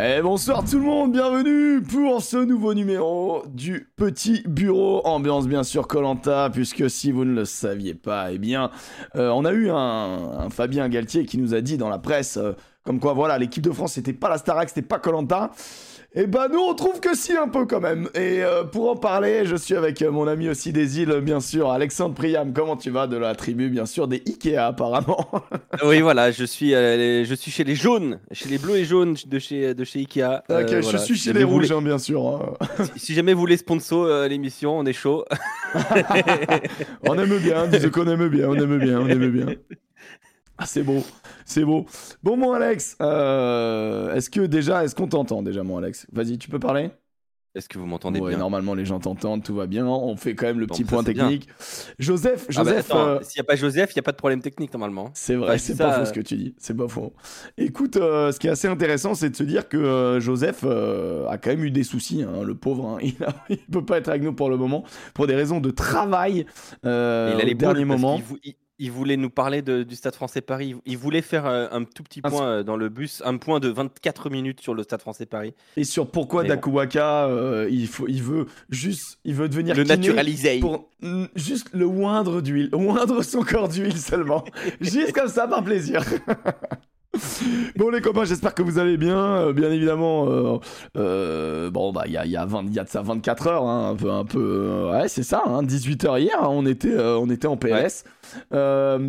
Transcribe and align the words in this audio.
Et 0.00 0.22
bonsoir 0.22 0.64
tout 0.64 0.78
le 0.78 0.84
monde, 0.84 1.10
bienvenue 1.10 1.82
pour 1.82 2.22
ce 2.22 2.36
nouveau 2.36 2.72
numéro 2.72 3.42
du 3.48 3.90
Petit 3.96 4.44
Bureau, 4.46 5.04
ambiance 5.04 5.48
bien 5.48 5.64
sûr 5.64 5.88
Colanta, 5.88 6.50
puisque 6.50 6.88
si 6.88 7.10
vous 7.10 7.24
ne 7.24 7.34
le 7.34 7.44
saviez 7.44 7.94
pas, 7.94 8.30
eh 8.30 8.38
bien, 8.38 8.70
euh, 9.16 9.30
on 9.30 9.44
a 9.44 9.50
eu 9.50 9.70
un, 9.70 10.50
Fabien 10.50 10.88
Galtier 10.88 11.24
qui 11.26 11.36
nous 11.36 11.52
a 11.52 11.60
dit 11.62 11.78
dans 11.78 11.88
la 11.88 11.98
presse, 11.98 12.36
euh, 12.36 12.52
comme 12.84 13.00
quoi 13.00 13.12
voilà, 13.12 13.38
l'équipe 13.38 13.64
de 13.64 13.72
France 13.72 13.94
c'était 13.94 14.12
pas 14.12 14.28
la 14.28 14.38
Starac, 14.38 14.68
c'était 14.68 14.82
pas 14.82 15.00
Colanta. 15.00 15.50
Et 16.14 16.22
eh 16.22 16.26
ben 16.26 16.48
nous 16.50 16.60
on 16.60 16.72
trouve 16.72 17.00
que 17.00 17.14
si 17.14 17.36
un 17.36 17.48
peu 17.48 17.66
quand 17.66 17.80
même. 17.80 18.08
Et 18.14 18.42
euh, 18.42 18.64
pour 18.64 18.90
en 18.90 18.96
parler, 18.96 19.44
je 19.44 19.54
suis 19.56 19.74
avec 19.74 20.00
euh, 20.00 20.10
mon 20.10 20.26
ami 20.26 20.48
aussi 20.48 20.72
des 20.72 21.00
îles, 21.00 21.20
bien 21.20 21.38
sûr, 21.38 21.70
Alexandre 21.70 22.14
Priam. 22.14 22.54
Comment 22.54 22.78
tu 22.78 22.88
vas 22.88 23.06
de 23.06 23.18
la 23.18 23.34
tribu, 23.34 23.68
bien 23.68 23.84
sûr, 23.84 24.08
des 24.08 24.22
Ikea 24.26 24.56
apparemment? 24.56 25.28
Oui 25.84 26.00
voilà, 26.00 26.30
je 26.30 26.44
suis, 26.44 26.74
euh, 26.74 27.26
je 27.26 27.34
suis 27.34 27.50
chez 27.50 27.62
les 27.62 27.74
jaunes, 27.74 28.20
chez 28.32 28.48
les 28.48 28.56
bleus 28.56 28.78
et 28.78 28.86
jaunes 28.86 29.16
de 29.26 29.38
chez, 29.38 29.74
de 29.74 29.84
chez 29.84 29.98
Ikea. 29.98 30.44
Ok, 30.48 30.80
je 30.80 30.96
suis 30.96 31.14
chez 31.14 31.34
les 31.34 31.44
rouges, 31.44 31.70
hein, 31.70 31.82
bien 31.82 31.98
sûr. 31.98 32.26
Hein. 32.26 32.56
si, 32.96 33.12
jamais 33.12 33.34
vous 33.34 33.40
voulez 33.40 33.58
sponsor 33.58 34.26
l'émission, 34.28 34.78
on 34.78 34.86
est 34.86 34.94
chaud. 34.94 35.26
on 37.06 37.18
aime 37.18 37.38
bien, 37.38 37.66
disons 37.66 37.90
qu'on 37.90 38.08
aime 38.08 38.28
bien, 38.28 38.48
on 38.48 38.54
aime 38.54 38.78
bien, 38.78 38.98
on 38.98 39.08
aime 39.08 39.30
bien. 39.30 39.46
Ah, 40.58 40.66
c'est 40.66 40.82
beau, 40.82 41.04
c'est 41.44 41.64
beau. 41.64 41.86
Bon, 42.24 42.36
mon 42.36 42.52
Alex, 42.52 42.96
euh, 43.00 44.12
est-ce 44.14 44.28
que 44.28 44.40
déjà, 44.40 44.84
est-ce 44.84 44.96
qu'on 44.96 45.06
t'entend 45.06 45.40
déjà, 45.42 45.62
mon 45.62 45.78
Alex? 45.78 46.06
Vas-y, 46.12 46.36
tu 46.36 46.48
peux 46.48 46.58
parler? 46.58 46.90
Est-ce 47.54 47.68
que 47.68 47.78
vous 47.78 47.86
m'entendez 47.86 48.20
ouais, 48.20 48.30
bien? 48.30 48.38
Normalement, 48.38 48.74
les 48.74 48.84
gens 48.84 48.98
t'entendent, 48.98 49.42
tout 49.42 49.54
va 49.54 49.66
bien. 49.66 49.86
On 49.86 50.16
fait 50.16 50.34
quand 50.34 50.46
même 50.46 50.58
le 50.58 50.66
petit 50.66 50.84
point 50.84 51.04
technique. 51.04 51.48
Joseph, 52.00 52.46
ah 52.50 52.64
bah, 52.64 52.70
Joseph. 52.70 52.90
Euh, 52.92 53.20
s'il 53.22 53.40
n'y 53.40 53.44
a 53.44 53.44
pas 53.44 53.54
Joseph, 53.54 53.90
il 53.92 53.98
n'y 53.98 54.00
a 54.00 54.02
pas 54.02 54.12
de 54.12 54.16
problème 54.16 54.42
technique 54.42 54.72
normalement. 54.72 55.10
C'est 55.14 55.36
vrai, 55.36 55.58
c'est 55.58 55.76
pas 55.76 56.00
faux 56.00 56.04
ce 56.04 56.12
que 56.12 56.20
tu 56.20 56.36
dis. 56.36 56.54
C'est 56.58 56.76
pas 56.76 56.88
faux. 56.88 57.14
Écoute, 57.56 57.96
euh, 57.96 58.32
ce 58.32 58.40
qui 58.40 58.48
est 58.48 58.50
assez 58.50 58.68
intéressant, 58.68 59.14
c'est 59.14 59.30
de 59.30 59.36
se 59.36 59.44
dire 59.44 59.68
que 59.68 60.18
Joseph 60.20 60.64
a 60.64 61.38
quand 61.38 61.50
même 61.50 61.64
eu 61.64 61.70
des 61.70 61.84
soucis, 61.84 62.22
hein, 62.22 62.42
le 62.44 62.54
pauvre. 62.56 62.86
Hein. 62.86 62.98
Il, 63.48 63.58
ne 63.68 63.72
peut 63.72 63.84
pas 63.84 63.98
être 63.98 64.08
avec 64.08 64.22
nous 64.22 64.32
pour 64.32 64.50
le 64.50 64.56
moment 64.56 64.84
pour 65.14 65.28
des 65.28 65.36
raisons 65.36 65.60
de 65.60 65.70
travail. 65.70 66.46
il 66.82 66.88
a 66.88 67.44
les 67.44 67.54
derniers 67.54 67.84
moments 67.84 68.20
il 68.78 68.92
voulait 68.92 69.16
nous 69.16 69.30
parler 69.30 69.62
du 69.62 69.96
Stade 69.96 70.14
français 70.14 70.40
Paris. 70.40 70.76
Il 70.86 70.98
voulait 70.98 71.22
faire 71.22 71.46
euh, 71.46 71.66
un 71.72 71.84
tout 71.84 72.02
petit 72.02 72.22
point 72.22 72.46
euh, 72.46 72.62
dans 72.62 72.76
le 72.76 72.88
bus, 72.88 73.22
un 73.24 73.36
point 73.36 73.60
de 73.60 73.68
24 73.68 74.30
minutes 74.30 74.60
sur 74.60 74.74
le 74.74 74.82
Stade 74.82 75.00
français 75.00 75.26
Paris. 75.26 75.54
Et 75.76 75.84
sur 75.84 76.10
pourquoi 76.10 76.44
Dakuwaka, 76.44 77.26
euh, 77.26 77.68
il, 77.70 77.88
faut, 77.88 78.06
il 78.08 78.22
veut 78.22 78.46
juste, 78.70 79.18
il 79.24 79.34
veut 79.34 79.48
devenir 79.48 79.74
le 79.74 79.84
naturaliser 79.84 80.60
pour 80.60 80.88
juste 81.34 81.70
le 81.72 81.86
moindre 81.86 82.40
d'huile, 82.40 82.70
moindre 82.72 83.22
son 83.22 83.42
corps 83.42 83.68
d'huile 83.68 83.98
seulement, 83.98 84.44
juste 84.80 85.12
comme 85.12 85.28
ça 85.28 85.48
par 85.48 85.64
plaisir. 85.64 86.04
bon 87.76 87.90
les 87.90 88.00
copains, 88.00 88.24
j'espère 88.24 88.54
que 88.54 88.62
vous 88.62 88.78
allez 88.78 88.96
bien. 88.96 89.18
Euh, 89.18 89.52
bien 89.52 89.70
évidemment, 89.70 90.28
euh, 90.28 90.58
euh, 90.96 91.70
bon 91.70 91.92
bah 91.92 92.04
il 92.06 92.12
y 92.12 92.16
a, 92.16 92.26
y, 92.26 92.36
a 92.36 92.46
y 92.46 92.78
a 92.78 92.84
de 92.84 92.88
ça 92.88 93.02
24 93.02 93.46
heures, 93.46 93.64
hein, 93.64 93.90
un 93.90 93.96
peu, 93.96 94.10
un 94.10 94.24
peu, 94.24 94.90
ouais 94.92 95.08
c'est 95.08 95.22
ça, 95.22 95.42
18 95.62 96.04
hein, 96.04 96.08
heures 96.08 96.18
hier, 96.18 96.36
hein, 96.42 96.48
on 96.50 96.66
était, 96.66 96.98
on 96.98 97.28
était 97.30 97.46
en 97.46 97.56
PS, 97.56 98.04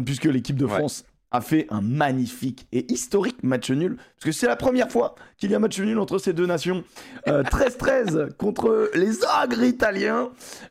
puisque 0.05 0.25
l'équipe 0.25 0.55
de 0.55 0.67
France 0.67 1.05
a 1.31 1.41
fait 1.41 1.67
un 1.69 1.81
magnifique 1.81 2.67
et 2.71 2.91
historique 2.91 3.43
match 3.43 3.69
nul, 3.69 3.97
parce 3.97 4.25
que 4.25 4.31
c'est 4.31 4.47
la 4.47 4.55
première 4.55 4.91
fois 4.91 5.15
qu'il 5.37 5.51
y 5.51 5.53
a 5.53 5.57
un 5.57 5.59
match 5.59 5.79
nul 5.79 5.99
entre 5.99 6.17
ces 6.17 6.33
deux 6.33 6.47
nations. 6.47 6.83
13-13 7.27 8.33
contre 8.37 8.89
les 8.95 9.19
ogres 9.43 9.63
italiens. 9.63 10.29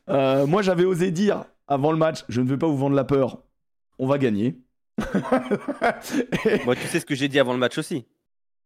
moi 0.09 0.63
j'avais 0.63 0.85
osé 0.85 1.11
dire 1.11 1.45
avant 1.69 1.92
le 1.92 1.98
match, 1.98 2.25
je 2.29 2.41
ne 2.41 2.48
veux 2.48 2.59
pas 2.59 2.67
vous 2.67 2.79
vendre 2.79 2.97
la 2.97 3.05
peur, 3.05 3.42
on 3.98 4.07
va 4.07 4.17
gagner. 4.17 4.59
Moi, 6.65 6.77
tu 6.77 6.87
sais 6.89 7.01
ce 7.01 7.07
que 7.07 7.15
j'ai 7.15 7.29
dit 7.29 7.39
avant 7.39 7.53
le 7.53 7.59
match 7.59 7.79
aussi. 7.79 8.05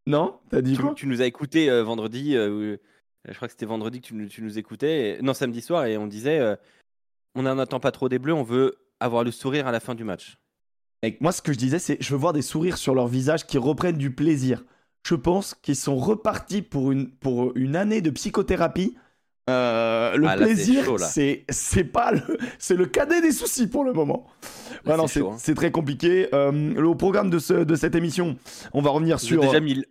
Non 0.07 0.39
T'as 0.51 0.63
dit 0.63 0.75
tu, 0.75 0.83
quoi? 0.83 0.95
Tu 0.95 1.07
nous 1.07 1.23
as 1.23 1.27
écouté 1.27 1.71
euh, 1.71 1.83
vendredi. 1.83 2.37
Euh, 2.37 2.77
je 3.29 3.35
crois 3.35 3.47
que 3.49 3.53
c'était 3.53 3.67
vendredi 3.67 4.01
que 4.01 4.07
tu, 4.07 4.43
nous 4.43 4.59
écoutais. 4.59 5.19
non, 5.23 5.35
samedi 5.35 5.61
soir, 5.61 5.87
et 5.87 5.97
on 5.97 6.07
disait 6.07 6.41
euh, 6.41 6.57
on 7.35 7.43
n'en 7.43 7.59
attend 7.59 7.81
pas 7.81 7.93
trop 7.93 8.09
des 8.09 8.19
Bleus, 8.19 8.35
on 8.35 8.43
veut 8.43 8.77
avoir 9.01 9.25
le 9.25 9.31
sourire 9.31 9.67
à 9.67 9.73
la 9.73 9.81
fin 9.81 9.95
du 9.95 10.05
match. 10.05 10.39
Et 11.03 11.17
moi, 11.21 11.33
ce 11.33 11.43
que 11.43 11.53
je 11.53 11.59
disais, 11.59 11.79
c'est 11.79 11.99
je 12.01 12.11
veux 12.13 12.19
voir 12.19 12.33
des 12.33 12.43
sourires 12.43 12.79
sur 12.79 12.95
leur 12.95 13.09
visage 13.09 13.47
qui 13.47 13.59
reprennent 13.59 13.99
du 13.99 14.13
plaisir. 14.13 14.65
Je 15.05 15.15
pense 15.15 15.55
qu'ils 15.55 15.77
sont 15.77 15.97
repartis 15.97 16.63
pour 16.63 16.93
une, 16.93 17.11
pour 17.11 17.57
une 17.57 17.77
année 17.77 18.01
de 18.01 18.11
psychothérapie. 18.11 18.97
Le 19.49 20.27
ah, 20.27 20.37
plaisir, 20.37 20.85
c'est 20.99 21.45
c'est 21.49 21.85
pas 21.85 22.13
le 22.13 22.39
c'est 22.59 22.77
le 22.77 22.87
cadet 22.87 23.21
des 23.21 23.33
soucis 23.33 23.67
pour 23.67 23.85
le 23.85 23.93
moment. 23.93 24.27
Hein. 24.87 25.07
c'est 25.39 25.55
très 25.55 25.71
compliqué. 25.71 26.29
Euh, 26.33 26.51
le 26.53 26.95
programme 26.97 27.31
de, 27.31 27.39
ce, 27.39 27.55
de 27.55 27.75
cette 27.75 27.95
émission, 27.95 28.37
on 28.73 28.83
va 28.83 28.91
revenir 28.91 29.21
sur. 29.21 29.41
Déjà 29.41 29.61
1000. 29.61 29.87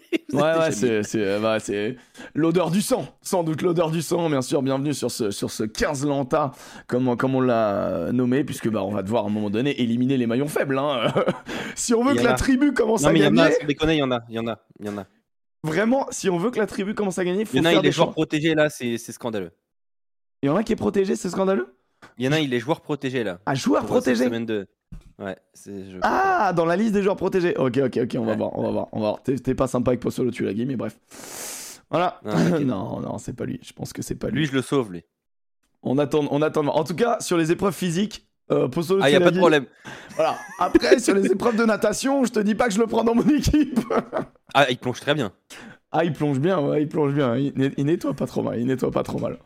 ouais, 0.32 0.40
ouais, 0.40 0.72
c'est, 0.72 1.02
c'est, 1.02 1.40
bah, 1.40 1.58
c'est 1.60 1.96
l'odeur 2.34 2.70
du 2.70 2.80
sang, 2.80 3.06
sans 3.22 3.42
doute 3.42 3.62
l'odeur 3.62 3.90
du 3.90 4.02
sang, 4.02 4.28
bien 4.30 4.42
sûr. 4.42 4.62
Bienvenue 4.62 4.94
sur 4.94 5.10
ce, 5.10 5.30
sur 5.30 5.50
ce 5.50 5.64
15 5.64 6.06
Lanta, 6.06 6.52
comme, 6.86 7.16
comme 7.16 7.34
on 7.34 7.40
l'a 7.40 8.10
nommé, 8.12 8.44
puisque 8.44 8.68
bah, 8.68 8.82
on 8.82 8.92
va 8.92 9.02
devoir 9.02 9.24
à 9.24 9.26
un 9.26 9.30
moment 9.30 9.50
donné 9.50 9.80
éliminer 9.80 10.16
les 10.16 10.26
maillons 10.26 10.48
faibles. 10.48 10.78
Hein. 10.78 11.12
si 11.74 11.94
on 11.94 12.04
veut 12.04 12.14
que 12.14 12.24
la 12.24 12.34
tribu 12.34 12.72
commence 12.72 13.04
à 13.04 13.12
gagner. 13.12 13.50
il 13.68 13.94
y 13.96 14.02
en 14.02 14.10
a, 14.10 14.20
il 14.28 14.34
y 14.36 14.38
en 14.38 14.46
a, 14.46 14.58
il 14.78 14.86
y 14.86 14.88
en 14.88 14.98
a. 14.98 15.06
Vraiment, 15.62 16.06
si 16.10 16.30
on 16.30 16.38
veut 16.38 16.50
que 16.50 16.58
la 16.58 16.66
tribu 16.66 16.94
commence 16.94 17.18
à 17.18 17.24
gagner, 17.24 17.40
il 17.40 17.46
faut 17.46 17.56
il 17.56 17.58
y 17.58 17.60
en 17.60 17.66
a, 17.66 17.74
il 17.74 17.86
est 17.86 17.92
joueurs 17.92 18.12
protégés 18.12 18.54
là, 18.54 18.70
c'est, 18.70 18.96
scandaleux. 18.98 19.52
Il 20.42 20.46
y 20.46 20.48
en 20.48 20.56
a 20.56 20.62
qui 20.62 20.72
est 20.72 20.76
protégé, 20.76 21.16
c'est 21.16 21.28
scandaleux? 21.28 21.76
Il 22.16 22.24
y 22.24 22.28
en 22.28 22.32
a, 22.32 22.40
il 22.40 22.52
est 22.54 22.60
joueur 22.60 22.80
protégé 22.80 23.24
là. 23.24 23.40
Ah, 23.44 23.54
joueur 23.54 23.84
protégé? 23.84 24.24
semaine 24.24 24.66
Ouais, 25.18 25.36
ah, 26.00 26.54
dans 26.54 26.64
la 26.64 26.76
liste 26.76 26.94
des 26.94 27.02
joueurs 27.02 27.16
protégés. 27.16 27.54
Ok, 27.58 27.76
ok, 27.76 28.00
ok, 28.04 28.16
on 28.18 28.24
va 28.24 28.36
voir, 28.36 28.58
on 28.58 28.62
va 28.62 28.70
voir, 28.70 28.88
on 28.92 29.00
va 29.00 29.08
voir. 29.08 29.22
T'es 29.22 29.54
pas 29.54 29.66
sympa 29.66 29.90
avec 29.90 30.00
Possolo, 30.00 30.30
tu 30.30 30.44
l'as 30.44 30.54
dit, 30.54 30.64
mais 30.64 30.76
bref. 30.76 30.98
Voilà. 31.90 32.20
non, 32.24 33.00
non, 33.00 33.18
c'est 33.18 33.34
pas 33.34 33.44
lui. 33.44 33.60
Je 33.62 33.74
pense 33.74 33.92
que 33.92 34.00
c'est 34.00 34.14
pas 34.14 34.30
lui. 34.30 34.40
Lui, 34.40 34.46
je 34.46 34.52
le 34.52 34.62
sauve, 34.62 34.92
lui. 34.92 35.04
On 35.82 35.98
attend, 35.98 36.26
on 36.30 36.40
attend. 36.40 36.66
En 36.66 36.84
tout 36.84 36.94
cas, 36.94 37.20
sur 37.20 37.36
les 37.36 37.52
épreuves 37.52 37.74
physiques, 37.74 38.29
euh, 38.50 38.68
ah, 39.00 39.10
y 39.10 39.14
a 39.14 39.20
pas 39.20 39.30
de 39.30 39.38
problème. 39.38 39.66
Voilà. 40.16 40.36
Après, 40.58 40.98
sur 40.98 41.14
les 41.14 41.26
épreuves 41.26 41.56
de 41.56 41.64
natation, 41.64 42.24
je 42.24 42.32
te 42.32 42.40
dis 42.40 42.54
pas 42.54 42.66
que 42.68 42.74
je 42.74 42.78
le 42.78 42.86
prends 42.86 43.04
dans 43.04 43.14
mon 43.14 43.28
équipe. 43.28 43.80
ah, 44.54 44.66
il 44.70 44.78
plonge 44.78 45.00
très 45.00 45.14
bien. 45.14 45.32
Ah, 45.92 46.04
il 46.04 46.12
plonge 46.12 46.38
bien, 46.38 46.60
ouais, 46.60 46.82
il 46.82 46.88
plonge 46.88 47.12
bien. 47.14 47.36
Il, 47.36 47.52
nettoie 47.84 48.14
pas 48.14 48.26
trop 48.26 48.44
mal, 48.44 48.60
il 48.60 48.66
nettoie 48.66 48.92
pas 48.92 49.02
trop 49.02 49.18
mal. 49.18 49.38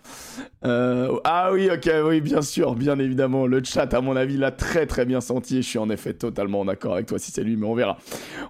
Euh, 0.67 1.17
ah 1.25 1.51
oui, 1.55 1.71
ok, 1.73 1.91
oui, 2.05 2.21
bien 2.21 2.43
sûr, 2.43 2.75
bien 2.75 2.99
évidemment. 2.99 3.47
Le 3.47 3.65
chat, 3.65 3.95
à 3.95 4.01
mon 4.03 4.15
avis, 4.15 4.37
l'a 4.37 4.51
très 4.51 4.85
très 4.85 5.07
bien 5.07 5.23
senti. 5.23 5.63
Je 5.63 5.69
suis 5.69 5.79
en 5.79 5.89
effet 5.89 6.13
totalement 6.13 6.61
en 6.61 6.69
accord 6.69 6.95
avec 6.95 7.07
toi 7.07 7.19
si 7.19 7.33
c'est 7.33 7.43
lui, 7.43 7.57
mais 7.57 7.67
on 7.67 7.75
verra. 7.75 7.97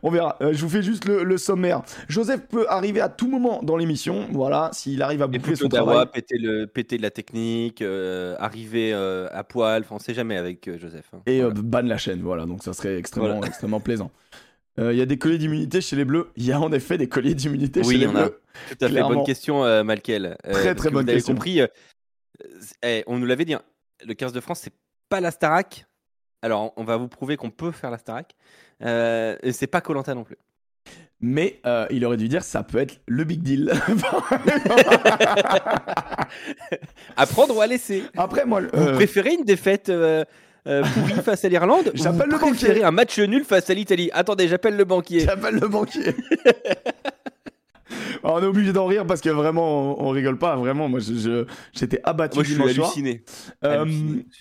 On 0.03 0.11
verra. 0.11 0.37
Euh, 0.41 0.53
je 0.53 0.61
vous 0.63 0.69
fais 0.69 0.83
juste 0.83 1.05
le, 1.05 1.39
sommaire. 1.39 1.83
Joseph 2.09 2.41
peut 2.49 2.67
arriver 2.69 3.01
à 3.01 3.09
tout 3.09 3.29
moment 3.29 3.61
dans 3.63 3.77
l'émission. 3.77 4.27
Voilà, 4.33 4.71
s'il 4.73 5.01
arrive 5.01 5.23
à 5.23 5.29
boucler 5.29 5.55
son 5.55 5.69
travail. 5.69 6.05
Péter, 6.13 6.39
le, 6.39 6.67
péter 6.67 6.97
de 6.97 7.03
la 7.03 7.11
technique, 7.11 7.81
euh, 7.81 8.35
arriver 8.41 8.93
à 8.93 9.45
poil. 9.45 9.85
On 9.93 10.01
sait 10.01 10.15
jamais 10.15 10.37
avec 10.37 10.69
Joseph. 10.81 11.11
Hein. 11.15 11.19
Et 11.27 11.43
ban 11.43 11.83
la 11.83 11.99
chaîne, 11.99 12.23
voilà. 12.23 12.45
Donc 12.45 12.65
ça 12.65 12.73
serait 12.73 12.97
extrêmement, 12.99 13.45
extrêmement 13.45 13.79
plaisant. 13.79 14.11
Euh, 14.79 14.93
il 14.93 14.99
y 14.99 15.03
a 15.03 15.07
des 15.07 15.19
colliers 15.19 15.39
d'immunité 15.39 15.81
chez 15.81 15.97
les 15.97 16.05
Bleus. 16.05 16.31
Il 16.37 16.45
y 16.45 16.53
a 16.53 16.61
en 16.61 16.73
effet 16.73 16.99
des 16.99 17.09
colliers 17.09 17.35
d'immunité 17.35 17.83
chez 17.85 17.97
les 17.97 18.07
Bleus. 18.07 18.41
Tout 18.69 18.85
à 18.85 18.89
fait. 18.89 19.03
Bonne 19.03 19.25
question, 19.25 19.65
euh, 19.65 19.85
Malkel. 19.85 20.37
Euh, 20.47 20.53
très 20.53 20.75
très 20.75 20.91
bonne 20.91 21.07
question. 21.07 21.35
compris. 21.35 21.61
Eh, 22.83 23.05
on 23.07 23.19
nous 23.19 23.27
l'avait 23.27 23.45
dit. 23.45 23.55
Hein, 23.55 23.63
le 24.05 24.15
15 24.15 24.33
de 24.33 24.41
France, 24.41 24.61
c'est 24.63 24.75
pas 25.09 25.21
la 25.21 25.31
Starac. 25.31 25.87
Alors, 26.43 26.73
on 26.77 26.85
va 26.85 26.97
vous 26.97 27.09
prouver 27.09 27.37
qu'on 27.37 27.51
peut 27.51 27.71
faire 27.71 27.91
la 27.91 27.99
Starac. 27.99 28.35
et 28.81 29.53
c'est 29.53 29.69
pas 29.69 29.81
Colanta 29.81 30.15
non 30.15 30.25
plus. 30.25 30.37
Mais 31.21 31.61
il 31.91 32.05
aurait 32.05 32.17
dû 32.17 32.29
dire 32.29 32.43
ça 32.43 32.65
peut 32.65 32.79
être 32.79 33.01
le 33.07 33.23
big 33.25 33.43
deal. 33.43 33.73
à 37.17 37.27
prendre 37.27 37.57
ou 37.57 37.61
à 37.61 37.67
laisser. 37.69 38.03
Après, 38.17 38.45
moi, 38.45 38.63
vous 38.73 38.93
préférez 38.93 39.35
une 39.35 39.45
défaite 39.45 39.91
euh, 40.67 40.85
face 41.25 41.45
à 41.45 41.49
l'Irlande 41.49 41.91
J'appelle 41.95 42.31
le 42.31 42.39
banquier. 42.39 42.85
un 42.85 42.91
match 42.91 43.19
nul 43.19 43.45
face 43.45 43.69
à 43.71 43.75
l'Italie 43.75 44.11
Attendez, 44.13 44.49
j'appelle 44.49 44.77
le 44.77 44.85
banquier. 44.85 45.21
J'appelle 45.21 45.57
le 45.57 45.69
banquier. 45.69 46.11
on 48.23 48.43
est 48.43 48.47
obligé 48.47 48.73
d'en 48.73 48.87
rire 48.87 49.07
parce 49.07 49.21
que 49.21 49.29
vraiment, 49.29 50.03
on, 50.03 50.11
rigole 50.11 50.39
pas. 50.39 50.57
Vraiment, 50.57 50.89
moi, 50.89 51.01
j'étais 51.01 52.01
abattu 52.05 52.37
moi, 52.37 52.45
je 52.45 52.53
suis 52.53 52.63
halluciné. 52.63 53.25
Euh, 53.65 53.85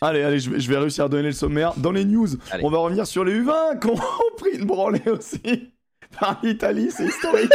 allez, 0.01 0.23
allez, 0.23 0.39
je 0.39 0.69
vais, 0.69 0.77
réussir 0.77 1.05
à 1.05 1.09
donner 1.09 1.23
le 1.23 1.31
sommaire. 1.33 1.73
Dans 1.77 1.91
les 1.91 2.05
news, 2.05 2.27
on 2.61 2.69
va 2.69 2.79
revenir 2.79 3.05
sur 3.05 3.23
les 3.23 3.39
U20 3.39 3.79
qui 3.79 3.87
ont 3.87 3.99
pris 4.37 4.57
une 4.57 4.65
branlée 4.65 5.03
aussi 5.07 5.73
par 6.19 6.39
l'Italie. 6.43 6.89
C'est 6.91 7.05
historique. 7.05 7.51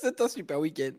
C'est 0.00 0.20
un 0.20 0.28
super 0.28 0.60
week-end. 0.60 0.92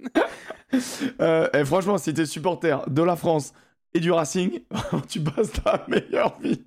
Euh, 1.21 1.47
et 1.53 1.63
franchement, 1.63 1.97
si 1.97 2.13
t'es 2.13 2.25
supporter 2.25 2.89
de 2.89 3.03
la 3.03 3.15
France 3.15 3.53
et 3.93 3.99
du 3.99 4.11
Racing, 4.11 4.61
tu 5.07 5.21
passes 5.21 5.51
ta 5.51 5.85
meilleure 5.87 6.39
vie. 6.39 6.63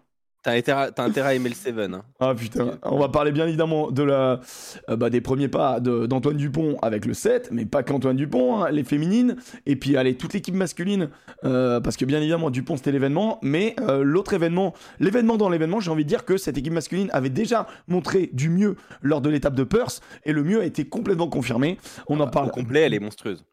T'as 0.62 1.04
intérêt, 1.04 1.28
à 1.28 1.34
aimer 1.34 1.48
le 1.48 1.54
Seven. 1.54 1.94
hein. 1.94 2.02
Ah 2.20 2.34
putain, 2.34 2.78
on 2.82 2.98
va 2.98 3.08
parler 3.08 3.32
bien 3.32 3.46
évidemment 3.46 3.90
de 3.90 4.02
la, 4.02 4.40
euh, 4.88 4.96
bah, 4.96 5.10
des 5.10 5.20
premiers 5.20 5.48
pas 5.48 5.80
d'Antoine 5.80 6.36
Dupont 6.36 6.76
avec 6.82 7.04
le 7.04 7.14
7, 7.14 7.50
mais 7.52 7.66
pas 7.66 7.82
qu'Antoine 7.82 8.16
Dupont, 8.16 8.62
hein, 8.62 8.70
les 8.70 8.84
féminines, 8.84 9.36
et 9.66 9.76
puis 9.76 9.96
allez, 9.96 10.14
toute 10.16 10.32
l'équipe 10.32 10.54
masculine, 10.54 11.08
euh, 11.44 11.80
parce 11.80 11.96
que 11.96 12.04
bien 12.04 12.18
évidemment 12.18 12.50
Dupont 12.50 12.76
c'était 12.76 12.92
l'événement, 12.92 13.38
mais 13.42 13.76
euh, 13.80 14.02
l'autre 14.02 14.32
événement, 14.32 14.74
l'événement 15.00 15.36
dans 15.36 15.48
l'événement, 15.48 15.80
j'ai 15.80 15.90
envie 15.90 16.04
de 16.04 16.08
dire 16.08 16.24
que 16.24 16.36
cette 16.36 16.56
équipe 16.58 16.72
masculine 16.72 17.10
avait 17.12 17.30
déjà 17.30 17.66
montré 17.86 18.30
du 18.32 18.48
mieux 18.48 18.76
lors 19.02 19.20
de 19.20 19.28
l'étape 19.28 19.54
de 19.54 19.64
Perth, 19.64 20.00
et 20.24 20.32
le 20.32 20.42
mieux 20.42 20.60
a 20.60 20.64
été 20.64 20.84
complètement 20.86 21.28
confirmé. 21.28 21.78
On 22.08 22.20
en 22.20 22.26
Au 22.26 22.30
parle 22.30 22.50
complet, 22.50 22.80
elle 22.80 22.94
est 22.94 23.00
monstrueuse. 23.00 23.44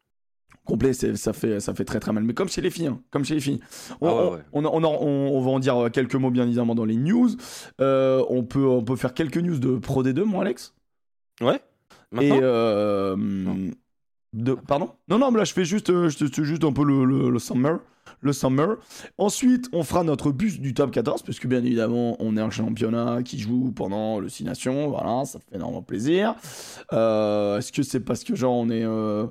Complet, 0.66 0.92
ça 0.92 1.32
fait, 1.32 1.60
ça 1.60 1.74
fait 1.74 1.84
très 1.86 2.00
très 2.00 2.12
mal. 2.12 2.22
Mais 2.24 2.34
comme 2.34 2.48
chez 2.48 2.60
les 2.60 2.70
filles, 2.70 2.88
hein, 2.88 3.00
comme 3.10 3.24
chez 3.24 3.34
les 3.34 3.40
filles. 3.40 3.60
On, 4.02 4.08
Ah 4.08 4.14
ouais, 4.14 4.20
on- 4.52 4.62
ouais. 4.64 4.68
on, 4.74 4.84
on, 4.84 5.40
va 5.40 5.50
en 5.50 5.58
dire 5.58 5.76
euh, 5.84 5.88
quelques 5.88 6.14
mots 6.16 6.30
bien 6.30 6.44
évidemment 6.44 6.74
dans 6.74 6.84
les 6.84 6.96
news. 6.96 7.30
Euh, 7.80 8.22
on, 8.28 8.42
peut, 8.44 8.66
on 8.66 8.82
peut 8.84 8.96
faire 8.96 9.14
quelques 9.14 9.38
news 9.38 9.58
de 9.58 9.76
Pro 9.78 10.02
D2, 10.02 10.24
moi 10.24 10.42
Alex? 10.42 10.74
Ouais. 11.40 11.60
Et 12.20 12.28
Maintenant? 12.30 12.38
euh, 12.42 13.16
de, 14.32 14.54
pardon? 14.54 14.90
Non, 15.08 15.18
non, 15.18 15.30
mais 15.30 15.38
là 15.38 15.44
je 15.44 15.52
fais 15.52 15.64
juste, 15.64 15.88
je 15.88 16.16
te- 16.18 16.26
je- 16.32 16.42
juste 16.44 16.64
un 16.64 16.72
peu 16.72 16.84
le, 16.84 17.04
le, 17.04 17.30
le 17.30 17.38
summer. 17.38 17.78
Le 18.20 18.32
summer. 18.32 18.76
Ensuite, 19.18 19.68
on 19.72 19.82
fera 19.82 20.04
notre 20.04 20.30
bus 20.30 20.60
du 20.60 20.74
top 20.74 20.92
14, 20.92 21.22
parce 21.22 21.38
que 21.40 21.48
bien 21.48 21.58
évidemment, 21.64 22.16
on 22.20 22.36
est 22.36 22.40
un 22.40 22.50
championnat 22.50 23.22
qui 23.24 23.38
joue 23.38 23.72
pendant 23.74 24.20
le 24.20 24.28
6 24.28 24.44
Nations. 24.44 24.88
Voilà, 24.88 25.24
ça 25.24 25.40
fait 25.40 25.56
énormément 25.56 25.82
plaisir. 25.82 26.34
Euh, 26.92 27.58
Est-ce 27.58 27.72
que 27.72 27.82
c'est 27.82 28.00
parce 28.00 28.22
que, 28.22 28.36
genre, 28.36 28.54
on 28.54 28.70
est. 28.70 28.84
euh, 28.84 29.26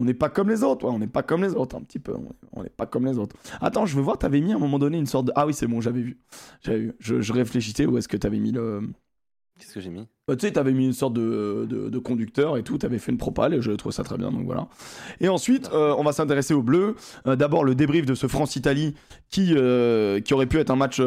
on 0.00 0.04
n'est 0.04 0.14
pas 0.14 0.28
comme 0.28 0.48
les 0.48 0.62
autres, 0.62 0.86
ouais, 0.86 0.92
on 0.92 0.98
n'est 0.98 1.06
pas 1.06 1.22
comme 1.22 1.42
les 1.42 1.54
autres, 1.54 1.76
un 1.76 1.80
petit 1.82 1.98
peu. 1.98 2.14
on 2.14 2.22
est- 2.24 2.36
On 2.52 2.62
n'est 2.62 2.68
pas 2.70 2.86
comme 2.86 3.06
les 3.06 3.18
autres. 3.18 3.36
Attends, 3.60 3.86
je 3.86 3.94
veux 3.96 4.02
voir, 4.02 4.18
t'avais 4.18 4.40
mis 4.40 4.52
à 4.52 4.56
un 4.56 4.58
moment 4.58 4.78
donné 4.78 4.98
une 4.98 5.06
sorte 5.06 5.26
de. 5.26 5.32
Ah 5.36 5.46
oui, 5.46 5.54
c'est 5.54 5.66
bon, 5.66 5.80
j'avais 5.80 6.00
vu. 6.02 6.18
J'avais 6.62 6.78
vu. 6.80 6.92
Je, 7.00 7.20
je 7.20 7.32
réfléchissais 7.32 7.86
où 7.86 7.98
est-ce 7.98 8.08
que 8.08 8.16
t'avais 8.16 8.38
mis 8.38 8.52
le. 8.52 8.82
Qu'est-ce 9.58 9.74
que 9.74 9.80
j'ai 9.80 9.90
mis? 9.90 10.06
Bah, 10.28 10.36
tu 10.36 10.46
sais, 10.46 10.52
t'avais 10.52 10.72
mis 10.72 10.86
une 10.86 10.92
sorte 10.92 11.14
de, 11.14 11.66
de, 11.68 11.88
de 11.88 11.98
conducteur 11.98 12.56
et 12.56 12.62
tout, 12.62 12.78
t'avais 12.78 12.98
fait 13.00 13.10
une 13.10 13.18
propale 13.18 13.54
et 13.54 13.60
je 13.62 13.72
trouve 13.72 13.90
ça 13.90 14.04
très 14.04 14.16
bien, 14.16 14.30
donc 14.30 14.44
voilà. 14.44 14.68
Et 15.20 15.28
ensuite, 15.28 15.68
euh, 15.72 15.94
on 15.98 16.04
va 16.04 16.12
s'intéresser 16.12 16.54
au 16.54 16.62
bleu. 16.62 16.94
Euh, 17.26 17.34
D'abord, 17.34 17.64
le 17.64 17.74
débrief 17.74 18.06
de 18.06 18.14
ce 18.14 18.28
France-Italie 18.28 18.94
qui, 19.30 19.54
euh, 19.56 20.20
qui 20.20 20.32
aurait 20.32 20.46
pu 20.46 20.58
être 20.58 20.70
un 20.70 20.76
match 20.76 21.00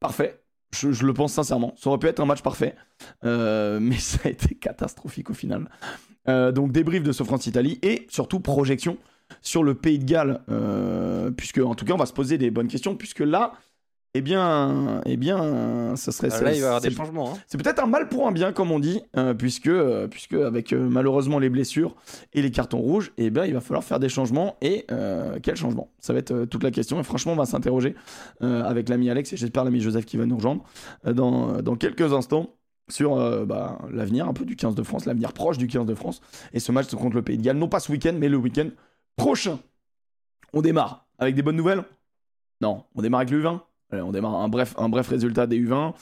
parfait. 0.00 0.40
Je, 0.74 0.90
je 0.92 1.06
le 1.06 1.14
pense 1.14 1.32
sincèrement. 1.32 1.74
Ça 1.76 1.90
aurait 1.90 1.98
pu 1.98 2.06
être 2.08 2.20
un 2.20 2.26
match 2.26 2.42
parfait, 2.42 2.74
mais 3.22 3.98
ça 3.98 4.18
a 4.24 4.28
été 4.28 4.54
catastrophique 4.56 5.30
au 5.30 5.34
final. 5.34 5.68
Euh, 6.28 6.52
donc, 6.52 6.72
débrief 6.72 7.02
de 7.02 7.12
ce 7.12 7.22
France-Italie 7.24 7.78
et 7.82 8.06
surtout 8.08 8.40
projection 8.40 8.96
sur 9.42 9.62
le 9.62 9.74
Pays 9.74 9.98
de 9.98 10.04
Galles, 10.04 10.40
euh, 10.50 11.30
puisque 11.30 11.58
en 11.58 11.74
tout 11.74 11.84
cas, 11.84 11.94
on 11.94 11.98
va 11.98 12.06
se 12.06 12.12
poser 12.12 12.38
des 12.38 12.50
bonnes 12.50 12.68
questions, 12.68 12.94
puisque 12.94 13.20
là, 13.20 13.52
eh 14.14 14.22
bien, 14.22 15.02
eh 15.04 15.16
bien, 15.18 15.94
ça 15.96 16.10
serait. 16.10 16.28
Ah, 16.32 16.40
Là, 16.42 16.54
il 16.54 16.54
va 16.54 16.56
y 16.60 16.62
avoir 16.64 16.80
c'est- 16.80 16.88
des 16.88 16.94
changements. 16.94 17.32
hein. 17.34 17.38
c'est 17.48 17.62
peut-être 17.62 17.82
un 17.82 17.86
mal 17.86 18.08
pour 18.08 18.26
un 18.26 18.32
bien, 18.32 18.52
comme 18.52 18.70
on 18.70 18.78
dit, 18.78 19.02
euh, 19.18 19.34
puisque, 19.34 19.66
euh, 19.66 20.06
puisque 20.08 20.32
avec 20.32 20.72
euh, 20.72 20.88
malheureusement 20.88 21.38
les 21.38 21.50
blessures 21.50 21.94
et 22.32 22.40
les 22.40 22.50
cartons 22.50 22.78
rouges, 22.78 23.12
eh 23.18 23.28
ben, 23.28 23.44
il 23.44 23.52
va 23.52 23.60
falloir 23.60 23.84
faire 23.84 23.98
des 24.00 24.08
changements. 24.08 24.56
Et 24.62 24.86
quels 25.42 25.56
changements 25.56 25.90
Ça 25.98 26.12
va 26.14 26.20
être 26.20 26.44
toute 26.46 26.62
la 26.62 26.70
question. 26.70 26.98
Et 26.98 27.02
franchement, 27.02 27.32
on 27.32 27.36
va 27.36 27.44
s'interroger 27.46 27.94
avec 28.40 28.88
l'ami 28.88 29.10
Alex 29.10 29.32
et 29.32 29.36
j'espère 29.36 29.64
l'ami 29.64 29.80
Joseph 29.80 30.06
qui 30.06 30.16
va 30.16 30.24
nous 30.24 30.36
rejoindre 30.36 30.64
dans, 31.04 31.60
dans 31.60 31.76
quelques 31.76 32.12
instants 32.12 32.54
sur 32.88 33.16
euh, 33.16 33.44
bah, 33.44 33.78
l'avenir 33.90 34.28
un 34.28 34.32
peu 34.32 34.44
du 34.44 34.56
15 34.56 34.74
de 34.74 34.82
France, 34.82 35.06
l'avenir 35.06 35.32
proche 35.32 35.58
du 35.58 35.66
15 35.66 35.86
de 35.86 35.94
France. 35.94 36.20
Et 36.52 36.60
ce 36.60 36.72
match 36.72 36.92
contre 36.94 37.16
le 37.16 37.22
Pays 37.22 37.38
de 37.38 37.42
Galles, 37.42 37.56
non 37.56 37.68
pas 37.68 37.80
ce 37.80 37.90
week-end, 37.90 38.14
mais 38.16 38.28
le 38.28 38.36
week-end 38.36 38.68
prochain. 39.16 39.58
On 40.52 40.62
démarre 40.62 41.06
avec 41.18 41.34
des 41.34 41.42
bonnes 41.42 41.56
nouvelles? 41.56 41.84
Non, 42.60 42.84
on 42.94 43.02
démarre 43.02 43.20
avec 43.20 43.30
le 43.30 43.42
U20 43.42 43.60
Allez, 43.92 44.02
on 44.02 44.10
démarre 44.10 44.34
un 44.34 44.48
bref, 44.48 44.74
un 44.78 44.88
bref 44.88 45.08
résultat 45.08 45.46
des 45.46 45.60
U20. 45.60 45.94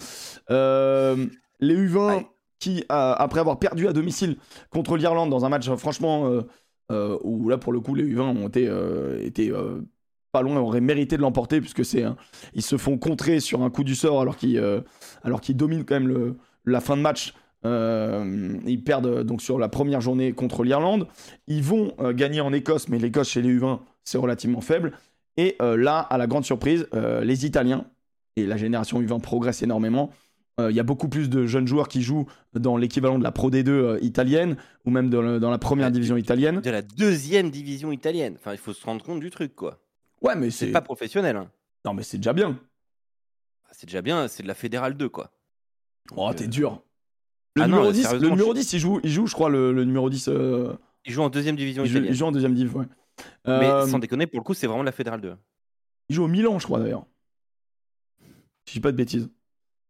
Euh, 0.50 1.26
les 1.60 1.76
U20 1.76 2.06
Ouais. 2.06 2.26
qui, 2.58 2.84
après 2.88 3.40
avoir 3.40 3.58
perdu 3.58 3.88
à 3.88 3.92
domicile 3.92 4.36
contre 4.70 4.96
l'Irlande 4.96 5.28
dans 5.28 5.44
un 5.44 5.50
match 5.50 5.68
franchement 5.74 6.42
euh, 6.90 7.18
où 7.22 7.48
là 7.50 7.58
pour 7.58 7.74
le 7.74 7.80
coup 7.80 7.94
les 7.94 8.04
U20 8.04 8.20
ont 8.20 8.48
été, 8.48 8.70
été 9.26 9.52
pas 10.32 10.40
loin, 10.40 10.56
auraient 10.56 10.80
mérité 10.80 11.18
de 11.18 11.22
l'emporter 11.22 11.60
puisque 11.60 11.84
c'est 11.84 12.04
ils 12.54 12.62
se 12.62 12.78
font 12.78 12.96
contrer 12.96 13.38
sur 13.40 13.62
un 13.62 13.68
coup 13.68 13.84
du 13.84 13.94
sort 13.94 14.18
alors 14.22 14.38
qu'ils 14.38 14.62
alors 15.22 15.42
qu'ils 15.42 15.56
dominent 15.56 15.84
quand 15.84 15.96
même 15.96 16.08
le, 16.08 16.36
la 16.64 16.80
fin 16.80 16.96
de 16.96 17.02
match. 17.02 17.34
Euh, 17.66 18.58
ils 18.66 18.82
perdent 18.84 19.06
euh, 19.06 19.24
donc 19.24 19.40
sur 19.40 19.58
la 19.58 19.68
première 19.70 20.00
journée 20.02 20.32
contre 20.32 20.64
l'Irlande. 20.64 21.06
Ils 21.46 21.62
vont 21.62 21.94
euh, 22.00 22.12
gagner 22.12 22.40
en 22.42 22.52
Écosse, 22.52 22.88
mais 22.88 22.98
l'Écosse 22.98 23.30
chez 23.30 23.40
les 23.42 23.58
U20 23.58 23.80
c'est 24.04 24.18
relativement 24.18 24.60
faible. 24.60 24.92
Et 25.38 25.56
euh, 25.62 25.76
là, 25.76 25.98
à 26.00 26.18
la 26.18 26.26
grande 26.26 26.44
surprise, 26.44 26.86
les 26.92 27.46
Italiens 27.46 27.86
et 28.36 28.46
la 28.46 28.56
génération 28.58 29.00
U20 29.00 29.20
progresse 29.20 29.62
énormément. 29.62 30.10
Il 30.60 30.70
y 30.76 30.78
a 30.78 30.84
beaucoup 30.84 31.08
plus 31.08 31.28
de 31.30 31.46
jeunes 31.46 31.66
joueurs 31.66 31.88
qui 31.88 32.00
jouent 32.00 32.26
dans 32.52 32.76
l'équivalent 32.76 33.18
de 33.18 33.24
la 33.24 33.32
Pro 33.32 33.50
D2 33.50 33.68
euh, 33.70 33.98
italienne 34.02 34.56
ou 34.84 34.90
même 34.90 35.10
dans, 35.10 35.20
le- 35.20 35.40
dans 35.40 35.50
la 35.50 35.58
première 35.58 35.90
division 35.90 36.16
italienne. 36.16 36.60
De 36.60 36.70
la 36.70 36.80
deuxième 36.82 37.50
division 37.50 37.90
italienne. 37.90 38.36
Enfin, 38.38 38.52
il 38.52 38.58
faut 38.58 38.72
se 38.72 38.84
rendre 38.86 39.02
compte 39.04 39.18
du 39.18 39.30
truc, 39.30 39.56
quoi. 39.56 39.80
Ouais, 40.22 40.36
mais 40.36 40.50
C'est 40.52 40.66
c'est 40.66 40.72
pas 40.72 40.80
professionnel. 40.80 41.34
hein. 41.36 41.50
non, 41.84 41.92
mais 41.94 42.04
c'est 42.04 42.18
déjà 42.18 42.32
bien. 42.32 42.56
C'est 43.72 43.86
déjà 43.86 44.00
bien, 44.02 44.28
c'est 44.28 44.44
de 44.44 44.48
la 44.48 44.54
fédérale 44.54 44.94
2, 44.96 45.08
quoi. 45.08 45.32
Oh, 46.16 46.32
t'es 46.34 46.44
euh, 46.44 46.48
dur. 46.48 46.82
Le 47.56 47.62
Ah 47.62 47.66
numéro 47.66 47.86
mais 47.86 47.92
10, 47.92 47.98
le 47.98 48.04
sérieusement, 48.04 48.30
numéro 48.30 48.54
je- 48.54 48.60
10, 48.60 48.72
il 48.72 48.78
joue, 48.80 49.00
il 49.04 49.10
joue, 49.10 49.26
je 49.26 49.34
crois, 49.34 49.48
le, 49.48 49.72
le 49.72 49.84
numéro 49.84 50.10
10. 50.10 50.28
euh, 50.28 50.72
Il 51.06 51.12
joue 51.12 51.22
en 51.22 51.28
deuxième 51.30 51.56
division 51.56 51.84
il, 51.84 51.86
joue, 51.88 51.92
italienne. 51.98 52.12
il 52.12 52.16
joue 52.16 52.26
en 52.26 52.32
deuxième 52.32 52.54
div, 52.54 52.76
ouais. 52.76 52.86
Mais 53.46 53.70
Euh, 53.70 53.86
sans 53.86 53.98
déconner, 53.98 54.26
pour 54.26 54.40
le 54.40 54.44
coup, 54.44 54.54
c'est 54.54 54.66
vraiment 54.66 54.82
la 54.82 54.92
fédérale 54.92 55.20
2. 55.20 55.34
Il 56.08 56.16
joue 56.16 56.24
au 56.24 56.28
Milan, 56.28 56.58
je 56.58 56.64
crois 56.66 56.80
d'ailleurs. 56.80 57.06
Je 58.66 58.72
dis 58.72 58.80
pas 58.80 58.90
de 58.92 58.96
bêtises. 58.96 59.28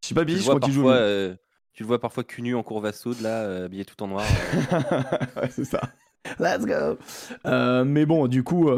Je 0.02 0.08
dis 0.08 0.14
pas 0.14 0.20
de 0.22 0.26
bêtises, 0.26 0.42
je 0.44 0.48
crois 0.48 0.60
qu'il 0.60 0.72
joue. 0.72 0.90
euh, 0.90 1.34
tu 1.72 1.82
le 1.82 1.86
vois 1.86 2.00
parfois 2.00 2.22
cul 2.22 2.42
nu 2.42 2.54
en 2.54 2.62
courbe 2.62 2.84
à 2.86 2.92
soude, 2.92 3.20
là, 3.20 3.64
habillé 3.64 3.84
tout 3.84 4.00
en 4.02 4.08
noir. 4.08 4.24
Ouais, 5.36 5.48
c'est 5.50 5.64
ça. 5.64 5.80
Let's 6.38 6.64
go. 6.66 6.98
Mais 7.84 8.04
bon, 8.06 8.26
du 8.28 8.42
coup, 8.44 8.70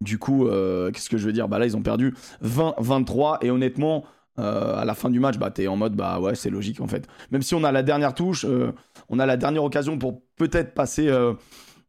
du 0.00 0.18
coup, 0.18 0.46
qu'est-ce 0.92 1.10
que 1.10 1.18
je 1.18 1.26
veux 1.26 1.32
dire? 1.32 1.48
Bah 1.48 1.58
là, 1.58 1.66
ils 1.66 1.76
ont 1.76 1.82
perdu 1.82 2.14
20-23 2.42 3.38
et 3.42 3.50
honnêtement, 3.50 4.04
euh, 4.38 4.76
à 4.76 4.84
la 4.84 4.94
fin 4.94 5.10
du 5.10 5.20
match, 5.20 5.36
bah 5.38 5.50
t'es 5.50 5.66
en 5.66 5.76
mode 5.76 5.94
bah 5.94 6.18
ouais, 6.20 6.34
c'est 6.34 6.50
logique 6.50 6.80
en 6.80 6.86
fait. 6.86 7.06
Même 7.30 7.42
si 7.42 7.54
on 7.54 7.64
a 7.64 7.72
la 7.72 7.82
dernière 7.82 8.14
touche, 8.14 8.44
euh, 8.44 8.72
on 9.08 9.18
a 9.18 9.26
la 9.26 9.36
dernière 9.36 9.62
occasion 9.62 9.98
pour 9.98 10.22
peut-être 10.36 10.74
passer, 10.74 11.08
euh, 11.08 11.34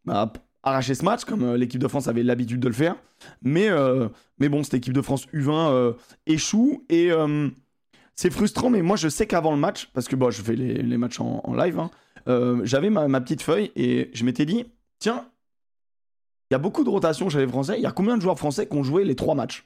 bah, 0.06 0.32
arracher 0.62 0.96
ce 0.96 1.04
match 1.04 1.24
comme 1.26 1.44
euh, 1.44 1.58
l'équipe 1.58 1.82
de 1.82 1.88
France 1.88 2.08
avait 2.08 2.24
l'habitude 2.24 2.60
de 2.60 2.68
le 2.68 2.74
faire. 2.74 2.96
Mais 3.42 3.70
mais 4.40 4.50
bon, 4.50 4.64
cette 4.64 4.74
équipe 4.74 4.94
de 4.94 5.02
France 5.02 5.28
U20 5.34 5.72
euh, 5.72 5.94
échoue 6.26 6.86
et 6.90 7.12
c'est 8.16 8.30
frustrant. 8.30 8.70
Mais 8.70 8.82
moi, 8.82 8.98
je 8.98 9.08
sais 9.08 9.26
qu'avant 9.26 9.52
le 9.52 9.58
match, 9.58 9.90
parce 9.94 10.08
que 10.08 10.16
bon, 10.16 10.30
je 10.30 10.42
fais 10.42 10.56
les, 10.56 10.98
matchs 10.98 11.22
en, 11.22 11.54
live. 11.56 11.80
hein, 11.80 11.90
j'avais 12.64 12.90
ma, 12.90 13.22
petite 13.22 13.42
feuille 13.42 13.72
et 13.76 14.10
je 14.14 14.26
m'étais 14.26 14.46
dit, 14.46 14.66
tiens, 15.00 15.26
il 16.52 16.54
y 16.54 16.56
a 16.56 16.60
beaucoup 16.60 16.84
de 16.84 16.90
rotations 16.90 17.30
chez 17.30 17.40
les 17.40 17.48
Français. 17.48 17.76
Il 17.78 17.84
y 17.84 17.86
a 17.86 17.92
combien 17.92 18.18
de 18.18 18.22
joueurs 18.22 18.38
français 18.38 18.68
qui 18.68 18.76
ont 18.76 18.84
joué 18.84 19.06
les 19.06 19.16
trois 19.16 19.36
matchs? 19.36 19.66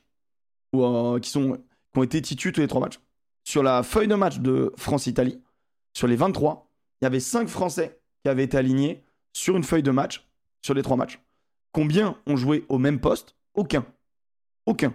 Ou 0.74 1.18
qui, 1.20 1.30
sont, 1.30 1.58
qui 1.98 2.00
ont 2.00 2.04
été 2.04 2.22
titus 2.22 2.54
tous 2.54 2.62
les 2.62 2.68
trois 2.68 2.82
matchs 2.82 3.00
Sur 3.44 3.64
la 3.64 3.82
feuille 3.82 4.08
de 4.08 4.14
match 4.14 4.38
de 4.38 4.72
France-Italie, 4.78 5.42
sur 5.94 6.06
les 6.08 6.16
23, 6.16 6.70
il 7.02 7.06
y 7.06 7.08
avait 7.08 7.20
5 7.20 7.48
Français 7.48 8.00
qui 8.24 8.30
avaient 8.30 8.44
été 8.44 8.56
alignés 8.56 9.04
sur 9.34 9.58
une 9.58 9.64
feuille 9.64 9.82
de 9.82 9.90
match 9.90 10.28
sur 10.62 10.76
les 10.76 10.84
trois 10.84 10.96
matchs. 10.96 11.20
Combien 11.72 12.16
ont 12.28 12.36
joué 12.36 12.66
au 12.70 12.78
même 12.78 13.00
poste? 13.00 13.36
Aucun. 13.56 13.84
Aucun. 14.68 14.94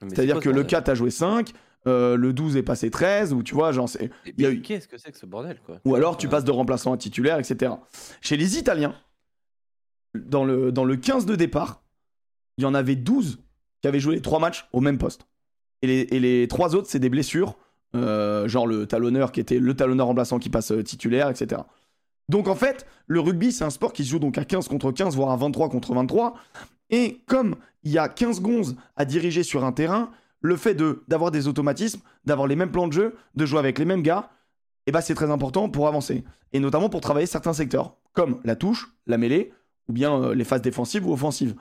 C'est-à-dire 0.00 0.38
que 0.38 0.48
le 0.48 0.54
bordel 0.56 0.70
4 0.70 0.88
a 0.90 0.94
joué 0.94 1.10
5, 1.10 1.52
euh, 1.88 2.16
le 2.16 2.32
12 2.32 2.56
est 2.56 2.62
passé 2.62 2.88
13, 2.90 3.32
ou 3.32 3.42
tu 3.42 3.54
vois, 3.54 3.72
genre, 3.72 3.88
c'est- 3.88 4.10
eu- 4.38 4.62
Qu'est-ce 4.62 4.86
que 4.86 4.98
c'est 4.98 5.10
que 5.10 5.18
ce 5.18 5.26
bordel, 5.26 5.58
quoi? 5.64 5.80
Ou 5.84 5.94
alors 5.96 6.16
tu 6.16 6.26
Euh, 6.26 6.30
passes 6.30 6.44
de 6.44 6.50
remplaçant 6.52 6.92
à 6.92 6.96
titulaire, 6.98 7.38
etc. 7.40 7.72
Chez 8.20 8.36
les 8.36 8.58
Italiens, 8.58 8.94
dans 10.14 10.44
le, 10.44 10.70
dans 10.70 10.84
le 10.84 10.96
15 10.96 11.26
de 11.26 11.34
départ, 11.34 11.82
il 12.58 12.62
y 12.62 12.66
en 12.66 12.74
avait 12.74 12.94
12 12.96 13.38
qui 13.80 13.88
avaient 13.88 14.00
joué 14.00 14.14
les 14.16 14.22
trois 14.22 14.38
matchs 14.38 14.68
au 14.72 14.80
même 14.80 14.98
poste. 14.98 15.26
Et 15.90 16.20
les, 16.20 16.48
trois 16.48 16.74
autres, 16.74 16.88
c'est 16.88 16.98
des 16.98 17.08
blessures, 17.08 17.56
euh, 17.94 18.48
genre 18.48 18.66
le 18.66 18.86
talonneur 18.86 19.32
qui 19.32 19.40
était 19.40 19.58
le 19.58 19.74
talonneur 19.74 20.06
remplaçant 20.06 20.38
qui 20.38 20.50
passe 20.50 20.72
euh, 20.72 20.82
titulaire, 20.82 21.28
etc. 21.30 21.62
Donc 22.28 22.48
en 22.48 22.54
fait, 22.54 22.86
le 23.06 23.20
rugby, 23.20 23.52
c'est 23.52 23.64
un 23.64 23.70
sport 23.70 23.92
qui 23.92 24.04
se 24.04 24.10
joue 24.10 24.18
donc 24.18 24.38
à 24.38 24.44
15 24.44 24.68
contre 24.68 24.90
15, 24.92 25.14
voire 25.14 25.30
à 25.30 25.36
23 25.36 25.68
contre 25.68 25.94
23. 25.94 26.34
Et 26.90 27.20
comme 27.26 27.56
il 27.84 27.92
y 27.92 27.98
a 27.98 28.08
15 28.08 28.40
gonzes 28.40 28.76
à 28.96 29.04
diriger 29.04 29.42
sur 29.42 29.64
un 29.64 29.72
terrain, 29.72 30.10
le 30.40 30.56
fait 30.56 30.74
de 30.74 31.02
d'avoir 31.08 31.30
des 31.30 31.48
automatismes, 31.48 32.00
d'avoir 32.24 32.46
les 32.46 32.56
mêmes 32.56 32.70
plans 32.70 32.88
de 32.88 32.92
jeu, 32.92 33.14
de 33.34 33.46
jouer 33.46 33.58
avec 33.58 33.78
les 33.78 33.84
mêmes 33.84 34.02
gars, 34.02 34.30
eh 34.86 34.92
ben 34.92 35.00
c'est 35.00 35.14
très 35.14 35.30
important 35.30 35.68
pour 35.68 35.88
avancer. 35.88 36.24
Et 36.52 36.60
notamment 36.60 36.88
pour 36.88 37.00
travailler 37.00 37.26
certains 37.26 37.52
secteurs, 37.52 37.96
comme 38.12 38.40
la 38.44 38.56
touche, 38.56 38.92
la 39.06 39.18
mêlée, 39.18 39.52
ou 39.88 39.92
bien 39.92 40.20
euh, 40.20 40.34
les 40.34 40.44
phases 40.44 40.62
défensives 40.62 41.06
ou 41.06 41.12
offensives. 41.12 41.54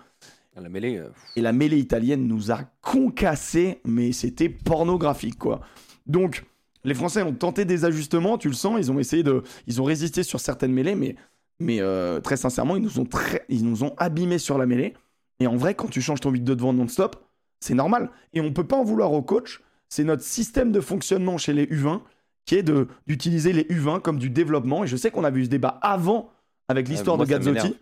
La 0.61 0.69
mêlée. 0.69 0.97
euh, 0.97 1.09
Et 1.35 1.41
la 1.41 1.51
mêlée 1.51 1.77
italienne 1.79 2.27
nous 2.27 2.51
a 2.51 2.59
concassé, 2.81 3.81
mais 3.85 4.11
c'était 4.11 4.49
pornographique, 4.49 5.37
quoi. 5.37 5.61
Donc, 6.07 6.45
les 6.83 6.93
Français 6.93 7.23
ont 7.23 7.33
tenté 7.33 7.65
des 7.65 7.83
ajustements, 7.85 8.37
tu 8.37 8.47
le 8.47 8.53
sens, 8.53 8.77
ils 8.79 8.91
ont 8.91 8.99
essayé 8.99 9.23
de... 9.23 9.43
Ils 9.67 9.81
ont 9.81 9.85
résisté 9.85 10.23
sur 10.23 10.39
certaines 10.39 10.71
mêlées, 10.71 10.95
mais, 10.95 11.15
mais 11.59 11.81
euh, 11.81 12.19
très 12.21 12.37
sincèrement, 12.37 12.75
ils 12.75 12.83
nous, 12.83 12.99
ont 12.99 13.05
très, 13.05 13.43
ils 13.49 13.65
nous 13.65 13.83
ont 13.83 13.93
abîmés 13.97 14.37
sur 14.37 14.57
la 14.57 14.65
mêlée. 14.65 14.93
Et 15.39 15.47
en 15.47 15.55
vrai, 15.57 15.73
quand 15.75 15.89
tu 15.89 16.01
changes 16.01 16.21
ton 16.21 16.29
8 16.31 16.41
de 16.43 16.53
devant 16.53 16.73
non-stop, 16.73 17.17
C'est 17.59 17.73
normal. 17.73 18.11
Et 18.33 18.41
on 18.41 18.53
peut 18.53 18.67
pas 18.67 18.75
en 18.77 18.83
vouloir 18.83 19.11
au 19.13 19.21
coach. 19.23 19.61
C'est 19.89 20.03
notre 20.03 20.23
système 20.23 20.71
de 20.71 20.79
fonctionnement 20.81 21.37
chez 21.37 21.53
les 21.53 21.65
U20 21.65 22.01
qui 22.45 22.55
est 22.55 22.63
d'utiliser 23.07 23.53
les 23.53 23.63
U20 23.63 24.01
comme 24.01 24.19
du 24.19 24.29
développement. 24.29 24.83
Et 24.83 24.87
je 24.87 24.95
sais 24.97 25.09
qu'on 25.09 25.23
a 25.23 25.31
vu 25.31 25.45
ce 25.45 25.49
débat 25.49 25.79
avant 25.81 26.29
avec 26.67 26.87
l'histoire 26.87 27.17
moi, 27.17 27.25
de 27.25 27.31
Gazzotti. 27.31 27.75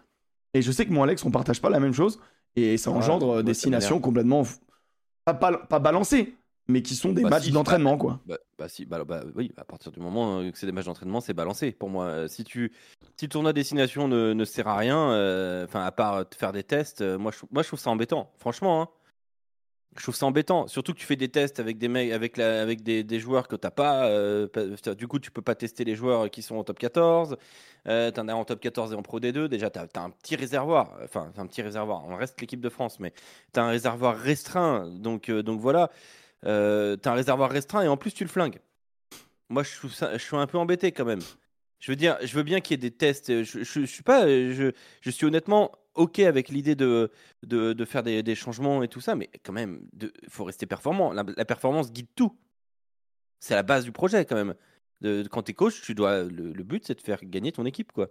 Et 0.53 0.61
je 0.61 0.71
sais 0.71 0.85
que 0.85 0.93
moi, 0.93 1.03
Alex, 1.05 1.25
on 1.25 1.31
partage 1.31 1.59
pas 1.61 1.69
la 1.69 1.79
même 1.81 1.93
chose. 1.93 2.19
Et 2.55 2.77
ça 2.77 2.91
engendre 2.91 3.37
ça 3.37 3.43
destinations 3.43 3.99
complètement. 3.99 4.43
Pas, 5.25 5.33
pas, 5.33 5.57
pas 5.57 5.79
balancées, 5.79 6.35
mais 6.67 6.81
qui 6.81 6.95
sont 6.95 7.11
des 7.13 7.23
Bah, 7.23 7.29
matchs 7.29 7.45
si, 7.45 7.51
d'entraînement, 7.51 7.97
quoi. 7.97 8.19
Bah, 8.25 8.37
bah 8.59 8.67
si, 8.67 8.85
bah, 8.85 9.03
bah 9.05 9.23
oui, 9.35 9.51
à 9.57 9.63
partir 9.63 9.91
du 9.91 9.99
moment 9.99 10.39
euh, 10.39 10.51
que 10.51 10.57
c'est 10.57 10.65
des 10.65 10.71
matchs 10.71 10.85
d'entraînement, 10.85 11.21
c'est 11.21 11.33
balancé 11.33 11.71
pour 11.71 11.89
moi. 11.89 12.05
Euh, 12.05 12.27
Si 12.27 12.43
tu, 12.43 12.71
si 13.17 13.25
le 13.25 13.29
tournoi 13.29 13.53
destination 13.53 14.07
ne, 14.07 14.33
ne 14.33 14.45
sert 14.45 14.67
à 14.67 14.77
rien, 14.77 15.11
euh, 15.11 15.65
enfin 15.65 15.83
à 15.85 15.91
part 15.91 16.25
faire 16.37 16.51
des 16.51 16.63
tests, 16.63 17.01
euh, 17.01 17.17
moi 17.17 17.31
je, 17.31 17.37
trouve- 17.37 17.49
moi 17.53 17.63
je 17.63 17.67
trouve 17.69 17.79
ça 17.79 17.89
embêtant, 17.89 18.31
franchement. 18.37 18.81
hein. 18.81 18.89
Je 19.95 20.01
trouve 20.03 20.15
ça 20.15 20.25
embêtant, 20.25 20.67
surtout 20.67 20.93
que 20.93 20.97
tu 20.99 21.05
fais 21.05 21.15
des 21.15 21.29
tests 21.29 21.59
avec 21.59 21.77
des 21.77 23.19
joueurs 23.19 23.47
que 23.47 23.55
t'as 23.55 23.71
pas. 23.71 24.07
euh, 24.07 24.47
Du 24.97 25.07
coup, 25.07 25.19
tu 25.19 25.29
peux 25.31 25.41
pas 25.41 25.55
tester 25.55 25.83
les 25.83 25.95
joueurs 25.95 26.29
qui 26.31 26.41
sont 26.41 26.55
en 26.55 26.63
top 26.63 26.79
14. 26.79 27.37
Euh, 27.87 28.11
t'en 28.11 28.27
as 28.27 28.33
en 28.33 28.45
top 28.45 28.59
14 28.59 28.93
et 28.93 28.95
en 28.95 29.03
pro 29.03 29.19
D2. 29.19 29.47
Déjà, 29.47 29.69
t'as 29.69 29.85
as 29.95 29.99
un 30.01 30.09
petit 30.09 30.35
réservoir. 30.35 30.97
Enfin, 31.03 31.31
un 31.37 31.45
petit 31.47 31.61
réservoir. 31.61 32.03
On 32.07 32.15
reste 32.15 32.39
l'équipe 32.41 32.61
de 32.61 32.69
France, 32.69 32.99
mais 32.99 33.13
t'as 33.51 33.63
un 33.63 33.67
réservoir 33.69 34.17
restreint. 34.17 34.87
Donc, 34.89 35.29
euh, 35.29 35.43
donc 35.43 35.59
voilà. 35.59 35.91
Euh, 36.45 36.95
t'as 36.97 37.11
un 37.11 37.15
réservoir 37.15 37.49
restreint 37.51 37.83
et 37.83 37.87
en 37.87 37.97
plus 37.97 38.13
tu 38.13 38.23
le 38.23 38.29
flingues. 38.29 38.59
Moi, 39.49 39.63
je 39.63 39.87
ça, 39.89 40.17
je 40.17 40.23
suis 40.23 40.35
un 40.35 40.47
peu 40.47 40.57
embêté 40.57 40.91
quand 40.91 41.05
même. 41.05 41.21
Je 41.83 41.91
veux 41.91 41.97
dire, 41.97 42.17
je 42.23 42.33
veux 42.33 42.43
bien 42.43 42.61
qu'il 42.61 42.71
y 42.71 42.75
ait 42.75 42.89
des 42.89 42.95
tests. 42.95 43.43
Je, 43.43 43.61
je, 43.61 43.81
je 43.81 43.85
suis 43.85 44.03
pas, 44.03 44.25
je, 44.25 44.71
je 45.01 45.09
suis 45.09 45.25
honnêtement 45.25 45.69
ok 45.95 46.19
avec 46.19 46.47
l'idée 46.47 46.75
de, 46.75 47.11
de, 47.45 47.73
de 47.73 47.85
faire 47.85 48.03
des, 48.03 48.23
des 48.23 48.35
changements 48.35 48.83
et 48.83 48.87
tout 48.87 49.01
ça, 49.01 49.15
mais 49.15 49.29
quand 49.43 49.51
même, 49.51 49.81
il 50.01 50.09
faut 50.29 50.45
rester 50.45 50.65
performant. 50.65 51.11
La, 51.11 51.25
la 51.35 51.43
performance 51.43 51.91
guide 51.91 52.07
tout. 52.15 52.37
C'est 53.41 53.53
la 53.55 53.63
base 53.63 53.83
du 53.83 53.91
projet 53.91 54.23
quand 54.23 54.37
même. 54.37 54.55
De, 55.01 55.27
quand 55.29 55.41
t'es 55.43 55.53
coach, 55.53 55.81
tu 55.81 55.93
dois. 55.93 56.23
Le, 56.23 56.53
le 56.53 56.63
but, 56.63 56.85
c'est 56.87 56.95
de 56.95 57.01
faire 57.01 57.19
gagner 57.21 57.51
ton 57.51 57.65
équipe, 57.65 57.91
quoi. 57.91 58.07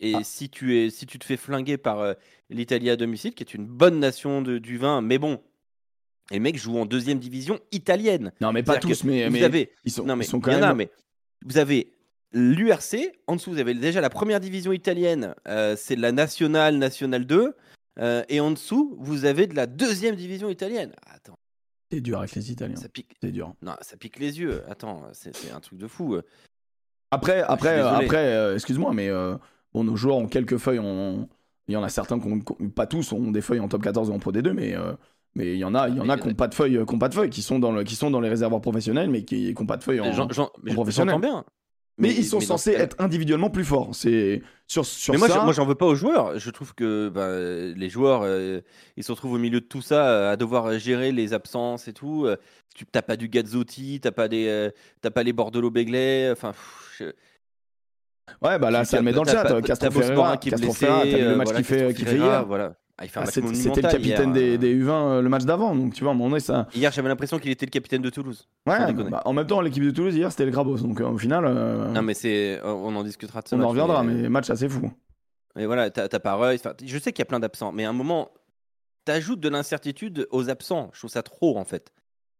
Et 0.00 0.14
Ah. 0.16 0.24
si 0.24 0.50
tu 0.50 0.76
es, 0.76 0.90
si 0.90 1.06
tu 1.06 1.20
te 1.20 1.24
fais 1.24 1.36
flinguer 1.36 1.78
par 1.78 2.00
euh, 2.00 2.14
l'Italie 2.50 2.90
à 2.90 2.96
domicile, 2.96 3.32
qui 3.32 3.44
est 3.44 3.54
une 3.54 3.66
bonne 3.68 4.00
nation 4.00 4.42
de, 4.42 4.58
du 4.58 4.76
vin, 4.76 5.02
mais 5.02 5.18
bon, 5.18 5.40
les 6.32 6.40
mecs 6.40 6.56
jouent 6.58 6.78
en 6.78 6.84
deuxième 6.86 7.20
division 7.20 7.60
italienne. 7.70 8.32
Non, 8.40 8.50
mais 8.50 8.64
pas 8.64 8.78
tous, 8.78 9.04
mais, 9.04 9.26
vous 9.28 9.34
mais 9.34 9.44
avez, 9.44 9.70
ils 9.84 9.92
sont, 9.92 10.02
non 10.04 10.16
mais 10.16 10.24
ils 10.24 10.28
sont 10.28 10.40
quand 10.40 10.50
même. 10.50 10.64
a, 10.64 10.74
mais 10.74 10.90
vous 11.44 11.58
avez 11.58 11.93
l'URC, 12.34 12.96
en 13.26 13.36
dessous 13.36 13.50
vous 13.52 13.58
avez 13.58 13.72
déjà 13.74 14.00
la 14.00 14.10
première 14.10 14.40
division 14.40 14.72
italienne, 14.72 15.34
euh, 15.48 15.74
c'est 15.78 15.96
la 15.96 16.12
nationale, 16.12 16.76
nationale 16.76 17.24
2, 17.24 17.54
euh, 18.00 18.22
et 18.28 18.40
en 18.40 18.50
dessous 18.50 18.96
vous 19.00 19.24
avez 19.24 19.46
de 19.46 19.54
la 19.54 19.66
deuxième 19.66 20.16
division 20.16 20.50
italienne. 20.50 20.92
Attends, 21.06 21.38
C'est 21.90 22.00
dur 22.00 22.18
avec 22.18 22.34
les 22.34 22.50
Italiens. 22.52 22.76
ça 22.76 22.88
pique, 22.88 23.14
C'est 23.22 23.30
dur. 23.32 23.54
non, 23.62 23.74
ça 23.80 23.96
pique 23.96 24.18
les 24.18 24.38
yeux. 24.40 24.62
Attends, 24.68 25.02
c'est 25.12 25.32
un 25.54 25.60
truc 25.60 25.78
de 25.78 25.86
fou. 25.86 26.18
Après, 27.10 27.40
après, 27.42 27.78
après 27.80 28.34
euh, 28.34 28.54
excuse-moi, 28.54 28.92
mais 28.92 29.08
bon, 29.72 29.84
nos 29.84 29.96
joueurs 29.96 30.16
ont 30.16 30.26
quelques 30.26 30.58
feuilles. 30.58 30.80
En... 30.80 31.28
Il 31.68 31.72
y 31.72 31.76
en 31.76 31.82
a 31.82 31.88
certains 31.88 32.20
qui 32.20 32.26
ont, 32.26 32.40
pas 32.70 32.86
tous 32.86 33.12
ont 33.12 33.30
des 33.30 33.40
feuilles 33.40 33.60
en 33.60 33.68
top 33.68 33.82
14 33.82 34.10
ou 34.10 34.12
en 34.12 34.18
pro 34.18 34.32
D2, 34.32 34.50
mais 34.52 34.74
mais 35.36 35.54
il 35.54 35.58
y 35.58 35.64
en 35.64 35.74
a, 35.74 35.88
il 35.88 35.96
y 35.96 36.00
en 36.00 36.08
a 36.08 36.14
Mais- 36.16 36.22
qui 36.22 36.28
n'ont 36.28 36.34
pas 36.34 36.46
de 36.48 36.54
feuilles, 36.54 36.78
qui 36.86 36.96
pas 36.98 37.08
de 37.08 37.14
feuilles, 37.14 37.30
qui 37.30 37.42
sont 37.42 37.58
dans 37.58 37.72
le, 37.72 37.82
qui 37.84 37.96
sont 37.96 38.10
dans 38.10 38.20
les 38.20 38.28
réservoirs 38.28 38.60
professionnels, 38.60 39.10
mais 39.10 39.24
qui 39.24 39.52
n'ont 39.58 39.66
pas 39.66 39.76
de 39.76 39.82
feuilles 39.82 40.00
en. 40.00 40.12
J'en- 40.12 40.50
mais 40.62 40.74
professionnel. 40.74 41.14
J'entends 41.14 41.26
bien. 41.26 41.44
Mais, 41.98 42.12
ils 42.12 42.24
sont 42.24 42.38
mais 42.40 42.44
censés 42.44 42.72
être 42.72 42.96
individuellement 42.98 43.50
plus 43.50 43.64
forts. 43.64 43.90
C'est 43.94 44.42
sur 44.66 44.84
sur 44.84 45.12
Mais 45.14 45.18
moi, 45.18 45.28
ça. 45.28 45.44
moi, 45.44 45.52
j'en 45.52 45.64
veux 45.66 45.74
pas 45.74 45.86
aux 45.86 45.94
joueurs. 45.94 46.38
Je 46.38 46.50
trouve 46.50 46.74
que 46.74 47.08
bah, 47.08 47.28
les 47.76 47.88
joueurs, 47.88 48.22
euh, 48.24 48.60
ils 48.96 49.04
se 49.04 49.12
retrouvent 49.12 49.34
au 49.34 49.38
milieu 49.38 49.60
de 49.60 49.66
tout 49.66 49.82
ça, 49.82 50.08
euh, 50.08 50.32
à 50.32 50.36
devoir 50.36 50.78
gérer 50.78 51.12
les 51.12 51.32
absences 51.34 51.86
et 51.88 51.92
tout. 51.92 52.26
Euh, 52.26 52.36
Tu 52.74 52.84
t'as 52.86 53.02
pas 53.02 53.16
du 53.16 53.28
Gazzotti, 53.28 54.00
t'as 54.00 54.10
pas 54.10 54.26
des, 54.26 54.70
t'as 55.00 55.10
pas 55.10 55.22
les 55.22 55.32
Bordelot 55.32 55.70
Beglet. 55.70 56.30
Enfin, 56.32 56.52
je- 56.98 57.04
ouais, 58.42 58.58
bah 58.58 58.70
là, 58.72 58.84
ça 58.84 58.96
le 58.96 59.04
met 59.04 59.12
dans 59.12 59.22
le 59.22 59.28
chat. 59.30 59.60
Castro 59.62 59.90
Ferreira, 59.92 60.36
qui 60.38 60.48
est 60.48 60.56
blessé, 60.56 60.86
le 60.86 61.36
match 61.36 61.52
qu'il 61.54 61.64
fait, 61.64 61.94
qu'il 61.94 62.06
fait 62.08 62.16
hier. 62.16 62.44
Voilà. 62.46 62.74
Ah, 62.96 63.04
Ah, 63.16 63.26
C'était 63.26 63.40
le 63.82 63.88
capitaine 63.88 64.02
hier, 64.02 64.32
des, 64.32 64.54
euh. 64.54 64.58
des 64.58 64.74
U20 64.84 64.88
euh, 64.90 65.22
le 65.22 65.28
match 65.28 65.44
d'avant, 65.44 65.74
donc 65.74 65.94
tu 65.94 66.02
vois, 66.04 66.12
à 66.12 66.14
un 66.14 66.16
moment 66.16 66.30
donné, 66.30 66.40
ça. 66.40 66.68
Hier, 66.74 66.92
j'avais 66.92 67.08
l'impression 67.08 67.38
qu'il 67.40 67.50
était 67.50 67.66
le 67.66 67.70
capitaine 67.70 68.02
de 68.02 68.10
Toulouse. 68.10 68.46
Ouais, 68.66 68.92
bah, 68.92 69.22
en 69.24 69.32
même 69.32 69.46
temps, 69.48 69.60
l'équipe 69.60 69.82
de 69.82 69.90
Toulouse 69.90 70.14
hier, 70.14 70.30
c'était 70.30 70.44
le 70.44 70.52
Grabos, 70.52 70.78
donc 70.78 71.00
euh, 71.00 71.08
au 71.08 71.18
final, 71.18 71.44
euh, 71.44 71.88
Non, 71.90 72.02
mais 72.02 72.14
c'est, 72.14 72.60
on 72.62 72.94
en 72.94 73.02
discutera 73.02 73.42
de 73.42 73.48
ce 73.48 73.54
on 73.56 73.58
match, 73.58 73.66
en 73.66 73.70
reviendra, 73.70 74.02
mais- 74.04 74.14
mais 74.14 74.28
match 74.28 74.48
assez 74.50 74.68
fou. 74.68 74.92
Et 75.58 75.66
voilà, 75.66 75.90
t'as 75.90 76.08
pas 76.20 76.38
je 76.84 76.98
sais 76.98 77.12
qu'il 77.12 77.20
y 77.20 77.22
a 77.22 77.26
plein 77.26 77.40
d'absents, 77.40 77.72
mais 77.72 77.84
à 77.84 77.90
un 77.90 77.92
moment, 77.92 78.30
t'ajoutes 79.04 79.40
de 79.40 79.48
l'incertitude 79.48 80.26
aux 80.30 80.48
absents. 80.50 80.90
Je 80.92 81.00
trouve 81.00 81.10
ça 81.10 81.22
trop, 81.22 81.58
en 81.58 81.64
fait. 81.64 81.92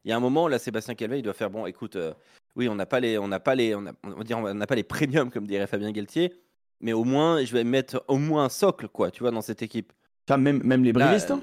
Il 0.04 0.10
y 0.10 0.12
a 0.12 0.16
un 0.16 0.20
moment, 0.20 0.46
là, 0.48 0.58
Sébastien 0.58 0.94
Calvet, 0.94 1.18
il 1.18 1.22
doit 1.22 1.32
faire 1.32 1.50
bon, 1.50 1.66
écoute, 1.66 1.96
euh, 1.96 2.12
oui, 2.56 2.68
on 2.68 2.74
n'a 2.74 2.86
pas 2.86 3.00
les, 3.00 3.18
on 3.18 3.26
n'a 3.28 3.40
pas 3.40 3.54
les, 3.54 3.74
on, 3.74 3.86
a- 3.86 3.92
on 4.04 4.10
va 4.10 4.24
dire, 4.24 4.38
on 4.38 4.54
n'a 4.54 4.66
pas 4.66 4.74
les 4.74 4.82
premiums, 4.84 5.30
comme 5.30 5.46
dirait 5.46 5.66
Fabien 5.66 5.90
Galtier, 5.92 6.32
mais 6.80 6.92
au 6.92 7.04
moins, 7.04 7.42
je 7.44 7.52
vais 7.52 7.64
mettre 7.64 8.04
au 8.08 8.18
moins 8.18 8.44
un 8.44 8.48
socle, 8.48 8.86
quoi, 8.88 9.10
tu 9.10 9.20
vois, 9.22 9.30
dans 9.32 9.40
cette 9.42 9.62
équipe. 9.62 9.92
Même, 10.30 10.62
même 10.64 10.84
les 10.84 10.92
brivistes, 10.92 11.30
euh, 11.30 11.34
hein. 11.34 11.42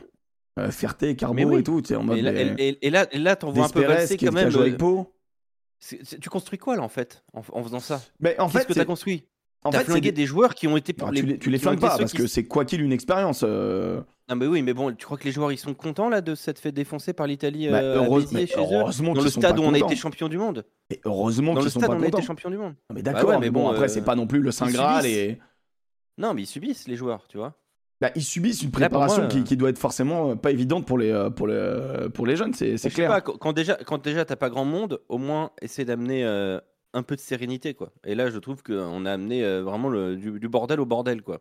Euh, 0.59 0.71
Ferté, 0.71 1.15
Carbo 1.15 1.43
oui. 1.43 1.59
et 1.59 1.63
tout, 1.63 1.81
tu 1.81 1.89
sais, 1.89 1.95
en 1.95 2.03
mode. 2.03 2.17
Et 2.17 2.21
là, 2.21 2.31
des- 2.33 2.39
et- 2.63 2.69
et- 2.69 2.87
et 2.87 2.89
là, 2.89 3.07
et 3.11 3.17
là, 3.19 3.35
t'en 3.35 3.51
vois 3.51 3.65
un 3.65 3.69
peu 3.69 3.85
valser 3.85 4.17
quand 4.17 4.31
même. 4.33 4.49
euh, 4.53 4.73
tu 6.19 6.29
construis 6.29 6.59
quoi, 6.59 6.75
là, 6.75 6.83
en 6.83 6.89
fait, 6.89 7.23
en, 7.33 7.41
en 7.53 7.63
faisant 7.63 7.79
ça? 7.79 8.01
Mais 8.19 8.39
en 8.39 8.47
Qu'est-ce 8.47 8.59
fait, 8.59 8.73
que 8.73 8.73
t'as 8.73 8.85
construit? 8.85 9.23
en 9.63 9.69
T'as 9.69 9.79
fait, 9.79 9.85
flingué 9.85 10.11
des- 10.11 10.21
des 10.21 10.25
joueurs 10.25 10.55
qui 10.55 10.67
ont 10.67 10.75
été 10.77 10.93
Ah, 10.97 10.99
pour 11.05 11.11
tu 11.13 11.23
les, 11.25 11.37
tu 11.39 11.49
les 11.49 11.57
ont 11.59 11.61
flingues 11.61 11.79
pas 11.79 11.97
parce 11.97 12.11
qui 12.11 12.17
que 12.17 12.27
c'est 12.27 12.45
quoi 12.45 12.65
qu'il 12.65 12.81
une 12.81 12.91
expérience. 12.91 13.43
euh, 13.47 14.01
Non, 14.29 14.35
mais 14.35 14.47
oui, 14.47 14.61
mais 14.63 14.73
bon, 14.73 14.91
tu 14.93 15.05
crois 15.05 15.17
que 15.17 15.23
les 15.23 15.31
joueurs 15.31 15.51
ils 15.51 15.57
sont 15.57 15.73
contents 15.75 16.09
là 16.09 16.21
de 16.21 16.33
s'être 16.35 16.59
fait 16.59 16.71
défoncer 16.71 17.13
par 17.13 17.27
l'Italie 17.27 17.69
bah, 17.69 17.79
euh, 17.81 17.95
heureuse- 17.97 18.27
heureusement 18.57 19.13
Dans 19.13 19.21
le 19.21 19.29
stade 19.29 19.59
où 19.59 19.61
on 19.63 19.69
a 19.69 19.73
contents. 19.79 19.87
été 19.87 19.95
champion 19.95 20.27
du 20.29 20.37
monde. 20.37 20.65
Heureusement 21.05 21.53
Dans 21.53 21.59
le 21.59 21.65
qu'ils 21.65 21.71
sont 21.73 21.79
stade 21.79 21.91
pas 21.91 21.95
où 21.95 21.99
on 21.99 22.03
a 22.03 22.07
été 22.07 22.11
contents. 22.11 22.25
champion 22.25 22.49
du 22.49 22.57
monde. 22.57 22.73
Non, 22.89 22.95
mais 22.95 23.01
Bah 23.03 23.13
d'accord, 23.13 23.29
ouais, 23.31 23.39
mais 23.39 23.49
bon, 23.51 23.69
après 23.69 23.85
euh, 23.85 23.87
c'est 23.87 24.03
pas 24.03 24.15
non 24.15 24.25
plus 24.27 24.39
le 24.41 24.51
Saint 24.51 24.69
Graal 24.69 25.05
et 25.05 25.39
Non, 26.17 26.33
mais 26.33 26.41
ils 26.43 26.47
subissent 26.47 26.87
les 26.87 26.95
joueurs, 26.95 27.27
tu 27.27 27.37
vois. 27.37 27.55
Bah, 28.01 28.11
ils 28.15 28.23
subissent 28.23 28.63
une 28.63 28.71
préparation 28.71 29.21
moi, 29.21 29.27
qui, 29.29 29.39
euh, 29.39 29.43
qui 29.43 29.55
doit 29.55 29.69
être 29.69 29.77
forcément 29.77 30.31
euh, 30.31 30.35
pas 30.35 30.51
évidente 30.51 30.85
pour 30.87 30.97
les 30.97 31.11
euh, 31.11 31.29
pour 31.29 31.47
les 31.47 32.09
pour 32.13 32.25
les 32.25 32.35
jeunes, 32.35 32.53
c'est 32.53 32.75
clair. 32.89 33.09
pas, 33.09 33.21
quand, 33.21 33.37
quand 33.37 33.53
déjà, 33.53 33.75
quand 33.75 34.03
déjà 34.03 34.25
t'as 34.25 34.35
pas 34.35 34.49
grand 34.49 34.65
monde, 34.65 34.99
au 35.07 35.17
moins 35.19 35.51
essaie 35.61 35.85
d'amener 35.85 36.25
euh, 36.25 36.59
un 36.93 37.03
peu 37.03 37.15
de 37.15 37.21
sérénité, 37.21 37.73
quoi. 37.73 37.91
Et 38.03 38.15
là, 38.15 38.29
je 38.29 38.37
trouve 38.39 38.63
qu'on 38.63 39.05
a 39.05 39.11
amené 39.13 39.43
euh, 39.45 39.61
vraiment 39.63 39.87
le- 39.87 40.17
du, 40.17 40.39
du 40.39 40.49
bordel 40.49 40.79
au 40.81 40.85
bordel, 40.85 41.21
quoi. 41.21 41.39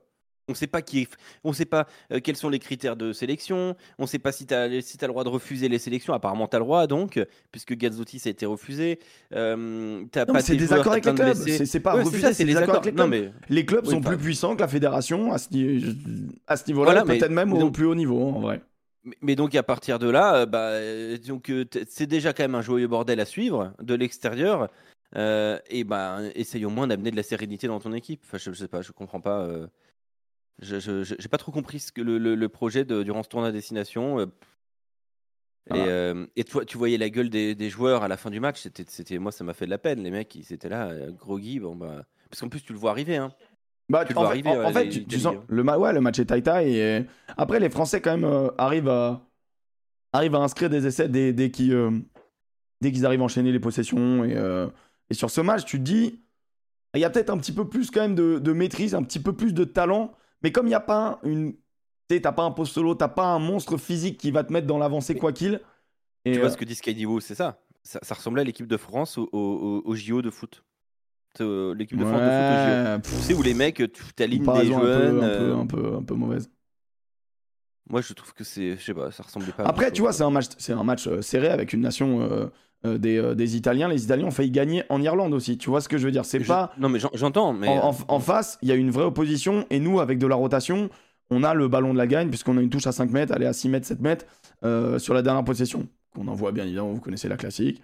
On 0.50 0.54
sait 0.54 0.66
pas 0.66 0.83
qui 0.83 1.00
est, 1.02 1.09
on 1.45 1.52
sait 1.52 1.64
pas 1.64 1.87
euh, 2.12 2.21
quels 2.21 2.37
sont 2.37 2.49
les 2.49 2.59
critères 2.59 2.97
de 2.97 3.12
sélection. 3.12 3.76
On 3.99 4.07
sait 4.07 4.19
pas 4.19 4.33
si 4.33 4.47
tu 4.47 4.54
as, 4.54 4.80
si 4.83 4.99
t'as 4.99 5.07
le 5.07 5.12
droit 5.12 5.25
de 5.25 5.28
refuser 5.28 5.69
les 5.69 5.78
sélections. 5.78 6.12
Apparemment, 6.12 6.49
tu 6.49 6.57
as 6.57 6.59
le 6.59 6.64
droit, 6.64 6.87
donc, 6.87 7.19
puisque 7.52 7.75
Gazzotti 7.75 8.19
ça 8.19 8.28
a 8.28 8.33
été 8.33 8.47
refusé. 8.47 8.99
Euh, 9.35 10.04
c'est 10.40 10.57
des 10.57 10.73
accords 10.73 10.92
avec 10.92 11.07
les 11.07 11.14
clubs. 11.14 11.35
C'est 11.37 11.80
pas 11.80 11.97
Ouais, 11.97 12.04
ça, 12.04 12.33
c'est 12.35 12.45
des 12.45 12.52
les 12.52 12.57
accords 12.59 12.76
avec 12.76 12.87
les. 12.87 12.92
Non, 12.92 13.09
clubs. 13.09 13.33
mais 13.49 13.54
Les 13.54 13.64
clubs 13.64 13.85
Oui, 13.87 13.92
sont 13.95 14.00
plus 14.00 14.19
puissants 14.19 14.54
que 14.57 14.61
la 14.61 14.69
fédération 14.69 15.33
à 15.33 15.38
ce, 15.38 15.49
ni- 15.52 15.85
à 16.47 16.57
ce 16.57 16.66
niveau-là, 16.66 16.90
Voilà, 16.92 17.04
peut-être 17.04 17.30
même 17.30 17.50
mais 17.50 17.57
au 17.57 17.61
donc- 17.61 17.75
plus 17.75 17.87
haut 17.87 17.95
niveau 17.95 18.21
en 18.23 18.40
vrai. 18.40 18.61
Mais- 19.23 19.35
donc 19.37 19.54
à 19.54 19.62
partir 19.62 19.99
de 19.99 20.09
là, 20.11 20.35
euh, 20.42 20.47
bah, 20.47 20.73
donc 21.26 21.49
euh, 21.50 21.64
c'est 21.88 22.07
déjà 22.07 22.33
quand 22.33 22.42
même 22.45 22.54
un 22.54 22.61
joyeux 22.62 22.87
bordel 22.88 23.19
à 23.21 23.25
suivre 23.25 23.73
de 23.83 23.95
l'extérieur. 23.95 24.69
euh, 25.16 25.59
et 25.69 25.83
bah, 25.83 26.19
essaye 26.37 26.64
au 26.64 26.71
moins 26.71 26.87
d'amener 26.87 27.11
de 27.11 27.16
la 27.16 27.25
sérénité 27.25 27.66
dans 27.66 27.80
ton 27.80 27.92
équipe. 27.95 28.21
Enfin, 28.26 28.38
je, 28.38 28.52
je 28.52 28.59
sais 28.59 28.69
pas, 28.69 28.80
je 28.83 28.92
comprends 28.92 29.21
pas. 29.21 29.40
euh, 29.40 29.66
je 30.61 31.14
j'ai 31.19 31.29
pas 31.29 31.38
trop 31.38 31.52
compris 31.52 31.81
ce 31.81 31.90
que 31.93 32.00
le, 32.02 32.19
le- 32.19 32.35
le 32.35 32.49
projet 32.49 32.85
de, 32.85 33.02
durant 33.02 33.23
ce 33.23 33.29
tournoi 33.29 33.49
à 33.49 33.52
destination. 33.52 34.19
euh, 34.21 34.26
et, 35.67 35.71
Voilà. 35.71 35.85
euh, 35.85 36.26
et 36.37 36.45
toi, 36.45 36.64
tu 36.64 36.79
voyais 36.79 36.99
la 36.99 37.11
gueule 37.11 37.31
des, 37.31 37.55
des 37.55 37.71
joueurs 37.71 38.02
à 38.02 38.09
la 38.09 38.17
fin 38.17 38.31
du 38.31 38.40
match. 38.40 38.61
C'était, 38.62 38.85
c'était, 38.88 39.19
moi, 39.19 39.31
ça 39.33 39.45
m'a 39.45 39.52
fait 39.55 39.67
de 39.67 39.71
la 39.71 39.79
peine. 39.79 40.02
Les 40.02 40.11
mecs, 40.11 40.35
ils 40.35 40.52
étaient 40.52 40.69
là, 40.69 40.88
euh, 40.88 41.11
groggy. 41.12 41.61
Bon, 41.61 41.76
bah, 41.76 42.05
parce 42.29 42.40
qu'en 42.40 42.49
plus, 42.49 42.62
tu 42.62 42.73
le 42.73 42.79
vois 42.79 42.90
arriver. 42.90 43.17
Hein. 43.17 43.33
Bah, 43.88 44.05
Tu 44.05 44.14
dois 44.14 44.23
fait, 44.25 44.29
arriver, 44.31 44.50
en- 44.50 44.73
fait, 44.73 44.85
les- 44.85 45.05
tu, 45.07 45.19
sens 45.21 45.37
le, 45.49 45.62
ma- 45.62 45.79
ouais, 45.79 45.93
le 45.93 46.00
match 46.00 46.19
est 46.19 46.25
taille-taille. 46.26 46.76
Et... 46.76 46.83
euh, 46.83 47.02
Après, 47.37 47.61
les 47.61 47.71
Français, 47.71 48.00
quand 48.00 48.12
même, 48.17 48.25
euh, 48.25 48.49
arrivent, 48.59 48.88
à... 48.88 49.26
arrivent 50.12 50.35
à 50.35 50.38
inscrire 50.38 50.71
des 50.71 50.87
essais 50.87 51.09
dès, 51.09 51.33
dès 51.33 51.50
qu'ils 51.50 51.73
euh, 51.75 51.90
dès 52.81 52.90
qu'ils 52.93 53.05
arrivent 53.07 53.21
à 53.21 53.25
enchaîner 53.25 53.52
les 53.52 53.61
possessions. 53.61 54.25
Et, 54.25 54.33
et 55.11 55.14
sur 55.14 55.31
ce 55.31 55.40
match, 55.43 55.64
tu 55.67 55.79
te 55.79 55.83
dis, 55.83 56.23
il 56.95 57.00
y 57.00 57.05
a 57.05 57.11
peut-être 57.11 57.31
un 57.31 57.38
petit 57.38 57.52
peu 57.52 57.69
plus 57.69 57.90
quand 57.90 58.00
même 58.00 58.14
de, 58.14 58.38
de 58.38 58.52
maîtrise, 58.52 58.95
un 58.95 59.02
petit 59.02 59.21
peu 59.21 59.35
plus 59.35 59.52
de 59.52 59.64
talent. 59.64 60.12
Mais 60.42 60.52
comme 60.52 60.66
il 60.66 60.70
n'y 60.70 60.75
a 60.75 60.80
pas 60.80 61.18
une. 61.25 61.52
Tu 62.09 62.16
sais, 62.16 62.20
t'as 62.20 62.32
pas 62.32 62.42
un 62.42 62.50
post 62.50 62.73
solo, 62.75 62.94
t'as 62.94 63.09
pas 63.09 63.26
un 63.26 63.38
monstre 63.38 63.76
physique 63.76 64.18
qui 64.18 64.30
va 64.30 64.42
te 64.44 64.52
mettre 64.52 64.66
dans 64.66 64.78
l'avancée 64.78 65.14
quoi 65.14 65.32
qu'il. 65.32 65.61
Et, 66.25 66.32
Tu 66.32 66.38
vois 66.38 66.49
euh, 66.49 66.50
ce 66.50 66.56
que 66.56 66.64
dit 66.64 66.75
Skydivo, 66.75 67.20
c'est 67.20 67.35
ça. 67.35 67.61
ça. 67.85 68.00
ça 68.02 68.14
ressemblait 68.14 68.42
à 68.42 68.44
l'équipe 68.44 68.66
de 68.66 68.76
France 68.76 69.16
au, 69.18 69.28
au, 69.32 69.38
au- 69.38 69.82
au 69.85 69.94
JO 69.94 70.20
de 70.23 70.30
foot. 70.30 70.64
Euh, 71.40 71.75
L'équipe 71.75 71.97
de 71.97 72.04
France 72.04 72.20
de 72.20 72.30
foot 72.30 73.11
au 73.12 73.12
JO. 73.12 73.16
Tu 73.18 73.23
sais 73.23 73.35
où 73.35 73.42
les 73.42 73.54
mecs, 73.54 73.76
tu 73.76 74.02
t'alignes 74.16 74.40
des 74.40 74.47
comparaison 74.47 74.78
un 74.78 74.80
peu, 74.80 74.92
jeunes. 74.92 75.16
un, 75.18 75.20
peu, 75.20 75.26
euh, 75.26 75.56
un, 75.56 75.66
peu, 75.66 75.94
un 75.97 76.02
peu 76.02 76.14
mauvaise. 76.14 76.50
Moi, 77.88 78.00
je 78.02 78.12
trouve 78.12 78.32
que 78.35 78.44
c'est, 78.44 78.76
je 78.76 78.82
sais 78.85 78.94
pas, 78.94 79.11
ça 79.11 79.23
ressemblait 79.23 79.52
pas. 79.52 79.64
à 79.64 79.68
Après, 79.68 79.90
tu 79.90 80.00
vois, 80.00 80.12
c'est 80.12 80.23
un 80.23 80.30
match, 80.30 80.47
c'est 80.59 80.73
un 80.73 80.85
match 80.85 81.09
serré 81.20 81.49
avec 81.49 81.73
une 81.73 81.80
nation 81.80 82.20
euh, 82.20 82.47
euh, 82.87 82.99
des, 82.99 83.19
euh, 83.19 83.35
des 83.35 83.57
Italiens. 83.57 83.89
Les 83.89 84.05
Italiens 84.05 84.27
ont 84.27 84.31
failli 84.31 84.51
gagner 84.51 84.85
en 84.89 85.03
Irlande 85.03 85.35
aussi. 85.35 85.59
Tu 85.59 85.69
vois 85.71 85.81
ce 85.81 85.89
que 85.89 85.99
je 85.99 86.05
veux 86.07 86.13
dire 86.13 86.25
C'est 86.25 86.41
Je- 86.41 86.49
pas 86.49 86.73
Non, 86.79 86.89
mais 86.89 86.99
j'en- 86.99 87.11
j'entends. 87.15 87.53
Mais 87.53 87.69
en, 87.69 87.91
en- 87.91 87.97
en 88.09 88.21
face, 88.21 88.59
il 88.63 88.69
y 88.69 88.73
a 88.73 88.75
une 88.75 88.91
vraie 88.91 89.05
opposition 89.05 89.67
et 89.71 89.81
nous, 89.81 90.01
avec 90.01 90.19
de 90.19 90.27
la 90.27 90.35
rotation, 90.37 90.89
on 91.31 91.43
a 91.45 91.55
le 91.55 91.69
ballon 91.69 91.93
de 91.93 91.99
la 91.99 92.07
gagne, 92.07 92.29
puisqu'on 92.29 92.57
a 92.59 92.61
une 92.63 92.71
touche 92.71 92.87
à 92.87 92.93
5 92.93 93.11
mètres, 93.11 93.33
elle 93.37 93.43
est 93.43 93.47
à 93.47 93.53
6 93.53 93.69
mètres, 93.69 93.87
7 93.87 94.01
mètres, 94.01 94.25
euh, 94.65 94.99
sur 94.99 95.15
la 95.15 95.23
dernière 95.23 95.45
possession. 95.45 95.87
Qu'on 96.15 96.27
envoie 96.29 96.53
bien 96.53 96.65
évidemment, 96.65 96.93
vous 96.93 97.01
connaissez 97.01 97.29
la 97.29 97.37
classique. 97.37 97.83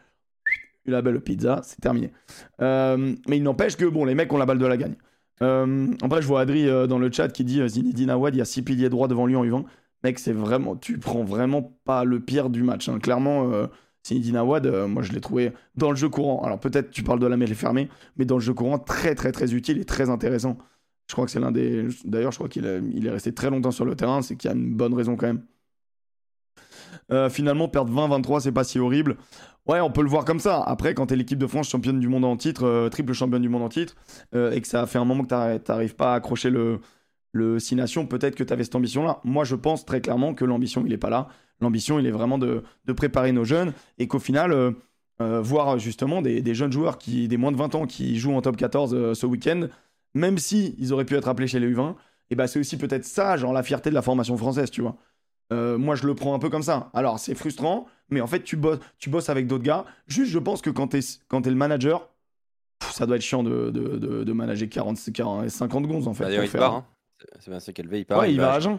La 0.87 1.03
belle 1.03 1.21
pizza, 1.21 1.61
c'est 1.65 1.81
terminé. 1.81 2.11
Mais 2.61 3.37
il 3.37 3.43
n'empêche 3.43 3.77
que, 3.77 3.85
bon, 3.85 4.05
les 4.05 4.15
mecs 4.15 4.33
ont 4.33 4.39
la 4.39 4.47
balle 4.47 4.59
de 4.59 4.67
la 4.67 4.77
gagne. 4.77 4.95
Euh, 5.43 5.89
après, 6.03 6.23
je 6.23 6.27
vois 6.27 6.41
Adri 6.41 6.67
dans 6.89 6.99
le 6.99 7.11
chat 7.13 7.29
qui 7.29 7.45
dit 7.45 7.61
Zinedine 7.69 8.09
Awad, 8.11 8.35
il 8.35 8.39
y 8.39 8.41
a 8.41 8.45
6 8.45 8.63
piliers 8.63 8.89
droits 8.89 9.09
devant 9.09 9.27
lui 9.27 9.37
en 9.37 9.45
U20. 9.45 9.65
Mec, 10.05 10.19
c'est 10.19 10.33
vraiment, 10.33 10.77
tu 10.77 10.99
prends 10.99 11.25
vraiment 11.25 11.77
pas 11.85 12.05
le 12.05 12.21
pire 12.21 12.51
du 12.51 12.63
match. 12.63 12.89
hein. 12.89 12.99
Clairement, 13.01 13.51
Zinedine 14.07 14.37
Awad, 14.37 14.67
euh, 14.67 14.87
moi 14.87 15.03
je 15.03 15.13
l'ai 15.13 15.21
trouvé 15.21 15.53
dans 15.75 15.91
le 15.91 15.97
jeu 15.97 16.09
courant. 16.09 16.43
Alors 16.45 16.61
peut-être 16.61 16.91
tu 16.91 17.03
parles 17.03 17.19
de 17.19 17.27
la 17.27 17.37
mêlée 17.37 17.55
fermée, 17.55 17.89
mais 18.17 18.25
dans 18.25 18.37
le 18.37 18.41
jeu 18.41 18.55
courant, 18.55 18.79
très 18.79 19.15
très 19.15 19.33
très 19.33 19.53
utile 19.55 19.79
et 19.79 19.85
très 19.85 20.11
intéressant. 20.11 20.57
Je 21.09 21.15
crois 21.15 21.25
que 21.25 21.31
c'est 21.31 21.41
l'un 21.41 21.53
des. 21.53 21.87
D'ailleurs, 22.05 22.33
je 22.33 22.39
crois 22.39 22.49
qu'il 22.49 22.65
est 22.67 23.11
resté 23.11 23.33
très 23.33 23.51
longtemps 23.51 23.71
sur 23.71 23.85
le 23.85 23.95
terrain, 23.95 24.23
c'est 24.23 24.37
qu'il 24.37 24.49
y 24.51 24.53
a 24.53 24.57
une 24.57 24.75
bonne 24.75 24.95
raison 24.95 25.17
quand 25.17 25.27
même. 25.27 25.43
Euh, 27.13 27.29
finalement, 27.31 27.69
perdre 27.69 27.93
20-23, 27.93 28.41
c'est 28.41 28.53
pas 28.53 28.65
si 28.65 28.79
horrible. 28.79 29.17
Ouais, 29.67 29.81
on 29.81 29.91
peut 29.91 30.03
le 30.03 30.09
voir 30.09 30.25
comme 30.25 30.41
ça. 30.41 30.63
Après, 30.63 30.95
quand 30.95 31.07
t'es 31.07 31.17
l'équipe 31.17 31.39
de 31.39 31.47
France 31.47 31.69
championne 31.69 32.01
du 32.01 32.09
monde 32.09 32.25
en 32.25 32.37
titre, 32.37 32.65
euh, 32.65 32.89
triple 32.89 33.13
championne 33.13 33.43
du 33.43 33.49
monde 33.49 33.63
en 33.63 33.69
titre, 33.69 33.97
et 34.35 34.61
que 34.61 34.67
ça 34.67 34.87
fait 34.87 34.99
un 34.99 35.05
moment 35.05 35.23
que 35.25 35.29
t'arri- 35.29 35.61
t'arrives 35.61 35.95
pas 35.97 36.13
à 36.13 36.17
accrocher 36.17 36.51
le, 36.51 36.81
le 37.37 37.59
Six 37.59 37.77
Nations, 37.77 38.07
peut-être 38.07 38.35
que 38.35 38.43
t'avais 38.45 38.65
cette 38.65 38.75
ambition-là. 38.75 39.21
Moi, 39.25 39.45
je 39.45 39.55
pense 39.55 39.85
très 39.85 40.01
clairement 40.01 40.35
que 40.35 40.45
l'ambition, 40.45 40.83
il 40.87 40.93
est 40.93 40.99
pas 40.99 41.11
là. 41.11 41.29
L'ambition, 41.61 41.99
il 41.99 42.07
est 42.07 42.11
vraiment 42.11 42.39
de, 42.39 42.63
de 42.85 42.93
préparer 42.93 43.33
nos 43.33 43.45
jeunes, 43.45 43.73
et 43.99 44.07
qu'au 44.09 44.19
final, 44.19 44.53
euh, 44.53 44.73
euh, 45.23 45.41
voir 45.41 45.79
justement 45.79 46.21
des, 46.23 46.43
des 46.43 46.55
jeunes 46.55 46.73
joueurs, 46.73 46.99
qui, 46.99 47.29
des 47.29 47.37
moins 47.37 47.53
de 47.53 47.57
20 47.57 47.75
ans, 47.75 47.87
qui 47.87 48.19
jouent 48.19 48.35
en 48.35 48.43
top 48.43 48.57
14 48.57 48.95
euh, 48.95 49.15
ce 49.15 49.25
week-end, 49.27 49.69
même 50.15 50.39
si 50.39 50.75
ils 50.79 50.93
auraient 50.93 51.05
pu 51.07 51.15
être 51.15 51.29
appelés 51.29 51.47
chez 51.47 51.61
les 51.61 51.73
U20, 51.73 51.95
et 52.31 52.35
bah 52.35 52.47
c'est 52.49 52.59
aussi 52.59 52.77
peut-être 52.77 53.05
ça, 53.05 53.37
genre 53.37 53.53
la 53.53 53.63
fierté 53.63 53.89
de 53.91 53.95
la 53.95 54.03
formation 54.03 54.37
française, 54.37 54.71
tu 54.71 54.81
vois. 54.83 54.97
Moi, 55.51 55.95
je 55.95 56.07
le 56.09 56.15
prends 56.17 56.35
un 56.35 56.41
peu 56.41 56.49
comme 56.51 56.65
ça. 56.65 56.91
Alors, 56.93 57.21
c'est 57.21 57.37
frustrant, 57.37 57.87
mais 58.11 58.21
en 58.21 58.27
fait, 58.27 58.43
tu 58.43 58.57
bosses, 58.57 58.81
tu 58.99 59.11
bosses 59.11 59.29
avec 59.29 59.47
d'autres 59.47 59.63
gars. 59.63 59.85
Juste, 60.09 60.33
je 60.33 60.41
pense 60.41 60.61
que 60.61 60.71
quand 60.71 60.93
quand 61.29 61.43
t'es 61.43 61.51
le 61.51 61.57
manager, 61.57 62.09
ça 62.91 63.07
doit 63.07 63.15
être 63.15 63.23
chiant 63.23 63.45
de, 63.45 63.71
de, 63.71 63.97
de, 63.97 64.25
de 64.25 64.33
manager 64.33 64.69
40, 64.69 64.99
40, 65.15 65.49
50 65.49 65.87
gonzes, 65.87 66.09
en 66.09 66.15
fait. 66.15 66.25
Bah, 66.25 66.31
D'ailleurs, 66.31 66.45
il 66.45 66.51
faire- 66.51 66.61
part. 66.61 66.75
Hein. 66.75 66.85
C'est- 67.35 67.43
Sébastien 67.45 67.73
Calvé, 67.73 68.01
il 68.01 68.05
part. 68.07 68.19
Ouais, 68.21 68.33
il 68.33 68.41
va 68.41 68.51
à 68.51 68.53
à 68.55 68.57
Agen. 68.57 68.79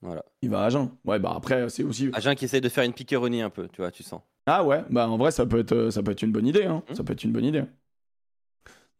Voilà. 0.00 0.24
Il 0.42 0.50
va 0.50 0.62
à 0.62 0.66
Agen. 0.66 0.90
Ouais, 1.04 1.18
bah 1.18 1.32
après, 1.36 1.68
c'est 1.68 1.84
aussi. 1.84 2.10
Agen 2.12 2.34
qui 2.34 2.44
essaye 2.44 2.60
de 2.60 2.68
faire 2.68 2.84
une 2.84 2.92
piqueronie 2.92 3.42
un 3.42 3.50
peu, 3.50 3.68
tu 3.68 3.80
vois, 3.80 3.90
tu 3.90 4.02
sens. 4.02 4.20
Ah 4.46 4.64
ouais, 4.64 4.82
bah 4.90 5.08
en 5.08 5.16
vrai, 5.16 5.30
ça 5.30 5.46
peut 5.46 5.60
être, 5.60 5.90
ça 5.90 6.02
peut 6.02 6.10
être 6.12 6.22
une 6.22 6.32
bonne 6.32 6.46
idée. 6.46 6.64
Hein. 6.64 6.82
Hmm. 6.90 6.94
Ça 6.94 7.04
peut 7.04 7.12
être 7.12 7.22
une 7.24 7.32
bonne 7.32 7.44
idée. 7.44 7.64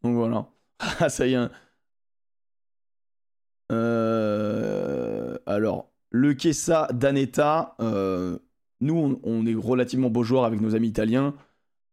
Donc 0.03 0.15
voilà. 0.15 0.47
Ah, 0.99 1.07
ça 1.09 1.25
y 1.27 1.33
est. 1.33 1.47
Euh, 3.71 5.37
alors, 5.45 5.89
le 6.11 6.33
Kessa 6.33 6.87
d'Aneta, 6.93 7.75
euh, 7.79 8.37
nous, 8.81 8.95
on, 8.97 9.19
on 9.23 9.45
est 9.45 9.55
relativement 9.55 10.09
beaux 10.09 10.23
joueurs 10.23 10.45
avec 10.45 10.61
nos 10.61 10.75
amis 10.75 10.89
italiens. 10.89 11.33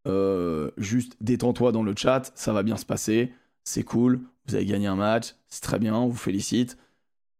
Euh, 0.09 0.71
juste 0.77 1.17
détends-toi 1.21 1.73
dans 1.73 1.83
le 1.83 1.95
chat, 1.97 2.33
ça 2.35 2.53
va 2.53 2.63
bien 2.63 2.77
se 2.77 2.87
passer. 2.87 3.33
C'est 3.65 3.83
cool, 3.83 4.21
vous 4.47 4.55
avez 4.55 4.67
gagné 4.67 4.87
un 4.87 4.97
match, 4.97 5.35
c'est 5.49 5.63
très 5.63 5.79
bien, 5.79 5.95
on 5.95 6.09
vous 6.09 6.17
félicite. 6.17 6.79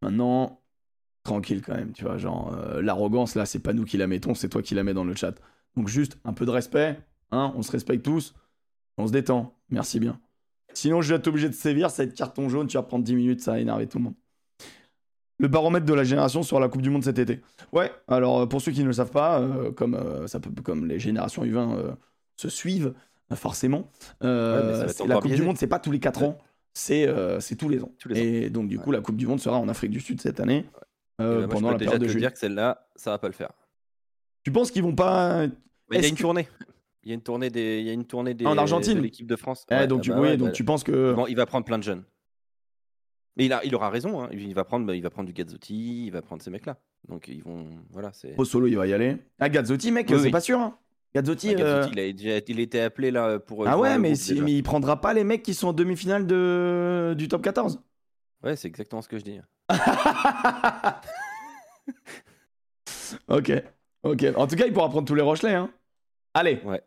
Maintenant, 0.03 0.61
tranquille 1.25 1.63
quand 1.63 1.75
même, 1.75 1.93
tu 1.93 2.05
vois. 2.05 2.19
Genre, 2.19 2.55
euh, 2.55 2.83
l'arrogance 2.83 3.35
là, 3.35 3.47
c'est 3.47 3.59
pas 3.59 3.73
nous 3.73 3.85
qui 3.85 3.97
la 3.97 4.07
mettons, 4.07 4.35
c'est 4.35 4.49
toi 4.49 4.63
qui 4.63 4.75
la 4.75 4.85
mets 4.85 4.95
dans 4.95 5.05
le 5.05 5.15
chat. 5.15 5.35
Donc 5.77 5.89
juste 5.89 6.19
un 6.25 6.33
peu 6.33 6.47
de 6.47 6.51
respect, 6.51 6.99
hein, 7.31 7.53
on 7.57 7.63
se 7.63 7.73
respecte 7.73 8.05
tous, 8.05 8.35
on 8.97 9.07
se 9.07 9.13
détend, 9.13 9.57
merci 9.71 10.01
bien. 10.01 10.21
Sinon 10.75 11.03
je 11.03 11.11
vais 11.11 11.17
être 11.17 11.29
obligé 11.29 11.49
de 11.49 11.55
sévir, 11.55 11.91
ça 11.91 12.05
va 12.05 12.13
carton 12.13 12.49
jaune, 12.49 12.67
tu 12.67 12.77
vas 12.77 12.83
prendre 12.83 13.05
10 13.05 13.15
minutes, 13.15 13.41
ça 13.41 13.53
va 13.53 13.61
énerver 13.61 13.87
tout 13.87 13.99
le 13.99 14.05
monde. 14.05 14.15
Le 15.39 15.49
baromètre 15.49 15.87
de 15.87 15.95
la 15.95 16.05
génération 16.05 16.43
sur 16.43 16.61
la 16.61 16.69
Coupe 16.69 16.83
du 16.83 16.91
Monde 16.91 17.03
cet 17.03 17.19
été. 17.19 17.41
Ouais, 17.73 17.91
alors 18.09 18.41
euh, 18.41 18.47
pour 18.47 18.61
ceux 18.61 18.73
qui 18.73 18.83
ne 18.83 18.89
le 18.89 18.93
savent 18.93 19.11
pas, 19.11 19.41
euh, 19.41 19.73
comme, 19.73 19.99
ça 20.27 20.39
peut, 20.39 20.51
comme 20.63 20.87
les 20.87 20.99
générations 20.99 21.45
U20 21.45 21.77
euh, 21.77 21.93
se 22.37 22.51
suivent, 22.51 22.93
forcément, 23.37 23.89
euh, 24.25 24.87
Ouais, 24.87 25.07
la 25.07 25.15
Coupe 25.17 25.25
biaisé. 25.25 25.37
du 25.41 25.47
Monde, 25.47 25.57
c'est 25.59 25.67
pas 25.67 25.79
tous 25.79 25.91
les 25.91 26.01
4 26.01 26.23
ans, 26.23 26.39
c'est 26.73 27.07
euh, 27.07 27.39
tous 27.59 27.69
les 27.69 27.83
ans. 27.83 27.93
Tous 27.99 28.09
les 28.09 28.19
ans. 28.21 28.25
Et 28.25 28.51
donc 28.51 28.69
du 28.69 28.79
coup, 28.79 28.91
la 28.93 29.01
Coupe 29.01 29.17
du 29.17 29.27
Monde 29.27 29.41
sera 29.41 29.59
en 29.59 29.69
Afrique 29.69 29.91
du 29.91 30.01
Sud 30.01 30.21
cette 30.21 30.41
année, 30.41 30.67
euh, 31.21 31.41
bah, 31.43 31.47
moi, 31.47 31.49
pendant 31.49 31.69
je 31.69 31.73
la 31.75 31.79
déjà 31.79 31.91
période 31.91 32.03
de 32.03 32.07
te 32.07 32.11
juillet. 32.13 32.27
dire 32.27 32.33
que 32.33 32.39
celle-là, 32.39 32.89
ça 32.97 33.11
va 33.11 33.19
pas 33.19 33.29
le 33.29 33.35
faire. 33.35 33.51
Tu 34.45 34.51
penses 34.53 34.71
qu'ils 34.71 34.83
vont 34.83 34.95
pas 34.95 35.47
Mais 35.91 35.99
il 35.99 36.03
y 36.03 36.05
a 36.05 36.09
une 36.09 36.15
que- 36.15 36.21
tournée. 36.23 36.49
Il 37.03 37.09
y 37.09 37.13
a 37.13 37.15
une 37.15 37.23
tournée 37.23 37.49
des, 37.51 37.81
il 37.81 37.87
y 37.87 37.91
a 37.91 37.93
une 37.95 38.05
tournée 38.05 38.35
des. 38.35 38.45
En 38.47 38.59
Argentine 38.59 38.95
de 38.97 39.01
l'équipe 39.01 39.27
de 39.27 39.37
France. 39.37 39.65
Eh, 39.71 39.75
Ouais, 39.75 39.87
donc, 39.87 40.01
ah 40.01 40.03
tu, 40.03 40.11
bah 40.11 40.21
oui, 40.21 40.37
donc 40.37 40.49
bah, 40.49 40.53
tu 40.53 40.65
penses 40.65 40.85
que. 40.85 41.15
bon, 41.15 41.27
il 41.27 41.35
va 41.37 41.47
prendre 41.47 41.65
plein 41.65 41.79
de 41.79 41.83
jeunes. 41.83 42.03
Mais 43.37 43.47
il, 43.47 43.53
a, 43.55 43.65
il 43.65 43.75
aura 43.75 43.89
raison. 43.91 44.23
hein. 44.23 44.29
Il 44.33 44.53
va 44.55 44.65
prendre, 44.65 44.93
il 44.93 45.03
va 45.03 45.09
prendre 45.09 45.27
du 45.27 45.33
Gazzotti, 45.33 46.07
il 46.07 46.11
va 46.11 46.21
prendre 46.21 46.43
ces 46.43 46.51
mecs-là. 46.51 46.77
Donc 47.09 47.29
ils 47.29 47.43
vont, 47.43 47.69
voilà, 47.91 48.13
c'est. 48.13 48.35
Au 48.37 48.45
solo, 48.45 48.67
il 48.67 48.77
va 48.77 48.87
y 48.87 48.93
aller. 48.93 49.17
Ah, 49.39 49.49
Gazzotti, 49.49 49.91
mec, 49.93 50.09
Oui, 50.11 50.17
c'est 50.19 50.25
oui. 50.25 50.31
pas 50.31 50.41
sûr. 50.41 50.59
Hein. 50.59 50.77
Gazzotti. 51.15 51.49
Ah, 51.49 51.53
euh, 51.53 51.57
Gazzotti, 51.81 51.93
il 51.93 52.01
a 52.01 52.13
déjà, 52.13 52.39
il 52.47 52.61
était 52.61 52.81
appelé 52.81 53.11
là 53.11 53.39
pour. 53.39 53.67
Ah 53.67 53.73
pour 53.73 53.81
ouais, 53.83 54.15
si- 54.15 54.41
mais 54.41 54.53
il 54.53 54.63
prendra 54.63 55.01
pas 55.01 55.13
les 55.13 55.25
mecs 55.25 55.43
qui 55.43 55.55
sont 55.55 55.69
en 55.69 55.73
demi-finale 55.73 56.27
de... 56.27 57.15
du 57.19 57.27
top 57.29 57.43
14. 57.43 57.81
Ouais, 58.43 58.57
c'est 58.57 58.69
exactement 58.69 59.03
ce 59.03 59.09
que 59.09 59.19
je 59.19 59.25
dis. 59.25 59.39
ok. 63.29 63.53
Ok. 64.03 64.25
En 64.37 64.47
tout 64.47 64.57
cas, 64.57 64.67
il 64.67 64.73
pourra 64.73 64.89
prendre 64.89 65.07
tous 65.07 65.15
les 65.15 65.23
Rochelais. 65.23 65.55
Hein. 65.55 65.71
Allez. 66.35 66.61
Ouais. 66.65 66.83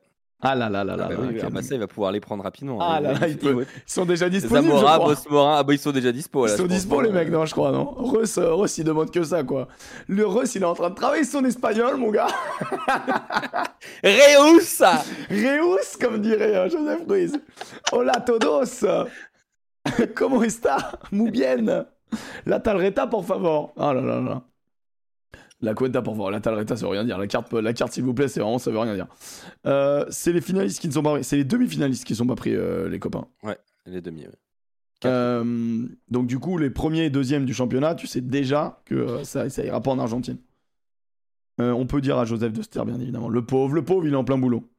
Ah 0.46 0.56
là 0.56 0.70
là 0.70 0.84
là 0.84 0.98
là. 0.98 1.08
Ah 1.10 1.16
bah 1.16 1.22
là, 1.22 1.28
oui, 1.32 1.40
ah 1.42 1.50
bah 1.50 1.62
ça, 1.62 1.74
il 1.74 1.80
va 1.80 1.88
pouvoir 1.88 2.12
les 2.12 2.20
prendre 2.20 2.44
rapidement. 2.44 2.78
Ah 2.82 2.98
hein. 2.98 3.00
là 3.00 3.14
là, 3.14 3.20
ouais. 3.22 3.66
Ils 3.76 3.82
sont 3.86 4.04
déjà 4.04 4.30
disponibles. 4.30 4.74
Zamora, 4.74 5.00
Morin, 5.30 5.56
ah 5.58 5.64
bah 5.64 5.74
ils 5.74 5.80
sont 5.80 5.92
déjà 5.92 6.12
dispo. 6.12 6.46
Ils 6.46 6.50
Là, 6.50 6.58
sont 6.58 6.64
je 6.64 6.68
pense, 6.68 6.78
dispo, 6.78 7.00
hein. 7.00 7.04
les 7.04 7.12
mecs, 7.12 7.32
non, 7.32 7.46
je 7.46 7.54
crois, 7.54 7.72
non 7.72 7.86
Russ, 7.98 8.38
euh, 8.38 8.54
Russ, 8.54 8.78
il 8.78 8.84
demande 8.84 9.10
que 9.10 9.24
ça, 9.24 9.44
quoi. 9.44 9.70
Le 10.08 10.28
Russ, 10.28 10.54
il 10.56 10.64
est 10.64 10.66
en 10.66 10.74
train 10.74 10.90
de 10.90 10.96
travailler 10.96 11.24
son 11.24 11.46
espagnol, 11.46 11.96
mon 11.96 12.12
gars. 12.12 12.28
Reus 14.04 14.84
Reus, 15.30 15.98
comme 16.00 16.20
dirait 16.20 16.56
euh, 16.56 16.70
Joseph 16.70 17.08
Ruiz. 17.08 17.40
Hola 17.94 18.20
todos. 18.20 18.84
Comment 20.16 20.44
está? 20.44 21.00
Muy 21.12 21.32
bien. 21.32 21.86
La 22.46 22.60
talreta, 22.60 23.08
por 23.08 23.26
favor. 23.26 23.74
Oh 23.76 23.94
là 23.94 24.02
là 24.02 24.20
là. 24.20 24.42
La 25.64 25.74
cuenta, 25.74 26.02
por 26.02 26.14
favor. 26.14 26.30
La 26.30 26.42
talreta, 26.42 26.76
ça 26.76 26.86
veut 26.86 26.92
rien 26.92 27.06
dire. 27.06 27.18
La 27.18 27.26
carte, 27.26 27.54
la 27.54 27.72
carte 27.72 27.94
s'il 27.94 28.04
vous 28.04 28.14
plaît, 28.14 28.28
c'est 28.28 28.42
vraiment, 28.42 28.60
ça 28.60 28.70
veut 28.70 28.78
rien 28.78 28.96
dire. 28.96 29.08
Euh, 29.66 30.06
c'est 30.10 30.34
les 30.34 30.42
finalistes 30.42 30.82
qui 30.82 30.90
ne 30.90 30.94
sont 30.94 31.02
pas 31.02 31.14
pris. 31.14 31.24
C'est 31.24 31.38
les 31.38 31.46
demi-finalistes 31.46 32.04
qui 32.04 32.12
ne 32.12 32.18
sont 32.18 32.28
pas 32.28 32.36
pris, 32.36 32.54
euh, 32.54 32.90
les 32.90 33.00
copains. 33.00 33.26
Les 33.86 34.02
demi. 34.02 34.24
ouais. 34.24 34.32
Euh, 35.06 35.88
donc, 36.10 36.28
du 36.28 36.38
coup, 36.38 36.58
les 36.58 36.70
premiers 36.70 37.06
et 37.06 37.10
deuxièmes 37.10 37.46
du 37.46 37.54
championnat, 37.54 37.96
tu 37.96 38.08
sais 38.08 38.20
déjà 38.20 38.82
que 38.84 39.24
ça, 39.24 39.50
ça 39.50 39.64
ira 39.64 39.82
pas 39.82 39.92
en 39.92 40.00
Argentine. 40.00 40.38
On 41.60 41.86
peut 41.86 42.02
dire 42.02 42.18
à 42.18 42.26
Joseph 42.26 42.52
de 42.52 42.62
Ster, 42.62 42.84
bien 42.84 43.00
évidemment. 43.00 43.30
Le 43.30 43.46
pauvre, 43.46 43.74
le 43.74 43.86
pauvre, 43.86 44.06
il 44.06 44.14
est 44.14 44.18
en 44.18 44.26
plein 44.26 44.38
boulot. 44.38 44.70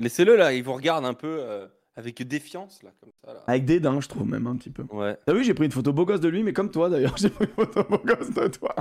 Laissez-le 0.00 0.36
là, 0.36 0.52
il 0.52 0.64
vous 0.64 0.72
regarde 0.74 1.04
un 1.04 1.14
peu 1.14 1.68
avec 1.94 2.20
défiance 2.26 2.82
là, 2.82 2.90
comme 3.00 3.12
ça. 3.24 3.32
Là. 3.32 3.44
Avec 3.46 3.64
dédain, 3.64 4.00
je 4.00 4.08
trouve 4.08 4.26
même 4.26 4.48
un 4.48 4.56
petit 4.56 4.70
peu. 4.70 4.82
Ouais. 4.90 5.16
T'as 5.24 5.32
vu, 5.32 5.44
j'ai 5.44 5.54
pris 5.54 5.66
une 5.66 5.72
photo 5.72 5.92
beau 5.92 6.04
gosse 6.04 6.20
de 6.20 6.28
lui, 6.28 6.42
mais 6.42 6.52
comme 6.52 6.70
toi 6.70 6.90
d'ailleurs, 6.90 7.16
j'ai 7.18 7.30
pris 7.30 7.44
une 7.44 7.52
photo 7.52 7.84
beau 7.84 8.00
gosse 8.04 8.30
de 8.30 8.48
toi. 8.48 8.74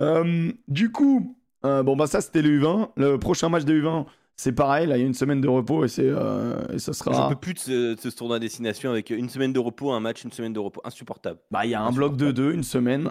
Euh, 0.00 0.50
du 0.68 0.90
coup, 0.90 1.36
euh, 1.64 1.82
bon 1.82 1.96
bah 1.96 2.06
ça 2.06 2.20
c'était 2.20 2.42
le 2.42 2.60
U20. 2.60 2.90
Le 2.96 3.16
prochain 3.18 3.48
match 3.48 3.64
de 3.64 3.74
U20, 3.80 4.06
c'est 4.36 4.52
pareil, 4.52 4.86
là 4.88 4.96
il 4.96 5.00
y 5.00 5.04
a 5.04 5.06
une 5.06 5.14
semaine 5.14 5.40
de 5.40 5.48
repos 5.48 5.84
et 5.84 5.88
c'est 5.88 6.02
euh, 6.08 6.56
et 6.72 6.78
ce 6.78 6.86
J'en 6.92 7.12
sera. 7.12 7.28
peux 7.28 7.36
plus 7.36 7.54
de 7.54 7.58
ce, 7.60 7.94
de 7.94 8.00
ce 8.00 8.08
tournoi 8.16 8.36
à 8.36 8.40
destination 8.40 8.90
avec 8.90 9.10
une 9.10 9.28
semaine 9.28 9.52
de 9.52 9.58
repos, 9.60 9.92
un 9.92 10.00
match, 10.00 10.24
une 10.24 10.32
semaine 10.32 10.52
de 10.52 10.58
repos. 10.58 10.80
Insupportable. 10.84 11.38
Bah 11.50 11.64
il 11.64 11.70
y 11.70 11.74
a 11.74 11.82
un 11.82 11.92
bloc 11.92 12.16
de 12.16 12.32
deux, 12.32 12.52
une 12.52 12.64
semaine, 12.64 13.10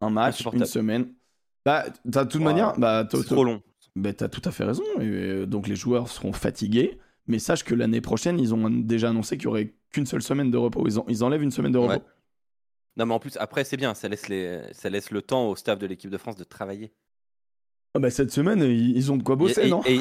un 0.00 0.10
match, 0.10 0.42
une 0.52 0.64
semaine. 0.64 1.08
Bah 1.66 1.84
t'as 2.10 2.24
de 2.24 2.30
toute 2.30 2.40
manière, 2.42 2.72
bah 2.78 3.06
t'as 3.08 3.18
C'est 3.18 3.24
trop 3.26 3.44
long. 3.44 3.62
bah, 3.94 4.12
t'as 4.14 4.28
tout 4.28 4.42
à 4.46 4.50
fait 4.50 4.64
raison. 4.64 4.82
Et, 5.00 5.04
euh, 5.06 5.46
donc 5.46 5.68
les 5.68 5.76
joueurs 5.76 6.08
seront 6.08 6.32
fatigués, 6.32 6.98
mais 7.26 7.38
sache 7.38 7.62
que 7.62 7.74
l'année 7.74 8.00
prochaine 8.00 8.40
ils 8.40 8.54
ont 8.54 8.70
déjà 8.70 9.10
annoncé 9.10 9.36
qu'il 9.36 9.44
y 9.44 9.48
aurait 9.48 9.74
qu'une 9.92 10.06
seule 10.06 10.22
semaine 10.22 10.50
de 10.50 10.56
repos. 10.56 10.82
Ils, 10.86 10.98
en- 10.98 11.04
ils 11.08 11.22
enlèvent 11.22 11.42
une 11.42 11.50
semaine 11.50 11.72
de 11.72 11.78
repos. 11.78 11.92
Ouais. 11.92 12.00
Non, 12.96 13.06
mais 13.06 13.14
en 13.14 13.18
plus, 13.18 13.36
après, 13.38 13.64
c'est 13.64 13.76
bien. 13.76 13.94
Ça 13.94 14.08
laisse, 14.08 14.28
les... 14.28 14.60
ça 14.72 14.90
laisse 14.90 15.10
le 15.10 15.22
temps 15.22 15.48
au 15.48 15.56
staff 15.56 15.78
de 15.78 15.86
l'équipe 15.86 16.10
de 16.10 16.18
France 16.18 16.36
de 16.36 16.44
travailler. 16.44 16.92
Ah 17.94 17.98
bah 17.98 18.08
cette 18.10 18.30
semaine 18.30 18.62
ils, 18.62 19.12
ont 19.12 19.18
de 19.18 19.22
quoi 19.22 19.36
bosser, 19.36 19.66
et, 19.66 19.68
non? 19.68 19.82
et- 19.86 20.00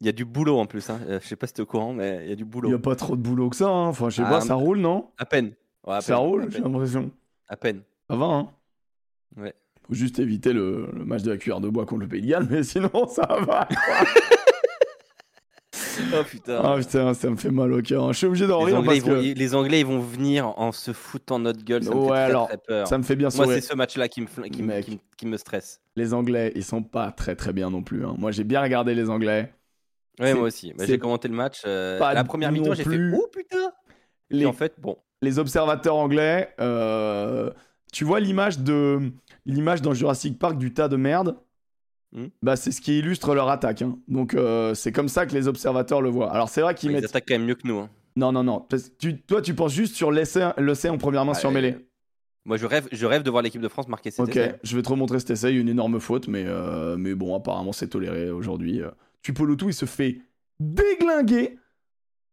il 0.00 0.06
y 0.06 0.08
a 0.08 0.12
du 0.12 0.24
boulot 0.24 0.58
en 0.58 0.64
plus. 0.66 0.88
Hein. 0.88 0.98
Euh, 1.08 1.20
Je 1.22 1.26
sais 1.28 1.36
pas 1.36 1.46
si 1.46 1.52
t'es 1.52 1.60
au 1.60 1.66
courant, 1.66 1.92
mais 1.92 2.20
il 2.24 2.30
y 2.30 2.32
a 2.32 2.36
du 2.36 2.44
Il 2.44 2.48
boulot. 2.48 2.68
n'y 2.70 2.74
a 2.74 2.78
pas 2.78 2.96
trop 2.96 3.16
de 3.16 3.20
boulot 3.20 3.50
que 3.50 3.56
ça, 3.56 3.68
hein. 3.68 3.88
enfin 3.88 4.08
je 4.08 4.16
sais 4.16 4.22
Ah, 4.24 4.30
pas, 4.30 4.40
ça 4.40 4.54
roule 4.54 4.78
non? 4.78 5.10
À 5.18 5.26
peine. 5.26 5.52
Ouais, 5.86 5.96
à 5.96 6.00
Ça 6.00 6.16
roule, 6.16 6.50
j'ai 6.50 6.60
l'impression. 6.60 7.10
À 7.48 7.56
peine. 7.58 7.82
Ça 8.08 8.16
va, 8.16 8.24
hein 8.26 8.50
Ouais. 9.36 9.54
Faut 9.86 9.92
juste 9.94 10.18
éviter 10.18 10.54
le, 10.54 10.88
le 10.92 11.04
match 11.04 11.22
de 11.22 11.30
la 11.32 11.36
cuillère 11.36 11.60
de 11.60 11.68
bois 11.68 11.84
contre 11.84 12.00
le 12.02 12.08
Pays 12.08 12.22
de 12.22 12.28
Galles, 12.28 12.46
mais 12.50 12.62
sinon 12.62 12.90
ça 13.08 13.26
va. 13.46 13.68
Oh 16.14 16.22
putain. 16.24 16.60
ah 16.64 16.76
putain, 16.78 17.14
ça 17.14 17.28
me 17.30 17.36
fait 17.36 17.50
mal 17.50 17.72
au 17.72 17.82
cœur. 17.82 18.12
Je 18.12 18.18
suis 18.18 18.26
obligé 18.26 18.46
d'en 18.46 18.60
rire 18.60 18.76
Anglais, 18.78 18.86
parce 18.86 18.96
ils 18.98 19.02
vont, 19.02 19.20
que 19.20 19.24
ils- 19.24 19.34
les 19.34 19.54
Anglais, 19.54 19.80
ils 19.80 19.86
vont 19.86 20.00
venir 20.00 20.46
en 20.58 20.72
se 20.72 20.92
foutant 20.92 21.38
de 21.38 21.44
notre 21.44 21.64
gueule. 21.64 21.82
Ça 21.82 21.90
me 21.90 21.96
Ouais, 21.96 22.06
fait 22.06 22.12
très, 22.14 22.22
alors, 22.24 22.48
très 22.48 22.58
peur. 22.58 22.86
ça 22.86 22.98
me 22.98 23.02
fait 23.02 23.16
bien 23.16 23.28
Moi, 23.34 23.44
sourire. 23.44 23.62
c'est 23.62 23.68
ce 23.68 23.74
match-là 23.74 24.08
qui 24.08 24.20
me, 24.22 24.26
qui, 24.26 24.62
me- 24.62 24.80
qui 24.80 24.90
me- 24.92 24.98
qui 25.16 25.26
me 25.26 25.36
stresse. 25.36 25.80
Les 25.96 26.14
Anglais, 26.14 26.52
ils 26.54 26.64
sont 26.64 26.82
pas 26.82 27.10
très 27.12 27.34
très 27.36 27.52
bien 27.52 27.70
non 27.70 27.82
plus. 27.82 28.04
hein. 28.04 28.14
Moi 28.18 28.30
j'ai 28.30 28.44
bien 28.44 28.62
regardé 28.62 28.94
les 28.94 29.10
Anglais. 29.10 29.52
Ouais, 30.20 30.34
moi 30.34 30.44
aussi. 30.44 30.72
Bah, 30.76 30.84
j'ai 30.86 30.98
commenté 30.98 31.28
le 31.28 31.34
match. 31.34 31.62
euh, 31.66 31.98
la 31.98 32.24
première 32.24 32.50
mi-temps, 32.52 32.74
j'ai 32.74 32.84
fait 32.84 32.98
Oh 33.14 33.26
putain 33.32 33.72
Les, 34.30 34.42
Et 34.42 34.46
en 34.46 34.52
fait, 34.52 34.74
bon. 34.78 34.96
les 35.22 35.38
observateurs 35.38 35.94
anglais, 35.96 36.48
euh, 36.60 37.50
tu 37.92 38.04
vois 38.04 38.20
l'image 38.20 38.58
de 38.58 39.00
l'image 39.46 39.80
dans 39.82 39.94
Jurassic 39.94 40.38
Park 40.38 40.58
du 40.58 40.72
tas 40.74 40.88
de 40.88 40.96
merde? 40.96 41.36
Hmm. 42.12 42.26
Bah, 42.42 42.56
c'est 42.56 42.70
ce 42.72 42.80
qui 42.80 42.98
illustre 42.98 43.34
leur 43.34 43.48
attaque. 43.50 43.82
hein. 43.82 43.98
Donc, 44.08 44.34
euh, 44.34 44.74
c'est 44.74 44.92
comme 44.92 45.08
ça 45.08 45.26
que 45.26 45.34
les 45.34 45.46
observateurs 45.48 46.00
le 46.00 46.08
voient. 46.08 46.32
Alors, 46.32 46.48
c'est 46.48 46.62
vrai 46.62 46.74
qu'ils 46.74 46.90
Ils 46.90 46.94
mettent. 46.94 47.04
attaquent 47.04 47.24
quand 47.28 47.34
même 47.34 47.44
mieux 47.46 47.54
que 47.54 47.66
nous. 47.68 47.78
hein. 47.78 47.90
Non, 48.16 48.32
non, 48.32 48.42
non. 48.42 48.66
Tu- 48.98 49.20
toi, 49.22 49.42
tu 49.42 49.54
penses 49.54 49.72
juste 49.72 49.94
sur 49.94 50.10
l'essai 50.10 50.42
en 50.88 50.98
première 50.98 51.24
main 51.24 51.34
sur 51.34 51.50
Ah, 51.50 51.52
mêlée. 51.52 51.76
Moi, 52.46 52.56
je 52.56 52.64
rêve, 52.66 52.88
je 52.90 53.04
rêve 53.06 53.22
de 53.22 53.30
voir 53.30 53.42
l'équipe 53.42 53.60
de 53.60 53.68
France 53.68 53.88
marquer 53.88 54.10
cet 54.10 54.20
Ok, 54.28 54.30
essai. 54.36 54.54
je 54.62 54.74
vais 54.76 54.82
te 54.82 54.88
remontrer 54.88 55.18
cet 55.20 55.30
essai, 55.30 55.52
une 55.54 55.68
énorme 55.68 56.00
faute, 56.00 56.28
mais, 56.28 56.44
euh, 56.46 56.96
mais 56.96 57.14
bon, 57.14 57.36
apparemment 57.36 57.72
c'est 57.72 57.88
toléré 57.88 58.30
aujourd'hui. 58.30 58.80
Euh, 58.80 58.88
Tupolotu, 59.22 59.66
il 59.66 59.74
se 59.74 59.84
fait 59.84 60.22
déglinguer 60.58 61.58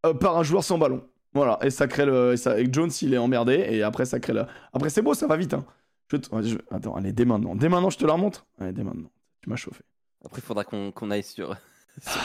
euh, 0.06 0.14
par 0.14 0.38
un 0.38 0.44
joueur 0.44 0.64
sans 0.64 0.78
ballon. 0.78 1.04
Voilà, 1.34 1.60
et 1.64 1.70
ça 1.70 1.88
crée 1.88 2.06
le. 2.06 2.34
Et, 2.34 2.38
ça, 2.38 2.58
et 2.60 2.68
Jones, 2.72 2.92
il 3.02 3.14
est 3.14 3.18
emmerdé, 3.18 3.66
et 3.70 3.84
après 3.84 4.06
ça 4.06 4.20
crée 4.22 4.34
le. 4.34 4.44
Après, 4.72 4.90
c'est 4.90 5.02
beau, 5.02 5.14
ça 5.14 5.28
va 5.28 5.36
vite. 5.36 5.54
Hein. 5.54 5.66
Je 6.12 6.18
te- 6.18 6.42
je- 6.44 6.58
Attends, 6.72 6.96
allez, 6.96 7.12
dès 7.12 7.26
maintenant. 7.26 7.56
Dès 7.56 7.68
maintenant, 7.68 7.90
je 7.90 7.98
te 7.98 8.06
la 8.06 8.14
remonte 8.14 8.46
Allez, 8.60 8.72
dès 8.72 8.84
maintenant. 8.84 9.10
Tu 9.46 9.50
m'as 9.52 9.58
chauffé. 9.58 9.84
Après, 10.26 10.40
il 10.42 10.44
faudra 10.44 10.64
qu'on 10.64 11.12
aille 11.12 11.22
sur. 11.22 11.50
sur- 12.02 12.22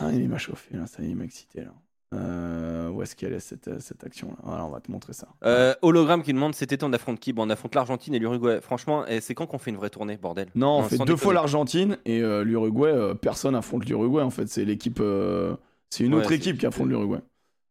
Ah, 0.00 0.10
il 0.10 0.26
m'a 0.26 0.38
chauffé, 0.38 0.74
là, 0.74 0.86
ça 0.86 1.02
y 1.02 1.06
est, 1.06 1.10
il 1.10 1.16
m'a 1.16 1.24
excité, 1.24 1.60
là. 1.64 1.74
Euh, 2.14 2.88
où 2.88 3.02
est-ce 3.02 3.14
qu'elle 3.14 3.34
est 3.34 3.40
cette, 3.40 3.78
cette 3.80 4.02
action-là? 4.04 4.36
Voilà, 4.42 4.64
on 4.64 4.70
va 4.70 4.80
te 4.80 4.90
montrer 4.90 5.12
ça. 5.12 5.28
Euh, 5.44 5.74
hologramme 5.82 6.22
qui 6.22 6.32
demande 6.32 6.54
cet 6.54 6.72
été 6.72 6.82
on 6.86 6.92
affronte 6.94 7.20
qui? 7.20 7.34
Bon, 7.34 7.46
on 7.46 7.50
affronte 7.50 7.74
l'Argentine 7.74 8.14
et 8.14 8.18
l'Uruguay. 8.18 8.60
Franchement, 8.62 9.04
c'est 9.20 9.34
quand 9.34 9.46
qu'on 9.46 9.58
fait 9.58 9.70
une 9.70 9.76
vraie 9.76 9.90
tournée, 9.90 10.16
bordel? 10.16 10.48
Non, 10.54 10.78
on 10.78 10.82
fait 10.84 10.96
deux 10.98 11.16
fois 11.16 11.34
l'Argentine 11.34 11.98
et 12.06 12.22
euh, 12.22 12.42
l'Uruguay. 12.42 12.90
euh, 12.90 13.14
personne 13.14 13.54
affronte 13.54 13.84
l'Uruguay 13.86 14.22
en 14.22 14.30
fait. 14.30 14.46
C'est 14.48 14.64
l'équipe. 14.64 14.98
euh, 15.00 15.56
c'est 15.90 16.04
une 16.04 16.14
Ouais, 16.14 16.20
autre 16.20 16.32
équipe 16.32 16.56
qui 16.58 16.64
affronte 16.66 16.88
l'Uruguay. 16.88 17.20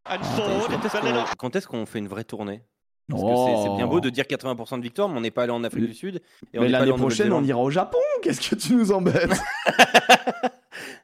Ah, 0.05 0.15
est-ce 0.15 0.67
qu'on 0.67 1.35
quand 1.37 1.55
est-ce 1.55 1.67
qu'on 1.67 1.85
fait 1.87 1.99
une 1.99 2.07
vraie 2.07 2.23
tournée? 2.23 2.63
Parce 3.11 3.23
que 3.23 3.63
c'est- 3.69 3.75
bien 3.77 3.87
beau 3.87 3.99
de 3.99 4.09
dire 4.09 4.25
80% 4.25 4.77
de 4.77 4.83
victoire, 4.83 5.09
mais 5.09 5.17
on 5.17 5.21
n'est 5.21 5.31
pas 5.31 5.43
allé 5.43 5.51
en 5.51 5.63
Afrique 5.63 5.85
du 5.85 5.93
Sud. 5.93 6.21
Et 6.53 6.59
Mais 6.59 6.67
l'année 6.69 6.93
prochaine, 6.93 7.31
on 7.33 7.43
ira 7.43 7.59
au 7.59 7.69
Japon. 7.69 7.97
Qu'est-ce 8.23 8.49
que 8.49 8.55
tu 8.55 8.75
nous 8.75 8.91
embêtes? 8.91 9.31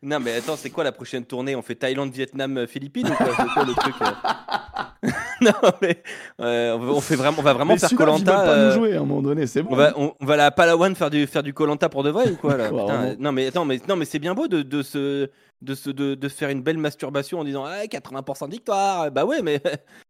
Non, 0.02 0.20
mais 0.20 0.36
attends, 0.36 0.56
c'est 0.56 0.70
quoi 0.70 0.84
la 0.84 0.92
prochaine 0.92 1.26
tournée? 1.26 1.56
On 1.56 1.62
fait 1.62 1.76
Thaïlande, 1.76 2.12
Vietnam, 2.12 2.58
euh, 2.58 2.68
Philippines 2.68 3.08
ou 3.08 3.14
quoi? 3.14 3.28
Le 3.66 3.74
truc 3.74 3.96
euh 4.02 5.10
Non, 5.42 5.52
mais 5.82 6.02
euh, 6.42 6.78
on 6.78 7.02
fait 7.02 7.16
vraiment, 7.16 7.38
on 7.40 7.44
va 7.44 7.54
vraiment 7.54 7.74
Les 7.74 7.80
faire 7.80 7.90
Colanta. 7.96 8.68
nous 8.68 8.72
jouer 8.74 8.94
à 8.96 8.98
un 8.98 9.06
moment 9.06 9.22
donné. 9.22 9.46
C'est 9.48 9.62
bon. 9.62 9.70
On 9.72 9.76
va, 9.76 9.94
on, 9.98 10.14
on 10.20 10.26
va 10.26 10.34
à 10.36 10.38
la 10.38 10.52
Palawan 10.52 10.96
faire 10.96 11.10
du 11.10 11.28
faire 11.28 11.44
du 11.44 11.54
Colanta 11.54 11.90
pour 11.90 12.04
de 12.04 12.10
vrai 12.10 12.30
ou 12.32 12.36
quoi 12.36 12.58
là? 12.58 12.70
Putain, 12.70 13.04
euh, 13.04 13.16
Non 13.20 13.32
mais 13.32 13.48
attends 13.48 13.66
mais 13.66 13.80
non 13.88 13.96
mais 13.96 14.06
c'est 14.06 14.20
bien 14.20 14.34
beau 14.34 14.48
de, 14.48 14.62
de 14.62 14.82
se 14.82 15.30
de 15.62 15.76
se 15.76 15.90
de, 15.90 16.30
faire 16.30 16.50
une 16.50 16.62
belle 16.62 16.78
masturbation 16.78 17.40
en 17.40 17.44
disant 17.44 17.66
ah, 17.66 17.86
80% 17.86 18.48
de 18.48 18.52
victoire. 18.52 19.12
Bah 19.12 19.26
ouais 19.26 19.42
mais 19.42 19.62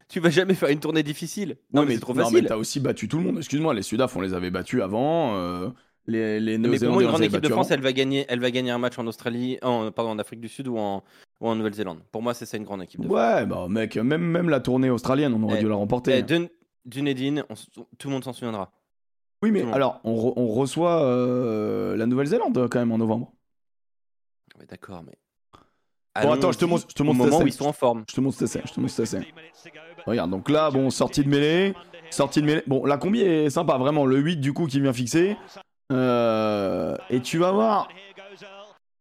tu 0.09 0.19
vas 0.19 0.29
jamais 0.29 0.53
faire 0.53 0.69
une 0.69 0.79
tournée 0.79 1.03
difficile. 1.03 1.57
Non, 1.73 1.85
mais, 1.85 1.95
c'est 1.95 1.99
trop 2.01 2.13
non, 2.13 2.23
facile. 2.23 2.41
mais 2.43 2.47
t'as 2.47 2.55
aussi 2.57 2.79
battu 2.79 3.07
tout 3.07 3.17
le 3.17 3.23
monde. 3.23 3.37
Excuse-moi, 3.37 3.73
les 3.73 3.81
Sudaf, 3.81 4.15
on 4.15 4.21
les 4.21 4.33
avait 4.33 4.51
battus 4.51 4.81
avant. 4.81 5.35
euh, 5.35 5.69
les 6.09 6.39
les 6.39 6.57
mais 6.57 6.79
pour 6.79 6.93
moi 6.93 7.01
une 7.03 7.09
grande 7.09 7.21
équipe 7.23 7.41
de 7.41 7.49
France 7.49 7.65
avant. 7.67 7.75
elle 7.75 7.81
va 7.83 7.91
gagner 7.91 8.25
elle 8.29 8.39
va 8.39 8.49
gagner 8.49 8.71
un 8.71 8.77
match 8.77 8.97
en 8.97 9.05
Australie 9.07 9.57
en 9.61 9.91
pardon 9.91 10.11
en 10.11 10.19
Afrique 10.19 10.39
du 10.39 10.47
Sud 10.47 10.69
ou 10.69 10.77
en 10.77 11.03
ou 11.41 11.49
en 11.49 11.55
Nouvelle-Zélande. 11.55 11.99
Pour 12.13 12.21
moi 12.21 12.33
c'est 12.33 12.45
ça 12.45 12.55
une 12.55 12.63
grande 12.63 12.81
équipe 12.81 13.01
de 13.01 13.07
France. 13.07 13.17
Ouais, 13.17 13.45
bah 13.45 13.67
mec, 13.69 13.97
même, 13.97 14.21
même 14.23 14.47
la 14.49 14.61
tournée 14.61 14.89
australienne, 14.89 15.33
on 15.33 15.43
aurait 15.43 15.57
Eh, 15.57 15.63
dû 15.63 15.67
la 15.67 15.75
remporter. 15.75 16.17
Eh, 16.19 16.23
Dun- 16.23 16.47
Dunedin, 16.85 17.43
tout 17.97 18.07
le 18.07 18.13
monde 18.13 18.23
s'en 18.23 18.31
souviendra. 18.31 18.71
oui, 19.43 19.51
mais 19.51 19.63
alors, 19.73 19.99
on, 20.05 20.15
re- 20.15 20.33
on 20.37 20.47
reçoit 20.47 21.03
euh, 21.03 21.97
la 21.97 22.05
Nouvelle-Zélande 22.05 22.69
quand 22.71 22.79
même 22.79 22.93
en 22.93 22.97
novembre. 22.99 23.33
Ouais, 24.57 24.65
D'accord 24.65 25.03
mais 25.05 25.17
Bon, 26.23 26.31
attends, 26.31 26.53
je 26.53 26.57
te 26.57 26.63
montre- 26.65 26.85
je 26.89 26.95
te 26.95 27.03
au 27.03 27.05
montre 27.05 27.19
moment 27.19 27.39
où 27.43 27.47
ils 27.47 27.51
sont 27.53 27.65
en 27.67 27.73
forme. 27.73 28.05
Je 28.09 28.15
te 28.15 28.21
montre 28.21 28.41
essai. 28.41 28.61
Je 28.65 28.71
te 28.73 28.79
montre 28.79 28.93
cet 28.93 29.03
essai. 29.13 29.27
Regarde, 30.07 30.31
donc 30.31 30.49
là, 30.49 30.71
bon, 30.71 30.89
sortie 30.89 31.23
de 31.23 31.29
mêlée. 31.29 31.73
Sortie 32.09 32.41
de 32.41 32.45
mêlée. 32.47 32.63
Bon, 32.65 32.85
la 32.85 32.97
combi 32.97 33.21
est 33.21 33.49
sympa, 33.49 33.77
vraiment. 33.77 34.05
Le 34.05 34.17
8 34.17 34.37
du 34.37 34.53
coup 34.53 34.65
qui 34.65 34.79
vient 34.79 34.93
fixer. 34.93 35.37
Euh, 35.91 36.95
et 37.09 37.21
tu 37.21 37.37
vas 37.37 37.51
voir. 37.51 37.89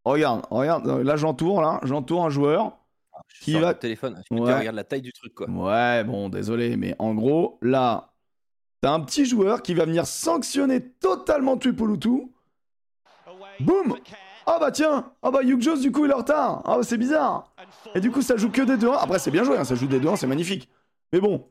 Regarde, 0.05 0.45
regarde. 0.51 0.87
Là, 0.87 1.17
j'entoure, 1.17 1.63
là. 1.63 1.81
J'entoure 1.85 2.25
un 2.25 2.31
joueur. 2.31 2.73
Je 3.29 3.45
Qui 3.45 3.53
sors 3.53 3.61
va- 3.63 3.73
le 3.73 3.79
téléphone. 3.79 4.23
Je 4.31 4.37
regarde 4.37 4.77
la 4.77 4.85
taille 4.85 5.03
du 5.03 5.13
truc 5.13 5.35
quoi. 5.35 5.49
Ouais, 5.49 6.05
bon, 6.05 6.29
désolé, 6.29 6.77
mais 6.77 6.95
en 6.99 7.15
gros, 7.15 7.59
là, 7.63 8.13
t'as 8.81 8.93
un 8.93 9.01
petit 9.01 9.25
joueur 9.27 9.63
qui 9.63 9.75
va 9.75 9.85
venir 9.85 10.07
sanctionner 10.07 10.81
totalement 10.81 11.57
Tupolutu. 11.57 12.23
Boum 13.61 13.97
Ah 14.47 14.59
bah 14.61 14.71
tiens 14.71 15.11
Ah 15.23 15.31
bah 15.31 15.41
Hugh 15.43 15.61
Jones, 15.61 15.81
du 15.81 15.91
coup, 15.91 16.05
il 16.05 16.11
est 16.11 16.15
en 16.15 16.19
retard 16.19 16.63
Ah 16.65 16.77
bah 16.77 16.83
c'est 16.83 16.99
bizarre 16.99 17.53
Et 17.95 18.01
du 18.01 18.11
coup, 18.11 18.23
ça 18.23 18.37
joue 18.37 18.51
que 18.51 18.63
des 18.63 18.77
2-1. 18.77 18.93
Après, 18.99 19.19
c'est 19.19 19.31
bien 19.31 19.45
joué, 19.45 19.57
hein, 19.59 19.65
ça 19.65 19.75
joue 19.75 19.87
des 19.87 19.99
2-1, 20.01 20.17
c'est 20.17 20.27
magnifique. 20.27 20.69
Mais 21.13 21.21
bon, 21.21 21.49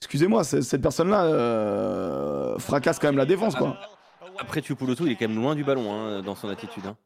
excusez-moi, 0.00 0.44
cette 0.44 0.80
personne-là 0.82 1.24
euh, 1.24 2.58
fracasse 2.58 2.98
quand 2.98 3.08
même 3.08 3.16
la 3.16 3.26
défense, 3.26 3.54
quoi. 3.56 3.78
Après, 4.40 4.62
Tupulotu, 4.62 5.02
il 5.04 5.12
est 5.12 5.16
quand 5.16 5.28
même 5.28 5.36
loin 5.36 5.54
du 5.54 5.64
ballon 5.64 5.92
hein, 5.92 6.22
dans 6.22 6.34
son 6.36 6.48
attitude. 6.48 6.86
hein. 6.86 6.96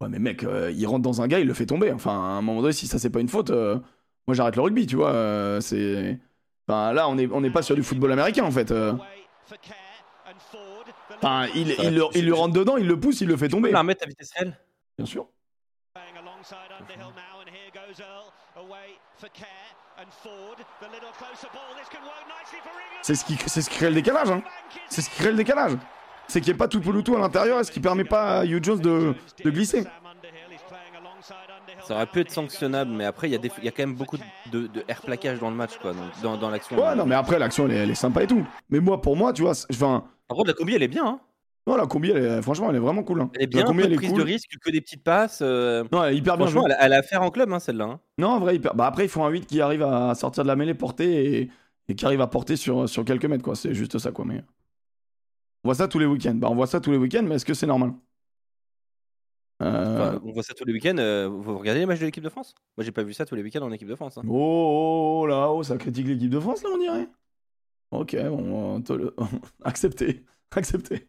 Ouais, 0.00 0.08
mais 0.08 0.18
mec, 0.18 0.44
euh, 0.44 0.70
il 0.70 0.86
rentre 0.86 1.02
dans 1.02 1.20
un 1.22 1.26
gars, 1.28 1.40
il 1.40 1.46
le 1.46 1.54
fait 1.54 1.66
tomber. 1.66 1.92
Enfin, 1.92 2.12
à 2.12 2.38
un 2.38 2.40
moment 2.42 2.60
donné, 2.62 2.72
si 2.72 2.86
ça, 2.86 2.98
c'est 2.98 3.10
pas 3.10 3.20
une 3.20 3.28
faute, 3.28 3.50
euh, 3.50 3.78
moi, 4.26 4.34
j'arrête 4.34 4.56
le 4.56 4.62
rugby, 4.62 4.86
tu 4.86 4.96
vois. 4.96 5.10
euh, 5.12 5.60
c'est... 5.60 6.18
Enfin, 6.68 6.92
là, 6.92 7.08
on 7.08 7.14
n'est 7.16 7.28
on 7.32 7.42
est 7.42 7.50
pas 7.50 7.62
sur 7.62 7.74
du 7.74 7.82
football 7.82 8.12
américain, 8.12 8.44
en 8.44 8.50
fait. 8.50 8.70
euh. 8.70 8.94
Enfin, 11.16 11.46
il, 11.54 11.74
il, 11.82 11.94
le- 11.94 12.04
il 12.14 12.24
lui 12.24 12.32
rentre 12.32 12.54
dedans, 12.54 12.76
il 12.76 12.86
le 12.86 12.98
pousse, 13.00 13.20
il 13.20 13.28
le 13.28 13.36
fait 13.36 13.48
Tu 13.48 13.56
peux 13.56 13.56
tomber. 13.56 13.70
la 13.72 13.80
remettre 13.80 14.04
à 14.04 14.06
vitesse 14.06 14.30
réelle? 14.34 14.56
Bien 14.96 15.06
sûr. 15.06 15.26
C'est 23.02 23.14
ce 23.14 23.24
qui, 23.24 23.36
c'est 23.46 23.62
ce 23.62 23.70
qui 23.70 23.76
crée 23.76 23.88
le 23.88 23.94
décalage, 23.94 24.30
hein. 24.30 24.42
C'est 24.88 25.02
ce 25.02 25.10
qui 25.10 25.16
crée 25.16 25.30
le 25.30 25.36
décalage. 25.36 25.72
C'est 26.26 26.40
qu'il 26.40 26.52
n'y 26.52 26.56
ait 26.56 26.58
pas 26.58 26.68
tout 26.68 26.80
Polutu 26.80 27.14
à 27.16 27.18
l'intérieur 27.18 27.58
et 27.60 27.64
ce 27.64 27.70
qui 27.70 27.80
permet 27.80 28.04
pas 28.04 28.40
à 28.40 28.44
Hugh 28.44 28.62
Jones 28.62 28.80
de, 28.80 29.14
de 29.44 29.50
glisser. 29.50 29.84
Ça 31.84 31.94
aurait 31.94 32.06
pu 32.06 32.20
être 32.20 32.30
sanctionnable, 32.30 32.90
mais 32.90 33.06
après, 33.06 33.28
il 33.28 33.32
y, 33.32 33.36
a 33.36 33.40
y 33.64 33.72
quand 33.72 33.82
même 33.82 33.94
beaucoup 33.94 34.18
de, 34.52 34.66
de 34.66 34.84
air 34.88 35.00
plaquage 35.00 35.38
dans 35.38 35.48
le 35.48 35.56
match, 35.56 35.78
quoi, 35.80 35.92
donc, 35.94 36.04
dans, 36.22 36.36
dans 36.36 36.50
l'action. 36.50 36.76
Ouais, 36.76 36.94
non, 36.94 37.06
mais 37.06 37.14
après, 37.14 37.38
l'action, 37.38 37.64
elle, 37.66 37.72
est- 37.72 37.76
elle 37.76 37.90
est 37.90 37.94
sympa 37.94 38.22
et 38.24 38.26
tout. 38.26 38.44
Mais 38.68 38.78
moi, 38.80 39.00
pour 39.00 39.16
moi, 39.16 39.32
tu 39.32 39.42
vois, 39.42 39.52
enfin, 39.70 40.04
Par 40.28 40.36
contre, 40.36 40.48
la 40.48 40.54
combi, 40.54 40.74
elle 40.74 40.82
est 40.82 40.88
bien. 40.88 41.06
Hein. 41.06 41.20
Non, 41.68 41.76
la 41.76 41.86
combi, 41.86 42.10
elle 42.10 42.24
est- 42.24 42.42
franchement, 42.42 42.70
elle 42.70 42.76
est 42.76 42.80
vraiment 42.80 43.02
cool. 43.04 43.20
hein. 43.20 43.30
Elle 43.34 43.42
est 43.42 43.46
bien, 43.46 43.60
la 43.60 43.66
combi, 43.66 43.78
peu 43.78 43.84
elle 43.84 43.90
de 43.90 43.94
est 43.94 43.96
prise 43.98 44.10
cool. 44.10 44.18
de 44.20 44.24
risque, 44.24 44.50
que 44.60 44.70
des 44.70 44.80
petites 44.80 45.04
passes. 45.04 45.40
euh, 45.42 45.84
Non, 45.92 46.02
elle 46.04 46.14
est 46.14 46.16
hyper 46.16 46.36
bien 46.36 46.46
Franchement, 46.46 46.62
jouée. 46.62 46.70
elle, 46.72 46.76
a- 46.80 46.86
elle 46.86 46.92
a 46.94 46.98
à 46.98 47.02
faire 47.02 47.22
en 47.22 47.30
club, 47.30 47.52
hein, 47.52 47.58
celle-là. 47.60 47.84
hein. 47.84 48.00
Non, 48.18 48.28
en 48.30 48.40
vrai, 48.40 48.56
hyper. 48.56 48.74
Bah 48.74 48.86
après, 48.86 49.04
il 49.04 49.08
faut 49.08 49.22
un 49.22 49.28
8 49.28 49.46
qui 49.46 49.60
arrive 49.60 49.82
à 49.82 50.14
sortir 50.14 50.42
de 50.42 50.48
la 50.48 50.56
mêlée 50.56 50.74
portée 50.74 51.40
et, 51.42 51.50
et 51.88 51.94
qui 51.94 52.04
arrive 52.04 52.20
à 52.20 52.26
porter 52.26 52.56
sur, 52.56 52.88
sur 52.88 53.04
quelques 53.04 53.26
mètres, 53.26 53.44
quoi. 53.44 53.54
C'est 53.54 53.74
juste 53.74 53.98
ça, 53.98 54.10
quoi. 54.12 54.24
Mais 54.24 54.42
on 55.64 55.68
voit 55.68 55.74
ça 55.74 55.88
tous 55.88 55.98
les 55.98 56.06
week-ends. 56.06 56.34
Bah, 56.34 56.48
on 56.50 56.54
voit 56.54 56.66
ça 56.66 56.80
tous 56.80 56.90
les 56.90 56.96
week-ends, 56.98 57.22
mais 57.24 57.34
est-ce 57.36 57.44
que 57.44 57.54
c'est 57.54 57.66
normal? 57.66 57.92
Euh, 59.60 59.94
Enfin, 60.12 60.20
on 60.24 60.32
voit 60.32 60.42
ça 60.44 60.54
tous 60.54 60.64
les 60.64 60.72
week-ends. 60.72 60.96
euh, 60.98 61.28
vous 61.28 61.58
regardez 61.58 61.80
les 61.80 61.86
matchs 61.86 61.98
de 62.00 62.04
l'équipe 62.06 62.22
de 62.22 62.28
France? 62.28 62.54
Moi, 62.76 62.84
j'ai 62.84 62.92
pas 62.92 63.02
vu 63.02 63.12
ça 63.12 63.26
tous 63.26 63.34
les 63.34 63.42
week-ends 63.42 63.62
en 63.62 63.72
équipe 63.72 63.88
de 63.88 63.96
France. 63.96 64.16
hein. 64.16 64.22
Oh, 64.26 64.30
oh, 64.32 65.20
oh, 65.22 65.26
là, 65.26 65.50
oh, 65.50 65.62
ça 65.64 65.76
critique 65.76 66.06
l'équipe 66.06 66.30
de 66.30 66.38
France, 66.40 66.62
là, 66.62 66.70
on 66.72 66.78
dirait. 66.78 67.08
Ok, 67.90 68.16
bon, 68.28 68.82
accepté, 69.64 70.24
accepté. 70.54 71.08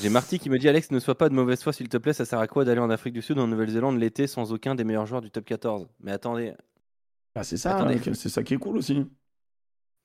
J'ai 0.00 0.08
Marty 0.08 0.38
qui 0.38 0.48
me 0.48 0.58
dit 0.58 0.68
Alex, 0.68 0.90
ne 0.90 0.98
sois 0.98 1.16
pas 1.16 1.28
de 1.28 1.34
mauvaise 1.34 1.62
foi, 1.62 1.72
s'il 1.72 1.88
te 1.88 1.96
plaît. 1.98 2.12
Ça 2.14 2.24
sert 2.24 2.38
à 2.38 2.46
quoi 2.48 2.64
d'aller 2.64 2.80
en 2.80 2.90
Afrique 2.90 3.12
du 3.14 3.22
Sud, 3.22 3.38
en 3.38 3.46
Nouvelle-Zélande 3.46 3.98
l'été 3.98 4.26
sans 4.26 4.52
aucun 4.52 4.74
des 4.74 4.84
meilleurs 4.84 5.06
joueurs 5.06 5.20
du 5.20 5.30
top 5.30 5.44
14 5.44 5.86
Mais 6.00 6.12
attendez, 6.12 6.54
Bah, 7.34 7.44
c'est 7.44 7.56
ça, 7.56 7.76
c'est 8.14 8.28
ça 8.28 8.42
qui 8.42 8.54
est 8.54 8.58
cool 8.58 8.78
aussi. 8.78 9.04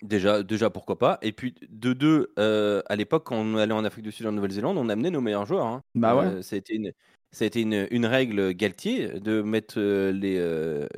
Déjà, 0.03 0.43
déjà 0.43 0.69
pourquoi 0.69 0.99
pas. 0.99 1.17
Et 1.21 1.31
puis, 1.31 1.55
de 1.69 1.93
deux, 1.93 2.31
euh, 2.37 2.81
à 2.87 2.95
l'époque, 2.95 3.23
quand 3.25 3.37
on 3.37 3.55
allait 3.55 3.73
en 3.73 3.83
Afrique 3.85 4.03
du 4.03 4.11
Sud, 4.11 4.27
en 4.27 4.31
Nouvelle-Zélande, 4.31 4.77
on 4.77 4.89
amenait 4.89 5.09
nos 5.09 5.21
meilleurs 5.21 5.45
joueurs. 5.45 5.65
hein. 5.65 5.81
Bah 5.95 6.15
ouais. 6.15 6.25
Euh, 6.25 6.41
ça 6.43 6.55
a 6.55 6.59
été 6.59 6.75
une, 6.75 6.91
ça 7.31 7.45
a 7.45 7.47
été 7.47 7.61
une, 7.61 7.87
une 7.89 8.05
règle 8.05 8.51
Galtier 8.53 9.19
de 9.19 9.41
mettre 9.41 9.75
euh, 9.79 10.11
les, 10.11 10.37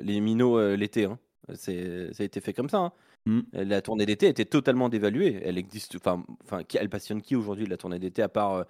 les 0.03 0.19
minots 0.19 0.75
l'été. 0.75 1.05
hein. 1.05 1.17
C'est- 1.53 2.11
Ça 2.13 2.23
a 2.23 2.25
été 2.25 2.41
fait 2.41 2.53
comme 2.53 2.69
ça. 2.69 2.79
hein. 2.79 2.91
Mm. 3.25 3.41
La 3.53 3.81
tournée 3.81 4.05
d'été 4.05 4.27
était 4.27 4.45
totalement 4.45 4.89
dévaluée. 4.89 5.41
Elle 5.43 5.57
existe. 5.57 5.95
Enfin, 5.95 6.23
enfin, 6.43 6.61
elle 6.73 6.89
passionne 6.89 7.21
qui 7.21 7.35
aujourd'hui 7.35 7.65
la 7.65 7.77
tournée 7.77 7.99
d'été 7.99 8.21
à 8.21 8.29
part 8.29 8.53
euh, 8.53 8.63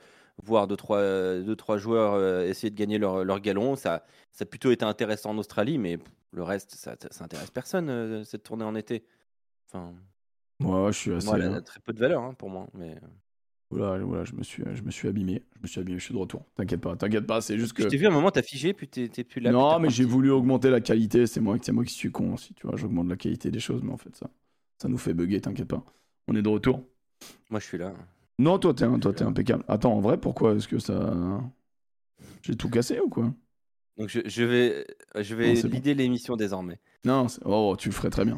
voir 0.44 0.68
deux 0.68 0.78
trois, 0.78 0.98
euh, 0.98 1.42
deux, 1.42 1.56
trois 1.56 1.78
joueurs 1.78 2.14
euh, 2.14 2.46
essayer 2.46 2.70
de 2.70 2.76
gagner 2.76 2.98
leur, 2.98 3.24
leur 3.24 3.40
galon. 3.40 3.76
Ça, 3.76 4.04
ça 4.32 4.44
a 4.44 4.46
plutôt 4.46 4.72
été 4.72 4.86
intéressant 4.86 5.32
en 5.32 5.38
Australie, 5.38 5.78
mais 5.78 6.00
le 6.32 6.44
reste, 6.44 6.76
ça, 6.76 6.96
ça, 7.02 7.10
ça 7.12 7.24
intéresse 7.24 7.52
personne 7.52 7.90
euh, 7.90 8.24
cette 8.24 8.44
tournée 8.44 8.66
en 8.66 8.76
été. 8.76 9.06
Enfin, 9.68 9.94
ouais, 10.62 10.92
je 10.92 10.98
suis 10.98 11.14
assez. 11.14 11.28
moi, 11.28 11.38
elle 11.38 11.54
a 11.54 11.62
très 11.62 11.80
peu 11.80 11.94
de 11.94 12.00
valeur 12.00 12.24
hein, 12.24 12.34
pour 12.34 12.50
moi. 12.50 12.68
Mais 12.74 12.96
Oula, 13.72 14.00
oula, 14.04 14.24
je 14.24 14.34
me 14.34 14.42
suis, 14.42 14.64
je 14.74 14.82
me 14.82 14.90
suis 14.90 15.08
abîmé. 15.08 15.44
Je 15.56 15.60
me 15.62 15.68
suis 15.68 15.80
abîmé, 15.80 16.00
je 16.00 16.04
suis 16.06 16.14
de 16.14 16.20
retour. 16.20 16.44
T'inquiète 16.56 16.82
pas, 16.82 16.96
t'inquiète 16.96 17.28
pas, 17.28 17.40
c'est 17.40 17.58
juste 17.58 17.74
que. 17.74 17.84
je 17.84 17.88
t'ai 17.88 17.98
vu 17.98 18.08
à 18.08 18.10
un 18.10 18.14
moment, 18.14 18.32
t'as 18.32 18.42
figé, 18.42 18.74
puis 18.74 18.88
t'es 18.88 19.24
plus 19.24 19.42
là. 19.42 19.52
non, 19.52 19.80
mais 19.80 19.90
j'ai 19.90 20.06
voulu 20.06 20.32
augmenter 20.32 20.70
la 20.70 20.82
qualité. 20.82 21.28
C'est 21.28 21.40
moi, 21.40 21.58
c'est 21.62 21.72
moi 21.72 21.86
qui 21.86 21.94
suis 21.94 22.12
con 22.12 22.34
aussi. 22.34 22.54
Tu 22.56 22.66
vois, 22.66 22.78
j'augmente 22.78 23.08
la 23.08 23.16
qualité 23.16 23.52
des 23.52 23.60
choses, 23.60 23.84
mais 23.84 23.92
en 23.92 23.98
fait, 23.98 24.16
ça, 24.16 24.30
ça 24.78 24.88
nous 24.88 24.98
fait 24.98 25.14
bugger. 25.14 25.42
T'inquiète 25.42 25.68
pas. 25.68 25.84
On 26.28 26.36
est 26.36 26.42
de 26.42 26.50
retour. 26.50 26.84
Moi, 27.50 27.60
je 27.60 27.66
suis 27.66 27.78
là. 27.78 27.94
Non, 28.40 28.58
toi, 28.58 28.74
t'es, 28.74 28.88
toi, 29.00 29.14
t'es 29.14 29.24
impeccable. 29.24 29.64
Attends, 29.68 29.94
en 29.94 30.00
vrai, 30.00 30.18
pourquoi 30.18 30.56
est-ce 30.56 30.68
que 30.68 30.80
ça, 30.80 31.14
j'ai 32.42 32.56
tout 32.56 32.70
cassé 32.70 33.00
ou 33.00 33.10
quoi? 33.10 33.34
Donc 33.98 34.08
je, 34.08 34.22
je 34.26 34.44
vais, 34.44 34.88
je 35.20 35.36
vais 35.36 35.54
Non, 35.56 35.70
bon. 35.70 35.82
l'émission 35.84 36.38
désormais. 36.38 36.80
Non, 37.04 37.28
oh, 37.44 37.76
tu 37.78 37.90
le 37.90 37.94
ferais 37.94 38.10
très 38.10 38.24
bien. 38.24 38.38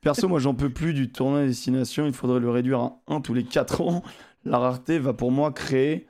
Perso, 0.00 0.28
moi, 0.28 0.40
j'en 0.40 0.54
peux 0.54 0.70
plus 0.70 0.92
du 0.92 1.10
tournoi 1.10 1.46
destination. 1.46 2.06
Il 2.06 2.12
faudrait 2.12 2.40
le 2.40 2.50
réduire 2.50 2.80
à 2.80 3.00
1 3.06 3.20
tous 3.20 3.34
les 3.34 3.44
4 3.44 3.80
ans. 3.80 4.02
La 4.48 4.58
rareté 4.58 4.98
va 4.98 5.12
pour 5.12 5.30
moi 5.30 5.52
créer 5.52 6.06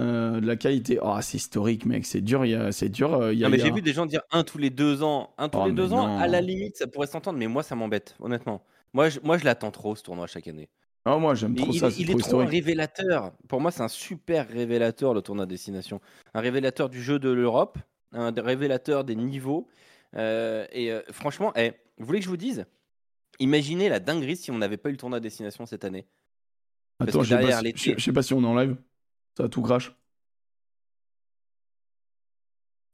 euh, 0.00 0.40
de 0.40 0.46
la 0.46 0.56
qualité. 0.56 0.98
Ah, 1.02 1.20
c'est 1.22 1.36
historique, 1.36 1.84
mec. 1.86 2.06
C'est 2.06 2.20
dur. 2.20 2.44
C'est 2.72 2.88
dur. 2.88 3.14
euh, 3.14 3.34
y 3.34 3.44
a- 3.44 3.48
Non, 3.48 3.50
mais 3.56 3.60
a- 3.60 3.64
j'ai 3.64 3.72
vu 3.72 3.82
des 3.82 3.92
gens 3.92 4.06
dire 4.06 4.22
un 4.30 4.44
tous 4.44 4.58
les 4.58 4.70
deux 4.70 5.02
ans. 5.02 5.34
Un 5.38 5.48
tous 5.48 5.58
Oh, 5.62 5.66
les 5.66 5.72
deux 5.72 5.92
ans, 5.92 6.18
à 6.18 6.26
la 6.26 6.40
limite, 6.40 6.76
ça 6.76 6.86
pourrait 6.86 7.06
s'entendre, 7.06 7.38
mais 7.38 7.46
moi, 7.46 7.62
ça 7.62 7.74
m'embête, 7.74 8.16
honnêtement. 8.20 8.64
Moi, 8.94 9.08
je, 9.08 9.20
moi, 9.22 9.38
je 9.38 9.44
l'attends 9.44 9.70
trop, 9.70 9.94
ce 9.96 10.02
tournoi, 10.02 10.26
chaque 10.26 10.48
année. 10.48 10.68
Ah, 11.04 11.18
moi, 11.18 11.34
j'aime 11.34 11.54
trop 11.56 11.72
il 11.72 11.80
ça. 11.80 11.88
est, 11.88 11.98
il 11.98 12.10
est 12.10 12.12
trop 12.12 12.20
trop 12.20 12.40
un 12.40 12.44
historique. 12.44 12.50
révélateur. 12.50 13.32
Pour 13.48 13.60
moi, 13.60 13.70
c'est 13.70 13.82
un 13.82 13.88
super 13.88 14.48
révélateur, 14.48 15.14
le 15.14 15.22
tournoi 15.22 15.46
destination. 15.46 16.00
Un 16.34 16.40
révélateur 16.40 16.88
du 16.88 17.02
jeu 17.02 17.18
de 17.18 17.30
l'Europe, 17.30 17.78
un 18.12 18.30
révélateur 18.30 19.02
des 19.04 19.16
niveaux. 19.16 19.66
Euh, 20.14 20.66
et 20.72 20.92
euh, 20.92 21.00
franchement, 21.10 21.52
eh, 21.56 21.72
vous 21.98 22.06
voulez 22.06 22.18
que 22.20 22.24
je 22.24 22.30
vous 22.30 22.36
dise? 22.36 22.66
Imaginez 23.40 23.88
la 23.88 23.98
dinguerie 23.98 24.36
si 24.36 24.50
on 24.50 24.58
n'avait 24.58 24.76
pas 24.76 24.90
eu 24.90 24.92
le 24.92 24.98
tournoi 24.98 25.18
destination 25.20 25.66
cette 25.66 25.84
année. 25.84 26.06
Attends, 27.02 27.22
je 27.22 27.34
sais, 27.36 27.72
si, 27.76 28.00
sais 28.00 28.12
pas 28.12 28.22
si 28.22 28.34
on 28.34 28.42
est 28.42 28.46
en 28.46 28.54
live. 28.56 28.76
Ça 29.36 29.48
tout 29.48 29.62
crash. 29.62 29.94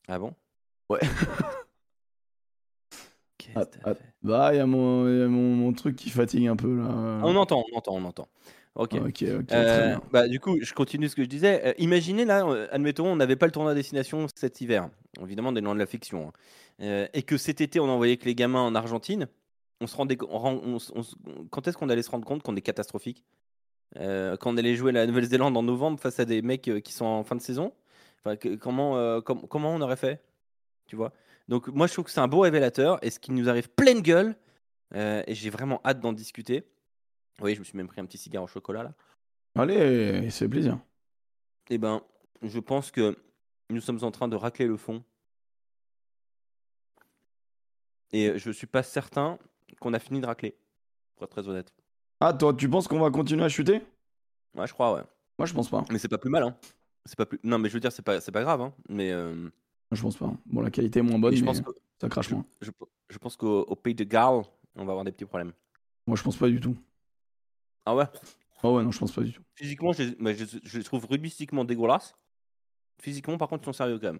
Ah 0.08 0.18
bon? 0.18 0.34
Ouais. 0.88 1.00
Ah, 3.56 3.64
ah, 3.84 3.94
Bah, 4.22 4.50
il 4.52 4.58
y 4.58 4.60
a, 4.60 4.66
mon, 4.66 5.08
il 5.08 5.18
y 5.20 5.22
a 5.22 5.26
mon, 5.28 5.54
mon 5.54 5.72
truc 5.72 5.96
qui 5.96 6.10
fatigue 6.10 6.46
un 6.48 6.56
peu 6.56 6.76
là. 6.76 6.84
Ah, 6.88 7.20
On 7.24 7.34
entend, 7.34 7.64
on 7.72 7.76
entend, 7.78 7.94
on 7.94 8.04
entend. 8.04 8.28
Ok. 8.74 8.94
Ok, 8.94 9.00
ok, 9.06 9.46
très 9.46 9.56
Euh, 9.56 9.88
bien. 9.88 10.02
bah, 10.12 10.28
du 10.28 10.38
coup, 10.38 10.58
je 10.60 10.72
continue 10.74 11.08
ce 11.08 11.16
que 11.16 11.22
je 11.24 11.28
disais. 11.28 11.66
Euh, 11.66 11.72
imaginez 11.78 12.24
là, 12.26 12.46
euh, 12.46 12.68
admettons, 12.70 13.06
on 13.06 13.16
n'avait 13.16 13.36
pas 13.36 13.46
le 13.46 13.52
tournoi 13.52 13.72
à 13.72 13.74
destination 13.74 14.26
cet 14.36 14.60
hiver. 14.60 14.90
Évidemment, 15.22 15.52
des 15.52 15.60
noms 15.62 15.72
de 15.74 15.78
la 15.78 15.86
fiction. 15.86 16.28
hein. 16.28 16.32
Euh, 16.82 17.08
et 17.14 17.22
que 17.22 17.36
cet 17.38 17.60
été, 17.60 17.80
on 17.80 17.88
envoyait 17.88 18.18
que 18.18 18.26
les 18.26 18.34
gamins 18.34 18.60
en 18.60 18.74
Argentine. 18.74 19.28
On 19.80 19.86
se 19.86 19.96
rendait, 19.96 20.18
on 20.28 20.76
on 20.76 20.78
on 20.94 21.02
quand 21.50 21.66
est-ce 21.66 21.76
qu'on 21.78 21.88
allait 21.88 22.02
se 22.02 22.10
rendre 22.10 22.26
compte 22.26 22.42
qu'on 22.42 22.54
est 22.56 22.60
catastrophique? 22.60 23.24
Quand 23.94 24.52
on 24.52 24.56
allait 24.56 24.76
jouer 24.76 24.92
la 24.92 25.06
Nouvelle-Zélande 25.06 25.56
en 25.56 25.62
novembre 25.62 25.98
face 25.98 26.20
à 26.20 26.24
des 26.24 26.42
mecs 26.42 26.68
euh, 26.68 26.80
qui 26.80 26.92
sont 26.92 27.06
en 27.06 27.24
fin 27.24 27.36
de 27.36 27.40
saison 27.40 27.72
enfin, 28.20 28.36
que- 28.36 28.54
comment, 28.56 28.96
euh, 28.98 29.20
com- 29.20 29.46
comment 29.48 29.74
on 29.74 29.80
aurait 29.80 29.96
fait 29.96 30.22
Tu 30.86 30.96
vois? 30.96 31.12
Donc, 31.48 31.68
moi, 31.68 31.86
je 31.86 31.94
trouve 31.94 32.04
que 32.04 32.10
c'est 32.10 32.20
un 32.20 32.28
beau 32.28 32.40
révélateur. 32.40 33.02
Et 33.02 33.10
ce 33.10 33.18
qui 33.18 33.32
nous 33.32 33.48
arrive 33.48 33.70
pleine 33.70 34.00
gueule, 34.02 34.36
euh, 34.94 35.22
et 35.26 35.34
j'ai 35.34 35.50
vraiment 35.50 35.80
hâte 35.84 36.00
d'en 36.00 36.12
discuter. 36.12 36.64
Oui, 37.40 37.54
je 37.54 37.60
me 37.60 37.64
suis 37.64 37.76
même 37.76 37.88
pris 37.88 38.00
un 38.00 38.04
petit 38.04 38.18
cigare 38.18 38.42
au 38.42 38.46
chocolat 38.46 38.82
là. 38.82 38.94
Allez, 39.54 40.28
c'est 40.30 40.48
plaisir. 40.48 40.78
Eh 41.70 41.78
ben, 41.78 42.02
je 42.42 42.58
pense 42.58 42.90
que 42.90 43.16
nous 43.70 43.80
sommes 43.80 44.02
en 44.02 44.10
train 44.10 44.28
de 44.28 44.36
racler 44.36 44.66
le 44.66 44.76
fond. 44.76 45.02
Et 48.12 48.38
je 48.38 48.50
suis 48.50 48.66
pas 48.66 48.82
certain 48.82 49.38
qu'on 49.80 49.92
a 49.94 49.98
fini 49.98 50.20
de 50.20 50.26
racler, 50.26 50.56
pour 51.16 51.24
être 51.24 51.30
très 51.30 51.48
honnête. 51.48 51.72
Ah, 52.20 52.32
toi, 52.32 52.52
tu 52.54 52.68
penses 52.68 52.88
qu'on 52.88 52.98
va 53.00 53.10
continuer 53.10 53.44
à 53.44 53.48
chuter? 53.48 53.80
Ouais, 54.54 54.66
je 54.66 54.72
crois, 54.72 54.94
ouais. 54.94 55.02
Moi, 55.38 55.46
je 55.46 55.54
pense 55.54 55.68
pas. 55.68 55.84
Mais 55.90 55.98
c'est 55.98 56.08
pas 56.08 56.18
plus 56.18 56.30
mal, 56.30 56.42
hein. 56.42 56.56
C'est 57.04 57.16
pas 57.16 57.26
plus... 57.26 57.38
Non, 57.44 57.58
mais 57.58 57.68
je 57.68 57.74
veux 57.74 57.80
dire, 57.80 57.92
c'est 57.92 58.02
pas, 58.02 58.20
c'est 58.20 58.32
pas 58.32 58.42
grave, 58.42 58.60
hein. 58.60 58.74
Mais, 58.88 59.12
euh, 59.12 59.48
Je 59.92 60.02
pense 60.02 60.16
pas. 60.16 60.32
Bon, 60.46 60.60
la 60.60 60.70
qualité 60.70 60.98
est 60.98 61.02
moins 61.02 61.18
bonne, 61.18 61.34
mais 61.34 61.40
mais, 61.40 61.54
je 61.54 61.60
pense 61.60 61.60
que, 61.60 61.70
ça 62.00 62.08
crache 62.08 62.28
je, 62.28 62.34
moins. 62.34 62.44
je- 62.60 62.70
je 63.08 63.18
pense 63.18 63.36
qu'au 63.36 63.60
au 63.62 63.76
pays 63.76 63.94
de 63.94 64.04
Galles, 64.04 64.42
on 64.74 64.84
va 64.84 64.92
avoir 64.92 65.04
des 65.04 65.12
petits 65.12 65.24
problèmes. 65.24 65.52
Moi, 66.06 66.16
je 66.16 66.22
pense 66.22 66.36
pas 66.36 66.48
du 66.48 66.58
tout. 66.60 66.76
Ah 67.86 67.94
ouais? 67.94 68.04
Oh 68.62 68.76
ouais, 68.76 68.82
non, 68.82 68.90
je 68.90 68.98
pense 68.98 69.12
pas 69.12 69.22
du 69.22 69.32
tout. 69.32 69.42
Physiquement, 69.54 69.92
je, 69.92 70.02
les- 70.02 70.16
mais 70.18 70.34
je, 70.34 70.44
je 70.62 70.78
les 70.78 70.84
trouve 70.84 71.06
rubistiquement 71.06 71.64
dégueulasses. 71.64 72.14
Physiquement, 73.00 73.38
par 73.38 73.48
contre, 73.48 73.62
ils 73.62 73.66
sont 73.66 73.72
sérieux 73.72 73.98
quand 73.98 74.08
même. 74.12 74.18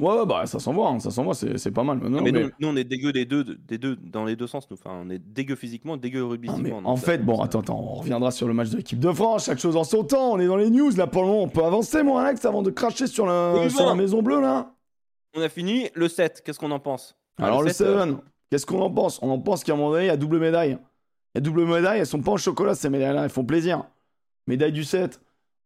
Ouais, 0.00 0.08
ouais, 0.18 0.26
bah 0.26 0.44
ça 0.46 0.58
s'envoie, 0.58 0.88
hein, 0.88 0.98
ça 0.98 1.10
s'envoie, 1.12 1.34
c'est 1.34 1.56
c'est 1.56 1.70
pas 1.70 1.84
mal. 1.84 1.98
Non, 1.98 2.20
mais 2.20 2.32
mais- 2.32 2.42
Nous, 2.42 2.50
nous, 2.58 2.68
on 2.68 2.76
est 2.76 2.82
dégueu 2.84 3.12
des 3.12 3.24
deux, 3.26 3.44
des 3.44 3.78
deux, 3.78 3.94
dans 3.96 4.24
les 4.24 4.34
deux 4.34 4.48
sens. 4.48 4.68
Nous. 4.70 4.76
Enfin, 4.76 5.02
on 5.04 5.08
est 5.08 5.20
dégueu 5.20 5.54
physiquement, 5.54 5.96
dégueu 5.96 6.24
rubistiquement. 6.24 6.80
donc 6.82 6.88
en 6.88 6.96
ça- 6.96 7.06
fait, 7.06 7.18
bon, 7.18 7.36
ça- 7.38 7.44
attends, 7.44 7.60
attends, 7.60 7.78
on 7.78 7.94
reviendra 7.94 8.32
sur 8.32 8.48
le 8.48 8.54
match 8.54 8.70
de 8.70 8.78
l'équipe 8.78 8.98
de 8.98 9.12
France, 9.12 9.44
chaque 9.44 9.60
chose 9.60 9.76
en 9.76 9.84
son 9.84 10.02
temps, 10.02 10.32
on 10.32 10.40
est 10.40 10.46
dans 10.48 10.56
les 10.56 10.68
news 10.70 10.90
là 10.96 11.06
pour 11.06 11.22
le 11.22 11.28
moment, 11.28 11.42
on 11.44 11.48
peut 11.48 11.64
avancer 11.64 12.02
mon 12.02 12.16
Alex 12.18 12.44
avant 12.44 12.62
de 12.62 12.70
cracher 12.70 13.06
sur, 13.06 13.24
Oui, 13.26 13.70
sur 13.70 13.86
la. 13.86 13.94
Maison 13.94 14.20
Bleue 14.22 14.40
là 14.40 14.72
On 15.36 15.40
a 15.42 15.48
fini 15.48 15.88
le 15.94 16.08
7. 16.08 16.42
Qu'est-ce 16.44 16.58
qu'on 16.58 16.70
en 16.72 16.80
pense? 16.80 17.16
Ah, 17.40 17.46
Alors 17.46 17.62
le 17.62 17.70
7, 17.70 17.86
euh, 17.86 18.06
7, 18.06 18.16
qu'est-ce 18.50 18.66
qu'on 18.66 18.80
en 18.82 18.90
pense? 18.90 19.20
On 19.22 19.30
en 19.30 19.38
pense 19.38 19.62
qu'à 19.62 19.74
un 19.74 19.76
moment 19.76 19.90
donné, 19.92 20.04
il 20.04 20.08
y 20.08 20.10
a 20.10 20.16
double 20.16 20.38
médaille. 20.40 20.76
Il 21.34 21.36
y 21.36 21.38
a 21.38 21.40
double 21.40 21.66
médaille, 21.66 22.00
elles 22.00 22.06
sont 22.06 22.20
pas 22.20 22.32
en 22.32 22.36
chocolat 22.36 22.74
ces 22.74 22.88
médailles 22.88 23.14
là, 23.14 23.24
elles 23.24 23.30
font 23.30 23.44
plaisir. 23.44 23.84
Médaille 24.48 24.72
du 24.72 24.82
7, 24.84 25.20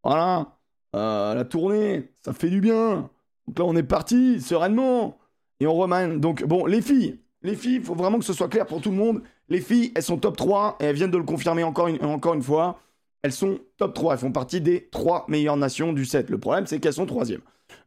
voilà, 0.04 0.48
Euh, 0.96 1.34
la 1.34 1.44
tournée, 1.44 2.10
ça 2.24 2.32
fait 2.32 2.48
du 2.48 2.60
bien. 2.62 3.10
Donc 3.48 3.58
là, 3.58 3.64
on 3.64 3.76
est 3.76 3.82
parti 3.82 4.40
sereinement 4.40 5.18
et 5.60 5.66
on 5.66 5.74
remane. 5.74 6.20
Donc 6.20 6.44
bon, 6.44 6.66
les 6.66 6.82
filles, 6.82 7.18
les 7.42 7.54
filles, 7.56 7.76
il 7.76 7.82
faut 7.82 7.94
vraiment 7.94 8.18
que 8.18 8.24
ce 8.24 8.32
soit 8.34 8.48
clair 8.48 8.66
pour 8.66 8.80
tout 8.80 8.90
le 8.90 8.96
monde. 8.96 9.22
Les 9.48 9.60
filles, 9.60 9.92
elles 9.94 10.02
sont 10.02 10.18
top 10.18 10.36
3 10.36 10.76
et 10.80 10.84
elles 10.84 10.94
viennent 10.94 11.10
de 11.10 11.16
le 11.16 11.24
confirmer 11.24 11.62
encore 11.62 11.88
une, 11.88 12.04
encore 12.04 12.34
une 12.34 12.42
fois. 12.42 12.78
Elles 13.22 13.32
sont 13.32 13.58
top 13.78 13.94
3, 13.94 14.12
elles 14.14 14.18
font 14.20 14.32
partie 14.32 14.60
des 14.60 14.88
3 14.90 15.24
meilleures 15.28 15.56
nations 15.56 15.92
du 15.92 16.04
7. 16.04 16.28
Le 16.30 16.38
problème, 16.38 16.66
c'est 16.66 16.78
qu'elles 16.78 16.92
sont 16.92 17.06
troisième. 17.06 17.40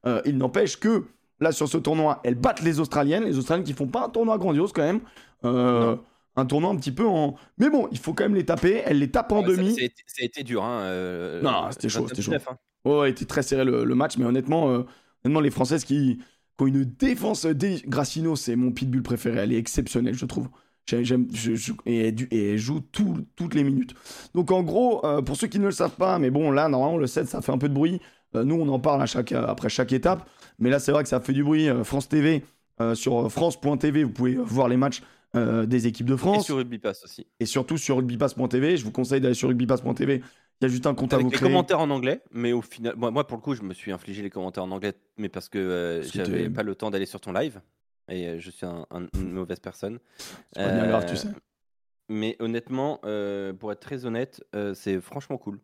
Euh, 0.06 0.22
il 0.26 0.38
n'empêche 0.38 0.80
que 0.80 1.06
là, 1.40 1.52
sur 1.52 1.68
ce 1.70 1.78
tournoi, 1.78 2.20
elles 2.24 2.36
battent 2.36 2.62
les 2.64 2.80
Australiennes. 2.80 3.24
Les 3.24 3.38
Australiennes 3.38 3.66
qui 3.66 3.74
font 3.74 3.88
pas 3.88 4.06
un 4.06 4.10
tournoi 4.10 4.38
grandiose 4.40 4.74
quand 4.74 4.82
même. 4.82 5.02
Euh, 5.46 5.96
un 6.36 6.46
tournoi 6.46 6.72
un 6.72 6.76
petit 6.76 6.92
peu 6.92 7.06
en. 7.06 7.36
Mais 7.58 7.70
bon, 7.70 7.88
il 7.92 8.00
faut 8.00 8.14
quand 8.14 8.24
même 8.24 8.36
les 8.36 8.46
taper. 8.46 8.82
Elles 8.86 9.00
les 9.00 9.12
tapent 9.12 9.32
en 9.32 9.42
ouais, 9.42 9.48
demi. 9.56 9.76
Ça, 9.76 9.82
a 9.82 9.86
été- 9.86 10.04
ça 10.08 10.22
a 10.22 10.26
été 10.26 10.44
dur. 10.44 10.64
Hein, 10.64 10.80
euh, 10.82 11.42
Non, 11.42 11.68
c'était 11.72 11.90
chaud, 11.90 12.08
c'était 12.08 12.22
29, 12.22 12.48
hein. 12.50 12.58
Ouais, 12.84 13.00
ouais, 13.00 13.10
était 13.12 13.26
très 13.26 13.44
serré 13.44 13.64
le, 13.64 13.84
le 13.84 13.96
match, 13.96 14.18
mais 14.18 14.26
honnêtement, 14.26 14.84
honnêtement, 15.24 15.40
les 15.42 15.50
Françaises 15.52 15.84
qui, 15.84 16.18
qui 16.58 16.64
ont 16.64 16.68
une 16.68 16.84
défense. 16.84 17.46
dé- 17.46 17.82
Gracino, 17.88 18.36
c'est 18.36 18.56
mon 18.56 18.72
pitbull 18.72 19.04
préféré. 19.04 19.40
Elle 19.40 19.54
est 19.54 19.58
exceptionnelle, 19.58 20.16
je 20.16 20.26
trouve. 20.26 20.50
J'aime, 20.88 21.04
j'aime- 21.04 21.28
je- 21.34 21.54
je- 21.56 21.74
et, 21.86 22.08
elle, 22.08 22.16
et 22.32 22.52
elle 22.54 22.58
joue 22.58 22.80
tout- 22.80 23.26
toutes 23.36 23.54
les 23.54 23.64
minutes. 23.64 23.94
Donc 24.34 24.52
en 24.52 24.64
gros, 24.64 25.06
euh, 25.06 25.22
pour 25.22 25.36
ceux 25.38 25.48
qui 25.48 25.60
ne 25.60 25.66
le 25.66 25.72
savent 25.72 25.96
pas, 25.96 26.18
mais 26.20 26.32
bon, 26.32 26.50
là, 26.52 26.68
normalement, 26.70 26.98
le 26.98 27.08
7, 27.08 27.28
ça 27.28 27.42
fait 27.42 27.52
un 27.52 27.58
peu 27.60 27.70
de 27.70 27.74
bruit. 27.74 28.02
Euh, 28.36 28.44
nous, 28.44 28.56
on 28.56 28.68
en 28.70 28.80
parle 28.80 29.02
à 29.02 29.06
chaque, 29.06 29.32
euh, 29.32 29.46
après 29.46 29.70
chaque 29.70 29.92
étape. 29.94 30.28
Mais 30.60 30.70
là, 30.70 30.80
c'est 30.80 30.92
vrai 30.92 31.04
que 31.04 31.10
ça 31.10 31.20
fait 31.20 31.34
du 31.34 31.44
bruit. 31.44 31.68
France 31.84 32.08
TV, 32.10 32.44
sur 32.96 33.32
France.tv, 33.32 34.04
vous 34.04 34.10
pouvez 34.12 34.36
voir 34.36 34.68
les 34.68 34.78
matchs 34.78 35.02
des 35.36 35.88
équipes 35.88 36.08
de 36.08 36.16
Et 36.16 36.18
France. 36.18 36.46
sur 36.46 36.58
Rugby 36.58 36.78
Pass 36.80 37.04
aussi. 37.06 37.26
Et 37.40 37.46
surtout 37.46 37.78
sur 37.78 37.98
rugbypass.tv. 37.98 38.76
Je 38.78 38.84
vous 38.84 38.92
conseille 38.92 39.22
d'aller 39.22 39.34
sur 39.36 39.48
rugbypass.tv. 39.50 40.22
Il 40.62 40.66
y 40.66 40.68
a 40.68 40.70
juste 40.70 40.86
un 40.86 40.94
compte 40.94 41.14
à 41.14 41.18
vous 41.18 41.30
les 41.30 41.36
créer. 41.38 41.48
commentaires 41.50 41.80
en 41.80 41.90
anglais, 41.90 42.22
mais 42.32 42.52
au 42.54 42.62
final, 42.62 42.94
moi, 42.96 43.10
moi, 43.10 43.26
pour 43.26 43.38
le 43.38 43.42
coup, 43.42 43.56
je 43.56 43.64
me 43.64 43.74
suis 43.74 43.92
infligé 43.92 44.22
les 44.22 44.30
commentaires 44.30 44.64
en 44.64 44.72
anglais, 44.72 44.94
mais 45.18 45.28
parce 45.30 45.50
que 45.50 45.58
euh, 45.58 46.04
j'avais 46.04 46.50
pas 46.50 46.62
le 46.64 46.76
temps 46.76 46.92
d'aller 46.92 47.08
sur 47.08 47.20
ton 47.20 47.32
live 47.34 47.62
et 48.10 48.28
euh, 48.28 48.40
je 48.40 48.52
suis 48.52 48.66
un- 48.66 48.86
un- 48.92 49.08
une 49.20 49.32
mauvaise 49.34 49.60
personne. 49.60 50.00
C'est 50.54 50.64
pas 50.64 50.72
bien 50.72 50.84
Euh, 50.84 50.88
grave, 50.88 51.06
tu 51.10 51.16
sais. 51.16 51.30
Mais 52.10 52.36
honnêtement, 52.40 53.00
euh, 53.06 53.54
pour 53.54 53.72
être 53.72 53.80
très 53.80 54.06
honnête, 54.06 54.44
euh, 54.56 54.74
c'est 54.74 55.00
franchement 55.02 55.38
cool 55.38 55.60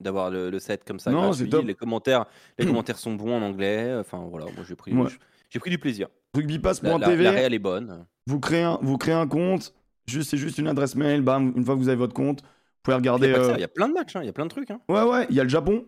d'avoir 0.00 0.30
le, 0.30 0.50
le 0.50 0.58
set 0.58 0.84
comme 0.84 0.98
ça. 1.00 1.10
Non, 1.10 1.22
gratuit. 1.22 1.44
c'est 1.44 1.50
top. 1.50 1.64
Les 1.64 1.74
commentaires, 1.74 2.26
les 2.58 2.66
commentaires 2.66 2.98
sont 2.98 3.14
bons 3.14 3.34
en 3.36 3.42
anglais. 3.42 3.94
Enfin 3.98 4.18
voilà, 4.30 4.46
moi 4.54 4.64
j'ai 4.68 4.76
pris, 4.76 4.92
Ouais. 4.92 5.08
j'ai 5.50 5.58
pris 5.58 5.70
du 5.70 5.78
plaisir. 5.78 6.08
La, 6.34 6.40
la, 6.40 6.46
Rugbypass.tv. 6.46 7.22
la 7.24 7.30
réelle 7.32 7.54
est 7.54 7.58
bonne. 7.58 8.06
Vous 8.26 8.38
créez 8.40 8.62
un, 8.62 8.78
vous 8.82 8.98
créez 8.98 9.14
un 9.14 9.26
compte, 9.26 9.74
juste, 10.06 10.30
c'est 10.30 10.36
juste 10.36 10.58
une 10.58 10.68
adresse 10.68 10.94
mail, 10.94 11.22
bam, 11.22 11.52
une 11.56 11.64
fois 11.64 11.74
que 11.74 11.80
vous 11.80 11.88
avez 11.88 11.96
votre 11.98 12.14
compte, 12.14 12.42
vous 12.84 12.90
pouvez 12.92 12.96
Il 12.96 13.04
y, 13.04 13.08
regarder. 13.08 13.32
euh, 13.32 13.52
il 13.54 13.60
y 13.60 13.64
a 13.64 13.68
plein 13.68 13.88
de 13.88 13.94
matchs, 13.94 14.16
hein, 14.16 14.20
il 14.22 14.26
y 14.26 14.28
a 14.28 14.32
plein 14.32 14.44
de 14.44 14.50
trucs. 14.50 14.70
hein. 14.70 14.80
Ouais, 14.88 15.02
ouais, 15.02 15.26
il 15.30 15.36
y 15.36 15.40
a 15.40 15.44
le 15.44 15.48
Japon. 15.48 15.84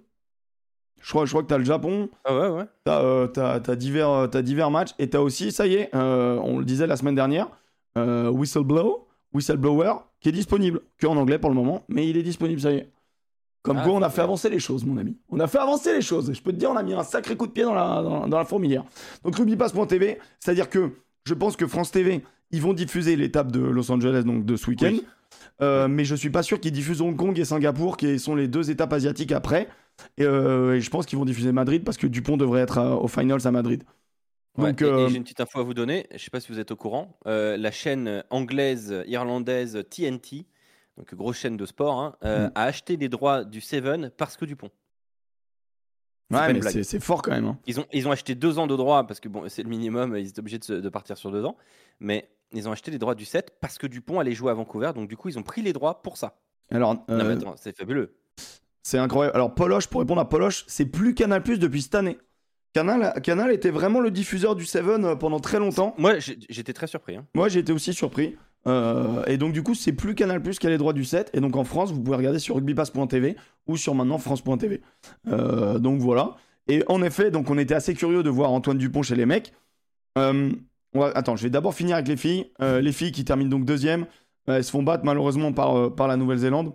Je 1.02 1.10
crois, 1.10 1.26
je 1.26 1.30
crois 1.32 1.42
que 1.42 1.48
t'as 1.48 1.58
le 1.58 1.64
Japon, 1.64 2.08
Ah 2.24 2.34
ouais, 2.34 2.48
ouais. 2.48 2.64
t'as 2.84 3.02
euh, 3.02 3.26
t'as- 3.26 3.60
t'as 3.60 3.76
divers, 3.76 4.08
euh, 4.08 4.26
t'as 4.26 4.40
divers 4.40 4.70
matchs, 4.70 4.92
et 4.98 5.10
t'as 5.10 5.18
aussi, 5.20 5.52
ça 5.52 5.66
y 5.66 5.74
est, 5.74 5.94
euh, 5.94 6.38
on 6.42 6.58
le 6.58 6.64
disait 6.64 6.86
la 6.86 6.96
semaine 6.96 7.14
dernière, 7.14 7.48
Whistleblow, 7.96 9.06
Whistleblower, 9.32 9.94
qui 10.20 10.28
est 10.28 10.32
disponible, 10.32 10.80
que 10.98 11.06
en 11.06 11.16
anglais 11.16 11.38
pour 11.38 11.50
le 11.50 11.56
moment, 11.56 11.82
mais 11.88 12.08
il 12.08 12.16
est 12.16 12.22
disponible, 12.22 12.60
ça 12.60 12.72
y 12.72 12.76
est. 12.76 12.90
Comme 13.62 13.78
Ah, 13.78 13.84
quoi, 13.84 13.92
on 13.94 14.02
a 14.02 14.10
fait 14.10 14.20
avancer 14.20 14.50
les 14.50 14.58
choses, 14.58 14.84
mon 14.84 14.98
ami. 14.98 15.16
On 15.30 15.40
a 15.40 15.46
fait 15.46 15.58
avancer 15.58 15.94
les 15.94 16.02
choses. 16.02 16.30
Je 16.34 16.42
peux 16.42 16.52
te 16.52 16.56
dire, 16.58 16.70
on 16.70 16.76
a 16.76 16.82
mis 16.82 16.92
un 16.92 17.02
sacré 17.02 17.34
coup 17.34 17.46
de 17.46 17.52
pied 17.52 17.62
dans 17.64 17.72
la, 17.72 18.02
dans, 18.02 18.26
dans 18.28 18.36
la 18.38 18.44
fourmilière. 18.44 18.84
Donc, 19.24 19.36
rugbypass.tv, 19.36 20.18
c'est-à-dire 20.38 20.68
que 20.68 20.90
je 21.24 21.32
pense 21.32 21.56
que 21.56 21.66
France 21.66 21.90
TV, 21.90 22.22
ils 22.50 22.60
vont 22.60 22.74
diffuser 22.74 23.16
l'étape 23.16 23.50
de 23.50 23.60
Los 23.60 23.90
Angeles, 23.90 24.24
donc 24.26 24.44
de 24.44 24.56
ce 24.56 24.68
week-end. 24.68 24.88
Oui. 24.92 25.04
Euh, 25.62 25.86
mais 25.88 26.04
je 26.04 26.14
suis 26.14 26.30
pas 26.30 26.42
sûr 26.42 26.58
qu'ils 26.60 26.72
diffusent 26.72 27.00
Hong 27.00 27.16
Kong 27.16 27.38
et 27.38 27.44
Singapour, 27.44 27.96
qui 27.96 28.18
sont 28.18 28.34
les 28.34 28.48
deux 28.48 28.70
étapes 28.70 28.92
asiatiques 28.92 29.32
après. 29.32 29.68
Et, 30.18 30.24
euh, 30.24 30.74
et 30.74 30.80
je 30.80 30.90
pense 30.90 31.06
qu'ils 31.06 31.18
vont 31.18 31.24
diffuser 31.24 31.52
Madrid 31.52 31.84
parce 31.84 31.96
que 31.96 32.06
Dupont 32.08 32.36
devrait 32.36 32.62
être 32.62 32.78
à- 32.78 32.96
aux 32.96 33.06
finals 33.08 33.46
à 33.46 33.50
Madrid. 33.52 33.84
Donc, 34.58 34.82
euh, 34.82 35.08
j'ai 35.08 35.16
une 35.16 35.22
petite 35.24 35.40
info 35.40 35.60
à 35.60 35.62
vous 35.62 35.74
donner. 35.74 36.06
Je 36.12 36.18
sais 36.18 36.30
pas 36.30 36.40
si 36.40 36.50
vous 36.52 36.58
êtes 36.60 36.70
au 36.70 36.76
courant. 36.76 37.18
Euh, 37.26 37.56
la 37.56 37.70
chaîne 37.70 38.22
anglaise, 38.30 39.02
irlandaise 39.06 39.82
TNT, 39.90 40.46
donc 40.96 41.12
grosse 41.14 41.36
chaîne 41.38 41.56
de 41.56 41.66
sport, 41.66 42.00
hein, 42.00 42.16
euh, 42.24 42.46
Mm. 42.48 42.52
a 42.54 42.62
acheté 42.64 42.96
les 42.96 43.08
droits 43.08 43.44
du 43.44 43.60
Seven 43.60 44.10
parce 44.16 44.36
que 44.36 44.44
Dupont. 44.44 44.70
Ouais, 46.32 46.52
mais 46.52 46.62
c'est 46.62 46.82
c'est 46.82 47.00
fort 47.00 47.22
quand 47.22 47.30
même. 47.32 47.44
hein. 47.46 47.58
Ils 47.66 47.78
ont, 47.80 47.86
ils 47.92 48.08
ont 48.08 48.10
acheté 48.10 48.34
deux 48.34 48.58
ans 48.58 48.66
de 48.66 48.74
droits 48.76 49.06
parce 49.06 49.20
que 49.20 49.28
bon, 49.28 49.44
c'est 49.48 49.62
le 49.62 49.68
minimum, 49.68 50.16
ils 50.16 50.28
étaient 50.28 50.40
obligés 50.40 50.58
de, 50.58 50.64
se- 50.64 50.72
de 50.72 50.88
partir 50.88 51.16
sur 51.16 51.30
deux 51.30 51.44
ans. 51.44 51.56
Mais 52.00 52.28
ils 52.54 52.68
ont 52.68 52.72
acheté 52.72 52.90
les 52.90 52.98
droits 52.98 53.14
du 53.14 53.24
7 53.24 53.56
parce 53.60 53.78
que 53.78 53.86
Dupont 53.86 54.20
allait 54.20 54.32
jouer 54.34 54.50
à 54.50 54.54
Vancouver. 54.54 54.92
Donc 54.94 55.08
du 55.08 55.16
coup, 55.16 55.28
ils 55.28 55.38
ont 55.38 55.42
pris 55.42 55.62
les 55.62 55.72
droits 55.72 56.02
pour 56.02 56.16
ça. 56.16 56.36
Alors, 56.70 56.94
Non, 56.94 57.04
mais 57.08 57.14
euh, 57.24 57.36
attends, 57.36 57.54
c'est 57.56 57.76
fabuleux. 57.76 58.14
c'est 58.82 58.98
incroyable. 58.98 59.36
Alors, 59.36 59.54
Poloche, 59.54 59.86
pour 59.88 60.00
répondre 60.00 60.20
à 60.20 60.28
Poloche, 60.28 60.64
c'est 60.66 60.86
plus 60.86 61.14
Canal 61.14 61.42
Plus 61.42 61.58
depuis 61.58 61.82
cette 61.82 61.94
année. 61.94 62.18
Canal, 62.72 63.20
Canal 63.22 63.52
était 63.52 63.70
vraiment 63.70 64.00
le 64.00 64.10
diffuseur 64.10 64.56
du 64.56 64.64
Seven 64.66 65.04
euh, 65.04 65.14
pendant 65.14 65.38
très 65.40 65.58
longtemps. 65.58 65.94
Moi, 65.98 66.18
j'étais 66.18 66.72
très 66.72 66.86
surpris. 66.86 67.16
hein. 67.16 67.26
Moi, 67.34 67.54
été 67.54 67.72
aussi 67.72 67.92
surpris. 67.94 68.36
Euh, 68.66 69.22
et 69.26 69.36
donc, 69.36 69.52
du 69.52 69.62
coup, 69.62 69.74
c'est 69.74 69.92
plus 69.92 70.14
Canal 70.14 70.42
Plus 70.42 70.58
qui 70.58 70.66
a 70.66 70.70
les 70.70 70.78
droits 70.78 70.92
du 70.94 71.04
7. 71.04 71.30
Et 71.34 71.40
donc, 71.40 71.54
en 71.56 71.64
France, 71.64 71.92
vous 71.92 72.00
pouvez 72.02 72.16
regarder 72.16 72.38
sur 72.38 72.56
rugbypass.tv 72.56 73.36
ou 73.66 73.76
sur 73.76 73.94
maintenant 73.94 74.18
France.tv. 74.18 74.80
Euh, 75.28 75.78
donc, 75.78 76.00
voilà. 76.00 76.36
Et 76.66 76.82
en 76.88 77.02
effet, 77.02 77.30
donc, 77.30 77.50
on 77.50 77.58
était 77.58 77.74
assez 77.74 77.94
curieux 77.94 78.22
de 78.22 78.30
voir 78.30 78.50
Antoine 78.50 78.78
Dupont 78.78 79.02
chez 79.02 79.14
les 79.16 79.26
mecs. 79.26 79.52
Euh, 80.18 80.50
Attends, 80.94 81.36
je 81.36 81.42
vais 81.42 81.50
d'abord 81.50 81.74
finir 81.74 81.96
avec 81.96 82.08
les 82.08 82.16
filles. 82.16 82.50
Euh, 82.60 82.80
les 82.80 82.92
filles 82.92 83.12
qui 83.12 83.24
terminent 83.24 83.50
donc 83.50 83.64
deuxième. 83.64 84.06
Euh, 84.48 84.56
elles 84.56 84.64
se 84.64 84.70
font 84.70 84.82
battre 84.82 85.04
malheureusement 85.04 85.52
par, 85.52 85.76
euh, 85.76 85.90
par 85.90 86.08
la 86.08 86.16
Nouvelle-Zélande. 86.16 86.72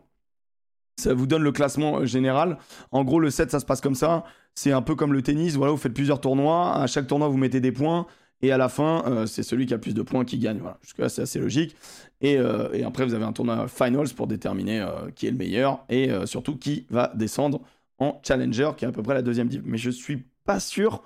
Ça 0.97 1.13
vous 1.13 1.27
donne 1.27 1.43
le 1.43 1.51
classement 1.51 1.99
euh, 1.99 2.05
général. 2.05 2.57
En 2.91 3.03
gros, 3.03 3.19
le 3.19 3.29
7, 3.29 3.51
ça 3.51 3.59
se 3.59 3.65
passe 3.65 3.81
comme 3.81 3.95
ça. 3.95 4.23
C'est 4.55 4.71
un 4.71 4.81
peu 4.81 4.95
comme 4.95 5.13
le 5.13 5.21
tennis. 5.21 5.55
Voilà, 5.55 5.71
vous 5.71 5.77
faites 5.77 5.93
plusieurs 5.93 6.19
tournois. 6.19 6.75
À 6.75 6.87
chaque 6.87 7.07
tournoi, 7.07 7.27
vous 7.27 7.37
mettez 7.37 7.61
des 7.61 7.71
points. 7.71 8.05
Et 8.41 8.51
à 8.51 8.57
la 8.57 8.69
fin, 8.69 9.25
c'est 9.27 9.43
celui 9.43 9.65
qui 9.65 9.73
a 9.73 9.75
le 9.75 9.81
plus 9.81 9.93
de 9.93 10.01
points 10.01 10.23
qui 10.23 10.37
gagne. 10.37 10.59
Voilà. 10.59 10.77
Jusque-là, 10.81 11.09
c'est 11.09 11.21
assez 11.21 11.39
logique. 11.39 11.75
Et, 12.21 12.35
et 12.35 12.83
après, 12.85 13.03
vous 13.03 13.13
avez 13.13 13.25
un 13.25 13.33
tournoi 13.33 13.67
finals 13.67 14.07
pour 14.15 14.27
déterminer 14.27 14.85
qui 15.13 15.27
est 15.27 15.31
le 15.31 15.35
meilleur. 15.35 15.83
Et 15.89 16.09
surtout, 16.23 16.55
qui 16.55 16.85
va 16.89 17.11
descendre 17.15 17.59
en 17.97 18.21
challenger, 18.25 18.71
qui 18.77 18.85
est 18.85 18.87
à 18.87 18.93
peu 18.93 19.03
près 19.03 19.13
la 19.13 19.23
deuxième 19.23 19.49
div. 19.49 19.61
Mais 19.65 19.77
je 19.77 19.89
suis 19.89 20.23
pas 20.45 20.61
sûr 20.61 21.03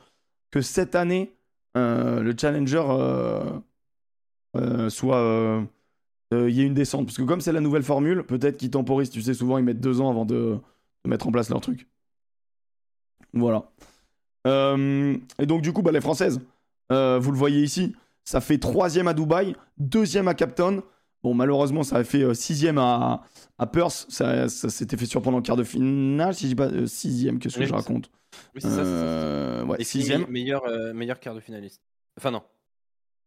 que 0.52 0.62
cette 0.62 0.94
année, 0.94 1.34
le 1.76 2.34
challenger 2.40 2.84
euh, 2.88 3.60
euh, 4.56 4.90
soit. 4.90 5.18
euh, 5.18 5.64
euh, 6.34 6.50
il 6.50 6.56
y 6.56 6.62
ait 6.62 6.66
une 6.66 6.74
descente. 6.74 7.06
Parce 7.06 7.18
que 7.18 7.24
comme 7.24 7.42
c'est 7.42 7.52
la 7.52 7.62
nouvelle 7.62 7.84
formule, 7.84 8.24
peut-être 8.24 8.58
qu'ils 8.58 8.72
temporisent. 8.72 9.10
Tu 9.12 9.22
sais, 9.22 9.34
souvent, 9.34 9.58
ils 9.58 9.64
mettent 9.64 9.82
deux 9.82 10.02
ans 10.02 10.10
avant 10.10 10.26
de, 10.26 10.58
mettre 11.06 11.28
en 11.28 11.32
place 11.32 11.50
leur 11.50 11.62
truc. 11.62 11.88
Voilà. 13.34 13.66
Euh, 14.48 15.18
et 15.40 15.46
donc, 15.46 15.62
du 15.62 15.74
coup, 15.74 15.82
bah, 15.82 15.92
les 15.92 16.02
Françaises, 16.02 16.42
euh, 16.92 17.20
vous 17.20 17.32
le 17.32 17.38
voyez 17.38 17.62
ici, 17.64 17.96
ça 18.24 18.42
fait 18.42 18.58
troisième 18.58 19.08
à 19.08 19.14
Dubaï, 19.14 19.56
deuxième 19.78 20.28
à 20.28 20.34
Capton. 20.34 20.84
Bon, 21.24 21.34
malheureusement, 21.34 21.84
ça 21.84 21.98
a 21.98 22.04
fait 22.04 22.22
euh, 22.24 22.34
sixième 22.34 22.78
à, 22.78 23.22
à 23.58 23.66
Perth. 23.66 24.06
Ça, 24.10 24.50
ça 24.50 24.70
s'était 24.70 24.98
fait 24.98 25.06
surprendre 25.06 25.38
en 25.38 25.42
quart 25.42 25.56
de 25.56 25.64
finale, 25.64 26.34
si 26.36 26.44
je 26.44 26.48
dis 26.50 26.56
pas 26.56 26.68
euh, 26.68 26.86
sixième, 26.86 27.40
qu'est-ce 27.40 27.56
que 27.56 27.62
Oui, 27.62 27.66
je 27.68 27.74
raconte 27.74 28.10
Oui, 28.56 28.62
c'est 28.62 28.70
ça. 28.70 28.80
Euh, 28.82 29.64
Ouais, 29.66 29.82
sixième. 29.84 30.22
me- 30.22 30.28
meilleur, 30.28 30.64
meilleur 30.94 31.20
quart 31.20 31.34
de 31.36 31.40
finaliste. 31.40 31.82
Enfin, 32.18 32.32
non. 32.32 32.42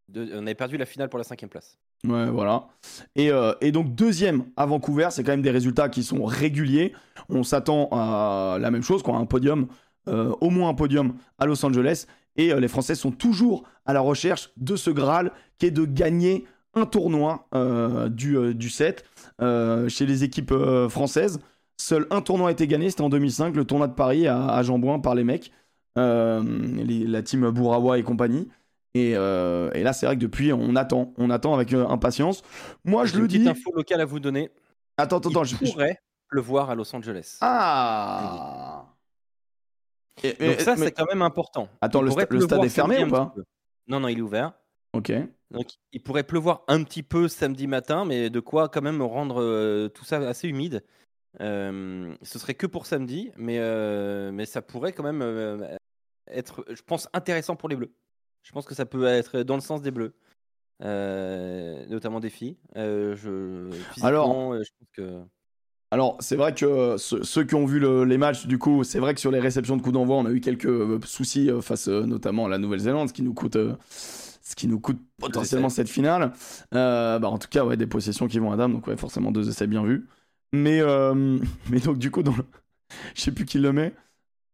De- 0.09 0.29
on 0.35 0.43
avait 0.45 0.53
perdu 0.55 0.77
la 0.77 0.85
finale 0.85 1.09
pour 1.09 1.17
la 1.17 1.23
cinquième 1.23 1.49
place. 1.49 1.77
Ouais, 2.05 2.29
voilà. 2.29 2.67
Et, 3.15 3.31
euh, 3.31 3.53
et 3.59 3.71
donc, 3.71 3.95
deuxième 3.95 4.45
à 4.55 4.65
Vancouver, 4.67 5.07
c'est 5.09 5.23
quand 5.23 5.31
même 5.31 5.41
des 5.41 5.49
résultats 5.51 5.89
qui 5.89 6.03
sont 6.03 6.23
réguliers. 6.23 6.93
On 7.29 7.41
s'attend 7.43 7.89
à 7.91 8.57
la 8.61 8.69
même 8.69 8.83
chose, 8.83 9.01
quoi, 9.01 9.15
un 9.17 9.25
podium, 9.25 9.67
euh, 10.07 10.33
au 10.39 10.51
moins 10.51 10.69
un 10.69 10.75
podium 10.75 11.15
à 11.39 11.47
Los 11.47 11.65
Angeles. 11.65 12.05
Et 12.35 12.53
euh, 12.53 12.59
les 12.59 12.67
Français 12.67 12.93
sont 12.93 13.11
toujours 13.11 13.63
à 13.87 13.93
la 13.93 13.99
recherche 14.01 14.51
de 14.57 14.75
ce 14.75 14.91
Graal 14.91 15.31
qui 15.57 15.65
est 15.65 15.71
de 15.71 15.85
gagner 15.85 16.45
un 16.77 16.85
tournoi 16.85 17.47
euh, 17.55 18.09
du, 18.09 18.37
euh, 18.37 18.53
du 18.53 18.69
7 18.69 19.03
euh, 19.41 19.89
chez 19.89 20.05
les 20.05 20.23
équipes 20.23 20.53
françaises. 20.89 21.39
Seul 21.79 22.07
un 22.09 22.21
tournoi 22.21 22.49
a 22.49 22.51
été 22.51 22.65
gagné, 22.67 22.89
c'était 22.89 23.01
en 23.03 23.09
2005, 23.09 23.55
le 23.55 23.65
tournoi 23.65 23.87
de 23.87 23.93
Paris 23.93 24.27
à, 24.27 24.47
à 24.47 24.63
Jean-Bouin 24.63 24.99
par 24.99 25.13
les 25.15 25.23
mecs, 25.23 25.51
les- 25.95 27.05
la 27.07 27.21
team 27.21 27.49
Bourawa 27.51 27.97
et 27.99 28.03
compagnie. 28.03 28.47
Et, 28.93 29.13
euh, 29.15 29.69
et 29.75 29.83
là, 29.83 29.93
c'est 29.93 30.07
vrai 30.07 30.15
que 30.15 30.21
depuis, 30.21 30.51
on 30.53 30.75
attend, 30.75 31.13
on 31.17 31.29
attend 31.29 31.53
avec 31.53 31.71
euh, 31.73 31.85
impatience. 31.87 32.41
Moi, 32.83 33.05
je 33.05 33.15
le 33.17 33.21
une 33.23 33.27
dis. 33.27 33.47
info 33.47 33.71
locale 33.75 34.01
à 34.01 34.05
vous 34.05 34.19
donner. 34.19 34.49
Attends, 34.97 35.17
attends, 35.17 35.29
attends. 35.29 35.43
Il 35.43 35.49
je- 35.49 35.65
je- 35.65 35.71
pourrait 35.71 36.01
pleuvoir 36.29 36.71
à 36.71 36.75
Los 36.75 36.95
Angeles. 36.95 37.37
Ah. 37.41 38.85
Et- 40.23 40.33
Donc 40.47 40.59
ça, 40.61 40.75
c'est 40.75 40.91
quand 40.93 41.05
même 41.05 41.21
important. 41.21 41.69
Attends, 41.79 42.01
le, 42.01 42.09
sta- 42.09 42.25
le 42.29 42.41
stade 42.41 42.63
est 42.63 42.69
fermé 42.69 43.03
ou 43.03 43.09
pas. 43.09 43.33
Non, 43.87 43.99
non, 43.99 44.07
il 44.07 44.17
est 44.17 44.21
ouvert. 44.21 44.53
Ok. 44.97 45.11
Donc 45.51 45.67
il 45.93 46.01
pourrait 46.01 46.23
pleuvoir 46.23 46.63
un 46.67 46.83
petit 46.83 47.03
peu 47.03 47.27
samedi 47.27 47.67
matin, 47.67 48.03
mais 48.03 48.29
de 48.29 48.39
quoi 48.39 48.67
quand 48.67 48.81
même 48.81 49.01
rendre 49.01 49.41
euh, 49.41 49.87
tout 49.89 50.03
ça 50.03 50.17
assez 50.27 50.47
humide. 50.47 50.83
Euh, 51.39 52.13
ce 52.23 52.39
serait 52.39 52.55
que 52.55 52.65
pour 52.65 52.87
samedi, 52.87 53.31
mais, 53.37 53.59
euh, 53.59 54.31
mais 54.31 54.45
ça 54.45 54.61
pourrait 54.61 54.91
quand 54.91 55.03
même 55.03 55.77
être, 56.31 56.65
je 56.69 56.81
pense, 56.81 57.07
intéressant 57.13 57.55
pour 57.55 57.69
les 57.69 57.75
Bleus. 57.75 57.93
Je 58.41 58.51
pense 58.51 58.65
que 58.65 58.73
ça 58.73 58.85
peut 58.85 59.05
être 59.05 59.43
dans 59.43 59.55
le 59.55 59.61
sens 59.61 59.81
des 59.81 59.91
Bleus, 59.91 60.15
notamment 60.81 62.19
des 62.19 62.31
filles. 62.31 62.57
Je, 62.75 63.69
Alors- 64.01 64.55
je 64.55 64.69
pense 64.79 64.89
que 64.93 65.21
Alors, 65.91 66.17
c'est 66.19 66.35
vrai 66.35 66.53
que 66.55 66.97
ceux, 66.97 67.43
qui 67.43 67.55
ont 67.55 67.65
vu 67.65 67.79
le- 67.79 68.03
les 68.03 68.17
matchs, 68.17 68.47
du 68.47 68.57
coup, 68.57 68.83
c'est 68.83 68.99
vrai 68.99 69.13
que 69.13 69.19
sur 69.19 69.31
les 69.31 69.39
réceptions 69.39 69.77
de 69.77 69.81
coups 69.81 69.93
d'envoi, 69.93 70.17
on 70.17 70.25
a 70.25 70.31
eu 70.31 70.41
quelques 70.41 71.05
soucis 71.05 71.49
face 71.61 71.87
notamment 71.87 72.47
à 72.47 72.49
la 72.49 72.57
Nouvelle-Zélande, 72.57 73.09
ce 73.09 73.13
qui 73.13 73.21
nous 73.21 73.33
coûte, 73.33 73.57
ce 74.47 74.55
qui 74.55 74.67
nous 74.67 74.79
coûte 74.79 74.99
potentiellement 75.19 75.69
cette 75.69 75.89
finale. 75.89 76.31
Euh, 76.73 77.19
bah, 77.19 77.29
en 77.29 77.37
tout 77.37 77.49
cas, 77.49 77.65
ouais, 77.65 77.77
des 77.77 77.87
possessions 77.87 78.27
qui 78.27 78.39
vont 78.39 78.51
à 78.51 78.57
dame, 78.57 78.73
donc 78.73 78.87
ouais, 78.87 78.95
forcément 78.95 79.31
deux 79.31 79.49
essais 79.49 79.67
bien 79.67 79.83
vus. 79.83 80.07
Mais, 80.53 80.79
euh, 80.79 81.37
mais 81.69 81.79
donc, 81.79 81.97
du 81.97 82.11
coup, 82.11 82.23
dans 82.23 82.35
le... 82.35 82.43
je 83.15 83.21
sais 83.21 83.31
plus 83.31 83.45
qui 83.45 83.59
le 83.59 83.73
met. 83.73 83.93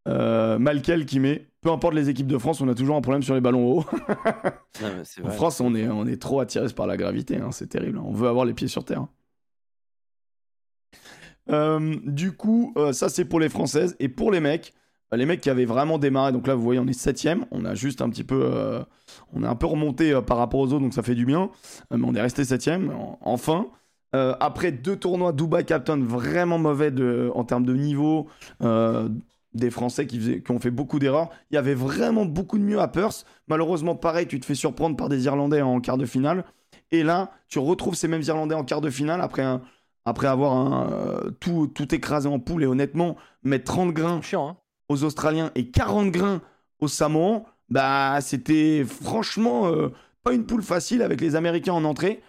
Euh, 0.08 0.60
Malkel 0.60 1.06
qui 1.06 1.20
met 1.20 1.48
peu 1.64 1.72
importe 1.72 1.94
les 1.94 2.10
équipes 2.10 2.28
de 2.28 2.38
France, 2.38 2.60
on 2.60 2.68
a 2.68 2.76
toujours 2.76 2.98
un 2.98 3.02
problème 3.02 3.24
sur 3.24 3.34
les 3.34 3.42
ballons 3.42 3.66
hauts. 3.66 3.86
En. 5.24 5.30
France, 5.30 5.62
on 5.62 5.76
est, 5.76 5.88
on 5.88 6.06
est 6.08 6.22
trop 6.22 6.40
attiré 6.40 6.68
par 6.76 6.88
la 6.88 6.98
gravité, 6.98 7.38
hein, 7.38 7.52
c'est 7.52 7.68
terrible. 7.68 8.00
On 8.00 8.12
veut 8.12 8.28
avoir 8.28 8.44
les 8.44 8.54
pieds 8.54 8.68
sur 8.68 8.84
terre. 8.84 9.06
Euh, 11.50 11.96
du 12.06 12.34
coup, 12.34 12.74
euh, 12.76 12.92
ça 12.92 13.08
c'est 13.08 13.26
pour 13.26 13.40
les 13.40 13.50
Françaises. 13.50 13.96
Et 14.00 14.10
pour 14.10 14.32
les 14.32 14.40
mecs, 14.40 14.74
les 15.18 15.26
mecs 15.26 15.42
qui 15.42 15.50
avaient 15.50 15.66
vraiment 15.66 15.98
démarré, 15.98 16.32
donc 16.32 16.48
là 16.48 16.56
vous 16.56 16.64
voyez, 16.64 16.80
on 16.80 16.88
est 16.88 16.94
septième. 16.94 17.46
On 17.52 17.66
a 17.66 17.76
juste 17.76 18.02
un 18.02 18.10
petit 18.10 18.24
peu. 18.24 18.42
euh, 18.44 18.84
on 19.34 19.44
est 19.44 19.48
un 19.48 19.56
peu 19.56 19.66
remonté 19.68 20.12
euh, 20.14 20.22
par 20.22 20.38
rapport 20.38 20.60
aux 20.60 20.68
autres, 20.68 20.80
donc 20.82 20.94
ça 20.94 21.04
fait 21.04 21.16
du 21.16 21.26
bien. 21.26 21.50
Euh, 21.92 21.98
mais 21.98 22.06
on 22.08 22.16
est 22.16 22.22
resté 22.22 22.44
septième, 22.46 22.92
en- 22.92 23.18
enfin. 23.22 23.68
Après 24.16 24.72
deux 24.72 24.96
tournois 24.96 25.34
Dubai 25.34 25.64
Captain 25.64 25.98
vraiment 25.98 26.60
mauvais 26.60 26.92
en 27.34 27.44
termes 27.46 27.66
de 27.66 27.74
niveau, 27.74 28.28
des 28.62 29.70
Français 29.72 30.06
qui, 30.06 30.44
ont 30.50 30.60
fait 30.60 30.70
beaucoup 30.70 31.00
d'erreurs. 31.00 31.30
Il 31.50 31.56
y 31.56 31.58
avait 31.58 31.74
vraiment 31.74 32.24
beaucoup 32.26 32.60
de 32.60 32.64
mieux 32.64 32.80
à 32.80 32.88
Perth. 32.88 33.26
Malheureusement, 33.48 33.96
pareil, 33.96 34.28
tu 34.28 34.40
te 34.40 34.46
fais 34.46 34.54
surprendre 34.54 34.96
par 34.96 35.10
des 35.10 35.26
Irlandais 35.26 35.64
en 35.64 35.80
quart 35.82 35.98
de 35.98 36.06
finale. 36.06 36.46
Et 36.92 37.02
là, 37.02 37.32
tu 37.48 37.58
retrouves 37.58 37.96
ces 37.96 38.08
mêmes 38.08 38.22
Irlandais 38.22 38.54
en 38.54 38.64
quart 38.64 38.82
de 38.82 38.92
finale 38.92 39.20
après, 39.20 39.44
après 40.06 40.28
avoir 40.28 40.86
tout, 41.40 41.66
tout 41.74 41.96
écrasé 41.96 42.30
en 42.30 42.38
poule. 42.40 42.62
Et 42.62 42.68
honnêtement, 42.68 43.16
mettre 43.42 43.66
30 43.66 43.94
grains 43.94 44.22
chiant. 44.22 44.48
Hein 44.50 44.58
aux 44.90 45.04
Australiens 45.04 45.52
et 45.56 45.70
40 45.70 46.12
grains 46.12 46.42
aux 46.80 46.88
Samoans, 46.88 47.46
bah, 47.70 48.20
c'était 48.22 48.84
franchement 48.86 49.68
euh, 49.68 49.90
pas 50.24 50.34
une 50.34 50.46
poule 50.46 50.64
facile 50.64 51.02
avec 51.02 51.22
les 51.22 51.36
Américains 51.36 51.74
en 51.74 51.84
entrée. 51.86 52.22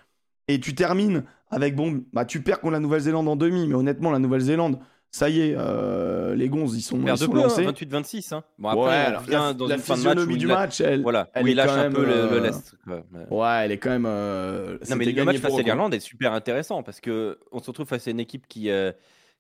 Et 0.48 0.60
tu 0.60 0.74
termines 0.74 1.24
avec, 1.50 1.74
bon, 1.74 2.04
bah, 2.12 2.24
tu 2.24 2.40
perds 2.42 2.60
contre 2.60 2.72
la 2.72 2.80
Nouvelle-Zélande 2.80 3.28
en 3.28 3.36
demi, 3.36 3.66
mais 3.66 3.74
honnêtement, 3.74 4.10
la 4.10 4.18
Nouvelle-Zélande, 4.18 4.78
ça 5.10 5.30
y 5.30 5.40
est, 5.40 5.54
euh, 5.56 6.34
les 6.34 6.48
gonzes, 6.48 6.76
ils 6.76 6.82
sont, 6.82 7.00
ils 7.00 7.16
sont 7.16 7.32
hein, 7.36 7.42
lancés. 7.42 7.64
28-26. 7.64 8.34
Hein. 8.34 8.44
Bon, 8.58 8.68
après, 8.68 8.82
ouais, 8.82 8.90
alors, 8.90 9.22
la, 9.28 9.52
dans 9.54 9.66
la 9.68 9.76
une 9.76 9.80
fin 9.80 9.96
de 9.96 10.02
match 10.02 10.26
du 10.26 10.46
match, 10.48 10.80
elle, 10.80 11.02
Voilà, 11.02 11.30
elle 11.34 11.48
est 11.48 11.54
lâche 11.54 11.70
quand 11.70 11.78
un 11.78 11.90
peu 11.92 12.04
le, 12.04 12.10
le 12.10 12.32
euh, 12.32 12.40
lest. 12.40 12.74
quoi. 12.84 13.04
Ouais. 13.30 13.64
Elle 13.64 13.72
est 13.72 13.78
quand 13.78 13.90
même. 13.90 14.06
euh, 14.06 14.76
Non, 14.90 14.96
mais 14.96 15.04
le 15.06 15.24
match 15.24 15.38
face 15.38 15.56
à 15.58 15.62
l'Irlande 15.62 15.94
est 15.94 16.00
super 16.00 16.32
intéressant 16.32 16.82
parce 16.82 17.00
que 17.00 17.38
on 17.52 17.60
se 17.60 17.66
retrouve 17.66 17.86
face 17.86 18.06
à 18.08 18.10
une 18.10 18.20
équipe 18.20 18.46
qui, 18.48 18.68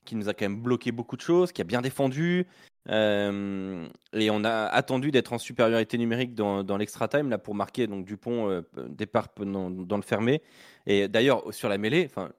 qui 0.04 0.16
nous 0.16 0.28
a 0.28 0.34
quand 0.34 0.44
même 0.44 0.62
bloqué 0.62 0.92
beaucoup 0.92 1.16
de 1.16 1.22
choses, 1.22 1.50
qui 1.52 1.60
a 1.60 1.64
bien 1.64 1.82
défendu. 1.82 2.46
Euh, 2.90 3.86
et 4.12 4.30
on 4.30 4.44
a 4.44 4.66
attendu 4.66 5.10
d'être 5.10 5.32
en 5.32 5.38
supériorité 5.38 5.96
numérique 5.98 6.34
dans, 6.34 6.62
dans 6.62 6.76
l'extra 6.76 7.08
time 7.08 7.30
là 7.30 7.38
pour 7.38 7.54
marquer 7.54 7.86
donc 7.86 8.04
Dupont 8.04 8.50
euh, 8.50 8.62
départ 8.88 9.28
dans, 9.38 9.70
dans 9.70 9.96
le 9.96 10.02
fermé. 10.02 10.42
Et 10.86 11.08
d'ailleurs 11.08 11.42
sur 11.52 11.68
la 11.68 11.78
mêlée, 11.78 12.04
enfin, 12.04 12.30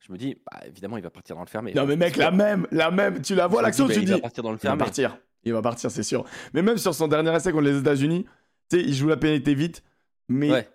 je 0.00 0.12
me 0.12 0.18
dis 0.18 0.36
bah, 0.50 0.60
évidemment 0.66 0.96
il 0.96 1.02
va 1.02 1.10
partir 1.10 1.34
dans 1.36 1.42
le 1.42 1.48
fermé. 1.48 1.74
Non, 1.74 1.86
mais 1.86 1.96
mec, 1.96 2.16
la 2.16 2.30
même, 2.30 2.66
la 2.70 2.90
même, 2.90 3.20
tu 3.22 3.34
la 3.34 3.46
vois 3.46 3.62
l'action, 3.62 3.86
dis, 3.86 3.94
tu 3.94 4.00
bah, 4.00 4.04
dis. 4.06 4.12
il 4.12 4.14
va 4.16 4.20
partir 4.20 4.42
dans 4.44 4.52
le 4.52 4.58
Il 4.62 4.68
va 4.68 4.76
partir. 4.76 5.18
Il 5.44 5.52
va 5.52 5.62
partir, 5.62 5.90
c'est 5.90 6.04
sûr. 6.04 6.24
Mais 6.54 6.62
même 6.62 6.78
sur 6.78 6.94
son 6.94 7.08
dernier 7.08 7.34
essai 7.34 7.50
contre 7.50 7.64
les 7.64 7.78
États-Unis, 7.78 8.24
tu 8.70 8.78
sais, 8.78 8.84
il 8.84 8.94
joue 8.94 9.08
la 9.08 9.16
pénalité 9.16 9.54
vite, 9.54 9.82
mais 10.28 10.52
Ouais. 10.52 10.68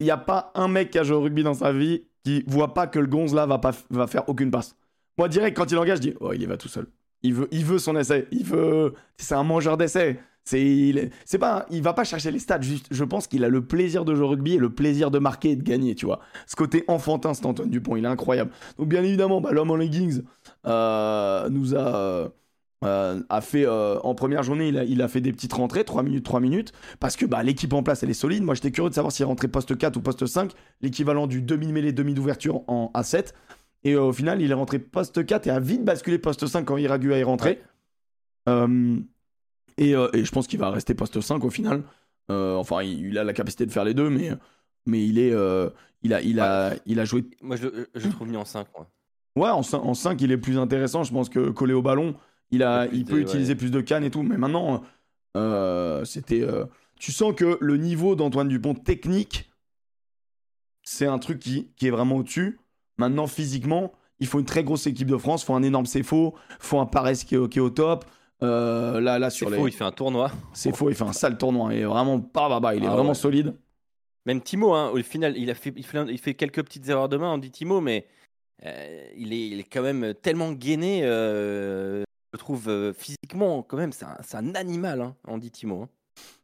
il 0.00 0.04
n'y 0.04 0.10
a 0.10 0.16
pas 0.16 0.50
un 0.54 0.68
mec 0.68 0.90
qui 0.90 0.98
a 0.98 1.02
joué 1.04 1.16
au 1.16 1.20
rugby 1.20 1.42
dans 1.42 1.52
sa 1.52 1.72
vie 1.72 2.06
qui 2.24 2.42
voit 2.46 2.72
pas 2.72 2.86
que 2.86 2.98
le 2.98 3.06
gonze 3.06 3.34
là 3.34 3.44
va, 3.44 3.58
pas, 3.58 3.72
va 3.90 4.06
faire 4.06 4.26
aucune 4.30 4.50
passe. 4.50 4.76
Moi, 5.18 5.28
direct, 5.28 5.54
quand 5.54 5.70
il 5.70 5.76
engage, 5.76 5.98
je 5.98 6.02
dis, 6.02 6.14
oh, 6.20 6.32
il 6.32 6.40
y 6.42 6.46
va 6.46 6.56
tout 6.56 6.68
seul. 6.68 6.86
Il 7.24 7.34
veut, 7.34 7.48
il 7.50 7.64
veut 7.64 7.78
son 7.78 7.96
essai. 7.96 8.28
Il 8.30 8.44
veut. 8.44 8.94
C'est 9.16 9.34
un 9.34 9.42
mangeur 9.44 9.76
d'essai. 9.76 10.20
C'est, 10.44 10.62
il, 10.62 10.98
est- 10.98 11.10
c'est 11.24 11.38
pas, 11.38 11.66
il 11.70 11.82
va 11.82 11.94
pas 11.94 12.04
chercher 12.04 12.30
les 12.30 12.38
stats. 12.38 12.60
Je 12.90 13.04
pense 13.04 13.26
qu'il 13.26 13.44
a 13.44 13.48
le 13.48 13.66
plaisir 13.66 14.04
de 14.04 14.14
jouer 14.14 14.26
au 14.26 14.28
rugby 14.28 14.54
et 14.54 14.58
le 14.58 14.70
plaisir 14.72 15.10
de 15.10 15.18
marquer 15.18 15.52
et 15.52 15.56
de 15.56 15.62
gagner. 15.64 15.96
Tu 15.96 16.06
vois. 16.06 16.20
Ce 16.46 16.54
côté 16.56 16.84
enfantin, 16.88 17.34
cet 17.34 17.46
Antoine 17.46 17.70
Dupont, 17.70 17.96
il 17.96 18.04
est 18.04 18.08
incroyable. 18.08 18.52
Donc 18.78 18.88
bien 18.88 19.02
évidemment, 19.02 19.40
bah, 19.40 19.52
l'homme 19.52 19.70
en 19.72 19.76
leggings 19.76 20.22
euh, 20.66 21.48
nous 21.50 21.74
a. 21.74 21.78
euh, 22.84 23.40
fait 23.40 23.64
euh, 23.66 23.98
en 24.00 24.14
première 24.14 24.42
journée, 24.42 24.68
il 24.68 24.78
a, 24.78 24.84
il 24.84 25.02
a 25.02 25.08
fait 25.08 25.20
des 25.20 25.32
petites 25.32 25.52
rentrées, 25.52 25.84
3 25.84 26.02
minutes, 26.02 26.24
3 26.24 26.40
minutes, 26.40 26.72
parce 27.00 27.16
que 27.16 27.26
bah, 27.26 27.42
l'équipe 27.42 27.72
en 27.72 27.82
place 27.82 28.02
elle 28.02 28.10
est 28.10 28.14
solide. 28.14 28.42
Moi 28.42 28.54
j'étais 28.54 28.70
curieux 28.70 28.90
de 28.90 28.94
savoir 28.94 29.12
s'il 29.12 29.24
rentrait 29.26 29.48
poste 29.48 29.76
4 29.76 29.96
ou 29.96 30.00
poste 30.00 30.26
5, 30.26 30.52
l'équivalent 30.82 31.26
du 31.26 31.42
demi-mêlée, 31.42 31.92
demi 31.92 32.14
d'ouverture 32.14 32.62
en 32.68 32.90
A7. 32.94 33.34
Et 33.84 33.92
euh, 33.94 34.02
au 34.02 34.12
final, 34.12 34.40
il 34.40 34.50
est 34.50 34.54
rentré 34.54 34.78
poste 34.78 35.24
4 35.26 35.46
et 35.46 35.50
a 35.50 35.60
vite 35.60 35.84
basculé 35.84 36.18
poste 36.18 36.46
5 36.46 36.64
quand 36.64 36.76
Iragua 36.76 37.18
est 37.18 37.22
rentré. 37.22 37.62
Euh, 38.48 38.96
Et, 39.76 39.94
euh, 39.94 40.08
et 40.12 40.24
je 40.24 40.30
pense 40.32 40.46
qu'il 40.46 40.58
va 40.58 40.70
rester 40.70 40.94
poste 40.94 41.20
5 41.20 41.44
au 41.44 41.50
final. 41.50 41.82
Enfin, 42.28 42.82
il, 42.82 43.06
il 43.08 43.18
a 43.18 43.24
la 43.24 43.32
capacité 43.34 43.66
de 43.66 43.70
faire 43.72 43.84
les 43.84 43.92
deux, 43.94 44.08
mais, 44.08 44.30
mais 44.86 45.04
il, 45.04 45.18
est, 45.18 45.32
il, 46.02 46.14
a, 46.14 46.20
il, 46.22 46.40
a, 46.40 46.74
il 46.86 46.98
a 47.00 47.04
joué. 47.04 47.24
Moi, 47.42 47.56
je, 47.56 47.66
le- 47.68 47.88
je 47.94 48.06
le 48.06 48.12
trouve 48.12 48.28
mis 48.28 48.36
en 48.36 48.44
5. 48.46 48.66
Moi. 48.76 48.86
Ouais, 49.36 49.50
en 49.50 49.62
5, 49.62 49.78
en 49.84 49.94
cinq, 49.94 50.22
il 50.22 50.30
est 50.32 50.38
plus 50.38 50.56
intéressant. 50.58 51.02
Je 51.04 51.12
pense 51.12 51.28
que 51.28 51.50
collé 51.50 51.74
au 51.74 51.82
ballon, 51.82 52.14
il, 52.50 52.62
a, 52.62 52.86
Il 52.92 53.04
de- 53.04 53.10
peut 53.10 53.20
utiliser 53.20 53.52
ouais. 53.52 53.58
plus 53.58 53.70
de 53.70 53.80
cannes 53.80 54.04
et 54.04 54.10
tout. 54.10 54.22
Mais 54.22 54.38
maintenant, 54.38 54.82
euh, 55.36 56.04
c'était. 56.04 56.40
euh, 56.42 56.64
tu 56.98 57.10
sens 57.12 57.34
que 57.34 57.58
le 57.60 57.76
niveau 57.76 58.14
d'Antoine 58.14 58.48
Dupont 58.48 58.74
technique, 58.74 59.50
c'est 60.82 61.06
un 61.06 61.18
truc 61.18 61.40
qui, 61.40 61.68
qui 61.76 61.86
est 61.88 61.90
vraiment 61.90 62.16
au-dessus. 62.16 62.58
Maintenant, 62.98 63.26
physiquement, 63.26 63.92
il 64.20 64.26
faut 64.26 64.38
une 64.38 64.44
très 64.46 64.64
grosse 64.64 64.86
équipe 64.86 65.08
de 65.08 65.16
France. 65.16 65.42
Il 65.42 65.46
faut 65.46 65.54
un 65.54 65.62
énorme 65.62 65.86
CFO. 65.86 66.34
Il 66.50 66.56
faut 66.60 66.78
un 66.78 66.86
Paris 66.86 67.22
qui 67.26 67.34
est, 67.34 67.38
au- 67.38 67.48
qui 67.48 67.58
est 67.58 67.62
au 67.62 67.70
top. 67.70 68.04
Euh, 68.42 69.00
là, 69.00 69.18
là, 69.18 69.30
C'est 69.30 69.38
sur 69.38 69.50
les. 69.50 69.56
faux, 69.56 69.68
il 69.68 69.72
fait 69.72 69.84
un 69.84 69.92
tournoi. 69.92 70.30
C'est 70.52 70.74
faux, 70.74 70.90
il 70.90 70.94
fait 70.96 71.04
un 71.04 71.12
sale 71.12 71.38
tournoi. 71.38 71.72
Il 71.74 71.80
est 71.80 71.84
vraiment 71.84 72.20
pas 72.20 72.48
bah, 72.48 72.60
bah, 72.60 72.74
il 72.74 72.84
est 72.84 72.86
Ah 72.86 72.90
vraiment 72.92 73.10
ouais. 73.10 73.14
solide. 73.14 73.54
Même 74.26 74.40
Timo, 74.40 74.72
hein, 74.74 74.90
au 74.90 75.02
final, 75.02 75.36
il, 75.36 75.50
a 75.50 75.54
fait, 75.54 75.72
il, 75.76 75.84
fait, 75.84 76.04
il 76.08 76.18
fait 76.18 76.34
quelques 76.34 76.62
petites 76.62 76.88
erreurs 76.88 77.08
de 77.10 77.16
main, 77.18 77.32
on 77.34 77.38
dit 77.38 77.50
Timo, 77.50 77.80
mais 77.82 78.06
euh, 78.64 79.06
il, 79.16 79.32
est, 79.34 79.48
il 79.48 79.60
est 79.60 79.64
quand 79.64 79.82
même 79.82 80.14
tellement 80.14 80.52
gainé. 80.52 81.00
euh, 81.04 82.02
je 82.32 82.38
trouve 82.38 82.68
euh, 82.68 82.92
physiquement, 82.94 83.62
quand 83.62 83.76
même, 83.76 83.92
c'est 83.92 84.06
un, 84.06 84.16
c'est 84.22 84.36
un 84.38 84.54
animal, 84.54 85.00
hein, 85.02 85.14
on 85.28 85.36
dit 85.38 85.50
Timo. 85.50 85.82
hein. 85.82 85.88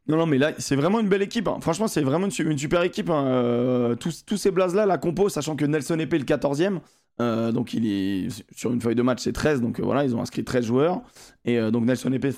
Non, 0.07 0.17
non, 0.17 0.25
mais 0.25 0.37
là, 0.37 0.53
c'est 0.57 0.75
vraiment 0.75 0.99
une 0.99 1.07
belle 1.09 1.21
équipe. 1.21 1.47
hein. 1.47 1.57
Franchement, 1.61 1.87
c'est 1.87 2.01
vraiment 2.01 2.25
une, 2.25 2.31
su- 2.31 2.49
une 2.49 2.57
super 2.57 2.81
équipe. 2.81 3.09
hein. 3.09 3.25
Euh, 3.27 3.95
tous, 3.95 4.25
tous 4.25 4.37
ces 4.37 4.51
blazes-là, 4.51 4.85
la 4.85 4.97
compo, 4.97 5.29
sachant 5.29 5.55
que 5.55 5.63
Nelson 5.65 5.99
Epé 5.99 6.15
est 6.15 6.19
le 6.19 6.25
14e. 6.25 6.79
euh, 7.21 7.51
donc, 7.51 7.73
il 7.73 7.85
est 7.85 8.27
sur 8.55 8.71
une 8.73 8.81
feuille 8.81 8.95
de 8.95 9.03
match, 9.03 9.19
c'est 9.21 9.31
13. 9.33 9.61
Donc, 9.61 9.79
euh, 9.79 9.83
voilà, 9.83 10.03
ils 10.03 10.15
ont 10.15 10.21
inscrit 10.21 10.43
13 10.43 10.65
joueurs. 10.65 11.01
Et 11.45 11.59
donc, 11.71 11.85
Nelson 11.85 12.11
Epé 12.13 12.31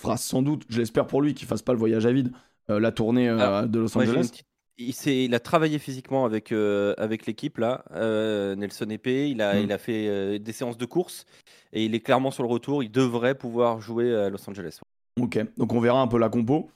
fera 0.00 0.16
sans 0.18 0.42
doute, 0.42 0.64
je 0.68 0.78
l'espère 0.78 1.06
pour 1.06 1.22
lui, 1.22 1.32
qu'il 1.34 1.48
fasse 1.48 1.62
pas 1.62 1.72
le 1.72 1.78
voyage 1.78 2.04
à 2.04 2.12
vide, 2.12 2.32
la 2.68 2.92
tournée 2.92 3.28
Alors, 3.28 3.66
de 3.66 3.78
Los 3.78 3.96
Angeles. 3.96 4.30
il, 4.76 4.92
il 5.06 5.34
a 5.34 5.40
travaillé 5.40 5.78
physiquement 5.78 6.26
avec, 6.26 6.52
euh, 6.52 6.92
avec 6.98 7.24
l'équipe, 7.24 7.56
là, 7.56 7.82
euh, 7.94 8.54
Nelson 8.56 8.90
Epé. 8.90 9.30
Il 9.30 9.40
a, 9.40 9.54
Mm. 9.54 9.62
il 9.64 9.72
a 9.72 9.78
fait 9.78 10.06
euh, 10.08 10.38
des 10.38 10.52
séances 10.52 10.76
de 10.76 10.84
course 10.84 11.24
et 11.72 11.86
il 11.86 11.94
est 11.94 12.00
clairement 12.00 12.30
sur 12.30 12.42
le 12.42 12.50
retour. 12.50 12.82
Il 12.82 12.90
devrait 12.90 13.36
pouvoir 13.36 13.80
jouer 13.80 14.14
à 14.14 14.28
Los 14.28 14.46
Angeles. 14.50 14.80
Ok, 15.18 15.38
donc 15.56 15.72
on 15.72 15.80
verra 15.80 16.02
un 16.02 16.08
peu 16.08 16.18
la 16.18 16.28
compo. 16.28 16.68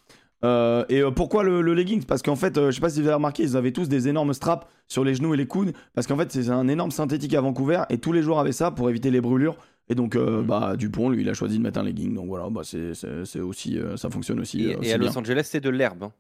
Euh, 0.45 0.84
et 0.88 1.01
euh, 1.03 1.11
pourquoi 1.11 1.43
le, 1.43 1.61
le 1.61 1.74
leggings? 1.74 2.05
Parce 2.05 2.22
qu'en 2.22 2.36
fait, 2.36 2.57
euh, 2.57 2.70
je 2.70 2.76
sais 2.76 2.80
pas 2.80 2.88
si 2.91 3.01
vous 3.01 3.07
avez 3.07 3.14
remarqué, 3.14 3.43
ils 3.43 3.57
avaient 3.57 3.72
tous 3.72 3.88
des 3.88 4.09
énormes 4.09 4.32
straps 4.32 4.66
sur 4.88 5.05
les 5.05 5.14
genoux 5.14 5.34
et 5.34 5.36
les 5.36 5.47
coudes. 5.47 5.72
Parce 5.95 6.07
qu'en 6.07 6.16
fait, 6.16 6.32
c'est 6.32 6.49
un 6.51 6.66
énorme 6.68 6.91
synthétique 6.91 7.34
à 7.34 7.41
Vancouver 7.41 7.82
et 7.91 7.99
tous 7.99 8.12
les 8.12 8.22
joueurs 8.22 8.38
avaient 8.38 8.53
ça 8.53 8.70
pour 8.70 8.88
éviter 8.88 9.11
les 9.11 9.20
brûlures. 9.20 9.57
Et 9.91 9.95
donc, 9.95 10.16
euh, 10.16 10.41
Mm. 10.43 10.47
bah, 10.47 10.74
Dupont, 10.76 11.11
lui, 11.11 11.22
il 11.22 11.28
a 11.28 11.34
choisi 11.34 11.59
de 11.59 11.62
mettre 11.62 11.78
un 11.80 11.82
legging. 11.82 12.14
Donc 12.14 12.26
voilà, 12.28 12.49
bah, 12.49 12.62
c'est 12.64 12.95
c'est- 12.95 13.24
c'est 13.24 13.41
aussi, 13.41 13.78
euh, 13.78 13.97
ça 13.97 14.09
fonctionne 14.09 14.41
aussi. 14.41 14.64
Et, 14.82 14.93
à 14.93 14.99
bien. 14.99 15.09
Los 15.09 15.18
Angeles, 15.18 15.43
c'est 15.51 15.61
de 15.61 15.68
l'herbe. 15.70 16.05
hein. 16.05 16.12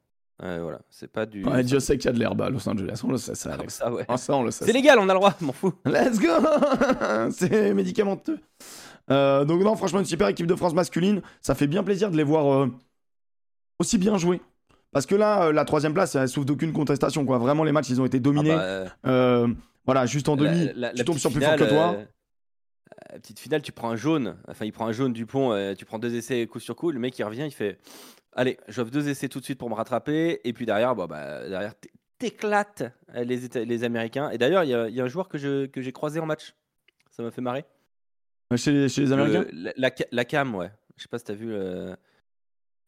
Euh, 0.42 0.58
voilà, 0.62 0.80
c'est 0.88 1.10
pas 1.12 1.26
du. 1.26 1.44
Ouais, 1.44 1.62
Dieu 1.62 1.80
sait 1.80 1.96
qu'il 1.98 2.06
y 2.06 2.08
a 2.08 2.12
de 2.12 2.18
l'herbe 2.18 2.40
à 2.40 2.48
Los 2.50 2.66
Angeles. 2.68 3.00
On 3.04 3.10
le 3.12 3.18
sait, 3.18 3.34
ça, 3.34 3.50
Comme 3.50 3.60
Alex. 3.60 3.74
ça, 3.74 3.92
ouais. 3.92 4.04
Ah, 4.08 4.16
ça, 4.16 4.34
on 4.34 4.42
le 4.42 4.50
sait. 4.50 4.64
C'est 4.64 4.72
légal, 4.72 4.98
on 4.98 5.08
a 5.08 5.12
le 5.12 5.18
droit, 5.18 5.34
m'en 5.42 5.52
fous. 5.52 5.72
Let's 5.84 6.18
go 6.18 6.28
C'est 7.30 7.74
médicamenteux. 7.74 8.38
Euh, 9.10 9.44
donc 9.44 9.62
non, 9.62 9.76
franchement, 9.76 9.98
une 10.00 10.04
super 10.06 10.28
équipe 10.28 10.46
de 10.46 10.54
France 10.54 10.72
masculine. 10.74 11.20
Ça 11.42 11.54
fait 11.54 11.66
bien 11.66 11.82
plaisir 11.82 12.10
de 12.10 12.16
les 12.16 12.22
voir 12.22 12.46
euh, 12.52 12.66
aussi 13.80 13.98
bien 13.98 14.16
jouer. 14.18 14.40
Parce 14.92 15.06
que 15.06 15.14
là, 15.14 15.46
euh, 15.46 15.52
la 15.52 15.64
troisième 15.64 15.94
place, 15.94 16.14
elle 16.14 16.28
souffre 16.28 16.46
d'aucune 16.46 16.72
contestation. 16.72 17.24
Quoi. 17.24 17.38
Vraiment, 17.38 17.64
les 17.64 17.72
matchs, 17.72 17.88
ils 17.90 18.00
ont 18.00 18.06
été 18.06 18.18
Ah 18.18 18.20
dominés. 18.20 18.50
bah, 18.50 18.62
euh, 18.62 18.86
Euh, 19.06 19.48
voilà, 19.86 20.06
juste 20.06 20.28
en 20.28 20.36
demi, 20.36 20.66
la- 20.74 20.92
la 20.92 20.92
tu 20.92 21.04
tombes 21.04 21.16
sur 21.18 21.32
plus 21.32 21.40
fort 21.42 21.56
que 21.56 21.64
toi. 21.64 21.96
euh, 21.98 22.04
petite 23.18 23.38
finale, 23.40 23.62
tu 23.62 23.72
prends 23.72 23.90
un 23.90 23.96
jaune. 23.96 24.36
Enfin, 24.48 24.64
il 24.66 24.72
prend 24.72 24.86
un 24.86 24.92
jaune 24.92 25.12
Dupont. 25.12 25.52
euh, 25.52 25.74
tu 25.74 25.84
prends 25.84 25.98
deux 25.98 26.14
essais 26.14 26.46
coup 26.46 26.60
sur 26.60 26.76
coup. 26.76 26.90
Le 26.90 26.98
mec, 26.98 27.18
il 27.18 27.24
revient, 27.24 27.44
il 27.46 27.50
fait 27.52 27.78
Allez, 28.32 28.58
j'offre 28.68 28.90
deux 28.92 29.08
essais 29.08 29.28
tout 29.28 29.40
de 29.40 29.44
suite 29.44 29.58
pour 29.58 29.68
me 29.70 29.74
rattraper. 29.74 30.40
Et 30.44 30.52
puis 30.52 30.64
derrière, 30.66 30.94
bon, 30.94 31.06
bah, 31.06 31.48
derrière 31.48 31.72
t'éclates 32.18 32.84
les, 33.14 33.48
Américains. 33.84 34.30
Et 34.30 34.38
d'ailleurs, 34.38 34.62
il 34.64 34.70
y, 34.70 34.74
a- 34.74 34.88
il 34.88 34.94
y 34.94 35.00
a 35.00 35.04
un 35.04 35.08
joueur 35.08 35.28
que 35.28 35.38
j'ai 35.38 35.92
croisé 35.92 36.20
en 36.20 36.26
match. 36.26 36.54
Ça 37.10 37.22
m'a 37.22 37.30
fait 37.30 37.40
marrer. 37.40 37.64
Chez, 38.56 38.70
les- 38.72 38.88
chez 38.88 39.00
les 39.02 39.12
Américains? 39.12 39.46
Le- 39.52 39.62
la, 39.64 39.72
la, 39.76 39.90
la 40.12 40.24
cam, 40.24 40.54
ouais. 40.54 40.70
Je 40.96 41.02
sais 41.02 41.08
pas 41.08 41.18
si 41.18 41.24
t'as 41.24 41.34
vu. 41.34 41.52
euh, 41.52 41.94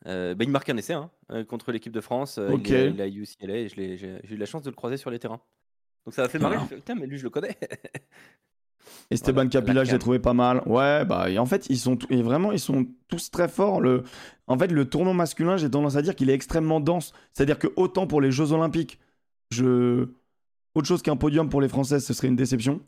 euh, 0.06 0.34
bah, 0.34 0.44
il 0.44 0.50
marque 0.50 0.68
un 0.68 0.76
essai 0.76 0.92
hein, 0.94 1.10
euh, 1.30 1.44
contre 1.44 1.72
l'équipe 1.72 1.92
de 1.92 2.00
France. 2.00 2.38
euh, 2.38 2.50
Ok. 2.52 2.68
Il, 2.68 2.74
est, 2.74 2.90
il 2.90 3.00
est 3.00 3.02
à 3.04 3.08
UCLA 3.08 3.56
et 3.56 3.68
je 3.68 3.76
l'ai- 3.76 3.96
j'ai 3.96 4.18
j'ai 4.24 4.34
eu 4.34 4.38
la 4.38 4.46
chance 4.46 4.62
de 4.62 4.70
le 4.70 4.76
croiser 4.76 4.96
sur 4.96 5.10
les 5.10 5.18
terrains. 5.18 5.40
Donc 6.04 6.14
ça 6.14 6.22
m'a 6.22 6.28
fait 6.28 6.38
marrer. 6.38 6.56
Voilà. 6.56 6.66
je 6.68 6.74
fais, 6.74 6.80
Putain, 6.80 6.94
mais 6.96 7.06
lui, 7.06 7.18
je 7.18 7.24
le 7.24 7.30
connais. 7.30 7.56
Esteban 9.10 9.34
Voilà, 9.42 9.50
Capilla, 9.50 9.74
la 9.74 9.84
je 9.84 9.92
l'ai 9.92 9.98
trouvé 9.98 10.18
pas 10.18 10.32
mal. 10.32 10.62
Ouais, 10.66 11.04
bah, 11.04 11.30
et 11.30 11.38
en 11.38 11.46
fait, 11.46 11.66
ils 11.70 11.78
sont, 11.78 11.98
et 12.10 12.22
vraiment, 12.22 12.50
ils 12.52 12.58
sont 12.58 12.86
tous 13.08 13.30
très 13.30 13.48
forts. 13.48 13.80
Le, 13.80 14.02
en 14.46 14.58
fait, 14.58 14.68
le 14.68 14.84
tournoi 14.88 15.14
masculin, 15.14 15.56
j'ai 15.56 15.70
tendance 15.70 15.96
à 15.96 16.02
dire 16.02 16.16
qu'il 16.16 16.30
est 16.30 16.34
extrêmement 16.34 16.80
dense. 16.80 17.12
C'est-à-dire 17.32 17.58
que 17.58 17.68
autant 17.76 18.06
pour 18.06 18.20
les 18.20 18.32
Jeux 18.32 18.52
Olympiques, 18.52 18.98
je... 19.50 20.08
autre 20.74 20.88
chose 20.88 21.02
qu'un 21.02 21.16
podium 21.16 21.48
pour 21.48 21.60
les 21.60 21.68
Françaises, 21.68 22.04
ce 22.04 22.14
serait 22.14 22.28
une 22.28 22.36
déception. 22.36 22.80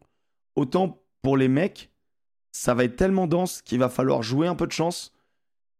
Autant 0.57 1.01
pour 1.23 1.37
les 1.37 1.49
mecs, 1.49 1.91
ça 2.53 2.75
va 2.75 2.85
être 2.85 2.97
tellement 2.97 3.27
dense 3.27 3.63
qu'il 3.63 3.79
va 3.79 3.89
falloir 3.89 4.23
jouer 4.23 4.47
un 4.49 4.55
peu 4.57 4.67
de 4.67 4.73
chance 4.73 5.13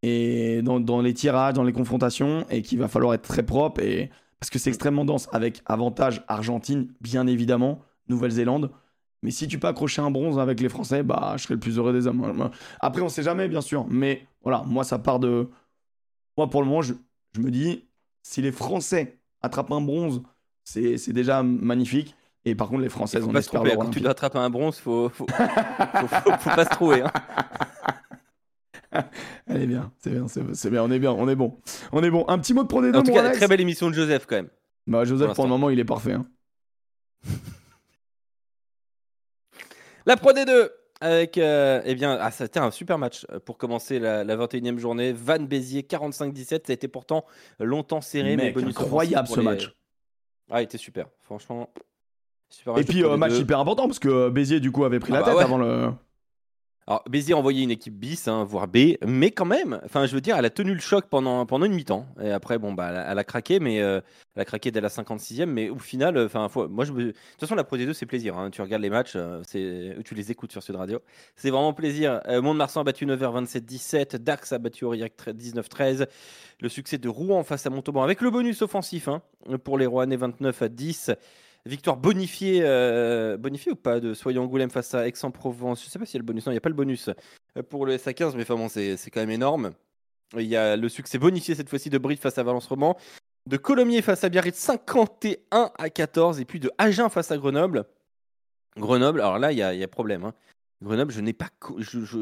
et 0.05 0.63
dans, 0.63 0.81
dans 0.81 1.01
les 1.01 1.15
tirages, 1.15 1.55
dans 1.55 1.63
les 1.65 1.73
confrontations, 1.73 2.45
et 2.51 2.63
qu'il 2.63 2.79
va 2.79 2.89
falloir 2.89 3.15
être 3.15 3.23
très 3.27 3.43
propre. 3.43 3.81
Et... 3.81 4.11
Parce 4.41 4.51
que 4.51 4.59
c'est 4.59 4.69
extrêmement 4.71 5.05
dense, 5.05 5.29
avec 5.33 5.63
avantage 5.65 6.23
Argentine, 6.29 6.93
bien 7.01 7.27
évidemment, 7.27 7.81
Nouvelle-Zélande. 8.09 8.71
Mais 9.23 9.31
si 9.31 9.49
tu 9.49 9.59
peux 9.59 9.69
accrocher 9.69 10.03
un 10.03 10.11
bronze 10.11 10.39
avec 10.39 10.61
les 10.61 10.69
Français, 10.69 11.03
bah, 11.03 11.33
je 11.39 11.45
serais 11.45 11.55
le 11.55 11.61
plus 11.61 11.79
heureux 11.79 11.95
des 11.95 12.07
hommes. 12.07 12.51
Après, 12.81 13.01
on 13.01 13.09
sait 13.09 13.23
jamais, 13.23 13.49
bien 13.49 13.63
sûr. 13.63 13.87
Mais 13.89 14.27
voilà, 14.43 14.63
moi, 14.67 14.85
ça 14.85 14.99
part 14.99 15.19
de. 15.19 15.49
Moi, 16.37 16.51
pour 16.51 16.61
le 16.61 16.69
moment, 16.69 16.83
je, 16.83 16.93
je 17.35 17.41
me 17.41 17.51
dis, 17.51 17.87
si 18.23 18.43
les 18.43 18.53
Français 18.53 19.19
attrapent 19.41 19.73
un 19.73 19.81
bronze, 19.81 20.23
c'est 20.65 21.13
déjà 21.13 21.43
magnifique. 21.43 22.15
Et 22.45 22.55
par 22.55 22.69
contre, 22.69 22.83
les 22.83 22.91
Françaises, 22.91 23.25
on 23.27 23.35
espère 23.35 23.63
Quand 23.63 23.89
tu 23.89 24.07
attraper 24.07 24.39
un 24.39 24.51
bronze, 24.51 24.77
faut, 24.77 25.09
faut, 25.09 25.27
faut, 25.27 26.07
faut- 26.07 26.31
faut 26.39 26.51
pas 26.51 26.65
se 26.67 26.71
trouver. 26.71 27.01
hein. 27.01 27.11
Elle 29.47 29.63
est 29.63 29.67
bien, 29.67 29.93
c'est 29.99 30.11
bien, 30.11 30.27
c'est 30.29 30.71
bien, 30.71 30.83
on 30.83 30.91
est 30.91 30.99
bien, 30.99 31.13
on 31.13 31.29
est 31.29 31.35
bon. 31.37 31.59
On 31.93 32.03
est 32.03 32.11
bon. 32.11 32.25
Un 32.29 32.39
petit 32.39 32.55
mot 32.55 32.63
de 32.63 32.69
Pro 32.69 32.83
D2, 32.83 32.97
En 32.97 33.03
tout 33.03 33.13
cas, 33.13 33.21
Alex 33.25 33.39
très 33.39 33.49
belle 33.49 33.61
émission 33.61 33.89
de 33.91 33.95
Joseph 33.95 34.27
quand 34.27 34.37
même. 34.37 34.49
Bah, 34.87 35.05
Joseph, 35.05 35.29
pour 35.29 35.35
pour 35.37 35.45
le 35.45 35.51
moment, 35.51 35.71
il 35.71 35.79
est 35.79 35.85
parfait. 35.85 36.13
hein. 36.13 36.25
La 40.07 40.17
Pro 40.17 40.33
D2 40.33 40.69
avec, 41.01 41.39
euh, 41.39 41.83
eh 41.85 41.95
bien, 41.95 42.17
ah, 42.21 42.31
c'était 42.31 42.61
un 42.61 42.71
super 42.71 42.99
match 42.99 43.27
euh, 43.31 43.39
pour 43.41 43.59
commencer 43.59 43.99
la, 43.99 44.23
la 44.25 44.37
21e 44.37 44.79
journée. 44.79 45.13
Van 45.13 45.39
Béziers 45.41 45.83
45-17, 45.83 46.45
ça 46.49 46.59
a 46.69 46.73
été 46.73 46.89
pourtant 46.89 47.25
longtemps 47.59 48.01
serré. 48.01 48.37
mais 48.37 48.45
Mec, 48.45 48.55
bonus 48.55 48.77
incroyable 48.77 49.29
ce 49.29 49.41
les- 49.41 49.45
match. 49.45 49.75
Ah, 50.51 50.61
il 50.61 50.65
était 50.65 50.79
super, 50.79 51.07
franchement. 51.23 51.71
Super 52.51 52.75
Et 52.75 52.77
match 52.81 52.87
puis, 52.87 53.03
euh, 53.05 53.17
match 53.17 53.33
D2. 53.33 53.41
hyper 53.41 53.59
important 53.61 53.87
parce 53.87 53.99
que 53.99 54.09
euh, 54.09 54.31
Béziers, 54.31 54.61
du 54.61 54.71
coup, 54.71 54.85
avait 54.85 55.01
pris 55.01 55.13
Ah 55.13 55.17
la 55.17 55.21
bah 55.23 55.27
tête 55.29 55.37
ouais. 55.39 55.43
avant 55.45 55.59
le. 55.59 55.91
Alors, 56.87 57.03
Béziers 57.09 57.33
a 57.35 57.39
envoyé 57.39 57.63
une 57.63 57.71
équipe 57.71 57.95
bis, 57.95 58.29
hein, 58.29 58.45
voire 58.45 58.69
B, 58.69 58.97
mais 59.07 59.31
quand 59.31 59.47
même, 59.47 59.81
enfin, 59.87 60.05
je 60.05 60.15
veux 60.15 60.21
dire, 60.21 60.37
elle 60.37 60.45
a 60.45 60.51
tenu 60.51 60.75
le 60.75 60.81
choc 60.81 61.07
pendant, 61.09 61.47
pendant 61.47 61.65
une 61.65 61.73
mi-temps. 61.73 62.07
Et 62.21 62.31
après, 62.31 62.59
bon, 62.59 62.75
bah, 62.75 63.07
elle 63.09 63.19
a, 63.19 63.25
craqué, 63.25 63.59
mais 63.59 63.81
euh, 63.81 64.03
elle 64.37 64.43
a 64.43 64.45
craqué 64.45 64.71
dès 64.71 64.83
la 64.83 64.89
56e. 64.89 65.47
Mais 65.47 65.71
au 65.71 65.79
final, 65.79 66.19
euh, 66.19 66.27
enfin, 66.27 66.49
moi, 66.69 66.85
de 66.85 66.91
toute 66.91 67.41
façon, 67.41 67.55
la 67.55 67.65
Pro 67.65 67.79
D2, 67.79 67.95
c'est 67.95 68.05
plaisir. 68.05 68.37
hein. 68.37 68.51
Tu 68.51 68.61
regardes 68.61 68.83
les 68.83 68.91
matchs, 68.91 69.15
euh, 69.17 69.43
tu 69.51 70.15
les 70.15 70.31
écoutes 70.31 70.53
sur 70.53 70.63
Sud 70.63 70.77
Radio. 70.77 71.01
C'est 71.37 71.51
vraiment 71.51 71.73
plaisir. 71.73 72.21
Mont-de-Marsan 72.29 72.83
a 72.83 72.85
battu 72.85 73.07
Nevers 73.07 73.33
27-17. 73.33 74.17
Dax 74.17 74.53
a 74.53 74.59
battu 74.59 74.85
Aurillac 74.85 75.15
19-13. 75.27 76.07
Le 76.61 76.69
succès 76.69 76.99
de 76.99 77.09
Rouen 77.09 77.45
face 77.45 77.67
à 77.67 77.71
Montauban 77.71 78.03
avec 78.03 78.21
le 78.21 78.31
bonus 78.31 78.61
offensif 78.61 79.09
hein, 79.09 79.23
pour 79.65 79.79
les 79.79 79.87
Rouennais 79.87 80.17
29 80.17 80.63
à 80.63 80.69
10. 80.69 81.13
Victoire 81.67 81.97
bonifiée, 81.97 82.61
euh, 82.63 83.39
bonifiée 83.39 83.73
ou 83.73 83.77
pas 83.77 83.99
de 83.99 84.13
Soyons 84.13 84.43
Angoulême 84.43 84.71
face 84.71 84.95
à 84.95 85.09
Aix-en-Provence? 85.09 85.83
Je 85.83 85.89
sais 85.89 85.99
pas 85.99 86.05
s'il 86.05 86.15
y 86.15 86.19
a 86.19 86.21
le 86.21 86.27
bonus. 86.27 86.45
Non, 86.45 86.53
il 86.53 86.55
n'y 86.55 86.59
a 86.59 86.61
pas 86.61 86.69
le 86.69 86.75
bonus 86.75 87.09
euh, 87.57 87.63
pour 87.63 87.87
le 87.87 87.97
SA15, 87.97 88.37
mais 88.37 88.43
enfin 88.51 88.69
c'est 88.69 89.11
quand 89.11 89.21
même 89.21 89.31
énorme. 89.31 89.71
Il 90.37 90.43
y 90.47 90.57
a 90.57 90.77
le 90.77 90.89
succès 90.91 91.19
bonifié 91.19 91.55
cette 91.55 91.71
fois-ci 91.71 91.89
de 91.89 91.97
Brive 91.97 92.19
face 92.19 92.37
à 92.37 92.43
Valence-Roman, 92.43 92.99
de 93.47 93.57
Colomiers 93.57 94.03
face 94.03 94.25
à 94.25 94.29
Biarritz 94.29 94.57
51 94.57 95.71
à 95.79 95.91
14, 95.91 96.41
et 96.41 96.45
puis 96.45 96.61
de 96.61 96.71
Agen 96.77 97.09
face 97.09 97.31
à 97.31 97.39
Grenoble. 97.39 97.87
Grenoble, 98.77 99.21
alors 99.21 99.39
là, 99.39 99.53
il 99.53 99.59
y 99.59 99.63
a, 99.63 99.73
y 99.73 99.83
a 99.83 99.89
problème. 99.89 100.25
hein. 100.25 100.35
Grenoble, 100.83 101.13
je 101.13 101.21
n'ai 101.21 101.33
pas. 101.33 101.49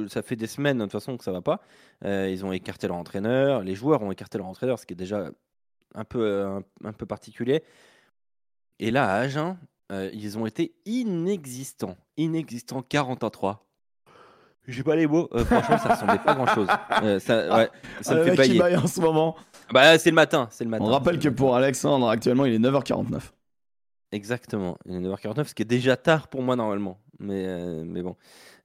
ça 0.08 0.22
fait 0.22 0.36
des 0.36 0.46
semaines, 0.46 0.78
de 0.78 0.84
toute 0.84 0.92
façon, 0.92 1.16
que 1.16 1.24
ça 1.24 1.32
va 1.32 1.40
pas. 1.40 1.62
Euh, 2.04 2.28
ils 2.30 2.44
ont 2.44 2.52
écarté 2.52 2.86
leur 2.86 2.96
entraîneur. 2.96 3.62
Les 3.62 3.74
joueurs 3.74 4.02
ont 4.02 4.12
écarté 4.12 4.38
leur 4.38 4.46
entraîneur, 4.46 4.78
ce 4.78 4.86
qui 4.86 4.92
est 4.92 4.96
déjà 4.96 5.30
un 5.94 6.04
peu, 6.04 6.62
un 6.84 6.92
peu 6.92 7.06
particulier. 7.06 7.64
Et 8.78 8.90
là, 8.90 9.08
à 9.12 9.16
Agen, 9.20 9.56
euh, 9.90 10.10
ils 10.12 10.38
ont 10.38 10.46
été 10.46 10.74
inexistants. 10.86 11.96
Inexistants, 12.16 12.82
40 12.82 13.24
à 13.24 13.30
3. 13.30 13.66
J'ai 14.68 14.82
pas 14.84 14.94
les 14.96 15.06
mots. 15.06 15.28
Euh, 15.34 15.44
franchement, 15.44 15.78
ça 15.78 15.94
ressemblait 15.94 16.18
pas 16.18 16.34
grand 16.34 16.46
chose. 16.46 16.68
ça, 17.20 17.56
ouais, 17.56 17.70
ça 18.00 18.12
Ah, 18.12 18.14
me 18.14 18.24
fait 18.24 18.36
bailler. 18.36 18.58
baille 18.58 18.76
en 18.76 18.86
ce 18.86 19.00
moment. 19.00 19.34
Bah, 19.72 19.98
c'est 19.98 20.10
le 20.10 20.14
matin. 20.14 20.48
C'est 20.50 20.64
le 20.64 20.70
matin. 20.70 20.84
On 20.84 20.88
rappelle 20.90 21.18
que 21.18 21.28
pour. 21.28 21.56
Alexandre, 21.56 22.08
actuellement, 22.08 22.44
il 22.44 22.54
est 22.54 22.58
9h49. 22.58 23.20
Exactement. 24.12 24.76
Il 24.86 24.94
est 24.94 25.00
9h49, 25.00 25.46
ce 25.48 25.54
qui 25.54 25.62
est 25.62 25.66
déjà 25.66 25.96
tard 25.96 26.28
pour 26.28 26.42
moi 26.42 26.54
normalement. 26.54 26.98
Mais, 27.18 27.44
euh, 27.46 27.82
mais 27.84 28.02
bon. 28.02 28.16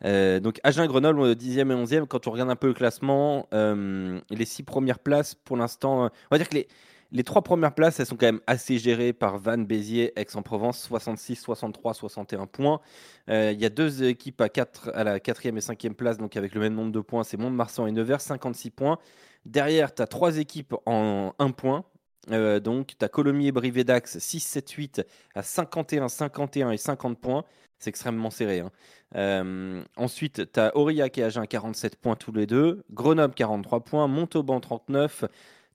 Euh, 0.04 0.40
donc 0.40 0.60
Agen 0.64 0.86
Grenoble, 0.88 1.36
10e 1.36 1.72
et 1.72 1.76
11e. 1.76 2.06
Quand 2.06 2.28
on 2.28 2.32
regarde 2.32 2.50
un 2.50 2.56
peu 2.56 2.68
le 2.68 2.74
classement, 2.74 3.48
euh, 3.54 4.20
les 4.30 4.46
six 4.46 4.64
premières 4.64 5.00
places, 5.00 5.36
pour 5.36 5.58
l'instant, 5.58 6.06
on 6.06 6.10
va 6.32 6.38
dire 6.38 6.50
que 6.50 6.56
les, 6.56 6.68
les 7.12 7.24
trois 7.24 7.42
premières 7.42 7.74
places, 7.74 8.00
elles 8.00 8.06
sont 8.06 8.18
quand 8.18 8.28
même 8.28 8.42
assez 8.48 8.78
gérées 8.78 9.14
par 9.14 9.38
Vannes, 9.38 9.66
Béziers, 9.66 10.14
Aix-en-Provence, 10.20 10.82
66, 10.82 11.36
63, 11.36 11.94
61 11.94 12.48
points. 12.48 12.82
Il 13.30 13.60
y 13.60 13.66
a 13.66 13.70
deux 13.70 14.04
équipes 14.04 14.42
à, 14.42 14.50
4, 14.50 14.92
à 14.94 15.04
la 15.04 15.20
quatrième 15.20 15.58
et 15.58 15.62
cinquième 15.62 15.96
place, 15.96 16.18
donc 16.18 16.36
avec 16.36 16.54
le 16.54 16.62
même 16.62 16.74
nombre 16.74 16.92
de 16.92 17.00
points, 17.00 17.24
c'est 17.24 17.38
Mont-de-Marsan 17.38 17.88
et 17.88 17.92
Nevers, 17.92 18.22
56 18.22 18.72
points. 18.72 18.98
Derrière, 19.46 19.94
tu 19.94 20.02
as 20.02 20.08
trois 20.08 20.38
équipes 20.38 20.76
en 20.86 21.34
1 21.40 21.52
point, 21.52 21.86
euh, 22.32 22.60
donc, 22.60 22.94
tu 22.98 23.06
as 23.06 23.10
Colomiers, 23.10 23.52
Brive 23.52 23.84
Dax 23.84 24.18
6, 24.20 24.40
7, 24.40 24.70
8 24.70 25.06
à 25.36 25.44
51, 25.44 26.10
51 26.10 26.72
et 26.72 26.78
50 26.78 27.20
points. 27.20 27.44
C'est 27.80 27.90
extrêmement 27.90 28.32
serré. 28.32 28.60
Hein. 28.60 28.72
Euh, 29.16 29.84
ensuite, 29.96 30.52
tu 30.52 30.60
as 30.60 30.76
Aurillac 30.76 31.18
et 31.18 31.24
Agen 31.24 31.46
47 31.46 31.96
points 31.96 32.16
tous 32.16 32.32
les 32.32 32.48
deux. 32.48 32.84
Grenoble 32.92 33.36
43 33.36 33.82
points. 33.82 34.08
Montauban 34.08 34.60
39. 34.60 35.26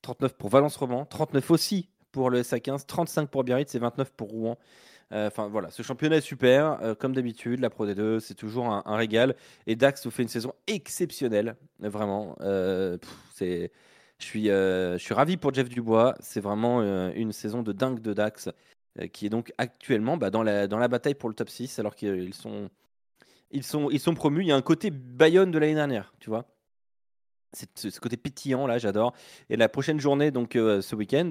39 0.03 0.35
pour 0.35 0.51
Valence-Roman. 0.51 1.07
39 1.07 1.51
aussi 1.51 1.89
pour 2.13 2.31
le 2.31 2.43
SA15. 2.43 2.87
35 2.87 3.29
pour 3.29 3.45
Biarritz 3.45 3.75
et 3.75 3.79
29 3.79 4.13
pour 4.13 4.31
Rouen. 4.31 4.59
Euh, 5.13 5.27
enfin 5.27 5.49
voilà, 5.49 5.71
ce 5.71 5.83
championnat 5.83 6.17
est 6.17 6.21
super. 6.23 6.97
comme 6.99 7.15
d'habitude, 7.15 7.61
la 7.61 7.71
Pro 7.71 7.87
D2, 7.87 8.21
c'est 8.21 8.35
toujours 8.35 8.67
un, 8.67 8.97
régal. 8.97 9.37
Et 9.67 9.77
Dax 9.77 10.05
nous 10.05 10.11
fait 10.11 10.23
une 10.23 10.29
saison 10.29 10.53
exceptionnelle. 10.67 11.57
Vraiment. 11.81 12.37
c'est 13.35 13.71
je 14.23 14.29
suis, 14.29 14.51
euh, 14.51 14.99
je 14.99 15.15
ravi 15.15 15.37
pour 15.37 15.53
Jeff 15.53 15.69
Dubois. 15.69 16.15
C'est 16.21 16.41
vraiment 16.41 16.81
euh, 16.81 17.11
une 17.17 17.33
saison 17.33 17.63
de 17.63 17.73
dingue 17.73 18.01
de 18.01 18.13
Dax 18.13 18.51
euh, 19.01 19.09
qui 19.09 19.27
est 19.27 19.29
donc 19.29 19.53
actuellement 19.59 20.17
bah, 20.17 20.31
dans, 20.31 20.45
la, 20.45 20.69
dans 20.69 20.79
la 20.79 20.87
bataille 20.87 21.15
pour 21.15 21.29
le 21.29 21.35
top 21.35 21.51
6 21.51 21.81
alors 21.81 21.97
qu'ils 21.97 22.33
sont, 22.33 22.71
ils 23.51 23.65
sont, 23.65 23.91
ils 23.91 23.99
sont 23.99 24.15
promus. 24.15 24.43
Il 24.43 24.47
y 24.47 24.53
a 24.53 24.57
un 24.57 24.63
côté 24.63 24.91
Bayonne 24.91 25.51
de 25.51 25.59
l'année 25.59 25.75
dernière, 25.75 26.15
tu 26.21 26.31
vois. 26.31 26.47
C'est 27.53 27.91
ce 27.91 28.01
côté 28.01 28.17
pétillant 28.17 28.67
là, 28.67 28.79
j'adore. 28.79 29.13
Et 29.51 29.57
la 29.57 29.69
prochaine 29.69 30.01
journée, 30.01 30.31
donc 30.31 30.53
ce 30.55 30.95
week-end, 30.95 31.31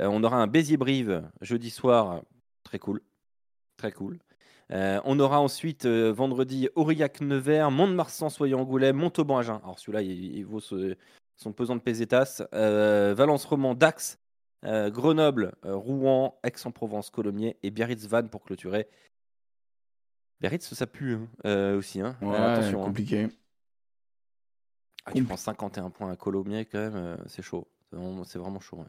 on 0.00 0.22
aura 0.22 0.36
un 0.36 0.46
Béziers-Brive 0.46 1.22
jeudi 1.40 1.70
soir, 1.70 2.22
très 2.64 2.78
cool, 2.78 3.00
très 3.76 3.92
cool. 3.92 4.18
on 4.70 5.18
aura 5.20 5.40
ensuite 5.40 5.86
vendredi 5.86 6.68
Aurillac-Nevers, 6.74 7.70
Mont-de-Marsan, 7.70 8.28
Soyez-Angoulême, 8.28 8.96
Montauban-Agen. 8.96 9.60
Alors 9.62 9.78
celui-là, 9.78 10.02
il, 10.02 10.36
il, 10.36 10.44
vaut 10.44 10.60
ce, 10.60 10.96
son 11.36 11.52
pesant 11.52 11.76
de 11.76 11.80
pesetas. 11.80 12.42
Euh, 12.54 13.14
Valence 13.16 13.44
Roman, 13.44 13.74
Dax, 13.74 14.18
euh, 14.64 14.90
Grenoble, 14.90 15.52
euh, 15.64 15.76
Rouen, 15.76 16.38
Aix-en-Provence, 16.44 17.10
Colomiers 17.10 17.56
et 17.62 17.70
Biarritz-Vannes 17.70 18.28
pour 18.28 18.42
clôturer. 18.42 18.88
Biarritz, 20.40 20.74
ça 20.74 20.86
pue 20.86 21.18
hein, 21.44 21.74
aussi. 21.74 22.00
Hein. 22.00 22.16
Ouais, 22.20 22.36
attention. 22.36 22.84
Hein. 22.86 23.28
Ah, 25.06 25.12
tu 25.14 25.22
prends 25.24 25.36
51 25.36 25.90
points 25.90 26.12
à 26.12 26.16
Colomiers 26.16 26.64
quand 26.64 26.78
même, 26.78 27.16
c'est 27.26 27.42
chaud. 27.42 27.66
C'est 28.24 28.38
vraiment, 28.38 28.60
chaud. 28.60 28.84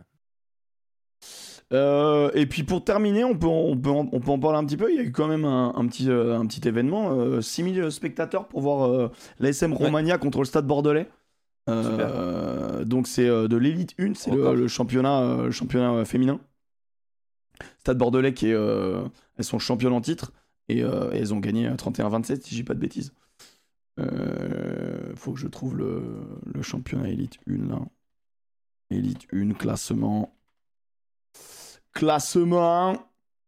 et 1.71 2.45
puis 2.47 2.63
pour 2.63 2.83
terminer, 2.83 3.23
on 3.23 3.37
peut, 3.37 3.47
on, 3.47 3.77
peut 3.77 3.91
en, 3.91 4.09
on 4.11 4.19
peut 4.19 4.31
en 4.31 4.39
parler 4.39 4.57
un 4.57 4.65
petit 4.65 4.77
peu. 4.77 4.91
Il 4.91 4.95
y 4.95 4.99
a 4.99 5.03
eu 5.03 5.11
quand 5.11 5.27
même 5.27 5.45
un, 5.45 5.87
petit, 5.87 6.09
un 6.09 6.45
petit 6.47 6.67
événement. 6.67 7.41
6000 7.41 7.91
spectateurs 7.91 8.47
pour 8.47 8.61
voir 8.61 9.11
l'ASM 9.39 9.73
Romagna 9.73 10.17
contre 10.17 10.39
le 10.39 10.45
Stade 10.45 10.65
Bordelais. 10.65 11.07
Euh, 11.67 12.85
donc 12.85 13.07
c'est 13.07 13.27
euh, 13.27 13.47
de 13.47 13.57
l'élite 13.57 13.95
1, 13.99 14.13
c'est 14.13 14.31
le, 14.31 14.67
championnat, 14.67 15.21
euh, 15.21 15.51
championnat 15.51 16.05
féminin. 16.05 16.39
Stade 17.79 17.97
Bordelais 17.97 18.33
qui 18.33 18.47
est, 18.47 18.55
elles 19.37 19.43
sont 19.43 19.59
championnes 19.59 19.93
en 19.93 20.01
titre 20.01 20.33
et, 20.67 20.79
elles 20.79 21.33
ont 21.33 21.39
gagné 21.39 21.69
31-27 21.69 22.41
si 22.41 22.55
j'ai 22.55 22.63
pas 22.63 22.73
de 22.73 22.79
bêtises. 22.79 23.13
Faut 23.97 25.33
que 25.33 25.39
je 25.39 25.47
trouve 25.47 25.77
le, 25.77 26.39
le 26.45 26.61
championnat 26.61 27.09
élite 27.09 27.37
1 27.47 27.67
là. 27.67 27.79
Élite 28.91 29.27
1, 29.33 29.53
classement. 29.53 30.35
Classement. 31.93 32.91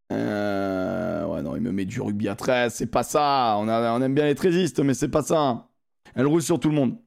ouais, 0.10 1.42
non, 1.42 1.56
il 1.56 1.62
me 1.62 1.72
met 1.72 1.86
du 1.86 2.02
rugby 2.02 2.28
à 2.30 2.36
13, 2.36 2.74
c'est 2.74 2.88
pas 2.88 3.04
ça. 3.04 3.56
On, 3.60 3.68
on 3.68 4.02
aime 4.02 4.16
bien 4.16 4.26
les 4.26 4.36
trésistes, 4.36 4.80
mais 4.80 4.94
c'est 4.94 5.10
pas 5.10 5.22
ça. 5.22 5.68
Elle 6.16 6.26
roule 6.26 6.42
sur 6.42 6.60
tout 6.60 6.70
le 6.70 6.76
monde. 6.76 6.98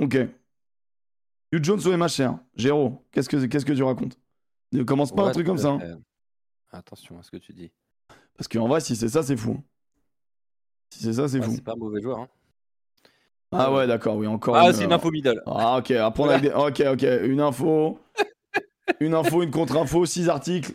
Ok. 0.00 0.16
Hugh 1.52 1.64
Jones 1.64 1.80
ou 1.86 1.96
MHR 1.96 2.38
Géro, 2.56 3.06
qu'est-ce 3.12 3.28
que, 3.28 3.46
qu'est-ce 3.46 3.64
que 3.64 3.72
tu 3.72 3.82
racontes? 3.82 4.18
Ne 4.72 4.82
commence 4.82 5.14
pas 5.14 5.28
un 5.28 5.32
truc 5.32 5.46
comme 5.46 5.58
ça. 5.58 5.70
Hein. 5.70 5.98
Attention 6.70 7.18
à 7.18 7.22
ce 7.22 7.30
que 7.30 7.38
tu 7.38 7.52
dis. 7.52 7.72
Parce 8.36 8.48
qu'en 8.48 8.68
vrai, 8.68 8.80
si 8.80 8.96
c'est 8.96 9.08
ça, 9.08 9.22
c'est 9.22 9.36
fou. 9.36 9.62
Si 10.90 11.02
c'est 11.02 11.14
ça, 11.14 11.28
c'est 11.28 11.40
fou. 11.40 11.52
C'est 11.54 11.64
pas 11.64 11.72
un 11.72 11.76
mauvais 11.76 12.02
joueur. 12.02 12.20
Hein. 12.20 12.28
Ah 13.52 13.72
ouais, 13.72 13.86
d'accord, 13.86 14.16
oui, 14.16 14.26
encore. 14.26 14.56
Ah, 14.56 14.72
c'est 14.72 14.84
une 14.84 14.92
info 14.92 15.10
middle. 15.10 15.42
Ah, 15.46 15.78
ok, 15.78 15.92
Ok, 16.56 16.82
ok, 16.92 17.06
une 17.24 17.40
info. 17.40 17.98
une 19.00 19.14
info, 19.14 19.42
une 19.42 19.50
contre-info, 19.50 20.04
six 20.06 20.28
articles. 20.28 20.72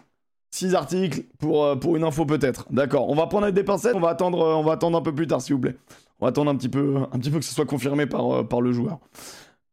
Six 0.51 0.75
articles 0.75 1.23
pour, 1.39 1.65
euh, 1.65 1.75
pour 1.75 1.95
une 1.95 2.03
info 2.03 2.25
peut-être. 2.25 2.65
D'accord, 2.69 3.09
on 3.09 3.15
va 3.15 3.25
prendre 3.27 3.43
avec 3.45 3.55
des 3.55 3.63
pincettes, 3.63 3.95
on 3.95 3.99
va 3.99 4.09
attendre, 4.09 4.39
euh, 4.41 4.53
on 4.53 4.63
va 4.63 4.73
attendre 4.73 4.97
un 4.97 5.01
peu 5.01 5.13
plus 5.13 5.25
tard, 5.27 5.41
s'il 5.41 5.55
vous 5.55 5.61
plaît. 5.61 5.75
On 6.19 6.25
va 6.25 6.29
attendre 6.29 6.51
un 6.51 6.55
petit 6.55 6.69
peu, 6.69 6.97
un 7.11 7.19
petit 7.19 7.31
peu 7.31 7.39
que 7.39 7.45
ce 7.45 7.53
soit 7.53 7.65
confirmé 7.65 8.05
par, 8.05 8.31
euh, 8.31 8.43
par 8.43 8.61
le 8.61 8.71
joueur. 8.71 8.99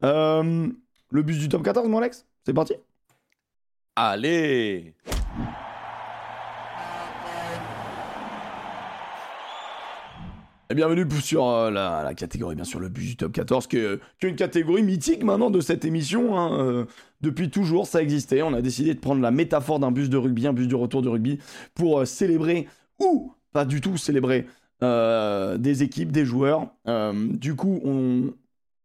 Euh, 0.05 0.69
le 1.11 1.23
bus 1.23 1.39
du 1.39 1.49
top 1.49 1.63
14, 1.63 1.87
mon 1.89 1.99
Alex? 1.99 2.27
C'est 2.47 2.55
parti? 2.55 2.75
Allez 3.97 4.95
Et 10.71 10.75
bienvenue 10.77 11.05
sur 11.21 11.49
euh, 11.49 11.69
la, 11.73 12.15
catégorie, 12.15 12.55
bien 12.55 12.65
sûr, 12.65 12.79
le 12.79 12.89
bus 12.89 13.09
du 13.09 13.17
top 13.17 13.33
14, 13.33 13.67
qui 13.67 13.79
est, 13.79 13.99
une 14.23 14.37
catégorie 14.37 14.85
mythique 14.85 15.25
maintenant 15.25 15.51
de 15.51 15.61
cette 15.61 15.85
émission. 15.85 16.39
Hein, 16.39 16.61
euh, 16.61 16.85
depuis 17.23 17.51
toujours, 17.51 17.89
ça 17.89 18.01
existait. 18.01 18.43
On 18.43 18.55
a 18.55 18.63
décidé 18.63 18.95
de 18.95 19.01
prendre 19.01 19.21
la 19.21 19.33
métaphore 19.33 19.81
d'un 19.81 19.91
bus 19.91 20.09
de 20.09 20.17
rugby, 20.17 20.47
un 20.47 20.53
bus 20.53 20.69
du 20.69 20.77
retour 20.77 21.03
du 21.03 21.09
rugby, 21.09 21.41
pour 21.75 22.07
célébrer, 22.07 22.69
ou 23.01 23.33
pas 23.53 23.65
du 23.65 23.81
tout 23.81 23.97
célébrer, 23.97 24.47
des 24.81 25.83
équipes, 25.83 26.13
des 26.13 26.25
joueurs. 26.25 26.73
du 26.87 27.57
coup, 27.57 27.81
on, 27.85 28.33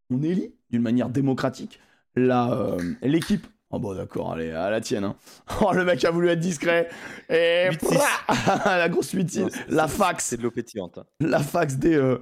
on 0.10 0.24
élit 0.24 0.56
d'une 0.72 0.82
manière 0.82 1.10
démocratique 1.10 1.80
euh, 2.18 2.78
l'équipe. 3.02 3.48
Oh 3.72 3.80
bon 3.80 3.96
d'accord, 3.96 4.34
allez, 4.34 4.52
à 4.52 4.70
la 4.70 4.80
tienne. 4.82 5.04
Hein. 5.04 5.16
Oh 5.62 5.74
le 5.74 5.84
mec 5.84 6.04
a 6.06 6.12
voulu 6.12 6.30
être 6.30 6.40
discret. 6.40 6.90
Et 7.30 7.70
la 8.66 8.90
grosse 8.90 9.12
8 9.12 9.68
La 9.70 9.88
fax. 9.88 10.26
C'est 10.26 10.38
de 10.38 10.44
l'eau 10.44 10.52
pétillante. 10.52 11.00
Hein. 11.00 11.06
La 11.20 11.40
fax 11.40 11.76
des, 11.76 11.96
euh, 11.96 12.20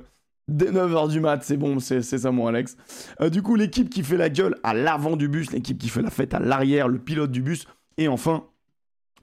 des 0.47 0.71
9h 0.71 1.09
du 1.09 1.19
mat, 1.19 1.43
c'est 1.43 1.57
bon, 1.57 1.79
c'est 1.79 2.01
ça 2.01 2.31
mon 2.31 2.47
Alex. 2.47 2.77
Euh, 3.21 3.29
du 3.29 3.41
coup, 3.41 3.55
l'équipe 3.55 3.89
qui 3.89 4.03
fait 4.03 4.17
la 4.17 4.29
gueule 4.29 4.57
à 4.63 4.73
l'avant 4.73 5.15
du 5.15 5.27
bus, 5.27 5.51
l'équipe 5.51 5.77
qui 5.77 5.89
fait 5.89 6.01
la 6.01 6.09
fête 6.09 6.33
à 6.33 6.39
l'arrière, 6.39 6.87
le 6.87 6.99
pilote 6.99 7.31
du 7.31 7.41
bus, 7.41 7.67
et 7.97 8.07
enfin, 8.07 8.45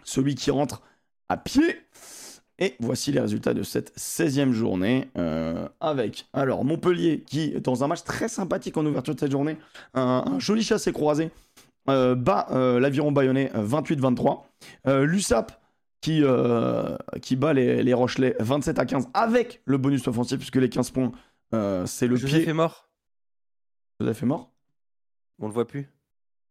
celui 0.04 0.34
qui 0.34 0.50
rentre 0.50 0.82
à 1.28 1.36
pied 1.36 1.76
et 2.60 2.76
voici 2.78 3.10
les 3.10 3.20
résultats 3.20 3.54
de 3.54 3.62
cette 3.62 3.96
16e 3.96 4.52
journée 4.52 5.08
euh, 5.16 5.66
avec 5.80 6.26
alors 6.34 6.62
Montpellier 6.64 7.24
qui, 7.26 7.52
dans 7.52 7.82
un 7.82 7.86
match 7.86 8.04
très 8.04 8.28
sympathique 8.28 8.76
en 8.76 8.84
ouverture 8.84 9.14
de 9.14 9.20
cette 9.20 9.32
journée, 9.32 9.56
un, 9.94 10.38
joli 10.38 10.62
chassé 10.62 10.92
croisé, 10.92 11.30
bat 11.86 12.46
euh, 12.50 12.80
l'Aviron 12.80 13.12
Bayonnais 13.12 13.50
28-23. 13.54 14.42
L'USAP 15.04 15.52
qui, 16.00 16.22
qui 17.22 17.36
bat 17.36 17.52
les, 17.52 17.82
les, 17.82 17.94
Rochelais 17.94 18.36
27 18.40 18.78
à 18.78 18.86
15 18.86 19.08
avec 19.14 19.60
le 19.64 19.78
bonus 19.78 20.06
offensif 20.08 20.38
puisque 20.38 20.56
les 20.56 20.68
15 20.68 20.90
points, 20.90 21.12
c'est 21.86 22.06
le 22.06 22.16
Joseph 22.16 22.42
pied. 22.42 22.48
est 22.48 22.54
mort. 22.54 22.88
Joseph 24.00 24.22
est 24.22 24.26
mort 24.26 24.50
On 25.38 25.46
le 25.46 25.52
voit 25.52 25.66
plus. 25.66 25.88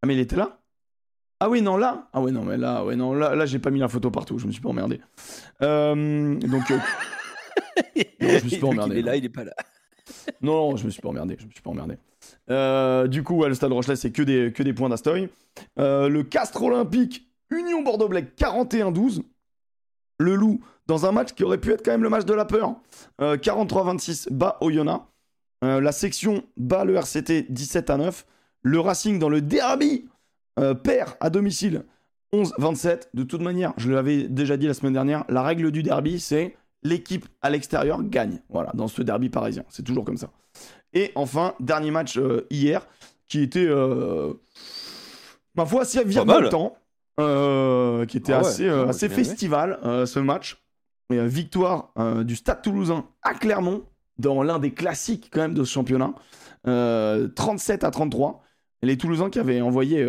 Ah 0.02 0.08
mais 0.08 0.16
il 0.16 0.20
était 0.20 0.36
là? 0.36 0.60
Ah 1.42 1.50
oui, 1.50 1.62
non, 1.62 1.78
là 1.78 2.10
Ah 2.12 2.22
ouais, 2.22 2.32
non, 2.32 2.44
mais 2.44 2.58
là, 2.58 2.84
ouais, 2.84 2.98
non, 2.98 3.14
là, 3.14 3.34
là 3.34 3.46
j'ai 3.46 3.60
pas 3.60 3.72
mis 3.72 3.80
la 3.80 3.88
photo 3.88 4.12
partout, 4.12 4.38
je 4.38 4.46
me 4.46 4.52
suis 4.52 4.62
pas 4.62 4.70
emmerdé. 4.70 5.00
Euh, 5.62 6.36
donc. 6.36 6.70
Euh, 6.70 6.80
je 8.20 8.44
me 8.44 8.50
suis 8.50 8.58
pas 8.58 8.68
emmerdé. 8.68 8.96
Il 8.96 9.00
est 9.00 9.04
là, 9.04 9.16
il 9.16 9.24
est 9.24 9.30
pas 9.30 9.46
là. 9.46 9.54
non, 10.42 10.72
non, 10.72 10.76
je 10.78 10.86
me 10.86 10.90
suis 10.90 11.02
pas 11.02 11.10
emmerdé, 11.10 11.38
je 11.40 11.46
me 11.46 11.52
suis 11.52 11.62
pas 11.62 11.70
emmerdé. 11.70 11.98
Euh, 12.50 13.08
du 13.08 13.24
coup, 13.24 13.44
le 13.44 13.54
stade 13.54 13.72
Rochelet, 13.72 13.96
c'est 13.96 14.12
que 14.12 14.22
des, 14.24 14.74
points 14.74 14.90
d'Astoy. 14.90 15.30
le 15.78 16.22
Castre 16.22 16.64
Olympique, 16.64 17.28
Union 17.50 17.82
Bordeaux-Black, 17.82 18.36
41-12. 18.38 19.22
Le 20.22 20.36
Loup, 20.36 20.60
dans 20.88 21.06
un 21.06 21.12
match 21.12 21.34
qui 21.34 21.44
aurait 21.44 21.60
pu 21.60 21.72
être 21.72 21.84
quand 21.84 21.92
même 21.92 22.04
le 22.04 22.10
match 22.10 22.26
de 22.26 22.34
la 22.34 22.46
peur, 22.46 22.76
43-26, 23.20 24.32
bat 24.32 24.58
Oyonnax. 24.60 25.04
la 25.62 25.92
section 25.92 26.44
bat 26.58 26.84
le 26.84 26.96
RCT 26.96 27.46
17 27.50 27.90
à 27.90 27.98
9. 27.98 28.26
Le 28.62 28.80
Racing 28.80 29.20
dans 29.20 29.30
le 29.30 29.42
derby 29.42 30.10
euh, 30.60 30.74
perd 30.74 31.12
à 31.20 31.30
domicile 31.30 31.86
11-27. 32.34 33.10
De 33.14 33.24
toute 33.24 33.42
manière, 33.42 33.74
je 33.78 33.90
l'avais 33.90 34.24
déjà 34.28 34.58
dit 34.58 34.68
la 34.68 34.74
semaine 34.74 34.94
dernière, 34.94 35.24
la 35.30 35.42
règle 35.42 35.72
du 35.72 35.84
derby, 35.84 36.20
c'est 36.20 36.56
l'équipe 36.84 37.26
à 37.42 37.50
l'extérieur 37.50 38.02
gagne. 38.04 38.40
Voilà, 38.50 38.72
dans 38.74 38.88
ce 38.88 39.02
derby 39.02 39.30
parisien. 39.30 39.64
C'est 39.70 39.84
toujours 39.84 40.06
comme 40.06 40.18
ça. 40.18 40.30
Et 40.94 41.12
enfin, 41.16 41.54
dernier 41.60 41.92
match 41.92 42.18
euh, 42.18 42.48
hier, 42.50 42.88
qui 43.28 43.42
était, 43.42 43.66
euh, 43.68 44.34
ma 45.56 45.66
foi, 45.66 45.86
si 45.86 46.02
vire 46.04 46.26
dans 46.26 46.40
le 46.40 46.50
temps. 46.50 46.76
euh, 47.20 48.06
qui 48.06 48.18
était 48.18 48.34
Ah 48.34 48.42
ouais, 48.42 48.48
assez, 48.48 48.66
euh, 48.68 48.84
ouais, 48.84 48.90
assez 48.90 49.10
festival, 49.10 49.78
ce 49.84 50.20
match. 50.20 50.62
Et, 51.12 51.26
victoire 51.28 51.92
du 52.24 52.36
Stade 52.36 52.62
toulousain 52.62 53.06
à 53.24 53.34
Clermont, 53.34 53.84
dans 54.20 54.42
l'un 54.44 54.60
des 54.60 54.72
classiques 54.74 55.30
quand 55.32 55.42
même 55.42 55.54
de 55.54 55.64
ce 55.64 55.72
championnat. 55.72 56.14
Euh, 56.68 57.28
37 57.30 57.84
à 57.84 57.92
33. 57.92 58.42
Et 58.82 58.86
les 58.86 58.98
Toulousains 58.98 59.30
qui 59.30 59.40
avaient 59.40 59.60
envoyé, 59.62 60.06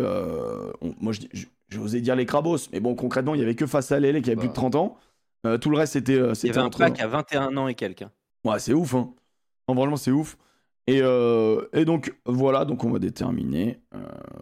on- 0.81 0.95
moi 1.01 1.11
je 1.13 1.21
j'osais 1.69 2.01
dire 2.01 2.15
les 2.15 2.25
Crabos, 2.25 2.57
mais 2.73 2.79
bon 2.81 2.95
concrètement 2.95 3.33
il 3.35 3.39
y 3.39 3.43
avait 3.43 3.55
que 3.55 3.65
face 3.65 3.91
à 3.93 3.99
Lélé 3.99 4.21
qui 4.21 4.29
avait 4.29 4.35
plus 4.37 4.47
de 4.47 4.53
Bah. 4.53 4.55
30 4.55 4.75
ans. 4.75 4.97
Euh, 5.45 5.57
tout 5.57 5.69
le 5.69 5.77
reste 5.77 5.93
c'était 5.93 6.13
euh, 6.15 6.27
Il 6.27 6.31
y 6.31 6.35
c'était 6.35 6.57
avait 6.57 6.67
un 6.67 6.69
pack 6.69 6.99
à 6.99 7.07
21 7.07 7.57
ans 7.57 7.67
et 7.67 7.75
quelques. 7.75 8.03
hein. 8.03 8.11
Ouais, 8.43 8.59
c'est 8.59 8.73
ouf, 8.73 8.93
hein. 8.95 9.13
Non, 9.67 9.75
vraiment, 9.75 9.95
c'est 9.97 10.11
ouf. 10.11 10.37
Et, 10.87 10.99
euh, 11.03 11.67
et 11.73 11.85
donc, 11.85 12.13
voilà, 12.25 12.65
donc 12.65 12.83
on 12.83 12.89
va 12.89 12.97
déterminer. 12.99 13.79
euh, 13.95 13.99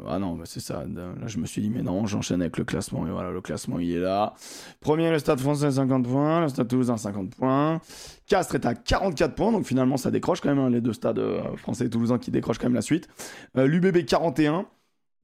ah 0.07 0.19
non, 0.19 0.35
bah, 0.35 0.45
c'est 0.45 0.61
ça. 0.61 0.85
Là, 0.85 1.11
je 1.27 1.37
me 1.37 1.45
suis 1.45 1.61
dit, 1.61 1.69
mais 1.69 1.83
non, 1.83 2.05
j'enchaîne 2.05 2.41
avec 2.41 2.57
le 2.57 2.63
classement. 2.63 3.05
Et 3.05 3.11
voilà, 3.11 3.29
le 3.31 3.41
classement, 3.41 3.77
il 3.77 3.91
est 3.91 3.99
là. 3.99 4.33
Premier, 4.79 5.11
le 5.11 5.19
Stade 5.19 5.39
français, 5.41 5.69
50 5.69 6.07
points. 6.07 6.39
Le 6.41 6.47
Stade 6.47 6.67
toulousain, 6.69 6.95
50 6.97 7.35
points. 7.35 7.81
Castres 8.25 8.55
est 8.55 8.65
à 8.65 8.73
44 8.73 9.35
points. 9.35 9.51
Donc, 9.51 9.65
finalement, 9.65 9.97
ça 9.97 10.11
décroche 10.11 10.39
quand 10.39 10.49
même, 10.49 10.59
hein, 10.59 10.69
les 10.69 10.81
deux 10.81 10.93
stades 10.93 11.19
euh, 11.19 11.55
français 11.57 11.85
et 11.85 11.89
toulousains 11.89 12.17
qui 12.17 12.31
décrochent 12.31 12.57
quand 12.57 12.67
même 12.67 12.73
la 12.73 12.81
suite. 12.81 13.07
L'UBB, 13.55 14.05
41. 14.05 14.65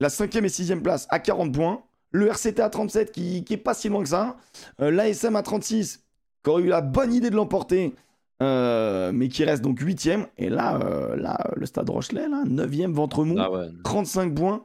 La 0.00 0.10
cinquième 0.10 0.44
et 0.44 0.50
sixième 0.50 0.82
place 0.82 1.06
à 1.10 1.18
40 1.18 1.52
points. 1.52 1.82
Le 2.12 2.28
RCT 2.28 2.60
à 2.60 2.70
37, 2.70 3.12
qui, 3.12 3.44
qui 3.44 3.54
est 3.54 3.58
pas 3.58 3.74
si 3.74 3.88
loin 3.88 4.02
que 4.02 4.08
ça. 4.08 4.36
Euh, 4.80 4.90
L'ASM 4.90 5.36
à 5.36 5.42
36, 5.42 6.02
qui 6.42 6.50
aurait 6.50 6.62
eu 6.62 6.68
la 6.68 6.80
bonne 6.80 7.12
idée 7.12 7.30
de 7.30 7.36
l'emporter. 7.36 7.94
Euh, 8.42 9.12
mais 9.12 9.28
qui 9.28 9.44
reste 9.44 9.62
donc 9.62 9.80
8ème. 9.80 10.26
Et 10.36 10.48
là, 10.50 10.78
euh, 10.82 11.16
là, 11.16 11.38
le 11.56 11.64
stade 11.66 11.88
Rochelet, 11.88 12.28
là, 12.28 12.44
9ème 12.46 12.92
ventre 12.92 13.24
mou, 13.24 13.36
Ah 13.38 13.50
ouais. 13.50 13.68
35 13.84 14.34
points. 14.34 14.64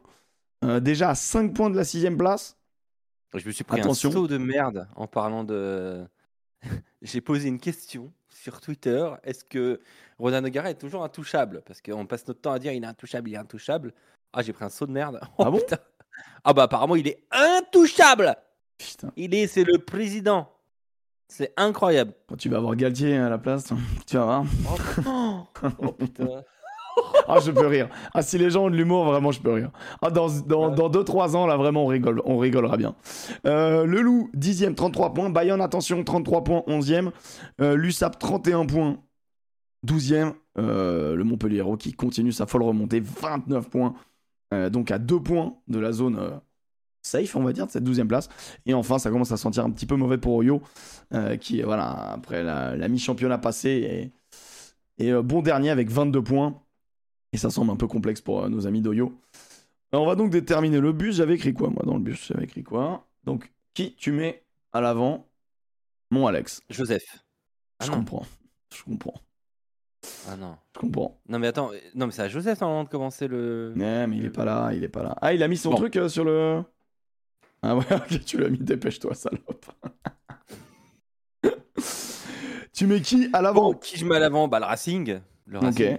Euh, 0.63 0.79
déjà 0.79 1.09
à 1.11 1.15
5 1.15 1.53
points 1.53 1.69
de 1.69 1.77
la 1.77 1.83
6ème 1.83 2.17
place. 2.17 2.57
Je 3.33 3.45
me 3.47 3.51
suis 3.51 3.63
pris 3.63 3.79
Attention. 3.79 4.09
un 4.09 4.11
saut 4.11 4.27
de 4.27 4.37
merde 4.37 4.87
en 4.95 5.07
parlant 5.07 5.43
de. 5.45 6.03
J'ai 7.01 7.21
posé 7.21 7.47
une 7.47 7.59
question 7.59 8.11
sur 8.29 8.59
Twitter. 8.59 9.09
Est-ce 9.23 9.45
que 9.45 9.79
Ronan 10.19 10.43
O'Gara 10.43 10.69
est 10.69 10.75
toujours 10.77 11.03
intouchable? 11.05 11.61
Parce 11.65 11.81
qu'on 11.81 12.05
passe 12.05 12.27
notre 12.27 12.41
temps 12.41 12.51
à 12.51 12.59
dire 12.59 12.73
il 12.73 12.83
est 12.83 12.87
intouchable, 12.87 13.29
il 13.29 13.33
est 13.35 13.37
intouchable. 13.37 13.93
Ah, 14.33 14.41
j'ai 14.41 14.51
pris 14.53 14.65
un 14.65 14.69
saut 14.69 14.85
de 14.85 14.91
merde. 14.91 15.19
Oh, 15.37 15.43
Ah 15.45 15.49
bon? 15.49 15.57
putain. 15.59 15.77
Ah 16.43 16.53
bah 16.53 16.63
apparemment 16.63 16.95
il 16.95 17.07
est 17.07 17.23
intouchable. 17.31 18.35
Putain, 18.77 19.11
Il 19.15 19.35
est, 19.35 19.47
c'est 19.47 19.63
le 19.63 19.77
président. 19.77 20.49
C'est 21.27 21.53
incroyable. 21.55 22.13
quand 22.27 22.35
tu 22.35 22.49
vas 22.49 22.57
avoir 22.57 22.75
Galtier 22.75 23.15
à 23.17 23.29
la 23.29 23.37
place, 23.37 23.71
tu 24.07 24.17
vas 24.17 24.25
voir. 24.25 24.45
Oh, 25.07 25.47
oh, 25.81 25.91
putain. 25.91 26.27
Ah, 27.27 27.39
je 27.39 27.51
peux 27.51 27.67
rire. 27.67 27.87
Ah, 28.13 28.21
si 28.21 28.37
les 28.37 28.49
gens 28.49 28.65
ont 28.65 28.69
de 28.69 28.75
l'humour, 28.75 29.05
vraiment, 29.05 29.31
je 29.31 29.39
peux 29.39 29.53
rire. 29.53 29.71
Ah, 30.01 30.09
dans 30.09 30.27
2-3 30.27 30.47
dans, 30.47 30.69
dans 30.69 30.89
deux, 30.89 31.05
trois 31.05 31.37
ans, 31.37 31.45
là, 31.45 31.55
vraiment, 31.55 31.85
on, 31.85 31.87
rigole, 31.87 32.21
on 32.25 32.37
rigolera 32.37 32.75
bien. 32.75 32.95
Euh, 33.45 33.85
le 33.85 34.01
Loup, 34.01 34.29
10ème, 34.35 34.75
33 34.75 35.13
points. 35.13 35.29
Bayonne, 35.29 35.61
attention, 35.61 36.03
33 36.03 36.43
points, 36.43 36.63
11ème. 36.67 37.11
Euh, 37.61 37.75
L'USAP, 37.75 38.19
31 38.19 38.65
points, 38.65 38.97
12ème. 39.87 40.33
Euh, 40.57 41.15
le 41.15 41.23
Montpellier 41.23 41.63
qui 41.79 41.93
continue 41.93 42.33
sa 42.33 42.45
folle 42.45 42.63
remontée, 42.63 42.99
29 42.99 43.69
points. 43.69 43.93
Euh, 44.53 44.69
donc 44.69 44.91
à 44.91 44.99
2 44.99 45.19
points 45.21 45.55
de 45.67 45.79
la 45.79 45.91
zone 45.91 46.17
euh, 46.19 46.31
safe, 47.01 47.35
on 47.35 47.43
va 47.43 47.53
dire, 47.53 47.67
de 47.67 47.71
cette 47.71 47.83
12ème 47.83 48.07
place. 48.07 48.29
Et 48.65 48.73
enfin, 48.73 48.99
ça 48.99 49.09
commence 49.09 49.31
à 49.31 49.37
sentir 49.37 49.65
un 49.65 49.71
petit 49.71 49.85
peu 49.85 49.95
mauvais 49.95 50.17
pour 50.17 50.33
Oyo, 50.35 50.61
euh, 51.13 51.37
qui, 51.37 51.61
voilà, 51.61 52.11
après 52.13 52.43
la, 52.43 52.75
la 52.75 52.87
mi-championnat 52.87 53.37
passée, 53.37 54.11
euh, 55.01 55.21
bon 55.21 55.41
dernier 55.41 55.69
avec 55.69 55.89
22 55.89 56.21
points. 56.23 56.61
Et 57.33 57.37
ça 57.37 57.49
semble 57.49 57.71
un 57.71 57.77
peu 57.77 57.87
complexe 57.87 58.21
pour 58.21 58.49
nos 58.49 58.67
amis 58.67 58.81
d'Oyo. 58.81 59.13
On 59.93 60.05
va 60.05 60.15
donc 60.15 60.31
déterminer 60.31 60.79
le 60.79 60.91
bus. 60.91 61.15
J'avais 61.15 61.35
écrit 61.35 61.53
quoi, 61.53 61.69
moi, 61.69 61.83
dans 61.85 61.95
le 61.95 62.01
bus? 62.01 62.27
J'avais 62.27 62.43
écrit 62.43 62.63
quoi? 62.63 63.07
Donc, 63.23 63.51
qui 63.73 63.95
tu 63.95 64.11
mets 64.11 64.43
à 64.73 64.81
l'avant? 64.81 65.27
Mon 66.11 66.27
Alex. 66.27 66.61
Joseph. 66.69 67.23
Ah 67.79 67.85
je 67.85 67.91
non. 67.91 67.97
comprends. 67.97 68.25
Je 68.75 68.83
comprends. 68.83 69.13
Ah 70.27 70.35
non. 70.35 70.57
Je 70.75 70.79
comprends. 70.79 71.19
Non 71.29 71.37
mais 71.39 71.47
attends, 71.47 71.71
non 71.95 72.05
mais 72.07 72.11
c'est 72.11 72.23
à 72.23 72.27
Joseph 72.29 72.59
normalement 72.61 72.83
de 72.85 72.89
commencer 72.89 73.27
le. 73.27 73.73
Ouais, 73.75 74.07
mais 74.07 74.17
il 74.17 74.25
est 74.25 74.29
pas 74.31 74.45
là, 74.45 74.71
il 74.73 74.83
est 74.83 74.89
pas 74.89 75.03
là. 75.03 75.15
Ah, 75.21 75.33
il 75.33 75.43
a 75.43 75.47
mis 75.47 75.57
son 75.57 75.69
Bon. 75.71 75.75
truc 75.77 75.95
euh, 75.97 76.09
sur 76.09 76.23
le. 76.23 76.63
Ah 77.61 77.75
ouais, 77.75 77.85
ok, 77.91 78.25
tu 78.25 78.37
l'as 78.39 78.49
mis, 78.49 78.57
dépêche-toi, 78.57 79.13
salope. 79.13 79.65
tu 82.73 82.87
mets 82.87 83.01
qui 83.01 83.29
à 83.33 83.41
l'avant? 83.41 83.71
Bon, 83.71 83.77
qui 83.77 83.97
je 83.97 84.05
mets 84.05 84.15
à 84.15 84.19
l'avant? 84.19 84.47
Bah 84.47 84.59
le 84.59 84.65
Racing. 84.65 85.19
Le 85.45 85.59
Racing. 85.59 85.97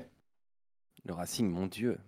Le 1.05 1.15
Racing, 1.15 1.51
mon 1.51 1.67
dieu. 1.67 1.99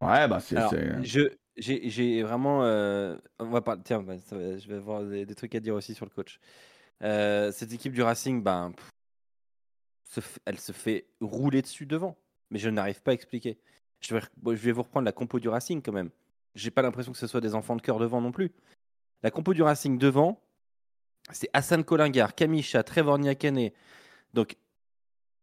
Ouais, 0.00 0.28
bah 0.28 0.40
c'est. 0.40 0.56
Je, 1.02 1.20
j'ai, 1.56 1.88
j'ai 1.88 2.22
vraiment. 2.22 2.64
euh, 2.64 3.16
on 3.38 3.46
va 3.46 3.60
parler. 3.62 3.80
Tiens, 3.84 4.02
bah, 4.02 4.18
ça 4.18 4.36
je 4.58 4.68
vais 4.68 4.74
avoir 4.76 5.02
des, 5.04 5.24
des 5.24 5.34
trucs 5.34 5.54
à 5.54 5.60
dire 5.60 5.74
aussi 5.74 5.94
sur 5.94 6.04
le 6.04 6.10
coach. 6.10 6.40
Euh, 7.02 7.50
cette 7.52 7.72
équipe 7.72 7.92
du 7.92 8.02
Racing, 8.02 8.42
ben, 8.42 8.72
pff, 8.72 8.90
elle 10.44 10.58
se 10.58 10.72
fait 10.72 11.06
rouler 11.20 11.62
dessus 11.62 11.86
devant. 11.86 12.16
Mais 12.50 12.58
je 12.58 12.68
n'arrive 12.68 13.02
pas 13.02 13.12
à 13.12 13.14
expliquer. 13.14 13.58
Je 14.00 14.14
vais, 14.14 14.72
vous 14.72 14.82
reprendre 14.82 15.04
la 15.04 15.12
compo 15.12 15.40
du 15.40 15.48
Racing 15.48 15.82
quand 15.82 15.92
même. 15.92 16.10
J'ai 16.54 16.70
pas 16.70 16.82
l'impression 16.82 17.12
que 17.12 17.18
ce 17.18 17.26
soit 17.26 17.40
des 17.40 17.54
enfants 17.54 17.76
de 17.76 17.82
cœur 17.82 17.98
devant 17.98 18.20
non 18.20 18.32
plus. 18.32 18.52
La 19.22 19.30
compo 19.30 19.54
du 19.54 19.62
Racing 19.62 19.98
devant, 19.98 20.40
c'est 21.30 21.48
Hassan 21.52 21.84
Kolingar, 21.84 22.34
Kamisha, 22.34 22.82
Trevor 22.82 23.18
Niakane. 23.18 23.70
Donc, 24.34 24.56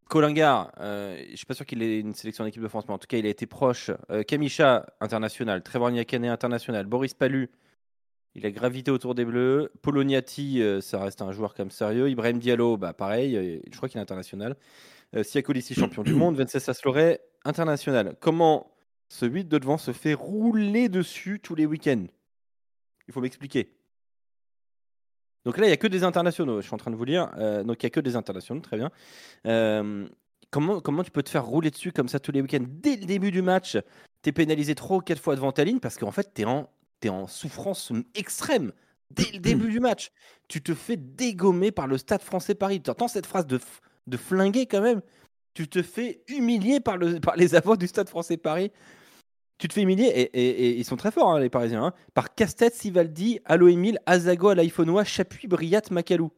Kolingar, 0.07 0.71
euh, 0.79 1.23
je 1.31 1.35
suis 1.35 1.45
pas 1.45 1.53
sûr 1.53 1.65
qu'il 1.65 1.81
ait 1.81 1.99
une 1.99 2.13
sélection 2.13 2.43
en 2.43 2.47
équipe 2.47 2.61
de 2.61 2.67
France, 2.67 2.85
mais 2.87 2.93
en 2.93 2.99
tout 2.99 3.07
cas, 3.07 3.17
il 3.17 3.25
a 3.25 3.29
été 3.29 3.47
proche. 3.47 3.91
Euh, 4.11 4.23
Kamisha, 4.23 4.85
international. 4.99 5.63
Trevor 5.63 5.91
Niakane, 5.91 6.25
international. 6.25 6.85
Boris 6.85 7.13
Palu, 7.13 7.49
il 8.35 8.45
a 8.45 8.51
gravité 8.51 8.91
autour 8.91 9.15
des 9.15 9.25
Bleus. 9.25 9.71
Poloniati, 9.81 10.61
euh, 10.61 10.79
ça 10.81 11.03
reste 11.03 11.21
un 11.21 11.31
joueur 11.31 11.53
comme 11.53 11.71
sérieux. 11.71 12.09
Ibrahim 12.09 12.39
Diallo, 12.39 12.77
bah, 12.77 12.93
pareil, 12.93 13.35
euh, 13.35 13.59
je 13.69 13.75
crois 13.75 13.89
qu'il 13.89 13.97
est 13.97 14.01
international. 14.01 14.55
Euh, 15.15 15.23
champion 15.23 16.03
du 16.03 16.13
monde. 16.13 16.37
Venceslas 16.37 16.81
Loré, 16.85 17.19
international. 17.43 18.15
Comment 18.21 18.71
ce 19.09 19.25
8 19.25 19.49
de 19.49 19.57
devant 19.57 19.77
se 19.77 19.91
fait 19.91 20.13
rouler 20.13 20.87
dessus 20.87 21.39
tous 21.41 21.55
les 21.55 21.65
week-ends? 21.65 22.05
Il 23.07 23.13
faut 23.13 23.21
m'expliquer. 23.21 23.75
Donc 25.43 25.57
là, 25.57 25.65
il 25.65 25.67
n'y 25.69 25.73
a 25.73 25.77
que 25.77 25.87
des 25.87 26.03
internationaux, 26.03 26.61
je 26.61 26.67
suis 26.67 26.73
en 26.73 26.77
train 26.77 26.91
de 26.91 26.95
vous 26.95 27.03
lire. 27.03 27.31
Euh, 27.37 27.63
donc 27.63 27.81
il 27.81 27.85
n'y 27.85 27.87
a 27.87 27.89
que 27.89 27.99
des 27.99 28.15
internationaux, 28.15 28.61
très 28.61 28.77
bien. 28.77 28.91
Comment, 30.51 31.03
tu 31.03 31.11
peux 31.11 31.23
te 31.23 31.29
faire 31.29 31.45
rouler 31.45 31.71
dessus 31.71 31.91
comme 31.91 32.09
ça 32.09 32.19
tous 32.19 32.31
les 32.31 32.41
week-ends? 32.41 32.65
Dès 32.67 32.97
le 32.97 33.05
début 33.05 33.31
du 33.31 33.41
match, 33.41 33.77
tu 34.21 34.29
es 34.29 34.31
pénalisé 34.31 34.75
ou 34.89 34.99
quatre 34.99 35.21
fois 35.21 35.35
devant 35.35 35.51
ta 35.51 35.63
ligne 35.63 35.79
parce 35.79 35.97
qu'en 35.97 36.11
fait, 36.11 36.33
tu 36.33 36.41
es 36.41 36.45
en, 36.45 36.69
t'es 37.01 37.09
en 37.09 37.27
souffrance 37.27 37.91
extrême. 38.15 38.71
Dès 39.09 39.29
le 39.33 39.39
début 39.39 39.69
du 39.69 39.81
match, 39.81 40.11
tu 40.47 40.61
te 40.61 40.73
fais 40.73 40.95
dégommer 40.95 41.71
par 41.71 41.87
le 41.87 41.97
Stade 41.97 42.21
français 42.21 42.55
Paris. 42.55 42.81
Tu 42.81 42.89
entends 42.89 43.09
cette 43.09 43.25
phrase 43.25 43.45
de, 43.45 43.59
de 44.07 44.17
flinguer 44.17 44.65
quand 44.67 44.81
même 44.81 45.01
Tu 45.53 45.67
te 45.67 45.81
fais 45.81 46.23
humilier 46.29 46.79
par, 46.79 46.95
le, 46.97 47.19
par 47.19 47.35
les 47.35 47.55
avants 47.55 47.75
du 47.75 47.87
Stade 47.87 48.07
français 48.07 48.37
Paris. 48.37 48.71
Tu 49.57 49.67
te 49.67 49.73
fais 49.73 49.81
humilier, 49.83 50.05
et, 50.05 50.21
et- 50.21 50.65
et 50.69 50.77
ils 50.79 50.85
sont 50.85 50.95
très 50.95 51.11
forts, 51.11 51.29
hein, 51.29 51.39
les 51.39 51.49
Parisiens, 51.49 51.83
hein, 51.85 51.93
par 52.15 52.33
Castet, 52.33 52.71
Sivaldi, 52.71 53.39
Alo 53.45 53.67
Emile, 53.67 53.99
Azago, 54.07 54.49
Alaïfonois, 54.49 55.03
Chapuis, 55.03 55.47
Briat, 55.47 55.81
Macalou. 55.91 56.31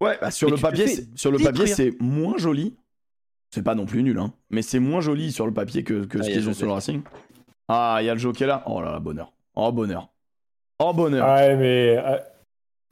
Ouais, 0.00 0.16
bah, 0.20 0.30
sur 0.30 0.50
le 0.50 0.56
papier, 0.56 0.86
c'est- 0.86 1.16
sur 1.18 1.32
le 1.32 1.38
papier, 1.38 1.64
détruire. 1.64 1.76
c'est 1.76 2.00
moins 2.00 2.36
joli. 2.38 2.76
C'est 3.52 3.62
pas 3.62 3.74
non 3.74 3.86
plus 3.86 4.02
nul, 4.02 4.18
hein. 4.18 4.32
Mais 4.50 4.62
c'est 4.62 4.80
moins 4.80 5.00
joli 5.00 5.32
sur 5.32 5.46
le 5.46 5.54
papier 5.54 5.82
que, 5.84 6.04
que 6.04 6.18
Ah, 6.18 6.22
ce 6.24 6.30
qu'ils 6.30 6.48
ont 6.48 6.54
sur 6.54 6.66
le 6.66 6.72
Racing. 6.72 7.02
Ah, 7.68 7.98
il 8.00 8.06
y 8.06 8.10
a 8.10 8.14
le 8.14 8.20
jockey 8.20 8.46
là. 8.46 8.62
Oh 8.66 8.80
là 8.80 8.92
là, 8.92 9.00
bonheur. 9.00 9.32
Oh 9.54 9.72
bonheur. 9.72 10.08
Oh 10.78 10.92
bonheur. 10.92 11.26
Ouais, 11.26 11.56
mais. 11.56 11.96
euh, 11.98 12.18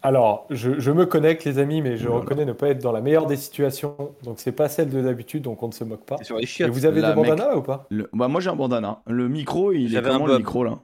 alors, 0.05 0.47
je, 0.51 0.81
je 0.81 0.91
me 0.91 1.07
connecte, 1.07 1.45
les 1.45 1.59
amis, 1.59 1.81
mais 1.81 1.97
je 1.97 2.09
Voilà. 2.09 2.23
reconnais 2.23 2.45
ne 2.45 2.53
pas 2.53 2.69
être 2.71 2.83
dans 2.83 2.91
la 2.91 3.01
meilleure 3.01 3.27
des 3.27 3.37
situations. 3.37 3.97
Donc, 4.25 4.41
c'est 4.41 4.51
pas 4.53 4.69
celle 4.69 4.91
de 4.91 5.01
d'habitude, 5.01 5.43
donc 5.45 5.63
on 5.63 5.69
ne 5.69 5.73
se 5.73 5.85
moque 5.85 6.05
pas. 6.05 6.17
Sur 6.25 6.39
les 6.39 6.43
Et 6.43 6.47
chiottes. 6.47 6.71
vous 6.71 6.87
avez 6.87 7.01
des 7.03 7.13
bandanas 7.13 7.51
mec. 7.51 7.57
ou 7.59 7.63
pas? 7.63 7.87
Le- 7.91 8.11
Bah, 8.13 8.27
moi 8.29 8.41
j'ai 8.41 8.51
un 8.51 8.57
bandana. 8.57 9.03
Le 9.07 9.29
micro, 9.29 9.73
il 9.73 9.97
est 9.97 10.03
comment 10.03 10.27
le 10.27 10.39
micro 10.39 10.65
là? 10.65 10.81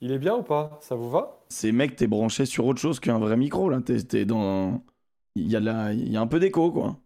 Il 0.00 0.12
est 0.12 0.18
bien 0.18 0.36
ou 0.36 0.42
pas? 0.42 0.78
Ça 0.80 0.94
vous 0.94 1.10
va? 1.10 1.38
C'est 1.48 1.72
mec, 1.72 1.96
t'es 1.96 2.06
branché 2.06 2.44
sur 2.44 2.66
autre 2.66 2.80
chose 2.80 3.00
qu'un 3.00 3.18
vrai 3.18 3.36
micro 3.36 3.68
là. 3.68 3.80
T'es 3.80 4.00
t'es 4.02 4.24
dans. 4.24 4.82
Il 5.34 5.50
y, 5.50 5.56
a 5.56 5.60
de 5.60 5.64
la- 5.66 5.92
il 5.92 6.12
y 6.12 6.16
a 6.16 6.20
un 6.20 6.26
peu 6.26 6.38
d'écho 6.38 6.70
quoi. 6.70 6.96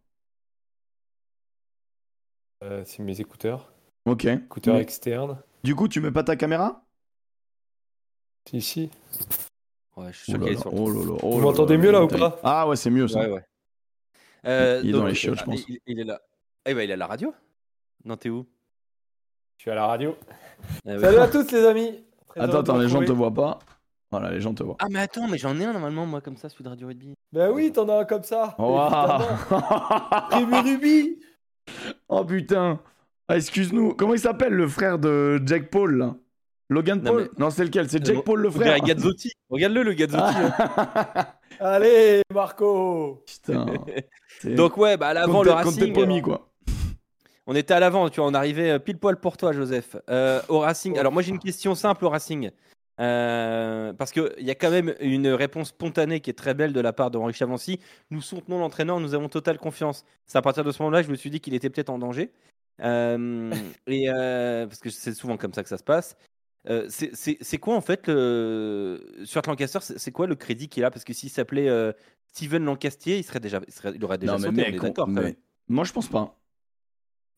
Euh, 2.62 2.82
C'est 2.84 3.02
mes 3.02 3.20
écouteurs. 3.20 3.72
Ok. 4.06 4.24
Écouteurs 4.24 4.74
Mais- 4.74 4.82
externes. 4.82 5.38
Du 5.64 5.74
coup, 5.74 5.88
tu 5.88 6.00
mets 6.00 6.12
pas 6.12 6.22
ta 6.22 6.36
caméra? 6.36 6.84
Si, 8.48 8.60
si. 8.62 8.90
Ouais, 9.96 10.12
je 10.12 10.18
suis 10.18 10.34
Oh 10.34 10.38
là 10.38 10.56
sur 10.56 10.72
oh 10.74 10.90
là 10.92 11.04
là, 11.04 11.18
oh 11.22 11.30
Vous 11.32 11.40
m'entendez 11.40 11.76
mieux, 11.76 11.90
là, 11.90 12.04
ou 12.04 12.06
pas? 12.08 12.38
Ah 12.44 12.68
ouais, 12.68 12.76
c'est 12.76 12.90
mieux 12.90 13.08
ça. 13.08 13.20
Ouais, 13.20 13.32
ouais. 13.32 13.44
Euh, 14.46 14.80
Il 14.84 14.90
est 14.90 14.92
dans 14.92 15.06
les 15.06 15.14
chiottes, 15.14 15.38
je 15.40 15.44
pense. 15.44 15.68
Il, 15.68 15.80
il 15.86 16.00
est 16.00 16.04
là. 16.04 16.20
Eh 16.66 16.74
ben, 16.74 16.82
il 16.82 16.90
est 16.90 16.94
à 16.94 16.96
la 16.96 17.06
radio 17.06 17.34
Non, 18.04 18.16
t'es 18.16 18.28
où? 18.30 18.46
Je 19.56 19.62
suis 19.62 19.70
à 19.70 19.74
la 19.74 19.86
radio. 19.86 20.16
Ah, 20.86 20.90
ouais. 20.92 20.98
Salut 21.00 21.18
à 21.18 21.28
tous, 21.28 21.50
les 21.50 21.64
amis 21.64 22.04
Très 22.28 22.40
Attends, 22.40 22.58
attends, 22.60 22.78
les 22.78 22.88
gens 22.88 23.02
te 23.04 23.12
voient 23.12 23.34
pas. 23.34 23.58
Voilà, 24.12 24.30
les 24.30 24.40
gens 24.40 24.54
te 24.54 24.62
voient. 24.62 24.76
Ah, 24.78 24.86
mais 24.88 25.00
attends, 25.00 25.26
mais 25.26 25.38
j'en 25.38 25.58
ai 25.58 25.64
un 25.64 25.72
normalement, 25.72 26.06
moi, 26.06 26.20
comme 26.20 26.36
ça, 26.36 26.48
celui 26.48 26.62
de 26.62 26.68
Radio 26.68 26.86
Rugby. 26.86 27.14
Ben 27.32 27.50
oui, 27.50 27.72
t'en 27.72 27.88
as 27.88 28.00
un 28.00 28.04
comme 28.04 28.22
ça 28.22 28.54
Oh, 28.58 28.78
Rémi 30.30 30.58
Ruby 30.60 31.20
oh 32.08 32.24
putain 32.24 32.78
Ah, 33.28 33.36
excuse-nous, 33.36 33.94
comment 33.94 34.14
il 34.14 34.20
s'appelle 34.20 34.52
le 34.52 34.68
frère 34.68 34.98
de 34.98 35.40
Jack 35.44 35.70
Paul 35.70 35.96
là? 35.96 36.14
Logan 36.68 37.00
Non, 37.02 37.10
Paul 37.12 37.22
mais- 37.22 37.28
Non, 37.44 37.50
c'est 37.50 37.64
lequel? 37.64 37.88
C'est 37.88 38.00
Euh, 38.08 38.14
Jack 38.14 38.24
Paul 38.24 38.40
le 38.40 38.50
frère 38.50 38.78
Gazzotti. 38.80 39.32
Regarde-le, 39.48 39.82
le 39.82 39.92
Gazzotti. 39.94 40.22
hein. 40.22 40.52
Allez, 41.60 42.22
Marco 42.32 43.22
Putain. 43.26 43.66
Donc 44.56 44.76
ouais, 44.76 44.96
bah 44.96 45.08
à 45.08 45.14
l'avant 45.14 45.42
le 45.42 45.50
Racing. 45.50 45.96
Euh, 45.96 46.20
quoi. 46.20 46.48
On 47.46 47.54
était 47.54 47.74
à 47.74 47.80
l'avant, 47.80 48.08
tu 48.10 48.20
vois, 48.20 48.28
on 48.28 48.34
arrivait 48.34 48.70
euh, 48.72 48.78
pile 48.80 48.98
poil 48.98 49.16
pour 49.18 49.36
toi, 49.36 49.52
Joseph. 49.52 49.96
Euh, 50.10 50.40
au 50.48 50.58
Racing. 50.58 50.98
Alors 50.98 51.12
moi 51.12 51.22
j'ai 51.22 51.30
une 51.30 51.38
question 51.38 51.74
simple 51.74 52.04
au 52.04 52.10
Racing. 52.10 52.50
Euh, 52.98 53.92
parce 53.92 54.10
qu'il 54.10 54.32
y 54.40 54.50
a 54.50 54.54
quand 54.54 54.70
même 54.70 54.94
une 55.00 55.28
réponse 55.28 55.68
spontanée 55.68 56.20
qui 56.20 56.30
est 56.30 56.34
très 56.34 56.54
belle 56.54 56.72
de 56.72 56.80
la 56.80 56.92
part 56.92 57.10
de 57.10 57.18
Henri 57.18 57.32
Chavancy. 57.34 57.78
Nous 58.10 58.22
soutenons 58.22 58.58
l'entraîneur, 58.58 58.98
nous 59.00 59.14
avons 59.14 59.28
totale 59.28 59.58
confiance. 59.58 60.04
C'est 60.26 60.38
à 60.38 60.42
partir 60.42 60.64
de 60.64 60.70
ce 60.72 60.82
moment-là 60.82 61.00
que 61.02 61.06
je 61.06 61.10
me 61.12 61.16
suis 61.16 61.30
dit 61.30 61.40
qu'il 61.40 61.54
était 61.54 61.68
peut-être 61.70 61.90
en 61.90 61.98
danger. 61.98 62.32
Euh, 62.82 63.50
et 63.86 64.10
euh, 64.10 64.66
parce 64.66 64.80
que 64.80 64.90
c'est 64.90 65.14
souvent 65.14 65.36
comme 65.36 65.52
ça 65.54 65.62
que 65.62 65.68
ça 65.68 65.78
se 65.78 65.84
passe. 65.84 66.16
Euh, 66.68 66.86
c'est- 66.88 67.10
c'est 67.14 67.38
c'est 67.40 67.58
quoi 67.58 67.76
en 67.76 67.80
fait 67.80 68.08
le... 68.08 69.00
Stuart 69.24 69.44
Lancaster 69.46 69.78
C'est 69.82 69.98
c'est 69.98 70.10
quoi 70.10 70.26
le 70.26 70.34
crédit 70.34 70.68
qu'il 70.68 70.84
a? 70.84 70.90
Parce 70.90 71.04
que 71.04 71.12
s'il 71.12 71.30
s'appelait 71.30 71.68
euh, 71.68 71.92
Steven 72.34 72.64
Lancastier, 72.64 73.18
il, 73.18 73.22
serait 73.24 73.38
déjà, 73.40 73.60
il, 73.66 73.72
serait- 73.72 73.92
il 73.94 74.04
aurait 74.04 74.18
déjà 74.18 74.32
Non, 74.32 74.38
mais 74.38 74.48
sauté. 74.64 74.78
mec, 74.78 74.98
on- 74.98 75.06
mais- 75.06 75.22
même. 75.22 75.34
moi 75.68 75.84
je 75.84 75.92
pense 75.92 76.08
pas. 76.08 76.36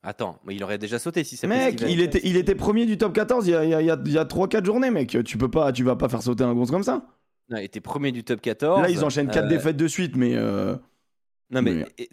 Attends, 0.03 0.39
mais 0.45 0.55
il 0.55 0.63
aurait 0.63 0.79
déjà 0.79 0.99
sauté 0.99 1.25
si 1.25 1.37
s'appelait 1.37 1.59
Mec, 1.67 1.75
Steven. 1.75 1.93
il 1.93 2.01
était, 2.01 2.21
il 2.25 2.37
était 2.37 2.55
premier 2.55 2.87
du 2.87 2.97
top 2.97 3.13
14 3.13 3.47
il 3.47 3.51
y 3.51 3.55
a, 3.55 3.65
il 3.65 3.71
y 3.71 3.75
a, 3.75 3.81
il 3.83 3.87
y 3.87 3.91
a- 3.91 4.01
il 4.07 4.13
y 4.13 4.19
a 4.19 4.25
3-4 4.25 4.65
journées, 4.65 4.91
mec. 4.91 5.17
Tu 5.25 5.37
peux 5.37 5.51
pas, 5.51 5.73
tu 5.73 5.83
vas 5.85 5.97
pas 5.97 6.09
faire 6.09 6.23
sauter 6.23 6.45
un 6.45 6.55
gros 6.55 6.67
comme 6.67 6.85
ça. 6.85 7.05
Non, 7.51 7.59
il 7.59 7.65
était 7.65 7.81
premier 7.81 8.13
du 8.13 8.23
top 8.25 8.41
14. 8.41 8.81
Là, 8.83 8.89
ils 8.91 9.05
enchaînent 9.05 9.29
4 9.29 9.47
Euh, 9.47 9.49
défaites 9.49 9.77
de 9.77 9.89
suite, 9.89 10.17
mais. 10.17 10.37
Non, 11.51 11.63
mais 11.63 11.73
Mais- 11.73 12.09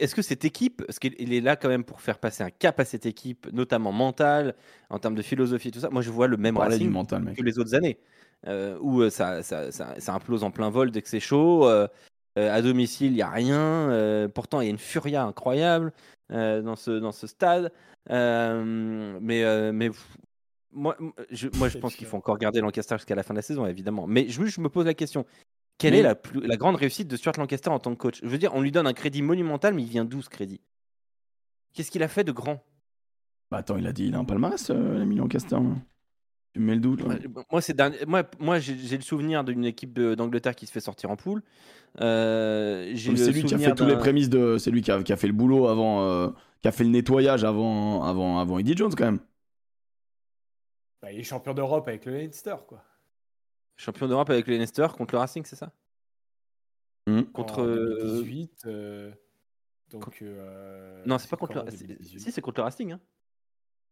est-ce 0.00 0.14
que- 0.14 0.22
cette 0.22 0.44
équipe, 0.44 0.84
parce 0.84 0.98
qu'il 0.98 1.14
il 1.18 1.32
est 1.32 1.40
là 1.40 1.54
quand 1.56 1.68
même 1.68 1.84
pour 1.84 2.00
faire 2.00 2.18
passer 2.18 2.42
un 2.42 2.50
cap 2.50 2.80
à 2.80 2.84
cette 2.84 3.06
équipe, 3.06 3.46
notamment 3.52 3.92
mentale, 3.92 4.54
en 4.88 4.98
termes 4.98 5.14
de 5.14 5.22
philosophie 5.22 5.68
et 5.68 5.70
tout 5.70 5.78
ça, 5.80 5.90
moi 5.90 6.02
je 6.02 6.10
vois 6.10 6.26
le 6.26 6.36
même 6.36 6.56
Racing 6.56 6.90
mental, 6.90 7.22
mec. 7.22 7.36
que 7.36 7.42
les 7.42 7.58
autres 7.60 7.74
années, 7.74 7.98
euh, 8.48 8.76
où 8.80 9.00
euh, 9.02 9.10
ça, 9.10 9.42
ça, 9.44 9.70
ça, 9.70 9.94
ça 10.00 10.14
implose 10.14 10.42
en 10.42 10.50
plein 10.50 10.70
vol 10.70 10.90
dès 10.90 11.02
que 11.02 11.08
c'est 11.08 11.20
chaud. 11.20 11.68
euh, 11.68 11.86
euh, 12.38 12.52
à 12.52 12.62
domicile, 12.62 13.08
il 13.12 13.14
n'y 13.14 13.22
a 13.22 13.28
rien. 13.30 13.58
euh, 13.60 14.26
pourtant, 14.28 14.60
il 14.60 14.64
y 14.64 14.68
a 14.68 14.70
une 14.70 14.78
furia 14.78 15.24
incroyable 15.24 15.92
euh, 16.32 16.60
dans, 16.62 16.76
ce, 16.76 16.90
dans 16.92 17.12
ce 17.12 17.26
stade. 17.26 17.72
Euh, 18.10 19.18
mais 19.20 19.44
euh, 19.44 19.72
mais 19.72 19.90
moi, 20.72 20.96
je, 21.30 21.48
moi, 21.58 21.68
je 21.68 21.78
pense 21.78 21.94
qu'il 21.96 22.06
faut 22.06 22.16
encore 22.16 22.38
garder 22.38 22.60
Lancaster 22.60 22.96
jusqu'à 22.96 23.14
la 23.16 23.22
fin 23.24 23.34
de 23.34 23.38
la 23.38 23.42
saison, 23.42 23.66
évidemment. 23.66 24.06
Mais 24.06 24.28
je, 24.28 24.44
je 24.46 24.60
me 24.60 24.68
pose 24.68 24.86
la 24.86 24.94
question. 24.94 25.26
Quelle 25.80 25.94
Mais- 25.94 26.00
est 26.00 26.02
la, 26.02 26.14
plus, 26.14 26.40
la 26.46 26.56
grande 26.56 26.76
réussite 26.76 27.08
de 27.08 27.16
Stuart 27.16 27.32
Lancaster 27.38 27.70
en 27.70 27.78
tant 27.78 27.92
que 27.94 27.98
coach? 27.98 28.20
Je 28.22 28.28
veux 28.28 28.36
dire, 28.38 28.54
on 28.54 28.60
lui 28.60 28.70
donne 28.70 28.86
un 28.86 28.92
crédit 28.92 29.22
monumental, 29.22 29.72
mais 29.74 29.82
il 29.82 29.88
vient 29.88 30.04
d'où 30.04 30.20
ce 30.22 30.28
crédit? 30.28 30.60
Qu'est-ce 31.72 31.90
qu'il 31.90 32.02
a 32.02 32.08
fait 32.08 32.22
de 32.22 32.32
grand? 32.32 32.62
Bah 33.50 33.56
attends, 33.58 33.76
il 33.78 33.86
a 33.86 33.92
dit, 33.92 34.06
il 34.08 34.14
a 34.14 34.18
un 34.18 34.24
palmarès, 34.24 34.70
euh, 34.70 34.98
l'ami 34.98 35.16
Lancaster. 35.16 35.56
Tu 36.52 36.60
me 36.60 36.66
mets 36.66 36.74
le 36.74 36.80
doute. 36.80 37.02
là. 37.06 37.16
Moi, 37.50 37.60
c'est 37.62 37.74
dernier- 37.74 38.04
moi, 38.06 38.24
moi 38.38 38.58
j'ai 38.58 38.96
le 38.96 39.02
souvenir 39.02 39.42
d'une 39.42 39.64
équipe 39.64 39.98
d'Angleterre 39.98 40.54
qui 40.54 40.66
se 40.66 40.72
fait 40.72 40.80
sortir 40.80 41.10
en 41.10 41.16
poule. 41.16 41.42
Euh, 42.00 42.92
C'est 42.96 43.10
lui 43.32 43.42
qui 43.44 43.54
a 43.54 43.58
fait 43.58 43.74
tous 43.74 43.86
les 43.86 43.96
prémices 43.96 44.28
de. 44.28 44.58
C'est 44.58 44.70
lui 44.70 44.82
qui 44.82 44.90
a, 44.92 45.02
qui 45.02 45.12
a 45.12 45.16
fait 45.16 45.26
le 45.28 45.32
boulot 45.32 45.66
avant. 45.68 46.02
euh, 46.02 46.28
qui 46.60 46.68
a 46.68 46.72
fait 46.72 46.84
le 46.84 46.90
nettoyage 46.90 47.42
avant, 47.42 48.02
avant, 48.04 48.38
avant 48.38 48.58
Eddie 48.58 48.76
Jones, 48.76 48.92
quand 48.94 49.06
même. 49.06 49.20
Bah, 51.00 51.10
Il 51.10 51.20
est 51.20 51.22
champion 51.22 51.54
d'Europe 51.54 51.88
avec 51.88 52.04
le 52.04 52.12
Leinster, 52.12 52.56
quoi. 52.68 52.84
Champion 53.80 54.06
d'Europe 54.08 54.30
avec 54.30 54.46
le 54.46 54.56
Leicester 54.56 54.86
contre 54.96 55.14
le 55.14 55.18
Racing, 55.18 55.44
c'est 55.44 55.56
ça? 55.56 55.72
Hmm. 57.06 57.22
Contre. 57.22 57.60
En 57.62 57.66
euh, 57.66 57.98
2018. 58.20 58.62
euh, 58.66 59.10
donc, 59.90 60.04
contre- 60.04 60.18
euh, 60.22 61.02
Non, 61.06 61.18
c'est 61.18 61.28
pas 61.28 61.36
contre 61.36 61.54
le 61.54 61.60
en 61.60 61.64
Racing. 61.64 61.86
2018? 61.88 62.20
Si, 62.20 62.32
c'est 62.32 62.40
contre 62.40 62.60
le 62.60 62.64
Racing. 62.64 62.92
Hein. 62.92 63.00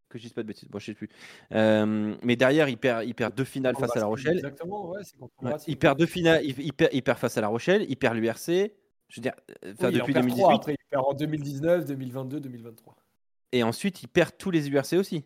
Que 0.09 0.16
je 0.18 0.22
dise 0.22 0.32
pas 0.32 0.43
de 0.43 0.49
bêtises. 0.49 0.68
Moi, 0.70 0.80
je 0.80 0.86
sais 0.86 0.95
plus. 0.95 1.09
Euh, 1.53 2.16
mais 2.22 2.36
derrière, 2.36 2.68
il 2.68 2.78
perd, 2.78 3.05
il 3.05 3.14
perd 3.14 3.34
deux 3.34 3.45
finales 3.45 3.76
face 3.76 3.95
à 3.97 4.01
La 4.01 4.07
Rochelle. 4.07 4.36
Exactement, 4.39 4.89
ouais, 4.91 5.05
c'est 5.05 5.18
contre 5.18 5.34
le 5.43 5.51
Racing. 5.51 5.72
il 5.72 5.76
perd 5.78 5.99
deux 5.99 6.07
finales. 6.07 6.45
Il, 6.45 6.59
il 6.61 6.72
perd, 6.72 6.91
il 6.95 7.03
perd 7.03 7.18
face 7.18 7.36
à 7.36 7.41
La 7.41 7.49
Rochelle. 7.49 7.84
Il 7.89 7.97
perd 7.97 8.16
l'URC. 8.16 8.47
Je 9.09 9.16
veux 9.16 9.22
dire, 9.22 9.32
euh, 9.64 9.72
enfin, 9.72 9.89
Oui, 9.89 9.95
il 9.95 10.01
en 10.03 10.05
depuis 10.05 10.12
perd 10.12 10.24
2018. 10.26 10.41
trois, 10.43 10.55
Après, 10.55 10.72
il 10.74 10.84
perd 10.91 11.05
en 11.07 11.14
2019, 11.14 11.84
2022, 11.86 12.41
2023. 12.41 12.97
Et 13.53 13.62
ensuite, 13.62 14.03
il 14.03 14.09
perd 14.09 14.32
tous 14.39 14.51
les 14.51 14.68
URC 14.70 14.95
aussi. 14.95 15.24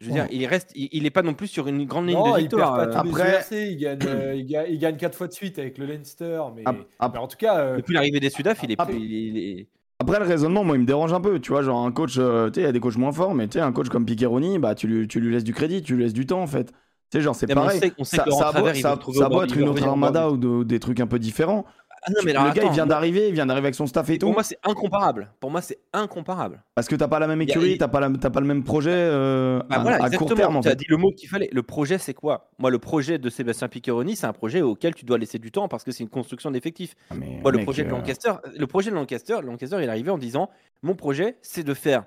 Je 0.00 0.06
veux 0.06 0.12
Ouais. 0.12 0.26
dire, 0.26 0.28
il 0.32 0.46
reste, 0.46 0.72
il, 0.74 0.88
il 0.92 1.04
est 1.04 1.10
pas 1.10 1.22
non 1.22 1.34
plus 1.34 1.46
sur 1.46 1.68
une 1.68 1.84
grande 1.84 2.06
ligne 2.08 2.16
Non, 2.16 2.22
de 2.24 2.28
il 2.28 2.32
perd 2.32 2.40
victoire. 2.42 2.74
pas 2.76 2.82
euh, 2.84 3.02
tous 3.02 3.08
Après- 3.10 3.44
les 3.50 3.66
il 3.72 3.76
gagne, 3.76 3.98
euh, 4.06 4.34
il, 4.34 4.46
gagne, 4.46 4.66
il 4.70 4.78
gagne 4.78 4.96
quatre 4.96 5.14
fois 5.16 5.26
de 5.26 5.32
suite 5.32 5.58
avec 5.58 5.76
le 5.76 5.84
Leinster, 5.86 6.40
mais, 6.56 6.62
Ap- 6.64 6.76
ap- 6.98 7.12
mais 7.12 7.18
en 7.20 7.26
tout 7.28 7.36
cas, 7.36 7.58
euh, 7.58 7.76
Depuis 7.76 7.92
l'arrivée 7.94 8.18
des 8.18 8.30
Sudaf, 8.30 8.60
il 8.62 8.72
est, 8.72 8.80
Après- 8.80 8.94
il 8.96 9.14
est- 9.14 9.28
il 9.28 9.36
est- 9.60 9.66
Après, 9.98 10.18
le 10.18 10.24
raisonnement, 10.24 10.64
moi, 10.64 10.76
il 10.76 10.80
me 10.80 10.86
dérange 10.86 11.12
un 11.12 11.20
peu. 11.20 11.38
Tu 11.40 11.50
vois, 11.52 11.60
genre 11.62 11.84
un 11.84 11.92
coach, 11.92 12.14
euh, 12.16 12.48
tu 12.48 12.54
sais, 12.54 12.60
il 12.62 12.64
y 12.64 12.66
a 12.66 12.72
des 12.72 12.80
coachs 12.80 12.96
moins 12.96 13.12
forts, 13.12 13.34
mais 13.34 13.46
tu 13.46 13.58
sais, 13.58 13.60
un 13.60 13.72
coach 13.72 13.90
comme 13.90 14.06
Piqueroni, 14.06 14.58
bah, 14.58 14.74
tu 14.74 14.86
lui, 14.86 15.06
tu 15.06 15.20
lui 15.20 15.30
laisses 15.32 15.44
du 15.44 15.52
crédit, 15.52 15.82
tu 15.82 15.94
lui 15.96 16.02
laisses 16.04 16.14
du 16.14 16.24
temps, 16.24 16.40
en 16.40 16.46
fait. 16.46 16.68
Tu 17.10 17.18
sais, 17.18 17.20
genre, 17.20 17.34
c'est 17.34 17.46
Mais 17.48 17.52
on 17.52 17.56
pareil. 17.56 17.80
sait- 17.80 17.92
on 17.98 18.04
sait 18.04 18.16
ça, 18.16 18.24
ça 18.24 18.30
Travers, 18.30 18.74
ça- 18.76 18.94
va 18.94 19.00
ça 19.02 19.08
au 19.10 19.22
a 19.22 19.28
beau 19.28 19.34
bord- 19.34 19.44
être 19.44 19.56
une 19.58 19.64
va 19.66 19.70
autre 19.72 19.86
armada 19.86 20.30
ou 20.30 20.38
de- 20.38 20.62
des 20.64 20.78
trucs 20.80 21.00
un 21.00 21.06
peu 21.06 21.18
différents. 21.18 21.66
Ah 22.02 22.10
non, 22.10 22.22
mais 22.24 22.30
alors, 22.30 22.46
le 22.46 22.52
gars, 22.52 22.62
il 22.64 22.70
vient 22.72 22.86
d'arriver, 22.86 23.28
il 23.28 23.34
vient 23.34 23.44
d'arriver 23.46 23.66
avec 23.66 23.74
son 23.74 23.86
staff 23.86 24.08
et 24.08 24.18
tout. 24.18 24.26
Pour 24.26 24.32
moi, 24.32 24.42
c'est 24.42 24.58
incomparable. 24.64 25.30
Pour 25.38 25.50
moi, 25.50 25.60
c'est 25.60 25.78
incomparable. 25.92 26.62
Parce 26.74 26.88
que 26.88 26.96
t'as 26.96 27.08
pas 27.08 27.18
la 27.18 27.26
même 27.26 27.40
a- 27.40 27.44
écurie, 27.44 27.72
il- 27.72 27.78
t'as 27.78 27.88
pas, 27.88 28.00
la- 28.00 28.08
pas 28.10 28.40
le 28.40 28.46
même 28.46 28.64
projet 28.64 28.90
euh, 28.92 29.58
Bah 29.68 29.76
à, 29.76 29.78
voilà, 29.80 30.04
à 30.04 30.10
court 30.10 30.34
terme, 30.34 30.56
en 30.56 30.60
as 30.60 30.74
dit 30.74 30.86
le 30.88 30.96
mot 30.96 31.12
qu'il 31.12 31.28
fallait. 31.28 31.50
Le 31.52 31.62
projet, 31.62 31.98
c'est 31.98 32.14
quoi? 32.14 32.50
Moi, 32.58 32.70
le 32.70 32.78
projet 32.78 33.18
de 33.18 33.28
Sébastien 33.28 33.68
Piccheroni, 33.68 34.16
c'est 34.16 34.26
un 34.26 34.32
projet 34.32 34.62
auquel 34.62 34.94
tu 34.94 35.04
dois 35.04 35.18
laisser 35.18 35.38
du 35.38 35.50
temps 35.52 35.68
parce 35.68 35.84
que 35.84 35.92
c'est 35.92 36.02
une 36.02 36.08
construction 36.08 36.50
d'effectifs. 36.50 36.94
Ah, 37.10 37.14
Moi, 37.16 37.52
le 37.52 37.58
projet 37.64 37.82
de 37.84 37.88
euh, 37.88 37.92
Lancaster, 37.92 38.32
le 38.56 38.66
projet 38.66 38.90
de 38.90 38.94
Lancaster, 38.94 39.36
Lancaster, 39.42 39.76
il 39.78 39.84
est 39.84 39.88
arrivé 39.88 40.10
en 40.10 40.18
disant 40.18 40.48
mon 40.82 40.94
projet, 40.94 41.36
c'est 41.42 41.64
de 41.64 41.74
faire 41.74 42.04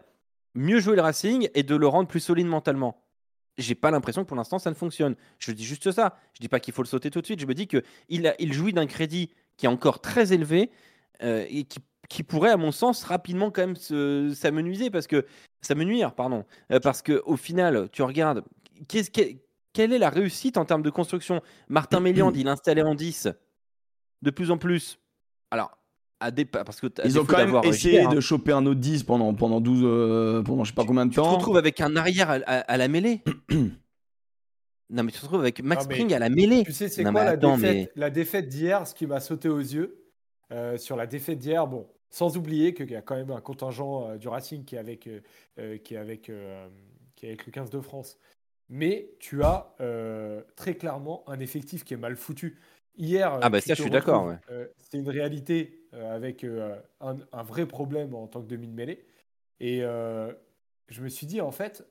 mieux 0.56 0.80
jouer 0.80 0.96
le 0.96 1.02
Racing 1.04 1.50
et 1.54 1.62
de 1.64 1.76
le 1.76 1.88
rendre 1.88 2.08
plus 2.08 2.20
solide 2.20 2.48
mentalement. 2.48 3.00
J'ai 3.60 3.76
pas 3.76 3.92
l'impression 3.92 4.24
que 4.24 4.28
pour 4.28 4.38
l'instant 4.38 4.58
ça 4.58 4.72
ne 4.72 4.76
fonctionne. 4.76 5.16
Je 5.38 5.52
dis 5.52 5.64
juste 5.64 5.92
ça. 5.92 6.16
Je 6.34 6.40
dis 6.40 6.48
pas 6.48 6.60
qu'il 6.60 6.74
faut 6.74 6.82
le 6.82 6.88
sauter 6.88 7.12
tout 7.12 7.22
de 7.22 7.26
suite. 7.28 7.40
Je 7.40 7.46
me 7.46 7.54
dis 7.54 7.68
que 7.68 7.84
il, 8.10 8.26
a- 8.26 8.34
il 8.40 8.52
jouit 8.54 8.74
d'un 8.74 8.88
crédit 8.88 9.30
qui 9.58 9.66
est 9.66 9.70
encore 9.70 10.02
très 10.02 10.34
élevé 10.34 10.72
euh, 11.22 11.46
et 11.50 11.64
qui, 11.64 11.80
qui 12.10 12.24
pourrait, 12.24 12.52
à 12.52 12.58
mon 12.58 12.72
sens, 12.72 13.04
rapidement 13.04 13.52
quand 13.52 13.62
même 13.62 13.76
se- 13.76 14.32
s'amenuiser 14.36 14.90
parce 14.90 15.08
que 15.08 15.26
s'amenuire, 15.62 16.14
pardon, 16.16 16.46
Euh, 16.72 16.80
parce 16.80 17.02
que 17.02 17.22
au 17.26 17.38
final, 17.38 17.90
tu 17.92 18.02
regardes, 18.02 18.44
quelle 18.88 19.94
est 19.94 19.98
la 19.98 20.10
réussite 20.10 20.58
en 20.58 20.66
termes 20.66 20.82
de 20.84 20.90
construction? 20.90 21.42
Martin 21.70 22.00
Méliande, 22.02 22.36
il 22.36 22.48
installait 22.48 22.82
en 22.84 22.96
10 22.96 23.28
de 24.22 24.30
plus 24.32 24.52
en 24.52 24.58
plus. 24.58 25.00
Alors, 25.52 25.78
à 26.20 26.32
des, 26.32 26.46
parce 26.46 26.80
que 26.80 26.88
Ils 27.06 27.20
ont 27.20 27.26
quand 27.26 27.38
même 27.38 27.54
euh, 27.56 27.62
essayé 27.64 28.02
hein, 28.02 28.10
de 28.14 28.20
choper 28.22 28.54
un 28.54 28.66
autre 28.66 28.80
10 28.80 29.04
pendant, 29.04 29.34
pendant 29.34 29.60
12, 29.60 29.82
euh, 29.84 30.42
pendant 30.42 30.64
je 30.64 30.70
sais 30.72 30.76
pas 30.76 30.86
combien 30.86 31.06
de 31.06 31.12
tu 31.12 31.18
te 31.18 31.22
temps. 31.22 31.36
retrouves 31.36 31.58
avec 31.58 31.82
un 31.82 31.96
arrière 31.96 32.30
à, 32.30 32.36
à- 32.46 32.60
à 32.60 32.78
la 32.78 32.88
mêlée. 32.88 33.22
non, 34.94 35.04
mais 35.04 35.12
tu 35.12 35.18
te 35.18 35.24
retrouves 35.24 35.42
avec 35.42 35.62
Max 35.64 35.86
Spring 35.86 36.14
à 36.14 36.20
la 36.20 36.30
mêlée. 36.30 36.64
tu 36.64 36.72
sais, 36.72 36.88
c'est 36.88 37.02
quoi 37.02 37.12
mais 37.12 37.26
la 37.26 37.32
attends, 37.32 37.58
défaite, 37.58 37.92
la 37.96 38.10
défaite 38.12 38.48
d'hier 38.48 38.88
Ce 38.88 38.94
qui 38.94 39.08
m'a 39.08 39.20
sauté 39.20 39.50
aux 39.50 39.60
yeux 39.60 40.04
euh, 40.52 40.78
sur 40.78 40.96
la 40.96 41.08
défaite 41.08 41.40
d'hier, 41.40 41.66
bon, 41.68 41.88
sans 42.12 42.38
oublier 42.38 42.76
qu'il 42.76 42.92
y 42.92 42.96
a 42.96 43.02
quand 43.02 43.16
même 43.16 43.32
un 43.32 43.42
contingent 43.42 44.08
euh, 44.08 44.18
du 44.18 44.28
Racing 44.28 44.66
qui 44.66 44.76
est 44.76 44.80
avec, 44.80 45.08
euh, 45.08 45.78
qui 45.80 45.96
est 45.96 45.98
avec, 45.98 46.32
qui 47.16 47.26
est 47.26 47.30
avec 47.30 47.46
le 47.46 47.52
15 47.52 47.72
de 47.72 47.82
France. 47.82 48.20
Mais 48.70 49.10
tu 49.20 49.44
as 49.44 49.76
très 50.56 50.76
clairement 50.76 51.24
un 51.28 51.40
effectif 51.40 51.84
qui 51.84 51.94
est 51.94 51.98
mal 51.98 52.16
foutu. 52.16 52.60
Hier, 52.96 53.40
Ah 53.42 53.50
bah 53.50 53.60
ça, 53.60 53.74
je 53.74 53.82
suis 53.82 53.90
d'accord, 53.90 54.34
c'est 54.78 54.98
une 54.98 55.10
réalité 55.10 55.82
avec 55.92 56.46
un, 57.02 57.18
un 57.32 57.44
vrai 57.44 57.66
problème 57.66 58.16
en 58.16 58.28
tant 58.28 58.42
que 58.42 58.48
demi-mêlée. 58.48 59.06
Et 59.60 59.82
je 59.82 61.02
me 61.02 61.10
suis 61.10 61.28
dit, 61.28 61.42
en 61.42 61.52
fait, 61.52 61.86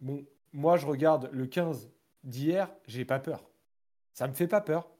bon, 0.00 0.24
moi, 0.52 0.76
je 0.76 0.86
regarde 0.86 1.30
le 1.32 1.46
15 1.46 1.90
d'hier, 2.24 2.70
j'ai 2.86 3.04
pas 3.04 3.18
peur. 3.18 3.48
Ça 4.14 4.28
me 4.28 4.34
fait 4.34 4.48
pas 4.48 4.60
peur 4.60 4.90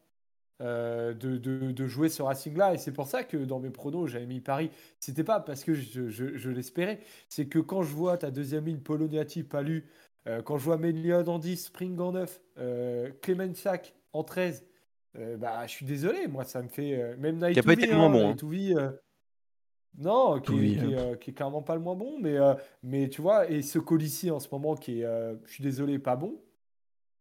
euh, 0.63 1.15
de, 1.15 1.37
de- 1.39 1.73
de 1.73 1.87
jouer 1.87 2.09
ce 2.09 2.23
Racing-là. 2.23 2.75
Et 2.75 2.79
c'est 2.79 2.93
pour 2.93 3.07
ça 3.07 3.25
que 3.25 3.37
dans 3.37 3.61
mes 3.61 3.71
pronos, 3.71 4.09
j'avais 4.11 4.27
mis 4.27 4.41
Paris. 4.41 4.71
C'était 5.01 5.25
pas 5.25 5.41
parce 5.41 5.65
que 5.65 5.75
je, 5.75 6.09
je- 6.09 6.37
je 6.37 6.51
l'espérais. 6.51 7.01
C'est 7.29 7.47
que 7.47 7.59
quand 7.61 7.83
je 7.83 7.95
vois 7.95 8.19
ta 8.19 8.31
deuxième 8.31 8.67
ligne, 8.67 8.81
Poloniati, 8.81 9.45
Palu, 9.45 9.87
euh, 10.27 10.43
quand 10.43 10.59
je 10.59 10.65
vois 10.65 10.79
Mélion 10.79 11.27
en 11.29 11.39
10, 11.39 11.67
Spring 11.67 11.99
en 12.01 12.13
9, 12.13 12.41
euh, 12.59 13.11
Clemensac 13.23 13.95
en 14.13 14.25
13, 14.25 14.65
euh, 15.17 15.37
bah, 15.37 15.67
je 15.67 15.73
suis 15.73 15.87
désolé. 15.87 16.27
Moi, 16.29 16.45
ça 16.45 16.63
me 16.63 16.69
fait. 16.69 17.01
euh, 17.01 17.17
même 17.19 17.39
Qui 17.53 17.59
a 17.61 17.63
pas 17.63 17.73
été 17.75 17.87
le 17.87 17.97
moins 17.97 18.11
bon, 18.11 18.19
hein. 18.21 18.29
Naïtouvi, 18.31 18.75
euh, 18.75 18.91
non, 19.99 20.41
qui, 20.41 20.53
est- 20.53 20.77
qui 20.79 20.93
est, 20.95 21.19
qui 21.21 21.31
est 21.31 21.33
clairement 21.35 21.63
pas 21.63 21.75
le 21.75 21.81
moins 21.81 21.97
bon, 21.97 22.19
mais, 22.21 22.37
mais 22.83 23.09
tu 23.09 23.21
vois, 23.23 23.51
et 23.51 23.63
ce 23.63 23.79
Colissi 23.79 24.31
en 24.31 24.39
ce 24.39 24.49
moment 24.53 24.77
qui 24.77 25.01
est, 25.03 25.07
je 25.45 25.51
suis 25.53 25.63
désolé, 25.65 25.99
pas 25.99 26.15
bon, 26.17 26.41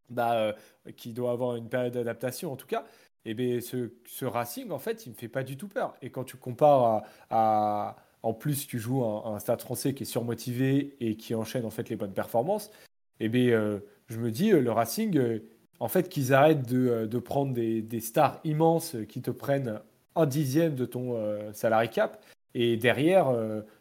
bah, 0.10 0.36
euh, 0.36 0.54
qui 0.96 1.14
doit 1.14 1.32
avoir 1.32 1.56
une 1.56 1.70
période 1.70 1.94
d'adaptation 1.94 2.52
en 2.52 2.56
tout 2.56 2.68
cas, 2.68 2.86
et 3.26 3.34
bien 3.34 3.60
ce, 3.62 3.92
ce 4.06 4.26
Racing 4.26 4.72
en 4.72 4.80
fait, 4.80 5.06
il 5.06 5.10
me 5.12 5.16
fait 5.16 5.28
pas 5.28 5.44
du 5.44 5.58
tout 5.58 5.68
peur. 5.68 5.96
Et 6.02 6.10
quand 6.10 6.24
tu 6.24 6.38
compares 6.38 7.04
à, 7.30 7.96
en 8.24 8.34
plus 8.34 8.68
tu 8.68 8.80
joues 8.80 9.04
un, 9.04 9.36
un 9.36 9.40
stade 9.40 9.62
français 9.62 9.94
qui 9.94 10.04
est 10.04 10.06
surmotivé 10.06 10.96
et 11.00 11.16
qui 11.18 11.36
enchaîne 11.36 11.66
en 11.66 11.70
fait 11.72 11.90
les 11.90 11.96
bonnes 11.96 12.14
performances, 12.14 12.72
et 13.20 13.30
bien 13.30 13.52
euh, 13.52 13.80
je 14.08 14.20
me 14.20 14.32
dis 14.32 14.52
euh, 14.52 14.62
le 14.62 14.72
Racing, 14.72 15.42
en 15.80 15.88
fait 15.88 16.10
qu'ils 16.10 16.34
arrêtent 16.34 16.68
de, 16.68 17.06
de 17.06 17.20
prendre 17.20 17.54
des, 17.54 17.82
des 17.82 18.00
stars 18.00 18.40
immenses 18.44 18.96
qui 19.10 19.22
te 19.22 19.32
prennent 19.32 19.80
un 20.16 20.26
dixième 20.26 20.76
de 20.76 20.86
ton 20.86 21.16
euh, 21.16 21.54
salary 21.54 21.90
cap. 21.90 22.24
Et 22.54 22.76
derrière, 22.76 23.28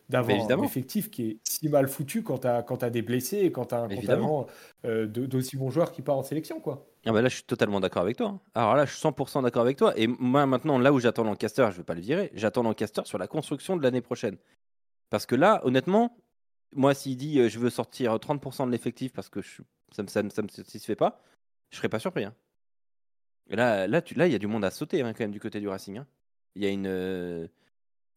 d'avoir 0.09 0.39
un 0.61 0.63
effectif 0.65 1.11
qui 1.11 1.23
est 1.31 1.39
si 1.45 1.69
mal 1.69 1.89
foutu 1.89 2.23
quand 2.23 2.39
tu 2.39 2.47
as, 2.49 2.91
des 2.91 3.03
blessés 3.03 3.39
et 3.39 3.51
quand 3.53 3.67
tu 3.67 3.75
as 3.75 3.83
un 3.83 3.89
euh, 4.85 5.07
d'aussi 5.07 5.57
bons 5.57 5.71
joueurs 5.71 5.91
qui 5.93 6.03
part 6.03 6.17
en 6.17 6.23
sélection. 6.23 6.61
quoi. 6.61 6.87
Ah 7.05 7.13
bah 7.13 7.23
là, 7.23 7.29
je 7.29 7.35
suis 7.37 7.45
totalement 7.45 7.81
d'accord 7.81 8.03
avec 8.03 8.17
toi. 8.17 8.29
hein. 8.29 8.41
Alors 8.55 8.75
là, 8.77 8.85
je 8.85 8.91
suis 8.93 9.01
100% 9.01 9.43
d'accord 9.43 9.63
avec 9.63 9.77
toi. 9.77 9.93
Et 9.97 10.07
moi, 10.07 10.45
maintenant, 10.47 10.79
là 10.79 10.93
où 10.93 10.99
j'attends 11.01 11.25
Lancaster, 11.25 11.69
je 11.73 11.77
vais 11.79 11.85
pas 11.85 11.95
le 11.95 12.01
virer, 12.01 12.31
j'attends 12.35 12.63
Lancaster 12.63 13.03
sur 13.05 13.19
la 13.19 13.27
construction 13.29 13.77
de 13.77 13.83
l'année 13.83 14.01
prochaine. 14.01 14.37
Parce 15.11 15.25
que 15.27 15.35
là, 15.37 15.61
honnêtement, 15.65 16.17
moi, 16.73 16.95
s'il 16.95 17.17
dit 17.17 17.39
euh, 17.41 17.49
je 17.49 17.59
veux 17.59 17.71
sortir 17.71 18.13
30% 18.19 18.67
de 18.67 18.73
l'effectif 18.73 19.13
parce 19.13 19.29
que 19.29 19.41
je- 19.41 19.63
ça 19.93 20.03
ne 20.03 20.09
ça, 20.09 20.23
me- 20.23 20.31
ça 20.31 20.43
me 20.43 20.49
satisfait 20.49 20.97
pas, 20.97 21.23
je 21.71 21.77
serais 21.77 21.89
pas 21.89 22.01
surpris. 22.01 22.25
hein. 22.25 22.35
Et 23.49 23.57
là, 23.57 23.87
là, 23.87 24.03
tu- 24.03 24.15
là, 24.15 24.27
il 24.27 24.33
y 24.33 24.35
a 24.35 24.39
du 24.41 24.49
monde 24.49 24.65
à 24.65 24.71
sauter 24.71 25.03
hein, 25.03 25.13
quand 25.13 25.21
même 25.25 25.31
du 25.31 25.41
côté 25.41 25.61
du 25.61 25.69
Racing. 25.69 25.99
hein. 25.99 26.07
Il 26.57 26.65
y 26.65 26.67
a 26.67 26.71
une, 26.71 26.87
euh, 26.89 27.47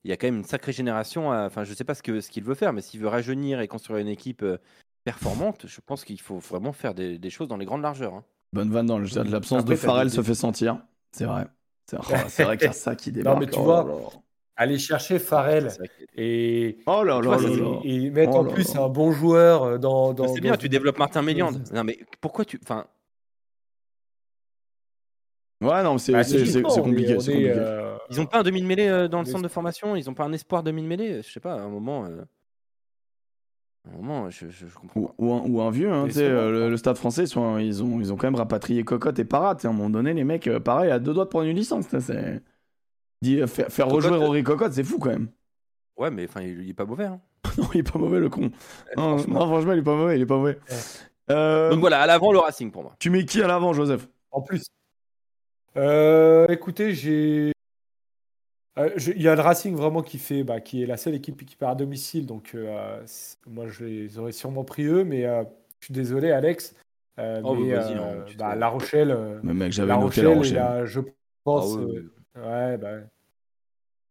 il 0.03 0.09
y 0.09 0.13
a 0.13 0.17
quand 0.17 0.27
même 0.27 0.37
une 0.37 0.43
sacrée 0.43 0.71
génération. 0.71 1.31
à- 1.31 1.45
Enfin, 1.45 1.63
je 1.63 1.73
sais 1.73 1.83
pas 1.83 1.95
ce 1.95 2.01
qu'il 2.03 2.43
veut 2.43 2.55
faire, 2.55 2.73
mais 2.73 2.81
s'il 2.81 2.99
veut 2.99 3.07
rajeunir 3.07 3.59
et 3.61 3.67
construire 3.67 3.99
une 3.99 4.07
équipe 4.07 4.43
euh, 4.43 4.57
performante, 5.03 5.65
je 5.67 5.79
pense 5.85 6.03
qu'il 6.05 6.19
faut 6.21 6.37
vraiment 6.39 6.71
faire 6.73 6.93
des, 6.93 7.17
des 7.17 7.29
choses 7.29 7.47
dans 7.47 7.57
les 7.57 7.65
grandes 7.65 7.81
largeurs. 7.81 8.13
hein. 8.13 8.23
Bonne 8.53 8.71
vanne 8.71 8.85
dans 8.87 8.97
le 8.99 9.05
chat. 9.05 9.23
L'absence 9.23 9.63
de 9.65 9.75
Farrell 9.75 10.07
des- 10.09 10.15
se 10.15 10.21
fait 10.21 10.33
sentir. 10.35 10.81
C'est 11.11 11.25
vrai. 11.25 11.45
C'est 11.89 11.97
oh, 11.99 12.03
c'est 12.27 12.43
vrai 12.43 12.57
qu'il 12.57 12.67
y 12.67 12.69
a 12.69 12.73
ça 12.73 12.95
qui 12.95 13.11
débarque. 13.11 13.39
mais 13.39 13.47
tu 13.47 13.57
Oh 13.59 13.63
vois, 13.63 13.83
là. 13.83 13.93
Aller 14.55 14.77
chercher 14.77 15.19
Farrell 15.19 15.67
vrai 15.67 15.89
et, 16.15 16.79
Oh 16.85 17.03
là 17.03 17.19
Tu 17.21 17.27
là 17.29 17.35
vois, 17.37 17.47
là 17.47 17.53
c'est- 17.55 17.61
là. 17.61 17.79
et, 17.83 17.95
et 18.05 18.09
mettre 18.11 18.31
Oh 18.33 18.39
en 18.39 18.43
là 18.43 18.51
plus 18.53 18.73
là. 18.75 18.81
un 18.83 18.89
bon 18.89 19.11
joueur 19.11 19.63
euh, 19.63 19.77
dans. 19.77 20.13
dans 20.13 20.27
c'est 20.33 20.41
bien, 20.41 20.51
dans- 20.51 20.57
tu 20.57 20.67
développes 20.69 20.97
Martin 20.99 21.21
Méliande. 21.21 21.63
Non, 21.73 21.83
mais 21.83 21.99
pourquoi 22.21 22.43
tu. 22.45 22.59
Enfin, 22.63 22.85
Ouais, 25.61 25.83
non, 25.83 25.97
c'est 25.97 26.13
Bah, 26.13 26.21
est- 26.21 26.61
compliqué. 26.61 27.11
est, 27.11 27.15
compliqué. 27.15 27.51
euh, 27.51 27.97
ils 28.09 28.19
ont 28.21 28.25
pas 28.25 28.39
un 28.39 28.43
demi-mêlée 28.43 28.87
euh, 28.87 29.07
dans 29.07 29.19
le 29.19 29.25
centre 29.25 29.43
de 29.43 29.47
formation, 29.47 29.95
ils 29.95 30.09
ont 30.09 30.13
pas 30.13 30.23
un 30.25 30.33
espoir 30.33 30.63
demi-mêlée. 30.63 31.21
Je 31.21 31.31
sais 31.31 31.39
pas, 31.39 31.53
à 31.53 31.59
un 31.61 31.69
moment. 31.69 32.05
euh, 32.05 32.23
À 33.87 33.93
un 33.93 33.97
moment, 33.97 34.29
je, 34.29 34.49
je, 34.49 34.67
je 34.67 34.73
comprends 34.75 34.99
Ou, 34.99 35.07
pas. 35.07 35.13
ou 35.17 35.33
un, 35.33 35.41
ou 35.47 35.61
un 35.61 35.71
vieux, 35.71 35.91
hein, 35.91 36.07
euh, 36.17 36.51
le, 36.51 36.69
le 36.69 36.77
stade 36.77 36.97
français, 36.97 37.23
ils, 37.23 37.27
sont- 37.27 37.57
ils, 37.57 37.81
ont, 37.83 37.99
ils 37.99 38.11
ont 38.11 38.17
quand 38.17 38.27
même 38.27 38.35
rapatrié 38.35 38.83
Cocotte 38.83 39.19
et 39.19 39.25
Parat. 39.25 39.57
sais, 39.59 39.67
À 39.67 39.69
un 39.71 39.73
moment 39.73 39.89
donné, 39.89 40.13
les 40.13 40.23
mecs, 40.23 40.49
pareil, 40.59 40.91
à 40.91 40.99
deux 40.99 41.13
doigts 41.13 41.25
de 41.25 41.29
prendre 41.29 41.45
une 41.47 41.55
licence. 41.55 41.85
c'est- 41.99 42.41
Dis, 43.21 43.41
euh, 43.41 43.47
faire, 43.47 43.67
faire 43.69 43.87
Cocotte, 43.87 44.05
rejouer 44.11 44.25
Rory 44.25 44.43
Cocotte, 44.43 44.73
c'est 44.73 44.83
fou 44.83 44.97
quand 44.99 45.09
même. 45.09 45.27
Ouais, 45.97 46.09
mais 46.09 46.25
enfin, 46.25 46.41
il, 46.41 46.61
il 46.61 46.69
est 46.69 46.73
pas 46.73 46.85
mauvais. 46.85 47.05
hein. 47.05 47.19
non, 47.57 47.67
il 47.73 47.79
est 47.81 47.91
pas 47.91 47.99
mauvais, 47.99 48.19
le 48.19 48.29
con. 48.29 48.49
Non, 48.95 49.17
franchement. 49.17 49.39
non, 49.39 49.47
franchement, 49.47 49.73
il 49.73 49.79
est 49.79 49.83
pas 49.83 49.95
mauvais. 49.95 50.15
Il 50.17 50.21
est 50.21 50.25
pas 50.25 50.37
mauvais. 50.37 50.57
Ouais. 50.69 50.77
Euh, 51.31 51.69
Donc 51.71 51.79
voilà, 51.81 52.01
à 52.01 52.05
l'avant, 52.07 52.31
le 52.31 52.39
Racing 52.39 52.71
pour 52.71 52.83
moi. 52.83 52.95
Tu 52.99 53.09
mets 53.09 53.25
qui 53.25 53.41
à 53.41 53.47
l'avant, 53.47 53.73
Joseph? 53.73 54.07
En 54.31 54.41
plus. 54.41 54.67
Euh, 55.77 56.47
écoutez, 56.47 56.93
j'ai. 56.93 57.51
Euh, 58.77 58.89
Il 59.15 59.21
y 59.21 59.27
a 59.27 59.35
le 59.35 59.41
Racing 59.41 59.75
vraiment 59.75 60.01
qui 60.01 60.17
fait, 60.17 60.43
bah, 60.43 60.61
qui 60.61 60.83
est 60.83 60.85
la 60.85 60.97
seule 60.97 61.15
équipe 61.15 61.45
qui 61.45 61.55
part 61.55 61.69
à 61.71 61.75
domicile, 61.75 62.25
donc 62.25 62.51
euh, 62.55 63.03
moi 63.47 63.67
je 63.67 63.83
les 63.85 64.17
aurais 64.19 64.31
sûrement 64.31 64.63
pris 64.63 64.85
eux, 64.85 65.03
mais 65.03 65.25
euh, 65.25 65.43
je 65.79 65.85
suis 65.85 65.93
désolé 65.93 66.31
Alex, 66.31 66.75
euh, 67.19 67.41
Oh, 67.43 67.55
mais 67.55 67.71
bah, 67.73 67.89
euh, 67.89 68.15
non, 68.19 68.25
bah, 68.37 68.55
La 68.55 68.67
Rochelle, 68.69 69.17
Mais 69.43 69.53
mec, 69.53 69.71
j'avais 69.73 69.89
La 69.89 69.97
noté 69.97 70.21
Rochelle, 70.21 70.25
La 70.25 70.31
et 70.31 70.35
Rochelle. 70.35 70.55
là, 70.55 70.85
je 70.85 70.99
pense, 71.43 71.75
Ah 71.75 71.79
ouais, 71.79 71.97
euh, 72.37 72.71
ouais, 72.71 72.77
bah, 72.77 72.97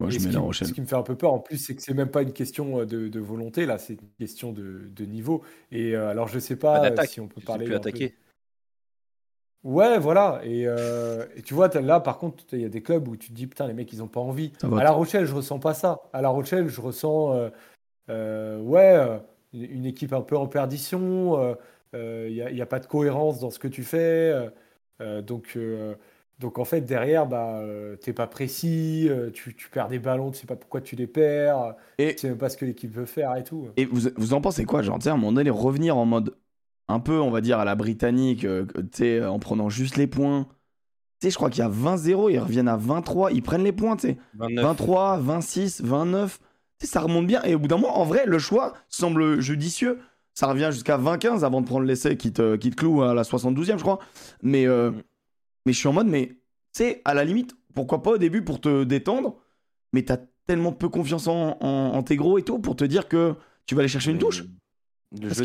Moi, 0.00 0.10
je 0.10 0.18
ce 0.18 0.24
mets 0.24 0.30
qui, 0.30 0.34
La 0.34 0.40
me- 0.40 0.44
Rochelle. 0.44 0.68
ce 0.68 0.72
qui 0.74 0.80
me 0.80 0.86
fait 0.86 0.96
un 0.96 1.02
peu 1.02 1.16
peur 1.16 1.32
en 1.32 1.40
plus, 1.40 1.56
c'est 1.58 1.74
que 1.74 1.82
c'est 1.82 1.94
même 1.94 2.10
pas 2.10 2.22
une 2.22 2.32
question 2.32 2.84
de, 2.84 3.08
de 3.08 3.20
volonté, 3.20 3.66
là, 3.66 3.78
c'est 3.78 3.94
une 3.94 4.10
question 4.18 4.52
de, 4.52 4.88
de 4.94 5.04
niveau. 5.04 5.42
Et 5.72 5.96
euh, 5.96 6.08
alors, 6.08 6.28
je 6.28 6.38
sais 6.38 6.56
Pas 6.56 7.04
si 7.06 7.20
on 7.20 7.26
peut 7.28 7.40
parler 7.40 7.64
plus 7.64 7.74
peu- 7.74 7.80
attaquer. 7.80 8.14
Ouais, 9.64 9.98
voilà. 9.98 10.40
Et, 10.44 10.64
euh, 10.66 11.26
et 11.36 11.42
tu 11.42 11.54
vois, 11.54 11.68
là, 11.68 12.00
par 12.00 12.18
contre, 12.18 12.44
il 12.52 12.60
y 12.60 12.64
a 12.64 12.68
des 12.68 12.82
clubs 12.82 13.06
où 13.08 13.16
tu 13.16 13.28
te 13.28 13.34
dis, 13.34 13.46
putain, 13.46 13.66
les 13.66 13.74
mecs, 13.74 13.92
ils 13.92 14.02
ont 14.02 14.08
pas 14.08 14.20
envie. 14.20 14.52
Ça 14.60 14.68
va. 14.68 14.80
À 14.80 14.84
La 14.84 14.92
Rochelle, 14.92 15.24
je 15.26 15.34
ressens 15.34 15.58
pas 15.58 15.74
ça. 15.74 16.00
À 16.12 16.22
La 16.22 16.28
Rochelle, 16.28 16.68
je 16.68 16.80
ressens, 16.80 17.34
euh, 17.34 17.48
euh, 18.10 18.60
ouais, 18.60 18.96
une 19.52 19.64
une 19.64 19.86
équipe 19.86 20.12
un 20.12 20.20
peu 20.22 20.36
en 20.36 20.46
perdition. 20.46 21.56
Il 21.92 22.52
n'y 22.52 22.60
a, 22.60 22.66
pas 22.66 22.78
de 22.80 22.86
cohérence 22.86 23.40
dans 23.40 23.50
ce 23.50 23.58
que 23.58 23.68
tu 23.68 23.82
fais. 23.82 24.32
donc, 25.00 25.58
donc, 26.38 26.58
en 26.58 26.64
fait, 26.64 26.82
derrière, 26.82 27.26
bah, 27.26 27.60
t'es 28.00 28.12
pas 28.12 28.28
précis. 28.28 29.10
tu, 29.34 29.56
tu 29.56 29.68
perds 29.70 29.88
des 29.88 29.98
ballons, 29.98 30.30
tu 30.30 30.38
sais 30.38 30.46
pas 30.46 30.56
pourquoi 30.56 30.80
tu 30.80 30.94
les 30.94 31.08
perds. 31.08 31.74
Et- 31.98 32.14
Tu 32.14 32.18
sais 32.18 32.28
même 32.28 32.38
pas 32.38 32.48
ce 32.48 32.56
que 32.56 32.64
l'équipe 32.64 32.92
veut 32.92 33.06
faire 33.06 33.34
et 33.34 33.42
tout. 33.42 33.68
Et 33.76 33.86
vous, 33.86 34.08
vous 34.16 34.34
en 34.34 34.40
pensez 34.40 34.64
quoi? 34.64 34.82
Genre, 34.82 34.98
tu 34.98 35.04
sais, 35.04 35.10
à 35.10 35.14
un 35.14 35.16
moment 35.16 35.32
donné, 35.32 35.50
revenir 35.50 35.96
en 35.96 36.06
mode 36.06 36.36
un 36.88 37.00
peu, 37.00 37.20
on 37.20 37.30
va 37.30 37.40
dire, 37.40 37.58
à 37.58 37.64
la 37.64 37.74
britannique, 37.74 38.44
euh, 38.44 38.66
tu 38.92 39.22
en 39.24 39.38
prenant 39.38 39.68
juste 39.68 39.96
les 39.96 40.06
points. 40.06 40.46
Tu 41.20 41.30
je 41.30 41.34
crois 41.34 41.50
qu'il 41.50 41.60
y 41.60 41.66
a 41.66 41.68
20-0, 41.68 42.30
ils 42.30 42.38
reviennent 42.38 42.68
à 42.68 42.76
23, 42.76 43.32
ils 43.32 43.42
prennent 43.42 43.64
les 43.64 43.72
points, 43.72 43.96
tu 43.96 44.08
sais. 44.08 44.18
29. 44.34 44.64
23, 44.64 45.18
26, 45.18 45.82
29. 45.82 46.38
Tu 46.78 46.86
sais, 46.86 46.92
ça 46.92 47.00
remonte 47.00 47.26
bien. 47.26 47.42
Et 47.42 47.54
au 47.54 47.58
bout 47.58 47.66
d'un 47.68 47.76
moment, 47.76 47.98
en 47.98 48.04
vrai, 48.04 48.24
le 48.26 48.38
choix 48.38 48.74
semble 48.88 49.40
judicieux. 49.40 49.98
Ça 50.34 50.46
revient 50.46 50.68
jusqu'à 50.70 50.96
20-15 50.96 51.44
avant 51.44 51.60
de 51.60 51.66
prendre 51.66 51.84
l'essai 51.84 52.16
qui 52.16 52.32
te, 52.32 52.54
qui 52.54 52.70
te 52.70 52.76
cloue 52.76 53.02
à 53.02 53.14
la 53.14 53.24
72e, 53.24 53.76
je 53.78 53.82
crois. 53.82 53.98
Mais, 54.42 54.66
euh, 54.66 54.92
Mm. 54.92 55.02
mais 55.66 55.72
je 55.72 55.78
suis 55.78 55.88
en 55.88 55.92
mode, 55.92 56.06
mais 56.06 56.38
tu 56.72 56.84
à 57.04 57.14
la 57.14 57.24
limite, 57.24 57.56
pourquoi 57.74 58.02
pas 58.02 58.12
au 58.12 58.18
début 58.18 58.42
pour 58.42 58.60
te 58.60 58.84
détendre, 58.84 59.36
mais 59.92 60.02
t'as 60.02 60.18
tellement 60.46 60.72
peu 60.72 60.88
confiance 60.88 61.26
en, 61.26 61.56
en, 61.60 61.66
en 61.94 62.02
tes 62.04 62.16
gros 62.16 62.38
et 62.38 62.42
tout 62.42 62.60
pour 62.60 62.76
te 62.76 62.84
dire 62.84 63.08
que 63.08 63.34
tu 63.66 63.74
vas 63.74 63.80
aller 63.80 63.88
chercher 63.88 64.12
une 64.12 64.18
touche. 64.18 64.44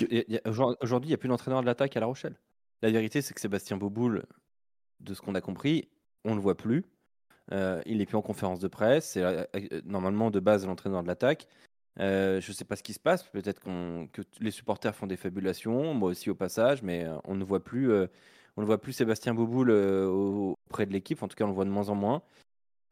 Que- 0.06 0.80
Aujourd'hui, 0.84 1.08
il 1.08 1.12
n'y 1.12 1.14
a 1.14 1.18
plus 1.18 1.30
d'entraîneur 1.30 1.62
de 1.62 1.66
l'attaque 1.66 1.96
à 1.98 2.00
La 2.00 2.06
Rochelle. 2.06 2.36
La 2.82 2.92
vérité, 2.92 3.22
c'est 3.22 3.34
que 3.34 3.40
Sébastien 3.42 3.78
Boboul, 3.78 4.24
de 5.00 5.14
ce 5.14 5.22
qu'on 5.22 5.36
a 5.36 5.42
compris, 5.42 5.88
on 6.26 6.32
ne 6.32 6.36
le 6.36 6.42
voit 6.42 6.58
plus. 6.58 6.84
Euh, 7.52 7.82
il 7.86 7.98
n'est 7.98 8.06
plus 8.06 8.18
en 8.18 8.22
conférence 8.22 8.60
de 8.60 8.68
presse. 8.68 9.12
C'est 9.12 9.22
euh, 9.24 9.44
euh, 9.56 9.82
normalement 9.86 10.32
de 10.32 10.40
base 10.40 10.66
l'entraîneur 10.66 11.02
de 11.04 11.08
l'attaque. 11.08 11.48
Euh, 12.00 12.42
je 12.42 12.50
ne 12.52 12.56
sais 12.56 12.66
pas 12.66 12.76
ce 12.76 12.84
qui 12.84 12.94
se 12.94 13.00
passe. 13.00 13.24
Peut-être 13.24 13.62
que 13.62 14.22
les 14.40 14.52
supporters 14.52 14.96
font 14.96 15.08
des 15.08 15.18
fabulations, 15.18 15.94
moi 15.94 16.10
aussi 16.10 16.30
au 16.30 16.36
passage, 16.36 16.82
mais 16.82 17.06
on 17.26 17.36
ne 17.36 17.44
voit 17.44 17.64
plus, 17.64 17.92
on 18.58 18.62
ne 18.62 18.66
voit 18.66 18.82
plus 18.82 18.94
Sébastien 18.94 19.34
Boboul 19.34 19.72
au- 19.72 20.56
auprès 20.70 20.86
de 20.86 20.92
l'équipe. 20.94 21.22
En 21.22 21.28
tout 21.28 21.36
cas, 21.36 21.44
on 21.46 21.50
le 21.50 21.54
voit 21.54 21.66
de 21.66 21.70
moins 21.70 21.90
en 21.90 21.96
moins. 21.96 22.22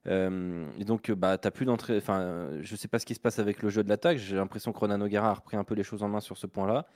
Euh, 0.08 0.66
et 0.80 0.84
donc, 0.84 1.10
euh, 1.10 1.16
bah, 1.16 1.38
t'as 1.38 1.52
plus 1.52 1.66
d'entrée. 1.66 1.98
Enfin, 1.98 2.20
euh, 2.22 2.60
je 2.62 2.76
sais 2.76 2.88
pas 2.88 2.98
ce 3.00 3.06
qui 3.06 3.14
se 3.16 3.20
passe 3.20 3.40
avec 3.40 3.62
le 3.62 3.70
jeu 3.70 3.84
de 3.84 3.90
l'attaque. 3.90 4.18
J'ai 4.18 4.36
l'impression 4.36 4.72
que 4.72 4.80
Ronan 4.80 5.00
O'Gara 5.02 5.30
a 5.30 5.34
repris 5.34 5.58
un 5.58 5.64
peu 5.64 5.76
les 5.76 5.84
choses 5.84 6.02
en 6.04 6.08
main 6.10 6.22
sur 6.22 6.38
ce 6.38 6.48
point-là. 6.48 6.88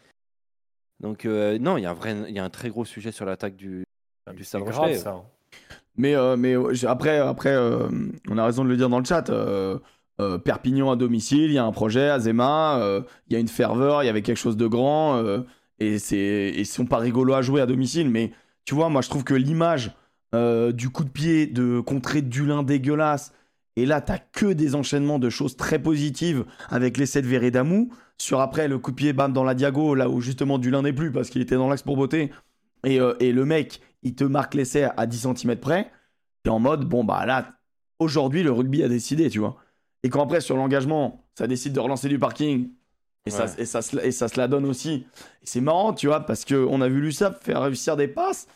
Donc, 0.99 1.25
euh, 1.25 1.59
non, 1.59 1.77
il 1.77 1.81
y 1.83 1.85
a 1.85 1.91
un 1.91 1.93
vrai, 1.93 2.15
il 2.27 2.33
y 2.33 2.39
a 2.39 2.43
un 2.43 2.49
très 2.49 2.69
gros 2.69 2.85
sujet 2.85 3.11
sur 3.11 3.25
l'attaque 3.25 3.55
du, 3.55 3.83
du 4.33 4.43
Stade 4.43 4.63
grave, 4.63 4.75
Rochelais. 4.81 4.97
ça. 4.97 5.11
hein. 5.11 5.23
Mais, 5.97 6.15
euh, 6.15 6.35
mais 6.35 6.55
après, 6.85 7.19
après 7.19 7.53
euh, 7.53 7.87
on 8.29 8.37
a 8.37 8.45
raison 8.45 8.63
de 8.65 8.69
le 8.69 8.77
dire 8.77 8.89
dans 8.89 8.99
le 8.99 9.05
chat. 9.05 9.29
euh, 9.29 9.77
euh, 10.21 10.37
Perpignan 10.37 10.91
à 10.91 10.95
domicile, 10.95 11.45
il 11.51 11.53
y 11.53 11.57
a 11.57 11.65
un 11.65 11.71
projet, 11.73 12.09
Azema, 12.09 12.79
euh, 12.79 13.01
il 13.27 13.33
y 13.33 13.35
a 13.35 13.39
une 13.39 13.47
ferveur, 13.49 14.01
il 14.03 14.05
y 14.05 14.09
avait 14.09 14.21
quelque 14.21 14.37
chose 14.37 14.57
de 14.57 14.67
grand. 14.67 15.17
euh, 15.17 15.41
et 15.79 15.99
c'est 15.99 16.17
et 16.17 16.59
ils 16.61 16.65
sont 16.65 16.85
pas 16.85 16.97
rigolos 16.99 17.33
à 17.33 17.41
jouer 17.41 17.59
à 17.61 17.65
domicile. 17.65 18.09
Mais 18.09 18.31
tu 18.63 18.73
vois, 18.75 18.89
moi 18.89 19.01
je 19.01 19.09
trouve 19.09 19.23
que 19.25 19.33
l'image 19.33 19.91
euh, 20.35 20.71
du 20.71 20.89
coup 20.89 21.03
de 21.03 21.09
pied 21.09 21.47
de 21.47 21.79
contrer 21.79 22.21
Dulin 22.21 22.61
dégueulasse. 22.63 23.33
Et 23.77 23.85
là, 23.85 23.99
t'as 24.01 24.19
que 24.19 24.53
des 24.53 24.75
enchaînements 24.75 25.19
de 25.19 25.29
choses 25.29 25.57
très 25.57 25.79
positives 25.79 26.45
avec 26.69 26.97
l'essai 26.97 27.21
de 27.21 27.27
Veredamou. 27.27 27.89
Sur 28.17 28.39
après, 28.39 28.67
le 28.67 28.77
coup 28.79 28.91
de 28.91 28.95
pied, 28.95 29.11
bam, 29.11 29.33
dans 29.33 29.43
la 29.43 29.53
diago, 29.53 29.95
là 29.95 30.09
où 30.09 30.21
justement 30.21 30.57
Dulin 30.57 30.83
n'est 30.83 30.93
plus 30.93 31.11
parce 31.11 31.29
qu'il 31.29 31.41
était 31.41 31.55
dans 31.55 31.67
l'axe 31.67 31.81
pour 31.83 31.97
beauté. 31.97 32.31
Et, 32.85 33.01
euh, 33.01 33.15
et 33.19 33.31
le 33.33 33.43
mec, 33.45 33.81
il 34.03 34.15
te 34.15 34.23
marque 34.23 34.53
l'essai 34.53 34.87
à 34.95 35.05
10 35.05 35.27
cm 35.35 35.57
près. 35.57 35.91
T'es 36.43 36.49
en 36.51 36.59
mode, 36.59 36.85
bon, 36.85 37.03
bah 37.03 37.25
là, 37.25 37.55
aujourd'hui, 37.99 38.43
le 38.43 38.51
rugby 38.51 38.83
a 38.83 38.87
décidé, 38.87 39.29
tu 39.29 39.39
vois. 39.39 39.57
Et 40.03 40.09
quand 40.09 40.21
après, 40.23 40.39
sur 40.39 40.55
l'engagement, 40.55 41.25
ça 41.37 41.47
décide 41.47 41.73
de 41.73 41.79
relancer 41.79 42.07
du 42.07 42.19
parking. 42.19 42.69
Et, 43.25 43.31
ça, 43.31 43.45
et, 43.57 43.65
ça, 43.65 43.81
se- 43.81 43.97
et 43.97 44.11
ça 44.11 44.27
se 44.27 44.37
la 44.39 44.47
donne 44.47 44.65
aussi. 44.65 45.05
Et 45.41 45.45
c'est 45.45 45.59
marrant, 45.61 45.93
tu 45.93 46.05
vois, 46.07 46.19
parce 46.21 46.45
qu'on 46.45 46.79
a 46.79 46.87
vu 46.87 47.01
Lussap 47.01 47.43
faire 47.43 47.61
réussir 47.63 47.97
des 47.97 48.07
passes 48.07 48.47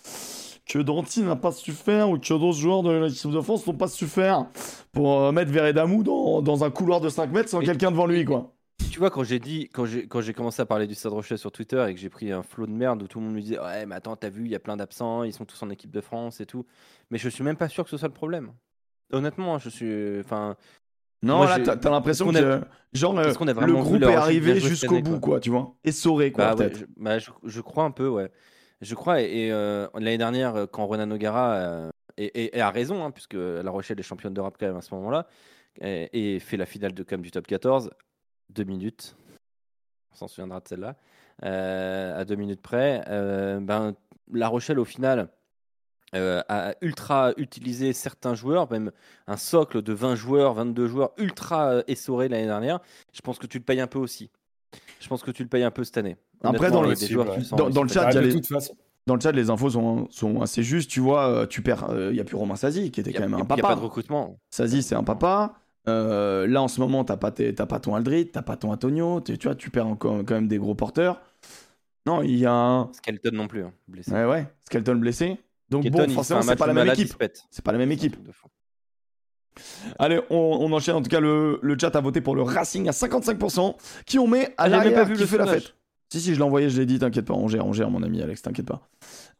que 0.70 0.80
Danti 0.80 1.24
n'a 1.24 1.36
pas 1.36 1.52
su 1.52 1.72
faire 1.72 2.10
ou 2.10 2.18
que 2.20 2.30
d'autres 2.30 2.58
joueurs 2.58 2.84
de 2.84 2.92
l'équipe 2.92 3.32
de 3.32 3.42
France 3.42 3.66
n'ont 3.66 3.74
pas 3.74 3.88
su 3.88 4.06
faire 4.06 4.46
pour 4.92 5.20
euh, 5.20 5.32
mettre 5.32 5.52
Veredamou 5.52 6.04
dans, 6.04 6.42
dans 6.42 6.64
un 6.64 6.70
couloir 6.70 7.02
de 7.02 7.10
5 7.10 7.32
mètres 7.32 7.50
sans 7.50 7.60
quelqu'un 7.60 7.92
devant 7.92 8.06
lui, 8.06 8.24
quoi. 8.24 8.54
Tu 8.92 9.00
vois, 9.00 9.10
quand 9.10 9.24
j'ai 9.24 9.40
dit, 9.40 9.70
quand 9.74 9.86
j'ai, 9.86 10.08
quand 10.08 10.22
j'ai 10.22 10.34
commencé 10.34 10.62
à 10.62 10.66
parler 10.66 10.88
du 10.88 10.96
Stade 10.96 11.12
Rochelet 11.12 11.38
sur 11.38 11.52
Twitter 11.52 11.84
et 11.90 11.94
que 11.94 12.00
j'ai 12.00 12.10
pris 12.10 12.32
un 12.32 12.44
flot 12.44 12.66
de 12.66 12.72
merde 12.72 13.02
où 13.04 13.08
tout 13.08 13.20
le 13.20 13.26
monde 13.26 13.36
me 13.36 13.42
disait 13.42 13.60
Ouais, 13.60 13.86
mais 13.86 13.96
attends, 13.96 14.16
t'as 14.16 14.30
vu, 14.30 14.46
il 14.46 14.52
y 14.52 14.56
a 14.56 14.60
plein 14.60 14.78
d'absents, 14.78 15.24
ils 15.24 15.34
sont 15.34 15.46
tous 15.46 15.62
en 15.64 15.70
équipe 15.70 15.92
de 15.92 16.02
France 16.02 16.40
et 16.40 16.46
tout. 16.46 16.66
Mais 17.10 17.18
je 17.18 17.30
suis 17.30 17.44
même 17.44 17.58
pas 17.58 17.68
sûr 17.68 17.84
que 17.84 17.90
ce 17.90 17.98
soit 17.98 18.08
le 18.08 18.14
problème. 18.14 18.52
Honnêtement, 19.12 19.58
je 19.58 19.70
suis. 19.70 20.20
Enfin, 20.20 20.56
Non, 21.24 21.38
Moi, 21.38 21.58
là, 21.58 21.76
t'as 21.76 21.90
l'impression 21.90 22.32
que, 22.32 22.62
genre, 22.94 23.18
euh, 23.18 23.34
le 23.66 23.74
groupe 23.74 24.02
est 24.04 24.16
arrivé 24.16 24.60
jusqu'au 24.60 25.02
bout, 25.02 25.20
quoi 25.20 25.20
quoi, 25.20 25.40
tu 25.40 25.50
vois. 25.50 25.76
Essoré, 25.84 26.32
quoi, 26.32 26.56
Bah, 26.56 26.66
ouais, 26.66 26.72
je, 26.74 26.86
bah, 26.98 27.20
je, 27.20 27.32
je 27.44 27.62
crois 27.62 27.84
un 27.84 27.92
peu, 27.92 28.08
ouais. 28.08 28.32
Je 28.82 28.96
crois, 28.96 29.22
et, 29.22 29.52
euh, 29.52 29.88
l'année 29.96 30.18
dernière, 30.18 30.56
euh, 30.56 30.66
quand 30.66 30.86
Ronan 30.86 31.12
O'Gara, 31.12 31.54
euh, 31.56 31.92
et, 32.18 32.60
a 32.60 32.72
raison, 32.72 33.04
hein, 33.04 33.12
puisque 33.12 33.34
La 33.34 33.70
Rochelle 33.72 34.00
est 34.00 34.04
championne 34.04 34.34
d'Europe 34.34 34.56
quand 34.60 34.68
même 34.68 34.78
à 34.78 34.82
ce 34.82 34.94
moment-là, 34.96 35.28
et, 35.82 36.40
fait 36.40 36.58
la 36.58 36.66
finale 36.66 36.94
de 36.94 37.04
com 37.04 37.22
du 37.22 37.32
top 37.32 37.48
14, 37.48 37.92
deux 38.50 38.64
minutes, 38.64 39.16
on 40.12 40.16
s'en 40.16 40.28
souviendra 40.28 40.60
de 40.60 40.68
celle-là, 40.68 40.96
à 41.42 42.26
deux 42.26 42.36
minutes 42.36 42.62
près, 42.62 43.04
ben, 43.62 43.96
La 44.34 44.48
Rochelle, 44.48 44.80
au 44.80 44.86
final, 44.86 45.30
a 46.14 46.74
ultra 46.82 47.34
utilisé 47.38 47.94
certains 47.94 48.36
joueurs, 48.36 48.70
même 48.72 48.92
un 49.28 49.38
socle 49.38 49.82
de 49.82 49.94
20 49.94 50.16
joueurs, 50.16 50.54
22 50.56 50.88
joueurs 50.88 51.12
ultra 51.18 51.84
essoré 51.88 52.28
l'année 52.28 52.48
dernière, 52.48 52.80
je 53.14 53.22
pense 53.22 53.40
que 53.40 53.48
tu 53.48 53.60
le 53.60 53.64
payes 53.64 53.82
un 53.82 53.88
peu 53.88 54.00
aussi. 54.00 54.30
Je 55.00 55.08
pense 55.08 55.24
que 55.24 55.32
tu 55.32 55.44
le 55.44 55.50
payes 55.50 55.64
un 55.64 55.72
peu 55.72 55.86
cette 55.86 55.98
année. 55.98 56.18
Après, 56.44 56.72
dans 56.72 56.82
le- 56.82 56.94
dans- 57.58 57.70
dans 57.70 57.88
chat, 57.88 58.10
Ah, 58.14 58.22
les- 58.22 58.34
toute 58.34 58.48
façon. 58.48 58.74
Dans 59.08 59.16
le 59.16 59.22
chat, 59.22 59.32
les 59.32 59.50
infos 59.50 59.72
sont, 59.72 60.08
sont 60.12 60.42
assez 60.42 60.62
justes. 60.64 60.90
Tu 60.92 61.00
vois, 61.00 61.28
euh, 61.28 61.46
tu 61.48 61.62
perds. 61.62 61.88
Il 61.92 62.12
n'y 62.12 62.20
a 62.20 62.24
plus 62.24 62.36
Romain 62.38 62.56
Sazi, 62.56 62.92
qui 62.92 63.00
était 63.00 63.10
a- 63.10 63.14
quand 63.14 63.22
même 63.22 63.34
un 63.34 63.38
a- 63.38 63.40
il 63.40 63.50
y 63.50 63.54
a 63.54 63.56
papa. 63.56 63.68
pas 63.70 63.76
de 63.76 63.80
recrutement. 63.80 64.40
Sazi, 64.50 64.84
c'est 64.84 64.96
un 64.96 65.04
papa. 65.04 65.54
Euh, 65.88 66.46
là, 66.46 66.62
en 66.62 66.68
ce 66.68 66.80
moment, 66.80 67.04
t'as 67.04 67.18
pas, 67.18 67.32
t'as 67.32 67.66
pas 67.66 67.80
ton 67.80 67.96
Aldrit, 67.96 68.28
t'as 68.30 68.42
pas 68.44 68.56
ton 68.58 68.72
Antonio. 68.72 69.22
Tu 69.22 69.36
vois, 69.44 69.56
tu 69.56 69.70
perds 69.72 69.88
encore 69.88 70.18
quand 70.26 70.36
même 70.36 70.48
des 70.48 70.58
gros 70.60 70.76
porteurs. 70.76 71.22
Non, 72.06 72.22
il 72.22 72.38
y 72.38 72.46
a 72.46 72.54
un. 72.54 72.90
Skelton 72.94 73.32
non 73.34 73.48
plus, 73.48 73.64
hein, 73.64 73.74
blessé. 73.88 74.12
Ouais, 74.12 74.26
ouais. 74.26 74.48
Skelton 74.66 74.96
blessé. 74.96 75.38
Donc 75.70 75.84
Skelton, 75.84 76.06
bon, 76.08 76.14
forcément, 76.14 76.42
c'est 76.42 76.56
pas 76.56 76.68
la 76.68 76.74
même 76.74 76.88
équipe. 76.90 77.14
C'est 77.50 77.64
pas 77.64 77.72
la 77.72 77.78
même 77.80 77.92
équipe. 77.92 78.16
Allez, 79.98 80.22
on, 80.30 80.36
on 80.62 80.72
enchaîne. 80.72 80.96
En 80.96 81.02
tout 81.02 81.10
cas, 81.10 81.20
le, 81.20 81.60
le 81.62 81.78
chat 81.80 81.94
a 81.96 82.02
voté 82.02 82.22
pour 82.22 82.36
le 82.36 82.44
Racing 82.44 82.88
à 82.88 82.92
55%. 82.92 83.76
Qui 84.06 84.18
on 84.20 84.28
met 84.28 84.48
à 84.58 84.64
Ah, 84.64 84.70
l'arrière 84.70 85.06
qui 85.12 85.20
le 85.20 85.26
fait 85.26 85.38
la 85.38 85.48
fête 85.48 85.74
Si, 86.12 86.20
si, 86.22 86.34
je 86.34 86.40
l'ai 86.40 86.44
envoyé, 86.44 86.70
je 86.70 86.80
l'ai 86.80 86.86
dit, 86.86 86.98
t'inquiète 87.00 87.26
pas. 87.26 87.34
On 87.36 87.48
gère, 87.48 87.66
on 87.68 87.74
gère, 87.74 87.90
mon 87.92 88.02
ami 88.04 88.22
Alex, 88.22 88.42
t'inquiète 88.42 88.66
pas. 88.66 88.82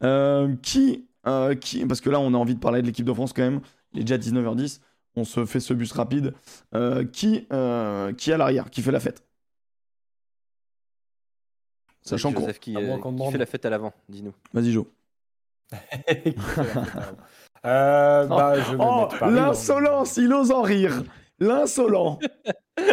Euh, 0.04 0.56
qui, 0.62 1.08
euh, 1.28 1.56
qui. 1.56 1.86
Parce 1.86 2.02
que 2.02 2.10
là, 2.10 2.20
on 2.20 2.34
a 2.34 2.38
envie 2.38 2.56
de 2.56 2.60
parler 2.60 2.82
de 2.82 2.88
l'équipe 2.88 3.06
de 3.06 3.14
France 3.14 3.34
quand 3.34 3.42
même. 3.42 3.62
Il 3.94 4.02
est 4.02 4.04
déjà 4.04 4.18
19h10. 4.18 4.80
On 5.16 5.24
se 5.24 5.46
fait 5.46 5.60
ce 5.60 5.74
bus 5.74 5.92
rapide. 5.92 6.34
Euh, 6.76 7.04
qui, 7.06 7.48
euh, 7.52 8.14
qui 8.14 8.32
à 8.32 8.38
l'arrière 8.38 8.70
Qui 8.70 8.82
fait 8.84 8.92
la 8.92 9.00
fête? 9.00 9.24
Sachant 12.04 12.32
qu'on. 12.32 12.46
Qui, 12.54 12.78
euh, 12.78 12.98
qui 12.98 13.32
fait 13.32 13.38
la 13.40 13.46
fête 13.46 13.66
à 13.66 13.70
l'avant, 13.72 13.94
dis-nous. 14.08 14.34
Vas-y, 14.54 14.72
Jo. 14.72 14.88
Euh, 17.66 18.26
bah, 18.26 18.54
je 18.58 18.72
vais 18.72 18.78
Oh, 18.80 19.10
hein. 19.20 19.32
l'insolence 19.32 20.16
Il 20.16 20.32
ose 20.32 20.50
en 20.50 20.62
rire 20.62 21.04
L'insolent 21.40 22.18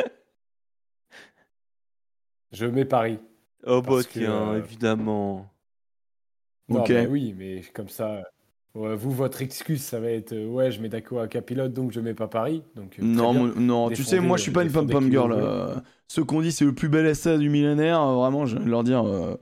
Je 2.53 2.66
mets 2.66 2.85
Paris. 2.85 3.20
Oh 3.64 3.82
bah, 3.82 4.02
que, 4.04 4.11
tiens, 4.11 4.52
euh, 4.52 4.59
évidemment. 4.59 5.50
Non, 6.68 6.80
Ok. 6.82 6.90
mais 6.90 7.07
oui, 7.07 7.34
mais 7.36 7.62
comme 7.74 7.88
ça. 7.88 8.22
vous, 8.74 9.11
votre 9.11 9.40
excuse, 9.42 9.82
ça 9.82 10.00
va 10.00 10.11
être 10.11 10.32
euh, 10.32 10.46
ouais, 10.48 10.70
je 10.70 10.80
mets 10.80 10.88
d'accord 10.88 11.20
à 11.20 11.28
capilote, 11.28 11.72
donc 11.72 11.92
je 11.92 12.00
mets 12.00 12.14
pas 12.14 12.28
Paris. 12.28 12.62
Donc, 12.74 12.98
euh, 12.98 13.02
Non, 13.04 13.32
bien. 13.32 13.54
non 13.61 13.90
tu 13.90 14.04
sais, 14.04 14.20
moi 14.20 14.36
je 14.36 14.42
suis 14.42 14.52
pas 14.52 14.62
une 14.64 14.72
pom-pom 14.72 15.04
qui 15.04 15.11
girl. 15.12 15.32
euh, 15.32 15.74
ceux 16.09 16.24
qu'on 16.24 16.40
dit 16.42 16.52
c'est 16.52 16.64
le 16.64 16.74
plus 16.74 16.88
bel 16.88 17.07
essai 17.07 17.38
du 17.38 17.48
millénaire, 17.50 18.00
euh, 18.00 18.14
vraiment, 18.16 18.46
je 18.46 18.59
vais 18.59 18.68
leur 18.68 18.84
dire, 18.84 19.04
euh, 19.07 19.36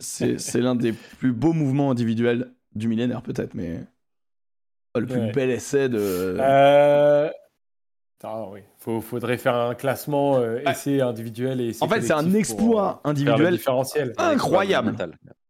c'est- 0.00 0.58
l'un 0.60 0.74
des 0.74 0.92
plus 0.92 1.32
beaux 1.32 1.52
mouvements 1.52 1.90
individuels 1.90 2.52
du 2.74 2.88
millénaire, 2.88 3.22
peut-être, 3.22 3.54
mais 3.54 3.80
pas 4.92 5.00
le 5.00 5.06
plus 5.06 5.20
Ouais. 5.20 5.32
bel 5.32 5.50
essai 5.50 5.88
de. 5.88 6.36
Ah, 8.24 8.46
oui. 8.50 8.60
Faut, 8.78 9.00
faudrait 9.00 9.36
faire 9.36 9.54
un 9.54 9.74
classement 9.74 10.38
euh, 10.38 10.60
Ah. 10.64 10.72
essai 10.72 11.00
individuel 11.00 11.60
et 11.60 11.68
essai 11.68 11.84
en 11.84 11.88
fait, 11.88 12.00
c'est 12.00 12.12
un 12.12 12.24
pour, 12.24 12.34
exploit 12.36 12.90
euh, 12.94 13.00
le 13.04 13.10
individuel, 13.10 13.56
différentiel. 13.56 14.14
incroyable. 14.18 14.96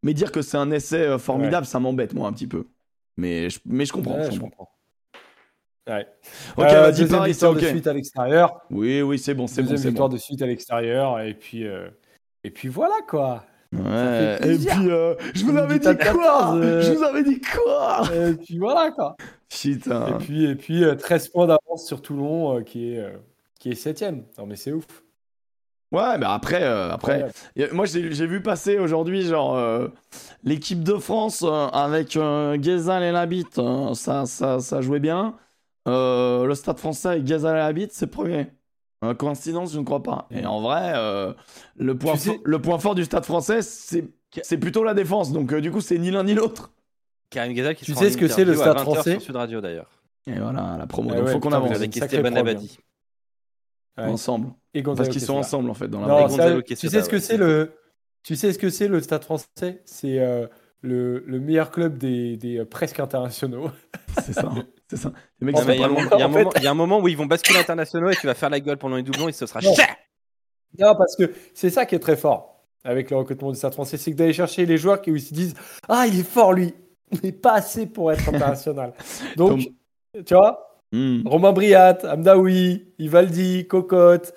Mais 0.02 0.12
dire 0.14 0.30
que 0.32 0.42
c'est 0.42 0.56
un 0.56 0.70
essai 0.70 1.00
euh, 1.00 1.18
formidable, 1.18 1.64
ça 1.66 1.78
m'embête, 1.80 2.12
moi, 2.14 2.28
un 2.28 2.32
petit 2.32 2.46
peu. 2.46 2.66
Mais 3.16 3.48
je, 3.50 3.60
mais 3.64 3.84
je 3.86 3.92
comprends. 3.92 4.16
Ouais, 4.18 4.30
je 4.30 4.40
comprends. 4.40 4.68
Ouais. 5.88 6.06
Ok, 6.56 6.64
Euh, 6.64 6.80
vas-y, 6.82 6.90
deuxième 6.90 7.08
Paris, 7.18 7.30
victoire 7.30 7.52
ok. 7.52 7.60
de 7.60 7.66
suite 7.66 7.86
à 7.86 7.92
l'extérieur. 7.92 8.60
Oui, 8.70 9.02
oui, 9.02 9.18
c'est 9.18 9.34
bon, 9.34 9.46
c'est 9.46 9.62
bon, 9.62 9.70
Deuxième 9.70 9.90
victoire 9.92 10.08
bon. 10.08 10.14
de 10.16 10.20
suite 10.20 10.42
à 10.42 10.46
l'extérieur. 10.46 11.20
Et 11.20 11.34
puis, 11.34 11.64
euh, 11.66 11.88
et 12.42 12.50
puis 12.50 12.68
voilà 12.68 12.96
quoi. 13.08 13.44
Ouais, 13.84 14.38
et 14.42 14.58
puis, 14.58 14.90
euh, 14.90 15.14
je 15.34 15.44
vous 15.44 15.56
avais 15.56 15.78
dit 15.78 15.84
quoi 15.84 15.94
14, 15.94 16.58
euh. 16.62 16.82
Je 16.82 16.92
vous 16.92 17.02
avais 17.02 17.22
dit 17.22 17.40
quoi 17.40 18.02
et 18.14 18.32
puis 18.34 18.58
voilà 18.58 18.90
quoi. 18.90 19.16
Putain. 19.48 20.06
Et 20.08 20.12
puis, 20.14 20.44
et 20.46 20.54
puis 20.54 20.84
euh, 20.84 20.94
13 20.94 21.28
points 21.28 21.46
d'avance 21.46 21.86
sur 21.86 22.02
Toulon 22.02 22.58
euh, 22.58 22.62
qui 22.62 22.92
est, 22.94 22.98
euh, 23.00 23.10
qui 23.58 23.70
est 23.70 23.74
7ème. 23.74 24.22
Non 24.38 24.46
mais 24.46 24.56
c'est 24.56 24.72
ouf. 24.72 24.86
Ouais, 25.92 26.18
mais 26.18 26.26
après, 26.26 26.64
euh, 26.64 26.90
après, 26.90 27.28
moi 27.72 27.86
j'ai 27.86 28.12
j'ai 28.12 28.26
vu 28.26 28.42
passer 28.42 28.78
aujourd'hui 28.78 29.22
genre 29.22 29.56
euh, 29.56 29.86
l'équipe 30.42 30.82
de 30.82 30.94
France 30.94 31.44
euh, 31.46 31.66
avec 31.68 32.16
euh, 32.16 32.56
Ghezal 32.56 33.04
et 33.04 33.12
Labitte, 33.12 33.58
euh, 33.58 33.94
ça, 33.94 34.26
ça, 34.26 34.58
ça 34.58 34.80
jouait 34.80 34.98
bien. 35.00 35.36
Euh, 35.86 36.44
le 36.44 36.54
Stade 36.56 36.78
Français 36.78 37.08
avec 37.10 37.24
Ghezal 37.24 37.54
et 37.54 37.58
Labitte, 37.60 37.92
c'est 37.92 38.08
premier. 38.08 38.48
Euh, 39.04 39.14
coïncidence, 39.14 39.72
je 39.72 39.78
ne 39.78 39.84
crois 39.84 40.02
pas. 40.02 40.26
Et 40.30 40.46
en 40.46 40.60
vrai, 40.60 40.92
euh, 40.96 41.32
le, 41.76 41.96
point 41.98 42.14
Tu 42.14 42.18
sais- 42.20 42.30
fo- 42.30 42.40
le 42.44 42.60
point 42.62 42.78
fort 42.78 42.94
du 42.94 43.04
Stade 43.04 43.24
Français, 43.24 43.60
c'est 43.62 44.58
plutôt 44.58 44.82
la 44.84 44.94
défense. 44.94 45.32
Donc 45.32 45.52
euh, 45.52 45.60
du 45.60 45.70
coup, 45.70 45.80
c'est 45.80 45.98
ni 45.98 46.10
l'un 46.10 46.24
ni 46.24 46.34
l'autre. 46.34 46.72
Karim 47.30 47.52
Ghezal 47.52 47.74
qui 47.74 47.84
Tu 47.84 47.94
sais 47.94 48.10
ce 48.10 48.16
que 48.16 48.28
c'est, 48.28 48.44
le 48.44 48.54
Stade 48.54 48.76
20h 48.78 48.80
français 48.82 49.12
sur 49.12 49.20
Sud 49.22 49.36
Radio 49.36 49.60
d'ailleurs. 49.60 49.90
Et 50.26 50.38
voilà, 50.38 50.76
la 50.78 50.86
promo. 50.86 51.10
Donc 51.14 51.24
ouais, 51.26 51.32
faut 51.32 51.40
qu'on 51.40 51.52
avance 51.52 51.72
Avec 51.72 51.92
sacré 51.94 52.16
Esteban 52.16 52.30
programme. 52.34 52.48
Abadi. 52.56 52.78
Ouais. 53.98 54.04
ensemble. 54.04 54.48
Et 54.74 54.82
Gonzalo 54.82 55.04
Parce 55.04 55.08
qu'ils 55.16 55.24
sont 55.26 55.36
ensemble 55.36 55.70
en 55.70 55.74
fait 55.74 55.88
dans 55.88 56.00
la 56.00 56.06
Non, 56.06 56.28
ça- 56.28 56.60
tu 56.62 56.76
sais 56.76 57.02
ce 57.02 57.08
que 57.08 57.16
ouais, 57.16 57.20
c'est 57.20 57.36
le, 57.36 57.72
tu 58.22 58.36
sais 58.36 58.52
ce 58.52 58.58
que 58.58 58.68
c'est 58.70 58.88
le 58.88 59.00
Stade 59.00 59.24
Français? 59.24 59.82
C'est 59.86 60.18
euh, 60.20 60.46
le, 60.82 61.20
le 61.26 61.40
meilleur 61.40 61.70
club 61.70 61.96
des, 61.98 62.36
des 62.36 62.58
euh, 62.58 62.64
presque 62.64 63.00
internationaux. 63.00 63.70
C'est 64.22 64.32
ça. 64.34 64.50
C'est 64.88 64.96
ça. 64.96 65.12
Les 65.40 65.46
mecs 65.46 65.56
Il 65.66 65.74
y, 65.80 65.82
a 66.66 66.70
un 66.70 66.74
moment- 66.74 67.00
où 67.00 67.08
ils 67.08 67.16
vont 67.16 67.26
basculer 67.26 67.58
internationaux 67.58 68.10
et 68.10 68.16
tu 68.16 68.26
vas 68.26 68.34
faire 68.34 68.50
la 68.50 68.60
gueule 68.60 68.76
pendant 68.78 68.96
les 68.96 69.02
doublons 69.02 69.28
et 69.28 69.32
ce 69.32 69.46
sera 69.46 69.60
Non. 69.60 69.74
cher. 69.74 69.88
Non, 70.78 70.94
parce 70.96 71.16
que 71.16 71.32
c'est 71.54 71.70
ça 71.70 71.86
qui 71.86 71.94
est 71.94 72.00
très 72.00 72.16
fort 72.16 72.64
avec 72.84 73.10
le 73.10 73.16
recrutement 73.16 73.50
du 73.50 73.56
Stade 73.58 73.72
Français, 73.74 73.96
c'est 73.96 74.12
que 74.12 74.16
d'aller 74.16 74.32
chercher 74.32 74.64
les 74.64 74.78
joueurs 74.78 75.00
qui 75.02 75.18
se 75.20 75.34
disent 75.34 75.54
ah 75.88 76.06
il 76.06 76.20
est 76.20 76.28
fort 76.28 76.52
lui, 76.52 76.72
mais 77.22 77.32
pas 77.32 77.54
assez 77.54 77.86
pour 77.86 78.12
être 78.12 78.28
international. 78.28 78.92
Donc 79.36 79.60
tu 80.24 80.34
vois, 80.34 80.62
Hmm. 80.92 81.26
Romain 81.26 81.52
Briat, 81.52 81.98
Amdaoui, 82.04 82.86
Ivaldi, 83.00 83.66
Cocotte, 83.66 84.34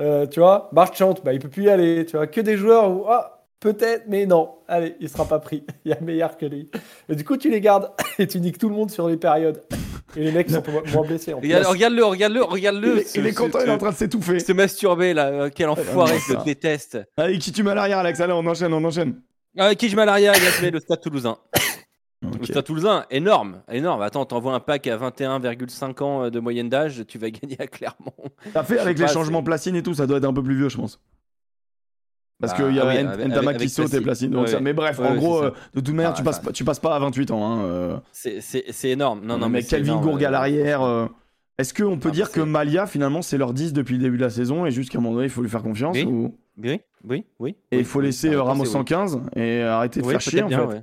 euh, 0.00 0.26
tu 0.26 0.40
vois, 0.40 0.68
Marchant, 0.72 1.14
bah, 1.24 1.32
il 1.32 1.38
peut 1.38 1.48
plus 1.48 1.62
y 1.64 1.68
aller, 1.70 2.04
tu 2.04 2.16
vois, 2.16 2.26
que 2.26 2.40
des 2.40 2.56
joueurs 2.56 2.90
où, 2.90 3.04
ah, 3.08 3.46
peut-être, 3.60 4.06
mais 4.08 4.26
non, 4.26 4.56
allez, 4.66 4.96
il 4.98 5.08
sera 5.08 5.24
pas 5.26 5.38
pris, 5.38 5.64
il 5.84 5.90
y 5.92 5.94
a 5.94 6.00
meilleur 6.00 6.36
que 6.36 6.44
lui. 6.44 6.68
Et 7.08 7.14
du 7.14 7.24
coup, 7.24 7.36
tu 7.36 7.50
les 7.50 7.60
gardes 7.60 7.92
et 8.18 8.26
tu 8.26 8.40
niques 8.40 8.58
tout 8.58 8.68
le 8.68 8.74
monde 8.74 8.90
sur 8.90 9.08
les 9.08 9.16
périodes. 9.16 9.62
Et 10.16 10.24
les 10.24 10.32
mecs 10.32 10.50
sont 10.50 10.62
moins- 10.92 11.06
blessés 11.06 11.32
Regarde-le, 11.32 12.04
regarde-le, 12.04 12.42
regarde-le. 12.42 12.92
Il 12.94 12.98
est, 12.98 13.04
ce- 13.04 13.18
il 13.20 13.26
est 13.26 13.32
ce- 13.32 13.36
content, 13.38 13.58
il 13.62 13.68
est 13.68 13.72
en 13.72 13.78
train 13.78 13.90
de 13.90 13.96
s'étouffer. 13.96 14.40
Se 14.40 14.52
masturber 14.52 15.14
là, 15.14 15.26
euh, 15.28 15.50
quel 15.54 15.68
enfoiré, 15.68 16.12
Ouais, 16.12 16.18
je 16.26 16.32
ça. 16.32 16.38
le 16.38 16.44
déteste. 16.44 16.98
Allez, 17.16 17.38
qui 17.38 17.50
tu 17.52 17.62
mets 17.62 17.70
à 17.70 17.74
l'arrière, 17.74 17.98
Alex 17.98 18.20
Allez, 18.20 18.32
on 18.32 18.46
enchaîne, 18.46 18.72
on 18.72 18.84
enchaîne. 18.84 19.20
Ah, 19.58 19.74
qui 19.74 19.88
je 19.88 19.96
mets 19.96 20.02
à 20.02 20.06
l'arrière 20.06 20.34
Il 20.36 20.46
a 20.46 20.50
fait 20.50 20.70
le 20.70 20.80
Stade 20.80 21.00
Toulousain. 21.00 21.36
Le. 22.22 22.46
Stade 22.46 22.64
Toulousain, 22.64 23.04
énorme, 23.10 23.62
énorme. 23.68 24.00
Attends, 24.02 24.24
t'envoies 24.24 24.54
un 24.54 24.60
pack 24.60 24.86
à 24.86 24.96
21,5 24.96 26.00
ans 26.04 26.24
euh, 26.24 26.30
de 26.30 26.38
moyenne 26.38 26.68
d'âge, 26.68 27.02
tu 27.08 27.18
vas 27.18 27.30
gagner 27.30 27.56
à 27.58 27.66
Clermont. 27.66 28.12
T'as 28.52 28.62
fait 28.62 28.78
avec 28.78 28.96
les 28.98 29.06
pas, 29.06 29.12
changements 29.12 29.42
Placine 29.42 29.74
et 29.74 29.82
tout, 29.82 29.94
ça 29.94 30.06
doit 30.06 30.18
être 30.18 30.24
un 30.24 30.32
peu 30.32 30.42
plus 30.42 30.54
vieux, 30.56 30.68
je 30.68 30.76
pense. 30.76 31.00
Parce 32.42 32.58
Bah, 32.58 32.64
qu'il 32.64 32.74
y 32.74 32.80
ah 32.80 32.82
avait 32.82 32.98
oui, 32.98 33.06
Ent- 33.06 33.10
avec- 33.12 33.26
Ntama 33.28 33.50
avec 33.50 33.62
qui 33.62 33.68
saute 33.68 33.94
et 33.94 33.98
ouais. 34.00 34.60
Mais 34.60 34.72
bref, 34.72 34.98
en 34.98 35.14
gros, 35.14 35.44
euh, 35.44 35.52
de 35.74 35.80
toute 35.80 35.94
manière, 35.94 36.12
tu, 36.12 36.24
passes, 36.24 36.42
tu 36.52 36.64
passes 36.64 36.80
pas 36.80 36.96
à 36.96 36.98
28 36.98 37.30
ans. 37.30 37.46
Hein, 37.46 37.64
euh. 37.64 37.96
C'est- 38.10 38.90
énorme. 38.90 39.20
Non, 39.24 39.38
non, 39.38 39.48
mais 39.48 39.62
Calvin 39.62 40.00
Gourg 40.00 40.18
à 40.24 40.30
l'arrière. 40.30 40.82
euh, 40.82 41.06
Est-ce 41.58 41.72
qu'on 41.72 41.98
peut 41.98 42.08
Ah, 42.10 42.14
dire 42.14 42.26
bah, 42.26 42.32
que 42.34 42.40
Malia, 42.40 42.86
finalement, 42.86 43.22
c'est 43.22 43.38
leur 43.38 43.52
10 43.52 43.72
depuis 43.72 43.94
le 43.96 44.02
début 44.02 44.16
de 44.16 44.22
la 44.22 44.30
saison 44.30 44.66
et 44.66 44.72
jusqu'à 44.72 44.98
un 44.98 45.00
moment 45.00 45.14
donné, 45.14 45.26
il 45.26 45.30
faut 45.30 45.42
lui 45.42 45.50
faire 45.50 45.62
confiance 45.62 45.94
Oui. 45.96 46.04
ou... 46.04 46.34
Oui, 47.08 47.22
oui. 47.38 47.54
Et 47.70 47.78
il 47.78 47.84
faut 47.84 48.00
laisser 48.00 48.34
Ramos 48.34 48.64
est 48.64 48.68
oui. 48.70 48.76
en 48.76 48.84
15 48.84 49.20
et 49.36 49.62
arrêter 49.62 50.00
de 50.00 50.06
faire 50.06 50.20
chier, 50.20 50.42
en 50.42 50.48
fait. 50.48 50.82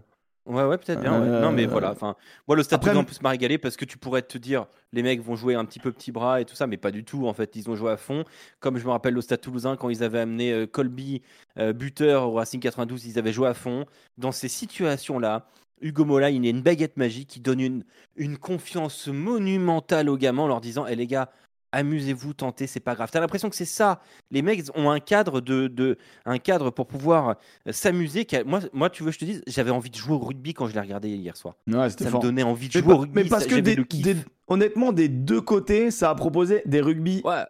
Ouais. 0.49 0.63
Ouais, 0.63 0.77
peut-être 0.77 1.01
bien. 1.01 1.21
ouais. 1.21 1.41
Non, 1.41 1.51
mais 1.51 1.65
Euh, 1.65 1.69
voilà. 1.69 1.91
Enfin, 1.91 2.15
moi, 2.47 2.57
le 2.57 2.63
Stade 2.63 2.77
après- 2.79 2.91
Toulousain 2.91 3.05
peut 3.05 3.13
se 3.13 3.27
régaler 3.27 3.57
parce 3.57 3.77
que 3.77 3.85
tu 3.85 3.97
pourrais 3.97 4.21
te 4.21 4.37
dire, 4.37 4.65
les 4.91 5.03
mecs 5.03 5.21
vont 5.21 5.35
jouer 5.35 5.55
un 5.55 5.63
petit 5.65 5.79
peu 5.79 5.91
petit 5.91 6.11
bras 6.11 6.41
et 6.41 6.45
tout 6.45 6.55
ça, 6.55 6.67
mais 6.67 6.77
pas 6.77 6.91
du 6.91 7.03
tout. 7.05 7.27
En 7.27 7.33
fait, 7.33 7.55
ils 7.55 7.69
ont 7.69 7.75
joué 7.75 7.91
à 7.91 7.97
fond. 7.97 8.25
Comme 8.59 8.77
je 8.77 8.85
me 8.85 8.91
rappelle 8.91 9.17
au 9.17 9.21
Stade 9.21 9.41
Toulousain, 9.41 9.77
quand 9.77 9.89
ils 9.89 10.03
avaient 10.03 10.19
amené 10.19 10.51
euh, 10.51 10.65
Colby, 10.67 11.21
euh, 11.57 11.71
buteur 11.73 12.27
au 12.29 12.33
Racing 12.33 12.59
92, 12.59 13.05
ils 13.05 13.17
avaient 13.19 13.33
joué 13.33 13.47
à 13.47 13.53
fond. 13.53 13.85
Dans 14.17 14.31
ces 14.31 14.47
situations-là, 14.49 15.47
Hugo 15.81 16.03
Mola, 16.03 16.29
il 16.29 16.45
a 16.45 16.49
une 16.49 16.61
baguette 16.61 16.97
magique 16.97 17.29
qui 17.29 17.39
donne 17.39 17.61
une, 17.61 17.83
une 18.17 18.37
confiance 18.37 19.07
monumentale 19.07 20.09
aux 20.09 20.17
gamins 20.17 20.43
en 20.43 20.47
leur 20.47 20.61
disant, 20.61 20.85
Eh 20.87 20.95
les 20.95 21.07
gars, 21.07 21.29
amusez-vous, 21.71 22.33
tentez, 22.33 22.67
c'est 22.67 22.79
pas 22.79 22.95
grave. 22.95 23.09
T'as 23.11 23.19
l'impression 23.19 23.49
que 23.49 23.55
c'est 23.55 23.65
ça. 23.65 24.01
Les 24.31 24.41
mecs 24.41 24.63
ont 24.75 24.89
un 24.89 24.99
cadre 24.99 25.41
de, 25.41 25.67
de 25.67 25.97
un 26.25 26.37
cadre 26.39 26.69
pour 26.71 26.87
pouvoir 26.87 27.35
euh, 27.67 27.71
s'amuser. 27.71 28.25
Moi, 28.45 28.59
moi, 28.73 28.89
tu 28.89 29.03
veux, 29.03 29.09
que 29.09 29.13
je 29.15 29.19
te 29.19 29.25
dise, 29.25 29.41
j'avais 29.47 29.71
envie 29.71 29.89
de 29.89 29.95
jouer 29.95 30.15
au 30.15 30.19
rugby 30.19 30.53
quand 30.53 30.67
je 30.67 30.73
l'ai 30.73 30.79
regardé 30.81 31.09
hier 31.09 31.35
soir. 31.37 31.55
Ouais, 31.67 31.89
Ça 31.89 32.09
me 32.09 32.21
donnait 32.21 32.43
envie 32.43 32.69
de 32.69 32.77
Mais, 32.77 32.83
jouer 32.83 32.93
au 32.93 32.97
rugby. 32.97 33.13
mais 33.15 33.29
parce 33.29 33.43
ça- 33.43 33.49
que 33.49 33.55
j'avais 33.55 33.61
des- 33.63 33.75
le 33.75 33.83
kiff. 33.83 34.01
des- 34.01 34.15
honnêtement, 34.47 34.91
des 34.91 35.07
deux 35.09 35.41
côtés, 35.41 35.91
ça 35.91 36.09
a 36.09 36.15
proposé 36.15 36.61
des 36.65 36.81
rugby 36.81 37.21
Ouais, 37.23 37.43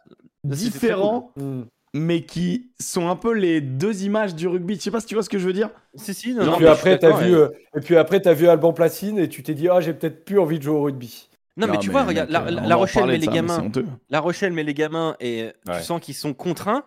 différents, 0.43 1.31
Hmm. 1.35 1.63
mais 1.93 2.23
qui 2.25 2.71
sont 2.79 3.09
un 3.09 3.15
peu 3.15 3.33
les 3.33 3.61
deux 3.61 4.03
images 4.03 4.35
du 4.35 4.47
rugby. 4.47 4.75
Je 4.75 4.81
sais 4.81 4.91
pas 4.91 4.99
si 4.99 5.07
tu 5.07 5.15
vois 5.15 5.23
ce 5.23 5.29
que 5.29 5.39
je 5.39 5.45
veux 5.45 5.53
dire. 5.53 5.69
Si, 5.95 6.13
si, 6.13 6.33
non, 6.33 6.43
Et 6.43 6.45
non, 6.45 6.57
puis 6.57 6.67
après, 6.67 6.97
t'as 6.99 7.07
d'accord, 7.09 7.23
vu, 7.23 7.31
et- 7.31 7.35
euh, 7.35 7.49
et 7.75 7.79
puis 7.81 7.97
après, 7.97 8.21
t'as 8.21 8.33
vu 8.33 8.47
Alban 8.47 8.73
Placine 8.73 9.17
et 9.17 9.27
tu 9.29 9.43
t'es 9.43 9.53
dit, 9.53 9.67
ah, 9.69 9.79
j'ai 9.81 9.93
peut-être 9.93 10.25
plus 10.25 10.39
envie 10.39 10.57
de 10.59 10.63
jouer 10.63 10.75
au 10.75 10.83
rugby. 10.83 11.28
Non, 11.59 11.67
mais 11.67 11.77
tu 11.79 11.89
vois, 11.89 12.03
regarde, 12.03 12.29
la, 12.29 12.41
euh, 12.41 12.75
Rochelle 12.75 13.05
met 13.07 13.17
les 13.17 13.27
gamins. 13.27 13.69
La 14.09 14.19
Rochelle 14.19 14.53
met 14.53 14.63
les 14.63 14.73
gamins 14.73 15.15
et 15.19 15.51
tu 15.65 15.83
sens 15.83 15.99
qu'ils 16.01 16.15
sont 16.15 16.33
contraints. 16.33 16.83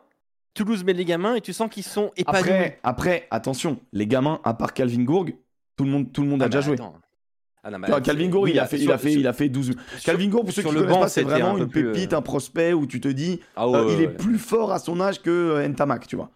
Toulouse 0.55 0.85
met 0.85 0.93
les 0.93 1.05
gamins 1.07 1.35
et 1.35 1.41
tu 1.41 1.53
sens 1.55 1.71
qu'ils 1.71 1.83
sont 1.85 2.11
épanouis. 2.17 2.41
Après, 2.41 2.79
après, 2.83 3.27
attention, 3.31 3.79
les 3.93 4.07
gamins, 4.07 4.39
à 4.45 4.53
part 4.53 4.75
Calvin 4.75 5.03
Gourg, 5.03 5.27
tout 5.77 5.85
le 5.85 5.91
monde, 5.91 6.13
tout 6.13 6.23
le 6.23 6.29
monde 6.29 6.43
a 6.43 6.45
Ah 6.45 6.49
déjà 6.49 6.61
joué. 6.61 6.77
Ah, 7.65 7.71
non, 7.71 7.79
mais 7.79 7.89
Calvin 8.03 8.29
Gore, 8.29 8.43
oui, 8.43 8.51
il, 8.55 8.59
a 8.59 8.67
fait, 8.67 8.77
sur- 8.77 8.87
il, 8.91 8.93
a 8.93 8.99
fait, 8.99 9.11
sur- 9.13 9.21
il 9.21 9.27
a 9.29 9.33
fait 9.33 9.49
12. 9.49 9.67
sur- 9.67 10.03
Calvin 10.05 10.29
Gore, 10.29 10.41
pour 10.45 10.53
ceux 10.53 10.63
sur 10.63 10.71
qui 10.71 10.75
le 10.75 10.81
connaissent 10.83 10.97
banc, 10.97 11.01
pas, 11.03 11.09
c'est 11.09 11.21
un 11.23 11.25
vraiment 11.29 11.57
une 11.57 11.63
euh, 11.63 11.67
pépite, 11.69 12.13
un 12.13 12.21
prospect 12.21 12.73
où 12.73 12.87
tu 12.87 13.01
te 13.01 13.07
dis, 13.09 13.41
Ah 13.55 13.69
ouais, 13.69 13.79
euh, 13.79 13.87
il 13.93 13.97
ouais, 13.99 14.03
est 14.05 14.09
plus 14.09 14.39
fort 14.39 14.73
à 14.73 14.79
son 14.81 15.01
âge 15.01 15.23
que 15.23 15.31
euh, 15.31 15.69
Ntamak, 15.69 16.07
tu 16.09 16.17
vois. 16.17 16.31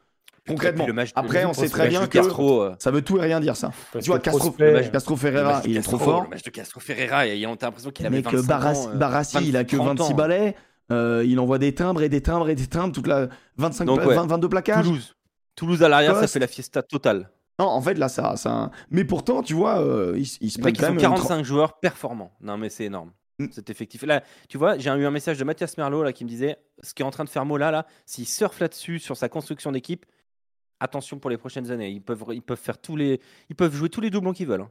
Concrètement. 0.46 0.84
Puis 0.84 0.88
le 0.88 0.94
match- 0.94 1.10
Après, 1.14 1.44
on 1.44 1.52
sait 1.52 1.68
très 1.68 1.88
bien 1.88 2.06
que 2.06 2.18
Castro, 2.18 2.62
euh, 2.62 2.74
ça 2.78 2.90
veut 2.90 3.02
tout 3.02 3.18
et 3.18 3.22
rien 3.22 3.40
dire, 3.40 3.56
ça. 3.56 3.70
Tu 3.92 4.00
vois, 4.06 4.18
Castro, 4.20 4.54
match 4.58 4.90
Castro 4.92 5.16
Ferreira, 5.16 5.62
il 5.64 5.76
est 5.76 5.82
trop 5.82 5.98
fort. 5.98 6.22
Le 6.24 6.28
match 6.30 6.42
de 6.42 6.50
Castro 6.50 6.80
Ferreira, 6.80 7.26
et 7.26 7.46
on 7.46 7.54
a 7.54 7.56
l'impression 7.60 7.90
qu'il 7.90 8.06
avait 8.06 8.16
Mec, 8.16 8.26
25 8.26 8.46
Barassi, 8.46 8.86
ans, 8.86 8.90
euh, 8.90 8.94
Barassi, 8.96 9.38
il 9.48 9.56
a 9.56 9.64
que 9.64 9.76
30 9.76 9.98
26 9.98 10.12
ans. 10.12 10.16
balais. 10.16 10.54
euh, 10.92 11.24
il 11.26 11.38
envoie 11.40 11.58
des 11.58 11.74
timbres 11.74 12.02
et 12.02 12.08
des 12.08 12.20
timbres 12.22 12.48
et 12.48 12.54
des 12.54 12.66
timbres, 12.68 12.94
toute 12.94 13.06
la 13.08 13.28
25, 13.56 13.84
Donc, 13.86 14.00
ouais. 14.04 14.14
20 14.14 14.26
22 14.26 14.48
plaquages. 14.48 14.84
Toulouse. 14.84 15.16
Toulouse 15.56 15.82
à 15.82 15.88
l'arrière, 15.88 16.14
ça 16.16 16.26
fait 16.28 16.38
la 16.38 16.46
fiesta 16.46 16.82
totale. 16.82 17.30
Non, 17.58 17.66
en 17.66 17.80
fait, 17.80 17.94
là, 17.94 18.08
ça. 18.08 18.36
ça... 18.36 18.70
Mais 18.90 19.04
pourtant, 19.04 19.42
tu 19.42 19.54
vois, 19.54 19.80
euh, 19.80 20.12
il, 20.16 20.20
il 20.22 20.50
se 20.50 20.58
ils 20.58 20.60
quand 20.60 20.82
même. 20.82 20.92
une 20.94 21.00
45 21.00 21.42
joueurs 21.44 21.80
performants. 21.80 22.30
Non, 22.42 22.58
mais 22.58 22.68
c'est 22.68 22.84
énorme. 22.84 23.12
Mm. 23.38 23.46
C'est 23.50 23.70
effectif. 23.70 24.02
Là, 24.04 24.22
tu 24.48 24.58
vois, 24.58 24.76
j'ai 24.78 24.90
eu 24.90 25.06
un 25.06 25.10
message 25.10 25.38
de 25.38 25.44
Mathias 25.44 25.76
Merlot 25.78 26.02
là, 26.02 26.12
qui 26.12 26.24
me 26.24 26.28
disait 26.28 26.56
ce 26.82 26.92
qui 26.92 27.02
est 27.02 27.06
en 27.06 27.10
train 27.10 27.24
de 27.24 27.30
faire 27.30 27.46
Mola, 27.46 27.70
là, 27.70 27.86
s'il 28.04 28.26
surfe 28.28 28.60
là-dessus, 28.60 28.98
sur 28.98 29.16
sa 29.16 29.28
construction 29.30 29.72
d'équipe, 29.72 30.04
attention 30.80 31.18
pour 31.18 31.30
les 31.30 31.36
prochaines 31.38 31.70
années. 31.70 31.90
Ils 31.90 32.02
peuvent, 32.02 32.24
ils 32.32 32.42
peuvent, 32.42 32.58
faire 32.58 32.78
tous 32.78 32.96
les, 32.96 33.20
ils 33.48 33.56
peuvent 33.56 33.74
jouer 33.74 33.88
tous 33.88 34.00
les 34.00 34.10
doublons 34.10 34.32
qu'ils 34.32 34.46
veulent. 34.46 34.62
hein. 34.62 34.70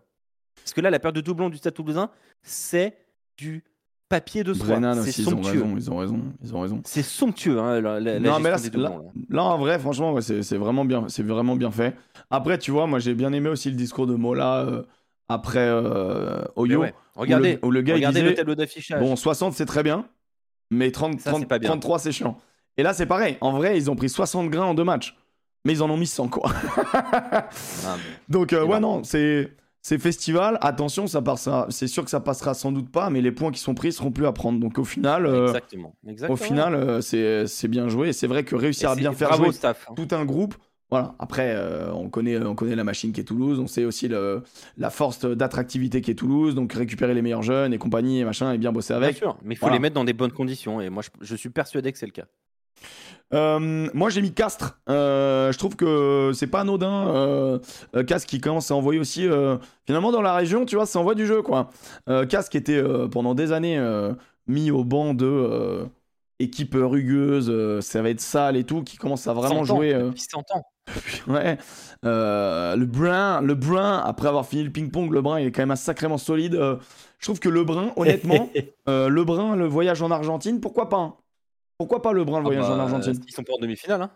Parce 0.56 0.74
que 0.74 0.82
là, 0.82 0.90
la 0.90 1.00
période 1.00 1.16
de 1.16 1.22
doublons 1.22 1.50
du 1.50 1.58
Stade 1.58 1.74
toulousain, 1.74 2.10
c'est 2.42 2.98
du 3.38 3.64
papier 4.08 4.44
de 4.44 4.54
soie. 4.54 4.80
C'est 4.80 5.00
aussi, 5.00 5.22
ils 5.24 5.28
ont 5.28 5.32
somptueux. 5.32 5.52
raison, 5.64 5.76
ils 5.78 5.92
ont 5.92 5.98
raison, 5.98 6.22
ils 6.44 6.56
ont 6.56 6.62
raison. 6.62 6.82
C'est 6.86 7.02
somptueux, 7.04 7.60
hein, 7.60 7.82
la, 7.82 8.00
la- 8.00 8.20
la 8.20 8.20
Non, 8.20 8.40
mais 8.40 8.50
là, 8.52 8.58
des 8.58 8.64
là- 8.78 8.90
doublons. 8.90 8.98
là. 9.04 9.12
Là, 9.30 9.44
en 9.44 9.58
vrai, 9.58 9.80
franchement, 9.80 10.14
ouais, 10.14 10.22
c'est 10.22 10.44
c'est 10.44 10.58
vraiment 10.58 10.86
bien, 10.86 11.08
c'est 11.10 11.24
vraiment 11.24 11.56
bien 11.56 11.72
fait. 11.72 11.96
Après, 12.30 12.58
tu 12.58 12.72
vois, 12.72 12.88
moi, 12.88 13.00
j'ai 13.00 13.14
bien 13.16 13.34
aimé 13.34 13.50
aussi 13.50 13.70
le 13.70 13.76
discours 13.76 14.08
de 14.08 14.16
Mola 14.16 14.62
euh, 14.62 14.84
après 15.28 15.60
euh, 15.68 16.44
Oyo. 16.56 16.82
ouais, 16.82 16.94
Regardez, 17.16 17.60
où 17.64 17.72
le 17.72 17.82
gars, 17.82 17.94
il 17.94 17.98
regardez 17.98 18.20
disait, 18.20 18.30
le 18.32 18.36
tableau 18.36 18.56
d'affichage. 18.56 19.02
Bon, 19.02 19.16
60, 19.16 19.54
c'est 19.54 19.66
très 19.66 19.84
bien, 19.84 20.08
mais 20.72 20.92
30, 20.92 21.20
Ça, 21.20 21.32
30 21.32 21.42
c'est 21.42 21.48
pas 21.48 21.60
bien. 21.60 21.70
33, 21.70 22.00
c'est 22.00 22.12
chiant. 22.12 22.38
Et 22.78 22.84
là, 22.84 22.94
c'est 22.94 23.06
pareil. 23.06 23.38
En 23.42 23.54
vrai, 23.54 23.78
ils 23.78 23.90
ont 23.90 23.96
pris 23.96 24.10
60 24.10 24.50
grains 24.50 24.66
en 24.66 24.74
deux 24.74 24.84
matchs, 24.84 25.18
mais 25.66 25.74
ils 25.74 25.84
en 25.84 25.90
ont 25.90 25.98
mis 25.98 26.08
100, 26.08 26.30
quoi. 26.30 26.50
Ah, 26.94 27.50
mais- 27.98 28.00
Donc, 28.30 28.54
euh, 28.54 28.64
ouais, 28.66 28.80
non, 28.80 29.04
c'est. 29.04 29.52
C'est 29.88 30.00
festival, 30.00 30.58
attention, 30.62 31.06
ça 31.06 31.22
passera. 31.22 31.68
C'est 31.70 31.86
sûr 31.86 32.04
que 32.04 32.10
ça 32.10 32.20
passera 32.20 32.56
sans 32.56 32.72
doute 32.72 32.90
pas, 32.90 33.12
mais 33.12 33.22
les 33.22 33.32
points 33.32 33.52
qui 33.52 33.60
sont 33.60 33.76
pris 33.76 33.92
seront 33.94 34.10
plus 34.12 34.26
à 34.26 34.32
prendre. 34.32 34.60
Donc 34.60 34.80
au 34.80 34.84
final, 34.84 35.28
euh, 35.28 35.46
Exactement. 35.46 35.94
Exactement. 36.08 36.34
au 36.34 36.38
final, 36.38 36.74
euh, 36.74 37.02
c'est 37.02 37.46
c'est 37.46 37.68
bien 37.68 37.88
joué. 37.88 38.08
Et 38.10 38.14
c'est 38.14 38.26
vrai 38.26 38.44
que 38.44 38.56
réussir 38.56 38.90
à 38.90 38.96
bien 38.96 39.14
faire 39.14 39.34
jouer 39.34 39.52
staff. 39.52 39.86
hein. 39.88 39.94
tout 39.96 40.08
un 40.16 40.26
groupe. 40.26 40.56
Voilà. 40.90 41.14
Après, 41.20 41.54
euh, 41.56 41.92
on 41.94 42.10
connaît, 42.10 42.44
on 42.44 42.56
connaît 42.56 42.76
la 42.76 42.84
machine 42.84 43.12
qui 43.14 43.22
est 43.22 43.26
Toulouse. 43.26 43.60
On 43.60 43.68
sait 43.68 43.86
aussi 43.86 44.08
le, 44.08 44.42
la 44.80 44.90
force 44.90 45.24
d'attractivité 45.24 46.02
qui 46.02 46.10
est 46.10 46.16
Toulouse. 46.16 46.56
Donc 46.56 46.74
récupérer 46.74 47.14
les 47.14 47.22
meilleurs 47.22 47.44
jeunes 47.44 47.72
et 47.72 47.78
compagnie 47.78 48.22
et 48.22 48.26
machin 48.26 48.54
et 48.54 48.58
bien 48.58 48.72
bosser 48.72 48.96
Bien 48.96 49.04
avec. 49.04 49.18
sûr, 49.18 49.38
mais 49.44 49.54
il 49.54 49.58
faut 49.58 49.68
Voilà. 49.68 49.76
les 49.76 49.82
mettre 49.84 49.94
dans 49.94 50.04
des 50.04 50.14
bonnes 50.14 50.32
conditions. 50.34 50.82
Et 50.82 50.90
moi, 50.90 51.04
je, 51.04 51.10
je 51.24 51.36
suis 51.36 51.50
persuadé 51.52 51.92
que 51.92 52.00
c'est 52.00 52.08
le 52.08 52.12
cas. 52.12 52.26
Euh, 53.34 53.90
moi, 53.94 54.10
j'ai 54.10 54.22
mis 54.22 54.34
Castres. 54.34 54.80
Euh, 54.90 55.52
je 55.52 55.58
trouve 55.58 55.76
que 55.76 56.32
c'est 56.34 56.48
pas 56.48 56.62
anodin. 56.62 57.08
Euh, 57.08 57.60
euh, 57.96 58.04
Castres 58.04 58.28
qui 58.28 58.40
commence 58.40 58.72
à 58.72 58.76
envoyer 58.76 59.00
aussi. 59.00 59.28
finalement, 59.86 60.12
dans 60.12 60.22
la 60.22 60.36
région, 60.36 60.66
tu 60.66 60.76
vois, 60.76 60.86
ça 60.86 61.00
envoie 61.00 61.16
du 61.16 61.26
jeu, 61.26 61.42
quoi. 61.42 61.70
Castres 62.30 62.50
qui 62.52 62.58
était 62.58 62.84
pendant 63.12 63.36
des 63.36 63.52
années 63.52 63.82
mis 64.48 64.72
au 64.72 64.84
banc 64.84 65.14
de 65.14 65.86
équipe 66.40 66.76
rugueuse, 66.76 67.80
ça 67.82 68.02
va 68.02 68.10
être 68.10 68.22
sale 68.22 68.58
et 68.58 68.64
tout, 68.64 68.84
qui 68.84 68.98
commence 68.98 69.26
à 69.28 69.34
vraiment 69.34 69.66
100 69.66 69.74
ans, 69.74 69.76
jouer. 69.78 69.94
depuis 69.94 70.22
100 70.30 70.40
ans. 70.52 70.64
ouais. 71.28 71.58
Le 72.04 72.86
Brun, 72.86 73.42
le 73.42 73.56
Brun, 73.56 74.04
après 74.06 74.28
avoir 74.28 74.46
fini 74.46 74.64
le 74.64 74.72
ping-pong, 74.72 75.12
le 75.12 75.22
Brun, 75.22 75.40
il 75.40 75.48
est 75.48 75.52
quand 75.52 75.66
même 75.66 75.76
sacrément 75.76 76.18
solide. 76.18 76.54
Je 76.54 77.26
trouve 77.26 77.40
que 77.40 77.50
le 77.50 77.64
Brun, 77.64 77.92
honnêtement, 77.96 78.50
le 78.88 79.24
Brun, 79.24 79.56
le 79.56 79.66
voyage 79.66 80.02
en 80.02 80.12
Argentine, 80.12 80.60
pourquoi 80.60 80.90
pas 80.90 80.98
hein 80.98 81.16
Pourquoi 81.78 82.02
pas 82.02 82.14
le 82.14 82.22
Ah 82.22 82.40
voyage 82.42 82.64
bah, 82.68 82.76
en 82.76 82.80
Argentine 82.80 83.20
Ils 83.28 83.34
sont 83.34 83.44
pas 83.44 83.54
en 83.54 83.60
demi-finale. 83.62 84.02
Hein? 84.02 84.12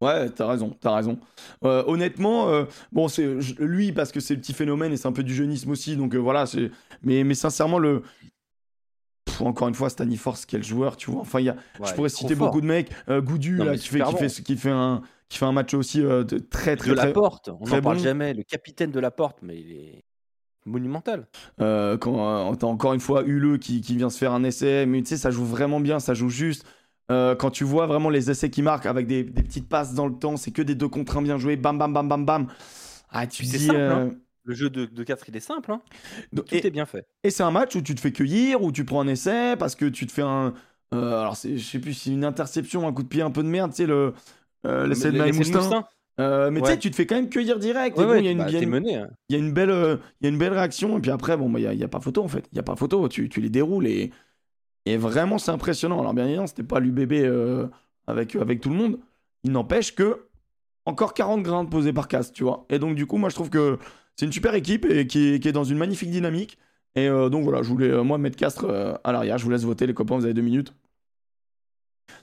Ouais, 0.00 0.30
t'as 0.30 0.46
raison, 0.46 0.74
t'as 0.80 0.94
raison. 0.96 1.18
Euh, 1.62 1.84
honnêtement, 1.86 2.48
euh, 2.48 2.64
bon, 2.90 3.08
c'est 3.08 3.26
lui 3.58 3.92
parce 3.92 4.12
que 4.12 4.20
c'est 4.20 4.34
le 4.34 4.40
petit 4.40 4.54
phénomène 4.54 4.92
et 4.92 4.96
c'est 4.96 5.08
un 5.08 5.12
peu 5.12 5.22
du 5.22 5.34
jeunisme 5.34 5.70
aussi, 5.70 5.94
donc 5.96 6.14
euh, 6.14 6.18
voilà. 6.18 6.46
C'est 6.46 6.70
mais 7.02 7.22
mais 7.22 7.34
sincèrement 7.34 7.78
le 7.78 8.02
Pff, 9.26 9.42
encore 9.42 9.68
une 9.68 9.74
fois 9.74 9.90
Stani 9.90 10.16
Force 10.16 10.46
quel 10.46 10.64
joueur, 10.64 10.96
tu 10.96 11.10
vois. 11.10 11.20
Enfin, 11.20 11.40
y 11.40 11.50
a, 11.50 11.56
Ouais, 11.78 11.86
je 11.86 11.92
pourrais 11.94 12.08
citer 12.08 12.34
fort. 12.34 12.46
beaucoup 12.46 12.62
de 12.62 12.66
mecs. 12.66 12.90
Goudu 13.08 13.56
Non, 13.58 13.64
là 13.66 13.72
mais 13.72 13.78
qui 13.78 13.88
fait 13.88 13.98
qui 14.00 14.10
bon. 14.12 14.16
fait 14.16 14.42
qui 14.42 14.56
fait 14.56 14.70
un 14.70 15.02
qui 15.28 15.36
fait 15.38 15.44
un 15.44 15.52
match 15.52 15.74
aussi 15.74 15.98
de 16.00 16.22
très 16.38 16.76
très 16.76 16.90
De 16.90 16.94
très. 16.94 17.06
la 17.08 17.12
porte, 17.12 17.50
on 17.60 17.66
n'en 17.66 17.80
parle 17.82 17.98
bon. 17.98 18.02
jamais. 18.02 18.32
Le 18.32 18.42
capitaine 18.42 18.90
de 18.90 19.00
la 19.00 19.10
porte, 19.10 19.38
mais 19.42 19.60
il 19.60 19.70
est 19.72 20.04
monumental. 20.64 21.28
Quand 21.58 22.56
t'as 22.56 22.66
encore 22.66 22.94
une 22.94 23.00
fois 23.00 23.22
Huleux 23.24 23.58
qui, 23.58 23.82
qui 23.82 23.96
vient 23.96 24.08
se 24.10 24.16
faire 24.18 24.32
un 24.32 24.44
essai, 24.44 24.86
mais 24.86 25.00
tu 25.02 25.08
sais, 25.08 25.16
ça 25.18 25.30
joue 25.30 25.44
vraiment 25.44 25.78
bien, 25.80 26.00
ça 26.00 26.14
joue 26.14 26.30
juste. 26.30 26.64
Euh, 27.10 27.34
quand 27.34 27.50
tu 27.50 27.64
vois 27.64 27.86
vraiment 27.86 28.08
les 28.08 28.30
essais 28.30 28.50
qui 28.50 28.62
marquent 28.62 28.86
avec 28.86 29.06
des, 29.06 29.24
des 29.24 29.42
petites 29.42 29.68
passes 29.68 29.94
dans 29.94 30.06
le 30.06 30.14
temps, 30.14 30.36
c'est 30.36 30.52
que 30.52 30.62
des 30.62 30.74
deux 30.74 30.88
contre 30.88 31.16
un 31.16 31.22
bien 31.22 31.38
joués, 31.38 31.56
bam 31.56 31.78
bam 31.78 31.92
bam 31.92 32.08
bam 32.08 32.24
bam. 32.24 32.46
Ah, 33.10 33.26
tu 33.26 33.42
dis. 33.42 33.58
simple, 33.58 33.78
euh, 33.78 33.94
hein. 33.94 34.10
Le 34.44 34.54
jeu 34.54 34.70
de, 34.70 34.86
de 34.86 35.02
4, 35.04 35.28
il 35.28 35.36
est 35.36 35.40
simple. 35.40 35.72
Hein. 35.72 35.82
donc- 36.32 36.46
Tout 36.46 36.54
et 36.54 36.66
est 36.66 36.70
bien 36.70 36.86
fait. 36.86 37.06
et 37.24 37.30
c'est 37.30 37.42
un 37.42 37.50
match 37.50 37.74
où 37.74 37.82
tu 37.82 37.94
te 37.94 38.00
fais 38.00 38.12
cueillir, 38.12 38.62
où 38.62 38.72
tu 38.72 38.84
prends 38.84 39.00
un 39.00 39.08
essai, 39.08 39.56
parce 39.58 39.74
que 39.74 39.86
tu 39.86 40.06
te 40.06 40.12
fais 40.12 40.22
un. 40.22 40.54
euh, 40.94 41.20
alors, 41.20 41.34
je 41.34 41.58
sais 41.58 41.78
plus 41.78 41.94
si 41.94 42.00
c'est 42.04 42.14
une 42.14 42.24
interception, 42.24 42.86
un 42.86 42.92
coup 42.92 43.02
de 43.02 43.08
pied 43.08 43.22
un 43.22 43.30
peu 43.30 43.42
de 43.42 43.48
merde, 43.48 43.72
tu 43.72 43.78
sais, 43.78 43.86
le. 43.86 44.14
l'essai 44.64 45.10
de 45.10 45.32
Moustin. 45.32 45.84
Euh, 46.20 46.50
mais 46.50 46.60
tu 46.60 46.66
sais, 46.66 46.78
tu 46.78 46.90
te 46.90 46.96
fais 46.96 47.06
quand 47.06 47.14
même 47.14 47.30
cueillir 47.30 47.58
direct. 47.58 47.96
Ouais, 47.96 48.04
ouais, 48.04 48.22
y 48.22 48.28
a 48.28 48.34
bah, 48.34 48.50
y 48.50 48.56
a 48.56 48.60
hein. 48.60 49.08
il 49.28 49.36
y 49.36 49.36
a 49.36 49.38
une 49.38 49.52
belle, 49.52 49.70
euh, 49.70 49.96
y 50.20 50.26
a 50.26 50.28
une 50.28 50.38
belle 50.38 50.52
réaction 50.52 50.98
et 50.98 51.00
puis 51.00 51.10
après 51.10 51.36
bon 51.36 51.48
bah 51.48 51.60
il 51.60 51.62
y 51.62 51.66
a, 51.66 51.72
il 51.72 51.78
y 51.78 51.84
a 51.84 51.88
pas 51.88 52.00
photo 52.00 52.22
en 52.22 52.28
fait, 52.28 52.46
il 52.52 52.56
y 52.56 52.58
a 52.58 52.62
pas 52.62 52.76
photo, 52.76 53.08
tu, 53.08 53.28
tu 53.30 53.40
les 53.40 53.48
déroules 53.48 53.86
et, 53.86 54.10
et 54.86 54.96
vraiment 54.96 55.38
c'est 55.38 55.50
impressionnant. 55.50 56.00
Alors 56.00 56.14
bien 56.14 56.24
évidemment 56.26 56.46
c'était 56.46 56.62
pas 56.62 56.80
l'UBB 56.80 57.12
euh, 57.12 57.66
avec 58.06 58.34
avec 58.36 58.60
tout 58.60 58.70
le 58.70 58.76
monde, 58.76 58.98
il 59.44 59.52
n'empêche 59.52 59.94
que 59.94 60.26
encore 60.86 61.14
40 61.14 61.42
grains 61.42 61.64
posés 61.66 61.92
par 61.92 62.08
casse, 62.08 62.32
tu 62.32 62.42
vois. 62.44 62.64
Et 62.70 62.78
donc 62.78 62.94
du 62.96 63.06
coup 63.06 63.16
moi 63.18 63.28
je 63.28 63.34
trouve 63.34 63.50
que 63.50 63.78
c'est 64.16 64.26
une 64.26 64.32
super 64.32 64.54
équipe 64.54 64.84
et 64.86 65.06
qui 65.06 65.34
est, 65.34 65.40
qui 65.40 65.48
est 65.48 65.52
dans 65.52 65.64
une 65.64 65.78
magnifique 65.78 66.10
dynamique. 66.10 66.58
Et 66.96 67.06
euh, 67.08 67.28
donc 67.28 67.44
voilà, 67.44 67.62
je 67.62 67.68
voulais 67.68 67.88
euh, 67.90 68.02
moi 68.02 68.18
mettre 68.18 68.36
Castres 68.36 68.64
euh, 68.64 68.94
à 69.04 69.12
l'arrière. 69.12 69.38
Je 69.38 69.44
vous 69.44 69.50
laisse 69.50 69.62
voter 69.62 69.86
les 69.86 69.94
copains, 69.94 70.16
vous 70.16 70.24
avez 70.24 70.34
deux 70.34 70.42
minutes. 70.42 70.74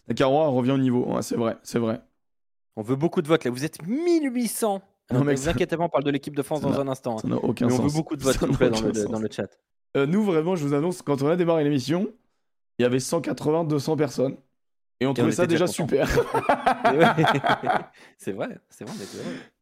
La 0.07 0.13
Caroua 0.13 0.47
revient 0.49 0.71
au 0.71 0.77
niveau, 0.77 1.05
Ouais, 1.05 1.21
c'est 1.21 1.37
vrai, 1.37 1.57
c'est 1.63 1.79
vrai. 1.79 2.01
On 2.75 2.81
veut 2.81 2.95
beaucoup 2.95 3.21
de 3.21 3.27
votes 3.27 3.45
là. 3.45 3.51
Vous 3.51 3.65
êtes 3.65 3.81
1800. 3.87 4.81
Non, 5.11 5.19
Ne 5.19 5.23
mec, 5.23 5.37
vous 5.37 5.47
inquiétez 5.49 5.77
pas, 5.77 5.83
on 5.83 5.89
parle 5.89 6.03
de 6.03 6.11
l'équipe 6.11 6.35
de 6.35 6.41
France 6.43 6.61
dans 6.61 6.79
un 6.79 6.87
instant. 6.87 7.17
Ça 7.17 7.27
n'a 7.27 7.37
aucun 7.37 7.67
Mais 7.67 7.73
on 7.73 7.77
sens. 7.77 7.85
veut 7.91 7.97
beaucoup 7.97 8.17
de 8.17 8.23
votes, 8.23 8.39
dans 8.39 9.11
dans 9.11 9.19
le 9.19 9.29
chat. 9.31 9.49
Euh, 9.95 10.05
nous, 10.05 10.23
vraiment, 10.23 10.55
je 10.57 10.67
vous 10.67 10.73
annonce, 10.73 11.01
quand 11.01 11.21
on 11.21 11.27
a 11.27 11.37
démarré 11.37 11.63
l'émission, 11.63 12.07
il 12.80 12.84
y 12.84 12.86
avait 12.86 12.99
180, 12.99 13.63
200 13.65 13.95
personnes. 13.97 14.38
Et 14.99 15.05
on 15.05 15.13
trouvait 15.13 15.32
on 15.32 15.36
ça 15.36 15.45
déjà 15.45 15.65
déjà 15.65 15.73
super. 15.73 16.07
C'est 18.17 18.32
vrai, 18.32 18.57
c'est 18.69 18.84
vrai. 18.84 18.95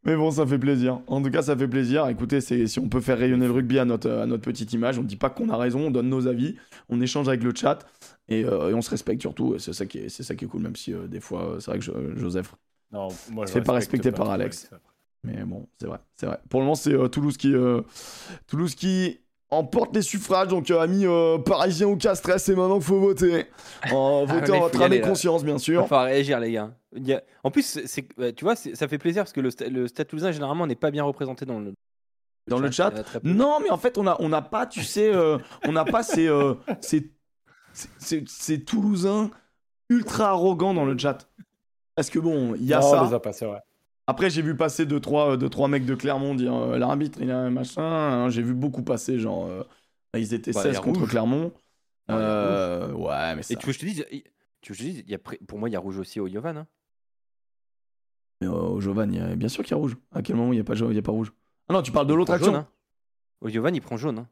Mais 0.06 0.16
bon, 0.16 0.32
ça 0.32 0.46
fait 0.46 0.58
plaisir. 0.58 1.02
En 1.08 1.22
tout 1.22 1.30
cas, 1.30 1.42
ça 1.42 1.58
fait 1.58 1.68
plaisir. 1.68 2.08
Écoutez, 2.08 2.40
si 2.42 2.80
on 2.80 2.88
peut 2.88 3.02
faire 3.02 3.18
rayonner 3.18 3.46
le 3.48 3.52
rugby 3.52 3.80
à 3.80 3.86
notre, 3.86 4.10
à 4.10 4.26
notre 4.26 4.44
petite 4.44 4.72
image, 4.74 4.98
on 4.98 5.04
ne 5.04 5.08
dit 5.08 5.18
pas 5.18 5.30
qu'on 5.30 5.50
a 5.50 5.58
raison, 5.58 5.88
on 5.88 5.92
donne 5.92 6.08
nos 6.10 6.28
avis, 6.28 6.56
on 6.90 7.02
échange 7.02 7.28
avec 7.28 7.44
le 7.44 7.54
chat 7.54 7.80
et, 8.30 8.46
euh, 8.46 8.70
et 8.70 8.74
on 8.74 8.82
se 8.82 8.90
respecte 8.90 9.22
surtout. 9.22 9.56
Et 9.56 9.60
c'est 9.60 9.74
ça 9.74 9.86
qui 9.86 9.98
est, 10.00 10.10
c'est 10.10 10.24
ça 10.24 10.36
qui 10.36 10.46
est 10.46 10.48
cool, 10.48 10.62
même 10.62 10.76
si 10.76 10.94
euh, 10.94 11.08
des 11.08 11.20
fois, 11.20 11.58
c'est 11.60 11.72
vrai 11.72 11.80
que 11.80 11.86
je- 11.86 12.16
Joseph. 12.16 12.56
Non, 12.92 13.10
moi, 13.32 13.46
je 13.46 13.52
fait 13.52 13.62
pas 13.62 13.74
respecte 13.74 14.06
respecter 14.06 14.12
par 14.12 14.30
Alex. 14.30 14.70
Alex. 14.72 14.84
Mais 15.24 15.44
bon, 15.44 15.68
c'est 15.80 15.88
vrai, 15.88 16.00
c'est 16.16 16.28
vrai. 16.28 16.40
Pour 16.50 16.60
le 16.62 16.66
moment, 16.66 16.76
c'est 16.76 16.94
euh, 16.94 17.08
Toulouse 17.10 17.36
qui, 17.36 17.54
euh, 17.54 17.82
Toulouse 18.48 18.76
qui 18.76 19.20
emporte 19.52 19.96
les 19.96 20.02
suffrages. 20.02 20.48
Donc, 20.48 20.70
euh, 20.72 20.80
amis 20.80 21.06
euh, 21.06 21.38
parisiens 21.38 21.88
ou 21.88 21.96
Castres, 21.98 22.40
c'est 22.40 22.56
maintenant 22.56 22.76
qu'il 22.76 22.86
faut 22.86 23.00
voter. 23.00 23.46
En 23.92 24.26
voter 24.26 24.52
Ah, 24.54 24.56
en 24.56 24.60
votre 24.62 24.82
âme 24.82 24.94
et 24.94 25.02
conscience, 25.02 25.44
bien 25.44 25.58
sûr. 25.58 25.88
falloir 25.88 26.06
réagir, 26.08 26.40
les 26.40 26.52
gars. 26.52 26.74
Il 26.96 27.06
y 27.08 27.14
a- 27.14 27.24
En 27.44 27.52
plus, 27.52 27.80
ouais, 28.18 28.34
tu 28.34 28.44
vois, 28.46 28.56
ça 28.56 28.88
fait 28.88 28.98
plaisir 28.98 29.24
parce 29.24 29.34
que 29.34 29.42
le, 29.42 29.50
sta- 29.50 29.70
le 29.70 29.88
Stade 29.88 30.08
Toulousain, 30.08 30.32
généralement, 30.32 30.66
n'est 30.68 30.76
pas 30.76 30.92
bien 30.92 31.04
représenté 31.04 31.46
dans 31.46 31.60
le, 31.60 31.74
Dans 32.48 32.60
le 32.60 32.72
chat. 32.72 32.92
Non, 33.24 33.60
mais 33.62 33.70
en 33.70 33.78
fait, 33.78 33.98
on 33.98 34.08
a, 34.08 34.16
on 34.20 34.30
n'a 34.30 34.42
pas, 34.42 34.66
tu 34.66 34.84
sais, 34.84 35.14
euh, 35.14 35.38
on 35.68 35.72
n'a 35.74 35.86
pas 35.86 36.04
ces, 36.04 36.28
euh, 36.28 36.56
ces, 36.82 37.12
ces- 37.74 37.90
ces- 38.00 38.24
ces 38.28 38.64
Toulousains 38.64 39.30
ultra 39.90 40.30
arrogants 40.30 40.74
dans 40.74 40.86
le 40.86 40.98
chat. 40.98 41.28
Parce 41.96 42.10
que 42.10 42.20
bon, 42.20 42.56
il 42.56 42.66
y 42.66 42.74
a 42.74 42.80
Non, 42.80 42.92
ça. 42.92 43.04
on 43.04 43.08
les 43.08 43.14
a 43.14 43.20
pas, 43.20 43.34
c'est 43.34 43.46
vrai. 43.46 43.60
Après, 44.08 44.30
j'ai 44.30 44.42
vu 44.42 44.56
passer 44.56 44.86
deux 44.86 45.00
trois, 45.00 45.32
euh, 45.34 45.38
deux, 45.38 45.50
trois 45.50 45.68
mecs 45.68 45.86
de 45.86 45.96
Clermont 45.96 46.36
dire 46.36 46.54
euh, 46.54 46.78
l'arbitre, 46.78 47.20
il 47.22 47.32
a 47.32 47.40
un 47.40 47.50
machin. 47.50 47.82
hein. 47.84 48.30
J'ai 48.30 48.44
vu 48.44 48.54
beaucoup 48.54 48.84
passer, 48.84 49.18
genre, 49.20 49.48
euh, 49.48 49.64
ils 50.16 50.34
étaient 50.34 50.52
Bah, 50.52 50.62
16 50.62 50.72
il 50.72 50.76
y 50.76 50.78
a 50.78 50.82
contre 50.82 51.00
rouge. 51.02 51.10
Clermont. 51.10 51.46
Ouais, 51.46 51.52
il 52.10 52.12
y 52.12 52.14
a 52.14 52.18
Euh, 52.20 52.94
ouais, 52.94 53.36
mais 53.36 53.42
ça. 53.42 53.54
Et 53.54 53.58
tu 53.58 53.66
veux 53.66 53.72
que 53.74 53.80
je 53.80 53.80
te 53.80 53.86
dise, 53.86 54.06
tu 54.62 54.72
veux 54.72 54.78
que 54.78 54.84
je 54.84 54.84
te 54.84 54.84
dise, 54.84 55.04
il 55.06 55.12
y 55.12 55.16
a, 55.16 55.18
pré- 55.20 55.40
pour 55.48 55.58
moi, 55.58 55.70
il 55.70 55.72
y 55.74 55.76
a 55.76 55.80
rouge 55.80 55.98
aussi 55.98 56.20
au 56.20 56.28
Yovan. 56.28 56.56
hein. 56.58 56.68
Mais, 58.42 58.48
au 58.48 58.80
Jovan, 58.80 59.12
il 59.12 59.18
y 59.18 59.22
a- 59.22 59.36
bien 59.36 59.48
sûr 59.50 59.64
qu'il 59.64 59.72
y 59.72 59.74
a 59.74 59.78
rouge. 59.78 59.98
À 60.12 60.22
quel 60.22 60.36
moment 60.36 60.52
il 60.54 60.58
n'y 60.58 60.62
a, 60.62 60.64
pas 60.64 60.76
y 60.76 60.98
a 60.98 61.02
pas 61.02 61.12
rouge? 61.12 61.34
Ah 61.68 61.74
non, 61.74 61.82
tu 61.82 61.92
parles 61.92 62.08
de 62.08 62.14
l'autre 62.14 62.34
action. 62.34 62.52
jaune, 62.52 62.62
hein. 62.62 62.68
Au 63.42 63.50
Yovan, 63.50 63.74
il 63.74 63.82
prend 63.82 63.98
jaune. 63.98 64.28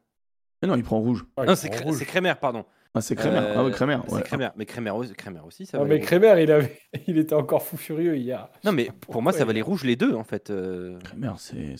Mais 0.64 0.70
non, 0.70 0.76
il 0.76 0.82
prend 0.84 0.98
rouge. 0.98 1.24
Non, 1.36 1.44
ils 1.52 1.56
c'est 1.56 1.68
Crémer, 2.06 2.32
pardon. 2.40 2.64
Ah, 2.94 3.00
c'est 3.00 3.16
Crémer. 3.16 3.38
Euh, 3.38 3.66
ah 3.66 3.70
Crémer. 3.70 3.98
C'est 4.08 4.14
ouais. 4.14 4.22
Crémer. 4.22 4.48
Mais 4.56 4.66
Crémer, 4.66 4.90
aussi- 4.90 5.12
Crémer 5.14 5.40
aussi, 5.46 5.66
ça 5.66 5.78
Non, 5.78 5.84
va. 5.84 5.90
mais. 5.90 6.00
Kremer, 6.00 6.40
il, 6.42 6.50
avait... 6.50 6.78
il 7.06 7.18
était 7.18 7.34
encore 7.34 7.62
fou 7.62 7.76
furieux 7.76 8.16
hier. 8.16 8.48
Non, 8.64 8.72
mais 8.72 8.88
pour 9.00 9.20
moi, 9.20 9.32
ça 9.32 9.44
va 9.44 9.52
les 9.52 9.62
rouges 9.62 9.84
les 9.84 9.96
deux, 9.96 10.14
en 10.14 10.24
fait. 10.24 10.50
euh. 10.50 10.98
Crémer, 11.00 11.30
c'est. 11.38 11.74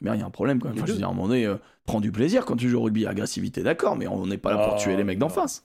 bien, 0.00 0.14
il 0.14 0.20
y 0.20 0.22
a 0.22 0.26
un 0.26 0.30
problème 0.30 0.60
quand 0.60 0.68
même. 0.68 0.76
Enfin, 0.78 0.86
je 0.86 0.92
veux 0.92 0.98
dire, 0.98 1.08
à 1.08 1.10
un 1.10 1.14
moment 1.14 1.28
donné, 1.28 1.46
euh, 1.46 1.56
prends 1.86 2.00
du 2.00 2.12
plaisir 2.12 2.44
quand 2.44 2.56
tu 2.56 2.68
joues 2.68 2.78
au 2.78 2.82
rugby. 2.82 3.06
Agressivité, 3.06 3.62
d'accord, 3.62 3.96
mais 3.96 4.06
on 4.06 4.26
n'est 4.26 4.38
pas 4.38 4.50
là 4.54 4.64
pour 4.64 4.74
Ah, 4.74 4.78
tuer 4.78 4.96
les 4.96 5.04
mecs 5.04 5.18
d'en 5.18 5.28
face. 5.30 5.64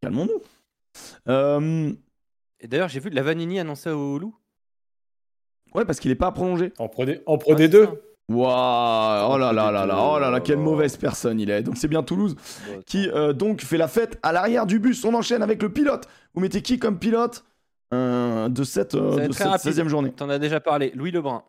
Calmons-nous. 0.00 0.40
Euh, 1.28 1.92
Et 2.60 2.68
d'ailleurs, 2.68 2.88
j'ai 2.88 3.00
vu 3.00 3.10
de 3.10 3.14
la 3.16 3.22
Vanini 3.22 3.58
annoncer 3.60 3.90
au 3.90 4.18
loup. 4.18 4.34
ouais, 5.74 5.84
parce 5.84 6.00
qu'il 6.00 6.10
est 6.10 6.16
pas 6.16 6.30
prolongé. 6.32 6.72
En 6.78 6.88
Pro, 6.88 7.04
en 7.26 7.38
Pro 7.38 7.52
Ouais, 7.54 7.58
c'est 7.58 7.68
D2 7.68 7.84
ça. 7.86 7.92
Waouh, 8.28 9.32
oh 9.32 9.38
là 9.38 9.52
là 9.54 9.70
là 9.72 9.86
là, 9.86 9.98
oh 10.02 10.18
là 10.18 10.30
là, 10.30 10.40
quelle 10.40 10.58
Oh. 10.58 10.62
mauvaise 10.62 10.96
personne 10.98 11.40
il 11.40 11.48
est. 11.50 11.62
Donc 11.62 11.76
c'est 11.78 11.88
bien 11.88 12.02
Toulouse 12.02 12.36
qui 12.86 13.08
euh, 13.08 13.32
donc 13.32 13.62
fait 13.62 13.78
la 13.78 13.88
fête 13.88 14.18
à 14.22 14.32
l'arrière 14.32 14.66
du 14.66 14.78
bus. 14.78 15.02
On 15.04 15.14
enchaîne 15.14 15.42
avec 15.42 15.62
le 15.62 15.72
pilote. 15.72 16.06
Vous 16.34 16.40
mettez 16.42 16.60
qui 16.62 16.78
comme 16.78 16.98
pilote 16.98 17.44
Euh, 17.94 18.50
de 18.50 18.64
cette, 18.64 18.94
euh, 18.94 19.28
de 19.28 19.32
cette 19.32 19.46
rapide. 19.46 19.72
16e 19.72 19.88
journée? 19.88 20.12
T'en 20.12 20.28
as 20.28 20.38
déjà 20.38 20.60
parlé. 20.60 20.92
Louis 20.94 21.10
Lebrun. 21.10 21.42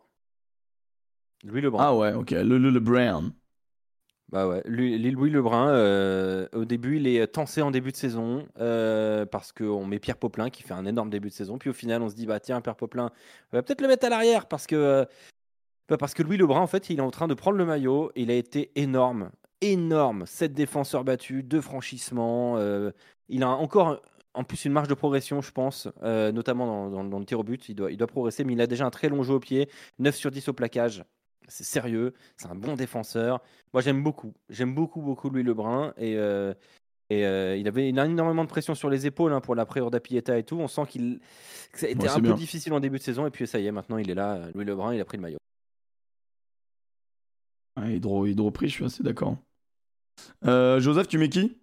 Louis 1.44 1.60
Lebrun. 1.60 1.82
Ah 1.84 1.94
ouais, 1.94 2.14
ok, 2.14 2.30
le, 2.30 2.56
le, 2.58 2.70
le 2.70 2.80
Brown. 2.80 3.30
Bah 4.30 4.46
ouais, 4.48 4.62
lui, 4.64 4.96
Louis 5.10 5.28
Lebrun, 5.30 5.68
euh, 5.70 6.46
au 6.54 6.64
début, 6.64 6.96
il 6.98 7.06
est 7.08 7.26
tensé 7.26 7.62
en 7.62 7.70
début 7.72 7.90
de 7.90 7.96
saison 7.96 8.46
euh, 8.60 9.26
parce 9.26 9.50
qu'on 9.52 9.84
met 9.84 9.98
Pierre 9.98 10.16
Poplin 10.16 10.50
qui 10.50 10.62
fait 10.62 10.72
un 10.72 10.86
énorme 10.86 11.10
début 11.10 11.28
de 11.28 11.34
saison. 11.34 11.58
Puis 11.58 11.68
au 11.68 11.72
final, 11.72 12.00
on 12.00 12.08
se 12.08 12.14
dit, 12.14 12.26
bah 12.26 12.38
tiens, 12.40 12.60
Pierre 12.60 12.76
Poplin, 12.76 13.10
on 13.52 13.56
va 13.56 13.62
peut-être 13.64 13.80
le 13.82 13.88
mettre 13.88 14.06
à 14.06 14.08
l'arrière 14.08 14.46
parce 14.46 14.66
que, 14.68 14.76
euh, 14.76 15.04
bah, 15.90 15.96
parce 15.98 16.14
que 16.14 16.22
Louis 16.22 16.36
Lebrun, 16.38 16.60
en 16.60 16.66
fait, 16.66 16.88
il 16.90 16.98
est 16.98 17.02
en 17.02 17.10
train 17.10 17.28
de 17.28 17.34
prendre 17.34 17.58
le 17.58 17.66
maillot. 17.66 18.10
Il 18.16 18.30
a 18.30 18.34
été 18.34 18.70
énorme, 18.76 19.30
énorme. 19.60 20.24
7 20.26 20.52
défenseurs 20.54 21.04
battus, 21.04 21.44
2 21.44 21.60
franchissements. 21.60 22.56
euh, 22.56 22.90
il 23.28 23.42
a 23.42 23.48
encore, 23.50 24.00
en 24.34 24.44
plus, 24.44 24.64
une 24.64 24.72
marge 24.72 24.88
de 24.88 24.94
progression, 24.94 25.40
je 25.42 25.52
pense, 25.52 25.88
euh, 26.02 26.32
notamment 26.32 26.66
dans, 26.66 26.90
dans- 26.90 27.04
dans 27.04 27.18
le 27.18 27.24
tir 27.26 27.38
au 27.40 27.44
but. 27.44 27.68
Il 27.68 27.74
doit, 27.74 27.90
il 27.92 27.96
doit 27.96 28.06
progresser, 28.06 28.44
mais 28.44 28.54
il 28.54 28.60
a 28.60 28.66
déjà 28.66 28.86
un 28.86 28.90
très 28.90 29.08
long 29.08 29.22
jeu 29.22 29.34
au 29.34 29.40
pied, 29.40 29.68
9 29.98 30.14
sur 30.16 30.30
10 30.30 30.48
au 30.48 30.52
plaquage. 30.52 31.04
C'est 31.48 31.64
sérieux, 31.64 32.14
c'est 32.36 32.46
un 32.48 32.54
bon 32.54 32.74
défenseur. 32.76 33.40
Moi, 33.72 33.82
j'aime 33.82 34.02
beaucoup. 34.04 34.32
J'aime 34.48 34.72
beaucoup, 34.74 35.02
beaucoup 35.02 35.30
Louis 35.30 35.42
Lebrun. 35.42 35.92
Et, 35.96 36.16
euh, 36.16 36.54
et 37.08 37.26
euh, 37.26 37.56
il 37.56 37.66
avait 37.66 37.88
il 37.88 37.98
a 37.98 38.06
énormément 38.06 38.44
de 38.44 38.48
pression 38.48 38.76
sur 38.76 38.88
les 38.88 39.04
épaules 39.06 39.32
hein, 39.32 39.40
pour 39.40 39.56
la 39.56 39.66
pré 39.66 39.80
Pieta 40.00 40.38
et 40.38 40.44
tout. 40.44 40.56
On 40.60 40.68
sent 40.68 40.82
qu'il 40.88 41.18
que 41.72 41.78
ça 41.80 41.86
a 41.86 41.88
été 41.88 42.02
Ouais, 42.02 42.08
un 42.08 42.20
peu 42.20 42.34
difficile 42.34 42.72
en 42.72 42.78
début 42.78 42.98
de 42.98 43.02
saison. 43.02 43.26
Et 43.26 43.30
puis 43.30 43.48
ça 43.48 43.58
y 43.58 43.66
est, 43.66 43.72
maintenant, 43.72 43.96
il 43.98 44.08
est 44.10 44.14
là. 44.14 44.48
Louis 44.54 44.64
Lebrun, 44.64 44.94
il 44.94 45.00
a 45.00 45.04
pris 45.04 45.16
le 45.16 45.22
maillot. 45.22 45.38
Ouais, 47.80 47.96
hydro, 47.96 48.26
hydro-prix, 48.26 48.68
je 48.68 48.72
suis 48.74 48.84
assez 48.84 49.02
d'accord. 49.02 49.36
Euh, 50.46 50.80
Joseph, 50.80 51.08
tu 51.08 51.18
mets 51.18 51.28
qui? 51.28 51.56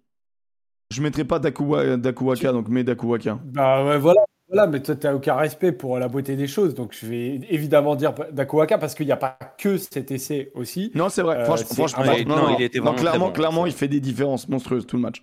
Je 0.90 1.02
mettrai 1.02 1.24
pas 1.24 1.38
Dakuwa- 1.38 1.96
Dakuwaka, 1.96 2.52
donc 2.52 2.68
mets 2.68 2.84
Dakuwaka. 2.84 3.38
Bah 3.44 3.84
ouais, 3.84 3.98
voilà. 3.98 4.20
Voilà, 4.50 4.66
mais 4.66 4.80
toi, 4.80 4.96
t'as 4.96 5.12
aucun 5.14 5.34
respect 5.34 5.72
pour 5.72 5.98
la 5.98 6.08
beauté 6.08 6.34
des 6.34 6.46
choses. 6.46 6.74
Donc, 6.74 6.96
je 6.98 7.04
vais 7.04 7.34
évidemment 7.50 7.94
dire 7.96 8.14
Dakuwaka 8.32 8.78
parce 8.78 8.94
qu'il 8.94 9.04
n'y 9.04 9.12
a 9.12 9.18
pas 9.18 9.38
que 9.58 9.76
cet 9.76 10.10
essai 10.10 10.50
aussi. 10.54 10.90
Non, 10.94 11.10
c'est 11.10 11.20
vrai. 11.20 11.36
Euh, 11.36 11.44
franchement, 11.44 11.66
c'est- 11.68 11.74
franchement, 11.74 12.02
Ouais, 12.14 12.24
non, 12.24 12.36
non, 12.36 12.48
non, 12.48 12.56
il 12.58 12.64
était 12.64 12.78
vraiment 12.78 12.96
clairement, 12.96 13.26
bon, 13.26 13.32
clairement, 13.32 13.66
il 13.66 13.72
fait 13.72 13.88
des 13.88 14.00
différences 14.00 14.48
monstrueuses 14.48 14.86
tout 14.86 14.96
le 14.96 15.02
match. 15.02 15.22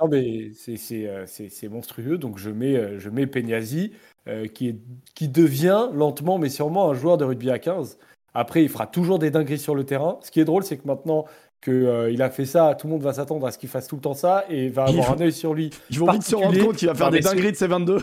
Non, 0.00 0.06
mais 0.08 0.52
c'est- 0.54 0.76
c'est 0.76 1.08
euh, 1.08 1.26
monstrueux. 1.70 2.18
Donc, 2.18 2.38
je 2.38 2.50
mets, 2.50 3.00
je 3.00 3.10
mets 3.10 3.26
Peñazi, 3.26 3.92
euh, 4.28 4.46
qui, 4.46 4.68
est, 4.68 4.76
qui 5.16 5.28
devient 5.28 5.88
lentement, 5.92 6.38
mais 6.38 6.48
sûrement 6.48 6.88
un 6.88 6.94
joueur 6.94 7.18
de 7.18 7.24
rugby 7.24 7.50
à 7.50 7.58
15. 7.58 7.98
Après, 8.34 8.62
il 8.62 8.68
fera 8.68 8.86
toujours 8.86 9.18
des 9.18 9.30
dingueries 9.30 9.58
sur 9.58 9.74
le 9.74 9.84
terrain. 9.84 10.18
Ce 10.22 10.30
qui 10.30 10.40
est 10.40 10.44
drôle, 10.44 10.64
c'est 10.64 10.78
que 10.78 10.86
maintenant 10.86 11.26
qu'il 11.62 12.22
a 12.22 12.30
fait 12.30 12.44
ça, 12.44 12.74
tout 12.74 12.86
le 12.86 12.92
monde 12.92 13.02
va 13.02 13.12
s'attendre 13.12 13.46
à 13.46 13.52
ce 13.52 13.58
qu'il 13.58 13.68
fasse 13.68 13.86
tout 13.86 13.96
le 13.96 14.02
temps 14.02 14.14
ça 14.14 14.44
et 14.48 14.68
va 14.68 14.84
avoir 14.84 15.12
un 15.12 15.20
œil 15.20 15.32
sur 15.32 15.54
lui. 15.54 15.70
Ils 15.90 15.98
vont 15.98 16.10
vite 16.10 16.22
se 16.22 16.34
rendre 16.34 16.58
compte 16.58 16.76
qu'il 16.76 16.88
va 16.88 16.94
faire 16.94 17.10
des 17.10 17.20
dingueries 17.20 17.52
de 17.52 17.56
ses 17.56 17.66
22. 17.68 17.98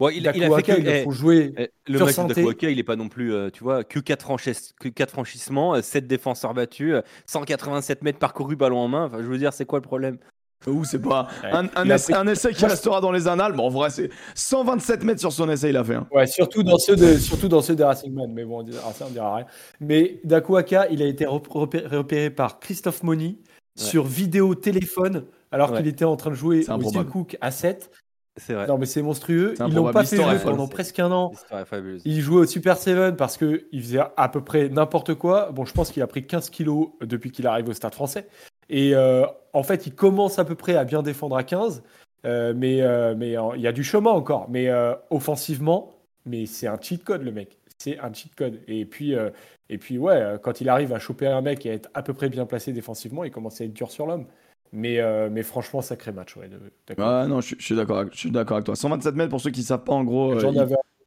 Bon, 0.00 0.08
il, 0.08 0.16
il 0.16 0.28
a 0.28 0.32
fait 0.32 0.62
que. 0.62 0.72
il 0.78 0.84
le 0.84 0.90
eh, 0.90 1.04
faut 1.04 1.12
jouer. 1.12 1.52
eh, 1.56 1.70
le 1.86 1.98
match 2.00 2.16
il 2.62 2.78
est 2.78 2.82
pas 2.82 2.96
non 2.96 3.08
plus, 3.08 3.32
euh, 3.32 3.50
tu 3.50 3.62
vois, 3.62 3.84
que 3.84 4.00
4, 4.00 4.36
que 4.80 4.88
quatre 4.88 5.12
franchissements, 5.12 5.80
7 5.80 6.08
défenseurs 6.08 6.52
battus, 6.52 6.94
euh, 6.94 7.02
187 7.26 8.02
mètres 8.02 8.18
parcourus, 8.18 8.56
ballon 8.56 8.78
en 8.78 8.88
main. 8.88 9.04
Enfin, 9.04 9.18
je 9.22 9.28
veux 9.28 9.38
dire, 9.38 9.52
c'est 9.52 9.64
quoi 9.64 9.78
le 9.78 9.84
problème? 9.84 10.18
Ou 10.66 10.84
c'est 10.84 10.98
pas 11.00 11.28
Ouais. 11.42 11.50
un, 11.74 11.88
essai, 11.90 12.12
pris- 12.12 12.22
un 12.22 12.26
essai 12.26 12.52
qui 12.52 12.64
restera 12.66 13.00
dans 13.00 13.12
les 13.12 13.28
annales. 13.28 13.52
Bon, 13.52 13.66
en 13.66 13.70
vrai, 13.70 13.90
c'est 13.90 14.10
127 14.34 15.04
mètres 15.04 15.20
sur 15.20 15.32
son 15.32 15.48
essai, 15.50 15.70
il 15.70 15.76
a 15.76 15.84
fait. 15.84 15.94
hein. 15.94 16.06
Ouais, 16.12 16.26
surtout 16.26 16.62
dans 16.62 16.78
ceux 16.78 16.96
de, 16.96 17.16
surtout 17.18 17.48
dans 17.48 17.62
ceux 17.62 17.74
des 17.74 17.84
Racing 17.84 18.12
Man, 18.12 18.32
mais 18.32 18.44
bon, 18.44 18.60
on 18.60 18.62
dira, 18.62 18.92
ça, 18.92 19.06
on 19.08 19.12
dira 19.12 19.36
rien. 19.36 19.46
Mais 19.80 20.20
Dakuaka, 20.24 20.88
il 20.90 21.02
a 21.02 21.06
été 21.06 21.26
rep- 21.26 21.48
repé- 21.48 21.86
repéré 21.86 22.30
par 22.30 22.60
Christophe 22.60 23.02
Moni 23.02 23.38
Ouais. 23.78 23.84
sur 23.84 24.04
vidéo 24.04 24.54
téléphone, 24.54 25.24
alors 25.50 25.70
Ouais. 25.72 25.78
qu'il 25.78 25.86
était 25.88 26.04
en 26.04 26.16
train 26.16 26.30
de 26.30 26.34
jouer 26.36 26.62
Steel. 26.62 27.04
Cook 27.10 27.36
à 27.40 27.50
7. 27.50 27.90
C'est 28.38 28.54
vrai. 28.54 28.66
Non, 28.66 28.78
mais 28.78 28.86
c'est 28.86 29.02
monstrueux. 29.02 29.52
Ils 29.56 29.58
l'ont 29.60 29.66
improbable. 29.66 29.92
pas 29.92 30.04
fait 30.04 30.16
jouer 30.16 30.38
pendant 30.42 30.66
presque 30.66 30.98
un 30.98 31.12
an. 31.12 31.32
Il 32.06 32.20
jouait 32.22 32.40
au 32.40 32.46
Super 32.46 32.78
Seven 32.78 33.14
parce 33.14 33.36
qu'il 33.36 33.60
faisait 33.82 34.00
à 34.16 34.28
peu 34.30 34.42
près 34.42 34.70
n'importe 34.70 35.12
quoi. 35.14 35.50
Bon, 35.52 35.66
je 35.66 35.72
pense 35.74 35.90
qu'il 35.90 36.02
a 36.02 36.06
pris 36.06 36.26
15 36.26 36.48
kilos 36.48 36.88
depuis 37.02 37.30
qu'il 37.30 37.46
arrive 37.46 37.68
au 37.68 37.74
Stade 37.74 37.94
français. 37.94 38.26
Et 38.72 38.94
euh, 38.96 39.24
en 39.52 39.62
fait, 39.62 39.86
il 39.86 39.94
commence 39.94 40.38
à 40.40 40.44
peu 40.44 40.56
près 40.56 40.74
à 40.76 40.84
bien 40.84 41.02
défendre 41.02 41.36
à 41.36 41.44
15. 41.44 41.82
euh, 42.26 42.52
mais 42.56 42.82
euh, 42.82 43.14
mais 43.16 43.36
euh, 43.38 43.50
il 43.56 43.60
y 43.62 43.66
a 43.68 43.72
du 43.72 43.84
chemin 43.84 44.10
encore. 44.10 44.48
Mais 44.50 44.68
euh, 44.68 44.94
offensivement, 45.10 45.92
mais 46.26 46.46
c'est 46.46 46.66
un 46.66 46.78
cheat 46.80 47.04
code, 47.04 47.22
le 47.22 47.32
mec. 47.32 47.58
C'est 47.78 47.98
un 48.00 48.12
cheat 48.12 48.34
code. 48.34 48.60
Et 48.68 48.84
puis, 48.86 49.14
euh, 49.14 49.30
et 49.68 49.78
puis 49.78 49.98
ouais, 49.98 50.36
quand 50.42 50.60
il 50.60 50.68
arrive 50.68 50.92
à 50.92 50.98
choper 50.98 51.26
un 51.28 51.40
mec 51.42 51.64
et 51.66 51.70
à 51.70 51.74
être 51.74 51.90
à 51.94 52.02
peu 52.02 52.14
près 52.14 52.28
bien 52.28 52.46
placé 52.46 52.72
défensivement, 52.72 53.24
il 53.24 53.30
commence 53.30 53.60
à 53.60 53.64
être 53.64 53.72
dur 53.72 53.90
sur 53.90 54.06
l'homme. 54.06 54.26
Mais, 54.74 55.00
euh, 55.00 55.28
mais 55.30 55.42
franchement, 55.42 55.82
sacré 55.82 56.12
match. 56.12 56.34
Ouais, 56.36 56.48
de- 56.48 56.58
d'accord. 56.86 57.22
Ouais, 57.22 57.28
non, 57.28 57.40
je, 57.42 57.46
suis- 57.48 57.56
je 57.58 57.64
suis 57.66 57.74
d'accord 57.76 57.98
avec- 57.98 58.14
je 58.14 58.18
suis 58.18 58.30
d'accord 58.30 58.56
avec 58.56 58.64
toi. 58.66 58.74
127 58.76 59.14
mètres, 59.16 59.28
pour 59.30 59.40
ceux 59.40 59.50
qui 59.50 59.62
savent 59.62 59.84
pas, 59.84 59.92
en 59.92 60.02
gros, 60.04 60.32
euh, 60.32 60.40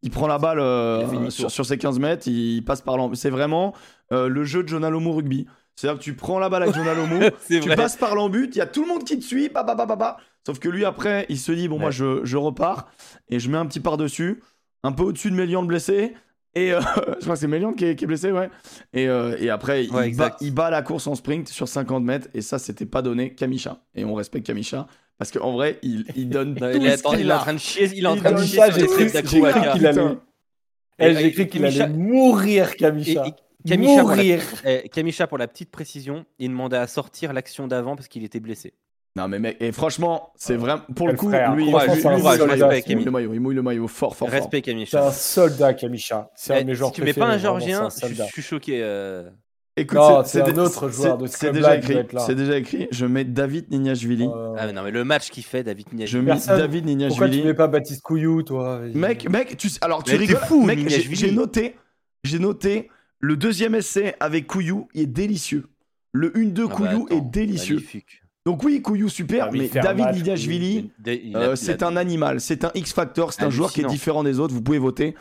il, 0.03 0.11
prend 0.11 0.27
la 0.27 0.37
balle 0.37 0.59
euh, 0.59 1.29
sur, 1.31 1.49
sur 1.49 1.65
ses 1.65 1.77
15 1.79 1.97
mètres, 1.97 2.27
il 2.27 2.63
passe 2.63 2.81
par 2.81 2.95
l'embut. 2.97 3.15
C'est 3.15 3.31
vraiment 3.31 3.73
euh, 4.11 4.27
le 4.27 4.43
jeu 4.43 4.61
de 4.61 4.67
Jonalomo 4.67 5.13
rugby. 5.13 5.47
C'est-à-dire 5.75 5.99
que 5.99 6.03
tu 6.03 6.13
prends 6.15 6.39
la 6.39 6.49
balle 6.49 6.63
avec 6.63 6.75
C'est 7.41 7.59
tu 7.59 7.67
vrai. 7.67 7.75
passes 7.75 7.97
par 7.97 8.15
l'embut, 8.15 8.49
il 8.53 8.57
y 8.57 8.61
a 8.61 8.65
tout 8.65 8.81
le 8.81 8.87
monde 8.87 9.03
qui 9.03 9.17
te 9.19 9.23
suit, 9.23 9.49
bah, 9.49 9.63
bah, 9.63 9.75
bah, 9.75 9.85
bah, 9.85 9.95
bah. 9.95 10.17
Sauf 10.45 10.59
que 10.59 10.69
lui, 10.69 10.85
après, 10.85 11.25
il 11.29 11.37
se 11.39 11.51
dit, 11.51 11.67
bon, 11.67 11.79
moi, 11.79 11.91
je, 11.91 12.21
je 12.23 12.37
repars 12.37 12.87
et 13.29 13.39
je 13.39 13.49
mets 13.49 13.57
un 13.57 13.65
petit 13.65 13.79
par-dessus, 13.79 14.41
un 14.83 14.91
peu 14.91 15.03
au-dessus 15.03 15.31
de 15.31 15.35
Mélian 15.35 15.63
blessé. 15.63 16.13
Et 16.53 16.71
euh, 16.71 16.79
je 17.19 17.23
crois 17.23 17.33
que 17.33 17.39
c'est 17.39 17.47
Mélian 17.47 17.73
qui 17.73 17.83
est, 17.85 17.95
qui 17.95 18.03
est 18.05 18.07
blessé, 18.07 18.31
ouais. 18.31 18.49
Et, 18.93 19.07
euh, 19.09 19.35
et 19.39 19.49
après, 19.49 19.83
il, 19.85 19.91
bat, 20.15 20.37
il 20.39 20.53
bat 20.53 20.69
la 20.69 20.81
course 20.83 21.07
en 21.07 21.15
sprint 21.15 21.49
sur 21.49 21.67
50 21.67 22.03
mètres. 22.03 22.27
Et 22.33 22.41
ça, 22.41 22.59
c'était 22.59 22.85
pas 22.85 23.01
donné 23.01 23.33
Kamisha. 23.33 23.79
Et 23.95 24.05
on 24.05 24.13
respecte 24.13 24.45
Kamisha. 24.47 24.87
Parce 25.17 25.31
qu'en 25.31 25.51
vrai, 25.53 25.79
il, 25.81 26.05
il 26.15 26.29
donne 26.29 26.53
Non, 26.61 26.71
tout 26.71 26.77
il, 26.77 26.85
est, 26.85 26.97
ce 26.97 27.03
il 27.19 27.29
est 27.29 27.33
en 27.33 27.35
a. 27.37 27.39
train 27.39 27.53
de 27.53 27.57
chier, 27.57 27.89
il 27.93 28.03
est 28.03 28.07
en 28.07 28.15
train 28.15 28.31
de 28.33 28.37
chier 28.43 28.61
j'ai 28.73 28.85
cru- 28.85 29.07
qu'il 29.23 29.45
allait- 29.47 31.21
J'ai 31.23 31.31
cru 31.31 31.47
qu'il 31.47 31.61
Kamisha- 31.63 31.83
allait 31.83 31.93
mourir, 31.93 32.69
Et- 32.79 33.33
Kamisha. 33.69 33.99
pour 34.01 34.09
la- 34.09 34.15
mourir. 34.15 34.41
eh, 34.65 34.89
Kamisha, 34.89 35.27
pour 35.27 35.37
la 35.37 35.47
petite 35.47 35.71
précision, 35.71 36.25
il 36.39 36.49
demandait 36.49 36.77
à 36.77 36.87
sortir 36.87 37.33
l'action 37.33 37.67
d'avant 37.67 37.95
parce 37.95 38.07
qu'il 38.07 38.23
était 38.23 38.39
blessé. 38.39 38.73
Non, 39.17 39.27
mais 39.29 39.39
mec, 39.39 39.57
et 39.61 39.71
franchement, 39.71 40.33
c'est 40.35 40.55
vraiment. 40.57 40.81
Pour 40.93 41.07
le 41.07 41.13
coup, 41.13 41.29
frère. 41.29 41.55
lui, 41.55 41.63
c'est 41.65 41.69
il 41.69 41.71
mouille 41.73 42.37
le 42.37 42.43
respect, 42.43 42.55
maillot, 42.55 42.83
il 42.85 42.95
mouille 42.95 43.05
le 43.05 43.11
maillot, 43.11 43.33
il 43.33 43.39
mouille 43.39 43.55
le 43.55 43.61
maillot 43.61 43.87
fort, 43.87 44.15
fort, 44.15 44.27
fort. 44.29 44.37
Respect 44.39 44.57
C'est 44.57 44.61
Kamisha. 44.73 45.07
un 45.07 45.11
soldat, 45.11 45.73
Kamisha. 45.73 46.29
C'est 46.35 46.53
un 46.53 46.57
Eh, 46.57 46.61
de 46.63 46.67
mes 46.67 46.75
joueurs 46.75 46.89
si 46.89 46.95
tu 46.95 47.03
mets 47.03 47.13
pas 47.13 47.27
un 47.27 47.37
Georgien, 47.37 47.89
c'est 47.89 48.05
un 48.05 48.09
je 48.09 48.13
soldat. 48.13 48.25
je 48.27 48.31
suis 48.33 48.41
choqué. 48.41 48.81
euh. 48.83 49.29
Écoute, 49.77 49.99
c'est- 50.25 50.39
c'est 50.41 50.41
un 50.41 50.57
autre 50.57 50.87
joueur 50.89 51.17
de 51.17 51.27
ce 51.27 51.37
C'est 51.37 51.51
déjà 51.51 51.75
écrit. 51.77 51.97
C'est 52.25 52.35
déjà 52.35 52.57
écrit. 52.57 52.87
Je 52.91 53.05
mets 53.05 53.23
David 53.25 53.69
Nignashvili. 53.71 54.25
Euh, 54.25 54.53
Ah 54.57 54.67
mais 54.67 54.73
non 54.73 54.83
mais 54.83 54.91
le 54.91 55.03
match 55.03 55.29
qu'il 55.29 55.43
fait 55.43 55.63
David 55.63 55.93
Niazi. 55.93 56.11
Je 56.13 56.17
mets 56.17 56.31
Personne- 56.31 56.57
David 56.59 56.83
Pourquoi 56.85 56.91
tu 56.95 56.97
Nignashvili. 56.97 57.43
mets 57.43 57.53
pas 57.53 57.67
Baptiste 57.67 58.01
Couillou, 58.01 58.43
toi? 58.43 58.79
Mec, 58.93 59.29
mec, 59.29 59.57
tu 59.57 59.67
alors 59.81 60.03
tu 60.03 60.15
rigoles, 60.15 60.37
fou, 60.47 60.63
mec, 60.65 60.77
Nignashvili. 60.77 61.15
j'ai 61.15 61.31
noté, 61.31 61.75
j'ai 62.23 62.39
noté 62.39 62.89
le 63.25 63.37
deuxième 63.37 63.75
essai 63.75 64.15
avec 64.19 64.47
Couillou, 64.47 64.87
il 64.93 65.01
est 65.01 65.05
délicieux. 65.07 65.65
Le 66.13 66.29
1-2 66.31 66.63
Ah 66.65 66.67
bah 66.69 66.75
Couillou 66.75 67.05
attends, 67.07 67.15
est 67.17 67.21
délicieux. 67.31 67.75
magnifique. 67.75 68.21
Donc 68.45 68.63
oui, 68.63 68.81
Couillou 68.81 69.09
super, 69.09 69.47
Ah, 69.47 69.51
mais 69.51 69.67
David 69.67 70.29
a- 70.29 71.39
euh, 71.39 71.55
c'est 71.55 71.81
un 71.81 71.95
animal, 71.97 72.39
c'est 72.39 72.63
un 72.63 72.71
X-Factor, 72.75 73.33
c'est 73.33 73.43
un 73.43 73.49
joueur 73.49 73.71
qui 73.73 73.81
est 73.81 73.85
différent 73.85 74.23
des 74.23 74.39
autres, 74.39 74.53
vous 74.53 74.61
pouvez 74.61 74.77
voter. 74.77 75.15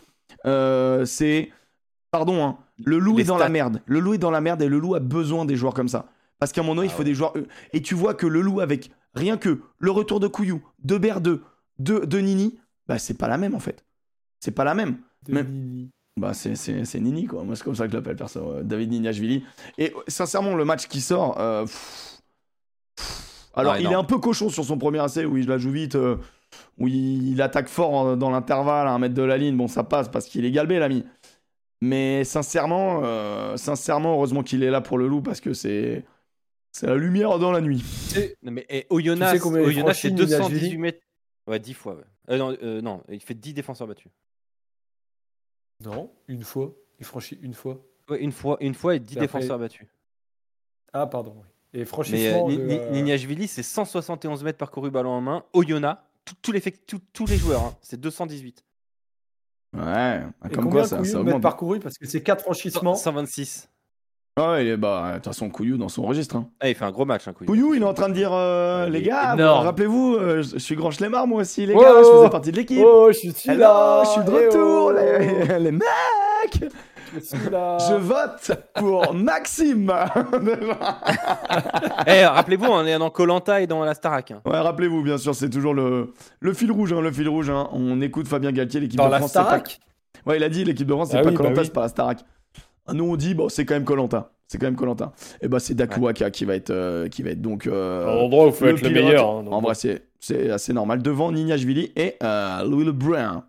Euh, 0.45 1.05
c'est, 1.07 1.51
pardon, 2.11 2.45
hein, 2.45 2.59
le 2.85 2.99
loup 2.99 3.17
Les 3.17 3.23
est 3.23 3.27
dans 3.27 3.39
la 3.39 3.49
merde. 3.49 3.81
Le 3.87 3.99
loup 4.01 4.15
est 4.15 4.19
dans 4.19 4.31
la 4.31 4.43
merde 4.43 4.61
et 4.63 4.69
le 4.69 4.79
loup 4.79 4.95
a 4.95 5.01
besoin 5.01 5.45
des 5.47 5.57
joueurs 5.57 5.73
comme 5.75 5.89
ça. 5.89 6.07
Parce 6.39 6.53
qu'à 6.53 6.61
un 6.61 6.65
moment 6.65 6.75
donné, 6.77 6.89
il 6.89 6.91
Ah 6.91 6.95
faut 6.95 6.99
ouais. 6.99 7.05
des 7.07 7.15
joueurs... 7.15 7.33
euh, 7.37 7.47
Et 7.73 7.81
tu 7.81 7.95
vois 7.95 8.13
que 8.15 8.27
le 8.27 8.41
loup 8.43 8.61
avec 8.61 8.91
rien 9.15 9.39
que 9.39 9.61
le 9.79 9.91
retour 9.91 10.21
de 10.21 10.27
Couillou, 10.29 10.63
de 10.85 10.99
Berdeux, 10.99 11.43
de, 11.79 12.01
de 12.05 12.19
Nini, 12.19 12.59
bah 12.87 12.99
c'est 12.99 13.17
pas 13.17 13.29
la 13.29 13.39
même 13.39 13.55
en 13.55 13.61
fait. 13.61 13.85
C'est 14.41 14.51
pas 14.51 14.65
la 14.65 14.75
même. 14.75 14.99
De 15.27 15.33
même- 15.33 15.49
Nini. 15.51 15.91
Bah, 16.17 16.33
c'est, 16.33 16.55
c'est, 16.55 16.85
c'est 16.85 17.01
Nini, 17.01 17.27
quoi. 17.27 17.43
Moi, 17.43 17.57
c'est 17.57 17.65
comme 17.65 17.75
ça 17.75 17.87
que 17.87 17.93
je 17.93 17.97
l'appelle, 17.97 18.17
perso. 18.17 18.39
euh, 18.53 18.63
David 18.63 18.91
Nignashvili. 18.93 19.45
Et 19.79 19.93
sincèrement, 20.07 20.55
le 20.55 20.65
match 20.65 20.87
qui 20.87 21.01
sort. 21.01 21.41
euh, 21.41 21.63
pff, 21.65 22.21
pff. 22.97 23.49
alors, 23.55 23.73
Ah, 23.75 23.81
il 23.81 23.87
est 23.87 23.95
un 23.95 24.05
peu 24.05 24.19
cochon 24.19 24.49
sur 24.49 24.65
son 24.65 24.79
premier 24.79 25.05
essai 25.05 25.25
où 25.25 25.37
il 25.37 25.49
la 25.49 25.59
joue 25.59 25.73
vite, 25.73 25.97
euh, 25.97 26.17
où 26.79 26.87
il, 26.87 27.29
il 27.33 27.43
attaque 27.43 27.69
fort 27.69 28.17
dans 28.17 28.31
l'intervalle 28.31 28.87
à 28.87 28.93
un 28.93 28.99
mètre 29.01 29.15
de 29.15 29.23
la 29.23 29.37
ligne. 29.39 29.57
Bon, 29.57 29.67
ça 29.67 29.83
passe 29.83 30.09
parce 30.09 30.27
qu'il 30.27 30.45
est 30.45 30.53
galbé, 30.53 30.79
l'ami. 30.79 31.05
Mais 31.81 32.23
sincèrement, 32.23 33.01
euh, 33.03 33.57
sincèrement, 33.57 34.15
heureusement 34.15 34.43
qu'il 34.45 34.63
est 34.63 34.71
là 34.71 34.81
pour 34.81 34.99
le 34.99 35.09
loup 35.09 35.21
parce 35.21 35.41
que 35.41 35.53
c'est. 35.53 36.05
C'est 36.71 36.87
la 36.89 36.97
lumière 36.97 37.39
dans 37.39 37.53
la 37.53 37.61
nuit. 37.61 37.85
Non, 38.43 38.51
mais 38.51 38.67
eh, 38.69 38.85
Oyonnax, 38.91 39.41
Tu 39.41 39.49
sais 39.49 39.61
Oyonnax, 39.61 40.01
c'est 40.01 40.09
franchit, 40.09 40.13
218 40.13 40.49
Nignashvili 40.55 40.79
mètres. 40.79 41.01
Ouais, 41.47 41.61
10 41.61 41.73
fois. 41.75 41.95
ouais. 41.95 42.03
Euh, 42.31 42.37
non, 42.39 42.57
euh, 42.65 42.81
non, 42.81 43.01
il 43.09 43.21
fait 43.21 43.35
10 43.35 43.55
défenseurs 43.55 43.87
battus. 43.87 44.11
Non, 45.81 46.11
une 46.29 46.43
fois. 46.45 46.73
Il 47.01 47.05
franchit 47.07 47.39
une 47.43 47.55
fois. 47.55 47.81
Ouais, 48.09 48.21
une 48.21 48.33
fois, 48.33 48.57
une 48.61 48.75
fois 48.75 48.95
et 48.95 49.01
10 49.01 49.15
Et 49.15 49.19
après- 49.19 49.27
défenseurs 49.41 49.59
battus. 49.59 49.87
Ah, 50.93 51.07
pardon. 51.07 51.35
oui. 51.37 51.43
Et 51.73 51.79
Mais 51.79 51.83
euh, 51.83 51.87
franchissement. 51.87 52.49
Ni- 52.49 52.57
de, 52.59 52.63
Ni- 52.65 52.79
euh, 52.79 52.91
Nignashvili, 52.91 53.49
c'est 53.49 53.63
171 53.65 54.45
mètres 54.45 54.59
parcourus 54.59 54.91
ballon 54.91 55.11
en 55.11 55.21
main. 55.21 55.45
Tout- 56.25 56.35
tous 56.41 56.53
les, 56.53 56.61
tout- 56.61 57.01
tous 57.13 57.27
les 57.27 57.37
joueurs, 57.37 57.63
hein, 57.63 57.77
c'est 57.83 58.01
218. 58.01 58.65
Ouais, 59.75 60.23
et 60.45 60.49
comme 60.55 60.65
combien 60.65 60.71
quoi 60.71 60.85
ça, 60.85 60.89
ça 60.89 60.97
de 60.97 61.03
mètres 61.03 61.19
augmente. 61.21 61.43
parcourus? 61.43 61.81
Parce 61.81 61.99
que 61.99 62.07
c'est 62.07 62.23
4 62.23 62.43
franchissements. 62.43 62.95
126. 62.95 63.69
Ah 64.37 64.51
ouais, 64.53 64.65
il 64.65 64.69
est- 64.71 64.77
bah, 64.77 65.11
de 65.11 65.15
toute 65.17 65.27
façon, 65.27 65.49
Couillou 65.49 65.77
dans 65.77 65.89
son 65.89 66.03
registre. 66.03 66.35
Hein. 66.35 66.49
Ah, 66.61 66.69
il 66.69 66.75
fait 66.75 66.85
un 66.85 66.91
gros 66.91 67.05
match, 67.05 67.29
hein, 67.29 67.33
Couillou. 67.33 67.53
Couillou, 67.53 67.75
il 67.75 67.83
est 67.83 67.87
en 67.87 67.95
train 67.95 68.09
de 68.09 68.15
dire 68.15 68.31
euh, 68.33 68.89
les 68.89 69.03
gars, 69.03 69.37
rappelez-vous, 69.37 70.17
euh, 70.17 70.43
je 70.43 70.55
je 70.55 70.59
suis 70.59 70.75
grand 70.75 70.91
chlemmard 70.91 71.27
moi 71.29 71.43
aussi, 71.43 71.67
les 71.67 71.75
Oh, 71.77 71.81
gars, 71.81 71.93
je 72.03 72.09
oh, 72.09 72.19
faisais 72.19 72.31
partie 72.31 72.51
de 72.51 72.57
l'équipe. 72.57 72.83
Oh, 72.85 73.09
je 73.13 73.19
suis 73.19 73.33
Hello, 73.47 73.61
là 73.61 74.03
je 74.05 74.11
suis 74.11 74.25
de 74.25 74.31
eh 74.33 74.47
retour, 74.47 74.87
oh, 74.87 74.93
les, 74.93 75.59
les 75.61 75.71
mecs 75.71 76.65
Je 77.15 77.21
suis 77.21 77.51
là 77.51 77.79
Je 77.89 77.95
vote 77.95 78.51
pour 78.75 79.15
Maxime 79.15 79.93
Eh, 82.09 82.25
rappelez-vous, 82.25 82.67
on 82.67 82.85
est 82.87 82.99
dans 82.99 83.11
Colanta 83.11 83.61
et 83.61 83.69
dans 83.69 83.85
la 83.85 83.95
Starac. 83.95 84.33
hein. 84.33 84.41
Ouais, 84.47 84.59
rappelez-vous, 84.59 85.03
bien 85.03 85.17
sûr, 85.19 85.33
c'est 85.37 85.51
toujours 85.51 85.75
le, 85.75 86.13
le 86.41 86.53
fil 86.55 86.73
rouge, 86.73 86.93
hein, 86.93 87.01
le 87.01 87.13
fil 87.13 87.29
rouge. 87.29 87.51
hein. 87.51 87.69
On 87.73 88.01
écoute 88.01 88.27
Fabien 88.27 88.51
Galtier, 88.51 88.81
l'équipe 88.81 88.99
Dans 88.99 89.07
de 89.07 89.13
la 89.13 89.19
France. 89.19 89.31
c'est 89.33 89.39
pas- 89.39 89.45
Starac? 89.45 89.79
Ouais, 90.27 90.39
il 90.39 90.43
a 90.43 90.49
dit 90.49 90.65
l'équipe 90.65 90.87
de 90.89 90.93
France, 90.93 91.11
c'est 91.11 91.19
Ah 91.19 91.23
pas 91.23 91.29
oui, 91.29 91.35
bah 91.35 91.39
Colanta, 91.39 91.61
oui. 91.61 91.67
c'est 91.67 91.73
pas 91.73 91.83
la 91.83 91.89
Starac. 91.89 92.19
Ah, 92.87 92.93
Nous, 92.93 93.05
on 93.05 93.17
dit, 93.17 93.35
bon, 93.35 93.49
c'est 93.49 93.65
quand 93.65 93.75
même 93.75 93.85
Colanta. 93.85 94.31
C'est 94.47 94.59
quand 94.59 94.67
même 94.67 94.77
Colanta. 94.77 95.13
Et 95.41 95.49
bah, 95.49 95.59
c'est 95.59 95.75
Dakuwaka 95.75 96.31
qui 96.31 96.45
va 96.45 96.55
être, 96.55 96.71
euh, 96.71 97.09
qui 97.09 97.23
va 97.23 97.31
être 97.31 97.41
donc. 97.41 97.67
euh, 97.67 98.07
Un 98.07 98.25
endroit 98.25 98.45
où 98.45 98.49
il 98.49 98.53
faut 98.53 98.67
être 98.67 98.83
le 98.83 98.91
meilleur. 98.91 99.29
hein, 99.29 99.43
donc 99.43 99.53
En 99.55 99.61
vrai, 99.63 99.75
c'est, 99.75 100.03
c'est 100.21 100.51
assez 100.51 100.73
normal. 100.73 101.03
Devant 101.03 101.33
Nignashvili 101.33 101.93
et 101.97 102.15
euh, 102.23 102.63
Louis 102.65 102.91
Brown. 102.93 103.43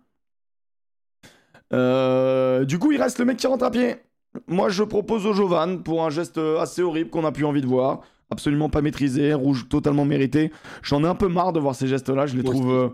Euh, 1.72 2.64
du 2.64 2.78
coup, 2.78 2.92
il 2.92 3.00
reste 3.02 3.18
le 3.18 3.24
mec 3.24 3.36
qui 3.36 3.46
rentre 3.46 3.64
à 3.64 3.70
pied. 3.70 3.96
Moi, 4.46 4.68
je 4.68 4.82
propose 4.82 5.26
au 5.26 5.32
Jovan 5.32 5.82
pour 5.82 6.04
un 6.04 6.10
geste 6.10 6.38
assez 6.38 6.82
horrible 6.82 7.10
qu'on 7.10 7.24
a 7.24 7.32
plus 7.32 7.44
envie 7.44 7.60
de 7.60 7.66
voir. 7.66 8.00
Absolument 8.30 8.68
pas 8.68 8.82
maîtrisé, 8.82 9.34
rouge 9.34 9.68
totalement 9.68 10.04
mérité. 10.04 10.50
J'en 10.82 11.04
ai 11.04 11.06
un 11.06 11.14
peu 11.14 11.28
marre 11.28 11.52
de 11.52 11.60
voir 11.60 11.74
ces 11.74 11.86
gestes-là. 11.86 12.26
Je 12.26 12.36
les 12.36 12.42
trouve, 12.42 12.70
euh, 12.72 12.88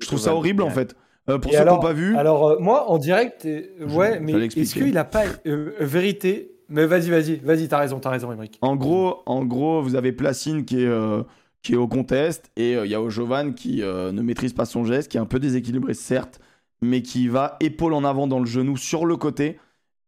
je 0.00 0.06
trouve 0.06 0.18
ça 0.18 0.34
horrible 0.34 0.62
en 0.62 0.68
ouais. 0.68 0.72
fait. 0.72 0.96
Euh, 1.28 1.38
pour 1.38 1.52
Et 1.52 1.54
ceux 1.54 1.60
alors, 1.60 1.78
qui 1.78 1.84
n'ont 1.86 1.88
pas 1.88 1.94
vu, 1.94 2.16
Alors, 2.16 2.46
euh, 2.48 2.58
moi, 2.58 2.90
en 2.90 2.98
direct, 2.98 3.46
euh, 3.46 3.62
Je- 3.78 3.84
ouais, 3.96 4.18
mais 4.20 4.32
est-ce 4.46 4.74
qu'il 4.74 4.96
a 4.98 5.04
pas. 5.04 5.22
euh, 5.46 5.72
vérité? 5.78 6.56
Mais 6.68 6.86
vas-y, 6.86 7.10
vas-y, 7.10 7.36
vas-y, 7.36 7.68
t'as 7.68 7.78
raison, 7.78 8.00
t'as 8.00 8.10
raison, 8.10 8.32
Emmerich. 8.32 8.58
en 8.62 8.76
gros, 8.76 9.22
en 9.26 9.44
gros, 9.44 9.82
vous 9.82 9.94
avez 9.94 10.12
Placine 10.12 10.64
qui 10.64 10.82
est, 10.82 10.86
euh, 10.86 11.22
qui 11.62 11.74
est 11.74 11.76
au 11.76 11.86
contest 11.86 12.50
et 12.56 12.76
euh, 12.76 12.86
il 12.86 12.90
y 12.90 12.94
a 12.94 13.08
Jovan 13.08 13.52
qui 13.54 13.82
euh, 13.82 14.10
ne 14.10 14.22
maîtrise 14.22 14.52
pas 14.54 14.64
son 14.64 14.84
geste, 14.84 15.10
qui 15.10 15.16
est 15.18 15.20
un 15.20 15.26
peu 15.26 15.38
déséquilibré 15.38 15.92
certes, 15.94 16.40
mais 16.80 17.02
qui 17.02 17.28
va 17.28 17.56
épaule 17.60 17.92
en 17.92 18.04
avant 18.04 18.26
dans 18.26 18.40
le 18.40 18.46
genou 18.46 18.76
sur 18.76 19.04
le 19.04 19.16
côté 19.16 19.58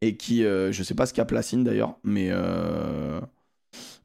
et 0.01 0.16
qui, 0.16 0.45
euh, 0.45 0.73
je 0.73 0.82
sais 0.82 0.95
pas 0.95 1.05
ce 1.07 1.12
qu'a 1.15 1.24
Placine 1.27 1.65
d'ailleurs, 1.65 1.97
mais 2.03 2.28
euh, 2.31 3.20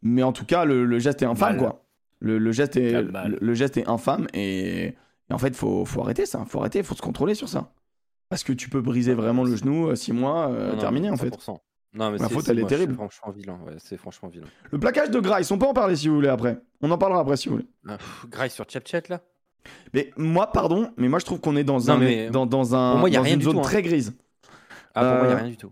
mais 0.04 0.22
en 0.24 0.32
tout 0.34 0.46
cas 0.46 0.66
le, 0.66 0.86
le 0.86 1.00
geste 1.00 1.22
est 1.22 1.26
infâme 1.26 1.56
Mal. 1.56 1.60
quoi. 1.60 1.86
Le, 2.20 2.38
le 2.38 2.52
geste 2.52 2.76
est 2.76 3.02
le 3.40 3.54
geste 3.54 3.78
est 3.78 3.88
infâme 3.88 4.28
et, 4.34 4.94
et 5.30 5.34
en 5.34 5.38
fait 5.38 5.56
faut 5.56 5.86
faut 5.86 6.02
arrêter 6.02 6.26
ça, 6.26 6.46
faut 6.46 6.60
arrêter, 6.60 6.84
faut 6.84 6.96
se 6.96 7.02
contrôler 7.02 7.36
sur 7.36 7.50
ça. 7.50 7.72
Parce 8.30 8.44
que 8.44 8.54
tu 8.54 8.70
peux 8.70 8.82
briser 8.82 9.14
vraiment 9.14 9.44
le 9.44 9.56
genou 9.56 9.96
6 9.96 10.14
mois 10.14 10.50
euh, 10.50 10.68
Non, 10.68 10.74
non, 10.74 10.80
terminé 10.80 11.10
en 11.10 11.18
fait. 11.18 11.30
100%. 11.30 11.58
Non, 11.94 12.12
mais 12.12 12.20
La 12.20 12.30
faute, 12.30 12.48
elle 12.48 12.60
est 12.60 12.68
terrible. 12.68 12.94
C'est 12.94 12.98
franchement 12.98 13.32
vilain. 13.32 13.60
Ouais, 13.66 13.74
c'est 13.80 13.98
franchement 13.98 14.30
vilain. 14.30 14.46
Le 14.72 14.78
plaquage 14.78 15.10
de 15.10 15.20
Grice, 15.20 15.50
on 15.50 15.58
peut 15.58 15.66
en 15.66 15.74
parler 15.74 15.96
si 15.96 16.08
vous 16.08 16.14
voulez 16.16 16.28
après. 16.30 16.62
On 16.82 16.92
en 16.92 17.00
parlera 17.00 17.22
après 17.22 17.38
si 17.38 17.50
vous 17.50 17.56
voulez. 17.56 17.68
Ah, 17.88 17.98
pff, 17.98 18.28
Grace 18.30 18.54
sur 18.54 18.66
là? 19.10 19.22
Mais 19.94 20.12
moi, 20.16 20.52
pardon, 20.52 20.92
mais 20.98 21.10
moi 21.10 21.18
je 21.20 21.26
trouve 21.26 21.40
qu'on 21.40 21.56
est 21.56 21.64
dans, 21.64 21.80
Non, 21.80 21.90
un, 21.94 21.98
mais 21.98 22.30
dans, 22.30 22.46
dans, 22.46 22.76
un, 22.76 22.96
moi, 22.96 23.10
dans 23.10 23.24
une 23.24 23.42
zone 23.42 23.54
tout, 23.54 23.60
hein. 23.60 23.64
très 23.64 23.82
grise. 23.82 24.14
Ah, 24.94 25.02
pour 25.02 25.10
moi, 25.10 25.24
il 25.24 25.28
n'y 25.28 25.34
Euh, 25.34 25.36
a 25.36 25.40
rien 25.40 25.50
du 25.50 25.58
tout. 25.58 25.72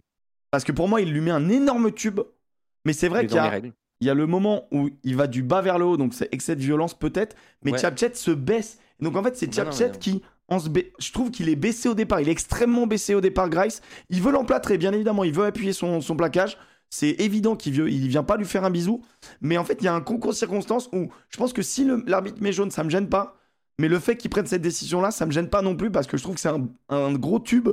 Parce 0.51 0.63
que 0.63 0.71
pour 0.71 0.87
moi, 0.87 1.01
il 1.01 1.11
lui 1.11 1.21
met 1.21 1.31
un 1.31 1.49
énorme 1.49 1.91
tube. 1.91 2.19
Mais 2.85 2.93
c'est 2.93 3.09
vrai 3.09 3.27
qu'il 3.27 3.35
y 3.35 3.39
a. 3.39 3.61
il 4.01 4.07
y 4.07 4.09
a 4.09 4.13
le 4.13 4.27
moment 4.27 4.67
où 4.71 4.89
il 5.03 5.15
va 5.15 5.27
du 5.27 5.43
bas 5.43 5.61
vers 5.61 5.79
le 5.79 5.85
haut, 5.85 5.97
donc 5.97 6.13
c'est 6.13 6.29
excès 6.33 6.55
de 6.55 6.61
violence 6.61 6.93
peut-être, 6.97 7.35
mais 7.63 7.71
Ouais. 7.71 7.77
Chapchat 7.79 8.13
se 8.13 8.31
baisse. 8.31 8.77
Donc 8.99 9.15
en 9.15 9.23
fait, 9.23 9.35
c'est 9.37 9.53
Chapchat 9.53 9.89
mais- 9.89 9.97
qui, 9.99 10.21
en 10.49 10.59
se 10.59 10.69
ba- 10.69 10.81
je 10.99 11.11
trouve 11.11 11.29
qu'il 11.31 11.49
est 11.49 11.55
baissé 11.55 11.89
au 11.89 11.93
départ. 11.93 12.21
Il 12.21 12.29
est 12.29 12.31
extrêmement 12.31 12.87
baissé 12.87 13.13
au 13.15 13.21
départ, 13.21 13.49
Grice. 13.49 13.81
Il 14.09 14.21
veut 14.21 14.31
l'emplâtrer, 14.31 14.77
bien 14.77 14.93
évidemment. 14.93 15.23
Il 15.23 15.33
veut 15.33 15.45
appuyer 15.45 15.73
son, 15.73 15.99
son 16.01 16.15
plaquage. 16.15 16.57
C'est 16.89 17.09
évident 17.19 17.55
qu'il 17.57 17.73
veut, 17.73 17.89
il 17.91 18.07
vient 18.07 18.23
pas 18.23 18.37
lui 18.37 18.45
faire 18.45 18.63
un 18.63 18.69
bisou. 18.69 19.01
Mais 19.41 19.57
en 19.57 19.65
fait, 19.65 19.79
il 19.81 19.85
y 19.85 19.87
a 19.89 19.93
un 19.93 19.99
concours 20.01 20.31
de 20.31 20.37
circonstances 20.37 20.87
où 20.93 21.09
je 21.29 21.37
pense 21.37 21.51
que 21.51 21.61
si 21.61 21.85
l'arbitre 22.05 22.41
met 22.41 22.53
jaune, 22.53 22.71
ça 22.71 22.83
me 22.85 22.89
gêne 22.89 23.09
pas. 23.09 23.35
Mais 23.77 23.89
le 23.89 23.99
fait 23.99 24.15
qu'il 24.15 24.29
prenne 24.31 24.45
cette 24.47 24.61
décision-là, 24.61 25.11
ça 25.11 25.25
me 25.25 25.31
gêne 25.31 25.49
pas 25.49 25.61
non 25.61 25.75
plus 25.75 25.91
parce 25.91 26.07
que 26.07 26.15
je 26.17 26.23
trouve 26.23 26.35
que 26.35 26.41
c'est 26.41 26.47
un, 26.49 26.67
un 26.89 27.13
gros 27.13 27.39
tube 27.39 27.67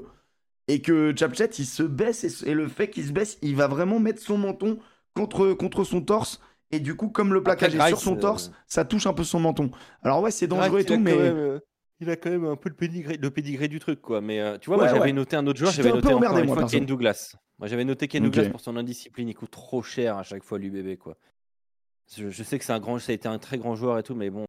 et 0.66 0.82
que 0.82 1.14
Chapchat 1.16 1.46
il 1.59 1.64
se 1.66 1.82
baisse 1.84 2.24
et, 2.42 2.51
et 2.51 2.55
le 2.55 2.66
fait 2.68 2.90
qu'il 2.90 3.06
se 3.06 3.12
baisse, 3.12 3.38
il 3.40 3.55
va 3.55 3.68
vraiment 3.68 4.01
mettre 4.01 4.20
son 4.20 4.36
menton 4.36 4.78
contre, 5.15 5.53
contre 5.55 5.85
son 5.85 6.01
torse. 6.03 6.41
Et 6.70 6.81
du 6.81 6.97
coup, 6.97 7.09
comme 7.09 7.32
le 7.32 7.43
plaquage 7.43 7.74
est 7.74 7.89
sur 7.89 8.01
son 8.01 8.16
euh, 8.16 8.20
torse, 8.20 8.51
ça 8.66 8.85
touche 8.85 9.07
un 9.07 9.12
peu 9.12 9.23
son 9.24 9.39
menton. 9.41 9.70
Alors 10.03 10.20
ouais, 10.23 10.31
c'est 10.31 10.47
dangereux 10.47 10.81
et 10.81 10.85
tout, 10.85 10.99
mais 10.99 11.16
même, 11.16 11.36
euh, 11.36 11.61
il 12.01 12.11
a 12.11 12.16
quand 12.16 12.31
même 12.31 12.45
un 12.47 12.57
peu 12.57 12.69
le 12.69 12.74
pédigré, 12.74 13.16
le 13.16 13.31
pédigré 13.31 13.69
du 13.69 13.78
truc, 13.78 14.01
quoi. 14.01 14.20
Mais 14.20 14.41
euh, 14.41 14.59
tu 14.59 14.66
vois, 14.70 14.77
Ouais, 14.78 14.85
moi, 14.85 14.93
j'avais 14.93 15.05
ouais. 15.07 15.12
noté 15.12 15.36
un 15.36 15.47
autre 15.47 15.59
joueur. 15.59 15.70
J'avais 15.73 15.93
noté 15.93 16.09
encore 16.09 16.19
emmerdé, 16.19 16.41
une 16.41 16.47
moi, 16.47 16.57
fois. 16.57 16.66
Ken 16.66 16.85
Douglas. 16.85 17.36
Moi, 17.59 17.69
j'avais 17.69 17.85
noté 17.85 18.09
Ken. 18.09 18.24
Douglas 18.24 18.49
pour 18.51 18.61
son 18.61 18.77
indiscipline. 18.77 19.28
Il 19.28 19.35
coûte 19.35 19.53
trop 19.53 19.82
cher 19.82 20.16
à 20.19 20.23
chaque 20.24 20.43
fois, 20.43 20.59
l'UBB, 20.59 20.99
quoi. 20.99 21.16
Je, 22.16 22.28
je 22.31 22.43
sais 22.43 22.59
que 22.59 22.65
c'est 22.65 22.73
un 22.73 22.81
grand, 22.81 22.99
ça 22.99 23.12
a 23.12 23.15
été 23.15 23.28
un 23.28 23.39
très 23.39 23.57
grand 23.59 23.77
joueur 23.77 23.99
et 23.99 24.03
tout, 24.03 24.15
mais 24.15 24.31
bon. 24.31 24.45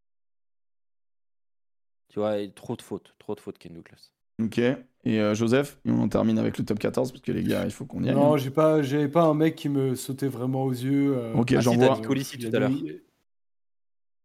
Tu 2.10 2.20
vois, 2.20 2.36
trop 2.56 2.76
de 2.76 2.82
fautes, 2.82 3.14
trop 3.20 3.36
de 3.36 3.40
fautes, 3.40 3.58
Ken 3.58 3.74
Douglas. 3.74 4.12
ok. 4.42 4.62
Et 5.06 5.20
euh, 5.20 5.36
Joseph, 5.36 5.78
et 5.86 5.92
on 5.92 6.02
en 6.02 6.10
termine 6.10 6.40
avec 6.40 6.58
le 6.58 6.66
top 6.66 6.80
14 6.80 7.12
parce 7.12 7.22
que 7.22 7.32
les 7.32 7.44
gars, 7.44 7.64
il 7.66 7.72
faut 7.72 7.86
qu'on 7.86 8.04
y 8.04 8.10
aille. 8.10 8.16
Non, 8.16 8.34
hein. 8.34 8.38
j'ai 8.38 8.52
pas, 8.52 8.82
j'avais 8.84 9.08
pas 9.10 9.24
un 9.24 9.34
mec 9.34 9.56
qui 9.56 9.70
me 9.70 9.96
sautait 9.96 10.28
vraiment 10.28 10.64
aux 10.64 10.72
yeux. 10.72 11.16
euh, 11.18 11.34
Ok, 11.34 11.54
Ah, 11.56 11.62
j'en 11.62 11.72
si, 11.72 11.78
vois. 11.78 12.02
Colissi 12.02 12.38
tout 12.38 12.56
à 12.56 12.60
l'heure. 12.60 12.72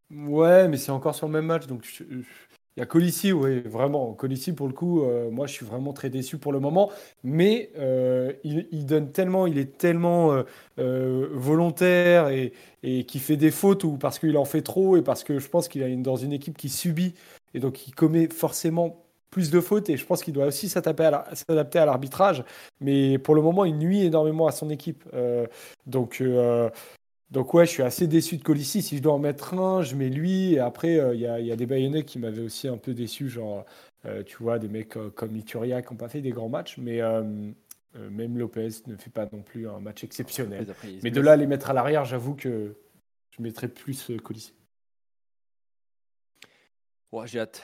Ouais, 0.09 0.67
mais 0.67 0.77
c'est 0.77 0.91
encore 0.91 1.15
sur 1.15 1.27
le 1.27 1.33
même 1.33 1.45
match, 1.45 1.67
donc 1.67 1.85
je- 1.85 2.03
il 2.77 2.79
y 2.79 2.81
a 2.81 2.85
Colissi, 2.85 3.31
oui, 3.33 3.61
vraiment. 3.61 4.13
Colissi, 4.13 4.53
pour 4.53 4.67
le 4.67 4.73
coup, 4.73 5.03
euh, 5.03 5.29
moi, 5.31 5.47
je 5.47 5.53
suis 5.53 5.65
vraiment 5.65 5.93
très 5.93 6.09
déçu 6.09 6.37
pour 6.37 6.53
le 6.53 6.59
moment. 6.59 6.91
Mais 7.23 7.71
euh, 7.77 8.33
il, 8.43 8.67
il 8.71 8.85
donne 8.85 9.11
tellement, 9.11 9.47
il 9.47 9.57
est 9.57 9.77
tellement 9.77 10.33
euh, 10.33 10.43
euh, 10.79 11.29
volontaire 11.33 12.29
et, 12.29 12.53
et 12.83 13.05
qui 13.05 13.19
fait 13.19 13.37
des 13.37 13.51
fautes 13.51 13.83
ou 13.83 13.97
parce 13.97 14.19
qu'il 14.19 14.37
en 14.37 14.45
fait 14.45 14.61
trop 14.61 14.97
et 14.97 15.01
parce 15.03 15.23
que 15.23 15.39
je 15.39 15.49
pense 15.49 15.67
qu'il 15.67 15.81
est 15.83 15.95
dans 15.97 16.15
une 16.17 16.33
équipe 16.33 16.57
qui 16.57 16.69
subit 16.69 17.13
et 17.53 17.59
donc 17.59 17.87
il 17.87 17.95
commet 17.95 18.27
forcément 18.29 19.05
plus 19.31 19.49
de 19.49 19.59
fautes 19.61 19.89
et 19.89 19.97
je 19.97 20.05
pense 20.05 20.21
qu'il 20.23 20.33
doit 20.33 20.45
aussi 20.45 20.69
s'adapter 20.69 21.79
à 21.79 21.85
l'arbitrage. 21.85 22.43
Mais 22.81 23.17
pour 23.17 23.33
le 23.33 23.41
moment, 23.41 23.65
il 23.65 23.77
nuit 23.77 24.03
énormément 24.03 24.45
à 24.45 24.51
son 24.51 24.69
équipe. 24.69 25.03
Euh, 25.13 25.47
donc, 25.87 26.19
euh, 26.21 26.69
donc 27.31 27.53
ouais, 27.53 27.65
je 27.65 27.71
suis 27.71 27.81
assez 27.81 28.07
déçu 28.07 28.37
de 28.37 28.43
Colissi. 28.43 28.81
Si 28.81 28.97
je 28.97 29.01
dois 29.01 29.13
en 29.13 29.19
mettre 29.19 29.53
un, 29.53 29.81
je 29.81 29.95
mets 29.95 30.09
lui. 30.09 30.53
Et 30.53 30.59
après, 30.59 30.99
euh, 30.99 31.15
il 31.15 31.21
y, 31.21 31.27
a, 31.27 31.39
il 31.39 31.45
y 31.47 31.51
a 31.51 31.55
des 31.55 31.65
Bayonnais 31.65 32.03
qui 32.03 32.19
m'avaient 32.19 32.41
aussi 32.41 32.67
un 32.67 32.77
peu 32.77 32.93
déçu, 32.93 33.29
genre, 33.29 33.65
euh, 34.05 34.21
tu 34.21 34.35
vois, 34.37 34.59
des 34.59 34.67
mecs 34.67 34.97
euh, 34.97 35.09
comme 35.09 35.35
Ituria 35.35 35.81
qui 35.81 35.93
n'ont 35.93 35.97
pas 35.97 36.09
fait 36.09 36.21
des 36.21 36.31
grands 36.31 36.49
matchs, 36.49 36.77
mais 36.77 37.01
euh, 37.01 37.23
euh, 37.95 38.09
même 38.09 38.37
Lopez 38.37 38.69
ne 38.87 38.97
fait 38.97 39.11
pas 39.11 39.27
non 39.31 39.41
plus 39.41 39.69
un 39.69 39.79
match 39.79 40.03
exceptionnel. 40.03 40.67
Après, 40.69 40.89
Mais 41.03 41.11
de 41.11 41.21
là 41.21 41.31
à 41.31 41.35
les 41.37 41.47
mettre 41.47 41.69
à 41.69 41.73
l'arrière, 41.73 42.03
j'avoue 42.03 42.35
que 42.35 42.75
je 43.29 43.41
mettrais 43.41 43.69
plus 43.69 44.11
Colissi. 44.21 44.53
Ouais, 47.13 47.27
j'ai 47.27 47.39
hâte. 47.39 47.61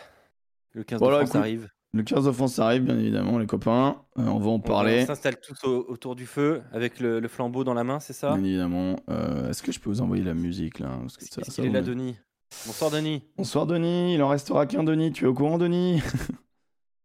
Le 0.78 0.84
15 0.84 1.00
Voilà, 1.00 1.16
de 1.18 1.20
France 1.22 1.30
écoute, 1.32 1.42
arrive. 1.42 1.70
Le 1.94 2.04
15 2.04 2.26
de 2.26 2.32
France 2.32 2.60
arrive, 2.60 2.84
bien 2.84 3.00
évidemment, 3.00 3.40
les 3.40 3.48
copains. 3.48 4.00
Euh, 4.20 4.26
on 4.28 4.38
va 4.38 4.52
en 4.52 4.60
parler. 4.60 5.02
On 5.04 5.08
s'installe 5.08 5.40
tous 5.40 5.58
au- 5.64 5.86
autour 5.90 6.16
du 6.16 6.28
feu 6.28 6.62
avec 6.72 7.00
le, 7.00 7.20
le 7.20 7.28
flambeau 7.28 7.64
dans 7.64 7.74
la 7.74 7.84
main, 7.84 8.00
c'est 8.00 8.14
ça? 8.14 8.36
Bien 8.36 8.44
évidemment. 8.44 8.98
Euh, 9.10 9.50
Est-ce 9.50 9.64
que 9.64 9.72
je 9.72 9.80
peux 9.80 9.90
vous 9.90 10.02
envoyer 10.02 10.24
la 10.24 10.36
musique 10.36 10.78
là? 10.78 10.90
Parce 11.02 11.18
que 11.18 11.26
ça- 11.26 11.44
ça 11.44 11.64
est 11.64 11.68
vous 11.68 11.74
là, 11.74 11.82
met- 11.82 11.88
Denis? 11.88 12.16
Bonsoir, 12.68 12.92
Denis. 12.92 13.24
Bonsoir 13.38 13.66
Denis, 13.66 14.14
il 14.14 14.22
en 14.22 14.28
restera 14.28 14.68
qu'un 14.68 14.84
Denis. 14.84 15.12
Tu 15.14 15.24
es 15.26 15.28
au 15.28 15.34
courant, 15.34 15.58
Denis? 15.58 16.00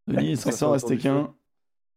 Denis, 0.06 0.30
il 0.32 0.36
s'en 0.36 0.50
Ça 0.50 0.56
sort 0.58 0.72
resté 0.72 0.98
qu'un. 0.98 1.32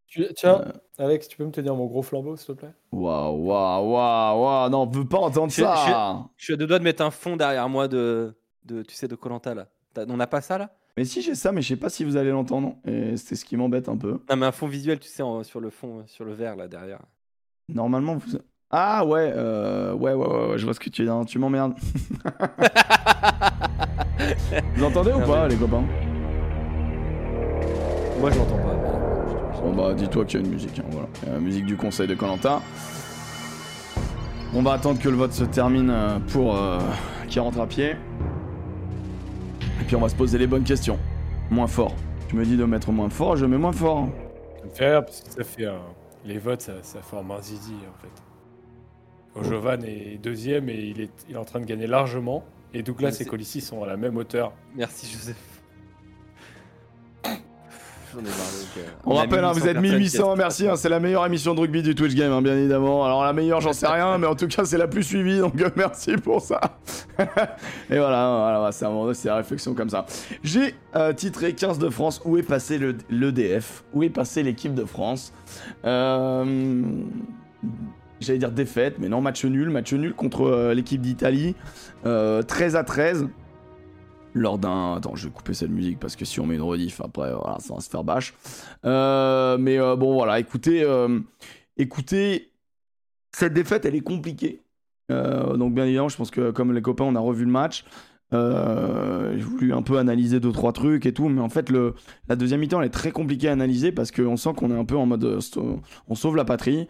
Tu- 0.07 0.25
Tiens, 0.35 0.61
Euh, 0.61 0.71
Alex, 1.05 1.27
tu 1.27 1.35
peux 1.35 1.45
me 1.45 1.51
tenir 1.51 1.75
mon 1.75 1.87
gros 1.87 2.03
flambeau, 2.03 2.37
s'il 2.37 2.47
te 2.47 2.51
plaît? 2.53 2.73
Waouh, 2.93 3.35
waouh, 3.47 3.91
waouh, 3.91 4.41
waouh. 4.43 4.69
Non, 4.69 4.83
on 4.83 4.87
veut 4.89 5.03
pas 5.05 5.17
entendre 5.17 5.51
Je- 5.51 5.61
ça. 5.61 6.25
Je 6.37 6.43
suis 6.45 6.53
à 6.53 6.55
deux 6.57 6.67
doigts 6.67 6.79
de 6.79 6.83
mettre 6.85 7.03
un 7.03 7.11
fond 7.11 7.35
derrière 7.35 7.67
moi 7.67 7.87
de, 7.89 8.33
de 8.63 8.83
tu 8.83 8.95
sais, 8.95 9.07
de 9.09 9.15
Colanta 9.15 9.53
là. 9.53 9.67
On 10.07 10.15
n'a 10.17 10.27
pas 10.27 10.39
ça 10.41 10.57
là? 10.57 10.71
Mais 10.97 11.03
si 11.03 11.21
j'ai 11.21 11.35
ça, 11.35 11.51
mais 11.51 11.61
je 11.61 11.67
sais 11.67 11.75
pas 11.75 11.89
si 11.89 12.05
vous 12.05 12.15
allez 12.15 12.31
l'entendre. 12.31 12.75
Et 12.87 13.17
c'est 13.17 13.35
ce 13.35 13.43
qui 13.43 13.57
m'embête 13.57 13.89
un 13.89 13.97
peu. 13.97 14.21
Non, 14.29 14.35
mais 14.37 14.45
un 14.45 14.53
fond 14.53 14.67
visuel, 14.67 14.97
tu 14.99 15.09
sais, 15.09 15.23
en- 15.23 15.43
sur 15.43 15.59
le 15.59 15.69
fond, 15.69 15.99
euh, 15.99 16.03
sur 16.07 16.23
le 16.23 16.33
verre 16.33 16.55
là 16.55 16.69
derrière. 16.69 17.01
Normalement, 17.67 18.15
vous. 18.15 18.37
Ah 18.71 19.05
ouais, 19.05 19.31
euh, 19.35 19.93
ouais, 19.93 20.13
ouais, 20.13 20.25
ouais, 20.25 20.47
ouais, 20.51 20.57
je 20.57 20.63
vois 20.65 20.73
ce 20.73 20.79
que 20.79 20.89
tu 20.89 21.03
dire. 21.03 21.21
Tu 21.27 21.37
m'emmerdes. 21.37 21.73
vous 24.75 24.83
entendez 24.83 25.11
ou 25.11 25.19
Non, 25.19 25.27
pas, 25.27 25.47
les 25.47 25.55
copains? 25.57 25.83
Moi, 28.19 28.31
je 28.31 28.37
l'entends 28.39 28.57
pas. 28.57 28.73
mais 28.73 29.61
Bon 29.61 29.73
bah 29.75 29.93
dis-toi 29.93 30.25
qu'il 30.25 30.39
y 30.39 30.43
a 30.43 30.45
une 30.45 30.51
musique, 30.53 30.79
hein, 30.79 30.83
voilà. 30.91 31.07
La 31.27 31.39
musique 31.39 31.65
du 31.65 31.75
conseil 31.75 32.07
de 32.07 32.15
Colanta. 32.15 32.61
On 34.53 34.61
va 34.61 34.73
attendre 34.73 34.99
que 35.01 35.09
le 35.09 35.15
vote 35.15 35.33
se 35.33 35.43
termine 35.43 35.89
euh, 35.89 36.19
pour 36.31 36.55
euh, 36.55 36.79
qui 37.27 37.39
rentre 37.39 37.59
à 37.59 37.67
pied. 37.67 37.95
Et 39.81 39.83
puis 39.85 39.95
on 39.95 40.01
va 40.01 40.09
se 40.09 40.15
poser 40.15 40.37
les 40.37 40.47
bonnes 40.47 40.63
questions. 40.63 40.99
Moins 41.51 41.67
fort. 41.67 41.93
Tu 42.27 42.35
me 42.35 42.45
dis 42.45 42.57
de 42.57 42.65
mettre 42.65 42.91
moins 42.91 43.09
fort, 43.09 43.35
je 43.35 43.45
mets 43.45 43.57
moins 43.57 43.71
fort. 43.71 44.07
Ça 44.59 44.65
me 44.65 44.69
fait 44.71 44.89
rire 44.89 45.05
parce 45.05 45.21
que 45.21 45.29
ça 45.31 45.43
fait 45.43 45.65
un, 45.65 45.81
les 46.25 46.39
votes, 46.39 46.61
ça, 46.61 46.73
ça 46.81 47.01
forme 47.01 47.31
un 47.31 47.41
zizi 47.41 47.73
en 47.73 48.01
fait. 48.01 49.39
Ojovan 49.39 49.83
est 49.83 50.17
deuxième 50.17 50.69
et 50.69 50.75
il 50.75 51.01
est, 51.01 51.25
il 51.29 51.35
est 51.35 51.37
en 51.37 51.45
train 51.45 51.59
de 51.59 51.65
gagner 51.65 51.87
largement. 51.87 52.43
Et 52.73 52.83
Douglas 52.83 53.17
et 53.19 53.25
Colissi 53.25 53.61
sont 53.61 53.83
à 53.83 53.87
la 53.87 53.97
même 53.97 54.17
hauteur. 54.17 54.53
Merci 54.75 55.07
Joseph. 55.11 55.54
Marre. 58.23 58.35
donc, 58.35 58.77
euh, 58.77 58.87
On 59.05 59.13
rappelle, 59.15 59.43
hein, 59.43 59.51
1800 59.53 59.53
vous 59.53 59.67
êtes 59.67 59.73
personnes 59.73 59.83
qui 59.83 59.95
1800, 59.95 60.27
restent. 60.27 60.37
merci. 60.37 60.67
hein, 60.67 60.75
c'est 60.75 60.89
la 60.89 60.99
meilleure 60.99 61.25
émission 61.25 61.53
de 61.55 61.59
rugby 61.59 61.81
du 61.83 61.95
Twitch 61.95 62.15
Game, 62.15 62.31
hein, 62.31 62.41
bien 62.41 62.55
évidemment. 62.57 63.05
Alors 63.05 63.23
la 63.23 63.33
meilleure, 63.33 63.61
j'en 63.61 63.73
sais 63.73 63.87
rien, 63.87 64.17
mais 64.17 64.27
en 64.27 64.35
tout 64.35 64.47
cas, 64.47 64.65
c'est 64.65 64.77
la 64.77 64.87
plus 64.87 65.03
suivie, 65.03 65.39
donc 65.39 65.59
euh, 65.61 65.69
merci 65.75 66.15
pour 66.17 66.41
ça. 66.41 66.59
Et 67.89 67.97
voilà, 67.97 68.51
voilà, 68.59 68.71
c'est 68.71 68.85
un 68.85 68.89
moment, 68.91 69.13
c'est 69.13 69.27
la 69.27 69.35
réflexion 69.37 69.73
comme 69.73 69.89
ça. 69.89 70.05
J'ai 70.43 70.75
euh, 70.95 71.13
titré 71.13 71.53
15 71.53 71.79
de 71.79 71.89
France. 71.89 72.21
Où 72.25 72.37
est 72.37 72.43
passé 72.43 72.77
le 72.77 72.95
l'EDF 73.09 73.83
Où 73.93 74.03
est 74.03 74.09
passé 74.09 74.43
l'équipe 74.43 74.73
de 74.73 74.85
France? 74.85 75.33
Euh, 75.85 76.81
J'allais 78.21 78.39
dire 78.39 78.51
défaite, 78.51 78.95
mais 78.99 79.09
non, 79.09 79.19
match 79.21 79.43
nul. 79.43 79.69
Match 79.69 79.93
nul 79.93 80.13
contre 80.13 80.43
euh, 80.43 80.73
l'équipe 80.73 81.01
d'Italie. 81.01 81.53
Euh, 82.05 82.41
13 82.41 82.75
à 82.77 82.83
13 82.83 83.27
lors 84.35 84.59
d'un. 84.59 84.95
Attends, 84.95 85.15
je 85.15 85.27
vais 85.27 85.33
couper 85.33 85.53
cette 85.55 85.71
musique 85.71 85.99
parce 85.99 86.15
que 86.15 86.25
si 86.25 86.39
on 86.39 86.45
met 86.45 86.55
une 86.55 86.61
rediff 86.61 87.01
après, 87.01 87.31
ça 87.59 87.73
va 87.73 87.79
se 87.81 87.89
faire 87.89 88.03
bâche. 88.03 88.35
Euh, 88.85 89.57
mais 89.57 89.79
euh, 89.79 89.95
bon, 89.95 90.13
voilà, 90.13 90.39
écoutez, 90.39 90.83
euh, 90.83 91.19
écoutez, 91.77 92.51
cette 93.31 93.53
défaite, 93.53 93.85
elle 93.85 93.95
est 93.95 94.01
compliquée. 94.01 94.61
Donc, 95.09 95.73
bien 95.73 95.85
évidemment, 95.85 96.09
je 96.09 96.17
pense 96.17 96.31
que 96.31 96.51
comme 96.51 96.73
les 96.73 96.81
copains, 96.81 97.05
on 97.05 97.15
a 97.15 97.19
revu 97.19 97.45
le 97.45 97.51
match. 97.51 97.85
J'ai 98.31 99.43
voulu 99.43 99.73
un 99.73 99.81
peu 99.81 99.97
analyser 99.97 100.39
deux 100.39 100.51
trois 100.51 100.73
trucs 100.73 101.05
et 101.05 101.13
tout, 101.13 101.29
mais 101.29 101.41
en 101.41 101.49
fait, 101.49 101.69
le, 101.69 101.93
la 102.27 102.35
deuxième 102.35 102.59
mi-temps, 102.59 102.81
elle 102.81 102.87
est 102.87 102.89
très 102.89 103.11
compliquée 103.11 103.47
à 103.47 103.53
analyser 103.53 103.91
parce 103.91 104.11
qu'on 104.11 104.35
sent 104.35 104.53
qu'on 104.55 104.71
est 104.71 104.77
un 104.77 104.85
peu 104.85 104.97
en 104.97 105.05
mode 105.05 105.39
on 106.07 106.15
sauve 106.15 106.35
la 106.35 106.45
patrie. 106.45 106.87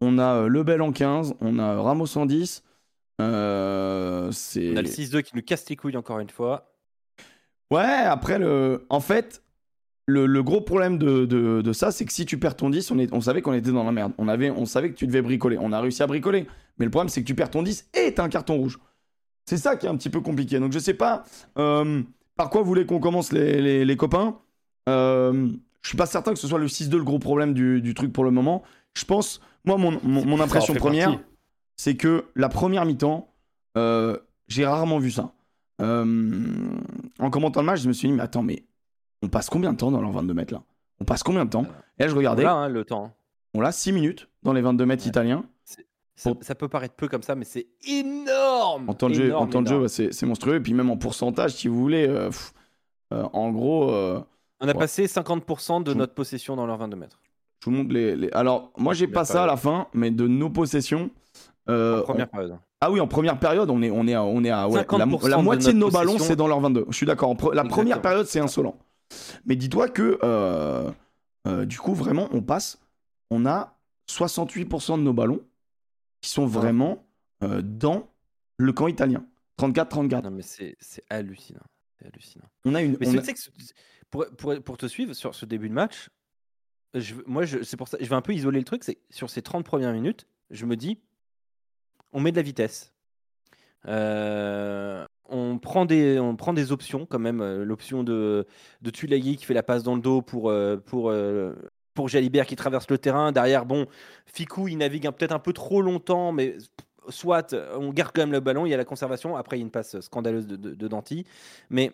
On 0.00 0.18
a 0.18 0.46
Lebel 0.48 0.80
en 0.80 0.92
15, 0.92 1.34
on 1.40 1.58
a 1.58 1.80
Ramos 1.80 2.16
en 2.16 2.26
10. 2.26 2.62
Euh, 3.20 4.30
c'est 4.32 4.72
On 4.72 4.76
a 4.76 4.82
le 4.82 4.88
6-2 4.88 5.22
qui 5.22 5.34
nous 5.34 5.42
casse 5.42 5.68
les 5.68 5.76
couilles 5.76 5.96
encore 5.96 6.20
une 6.20 6.30
fois. 6.30 6.70
Ouais, 7.70 7.82
après, 7.82 8.38
le... 8.38 8.86
en 8.88 9.00
fait, 9.00 9.42
le, 10.06 10.26
le 10.26 10.42
gros 10.42 10.60
problème 10.60 10.98
de, 10.98 11.26
de, 11.26 11.60
de 11.62 11.72
ça, 11.72 11.92
c'est 11.92 12.04
que 12.04 12.12
si 12.12 12.24
tu 12.24 12.38
perds 12.38 12.56
ton 12.56 12.70
10, 12.70 12.90
on, 12.90 12.98
est... 12.98 13.12
on 13.12 13.20
savait 13.20 13.42
qu'on 13.42 13.52
était 13.52 13.72
dans 13.72 13.84
la 13.84 13.92
merde. 13.92 14.12
On, 14.18 14.28
avait... 14.28 14.50
on 14.50 14.66
savait 14.66 14.90
que 14.90 14.96
tu 14.96 15.06
devais 15.06 15.22
bricoler. 15.22 15.58
On 15.60 15.72
a 15.72 15.80
réussi 15.80 16.02
à 16.02 16.06
bricoler. 16.06 16.46
Mais 16.78 16.84
le 16.84 16.90
problème, 16.90 17.08
c'est 17.08 17.20
que 17.20 17.26
tu 17.26 17.34
perds 17.34 17.50
ton 17.50 17.62
10 17.62 17.90
et 17.94 18.14
t'as 18.14 18.24
un 18.24 18.28
carton 18.28 18.56
rouge. 18.56 18.78
C'est 19.46 19.56
ça 19.56 19.76
qui 19.76 19.86
est 19.86 19.88
un 19.88 19.96
petit 19.96 20.10
peu 20.10 20.20
compliqué. 20.20 20.58
Donc, 20.60 20.72
je 20.72 20.78
sais 20.78 20.94
pas 20.94 21.24
euh, 21.58 22.02
par 22.36 22.50
quoi 22.50 22.62
vous 22.62 22.68
voulez 22.68 22.86
qu'on 22.86 23.00
commence, 23.00 23.32
les, 23.32 23.60
les, 23.60 23.84
les 23.84 23.96
copains. 23.96 24.38
Euh, 24.88 25.48
je 25.82 25.88
suis 25.88 25.98
pas 25.98 26.06
certain 26.06 26.32
que 26.32 26.38
ce 26.38 26.46
soit 26.46 26.58
le 26.58 26.66
6-2 26.66 26.96
le 26.96 27.04
gros 27.04 27.18
problème 27.18 27.54
du, 27.54 27.82
du 27.82 27.94
truc 27.94 28.12
pour 28.12 28.24
le 28.24 28.30
moment. 28.30 28.62
Je 28.94 29.04
pense, 29.04 29.40
moi, 29.64 29.76
mon, 29.76 29.98
mon, 30.02 30.40
impression 30.40 30.74
première, 30.74 31.18
c'est 31.76 31.96
que 31.96 32.26
la 32.34 32.48
première 32.48 32.84
mi-temps, 32.84 33.32
euh, 33.76 34.16
j'ai 34.48 34.66
rarement 34.66 34.98
vu 34.98 35.10
ça. 35.10 35.32
Euh, 35.80 36.76
en 37.18 37.30
commentant 37.30 37.60
le 37.60 37.66
match, 37.66 37.80
je 37.80 37.88
me 37.88 37.92
suis 37.92 38.08
dit, 38.08 38.14
mais 38.14 38.22
attends, 38.22 38.42
mais 38.42 38.64
on 39.22 39.28
passe 39.28 39.48
combien 39.50 39.72
de 39.72 39.78
temps 39.78 39.90
dans 39.90 40.00
leurs 40.00 40.12
22 40.12 40.34
mètres 40.34 40.52
là? 40.54 40.62
On 41.00 41.04
passe 41.04 41.22
combien 41.22 41.44
de 41.44 41.50
temps? 41.50 41.64
Et 41.98 42.02
là, 42.04 42.08
je 42.08 42.14
regardais, 42.16 42.42
Voilà 42.42 42.56
hein, 42.56 42.68
le 42.68 42.84
temps. 42.84 43.12
on 43.54 43.60
l'a 43.60 43.70
6 43.72 43.92
minutes 43.92 44.28
dans 44.42 44.52
les 44.52 44.60
22 44.60 44.86
mètres 44.86 45.04
Ouais. 45.04 45.08
italiens. 45.08 45.44
Ça, 46.16 46.54
peut 46.56 46.66
paraître 46.68 46.96
peu 46.96 47.06
comme 47.06 47.22
ça, 47.22 47.36
mais 47.36 47.44
c'est 47.44 47.68
énorme. 47.86 48.88
En 48.88 48.94
temps 48.94 49.08
de 49.08 49.14
jeu, 49.14 49.26
Énorme, 49.26 49.44
en 49.44 49.46
temps 49.46 49.62
de 49.62 49.68
jeu 49.68 49.74
énorme. 49.74 49.84
ouais, 49.88 50.12
c'est 50.12 50.26
monstrueux. 50.26 50.56
Et 50.56 50.60
puis 50.60 50.74
même 50.74 50.90
en 50.90 50.96
pourcentage, 50.96 51.52
si 51.54 51.68
vous 51.68 51.78
voulez, 51.78 52.08
euh, 52.08 52.26
pff, 52.30 52.52
euh, 53.12 53.22
en 53.32 53.50
gros, 53.52 53.90
euh, 53.92 54.20
On 54.60 54.64
a 54.66 54.72
Ouais. 54.72 54.78
passé 54.78 55.06
50% 55.06 55.80
de 55.80 55.94
notre 55.94 56.14
possession 56.14 56.56
dans 56.56 56.66
leurs 56.66 56.78
22 56.78 56.96
mètres. 56.96 57.20
je 57.60 57.66
vous 57.70 57.76
montre 57.76 57.92
les, 57.94 58.16
les- 58.16 58.30
Alors, 58.32 58.72
moi, 58.76 58.94
j'ai 58.94 59.06
pas 59.06 59.20
pas- 59.20 59.24
ça 59.26 59.44
à 59.44 59.46
la 59.46 59.56
fin, 59.56 59.86
mais 59.94 60.10
de 60.10 60.26
nos 60.26 60.50
possessions. 60.50 61.10
En 61.68 62.02
première 62.02 62.26
on- 62.32 62.36
période. 62.36 62.58
Ah 62.80 62.90
oui, 62.92 63.00
en 63.00 63.08
première 63.08 63.38
période, 63.40 63.70
on 63.70 63.82
est, 63.82 63.90
on 63.90 64.06
est 64.06 64.14
à, 64.14 64.22
on 64.22 64.44
est 64.44 64.50
à 64.50 64.68
ouais, 64.68 64.76
la, 64.76 64.84
50% 64.84 65.28
la 65.28 65.38
moitié 65.38 65.72
de, 65.72 65.78
nos 65.78 65.90
ballons, 65.90 66.18
c'est 66.18 66.36
dans 66.36 66.46
leur 66.46 66.60
22. 66.60 66.86
Je 66.88 66.96
suis 66.96 67.06
d'accord. 67.06 67.34
pre- 67.34 67.54
La 67.54 67.64
première 67.64 68.00
période, 68.00 68.26
c'est 68.26 68.38
insolent. 68.40 68.78
Mais 69.46 69.56
dis-toi 69.56 69.88
que, 69.88 70.18
euh, 70.22 70.90
euh, 71.46 71.64
du 71.64 71.78
coup, 71.78 71.94
vraiment, 71.94 72.28
on 72.32 72.40
passe. 72.42 72.78
On 73.30 73.46
a 73.46 73.76
68% 74.08 74.98
de 74.98 75.02
nos 75.02 75.12
ballons 75.12 75.40
qui 76.20 76.30
sont 76.30 76.46
vraiment 76.46 77.04
euh, 77.42 77.62
dans 77.62 78.08
le 78.58 78.72
camp 78.72 78.86
italien. 78.86 79.24
34-34. 79.60 80.22
Non, 80.24 80.30
mais 80.30 80.42
c'est 80.42 80.76
hallucinant. 81.10 81.60
C'est 81.98 82.06
hallucinant. 82.06 82.44
On 82.64 82.74
a 82.74 82.82
une. 82.82 82.96
Mais 83.00 83.08
on 83.08 83.18
a- 83.18 83.22
que 83.22 83.32
pour, 84.10 84.24
pour, 84.36 84.54
pour 84.62 84.76
te 84.78 84.86
suivre 84.86 85.14
sur 85.14 85.34
ce 85.34 85.44
début 85.46 85.68
de 85.68 85.74
match, 85.74 86.10
je, 86.94 87.14
moi, 87.26 87.44
je, 87.44 87.62
c'est 87.62 87.76
pour 87.76 87.88
ça, 87.88 87.98
je 88.00 88.06
vais 88.06 88.14
un 88.14 88.22
peu 88.22 88.32
isoler 88.34 88.58
le 88.60 88.64
truc. 88.64 88.84
C'est 88.84 88.98
sur 89.10 89.30
ces 89.30 89.42
30 89.42 89.64
premières 89.64 89.92
minutes, 89.92 90.26
je 90.50 90.64
me 90.64 90.76
dis, 90.76 91.00
on 92.12 92.20
met 92.20 92.32
de 92.32 92.36
la 92.36 92.42
vitesse. 92.42 92.92
Euh, 93.86 95.04
on, 95.28 95.58
prend 95.58 95.84
des, 95.84 96.18
on 96.18 96.36
prend 96.36 96.52
des 96.52 96.72
options 96.72 97.06
quand 97.06 97.18
même. 97.18 97.40
euh, 97.40 97.64
L'option 97.64 98.02
de, 98.04 98.46
de 98.82 98.90
Tulagi 98.90 99.36
qui 99.36 99.44
fait 99.44 99.54
la 99.54 99.62
passe 99.62 99.82
dans 99.82 99.94
le 99.94 100.00
dos 100.00 100.22
pour, 100.22 100.50
euh, 100.50 100.76
pour, 100.76 101.12
pour 101.94 102.08
Jalibert 102.08 102.46
qui 102.46 102.56
traverse 102.56 102.88
le 102.90 102.98
terrain. 102.98 103.32
Derrière, 103.32 103.66
bon, 103.66 103.86
Ficou, 104.26 104.68
il 104.68 104.78
navigue 104.78 105.08
peut-être 105.10 105.32
un 105.32 105.38
peu 105.38 105.52
trop 105.52 105.82
longtemps, 105.82 106.32
mais 106.32 106.56
soit 107.08 107.54
on 107.74 107.90
garde 107.92 108.12
quand 108.14 108.22
même 108.22 108.32
le 108.32 108.40
ballon, 108.40 108.66
il 108.66 108.70
y 108.70 108.74
a 108.74 108.76
la 108.76 108.84
conservation. 108.84 109.36
Après, 109.36 109.56
il 109.56 109.60
y 109.60 109.62
a 109.62 109.66
une 109.66 109.70
passe 109.70 109.98
scandaleuse 110.00 110.46
de, 110.46 110.56
de, 110.56 110.88
Danti. 110.88 111.24
Mais 111.70 111.92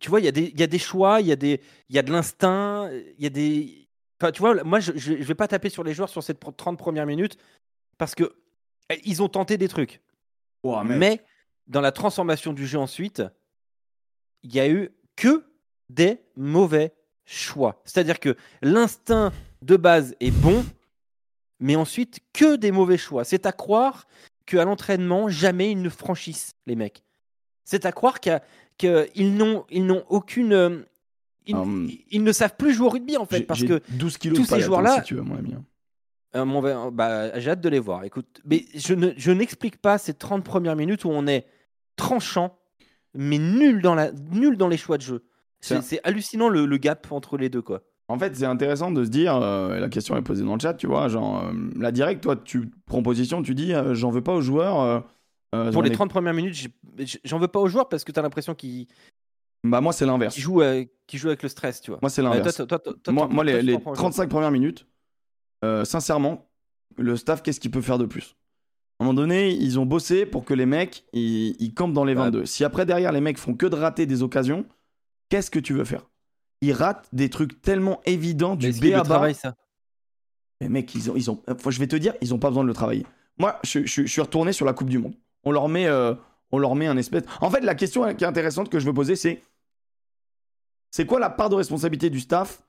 tu 0.00 0.10
vois, 0.10 0.20
il 0.20 0.24
y, 0.24 0.28
a 0.28 0.32
des- 0.32 0.50
il 0.54 0.60
y 0.60 0.62
a 0.62 0.66
des 0.66 0.78
choix, 0.78 1.20
il 1.20 1.26
y, 1.26 1.32
a 1.32 1.36
des- 1.36 1.60
il 1.88 1.96
y 1.96 1.98
a 1.98 2.02
de 2.02 2.12
l'instinct, 2.12 2.90
il 3.18 3.22
y 3.22 3.26
a 3.26 3.30
des. 3.30 3.88
Enfin, 4.20 4.30
tu 4.32 4.40
vois, 4.40 4.62
moi, 4.64 4.78
je 4.80 4.92
ne 5.12 5.24
vais 5.24 5.34
pas 5.34 5.48
taper 5.48 5.68
sur 5.68 5.82
les 5.84 5.92
joueurs 5.94 6.08
sur 6.08 6.22
ces 6.22 6.34
30 6.34 6.78
premières 6.78 7.06
minutes 7.06 7.36
parce 7.98 8.14
que 8.14 8.32
ils 9.04 9.22
ont 9.22 9.28
tenté 9.28 9.56
des 9.56 9.68
trucs. 9.68 10.00
Mais 10.98 11.22
dans 11.66 11.80
la 11.80 11.92
transformation 11.92 12.52
du 12.52 12.66
jeu 12.66 12.78
ensuite, 12.78 13.22
il 14.42 14.54
y 14.54 14.60
a 14.60 14.68
eu 14.68 14.90
que 15.16 15.44
des 15.90 16.20
mauvais 16.36 16.94
choix. 17.24 17.80
C'est-à-dire 17.84 18.20
que 18.20 18.36
l'instinct 18.62 19.32
de 19.62 19.76
base 19.76 20.14
est 20.20 20.30
bon, 20.30 20.64
mais 21.60 21.76
ensuite 21.76 22.20
que 22.32 22.56
des 22.56 22.72
mauvais 22.72 22.98
choix. 22.98 23.24
C'est 23.24 23.46
à 23.46 23.52
croire 23.52 24.06
qu'à 24.46 24.64
l'entraînement, 24.64 25.28
jamais 25.28 25.70
ils 25.70 25.80
ne 25.80 25.88
franchissent 25.88 26.54
les 26.66 26.76
mecs. 26.76 27.02
C'est 27.64 27.86
à 27.86 27.92
croire 27.92 28.20
qu'ils 28.20 29.34
n'ont 29.36 29.64
ils 29.70 29.86
n'ont 29.86 30.04
aucune. 30.08 30.52
euh, 30.52 30.80
Ils, 31.46 31.54
Hum. 31.56 31.90
ils 32.10 32.22
ne 32.24 32.32
savent 32.32 32.56
plus 32.56 32.72
jouer 32.72 32.86
au 32.86 32.90
rugby 32.90 33.16
en 33.18 33.26
fait 33.26 33.42
parce 33.42 33.60
que 33.68 33.80
12 33.90 34.16
kilos 34.18 34.38
tous 34.38 34.44
ces 34.46 34.60
joueurs-là- 34.66 34.96
si 34.96 35.02
tu 35.08 35.14
veux, 35.14 35.20
mon 35.22 35.36
ami. 35.36 35.54
Euh, 36.36 36.60
ver- 36.60 36.90
bah, 36.92 37.38
j'ai 37.38 37.50
hâte 37.50 37.60
de 37.60 37.68
les 37.68 37.78
voir. 37.78 38.04
Écoute, 38.04 38.40
mais 38.44 38.64
je 38.74 38.94
ne 38.94 39.10
je 39.16 39.30
n'explique 39.30 39.78
pas 39.80 39.98
ces 39.98 40.14
30 40.14 40.44
premières 40.44 40.76
minutes 40.76 41.04
où 41.04 41.10
on 41.10 41.26
est 41.26 41.46
tranchant, 41.96 42.58
mais 43.14 43.38
nul 43.38 43.80
dans, 43.82 43.94
la, 43.94 44.10
nul 44.12 44.56
dans 44.56 44.68
les 44.68 44.76
choix 44.76 44.96
de 44.98 45.02
jeu. 45.02 45.24
C'est- 45.60 46.00
hallucinant 46.04 46.48
le, 46.48 46.66
le 46.66 46.76
gap 46.76 47.10
entre 47.10 47.36
les 47.38 47.48
deux. 47.48 47.62
quoi. 47.62 47.82
En 48.08 48.18
fait, 48.18 48.36
c'est 48.36 48.44
intéressant 48.44 48.90
de 48.90 49.02
se 49.02 49.08
dire, 49.08 49.34
euh, 49.36 49.78
la 49.78 49.88
question 49.88 50.14
est 50.16 50.22
posée 50.22 50.44
dans 50.44 50.54
le 50.54 50.60
chat, 50.60 50.74
tu 50.74 50.86
vois, 50.86 51.08
genre, 51.08 51.42
euh, 51.42 51.52
la 51.76 51.90
direct, 51.90 52.22
toi, 52.22 52.36
tu 52.36 52.70
prends 52.84 53.02
position, 53.02 53.42
tu 53.42 53.54
dis, 53.54 53.72
euh, 53.72 53.94
j'en 53.94 54.10
veux 54.10 54.20
pas 54.22 54.34
aux 54.34 54.42
joueurs. 54.42 54.80
euh, 54.80 55.00
euh, 55.54 55.72
Pour 55.72 55.82
les 55.82 55.90
ai- 55.90 55.94
30 55.94 56.10
premières 56.10 56.34
minutes, 56.34 56.68
j'en 57.24 57.38
veux 57.38 57.48
pas 57.48 57.60
aux 57.60 57.68
joueurs 57.68 57.88
parce 57.88 58.04
que 58.04 58.12
tu 58.12 58.18
as 58.18 58.22
l'impression 58.22 58.54
qu'ils 58.54 58.88
Bah, 59.62 59.80
moi, 59.80 59.94
c'est 59.94 60.04
l'inverse. 60.04 60.36
euh, 60.36 60.84
qu'ils 61.06 61.18
jouent 61.18 61.28
avec 61.28 61.42
le 61.42 61.48
stress. 61.48 61.80
Tu 61.80 61.90
vois. 61.92 61.98
Moi, 62.02 62.10
c'est 62.10 62.20
Euh, 62.20 62.24
l'inverse. 62.24 62.56
toi, 62.56 62.66
toi, 62.66 62.78
toi, 62.78 62.94
toi, 63.02 63.26
moi, 63.30 63.42
les, 63.44 63.62
les 63.62 63.72
t'en 63.72 63.80
prends 63.80 63.90
aux 63.92 63.94
joueurs. 63.94 64.10
35 64.10 64.28
premières 64.28 64.50
minutes, 64.50 64.86
euh, 65.64 65.84
sincèrement, 65.84 66.48
le 66.96 67.16
staff, 67.16 67.42
qu'est-ce 67.42 67.60
qu'il 67.60 67.70
peut 67.70 67.82
faire 67.82 67.98
de 67.98 68.04
plus? 68.06 68.36
À 68.98 69.02
un 69.02 69.06
moment 69.06 69.14
donné, 69.14 69.50
ils 69.52 69.78
ont 69.80 69.86
bossé 69.86 70.24
pour 70.26 70.44
que 70.44 70.54
les 70.54 70.66
mecs, 70.66 71.04
ils, 71.12 71.56
ils 71.60 71.74
campent 71.74 71.92
dans 71.92 72.04
les 72.04 72.12
Ouais. 72.14 72.20
22. 72.24 72.46
Si 72.46 72.64
après, 72.64 72.86
derrière, 72.86 73.10
les 73.12 73.20
mecs 73.20 73.38
font 73.38 73.54
que 73.54 73.66
de 73.66 73.74
rater 73.74 74.06
des 74.06 74.22
occasions, 74.22 74.64
qu'est-ce 75.28 75.50
que 75.50 75.58
tu 75.58 75.72
veux 75.74 75.84
faire? 75.84 76.06
Ils 76.60 76.72
ratent 76.72 77.08
des 77.12 77.28
trucs 77.28 77.60
tellement 77.60 78.00
évidents 78.06 78.54
du 78.56 78.70
B 78.72 78.84
à 78.94 78.98
ça 79.04 79.54
Mais 80.60 80.68
mec, 80.68 80.94
ils 80.94 81.10
ont, 81.10 81.16
ils 81.16 81.30
ont, 81.30 81.42
je 81.68 81.78
vais 81.80 81.88
te 81.88 81.96
dire, 81.96 82.14
ils 82.20 82.32
ont 82.32 82.38
pas 82.38 82.48
besoin 82.48 82.62
de 82.62 82.68
le 82.68 82.74
travailler. 82.74 83.04
Moi, 83.38 83.58
je, 83.64 83.80
je- 83.80 84.02
je 84.02 84.06
suis 84.06 84.20
retourné 84.20 84.52
sur 84.52 84.64
la 84.64 84.72
Coupe 84.72 84.88
du 84.88 84.98
Monde. 84.98 85.14
On 85.42 85.50
leur 85.50 85.68
met, 85.68 85.86
euh, 85.86 86.14
on 86.52 86.58
leur 86.58 86.74
met 86.76 86.86
un 86.86 86.96
espèce. 86.96 87.24
En 87.40 87.50
fait, 87.50 87.60
la 87.60 87.74
question 87.74 88.14
qui 88.14 88.22
est 88.24 88.26
intéressante 88.28 88.68
que 88.70 88.78
je 88.78 88.86
veux 88.86 88.94
poser, 88.94 89.16
c'est, 89.16 89.42
c'est 90.90 91.04
quoi 91.06 91.18
la 91.18 91.30
part 91.30 91.48
de 91.50 91.56
responsabilité 91.56 92.10
du 92.10 92.20
staff 92.20 92.62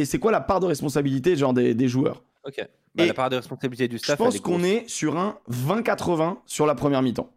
et 0.00 0.04
c'est 0.04 0.18
quoi 0.18 0.32
la 0.32 0.40
part 0.40 0.60
de 0.60 0.66
responsabilité 0.66 1.36
genre 1.36 1.52
des, 1.52 1.74
des 1.74 1.88
joueurs? 1.88 2.22
Ok. 2.44 2.66
Bah, 2.94 3.04
Et 3.04 3.08
la 3.08 3.14
part 3.14 3.28
de 3.30 3.36
responsabilité 3.36 3.88
du 3.88 3.98
Je 3.98 4.02
staff. 4.02 4.16
pense 4.18 4.34
elle 4.34 4.40
est 4.40 4.42
qu'on 4.42 4.62
est 4.62 4.88
sur 4.88 5.16
un 5.18 5.38
20-80 5.50 6.38
sur 6.46 6.66
la 6.66 6.74
première 6.74 7.02
mi-temps. 7.02 7.30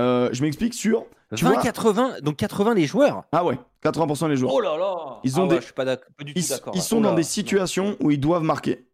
Euh, 0.00 0.30
je 0.32 0.42
m'explique 0.42 0.72
sur. 0.74 1.04
tu 1.34 1.44
20, 1.44 1.52
vois- 1.52 1.62
80, 1.62 2.20
donc 2.22 2.36
80 2.36 2.74
les 2.74 2.86
joueurs. 2.86 3.24
Ah 3.32 3.44
ouais, 3.44 3.58
80% 3.82 4.28
des 4.28 4.36
joueurs. 4.36 4.54
Oh 4.54 4.60
là 4.60 4.76
là 4.78 5.20
Ils 5.24 5.38
ont 5.38 5.44
Ah 5.44 5.48
des- 5.48 5.56
Je 5.56 5.60
suis 5.66 5.72
pas, 5.74 5.84
d'ac- 5.84 6.04
pas 6.16 6.24
du 6.24 6.32
tout 6.32 6.40
ils, 6.40 6.48
d'accord. 6.48 6.72
ils 6.74 6.80
sont 6.82 6.98
Oh 6.98 7.02
dans 7.02 7.14
des 7.14 7.22
situations 7.22 7.96
où 8.00 8.10
ils 8.10 8.20
doivent 8.20 8.42
marquer. 8.42 8.86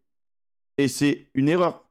Et 0.77 0.87
c'est 0.89 1.27
une 1.33 1.47
erreur, 1.49 1.85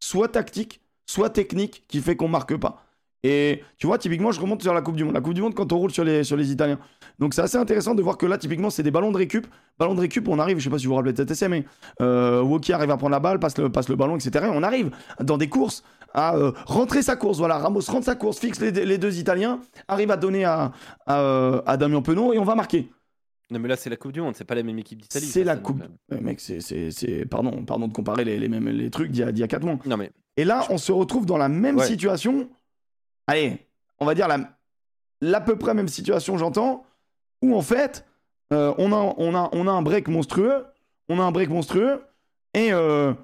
soit 0.00 0.28
tactique, 0.28 0.80
soit 1.06 1.28
technique, 1.30 1.84
qui 1.88 2.00
fait 2.00 2.16
qu'on 2.16 2.28
marque 2.28 2.56
pas. 2.56 2.82
Et 3.24 3.62
tu 3.78 3.86
vois, 3.86 3.98
typiquement, 3.98 4.32
je 4.32 4.40
remonte 4.40 4.62
sur 4.62 4.74
la 4.74 4.82
Coupe 4.82 4.96
du 4.96 5.04
Monde. 5.04 5.14
La 5.14 5.20
Coupe 5.20 5.34
du 5.34 5.42
Monde, 5.42 5.54
quand 5.54 5.72
on 5.72 5.78
roule 5.78 5.92
sur 5.92 6.02
les, 6.02 6.24
sur 6.24 6.36
les 6.36 6.50
Italiens. 6.50 6.78
Donc 7.20 7.34
c'est 7.34 7.42
assez 7.42 7.56
intéressant 7.56 7.94
de 7.94 8.02
voir 8.02 8.18
que 8.18 8.26
là, 8.26 8.36
typiquement, 8.36 8.68
c'est 8.68 8.82
des 8.82 8.90
ballons 8.90 9.12
de 9.12 9.16
récup. 9.18 9.46
Ballons 9.78 9.94
de 9.94 10.00
récup, 10.00 10.26
on 10.28 10.38
arrive, 10.40 10.58
je 10.58 10.64
sais 10.64 10.70
pas 10.70 10.78
si 10.78 10.86
vous 10.86 10.90
vous 10.90 10.96
rappelez 10.96 11.12
de 11.12 11.18
cet 11.18 11.30
essai, 11.30 11.48
mais 11.48 11.64
euh, 12.00 12.42
Woki 12.42 12.72
arrive 12.72 12.90
à 12.90 12.96
prendre 12.96 13.12
la 13.12 13.20
balle, 13.20 13.38
passe 13.38 13.56
le, 13.58 13.70
passe 13.70 13.88
le 13.88 13.94
ballon, 13.96 14.16
etc. 14.16 14.46
Et 14.46 14.50
on 14.52 14.62
arrive 14.64 14.90
dans 15.20 15.38
des 15.38 15.48
courses 15.48 15.84
à 16.14 16.34
euh, 16.36 16.50
rentrer 16.66 17.02
sa 17.02 17.14
course. 17.14 17.38
Voilà, 17.38 17.58
Ramos 17.58 17.80
rentre 17.88 18.04
sa 18.06 18.16
course, 18.16 18.38
fixe 18.40 18.60
les, 18.60 18.72
les 18.72 18.98
deux 18.98 19.18
Italiens, 19.18 19.60
arrive 19.86 20.10
à 20.10 20.16
donner 20.16 20.44
à, 20.44 20.72
à, 21.06 21.20
euh, 21.20 21.62
à 21.64 21.76
Damien 21.76 22.02
Penaud 22.02 22.32
et 22.32 22.38
on 22.38 22.44
va 22.44 22.54
marquer. 22.56 22.90
Non, 23.52 23.58
mais 23.60 23.68
là, 23.68 23.76
c'est 23.76 23.90
la 23.90 23.96
Coupe 23.96 24.12
du 24.12 24.20
Monde, 24.20 24.34
c'est 24.34 24.44
pas 24.44 24.54
la 24.54 24.62
même 24.62 24.78
équipe 24.78 25.00
d'Italie. 25.00 25.26
C'est 25.26 25.44
la 25.44 25.56
Coupe. 25.56 25.78
même. 25.78 25.92
Ouais, 26.10 26.20
mec, 26.20 26.40
c'est, 26.40 27.24
Pardon, 27.30 27.64
pardon 27.64 27.86
de 27.86 27.92
comparer 27.92 28.24
les, 28.24 28.38
les, 28.38 28.48
mêmes, 28.48 28.68
les 28.68 28.90
trucs 28.90 29.10
d'il 29.12 29.20
y, 29.20 29.22
a, 29.24 29.30
d'il 29.30 29.40
y 29.40 29.44
a 29.44 29.48
4 29.48 29.64
mois. 29.64 29.78
Non, 29.86 29.96
mais 29.96 30.10
Et 30.36 30.44
là, 30.44 30.66
on 30.70 30.78
se 30.78 30.90
retrouve 30.90 31.24
dans 31.26 31.36
la 31.36 31.48
même 31.48 31.76
Ouais. 31.76 31.86
situation. 31.86 32.48
Allez, 33.26 33.66
on 34.00 34.04
va 34.04 34.14
dire 34.14 34.28
la, 34.28 34.38
l'à 35.20 35.40
peu 35.40 35.56
près 35.56 35.74
même 35.74 35.88
situation, 35.88 36.36
j'entends, 36.36 36.84
où 37.40 37.56
en 37.56 37.62
fait, 37.62 38.04
euh, 38.52 38.74
on, 38.78 38.92
a, 38.92 39.38
a, 39.38 39.72
un 39.72 39.82
break 39.82 40.08
monstrueux, 40.08 40.66
on 41.08 41.18
a 41.18 41.22
un 41.22 41.32
break 41.32 41.48
monstrueux, 41.48 42.02
et, 42.54 42.72
euh, 42.72 43.14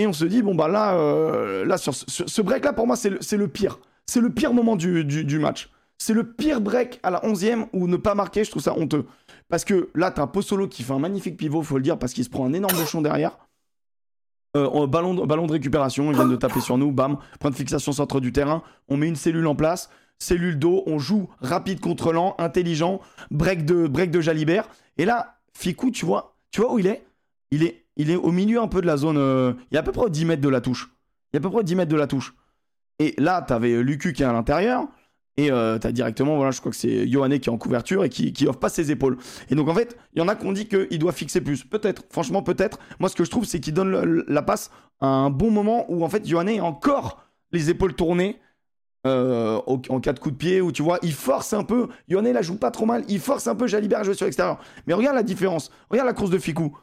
on 0.00 0.12
se 0.12 0.24
dit, 0.24 0.42
bon, 0.42 0.54
bah 0.54 0.68
là, 0.68 0.94
euh, 0.94 1.76
ce, 1.76 2.42
break-là, 2.42 2.72
pour 2.72 2.86
moi, 2.86 2.96
c'est 2.96 3.10
le, 3.10 3.48
pire. 3.48 3.78
C'est 4.06 4.20
le 4.20 4.30
pire 4.30 4.54
moment 4.54 4.76
du 4.76 5.38
match. 5.38 5.70
C'est 5.98 6.14
le 6.14 6.32
pire 6.32 6.60
break 6.60 7.00
à 7.02 7.10
la 7.10 7.20
11e 7.22 7.66
où 7.72 7.88
ne 7.88 7.96
pas 7.96 8.14
marquer, 8.14 8.44
je 8.44 8.50
trouve 8.50 8.62
ça 8.62 8.78
honteux. 8.78 9.04
Parce 9.48 9.64
que 9.64 9.90
là, 9.94 10.12
t'as 10.12 10.22
un 10.22 10.26
Pozzolo 10.28 10.68
qui 10.68 10.84
fait 10.84 10.92
un 10.92 11.00
magnifique 11.00 11.36
pivot, 11.36 11.62
faut 11.62 11.76
le 11.76 11.82
dire, 11.82 11.98
parce 11.98 12.12
qu'il 12.12 12.24
se 12.24 12.30
prend 12.30 12.46
un 12.46 12.52
énorme 12.52 12.76
bouchon 12.76 13.02
derrière. 13.02 13.36
Euh, 14.56 14.86
ballon, 14.86 15.14
de, 15.14 15.52
récupération, 15.52 16.10
ils 16.10 16.14
viennent 16.14 16.30
de 16.30 16.36
taper 16.36 16.60
sur 16.60 16.78
nous, 16.78 16.90
bam, 16.90 17.18
point 17.38 17.50
de 17.50 17.56
fixation 17.56 17.92
centre 17.92 18.18
du 18.20 18.32
terrain, 18.32 18.62
on 18.88 18.96
met 18.96 19.06
une 19.06 19.16
cellule 19.16 19.46
en 19.46 19.54
place, 19.54 19.90
cellule 20.18 20.58
d'eau, 20.58 20.82
on 20.86 20.98
joue 20.98 21.28
rapide 21.40 21.80
contre 21.80 22.12
lent, 22.12 22.34
intelligent, 22.38 23.00
break 23.30 23.64
de, 23.64 23.86
break 23.86 24.10
de 24.10 24.20
Jalibert. 24.20 24.68
Et 24.96 25.04
là, 25.04 25.38
Ficou, 25.52 25.90
tu 25.90 26.06
vois, 26.06 26.36
tu 26.50 26.60
vois 26.60 26.72
où 26.72 26.78
il 26.78 26.86
est? 26.86 27.04
Il 27.50 27.62
est, 27.62 28.16
au 28.16 28.30
milieu 28.30 28.60
un 28.60 28.68
peu 28.68 28.80
de 28.80 28.86
la 28.86 28.96
zone, 28.96 29.18
euh, 29.18 29.52
il 29.70 29.76
est 29.76 29.78
à 29.78 29.82
peu 29.82 29.92
près 29.92 30.04
aux 30.04 30.08
10 30.08 30.24
mètres 30.24 30.42
de 30.42 30.48
la 30.48 30.60
touche. 30.60 30.90
Il 31.32 31.36
est 31.36 31.38
à 31.38 31.42
peu 31.42 31.50
près 31.50 31.60
aux 31.60 31.64
10 31.64 31.74
mètres 31.74 31.90
de 31.90 31.96
la 31.96 32.06
touche. 32.06 32.34
Et 32.98 33.14
là, 33.18 33.42
t'avais 33.42 33.82
Lucu 33.82 34.12
qui 34.12 34.22
est 34.22 34.26
à 34.26 34.32
l'intérieur, 34.32 34.86
et 35.38 35.52
euh, 35.52 35.78
t'as 35.78 35.92
directement, 35.92 36.36
voilà, 36.36 36.50
je 36.50 36.58
crois 36.58 36.72
que 36.72 36.76
c'est 36.76 37.06
Yohanné 37.06 37.38
qui 37.38 37.48
est 37.48 37.52
en 37.52 37.58
couverture 37.58 38.04
et 38.04 38.08
qui, 38.08 38.32
qui 38.32 38.48
offre 38.48 38.58
pas 38.58 38.68
ses 38.68 38.90
épaules. 38.90 39.16
Et 39.50 39.54
donc 39.54 39.68
en 39.68 39.74
fait, 39.74 39.96
il 40.14 40.18
y 40.18 40.22
en 40.22 40.26
a 40.26 40.34
qui 40.34 40.44
ont 40.44 40.52
dit 40.52 40.66
qu'il 40.66 40.98
doit 40.98 41.12
fixer 41.12 41.40
plus. 41.40 41.62
Peut-être, 41.64 42.02
franchement, 42.10 42.42
peut-être. 42.42 42.78
Moi, 42.98 43.08
ce 43.08 43.14
que 43.14 43.24
je 43.24 43.30
trouve, 43.30 43.44
c'est 43.44 43.60
qu'il 43.60 43.72
donne 43.72 44.24
la 44.26 44.42
passe 44.42 44.70
à 45.00 45.06
un 45.06 45.30
bon 45.30 45.52
moment 45.52 45.86
où 45.88 46.04
en 46.04 46.08
fait, 46.08 46.28
Yohanné 46.28 46.56
est 46.56 46.60
encore 46.60 47.22
les 47.52 47.70
épaules 47.70 47.94
tournées. 47.94 48.40
euh, 49.06 49.60
en 49.66 50.00
cas 50.00 50.12
de 50.12 50.18
coup 50.18 50.32
de 50.32 50.36
pied, 50.36 50.60
où 50.60 50.72
tu 50.72 50.82
vois, 50.82 50.98
il 51.02 51.12
force 51.12 51.52
un 51.52 51.62
peu. 51.62 51.88
Yohanné 52.08 52.32
la 52.32 52.42
joue 52.42 52.58
pas 52.58 52.72
trop 52.72 52.84
mal, 52.84 53.04
il 53.08 53.20
force 53.20 53.46
un 53.46 53.54
peu 53.54 53.68
Jalibert 53.68 54.00
à 54.00 54.14
sur 54.14 54.26
l'extérieur. 54.26 54.58
Mais 54.86 54.94
regarde 54.94 55.14
la 55.14 55.22
différence, 55.22 55.70
regarde 55.88 56.08
la 56.08 56.14
course 56.14 56.30
de 56.30 56.38
Ficou. 56.38 56.76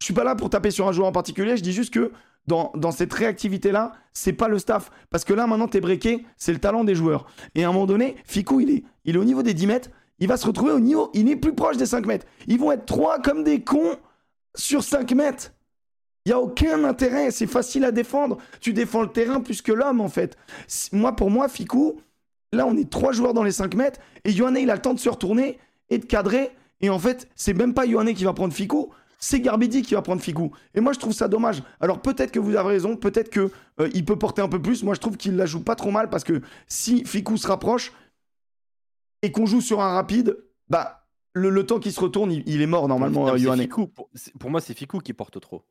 Je 0.00 0.04
suis 0.04 0.14
pas 0.14 0.24
là 0.24 0.36
pour 0.36 0.50
taper 0.50 0.70
sur 0.70 0.86
un 0.86 0.92
joueur 0.92 1.08
en 1.08 1.12
particulier, 1.12 1.56
je 1.56 1.62
dis 1.62 1.72
juste 1.72 1.92
que 1.92 2.12
dans, 2.46 2.90
cette 2.92 3.12
réactivité-là, 3.12 3.92
c'est 4.12 4.32
pas 4.32 4.48
le 4.48 4.58
staff. 4.58 4.90
Parce 5.10 5.24
que 5.24 5.34
là, 5.34 5.46
maintenant, 5.46 5.68
t'es 5.68 5.80
breaké, 5.80 6.24
c'est 6.36 6.52
le 6.52 6.58
talent 6.58 6.84
des 6.84 6.94
joueurs. 6.94 7.26
Et 7.54 7.64
à 7.64 7.68
un 7.68 7.72
moment 7.72 7.86
donné, 7.86 8.16
Ficou, 8.24 8.60
il 8.60 8.70
est, 8.70 8.84
il 9.04 9.16
est 9.16 9.18
au 9.18 9.24
niveau 9.24 9.42
des 9.42 9.54
10 9.54 9.66
mètres, 9.66 9.90
il 10.18 10.28
va 10.28 10.36
se 10.36 10.46
retrouver 10.46 10.72
au 10.72 10.80
niveau, 10.80 11.10
il 11.14 11.28
est 11.30 11.36
plus 11.36 11.54
proche 11.54 11.76
des 11.76 11.86
5 11.86 12.06
mètres. 12.06 12.26
Ils 12.46 12.58
vont 12.58 12.72
être 12.72 12.86
trois 12.86 13.20
comme 13.20 13.44
des 13.44 13.62
cons 13.62 13.96
sur 14.54 14.82
5 14.82 15.12
mètres. 15.12 15.52
Il 16.24 16.30
y 16.30 16.32
a 16.32 16.40
aucun 16.40 16.84
intérêt, 16.84 17.30
c'est 17.30 17.46
facile 17.46 17.84
à 17.84 17.92
défendre. 17.92 18.38
Tu 18.60 18.72
défends 18.72 19.02
le 19.02 19.08
terrain 19.08 19.40
plus 19.40 19.62
que 19.62 19.72
l'homme, 19.72 20.00
en 20.00 20.08
fait. 20.08 20.36
Moi, 20.92 21.14
pour 21.14 21.30
moi, 21.30 21.48
Ficou, 21.48 22.00
là, 22.52 22.66
on 22.66 22.76
est 22.76 22.90
trois 22.90 23.12
joueurs 23.12 23.34
dans 23.34 23.44
les 23.44 23.52
5 23.52 23.74
mètres, 23.74 24.00
et 24.24 24.32
Yohanné, 24.32 24.62
il 24.62 24.70
a 24.70 24.74
le 24.74 24.82
temps 24.82 24.94
de 24.94 24.98
se 24.98 25.08
retourner 25.08 25.58
et 25.90 25.98
de 25.98 26.04
cadrer. 26.04 26.50
Et 26.80 26.90
en 26.90 26.98
fait, 26.98 27.28
c'est 27.34 27.54
même 27.54 27.74
pas 27.74 27.86
Yohanné 27.86 28.14
qui 28.14 28.24
va 28.24 28.32
prendre 28.32 28.52
Ficou, 28.52 28.90
c'est 29.18 29.40
Garbidi 29.40 29.82
qui 29.82 29.94
va 29.94 30.02
prendre 30.02 30.22
Ficou. 30.22 30.52
Et 30.74 30.80
moi, 30.80 30.92
je 30.92 30.98
trouve 30.98 31.12
ça 31.12 31.28
dommage. 31.28 31.62
Alors 31.80 32.00
peut-être 32.00 32.30
que 32.30 32.38
vous 32.38 32.54
avez 32.56 32.68
raison, 32.68 32.96
peut-être 32.96 33.30
que 33.30 33.50
euh, 33.80 33.90
il 33.92 34.04
peut 34.04 34.16
porter 34.16 34.40
un 34.42 34.48
peu 34.48 34.62
plus. 34.62 34.82
Moi, 34.84 34.94
je 34.94 35.00
trouve 35.00 35.16
qu'il 35.16 35.36
la 35.36 35.44
joue 35.46 35.62
pas 35.62 35.74
trop 35.74 35.90
mal 35.90 36.08
parce 36.08 36.24
que 36.24 36.40
si 36.68 37.04
Ficou 37.04 37.36
se 37.36 37.46
rapproche 37.48 37.92
et 39.22 39.32
qu'on 39.32 39.46
joue 39.46 39.60
sur 39.60 39.80
un 39.80 39.94
rapide, 39.94 40.38
bah 40.68 41.04
le, 41.34 41.50
le 41.50 41.66
temps 41.66 41.78
qu'il 41.80 41.92
se 41.92 42.00
retourne, 42.00 42.30
il, 42.32 42.42
il 42.46 42.62
est 42.62 42.66
mort 42.66 42.88
normalement, 42.88 43.26
Non, 43.26 43.34
euh. 43.34 43.56
Ficou. 43.56 43.88
Pour 44.38 44.50
moi, 44.50 44.60
c'est 44.60 44.74
Ficou 44.74 44.98
qui 44.98 45.12
porte 45.12 45.40
trop. 45.40 45.62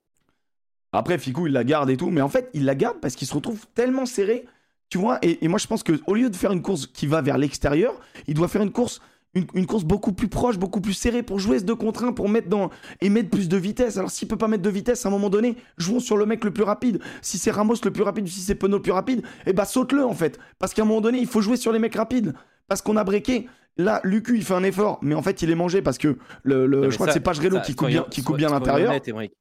Après, 0.92 1.18
Ficou, 1.18 1.48
il 1.48 1.54
la 1.54 1.64
garde 1.64 1.90
et 1.90 1.98
tout, 1.98 2.10
mais 2.10 2.22
en 2.22 2.30
fait, 2.30 2.50
il 2.54 2.66
la 2.66 2.76
garde 2.76 3.00
parce 3.00 3.16
qu'il 3.16 3.28
se 3.28 3.34
retrouve 3.34 3.66
tellement 3.74 4.06
serré, 4.06 4.46
tu 4.90 4.98
vois. 4.98 5.20
Et, 5.22 5.44
et 5.44 5.48
moi, 5.48 5.60
je 5.60 5.68
pense 5.68 5.84
que 5.84 6.00
au 6.08 6.16
lieu 6.16 6.30
de 6.30 6.36
faire 6.36 6.52
une 6.52 6.62
course 6.62 6.88
qui 6.88 7.08
va 7.08 7.22
vers 7.22 7.38
l'extérieur, 7.38 8.00
il 8.28 8.34
doit 8.34 8.48
faire 8.48 8.62
une 8.62 8.72
course, 8.72 9.02
une, 9.38 9.46
une 9.54 9.66
course 9.66 9.84
beaucoup 9.84 10.14
plus 10.14 10.28
proche, 10.28 10.58
beaucoup 10.58 10.82
plus 10.82 10.94
serrée 10.94 11.24
pour 11.24 11.40
jouer 11.40 11.60
ce 11.60 11.64
2 11.64 11.76
contre 11.76 12.04
1, 12.04 12.14
pour 12.14 12.28
mettre 12.30 12.50
dans 12.50 12.70
et 13.02 13.10
mettre 13.10 13.30
plus 13.30 13.48
de 13.50 13.58
vitesse. 13.58 13.98
Alors, 13.98 14.12
s'il 14.12 14.28
peut 14.28 14.38
pas 14.38 14.48
mettre 14.48 14.64
de 14.64 14.70
vitesse, 14.70 15.06
à 15.06 15.10
un 15.10 15.12
moment 15.12 15.30
donné, 15.30 15.56
jouons 15.78 16.00
sur 16.00 16.18
le 16.18 16.26
mec 16.26 16.44
le 16.44 16.52
plus 16.52 16.64
rapide. 16.64 17.00
Si 17.22 17.38
c'est 17.38 17.52
Ramos 17.52 17.76
le 17.84 17.92
plus 17.92 18.04
rapide, 18.04 18.28
si 18.28 18.42
c'est 18.42 18.56
Penaud 18.56 18.78
le 18.78 18.82
plus 18.82 18.92
rapide, 18.92 19.24
eh 19.46 19.54
bah 19.54 19.66
saute-le 19.66 20.04
en 20.06 20.14
fait, 20.14 20.40
parce 20.60 20.74
qu'à 20.74 20.82
un 20.82 20.86
moment 20.86 21.02
donné, 21.02 21.20
il 21.20 21.28
faut 21.28 21.42
jouer 21.42 21.58
sur 21.58 21.72
les 21.72 21.80
mecs 21.80 21.96
rapides, 21.96 22.34
parce 22.68 22.82
qu'on 22.82 22.98
a 22.98 23.04
breaké. 23.04 23.48
Là, 23.80 24.02
Lucu, 24.04 24.36
il 24.38 24.44
fait 24.44 24.56
un 24.56 24.64
effort, 24.64 24.98
mais 25.04 25.14
en 25.14 25.22
fait, 25.22 25.44
il 25.44 25.52
est 25.52 25.56
mangé 25.56 25.84
parce 25.84 26.00
que 26.00 26.18
le, 26.42 26.90
je 26.90 26.96
crois 26.96 27.06
ça- 27.06 27.12
que 27.12 27.14
c'est 27.14 27.20
Pagerello 27.20 27.58
ça, 27.58 27.62
qui 27.62 27.76
coupe 27.76 27.90
bien, 27.90 28.06
qui 28.10 28.24
coupe 28.24 28.38
bien 28.38 28.50
l'intérieur. 28.50 28.92
Émeric. 29.06 29.34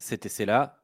Cet 0.00 0.26
essai-là, 0.26 0.82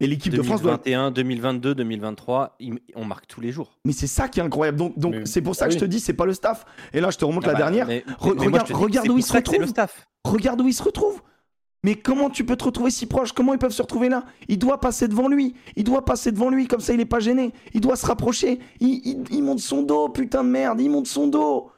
Et 0.00 0.06
l'équipe 0.06 0.32
de 0.32 0.42
France 0.42 0.62
doit 0.62 0.76
2021, 0.84 1.10
2022, 1.10 1.74
2023, 1.74 2.56
il- 2.60 2.78
on 2.94 3.04
marque 3.04 3.26
tous 3.26 3.40
les 3.40 3.50
jours. 3.50 3.78
Mais 3.84 3.92
c'est 3.92 4.06
ça 4.06 4.28
qui 4.28 4.38
est 4.38 4.42
incroyable. 4.44 4.78
Donc, 4.78 4.98
donc 4.98 5.14
c'est 5.24 5.42
pour 5.42 5.56
ça 5.56 5.66
que 5.66 5.72
oui. 5.72 5.78
je 5.78 5.84
te 5.84 5.88
dis, 5.88 5.98
c'est 5.98 6.12
pas 6.12 6.24
le 6.26 6.34
staff. 6.34 6.64
Et 6.92 7.00
là, 7.00 7.10
je 7.10 7.18
te 7.18 7.24
remonte 7.24 7.44
Ah 7.44 7.48
la 7.48 7.52
bah, 7.54 7.58
dernière. 7.58 7.86
mais- 7.88 8.04
Re- 8.20 8.36
mais 8.38 8.46
moi, 8.48 8.60
regarde- 8.70 9.06
où 9.08 9.10
pour 9.10 9.18
il 9.18 9.22
se 9.22 9.28
ça 9.30 9.42
que 9.42 9.48
C'est 9.50 9.56
le 9.56 9.62
retrouve. 9.64 9.70
staff. 9.70 10.06
Regarde 10.24 10.60
où 10.60 10.68
ils 10.68 10.72
se 10.74 10.82
retrouvent. 10.84 11.20
Mais 11.84 11.94
comment 11.94 12.28
tu 12.30 12.44
peux 12.44 12.56
te 12.56 12.64
retrouver 12.64 12.90
si 12.90 13.06
proche? 13.06 13.32
Comment 13.32 13.52
ils 13.54 13.58
peuvent 13.58 13.72
se 13.72 13.82
retrouver 13.82 14.08
là? 14.08 14.24
Il 14.48 14.58
doit 14.58 14.80
passer 14.80 15.06
devant 15.08 15.28
lui. 15.28 15.54
Il 15.76 15.84
doit 15.84 16.04
passer 16.04 16.32
devant 16.32 16.50
lui, 16.50 16.66
comme 16.66 16.80
ça 16.80 16.92
il 16.92 17.00
est 17.00 17.04
pas 17.04 17.20
gêné. 17.20 17.52
Il 17.72 17.80
doit 17.80 17.94
se 17.96 18.04
rapprocher. 18.06 18.58
Il, 18.80 19.00
il- 19.04 19.24
il 19.30 19.42
monte 19.42 19.60
son 19.60 19.82
dos, 19.82 20.08
putain 20.08 20.42
de 20.44 20.48
merde. 20.48 20.80
Il 20.80 20.90
monte 20.90 21.06
son 21.06 21.28
dos. 21.28 21.70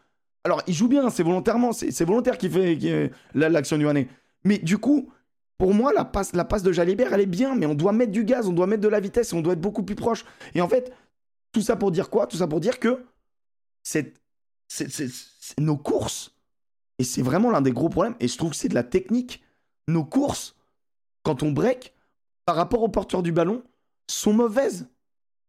Alors, 0.44 0.62
il 0.66 0.72
joue 0.74 0.88
bien, 0.88 1.08
c'est 1.10 1.22
volontairement. 1.22 1.72
C'est 1.72 2.04
volontaire 2.04 2.38
qui 2.38 2.48
fait 2.48 3.10
l'action 3.34 3.76
du 3.78 3.86
Hané. 3.88 4.08
Mais 4.44 4.56
du 4.58 4.78
coup, 4.78 5.08
pour 5.60 5.74
moi, 5.74 5.92
la 5.92 6.06
passe, 6.06 6.62
de 6.62 6.72
Jalibert, 6.72 7.12
elle 7.12 7.20
est 7.20 7.26
bien. 7.26 7.54
Mais 7.54 7.66
on 7.66 7.74
doit 7.74 7.92
mettre 7.92 8.12
du 8.12 8.24
gaz, 8.24 8.48
on 8.48 8.52
doit 8.54 8.66
mettre 8.66 8.80
de 8.80 8.88
la 8.88 8.98
vitesse 8.98 9.34
on 9.34 9.42
doit 9.42 9.52
être 9.52 9.60
beaucoup 9.60 9.82
plus 9.82 9.94
proche. 9.94 10.24
Et 10.54 10.62
en 10.62 10.68
fait, 10.68 10.90
tout 11.52 11.60
ça 11.60 11.76
pour 11.76 11.90
dire 11.90 12.08
quoi? 12.08 12.26
Tout 12.26 12.38
ça 12.38 12.46
pour 12.46 12.60
dire 12.60 12.80
que 12.80 13.04
nos 15.58 15.76
courses, 15.76 16.34
et 16.98 17.04
c'est 17.04 17.20
vraiment 17.20 17.50
l'un 17.50 17.60
des 17.60 17.72
gros 17.72 17.90
problèmes, 17.90 18.14
et 18.20 18.28
je 18.28 18.38
trouve 18.38 18.52
que 18.52 18.56
c'est 18.56 18.68
de 18.68 18.74
la 18.74 18.84
technique, 18.84 19.42
nos 19.86 20.02
courses, 20.02 20.56
quand 21.24 21.42
on 21.42 21.52
break, 21.52 21.92
par 22.46 22.56
rapport 22.56 22.82
au 22.82 22.88
porteur 22.88 23.22
du 23.22 23.30
ballon, 23.30 23.62
sont 24.06 24.32
mauvaises. 24.32 24.88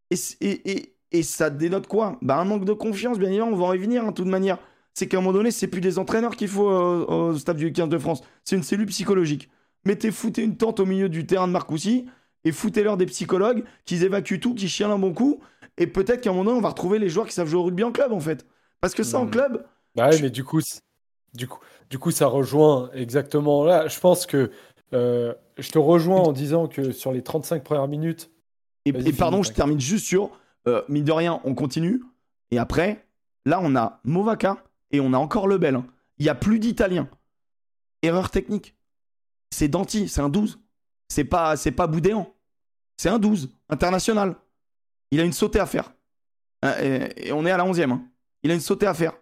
Et, 0.09 1.23
ça 1.23 1.49
dénote 1.49 1.87
quoi? 1.87 2.19
Bah, 2.21 2.37
Un 2.37 2.43
manque 2.43 2.65
de 2.65 2.73
confiance, 2.73 3.17
bien 3.17 3.29
évidemment, 3.29 3.51
on 3.51 3.55
va 3.55 3.63
en 3.63 3.69
revenir, 3.69 4.03
hein, 4.03 4.09
de 4.09 4.15
toute 4.15 4.27
manière. 4.27 4.57
C'est 4.93 5.07
qu'à 5.07 5.19
un 5.19 5.21
moment 5.21 5.31
donné, 5.31 5.51
c'est 5.51 5.67
plus 5.67 5.79
des 5.79 5.99
entraîneurs 5.99 6.35
qu'il 6.35 6.49
faut 6.49 6.69
euh, 6.69 7.05
au 7.29 7.37
staff 7.37 7.55
du 7.55 7.71
15 7.71 7.87
de 7.87 7.97
France, 7.97 8.21
c'est 8.43 8.57
une 8.57 8.63
cellule 8.63 8.87
psychologique. 8.87 9.49
Mettez, 9.85 10.11
foutez 10.11 10.43
une 10.43 10.57
tente 10.57 10.79
au 10.79 10.85
milieu 10.85 11.09
du 11.09 11.25
terrain 11.25 11.47
de 11.47 11.53
Marcoussis, 11.53 12.05
et 12.43 12.51
foutez-leur 12.51 12.97
des 12.97 13.05
psychologues 13.05 13.63
qui 13.85 13.95
évacuent 14.03 14.39
tout, 14.39 14.53
qui 14.55 14.67
chialent 14.67 14.91
un 14.91 14.99
bon 14.99 15.13
coup, 15.13 15.39
et 15.77 15.87
peut-être 15.87 16.21
qu'à 16.21 16.29
un 16.29 16.33
moment 16.33 16.45
donné, 16.45 16.57
on 16.57 16.61
va 16.61 16.69
retrouver 16.69 16.99
les 16.99 17.09
joueurs 17.09 17.27
qui 17.27 17.33
savent 17.33 17.47
jouer 17.47 17.59
au 17.59 17.63
rugby 17.63 17.83
en 17.83 17.91
club, 17.91 18.11
en 18.11 18.19
fait. 18.19 18.45
Parce 18.79 18.93
que 18.95 19.03
ça, 19.03 19.19
en 19.19 19.25
Mhm. 19.25 19.31
club, 19.31 19.65
Bah 19.95 20.09
ouais, 20.09 20.21
mais 20.21 20.29
du 20.29 20.43
coup, 20.43 20.61
du 21.33 21.47
coup, 21.47 21.59
du 21.89 21.99
coup, 21.99 22.11
ça 22.11 22.27
rejoint 22.27 22.89
exactement 22.93 23.63
là. 23.65 23.87
Je 23.87 23.99
pense 23.99 24.25
que 24.25 24.51
euh, 24.93 25.33
je 25.57 25.69
te 25.71 25.77
rejoins 25.79 26.21
en 26.21 26.31
disant 26.33 26.67
que 26.67 26.91
sur 26.91 27.11
les 27.11 27.21
35 27.21 27.63
premières 27.63 27.87
minutes, 27.87 28.29
Et, 28.85 28.91
pardon, 29.13 29.43
je 29.43 29.51
termine 29.51 29.79
juste 29.79 30.05
sur, 30.05 30.31
euh, 30.67 30.81
mine 30.89 31.03
de 31.03 31.11
rien, 31.11 31.39
on 31.43 31.53
continue. 31.53 32.01
Et 32.51 32.57
après, 32.57 33.05
là, 33.45 33.59
on 33.61 33.75
a 33.75 33.99
Movaca 34.03 34.63
et 34.91 34.99
on 34.99 35.13
a 35.13 35.17
encore 35.17 35.47
Lebel. 35.47 35.75
hein. 35.75 35.85
Il 36.17 36.23
n'y 36.23 36.29
a 36.29 36.35
plus 36.35 36.57
d'Italien. 36.59 37.07
Erreur 38.01 38.29
technique. 38.31 38.75
C'est 39.51 39.67
Danti, 39.67 40.07
c'est 40.07 40.21
un 40.21 40.29
12. 40.29 40.59
C'est 41.09 41.25
pas, 41.25 41.57
c'est 41.57 41.71
pas 41.71 41.87
Boudéan. 41.87 42.33
C'est 42.97 43.09
un 43.09 43.19
12, 43.19 43.49
international. 43.69 44.35
Il 45.11 45.19
a 45.19 45.23
une 45.23 45.33
sautée 45.33 45.59
à 45.59 45.65
faire. 45.65 45.93
Hein, 46.63 46.73
Et, 47.17 47.31
on 47.31 47.45
est 47.45 47.51
à 47.51 47.57
la 47.57 47.65
11e. 47.65 47.91
hein. 47.91 48.01
Il 48.43 48.51
a 48.51 48.53
une 48.53 48.59
sautée 48.59 48.87
à 48.87 48.93
faire. 48.93 49.13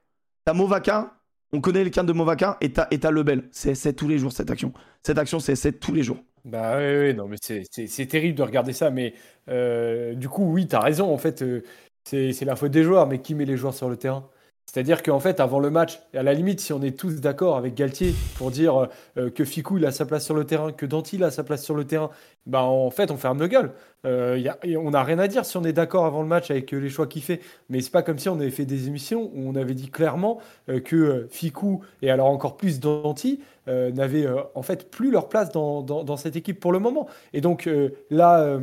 T'as 0.45 0.53
Movaca, 0.53 1.13
on 1.51 1.61
connaît 1.61 1.83
les 1.83 1.91
cannes 1.91 2.05
de 2.05 2.13
Movaca, 2.13 2.57
et 2.61 2.71
t'as, 2.71 2.87
et 2.91 2.97
Lebel. 2.97 3.49
C'est 3.51 3.75
c'est 3.75 3.93
tous 3.93 4.07
les 4.07 4.17
jours 4.17 4.31
cette 4.31 4.51
action. 4.51 4.71
Cette 5.03 5.17
action, 5.17 5.39
c'est 5.39 5.55
c'est 5.55 5.73
tous 5.73 5.93
les 5.93 6.03
jours. 6.03 6.17
bah 6.45 6.77
oui, 6.77 7.13
non, 7.13 7.27
mais 7.27 7.37
c'est- 7.41 8.05
terrible 8.07 8.37
de 8.37 8.43
regarder 8.43 8.73
ça. 8.73 8.89
Mais 8.91 9.13
euh, 9.49 10.13
du 10.15 10.29
coup, 10.29 10.43
oui, 10.51 10.67
t'as 10.67 10.79
raison. 10.79 11.11
En 11.13 11.17
fait, 11.17 11.41
euh, 11.41 11.63
c'est 12.05 12.45
la 12.45 12.55
faute 12.55 12.71
des 12.71 12.83
joueurs. 12.83 13.07
Mais 13.07 13.19
qui 13.21 13.35
met 13.35 13.45
les 13.45 13.57
joueurs 13.57 13.73
sur 13.73 13.89
le 13.89 13.97
terrain? 13.97 14.29
C'est-à-dire 14.71 15.01
qu'en 15.01 15.19
fait, 15.19 15.39
avant 15.39 15.59
le 15.59 15.71
match, 15.71 15.99
à 16.13 16.21
la 16.21 16.35
limite, 16.35 16.59
si 16.59 16.73
on 16.73 16.81
est 16.83 16.95
tous 16.95 17.21
d'accord 17.21 17.57
avec 17.57 17.73
Galtier 17.73 18.13
pour 18.37 18.51
dire 18.51 18.87
euh, 19.17 19.31
que 19.31 19.43
Ficou 19.43 19.79
il 19.79 19.85
a 19.87 19.91
sa 19.91 20.05
place 20.05 20.23
sur 20.23 20.35
le 20.35 20.43
terrain, 20.43 20.71
que 20.71 20.85
Danti 20.85 21.15
il 21.15 21.23
a 21.23 21.31
sa 21.31 21.43
place 21.43 21.63
sur 21.63 21.73
le 21.73 21.85
terrain, 21.85 22.11
bah 22.45 22.61
en 22.61 22.91
fait, 22.91 23.09
on 23.09 23.17
ferme 23.17 23.39
nos 23.39 23.47
gueules. 23.47 23.71
Euh, 24.05 24.39
a, 24.47 24.57
on 24.77 24.91
n'a 24.91 25.01
rien 25.01 25.17
à 25.17 25.27
dire 25.27 25.43
si 25.43 25.57
on 25.57 25.63
est 25.63 25.73
d'accord 25.73 26.05
avant 26.05 26.21
le 26.21 26.27
match 26.27 26.51
avec 26.51 26.69
les 26.71 26.89
choix 26.89 27.07
qu'il 27.07 27.23
fait. 27.23 27.41
Mais 27.69 27.81
c'est 27.81 27.89
pas 27.89 28.03
comme 28.03 28.19
si 28.19 28.29
on 28.29 28.35
avait 28.35 28.51
fait 28.51 28.65
des 28.65 28.85
émissions 28.85 29.31
où 29.33 29.49
on 29.49 29.55
avait 29.55 29.73
dit 29.73 29.89
clairement 29.89 30.39
que 30.85 31.27
Ficou 31.31 31.81
et 32.03 32.11
alors 32.11 32.27
encore 32.27 32.55
plus 32.55 32.79
Danti 32.79 33.39
n'avaient 33.65 34.27
en 34.53 34.61
fait 34.61 34.91
plus 34.91 35.09
leur 35.09 35.29
place 35.29 35.51
dans, 35.51 35.81
dans, 35.81 36.03
dans, 36.03 36.15
cette 36.15 36.35
équipe 36.35 36.59
pour 36.59 36.71
le 36.71 36.79
moment. 36.79 37.07
Et 37.33 37.41
donc 37.41 37.67
là 38.11 38.59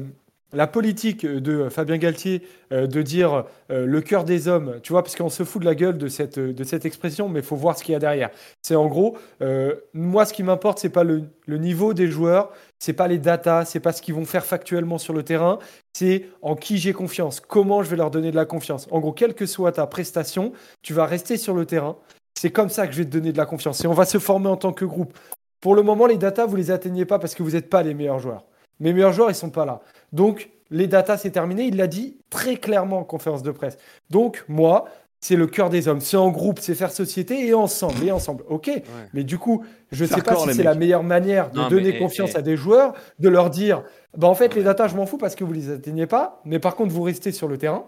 la 0.53 0.67
politique 0.67 1.27
de 1.27 1.69
Fabien 1.69 1.99
Galtier 1.99 2.43
euh, 2.73 2.87
de 2.87 3.03
dire 3.03 3.45
euh, 3.71 3.85
le 3.85 4.01
cœur 4.01 4.25
des 4.25 4.49
hommes, 4.49 4.79
tu 4.83 4.93
vois, 4.93 5.03
parce 5.03 5.17
qu'on 5.17 5.29
se 5.29 5.45
fout 5.45 5.61
de 5.61 5.67
la 5.67 5.75
gueule 5.75 5.99
de 5.99 6.09
cette, 6.09 6.85
expression, 6.85 7.29
mais 7.29 7.41
il 7.41 7.45
faut 7.45 7.57
voir 7.57 7.77
ce 7.77 7.85
qu'il 7.85 7.93
y 7.93 7.97
a 7.97 7.99
derrière. 7.99 8.31
C'est 8.63 8.77
en 8.77 8.87
gros, 8.87 9.17
euh, 9.43 9.75
moi, 9.93 10.25
ce 10.25 10.33
qui 10.33 10.43
m'importe, 10.43 10.79
c'est 10.79 10.89
pas 10.89 11.05
le, 11.05 11.25
niveau 11.49 11.95
des 11.95 12.09
joueurs, 12.09 12.51
c'est 12.79 12.93
pas 12.93 13.09
les 13.09 13.19
datas, 13.19 13.65
c'est 13.65 13.81
pas 13.81 13.93
ce 13.93 14.01
qu'ils 14.01 14.15
vont 14.15 14.25
faire 14.25 14.45
factuellement 14.45 14.99
sur 14.99 15.13
le 15.15 15.23
terrain, 15.23 15.59
c'est 15.93 16.27
en 16.43 16.55
qui 16.55 16.79
j'ai 16.79 16.93
confiance, 16.93 17.41
comment 17.41 17.83
je 17.83 17.91
vais 17.91 17.97
leur 17.97 18.11
donner 18.11 18.31
de 18.31 18.37
la 18.37 18.45
confiance. 18.45 18.87
En 18.91 19.01
gros, 19.01 19.13
quelle 19.13 19.35
que 19.35 19.47
soit 19.47 19.73
ta 19.73 19.87
prestation, 19.87 20.53
tu 20.83 20.93
vas 20.93 21.07
rester 21.07 21.37
sur 21.37 21.55
le 21.55 21.67
terrain. 21.67 21.97
C'est 22.39 22.51
comme 22.51 22.69
ça 22.69 22.87
que 22.87 22.93
je 22.93 22.99
vais 22.99 23.05
te 23.05 23.11
donner 23.11 23.33
de 23.33 23.39
la 23.39 23.47
confiance. 23.47 23.83
Et 23.83 23.87
on 23.87 23.95
va 23.95 24.05
se 24.05 24.19
former 24.19 24.49
en 24.49 24.57
tant 24.57 24.73
que 24.73 24.85
groupe. 24.85 25.19
Pour 25.61 25.75
le 25.75 25.83
moment, 25.83 26.07
les 26.07 26.19
datas, 26.19 26.47
vous 26.47 26.57
les 26.57 26.71
atteignez 26.71 27.07
pas 27.07 27.19
parce 27.19 27.35
que 27.35 27.43
vous 27.43 27.53
n'êtes 27.53 27.71
pas 27.71 27.83
les 27.83 27.95
meilleurs 27.95 28.19
joueurs. 28.19 28.45
Mes 28.79 28.93
meilleurs 28.93 29.13
joueurs, 29.13 29.31
ils 29.31 29.35
sont 29.35 29.51
pas 29.51 29.65
là. 29.65 29.81
Donc, 30.13 30.51
les 30.71 30.87
datas, 30.87 31.19
c'est 31.19 31.31
terminé. 31.31 31.65
Il 31.65 31.77
l'a 31.77 31.87
dit 31.87 32.19
très 32.31 32.57
clairement 32.57 32.99
en 32.99 33.05
conférence 33.05 33.43
de 33.43 33.51
presse. 33.51 33.79
Donc, 34.11 34.45
moi, 34.49 34.87
c'est 35.21 35.37
le 35.37 35.47
cœur 35.47 35.71
des 35.71 35.89
hommes. 35.89 36.01
C'est 36.01 36.17
en 36.17 36.31
groupe, 36.31 36.59
c'est 36.61 36.75
faire 36.75 36.91
société 36.91 37.47
et 37.47 37.55
ensemble. 37.55 38.05
Et 38.05 38.13
ensemble. 38.13 38.45
OK. 38.49 38.71
Mais 39.13 39.25
du 39.25 39.39
coup, 39.39 39.65
je 39.91 40.05
ne 40.05 40.09
sais 40.09 40.23
pas 40.23 40.37
si 40.37 40.55
c'est 40.55 40.63
la 40.63 40.75
meilleure 40.75 41.03
manière 41.03 41.51
de 41.51 41.69
donner 41.69 41.99
confiance 41.99 42.33
eh. 42.35 42.39
à 42.39 42.43
des 42.43 42.57
joueurs, 42.57 42.95
de 43.19 43.29
leur 43.29 43.51
dire 43.51 43.83
bah, 44.17 44.29
en 44.29 44.35
fait, 44.35 44.55
les 44.55 44.63
datas, 44.63 44.89
je 44.89 44.97
m'en 44.97 45.07
fous 45.07 45.19
parce 45.19 45.35
que 45.35 45.45
vous 45.45 45.53
ne 45.53 45.59
les 45.59 45.71
atteignez 45.71 46.07
pas. 46.07 46.41
Mais 46.45 46.59
par 46.59 46.77
contre, 46.77 46.93
vous 46.93 47.03
restez 47.03 47.33
sur 47.33 47.49
le 47.49 47.59
terrain. 47.59 47.87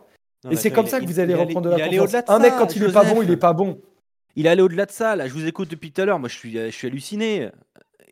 et 0.50 0.56
c'est 0.56 0.70
comme 0.70 0.86
ça 0.86 1.00
que 1.00 1.06
vous 1.06 1.20
allez 1.20 1.34
reprendre 1.34 1.70
de 1.70 1.76
la 1.76 1.88
confiance. 1.88 2.24
Un 2.28 2.38
mec, 2.38 2.54
quand 2.58 2.74
il 2.74 2.82
n'est 2.82 2.92
pas 2.92 3.04
bon, 3.04 3.22
il 3.22 3.28
n'est 3.28 3.36
pas 3.36 3.52
bon. 3.52 3.80
Il 4.36 4.46
est 4.46 4.50
allé 4.50 4.62
au-delà 4.62 4.86
de 4.86 4.92
ça. 4.92 5.16
Là, 5.16 5.26
je 5.26 5.32
vous 5.32 5.46
écoute 5.46 5.70
depuis 5.70 5.90
tout 5.90 6.00
à 6.00 6.04
l'heure. 6.04 6.18
Moi, 6.18 6.28
je 6.28 6.36
suis, 6.36 6.52
je 6.52 6.70
suis 6.70 6.86
halluciné. 6.86 7.50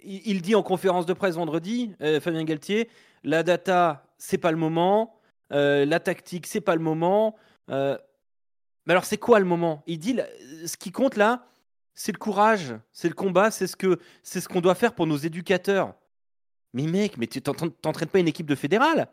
Il, 0.04 0.40
dit 0.40 0.54
en 0.54 0.62
conférence 0.62 1.04
de 1.04 1.12
presse 1.12 1.34
vendredi, 1.34 1.92
euh, 2.00 2.20
Fabien 2.20 2.44
Galtier, 2.44 2.88
la 3.26 3.42
data, 3.42 4.06
c'est 4.18 4.38
pas 4.38 4.52
le 4.52 4.56
moment. 4.56 5.18
Euh, 5.52 5.84
la 5.84 6.00
tactique, 6.00 6.46
c'est 6.46 6.60
pas 6.60 6.76
le 6.76 6.80
moment. 6.80 7.36
Euh, 7.70 7.98
mais 8.86 8.92
alors, 8.92 9.04
c'est 9.04 9.18
quoi 9.18 9.40
le 9.40 9.44
moment? 9.44 9.82
Il 9.86 9.98
dit 9.98 10.16
ce 10.64 10.76
qui 10.76 10.92
compte 10.92 11.16
là, 11.16 11.44
c'est 11.94 12.12
le 12.12 12.18
courage, 12.18 12.74
c'est 12.92 13.08
le 13.08 13.14
combat, 13.14 13.50
c'est 13.50 13.66
ce 13.66 13.74
que 13.74 13.98
c'est 14.22 14.40
ce 14.40 14.48
qu'on 14.48 14.60
doit 14.60 14.76
faire 14.76 14.94
pour 14.94 15.08
nos 15.08 15.16
éducateurs. 15.16 15.94
Mais 16.72 16.84
mec, 16.84 17.18
mais 17.18 17.26
tu 17.26 17.42
t'entraînes 17.42 18.08
pas 18.08 18.20
une 18.20 18.28
équipe 18.28 18.46
de 18.46 18.54
fédéral 18.54 19.08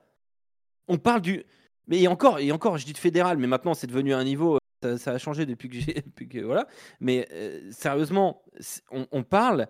On 0.87 0.97
parle 0.97 1.21
du. 1.21 1.43
Mais 1.87 2.05
encore, 2.07 2.39
et 2.39 2.51
encore, 2.51 2.77
je 2.77 2.85
dis 2.85 2.93
de 2.93 2.97
fédéral, 2.97 3.37
mais 3.37 3.47
maintenant 3.47 3.73
c'est 3.73 3.87
devenu 3.87 4.13
un 4.13 4.23
niveau. 4.23 4.59
Ça, 4.97 5.13
a 5.13 5.17
changé 5.17 5.45
depuis 5.45 5.69
que 5.69 5.75
j'ai. 5.79 6.03
Voilà. 6.43 6.67
Mais 6.99 7.27
euh, 7.31 7.71
sérieusement, 7.71 8.43
on 8.91 9.23
parle 9.23 9.67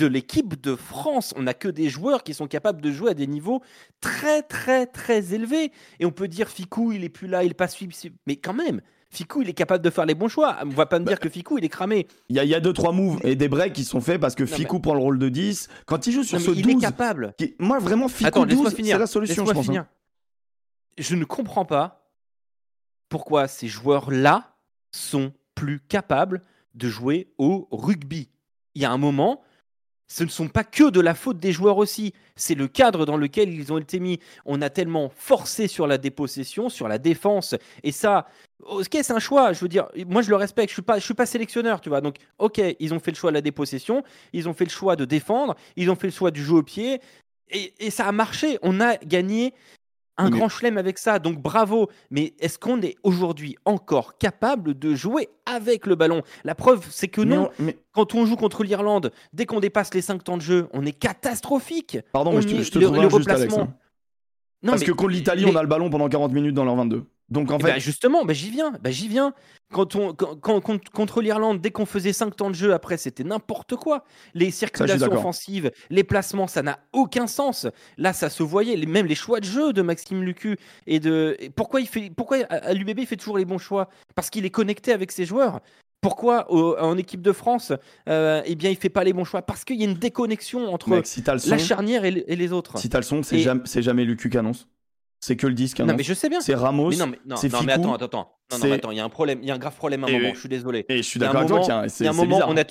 de 0.00 0.06
l'équipe 0.06 0.60
de 0.60 0.74
France. 0.74 1.34
On 1.36 1.42
n'a 1.42 1.54
que 1.54 1.68
des 1.68 1.90
joueurs 1.90 2.22
qui 2.22 2.32
sont 2.32 2.46
capables 2.46 2.80
de 2.80 2.90
jouer 2.90 3.10
à 3.10 3.14
des 3.14 3.26
niveaux 3.26 3.62
très, 4.00 4.42
très, 4.42 4.86
très 4.86 5.34
élevés. 5.34 5.72
Et 6.00 6.06
on 6.06 6.10
peut 6.10 6.26
dire 6.26 6.48
Ficou, 6.48 6.92
il 6.92 7.04
est 7.04 7.10
plus 7.10 7.28
là, 7.28 7.44
il 7.44 7.54
pas 7.54 7.68
suivi. 7.68 8.10
Mais 8.26 8.36
quand 8.36 8.54
même, 8.54 8.80
Ficou, 9.10 9.42
il 9.42 9.50
est 9.50 9.54
capable 9.54 9.84
de 9.84 9.90
faire 9.90 10.06
les 10.06 10.14
bons 10.14 10.28
choix. 10.28 10.56
On 10.64 10.70
va 10.70 10.86
pas 10.86 10.98
me 10.98 11.04
dire 11.04 11.16
bah, 11.16 11.20
que 11.22 11.28
Ficou, 11.28 11.58
il 11.58 11.64
est 11.64 11.68
cramé. 11.68 12.08
Il 12.30 12.36
y 12.36 12.40
a, 12.40 12.44
y 12.44 12.54
a 12.54 12.60
deux, 12.60 12.72
trois 12.72 12.92
moves 12.92 13.20
et 13.24 13.36
des 13.36 13.48
breaks 13.48 13.74
qui 13.74 13.84
sont 13.84 14.00
faits 14.00 14.18
parce 14.18 14.34
que 14.34 14.46
Ficou 14.46 14.80
prend 14.80 14.94
le 14.94 15.00
rôle 15.00 15.18
de 15.18 15.28
10. 15.28 15.68
Quand 15.84 16.06
il 16.06 16.12
joue 16.12 16.24
sur 16.24 16.40
ce 16.40 16.46
12. 16.46 16.58
Il 16.58 16.70
est 16.70 16.76
capable. 16.76 17.34
Moi, 17.58 17.78
vraiment, 17.78 18.08
Ficou 18.08 18.46
12, 18.46 18.74
c'est 18.74 18.98
la 18.98 19.06
solution, 19.06 19.44
je 19.44 19.52
pense. 19.52 19.68
Hein. 19.68 19.86
Je 20.96 21.14
ne 21.14 21.24
comprends 21.24 21.66
pas 21.66 22.08
pourquoi 23.10 23.48
ces 23.48 23.68
joueurs-là 23.68 24.54
sont 24.92 25.32
plus 25.54 25.78
capables 25.80 26.42
de 26.74 26.88
jouer 26.88 27.34
au 27.36 27.68
rugby. 27.70 28.30
Il 28.74 28.82
y 28.82 28.84
a 28.86 28.92
un 28.92 28.98
moment, 28.98 29.42
ce 30.10 30.24
ne 30.24 30.28
sont 30.28 30.48
pas 30.48 30.64
que 30.64 30.90
de 30.90 31.00
la 31.00 31.14
faute 31.14 31.38
des 31.38 31.52
joueurs 31.52 31.78
aussi, 31.78 32.12
c'est 32.34 32.56
le 32.56 32.66
cadre 32.66 33.06
dans 33.06 33.16
lequel 33.16 33.54
ils 33.54 33.72
ont 33.72 33.78
été 33.78 34.00
mis. 34.00 34.18
On 34.44 34.60
a 34.60 34.68
tellement 34.68 35.08
forcé 35.14 35.68
sur 35.68 35.86
la 35.86 35.98
dépossession, 35.98 36.68
sur 36.68 36.88
la 36.88 36.98
défense, 36.98 37.54
et 37.84 37.92
ça, 37.92 38.26
ok, 38.66 38.88
c'est 38.90 39.12
un 39.12 39.20
choix. 39.20 39.52
Je 39.52 39.60
veux 39.60 39.68
dire, 39.68 39.86
moi 40.08 40.22
je 40.22 40.30
le 40.30 40.36
respecte. 40.36 40.70
Je 40.70 40.82
suis 40.82 41.00
suis 41.04 41.14
pas 41.14 41.26
sélectionneur, 41.26 41.80
tu 41.80 41.90
vois. 41.90 42.00
Donc, 42.00 42.16
ok, 42.38 42.60
ils 42.80 42.92
ont 42.92 42.98
fait 42.98 43.12
le 43.12 43.16
choix 43.16 43.30
de 43.30 43.36
la 43.36 43.40
dépossession, 43.40 44.02
ils 44.32 44.48
ont 44.48 44.52
fait 44.52 44.64
le 44.64 44.70
choix 44.70 44.96
de 44.96 45.04
défendre, 45.04 45.54
ils 45.76 45.90
ont 45.90 45.96
fait 45.96 46.08
le 46.08 46.12
choix 46.12 46.32
du 46.32 46.42
jeu 46.42 46.54
au 46.54 46.62
pied, 46.64 47.00
et, 47.50 47.72
et 47.78 47.90
ça 47.90 48.06
a 48.06 48.12
marché. 48.12 48.58
On 48.62 48.80
a 48.80 48.96
gagné 48.96 49.54
un 50.20 50.30
grand 50.30 50.48
chelem 50.48 50.78
avec 50.78 50.98
ça, 50.98 51.18
donc 51.18 51.40
bravo. 51.40 51.88
Mais 52.10 52.34
est-ce 52.38 52.58
qu'on 52.58 52.80
est 52.82 52.96
aujourd'hui 53.02 53.56
encore 53.64 54.18
capable 54.18 54.78
de 54.78 54.94
jouer 54.94 55.28
avec 55.46 55.86
le 55.86 55.94
ballon? 55.94 56.22
La 56.44 56.54
preuve, 56.54 56.86
c'est 56.90 57.08
que 57.08 57.20
non. 57.20 57.50
Quand 57.92 58.14
on 58.14 58.26
joue 58.26 58.36
contre 58.36 58.62
l'Irlande, 58.62 59.12
dès 59.32 59.46
qu'on 59.46 59.60
dépasse 59.60 59.92
les 59.94 60.02
5 60.02 60.22
temps 60.22 60.36
de 60.36 60.42
jeu, 60.42 60.68
on 60.72 60.84
est 60.84 60.92
catastrophique. 60.92 61.98
Pardon, 62.12 62.32
mais 62.32 62.42
je 62.42 62.48
te, 62.48 62.62
je 62.62 62.70
te 62.70 62.78
le, 62.78 63.10
juste, 63.10 63.28
Alex, 63.28 63.56
hein. 63.56 63.74
Parce 64.64 64.84
que 64.84 64.92
contre 64.92 65.10
l'Italie, 65.10 65.44
on 65.46 65.56
a 65.56 65.62
le 65.62 65.68
ballon 65.68 65.90
pendant 65.90 66.08
40 66.08 66.32
minutes 66.32 66.54
dans 66.54 66.64
leur 66.64 66.76
22. 66.76 67.04
Donc 67.30 67.50
en 67.50 67.58
eh 67.58 67.62
fait. 67.62 67.72
Ben, 67.72 67.80
justement, 67.80 68.24
ben, 68.24 68.34
j'y 68.34 68.50
viens. 68.50 68.72
Ben, 68.80 68.92
j'y 68.92 69.08
viens. 69.08 69.32
Quand 69.72 69.94
on, 69.94 70.12
quand, 70.14 70.60
contre 70.92 71.22
l'Irlande, 71.22 71.60
dès 71.60 71.70
qu'on 71.70 71.86
faisait 71.86 72.12
5 72.12 72.34
temps 72.34 72.50
de 72.50 72.56
jeu, 72.56 72.74
après, 72.74 72.96
c'était 72.96 73.22
n'importe 73.22 73.76
quoi. 73.76 74.04
Les 74.34 74.50
circulations 74.50 75.12
offensives, 75.12 75.70
les 75.90 76.02
placements, 76.02 76.48
ça 76.48 76.62
n'a 76.62 76.80
aucun 76.92 77.28
sens. 77.28 77.68
Là, 77.96 78.12
ça 78.12 78.30
se 78.30 78.42
voyait. 78.42 78.76
Même 78.86 79.06
les 79.06 79.14
choix 79.14 79.38
de 79.38 79.44
jeu 79.44 79.72
de 79.72 79.82
Maxime 79.82 80.22
Lucu. 80.24 80.56
Et 80.88 80.98
de... 80.98 81.36
Pourquoi, 81.54 81.80
il 81.80 81.86
fait... 81.86 82.10
Pourquoi 82.14 82.38
à 82.48 82.72
l'UBB, 82.72 82.98
il 82.98 83.06
fait 83.06 83.16
toujours 83.16 83.38
les 83.38 83.44
bons 83.44 83.58
choix? 83.58 83.88
Parce 84.16 84.28
qu'il 84.28 84.44
est 84.44 84.50
connecté 84.50 84.92
avec 84.92 85.12
ses 85.12 85.24
joueurs. 85.24 85.60
Pourquoi 86.00 86.50
en 86.50 86.96
équipe 86.96 87.20
de 87.20 87.32
France, 87.32 87.72
euh, 88.08 88.42
eh 88.46 88.54
bien, 88.54 88.70
il 88.70 88.76
fait 88.76 88.88
pas 88.88 89.04
les 89.04 89.12
bons 89.12 89.24
choix? 89.24 89.42
Parce 89.42 89.64
qu'il 89.64 89.76
y 89.76 89.82
a 89.82 89.84
une 89.84 89.98
déconnexion 89.98 90.72
entre 90.72 91.02
la 91.46 91.58
charnière 91.58 92.04
et, 92.06 92.10
les 92.10 92.52
autres. 92.52 92.78
Si 92.78 92.88
t'as 92.88 92.98
le 92.98 93.04
son, 93.04 93.22
c'est 93.22 93.40
jamais, 93.40 93.62
jamais 93.66 94.04
Lucu 94.04 94.30
qui 94.30 94.38
annonce. 94.38 94.66
C'est 95.20 95.36
que 95.36 95.46
le 95.46 95.54
disque. 95.54 95.80
Non, 95.80 95.94
mais 95.94 96.02
je 96.02 96.14
sais 96.14 96.30
bien. 96.30 96.40
C'est 96.40 96.54
Ramos. 96.54 96.92
non, 96.92 97.06
mais, 97.06 97.20
non, 97.26 97.36
non, 97.36 97.62
mais 97.62 97.72
attends, 97.72 97.94
attends, 97.94 98.04
attends. 98.06 98.36
Non, 98.52 98.58
non, 98.58 98.72
attends, 98.72 98.90
il 98.90 98.96
y 98.96 99.00
a 99.00 99.04
un 99.04 99.10
problème, 99.10 99.40
il 99.42 99.48
y 99.48 99.50
a 99.50 99.54
un 99.54 99.58
grave 99.58 99.76
problème 99.76 100.02
à 100.02 100.08
un 100.08 100.12
moment. 100.12 100.34
Je 100.34 100.40
suis 100.40 100.48
désolé. 100.48 100.86
Et 100.88 100.98
je 100.98 101.02
suis 101.02 101.20
d'accord 101.20 101.42
avec 101.42 101.48
toi. 101.48 101.86
Il 102.00 102.04
y 102.04 102.08
a 102.08 102.10
un 102.10 102.14
moment, 102.14 102.40
on 102.46 102.56
a 102.56 102.64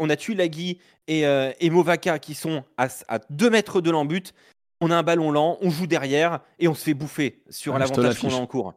on 0.00 0.10
a 0.10 0.16
tué 0.16 0.34
Lagui 0.34 0.78
et, 1.08 1.26
euh, 1.26 1.52
et 1.58 1.70
Movaka 1.70 2.18
qui 2.18 2.34
sont 2.34 2.64
à, 2.76 2.88
à 3.08 3.18
2 3.30 3.50
mètres 3.50 3.80
de 3.80 3.90
l'embut. 3.90 4.34
On 4.82 4.90
a 4.90 4.96
un 4.96 5.02
ballon 5.02 5.30
lent, 5.30 5.56
on 5.62 5.70
joue 5.70 5.86
derrière 5.86 6.40
et 6.58 6.68
on 6.68 6.74
se 6.74 6.84
fait 6.84 6.94
bouffer 6.94 7.42
sur 7.48 7.74
ah, 7.74 7.78
l'avantage 7.78 8.20
qu'on 8.20 8.28
a 8.28 8.34
en 8.34 8.46
cours. 8.46 8.74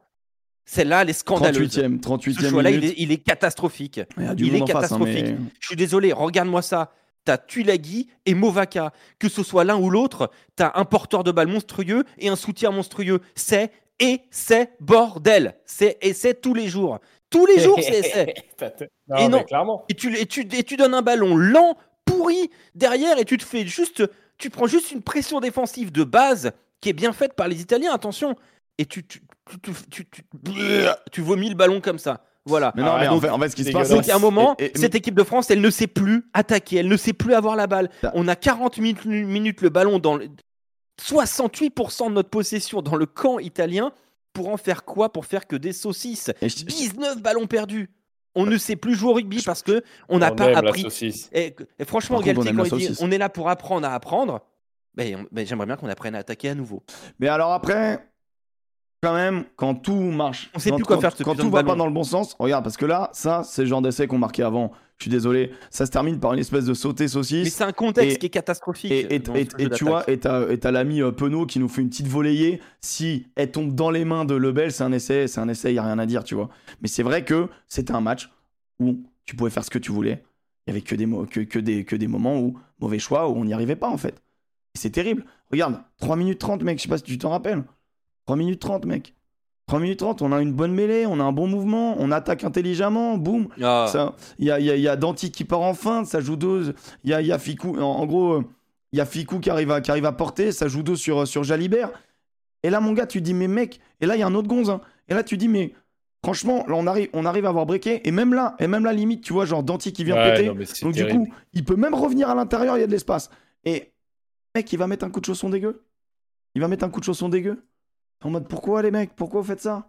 Celle-là, 0.64 1.02
elle 1.02 1.10
est 1.10 1.14
scandaleuse. 1.14 1.78
38e, 1.78 2.00
38e 2.00 2.40
Ce 2.40 2.50
choix-là, 2.50 2.72
il, 2.72 2.94
il 2.98 3.12
est, 3.12 3.18
catastrophique. 3.18 4.00
Il, 4.18 4.46
il 4.46 4.56
est 4.56 4.66
catastrophique. 4.66 5.26
Face, 5.26 5.30
hein, 5.32 5.38
mais... 5.40 5.52
Je 5.60 5.68
suis 5.68 5.76
désolé, 5.76 6.14
regarde-moi 6.14 6.62
ça 6.62 6.94
t'as 7.30 7.38
Tulagi 7.38 8.08
et 8.26 8.34
Movaka. 8.34 8.92
Que 9.20 9.30
ce 9.30 9.44
soit 9.44 9.64
l'un 9.64 9.78
ou 9.78 9.92
l'autre, 9.92 10.32
t'as 10.56 10.72
un 10.74 10.84
porteur 10.84 11.24
de 11.24 11.32
balle 11.32 11.48
monstrueux 11.48 12.04
et 12.18 12.28
un 12.28 12.36
soutien 12.36 12.72
monstrueux. 12.72 13.22
C'est 13.36 13.72
et 14.00 14.22
c'est 14.32 14.72
bordel. 14.80 15.54
C'est 15.64 16.00
et 16.02 16.14
c'est 16.14 16.42
tous 16.42 16.56
les 16.56 16.68
jours. 16.68 16.98
Tous 17.30 17.46
les 17.46 17.60
jours, 17.60 17.78
c'est 17.80 18.34
et 19.20 19.28
non, 19.28 19.44
clairement. 19.44 19.86
Et 19.90 19.94
tu, 19.94 20.18
et, 20.18 20.26
tu, 20.26 20.42
et 20.52 20.64
tu 20.64 20.76
donnes 20.76 20.96
un 20.96 21.04
ballon 21.04 21.36
lent, 21.38 21.78
pourri 22.04 22.50
derrière 22.74 23.20
et 23.20 23.26
tu 23.26 23.38
te 23.38 23.46
fais 23.46 23.68
juste, 23.68 24.04
tu 24.40 24.50
prends 24.50 24.66
juste 24.66 24.92
une 24.92 25.04
pression 25.04 25.40
défensive 25.40 25.92
de 25.92 26.04
base 26.04 26.52
qui 26.82 26.90
est 26.90 26.94
bien 26.94 27.14
faite 27.14 27.34
par 27.34 27.48
les 27.48 27.62
Italiens. 27.62 27.94
Attention. 27.94 28.36
Et 28.80 28.88
tu, 28.88 29.06
tu, 29.06 29.22
tu, 29.62 29.72
tu, 30.06 30.26
tu 31.12 31.22
vomis 31.22 31.50
le 31.50 31.56
ballon 31.56 31.80
comme 31.80 32.00
ça. 32.00 32.24
Voilà. 32.46 32.72
Mais 32.76 32.82
non, 32.84 32.98
mais 32.98 33.08
en, 33.08 33.40
fait, 33.40 33.50
ce 33.50 33.56
qui 33.56 33.64
se 33.64 33.72
passe, 33.72 33.90
c'est 33.90 34.02
qu'à 34.02 34.16
un 34.16 34.20
moment, 34.20 34.56
cette 34.76 34.96
équipe 34.96 35.16
de 35.16 35.24
France, 35.24 35.52
elle 35.52 35.62
ne 35.62 35.70
sait 35.70 35.88
plus 35.88 36.26
attaquer, 36.34 36.78
elle 36.78 36.88
ne 36.88 36.98
sait 36.98 37.14
plus 37.14 37.34
avoir 37.34 37.56
la 37.56 37.68
balle. 37.68 37.90
On 38.14 38.28
a 38.28 38.36
40 38.36 38.78
minutes 38.80 39.62
le 39.62 39.70
ballon 39.70 40.00
dans 40.00 40.20
68% 41.02 42.10
de 42.10 42.14
notre 42.14 42.30
possession 42.30 42.82
dans 42.82 42.96
le 42.96 43.06
camp 43.06 43.40
italien. 43.40 43.92
Pour 44.32 44.50
en 44.50 44.58
faire 44.58 44.86
quoi? 44.86 45.12
Pour 45.12 45.26
faire 45.26 45.48
que 45.48 45.56
des 45.56 45.74
saucisses. 45.74 46.32
19 46.42 47.22
ballons 47.22 47.48
perdus. 47.48 47.90
On 48.36 48.46
ne 48.46 48.58
sait 48.58 48.76
plus 48.76 48.94
jouer 48.94 49.10
au 49.10 49.14
rugby 49.16 49.42
parce 49.44 49.64
que 49.64 49.84
on 50.08 50.20
n'a 50.20 50.32
pas 50.32 50.56
appris. 50.56 50.86
Et, 51.34 51.56
franchement, 51.86 52.22
Galtier, 52.22 52.54
quand 52.54 52.64
il 52.66 52.78
dit 52.78 52.98
on 53.02 53.10
est 53.12 53.18
là 53.18 53.30
pour 53.30 53.50
apprendre 53.50 53.88
à 53.88 53.94
apprendre, 53.96 54.42
ben, 54.94 55.26
ben, 55.32 55.48
j'aimerais 55.48 55.66
bien 55.66 55.78
qu'on 55.78 55.90
apprenne 55.90 56.14
à 56.14 56.20
attaquer 56.20 56.50
à 56.50 56.56
nouveau. 56.56 56.84
Mais 57.20 57.28
alors 57.28 57.54
après, 57.54 58.09
quand 59.02 59.14
même, 59.14 59.46
quand 59.56 59.76
tout 59.76 59.96
marche, 59.96 60.50
on 60.54 60.60
sait 60.60 60.72
plus 60.72 60.84
quoi 60.84 61.00
faire. 61.00 61.16
Quand 61.16 61.36
tout 61.36 61.50
va 61.50 61.64
pas 61.64 61.76
dans 61.76 61.86
le 61.86 61.94
bon 61.94 62.04
sens, 62.04 62.36
regarde, 62.38 62.64
parce 62.64 62.78
que 62.78 62.86
là, 62.86 63.10
ça, 63.14 63.44
c'est 63.44 63.64
le 63.64 63.68
genre 63.68 63.82
d'essai 63.82 64.08
qu'on 64.08 64.18
marquait 64.18 64.44
avant. 64.44 64.72
Je 64.98 65.06
suis 65.06 65.12
désolé, 65.12 65.54
ça 65.70 65.86
se 65.86 65.92
termine 65.92 66.20
par 66.20 66.34
une 66.34 66.40
espèce 66.40 66.66
de 66.66 66.74
sauté 66.74 67.08
saucisse. 67.08 67.46
Mais 67.46 67.50
c'est 67.50 67.64
un 67.64 67.72
contexte 67.72 68.18
qui 68.18 68.26
est 68.26 68.30
catastrophique. 68.30 68.92
Et, 68.92 69.22
tu 69.22 69.86
vois, 69.86 70.04
et 70.10 70.20
t'as 70.20 70.72
l'ami 70.72 71.02
euh, 71.02 71.12
Penaud 71.12 71.46
qui 71.46 71.60
nous 71.60 71.70
fait 71.70 71.82
une 71.82 71.90
petite 71.90 72.08
volayée. 72.08 72.60
Si 72.82 73.28
elle 73.36 73.50
tombe 73.50 73.74
dans 73.74 73.92
les 73.92 74.04
mains 74.04 74.26
de 74.26 74.36
Lebel, 74.36 74.74
c'est 74.74 74.84
un 74.84 74.92
essai, 74.92 75.28
c'est 75.28 75.40
un 75.40 75.48
essai, 75.48 75.74
y 75.74 75.78
a 75.78 75.84
rien 75.84 76.00
à 76.00 76.06
dire, 76.06 76.26
tu 76.26 76.36
vois. 76.36 76.50
Mais 76.82 76.90
c'est 76.90 77.04
vrai 77.04 77.24
que 77.24 77.48
c'était 77.70 77.94
un 77.94 78.02
match 78.02 78.30
où 78.82 78.98
tu 79.26 79.38
pouvais 79.38 79.50
faire 79.50 79.64
ce 79.64 79.70
que 79.70 79.80
tu 79.80 79.94
voulais. 79.94 80.22
Il 80.68 80.72
y 80.72 80.74
avait 80.74 80.82
que 80.82 80.96
des, 80.96 81.08
que, 81.32 81.40
que 81.40 81.60
des, 81.60 81.86
que 81.86 81.96
des 81.96 82.08
moments 82.08 82.38
où 82.38 82.60
mauvais 82.82 83.00
choix, 83.00 83.30
où 83.30 83.36
on 83.38 83.46
n'y 83.46 83.54
arrivait 83.54 83.78
pas 83.78 83.88
en 83.88 83.98
fait. 83.98 84.16
Et 84.76 84.80
c'est 84.80 84.90
terrible. 84.90 85.24
Regarde, 85.50 85.80
3 86.00 86.18
minutes 86.18 86.40
30, 86.40 86.62
mec, 86.64 86.78
je 86.78 86.84
sais 86.84 86.90
pas 86.90 86.98
si 86.98 87.04
tu 87.04 87.18
t'en 87.18 87.30
rappelles. 87.30 87.64
3 88.26 88.36
minutes 88.36 88.60
30, 88.62 88.86
mec. 88.86 89.16
3 89.68 89.80
minutes 89.80 90.00
30, 90.00 90.22
on 90.24 90.32
a 90.32 90.42
une 90.42 90.52
bonne 90.54 90.74
mêlée, 90.74 91.06
on 91.06 91.20
a 91.20 91.24
un 91.24 91.32
bon 91.32 91.48
mouvement, 91.48 91.96
on 92.00 92.12
attaque 92.12 92.44
intelligemment, 92.44 93.18
boum. 93.18 93.50
Ah, 93.62 93.86
Ça, 93.92 94.16
Il 94.40 94.46
y 94.46 94.52
a, 94.52 94.60
il 94.60 94.66
y 94.66 94.72
a- 94.72 94.76
il 94.76 94.82
y 94.82 94.88
a 94.88 94.96
Danti 94.96 95.32
qui 95.32 95.46
part 95.46 95.62
en 95.62 95.74
feinte, 95.76 96.08
ça 96.08 96.22
joue 96.22 96.36
dose. 96.36 96.74
Il 97.04 97.12
y 97.12 97.14
a, 97.14 97.22
il 97.22 97.28
y 97.28 97.32
a 97.32 97.38
Ficou, 97.40 97.78
en, 97.78 97.82
en 97.84 98.06
gros, 98.08 98.44
il 98.92 98.98
y 98.98 99.02
a 99.02 99.06
Ficou 99.06 99.40
qui 99.40 99.50
arrive 99.52 99.70
à, 99.72 99.82
qui 99.82 99.92
arrive 99.92 100.06
à 100.06 100.12
porter, 100.12 100.52
ça 100.52 100.68
joue 100.68 100.82
dos 100.82 100.96
sur, 100.96 101.28
sur 101.28 101.44
Jalibert. 101.44 101.92
Et 102.64 102.70
là, 102.72 102.80
mon 102.82 102.94
gars, 102.94 103.06
tu 103.06 103.22
dis, 103.22 103.34
mais 103.36 103.48
mec, 103.48 103.80
et 104.02 104.06
là, 104.08 104.16
il 104.16 104.20
y 104.20 104.24
a 104.24 104.28
un 104.28 104.34
autre 104.36 104.48
gonze. 104.48 104.70
hein. 104.72 104.82
Et 105.08 105.14
là, 105.14 105.24
tu 105.24 105.38
dis, 105.38 105.48
mais 105.48 105.74
franchement, 106.26 106.66
là, 106.68 106.74
on 106.76 106.88
arrive, 106.88 107.10
on 107.14 107.26
arrive 107.26 107.46
à 107.46 107.50
avoir 107.50 107.66
breaké. 107.68 108.06
Et 108.08 108.12
même 108.12 108.34
là, 108.34 108.56
et 108.60 108.66
même 108.68 108.84
là, 108.84 108.92
limite, 108.92 109.24
tu 109.24 109.34
vois, 109.34 109.46
genre 109.46 109.62
Danti 109.64 109.94
qui 109.94 110.04
vient 110.04 110.16
Ouais, 110.16 110.32
péter. 110.32 110.48
non, 110.48 110.56
Donc, 110.82 110.94
du 110.94 111.04
coup, 111.16 111.28
il 111.54 111.64
peut 111.64 111.76
même 111.76 111.94
revenir 111.94 112.28
à 112.30 112.34
l'intérieur, 112.36 112.76
il 112.76 112.82
y 112.82 112.84
a 112.84 112.88
de 112.88 112.92
l'espace. 112.92 113.30
Et, 113.66 113.92
mec, 114.56 114.74
il 114.74 114.78
va 114.80 114.88
mettre 114.88 115.06
un 115.06 115.10
coup 115.12 115.20
de 115.22 115.26
chausson 115.26 115.50
dégueu. 115.50 115.84
Il 116.56 116.62
va 116.62 116.68
mettre 116.68 116.84
un 116.84 116.90
coup 116.90 117.00
de 117.00 117.06
chausson 117.06 117.30
dégueu. 117.30 117.62
En 118.24 118.30
mode, 118.30 118.48
pourquoi 118.48 118.82
les 118.82 118.92
mecs? 118.92 119.16
Pourquoi 119.16 119.42
vous 119.42 119.48
faites 119.48 119.62
ça? 119.62 119.88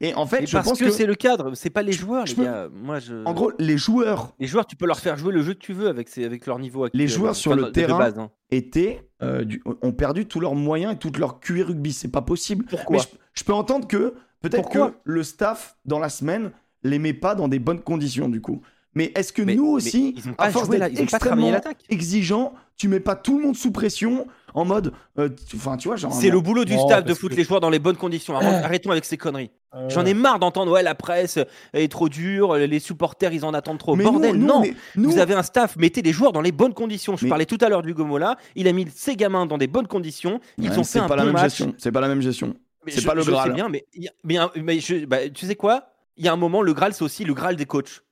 Et 0.00 0.12
en 0.14 0.26
fait, 0.26 0.44
je 0.44 0.52
parce 0.56 0.68
pense 0.68 0.78
que, 0.80 0.86
que, 0.86 0.90
c'est 0.90 1.06
le 1.06 1.14
cadre, 1.14 1.54
c'est 1.54 1.70
pas 1.70 1.82
les 1.82 1.92
joueurs, 1.92 2.26
je 2.26 2.32
les 2.32 2.36
peux- 2.36 2.44
gars. 2.44 2.68
Moi, 2.72 2.98
je. 2.98 3.24
en 3.24 3.32
gros, 3.32 3.52
les 3.60 3.78
joueurs 3.78 4.34
les 4.40 4.48
joueurs, 4.48 4.66
tu 4.66 4.74
peux 4.74 4.86
leur 4.86 4.98
faire 4.98 5.16
jouer 5.16 5.32
le 5.32 5.40
jeu 5.42 5.54
que 5.54 5.60
tu 5.60 5.72
veux 5.72 5.86
avec, 5.86 6.08
ses- 6.08 6.24
avec 6.24 6.46
leur 6.46 6.58
niveau 6.58 6.82
actuel. 6.84 7.08
joueurs 7.08 7.36
sur 7.36 7.54
le 7.54 7.70
terrain, 7.70 7.96
base, 7.98 8.18
hein. 8.18 8.30
étaient, 8.50 9.08
euh, 9.22 9.44
du- 9.44 9.62
ont 9.82 9.92
perdu 9.92 10.26
tous 10.26 10.40
leurs 10.40 10.56
moyens 10.56 10.94
et 10.94 10.96
toute 10.98 11.16
leur 11.18 11.38
QI 11.38 11.62
rugby. 11.62 11.92
C'est 11.92 12.08
pas 12.10 12.22
possible. 12.22 12.64
Pourquoi? 12.64 12.96
Mais 12.96 13.02
je, 13.02 13.08
je 13.34 13.44
peux 13.44 13.52
entendre 13.52 13.86
que 13.86 14.14
peut-être 14.40 14.68
que 14.68 14.94
le 15.04 15.22
staff 15.22 15.76
dans 15.84 16.00
la 16.00 16.08
semaine 16.08 16.50
les 16.82 16.98
met 16.98 17.12
pas 17.14 17.36
dans 17.36 17.46
des 17.46 17.60
bonnes 17.60 17.80
conditions 17.80 18.28
du 18.28 18.40
coup. 18.40 18.62
Mais 18.94 19.12
est-ce 19.14 19.32
que 19.32 19.42
Mais- 19.42 19.54
nous 19.54 19.66
aussi, 19.66 20.16
à 20.38 20.50
force 20.50 20.68
d'être 20.70 20.98
extrêmement 20.98 21.52
l'attaque. 21.52 21.84
Tu 22.78 22.88
mets 22.88 23.00
pas 23.00 23.16
tout 23.16 23.38
le 23.38 23.44
monde 23.44 23.56
sous 23.56 23.72
pression 23.72 24.26
en 24.54 24.64
mode, 24.64 24.92
euh, 25.18 25.28
tu- 25.48 25.56
enfin 25.56 25.76
tu 25.76 25.88
vois, 25.88 25.96
genre. 25.96 26.12
C'est 26.12 26.30
le 26.30 26.40
boulot 26.40 26.64
du 26.64 26.78
staff 26.78 27.04
de 27.04 27.12
foutre 27.12 27.34
que- 27.34 27.38
les 27.40 27.44
joueurs 27.44 27.60
dans 27.60 27.68
les 27.70 27.78
bonnes 27.80 27.96
conditions. 27.96 28.34
Arrête- 28.36 28.64
Arrêtons 28.64 28.90
avec 28.92 29.04
ces 29.04 29.16
conneries. 29.16 29.50
Euh, 29.74 29.88
J'en 29.90 30.06
ai 30.06 30.14
marre 30.14 30.38
d'entendre 30.38 30.72
ouais 30.72 30.82
la 30.82 30.94
presse 30.94 31.38
est 31.74 31.90
trop 31.92 32.08
dure, 32.08 32.54
les 32.54 32.78
supporters 32.78 33.32
ils 33.34 33.44
en 33.44 33.52
attendent 33.52 33.78
trop. 33.78 33.96
Mais 33.96 34.04
Bordel, 34.04 34.36
nous, 34.36 34.40
nous, 34.40 34.46
non. 34.46 34.62
nous, 34.96 35.10
Vous 35.10 35.18
avez 35.18 35.34
un 35.34 35.42
staff, 35.42 35.76
mettez 35.76 36.00
les 36.02 36.12
joueurs 36.12 36.32
dans 36.32 36.40
les 36.40 36.52
bonnes 36.52 36.72
conditions. 36.72 37.16
Je 37.16 37.24
Mais- 37.24 37.28
parlais 37.28 37.44
tout 37.46 37.58
à 37.60 37.68
l'heure 37.68 37.82
du 37.82 37.92
Gomola, 37.92 38.36
il 38.54 38.66
a 38.68 38.72
mis 38.72 38.86
ses 38.94 39.16
gamins 39.16 39.44
dans 39.44 39.58
des 39.58 39.66
bonnes 39.66 39.88
conditions, 39.88 40.40
ils 40.56 40.70
Ouais, 40.70 40.78
ont 40.78 40.84
c'est 40.84 41.00
fait 41.00 41.04
un 41.04 41.08
pas 41.08 41.16
la 41.16 41.24
même 41.24 41.34
match. 41.34 41.42
gestion. 41.56 41.74
C'est 41.78 41.92
pas 41.92 42.00
la 42.00 42.08
même 42.08 42.22
gestion. 42.22 42.54
C'est 42.86 43.04
pas 43.04 43.14
le 43.14 43.20
je 43.22 43.30
Graal. 43.30 43.48
sais 43.50 43.54
bien, 43.54 43.68
mais, 43.68 43.84
mais, 44.24 44.38
un- 44.38 44.50
mais 44.56 44.80
je- 44.80 45.04
bah, 45.04 45.28
tu 45.28 45.44
sais 45.46 45.56
quoi? 45.56 45.90
Il 46.16 46.24
y 46.24 46.28
a 46.28 46.32
un 46.32 46.36
moment, 46.36 46.62
le 46.62 46.72
Graal, 46.72 46.94
c'est 46.94 47.04
aussi 47.04 47.24
le 47.24 47.34
Graal 47.34 47.54
des 47.56 47.66
coachs. 47.66 48.02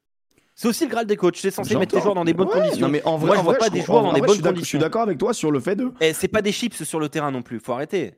C'est 0.58 0.68
aussi 0.68 0.84
le 0.84 0.90
Graal 0.90 1.06
des 1.06 1.16
coachs. 1.16 1.36
C'est 1.36 1.50
censé 1.50 1.76
mettre 1.76 1.94
les 1.94 2.00
joueurs 2.00 2.14
dans 2.14 2.24
des 2.24 2.32
bonnes 2.32 2.48
Ouais, 2.48 2.54
conditions. 2.60 2.80
Non, 2.86 2.88
mais 2.88 3.02
en 3.04 3.16
vrai, 3.18 3.26
Moi, 3.26 3.34
je 3.36 3.40
en 3.40 3.44
vois 3.44 3.52
vrai, 3.52 3.58
pas 3.60 3.66
je 3.66 3.70
des 3.72 3.82
joueurs 3.82 4.02
dans 4.02 4.10
vrai, 4.10 4.20
des 4.20 4.26
bonnes 4.26 4.36
d'accord- 4.38 4.46
Je 4.46 4.54
conditions. 4.54 4.64
suis 4.64 4.78
d'accord 4.78 5.02
avec 5.02 5.18
toi 5.18 5.32
sur 5.34 5.50
le 5.50 5.60
fait 5.60 5.76
de. 5.76 5.92
Et 6.00 6.12
c'est 6.14 6.28
pas 6.28 6.40
des 6.42 6.50
chips 6.52 6.82
sur 6.82 6.98
le 6.98 7.08
terrain 7.10 7.30
non 7.30 7.42
plus. 7.42 7.60
Faut 7.60 7.72
arrêter. 7.74 8.14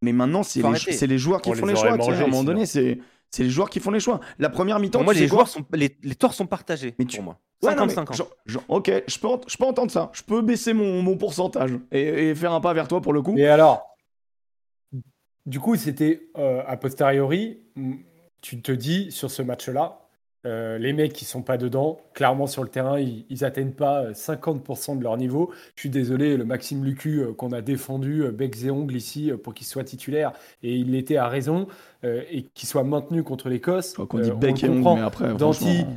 Mais 0.00 0.12
maintenant, 0.12 0.42
c'est 0.44 0.60
les, 0.60 0.66
arrêter. 0.66 0.92
c'est 0.92 1.06
les 1.08 1.18
joueurs 1.18 1.42
qui 1.42 1.50
On 1.50 1.54
font 1.54 1.66
les 1.66 1.74
choix. 1.76 1.90
à 1.90 1.94
un 1.94 2.26
moment 2.26 2.44
donné, 2.44 2.64
c'est 2.66 2.98
c'est 3.30 3.42
les 3.42 3.50
joueurs 3.50 3.68
qui 3.68 3.80
font 3.80 3.90
les 3.90 3.98
choix. 3.98 4.20
La 4.38 4.48
première 4.48 4.78
mi-temps, 4.78 5.02
moi, 5.02 5.12
tu 5.12 5.18
les 5.20 5.26
joueurs 5.26 5.48
sont 5.48 5.64
les, 5.72 5.96
les 6.04 6.14
torts 6.14 6.34
sont 6.34 6.46
partagés. 6.46 6.94
Mais 7.00 7.04
tu- 7.04 7.16
Pour 7.16 7.24
moi. 7.24 7.40
Ouais, 7.64 7.74
non, 7.74 7.86
mais 7.86 7.92
50-50. 7.94 8.16
genre- 8.16 8.30
genre, 8.46 8.62
ok, 8.68 8.92
je 9.08 9.18
peux, 9.18 9.26
ent- 9.26 9.40
je 9.48 9.56
peux 9.56 9.64
entendre 9.64 9.90
ça. 9.90 10.10
Je 10.12 10.22
peux 10.22 10.42
baisser 10.42 10.72
mon, 10.74 11.02
mon 11.02 11.16
pourcentage 11.16 11.72
et, 11.90 12.28
et 12.28 12.34
faire 12.36 12.52
un 12.52 12.60
pas 12.60 12.72
vers 12.74 12.86
toi 12.86 13.00
pour 13.00 13.12
le 13.12 13.22
coup. 13.22 13.34
Et 13.36 13.48
alors, 13.48 13.96
du 15.46 15.58
coup, 15.60 15.74
c'était 15.76 16.28
euh, 16.38 16.62
a 16.66 16.76
posteriori, 16.76 17.58
tu 18.40 18.62
te 18.62 18.70
dis 18.72 19.10
sur 19.10 19.30
ce 19.30 19.42
match-là, 19.42 20.03
euh, 20.46 20.76
les 20.78 20.92
mecs 20.92 21.12
qui 21.12 21.24
sont 21.24 21.42
pas 21.42 21.56
dedans, 21.56 22.00
clairement 22.12 22.46
sur 22.46 22.62
le 22.62 22.68
terrain, 22.68 22.98
ils, 22.98 23.24
ils 23.30 23.44
atteignent 23.44 23.72
pas 23.72 24.02
euh, 24.04 24.12
50% 24.12 24.98
de 24.98 25.02
leur 25.02 25.16
niveau. 25.16 25.50
Je 25.74 25.80
suis 25.80 25.90
désolé, 25.90 26.36
le 26.36 26.44
Maxime 26.44 26.84
Lucu 26.84 27.20
euh, 27.20 27.32
qu'on 27.32 27.52
a 27.52 27.62
défendu 27.62 28.22
euh, 28.24 28.30
bec 28.30 28.54
et 28.62 28.70
ongles 28.70 28.94
ici 28.96 29.30
euh, 29.30 29.36
pour 29.36 29.54
qu'il 29.54 29.66
soit 29.66 29.84
titulaire 29.84 30.32
et 30.62 30.74
il 30.74 30.90
l'était 30.92 31.16
à 31.16 31.28
raison 31.28 31.66
euh, 32.04 32.22
et 32.30 32.42
qu'il 32.54 32.68
soit 32.68 32.84
maintenu 32.84 33.22
contre 33.22 33.48
l'Écosse. 33.48 33.94
Qu'on 33.94 34.18
euh, 34.18 34.22
dit 34.22 34.32
on 34.32 34.36
bec 34.38 34.62
et 34.62 34.68
ongles, 34.68 34.76
comprend. 34.78 34.96
mais 34.96 35.02
après, 35.02 35.34
Danti, 35.34 35.64
franchement, 35.78 35.96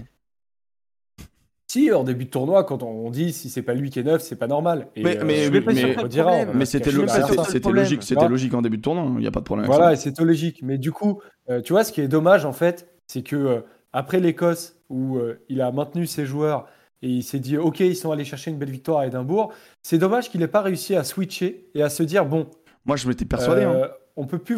Si, 1.69 1.91
en 1.91 2.05
début 2.05 2.23
de 2.23 2.29
tournoi, 2.29 2.63
quand 2.63 2.81
on, 2.81 2.87
on 3.07 3.09
dit 3.09 3.33
si 3.33 3.49
c'est 3.49 3.61
pas 3.61 3.73
lui 3.73 3.89
qui 3.89 3.99
est 3.99 4.03
neuf, 4.03 4.21
c'est 4.21 4.37
pas 4.37 4.47
normal. 4.47 4.87
Et, 4.95 5.03
Mais- 5.03 5.17
euh, 5.17 5.23
mais- 5.25 5.43
je 5.43 5.51
mais- 5.51 5.59
mais- 5.59 5.97
on 5.97 6.65
c'était 6.65 6.91
c'était- 6.91 7.43
c'était 7.51 7.71
logique, 7.71 8.03
c'était 8.03 8.27
logique 8.29 8.53
en 8.53 8.61
début 8.61 8.77
de 8.77 8.81
tournoi. 8.81 9.03
Il 9.15 9.19
n'y 9.19 9.27
a 9.27 9.31
pas 9.31 9.41
de 9.41 9.45
problème. 9.45 9.65
avec 9.65 9.75
Voilà, 9.77 9.95
c'est 9.97 10.17
logique. 10.23 10.61
Mais 10.63 10.77
du 10.77 10.93
coup, 10.93 11.19
euh, 11.49 11.61
tu 11.61 11.73
vois, 11.73 11.83
ce 11.83 11.91
qui 11.91 11.99
est 11.99 12.07
dommage, 12.07 12.45
en 12.45 12.53
fait, 12.53 12.87
c'est 13.07 13.21
que 13.21 13.35
euh, 13.35 13.59
après 13.97 14.19
l'Écosse, 14.19 14.75
où 14.89 15.17
euh, 15.17 15.43
il 15.49 15.61
a 15.61 15.71
maintenu 15.71 16.05
ses 16.07 16.25
joueurs 16.25 16.67
et 17.01 17.09
il 17.09 17.23
s'est 17.23 17.39
dit, 17.39 17.57
OK, 17.57 17.79
ils 17.79 17.95
sont 17.95 18.11
allés 18.11 18.25
chercher 18.25 18.51
une 18.51 18.57
belle 18.57 18.71
victoire 18.71 18.99
à 18.99 19.07
Édimbourg, 19.07 19.53
c'est 19.83 19.97
dommage 19.97 20.29
qu'il 20.29 20.39
n'ait 20.39 20.47
pas 20.47 20.61
réussi 20.61 20.95
à 20.95 21.03
switcher 21.03 21.69
et 21.75 21.81
à 21.83 21.89
se 21.89 22.03
dire, 22.03 22.25
bon, 22.25 22.47
Moi, 22.85 22.95
je 22.95 23.07
m'étais 23.07 23.25
persuadé. 23.25 23.63
hein. 23.63 23.73
euh, 23.73 23.87
on 24.15 24.25
peut 24.25 24.39
plus, 24.39 24.57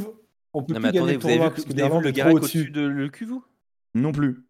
on 0.53 0.63
peut 0.63 0.73
Non, 0.73 0.79
plus 0.79 0.91
gagner 0.91 0.99
attendez, 0.99 1.13
le 1.13 1.19
vous 1.19 1.25
avez 1.27 1.35
tournoi 1.35 1.47
vu, 1.49 1.53
parce 1.55 1.65
que 1.65 1.73
vous 1.73 1.79
avez 1.79 1.81
vu 1.83 1.87
l'Irlande 1.87 2.03
le 2.03 2.09
est 2.09 2.13
trop 2.13 2.19
Garec 2.21 2.35
au-dessus. 2.37 2.69
de 2.71 2.81
le 2.81 3.09
cul, 3.09 3.25
vous? 3.25 3.43
Non 3.95 4.11
plus. 4.11 4.43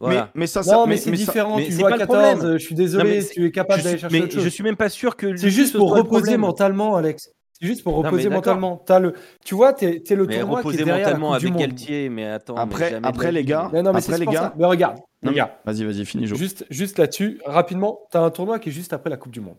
Voilà. 0.00 0.30
Mais, 0.34 0.40
mais 0.40 0.46
ça, 0.48 0.62
ça- 0.64 0.72
Non, 0.74 0.86
mais, 0.86 0.96
c'est 0.96 1.10
mais 1.12 1.16
différent. 1.16 1.56
mais 1.58 1.66
tu 1.66 1.72
c'est 1.72 1.78
joues 1.80 1.86
à 1.86 1.90
pas 1.90 1.96
le 1.96 2.00
14, 2.06 2.34
problème. 2.38 2.58
je 2.58 2.64
suis 2.64 2.74
désolé, 2.74 3.20
Non, 3.20 3.26
tu 3.32 3.44
es 3.46 3.50
capable 3.52 3.82
d'aller 3.84 3.98
chercher 3.98 4.18
mais 4.18 4.24
autre 4.24 4.34
chose. 4.34 4.42
je 4.44 4.48
suis 4.48 4.64
même 4.64 4.76
pas 4.76 4.88
sûr 4.88 5.14
que. 5.16 5.36
C'est 5.36 5.50
juste 5.50 5.76
pour 5.76 5.94
reposer 5.94 6.36
mentalement, 6.36 6.96
Alex. 6.96 7.30
C'est 7.58 7.66
juste 7.66 7.82
pour 7.82 7.94
reposer 7.96 8.28
mentalement. 8.28 8.82
T'as 8.84 8.98
le, 8.98 9.14
tu 9.44 9.54
vois, 9.54 9.72
t'es 9.72 10.02
es 10.08 10.14
le 10.14 10.26
Mais 10.26 10.38
tournoi 10.40 10.60
qui 10.62 10.68
est 10.68 10.70
reposer 10.70 10.84
derrière 10.84 11.10
la 11.10 11.16
mentalement 11.16 11.30
Coupe 11.32 11.40
du 11.40 11.46
avec 11.46 11.52
Monde. 11.58 11.68
Galtier, 11.68 12.08
mais 12.10 12.26
attends. 12.26 12.56
Après- 12.56 13.00
après, 13.02 13.24
la 13.26 13.30
les 13.32 13.44
gars, 13.44 13.70
Mais 13.72 13.82
non, 13.82 13.92
mais 13.92 13.98
Après, 14.00 14.12
c'est 14.12 14.18
les 14.18 14.26
gars- 14.26 14.40
ça. 14.40 14.54
Mais 14.58 14.66
regarde, 14.66 14.98
Non, 15.22 15.30
regarde. 15.30 15.50
Vas-y, 15.64 15.84
vas-y, 15.84 16.04
finis, 16.04 16.26
Jo. 16.26 16.36
Juste, 16.36 16.66
juste 16.70 16.98
là-dessus, 16.98 17.40
rapidement, 17.46 18.00
tu 18.10 18.18
as 18.18 18.20
un 18.20 18.30
tournoi 18.30 18.58
qui 18.58 18.68
est 18.68 18.72
juste 18.72 18.92
après 18.92 19.08
la 19.10 19.16
Coupe 19.16 19.32
du 19.32 19.40
Monde. 19.40 19.56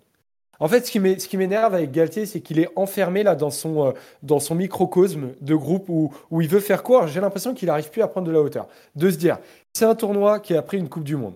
En 0.59 0.67
fait, 0.67 0.85
ce 0.85 0.91
qui 0.91 0.99
m'é- 0.99 1.19
ce 1.19 1.27
qui 1.27 1.37
m'énerve 1.37 1.73
avec 1.75 1.91
Galtier, 1.91 2.25
c'est 2.25 2.41
qu'il 2.41 2.59
est 2.59 2.69
enfermé 2.75 3.23
là 3.23 3.35
dans 3.35 3.49
son, 3.51 3.87
euh, 3.87 3.91
dans 4.23 4.39
son 4.39 4.55
microcosme 4.55 5.29
de 5.41 5.55
groupe 5.55 5.87
où, 5.89 6.11
où 6.31 6.41
il 6.41 6.47
veut 6.47 6.59
faire 6.59 6.83
quoi? 6.83 7.07
J'ai 7.07 7.19
l'impression 7.21 7.53
qu'il 7.53 7.67
n'arrive 7.67 7.89
plus 7.91 8.01
à 8.03 8.07
prendre 8.07 8.27
de 8.27 8.31
la 8.31 8.41
hauteur. 8.41 8.67
De 8.95 9.09
se 9.11 9.17
dire, 9.17 9.37
c'est 9.73 9.85
un 9.85 9.93
tournoi 9.95 10.39
qui 10.39 10.55
a 10.55 10.61
pris 10.61 10.77
une 10.77 10.89
Coupe 10.89 11.03
du 11.03 11.15
Monde. 11.15 11.35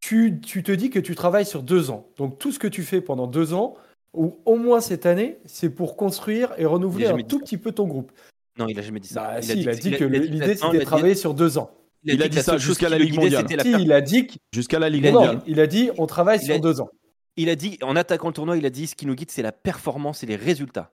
Tu, 0.00 0.40
tu 0.40 0.62
te 0.64 0.72
dis 0.72 0.90
que 0.90 0.98
tu 0.98 1.14
travailles 1.14 1.46
sur 1.46 1.62
deux 1.62 1.90
ans. 1.90 2.06
Donc 2.18 2.38
tout 2.38 2.50
ce 2.52 2.58
que 2.58 2.66
tu 2.68 2.82
fais 2.82 3.00
pendant 3.00 3.26
deux 3.28 3.52
ans, 3.54 3.74
ou 4.14 4.36
au 4.44 4.56
moins 4.56 4.80
cette 4.80 5.06
année, 5.06 5.38
c'est 5.46 5.70
pour 5.70 5.96
construire 5.96 6.52
et 6.58 6.64
renouveler 6.66 7.06
un 7.06 7.16
tout 7.18 7.38
ça. 7.38 7.44
petit 7.44 7.56
peu 7.58 7.72
ton 7.72 7.86
groupe. 7.86 8.12
Non, 8.58 8.66
il 8.68 8.78
a 8.78 8.82
jamais 8.82 9.00
dit 9.00 9.08
ça. 9.08 9.22
Bah, 9.36 9.42
si, 9.42 9.60
il 9.60 9.68
a 9.68 9.74
dit 9.74 9.90
que 9.92 10.04
il 10.04 10.14
a 10.14 10.18
dit 10.18 10.28
l'idée, 10.28 10.38
non, 10.46 10.52
il 10.52 10.56
c'était 10.58 10.72
de 10.74 10.78
dit- 10.80 10.84
travailler 10.84 11.14
sur 11.14 11.32
deux 11.34 11.56
ans. 11.58 11.70
Il 12.04 12.20
a 12.22 12.28
que 12.28 12.32
dit 12.32 12.42
ça 12.42 12.58
jusqu'à 12.58 12.88
la 12.88 12.98
Ligue 12.98 13.14
mondiale. 13.14 13.46
la 13.48 13.62
Si, 13.62 13.70
il 13.70 13.92
a 13.92 14.00
dit, 14.00 14.26
que- 14.26 14.34
Jusqu'à 14.52 14.78
la 14.78 14.88
Ligue 14.90 15.04
mondiale. 15.10 15.36
non, 15.36 15.42
il 15.46 15.60
a 15.60 15.66
dit 15.66 15.90
on 15.98 16.06
travaille 16.06 16.38
Il 16.42 16.46
sur 16.46 16.54
a- 16.56 16.58
deux 16.58 16.80
ans. 16.80 16.90
Il 17.36 17.48
a 17.48 17.54
dit, 17.56 17.78
en 17.80 17.96
attaquant 17.96 18.28
le 18.28 18.34
tournoi, 18.34 18.58
il 18.58 18.66
a 18.66 18.70
dit 18.70 18.86
ce 18.86 18.94
qui 18.94 19.06
nous 19.06 19.14
guide, 19.14 19.30
c'est 19.30 19.40
la 19.40 19.52
performance 19.52 20.22
et 20.22 20.26
les 20.26 20.36
résultats. 20.36 20.90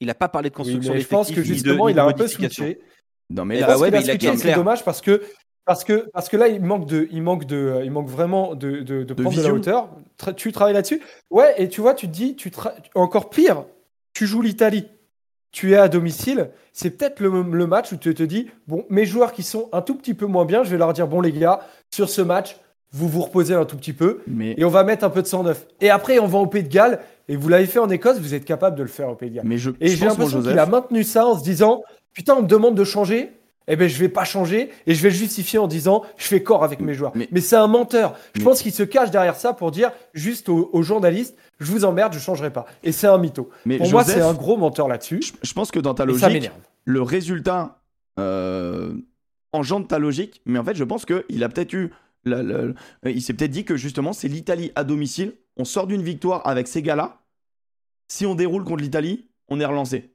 Il 0.00 0.08
n'a 0.08 0.14
pas 0.14 0.28
parlé 0.28 0.50
de 0.50 0.54
Oui, 0.54 0.56
construction 0.56 0.92
mais 0.94 1.00
je 1.00 1.06
pense 1.08 1.28
que 1.28 1.34
d'effectifs, 1.36 1.56
ni 1.56 1.62
de- 1.62 1.64
justement, 1.68 1.86
ni 1.86 1.92
il 1.92 1.94
de 1.94 2.00
a 2.00 2.04
un 2.04 2.12
peu 2.12 2.26
switché. 2.26 2.80
Non, 3.30 3.44
mais 3.46 3.60
là, 3.60 3.78
ouais, 3.78 3.90
mais 3.90 4.02
il 4.02 4.10
a 4.28 4.36
c'est 4.36 4.54
dommage 4.54 4.84
parce 4.84 5.00
que 5.00 5.22
parce 5.64 5.84
que 5.84 6.08
parce 6.12 6.28
que 6.28 6.36
là 6.36 6.48
il 6.48 6.60
manque 6.62 6.86
de 6.86 7.08
il 7.12 7.22
manque 7.22 7.44
de 7.44 7.80
il 7.84 7.90
manque 7.90 8.08
vraiment 8.08 8.54
de, 8.54 8.80
de, 8.80 9.04
de 9.04 9.14
prendre 9.14 9.36
de 9.36 9.42
la 9.42 9.52
hauteur. 9.52 9.88
Tra- 10.18 10.34
tu 10.34 10.50
travailles 10.52 10.74
là-dessus. 10.74 11.00
Ouais, 11.30 11.54
et 11.58 11.68
tu 11.68 11.80
vois, 11.80 11.94
tu 11.94 12.06
te 12.08 12.12
dis 12.12 12.34
tu 12.36 12.50
encore 12.94 13.30
pire, 13.30 13.64
tu 14.12 14.26
joues 14.26 14.42
l'Italie. 14.42 14.86
Tu 15.52 15.72
es 15.72 15.76
à 15.76 15.88
domicile, 15.88 16.50
c'est 16.72 16.90
peut-être 16.90 17.18
le, 17.18 17.42
le 17.42 17.66
match 17.66 17.90
où 17.92 17.96
tu 17.96 18.14
te 18.14 18.22
dis 18.22 18.48
bon, 18.68 18.84
mes 18.88 19.04
joueurs 19.04 19.32
qui 19.32 19.42
sont 19.42 19.68
un 19.72 19.82
tout 19.82 19.96
petit 19.96 20.14
peu 20.14 20.26
moins 20.26 20.44
bien, 20.44 20.62
je 20.62 20.70
vais 20.70 20.78
leur 20.78 20.92
dire 20.92 21.08
bon 21.08 21.20
les 21.20 21.32
gars, 21.32 21.60
sur 21.92 22.08
ce 22.08 22.22
match, 22.22 22.56
vous 22.92 23.08
vous 23.08 23.20
reposez 23.22 23.54
un 23.54 23.64
tout 23.64 23.76
petit 23.76 23.92
peu 23.92 24.20
mais, 24.28 24.54
et 24.56 24.64
on 24.64 24.68
va 24.68 24.84
mettre 24.84 25.04
un 25.04 25.10
peu 25.10 25.22
de 25.22 25.26
sang 25.26 25.42
neuf. 25.42 25.66
Et 25.80 25.90
après 25.90 26.20
on 26.20 26.28
va 26.28 26.38
au 26.38 26.46
Pays 26.46 26.62
de 26.62 26.68
Galles 26.68 27.00
et 27.28 27.34
vous 27.34 27.48
l'avez 27.48 27.66
fait 27.66 27.80
en 27.80 27.88
Écosse, 27.90 28.18
vous 28.20 28.34
êtes 28.34 28.44
capable 28.44 28.76
de 28.76 28.82
le 28.82 28.88
faire 28.88 29.08
au 29.08 29.16
Pays 29.16 29.30
de 29.30 29.34
Galles. 29.36 29.44
mais 29.46 29.58
je, 29.58 29.70
Et 29.80 29.88
j'ai 29.88 30.04
l'impression 30.06 30.40
qu'il 30.40 30.58
a 30.58 30.66
maintenu 30.66 31.02
ça 31.02 31.26
en 31.26 31.36
se 31.36 31.42
disant 31.42 31.82
Putain, 32.12 32.34
on 32.36 32.42
me 32.42 32.46
demande 32.48 32.76
de 32.76 32.84
changer. 32.84 33.32
Eh 33.72 33.76
ben, 33.76 33.88
je 33.88 33.98
vais 33.98 34.08
pas 34.08 34.24
changer 34.24 34.70
et 34.86 34.94
je 34.94 35.02
vais 35.02 35.10
justifier 35.10 35.58
en 35.58 35.66
disant 35.68 36.02
je 36.16 36.26
fais 36.26 36.42
corps 36.42 36.64
avec 36.64 36.80
mes 36.80 36.92
joueurs. 36.92 37.12
Mais- 37.14 37.28
Mais, 37.30 37.40
c'est 37.40 37.56
un 37.56 37.68
menteur. 37.68 38.16
Je 38.34 38.40
Mais- 38.40 38.44
pense 38.44 38.60
qu'il 38.62 38.72
se 38.72 38.82
cache 38.82 39.10
derrière 39.10 39.36
ça 39.36 39.52
pour 39.54 39.70
dire 39.70 39.92
juste 40.12 40.48
aux, 40.48 40.68
aux 40.72 40.82
journalistes 40.82 41.36
je 41.60 41.70
vous 41.70 41.84
emmerde, 41.84 42.12
je 42.14 42.18
changerai 42.18 42.50
pas. 42.52 42.66
Et 42.82 42.90
c'est 42.90 43.06
un 43.06 43.18
mytho. 43.18 43.48
mais 43.66 43.76
Pour 43.78 43.90
moi, 43.90 44.02
c'est 44.04 44.20
un 44.22 44.32
gros 44.34 44.56
menteur 44.56 44.88
là-dessus. 44.88 45.20
je, 45.22 45.32
je 45.42 45.52
pense 45.52 45.70
que 45.70 45.78
dans 45.78 45.94
ta 45.94 46.04
logique, 46.04 46.50
le 46.84 47.02
résultat 47.02 47.80
euh, 48.18 48.92
engendre 49.52 49.86
ta 49.86 49.98
logique, 49.98 50.40
mais 50.46 50.58
en 50.58 50.64
fait, 50.64 50.74
je 50.74 50.84
pense 50.84 51.04
qu'il 51.06 51.44
a 51.44 51.48
peut-être 51.48 51.72
eu. 51.72 51.90
la- 52.24 52.42
la- 52.42 52.64
la- 53.02 53.10
il 53.10 53.22
s'est 53.22 53.32
peut-être 53.32 53.50
dit 53.50 53.64
que 53.64 53.76
justement, 53.76 54.12
c'est 54.12 54.28
l'Italie 54.28 54.72
à 54.74 54.84
domicile. 54.84 55.32
On 55.56 55.64
sort 55.64 55.86
d'une 55.86 56.02
victoire 56.02 56.46
avec 56.46 56.68
ces 56.68 56.82
gars-là. 56.82 57.18
Si 58.08 58.26
on 58.26 58.34
déroule 58.34 58.64
contre 58.64 58.82
l'Italie, 58.82 59.26
on 59.48 59.58
est 59.60 59.64
relancé. 59.64 60.10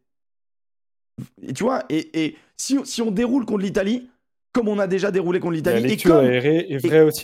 Et 1.41 1.53
tu 1.53 1.63
vois, 1.63 1.83
et, 1.89 2.25
et 2.25 2.37
si, 2.57 2.77
si 2.85 3.01
on 3.01 3.11
déroule 3.11 3.45
contre 3.45 3.61
l'Italie, 3.63 4.09
comme 4.51 4.67
on 4.67 4.79
a 4.79 4.87
déjà 4.87 5.11
déroulé 5.11 5.39
contre 5.39 5.53
l'Italie, 5.53 5.81
et 5.93 5.97
comme, 6.07 6.25
est, 6.25 6.37
est 6.73 6.79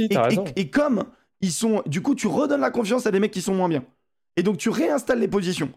et, 0.08 0.14
et- 0.14 0.18
raison. 0.18 0.44
et 0.56 0.70
comme 0.70 1.04
ils 1.42 1.52
sont. 1.52 1.82
Du 1.86 2.02
coup, 2.02 2.16
tu 2.16 2.28
redonnes 2.28 2.62
la 2.62 2.72
confiance 2.72 3.06
à 3.08 3.12
des 3.12 3.20
mecs 3.20 3.32
qui 3.32 3.42
sont 3.42 3.54
moins 3.56 3.70
bien. 3.70 3.84
Et 4.38 4.44
donc, 4.44 4.58
tu 4.58 4.70
réinstalles 4.70 5.20
les 5.20 5.28
positions. 5.28 5.70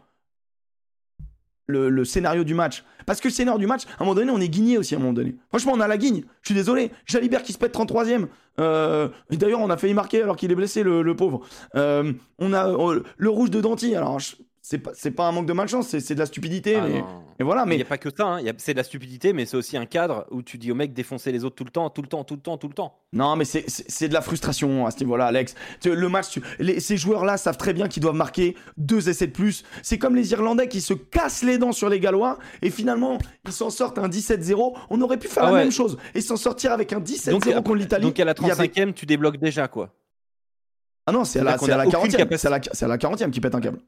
le, 1.67 1.89
le 1.89 2.05
scénario 2.05 2.45
du 2.45 2.55
match. 2.55 2.85
Parce 3.07 3.21
que 3.21 3.29
le 3.29 3.33
scénario 3.35 3.59
du 3.59 3.67
match, 3.67 3.85
à 3.87 4.03
un 4.03 4.05
moment 4.05 4.15
donné, 4.15 4.31
on 4.31 4.39
est 4.41 4.49
guigné 4.49 4.77
aussi 4.79 4.95
à 4.95 4.99
un 4.99 5.01
moment 5.01 5.13
donné. 5.15 5.35
Franchement, 5.49 5.73
on 5.75 5.81
a 5.81 5.89
la 5.89 5.97
guigne. 5.97 6.23
Je 6.43 6.49
suis 6.49 6.55
désolé. 6.55 6.91
Jalibert 7.07 7.43
qui 7.43 7.53
se 7.55 7.59
pète 7.59 7.75
33ème. 7.75 8.27
Euh, 8.61 9.09
D'ailleurs, 9.31 9.61
on 9.61 9.71
a 9.71 9.77
failli 9.77 9.95
marquer 9.95 10.23
alors 10.23 10.37
qu'il 10.37 10.53
est 10.53 10.55
blessé, 10.55 10.83
le, 10.83 11.03
le 11.03 11.17
pauvre. 11.17 11.41
Euh, 11.75 12.13
on 12.39 12.53
a 12.53 12.69
euh, 12.69 13.03
le 13.17 13.31
rouge 13.31 13.51
de 13.51 13.61
Danty. 13.63 13.95
Alors, 13.97 14.19
je- 14.21 14.37
c'est 14.67 14.79
pas, 14.79 14.93
c'est 14.95 15.11
pas 15.11 15.29
un 15.29 15.33
manque 15.33 15.45
de 15.45 15.53
malchance, 15.53 15.89
c'est 15.89 16.01
c'est 16.01 16.15
de 16.15 16.21
la 16.21 16.25
stupidité. 16.25 16.77
Ah 16.77 16.87
mais, 17.39 17.45
voilà, 17.45 17.65
Il 17.67 17.69
mais 17.69 17.77
n'y 17.77 17.83
a 17.83 17.85
pas 17.85 17.99
que 17.99 18.09
ça, 18.17 18.25
hein. 18.25 18.41
Il 18.41 18.51
c'est 18.57 18.73
de 18.73 18.79
la 18.79 18.83
stupidité, 18.85 19.35
mais 19.35 19.45
c'est 19.45 19.59
aussi 19.59 19.77
un 19.77 19.85
cadre 19.85 20.25
où 20.31 20.41
tu 20.41 20.57
dis 20.57 20.73
au 20.73 20.75
mec 20.75 20.95
défoncer 20.95 21.33
les 21.33 21.45
autres 21.45 21.55
tout 21.55 21.65
le 21.65 21.71
temps, 21.71 21.91
tout 21.91 22.01
le 22.01 22.09
temps, 22.09 22.25
tout 22.25 22.35
le 22.35 22.41
temps, 22.41 22.57
tout 22.57 22.69
le 22.69 22.73
temps. 22.73 22.97
Non, 23.13 23.37
mais 23.37 23.45
c'est- 23.45 24.09
de 24.09 24.15
la 24.15 24.23
frustration 24.23 24.87
à 24.87 24.91
ce 24.91 25.01
niveau-là, 25.01 25.27
Alex. 25.27 25.55
Le 25.85 26.09
match, 26.09 26.31
tu- 26.31 26.43
les- 26.59 26.81
ces 26.81 26.97
joueurs-là 26.97 27.37
savent 27.37 27.59
très 27.59 27.75
bien 27.75 27.89
qu'ils 27.89 28.03
doivent 28.03 28.15
marquer 28.15 28.57
deux 28.79 29.11
essais 29.11 29.27
de 29.27 29.33
plus. 29.33 29.65
C'est 29.83 29.99
comme 29.99 30.17
les 30.17 30.33
Irlandais 30.33 30.67
qui 30.69 30.81
se 30.81 30.95
cassent 30.95 31.43
les 31.43 31.59
dents 31.59 31.73
sur 31.73 31.91
les 31.91 32.01
Gallois 32.01 32.39
et 32.63 32.71
finalement 32.71 33.19
ils 33.45 33.53
s'en 33.53 33.69
sortent 33.69 33.99
un 33.99 34.09
17-0. 34.09 34.75
On 34.89 34.99
aurait 35.03 35.19
pu 35.19 35.29
faire 35.29 35.45
Ah 35.45 35.51
la 35.53 35.59
même 35.59 35.73
chose 35.73 35.99
et 36.15 36.23
s'en 36.23 36.37
sortir 36.39 36.73
avec 36.73 36.95
un 36.95 37.01
17-0 37.01 37.39
Donc, 37.55 37.55
contre 37.65 37.75
l'Italie. 37.75 38.05
Donc 38.07 38.19
à 38.19 38.25
la 38.25 38.33
Il 38.41 38.47
y 38.47 38.51
avait- 38.51 38.69
35e, 38.69 38.95
tu 38.95 39.05
débloques 39.05 39.37
déjà 39.37 39.69
quoi. 39.69 39.91
Ah 41.07 41.13
non, 41.13 41.25
c'est 41.25 41.41
à 41.41 41.45
la, 41.45 41.51
C'est-à-dire 41.51 41.61
qu'on 41.61 41.67
c'est 41.67 41.73
à 41.73 41.75
a 41.75 41.79
la 41.79 41.83
aucune 41.85 41.93
40e. 41.93 42.17
capacité. 42.17 42.39
C'est 42.39 42.47
à 42.47 42.51
la, 42.51 42.61
c'est 42.73 42.85
à 42.87 42.89
la 42.89 42.97
40e 42.97 43.31
qui 43.31 43.41
pète 43.43 43.55
un 43.55 43.61
câble. 43.61 43.79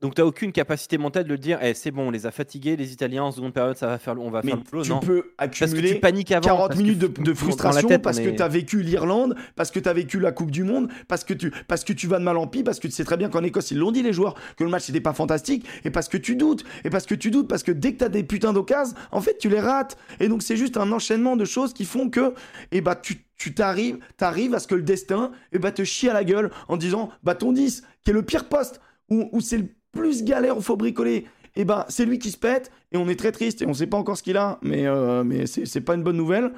Donc 0.00 0.14
tu 0.14 0.20
n'as 0.20 0.26
aucune 0.26 0.52
capacité 0.52 0.98
mentale 0.98 1.24
de 1.24 1.30
le 1.30 1.38
dire, 1.38 1.58
eh, 1.62 1.72
c'est 1.72 1.90
bon, 1.90 2.08
on 2.08 2.10
les 2.10 2.26
a 2.26 2.30
fatigués, 2.30 2.76
les 2.76 2.92
Italiens 2.92 3.24
en 3.24 3.32
seconde 3.32 3.54
période, 3.54 3.76
ça 3.76 3.86
va 3.86 3.98
faire, 3.98 4.14
on 4.20 4.30
va 4.30 4.42
Mais 4.44 4.50
faire 4.50 4.60
le 4.60 4.64
flow. 4.64 4.82
tu 4.82 4.90
Non. 4.90 5.00
peux 5.00 5.30
Parce 5.38 5.58
que 5.58 5.64
accumuler 5.64 5.94
tu 5.94 6.00
paniques 6.00 6.30
avant. 6.32 6.42
40 6.42 6.68
parce 6.68 6.78
que 6.78 6.82
minutes 6.84 6.98
de, 6.98 7.30
la 7.30 7.34
frustration 7.34 7.88
tête, 7.88 8.02
parce 8.02 8.20
que 8.20 8.28
tu 8.28 8.42
as 8.42 8.48
vécu 8.48 8.82
l'Irlande, 8.82 9.34
parce 9.56 9.70
que 9.70 9.78
tu 9.80 9.88
as 9.88 9.92
vécu 9.92 10.20
la 10.20 10.32
Coupe 10.32 10.50
du 10.50 10.62
Monde, 10.64 10.90
parce 11.08 11.24
que 11.24 11.32
tu, 11.32 11.50
parce 11.68 11.84
que 11.84 11.92
tu 11.92 12.06
vas 12.06 12.18
de 12.18 12.24
mal 12.24 12.36
en 12.36 12.46
pis, 12.46 12.62
parce 12.62 12.80
que 12.80 12.86
tu 12.86 12.92
sais 12.92 13.04
très 13.04 13.16
bien 13.16 13.30
qu'en 13.30 13.42
Écosse, 13.42 13.70
ils 13.70 13.78
l'ont 13.78 13.92
dit 13.92 14.02
les 14.02 14.12
joueurs, 14.12 14.34
que 14.56 14.64
le 14.64 14.70
match 14.70 14.88
n'était 14.88 15.00
pas 15.00 15.14
fantastique, 15.14 15.64
et 15.84 15.90
parce 15.90 16.08
que 16.08 16.18
tu 16.18 16.36
doutes, 16.36 16.64
et 16.84 16.90
parce 16.90 17.06
que 17.06 17.14
tu 17.14 17.30
doutes, 17.30 17.48
parce 17.48 17.62
que 17.62 17.72
dès 17.72 17.94
que 17.94 17.98
tu 17.98 18.04
as 18.04 18.08
des 18.10 18.24
putains 18.24 18.52
d'occasions, 18.52 18.94
en 19.10 19.20
fait, 19.20 19.38
tu 19.38 19.48
les 19.48 19.60
rates. 19.60 19.96
Et 20.20 20.28
donc, 20.28 20.42
c'est 20.42 20.56
juste 20.56 20.76
un 20.76 20.90
enchaînement 20.92 21.36
de 21.36 21.44
choses 21.44 21.72
qui 21.72 21.84
font 21.84 22.10
que, 22.10 22.34
et 22.72 22.80
bah, 22.80 22.94
tu 22.96 23.24
tu 23.36 23.52
t'arrives, 23.52 23.98
t'arrives 24.16 24.54
à 24.54 24.60
ce 24.60 24.68
que 24.68 24.74
le 24.76 24.82
destin, 24.82 25.32
et 25.52 25.58
bah, 25.58 25.72
te 25.72 25.82
chie 25.82 26.08
à 26.08 26.14
la 26.14 26.24
gueule 26.24 26.50
en 26.68 26.76
disant, 26.76 27.10
bah, 27.24 27.34
ton 27.34 27.52
10, 27.52 27.82
qui 28.04 28.10
est 28.10 28.12
le 28.12 28.22
pire 28.22 28.48
poste, 28.48 28.80
où, 29.10 29.28
où 29.32 29.40
c'est 29.40 29.58
le 29.58 29.66
plus 29.94 30.24
galère 30.24 30.60
faut 30.62 30.76
bricoler, 30.76 31.26
et 31.56 31.64
ben 31.64 31.84
c'est 31.88 32.04
lui 32.06 32.18
qui 32.18 32.30
se 32.30 32.38
pète 32.38 32.70
et 32.92 32.96
on 32.96 33.08
est 33.08 33.18
très 33.18 33.32
triste 33.32 33.62
et 33.62 33.66
on 33.66 33.74
sait 33.74 33.86
pas 33.86 33.96
encore 33.96 34.16
ce 34.16 34.22
qu'il 34.22 34.36
a 34.36 34.58
mais 34.62 34.86
euh, 34.86 35.24
mais 35.24 35.46
c'est 35.46 35.66
c'est 35.66 35.80
pas 35.80 35.94
une 35.94 36.02
bonne 36.02 36.16
nouvelle 36.16 36.52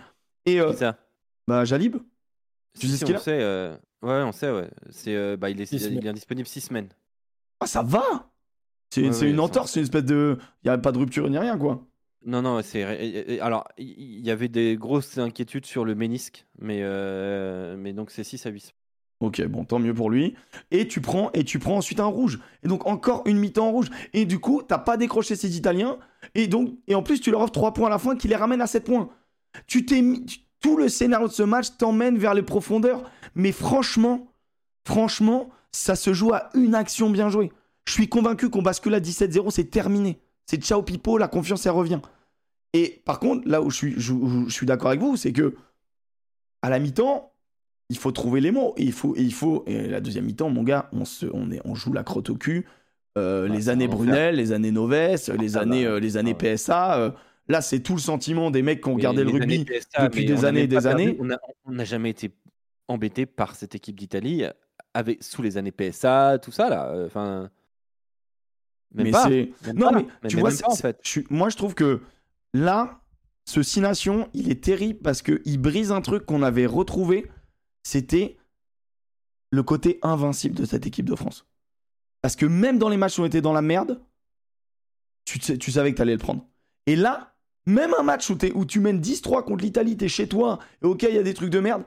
et 0.46 0.60
euh, 0.60 0.72
ça? 0.72 0.98
bah 1.46 1.64
Jalib 1.64 1.96
Tu 2.78 2.86
Si, 2.86 2.88
sais 2.88 2.96
ce 2.98 3.04
qu'il 3.04 3.14
on 3.14 3.18
a? 3.18 3.20
sait, 3.20 3.40
euh, 3.42 3.76
Ouais, 4.02 4.22
on 4.22 4.32
sait, 4.32 4.50
ouais. 4.52 4.68
C'est, 4.90 5.14
euh, 5.16 5.36
bah, 5.36 5.50
il, 5.50 5.60
est, 5.60 5.66
Six 5.66 5.78
il 5.78 5.82
est 5.82 5.88
semaines. 5.88 6.08
indisponible 6.08 6.46
6 6.46 6.60
semaines. 6.60 6.88
ah 7.60 7.66
ça 7.66 7.82
va? 7.82 8.30
C'est 8.90 9.02
Ouais, 9.02 9.30
une 9.30 9.40
entorse 9.40 9.72
c'est 9.72 9.80
une 9.80 9.84
espèce 9.84 10.04
de 10.04 10.38
il 10.64 10.68
y 10.68 10.70
a 10.70 10.78
pas 10.78 10.92
de 10.92 10.98
rupture 10.98 11.28
ni 11.30 11.38
rien 11.38 11.58
quoi 11.58 11.86
Non, 12.24 12.42
non, 12.42 12.60
c'est. 12.62 13.40
Alors, 13.40 13.68
il 13.78 13.94
il 14.18 14.26
y 14.26 14.30
avait 14.30 14.48
des 14.48 14.76
grosses 14.76 15.18
inquiétudes 15.18 15.66
sur 15.66 15.84
le 15.84 15.94
ménisque, 15.94 16.46
mais, 16.58 16.80
euh, 16.82 17.76
mais 17.76 17.92
donc 17.92 18.10
c'est 18.10 18.24
6 18.24 18.44
à 18.46 18.50
8. 18.50 18.74
Ok 19.20 19.46
bon 19.46 19.64
tant 19.64 19.78
mieux 19.78 19.94
pour 19.94 20.10
lui. 20.10 20.34
Et 20.70 20.88
tu 20.88 21.00
prends 21.00 21.30
et 21.32 21.44
tu 21.44 21.58
prends 21.58 21.76
ensuite 21.76 22.00
un 22.00 22.06
rouge. 22.06 22.38
Et 22.62 22.68
donc 22.68 22.86
encore 22.86 23.22
une 23.26 23.38
mi-temps 23.38 23.68
en 23.68 23.72
rouge. 23.72 23.90
Et 24.12 24.24
du 24.24 24.38
coup 24.38 24.62
t'as 24.66 24.78
pas 24.78 24.96
décroché 24.96 25.36
ces 25.36 25.56
Italiens. 25.56 25.98
Et 26.34 26.46
donc 26.46 26.74
et 26.86 26.94
en 26.94 27.02
plus 27.02 27.20
tu 27.20 27.30
leur 27.30 27.40
offres 27.40 27.52
3 27.52 27.72
points 27.72 27.86
à 27.86 27.90
la 27.90 27.98
fin 27.98 28.16
qui 28.16 28.28
les 28.28 28.36
ramène 28.36 28.60
à 28.60 28.66
7 28.66 28.84
points. 28.84 29.08
Tu 29.66 29.86
t'es 29.86 30.02
tout 30.60 30.76
le 30.76 30.88
scénario 30.88 31.28
de 31.28 31.32
ce 31.32 31.42
match 31.42 31.76
t'emmène 31.78 32.18
vers 32.18 32.34
les 32.34 32.42
profondeurs. 32.42 33.10
Mais 33.34 33.52
franchement 33.52 34.28
franchement 34.84 35.50
ça 35.72 35.96
se 35.96 36.12
joue 36.12 36.32
à 36.32 36.50
une 36.54 36.74
action 36.74 37.10
bien 37.10 37.28
jouée. 37.28 37.50
Je 37.86 37.92
suis 37.92 38.08
convaincu 38.08 38.50
qu'on 38.50 38.62
bascule 38.62 38.94
à 38.94 39.00
17-0 39.00 39.50
c'est 39.50 39.70
terminé. 39.70 40.20
C'est 40.44 40.62
ciao 40.62 40.82
pipo 40.82 41.18
la 41.18 41.28
confiance 41.28 41.64
elle 41.66 41.72
revient. 41.72 42.00
Et 42.72 43.02
par 43.06 43.18
contre 43.18 43.48
là 43.48 43.62
où 43.62 43.70
je 43.70 43.76
suis 43.76 43.94
je 43.96 44.48
suis 44.48 44.66
d'accord 44.66 44.88
avec 44.88 45.00
vous 45.00 45.16
c'est 45.16 45.32
que 45.32 45.54
à 46.62 46.68
la 46.68 46.78
mi-temps 46.78 47.32
il 47.88 47.96
faut 47.98 48.10
trouver 48.12 48.40
les 48.40 48.50
mots 48.50 48.74
et 48.76 48.82
il 48.82 48.92
faut 48.92 49.14
et 49.16 49.22
il 49.22 49.32
faut 49.32 49.62
et 49.66 49.86
la 49.86 50.00
deuxième 50.00 50.24
mi-temps 50.24 50.50
mon 50.50 50.62
gars 50.64 50.88
on 50.92 51.04
se 51.04 51.26
on 51.32 51.50
est 51.50 51.60
on 51.64 51.74
joue 51.74 51.92
la 51.92 52.02
crotte 52.04 52.30
au 52.30 52.36
cul 52.36 52.66
Euh, 53.18 53.46
Ah, 53.48 53.54
les 53.54 53.68
années. 53.70 53.88
Brunel 53.88 54.34
les 54.36 54.52
années 54.52 54.72
Noves 54.72 54.92
les 54.92 55.56
Ah, 55.56 55.60
années 55.60 55.84
bah, 55.84 55.90
euh, 55.92 56.00
les 56.00 56.16
années 56.16 56.36
ah 56.38 56.42
ouais. 56.44 56.54
PSA 56.56 56.98
euh, 56.98 57.10
là 57.48 57.60
c'est 57.62 57.80
tout 57.80 57.94
le 57.94 58.00
sentiment 58.00 58.50
des 58.50 58.62
mecs 58.62 58.82
qui 58.82 58.88
ont 58.88 58.94
regardé 58.94 59.24
le 59.24 59.30
Les 59.30 59.42
années 59.42 59.56
rugby 59.58 59.64
PSA, 59.78 60.02
depuis 60.08 60.24
des 60.26 60.44
années 60.44 60.62
et 60.62 60.66
des 60.66 60.76
perdu- 60.80 60.88
années. 60.88 61.18
On 61.64 61.72
n'a 61.72 61.84
jamais 61.84 62.10
été 62.10 62.30
embêté 62.88 63.24
par 63.26 63.54
cette 63.54 63.74
équipe 63.74 63.98
d'Italie 63.98 64.44
avec, 64.94 65.22
sous 65.22 65.42
les 65.42 65.56
années 65.56 65.72
PSA, 65.72 66.38
tout 66.42 66.52
ça 66.52 66.68
là. 66.70 66.92
Enfin. 67.06 67.50
même 68.94 69.06
mais 69.06 69.10
pas, 69.12 69.24
c'est 69.28 69.50
non 69.74 69.90
pas, 69.92 70.02
mais 70.22 70.28
tu 70.28 70.36
vois 70.38 70.50
pas, 70.50 70.70
en 70.70 70.74
fait. 70.76 70.98
je 71.02 71.20
moi 71.30 71.48
je 71.50 71.56
trouve 71.56 71.74
que 71.74 72.00
là 72.54 73.00
ce 73.44 73.62
Six 73.62 73.80
Nations 73.80 74.28
il 74.34 74.50
est 74.50 74.62
terrible 74.62 75.00
parce 75.00 75.22
que 75.22 75.40
il 75.44 75.58
brise 75.58 75.90
un 75.92 76.00
truc 76.00 76.24
qu'on 76.26 76.42
avait 76.42 76.66
retrouvé 76.66 77.26
c'était 77.86 78.36
le 79.50 79.62
côté 79.62 79.98
invincible 80.02 80.54
de 80.54 80.64
cette 80.64 80.86
équipe 80.86 81.08
de 81.08 81.14
France 81.14 81.46
parce 82.20 82.36
que 82.36 82.46
même 82.46 82.78
dans 82.78 82.88
les 82.88 82.96
matchs 82.96 83.18
où 83.18 83.22
on 83.22 83.26
était 83.26 83.40
dans 83.40 83.52
la 83.52 83.62
merde 83.62 84.00
tu, 85.24 85.70
savais 85.70 85.92
que 85.92 85.98
t'allais 85.98 86.12
le 86.12 86.18
prendre 86.18 86.44
et 86.86 86.96
là 86.96 87.34
même 87.66 87.94
un 87.98 88.02
match 88.02 88.30
où, 88.30 88.36
où 88.54 88.64
tu 88.64 88.80
mènes 88.80 89.00
10-3 89.00 89.44
contre 89.44 89.64
l'Italie 89.64 89.96
t'es 89.96 90.08
chez 90.08 90.28
toi 90.28 90.58
et 90.82 90.86
ok 90.86 91.04
il 91.08 91.14
y 91.14 91.18
a 91.18 91.22
des 91.22 91.34
trucs 91.34 91.50
de 91.50 91.60
merde 91.60 91.84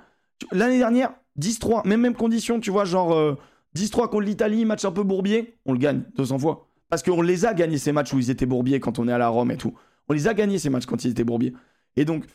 l'année 0.52 0.78
dernière 0.78 1.14
10-3 1.40 1.88
même 1.88 2.02
même 2.02 2.16
condition 2.16 2.60
tu 2.60 2.72
vois 2.72 2.86
genre 2.86 3.14
euh, 3.14 3.38
10-3 3.76 4.10
contre 4.10 4.22
l'Italie 4.22 4.66
match 4.66 4.86
un 4.86 4.92
peu 4.92 5.04
bourbier 5.04 5.58
on 5.66 5.74
le 5.74 5.80
gagne 5.80 6.04
200 6.16 6.40
fois 6.40 6.70
parce 6.90 7.04
qu'on 7.04 7.22
les 7.22 7.46
a 7.46 7.54
gagnés 7.54 7.78
ces 7.78 7.92
matchs 7.92 8.14
où 8.14 8.20
ils 8.20 8.30
étaient 8.30 8.46
bourbiers 8.46 8.80
quand 8.80 9.00
on 9.00 9.08
est 9.08 9.14
à 9.14 9.18
la 9.18 9.30
Rome 9.30 9.52
et 9.52 9.58
tout. 9.58 9.78
On 10.08 10.14
les 10.14 10.28
a 10.28 10.34
gagnés 10.34 10.58
ces 10.58 10.70
matchs 10.70 10.88
quand 10.88 11.04
ils 11.06 11.12
étaient 11.12 11.24
bourbiers. 11.24 11.54
Et 11.96 12.04
donc 12.04 12.26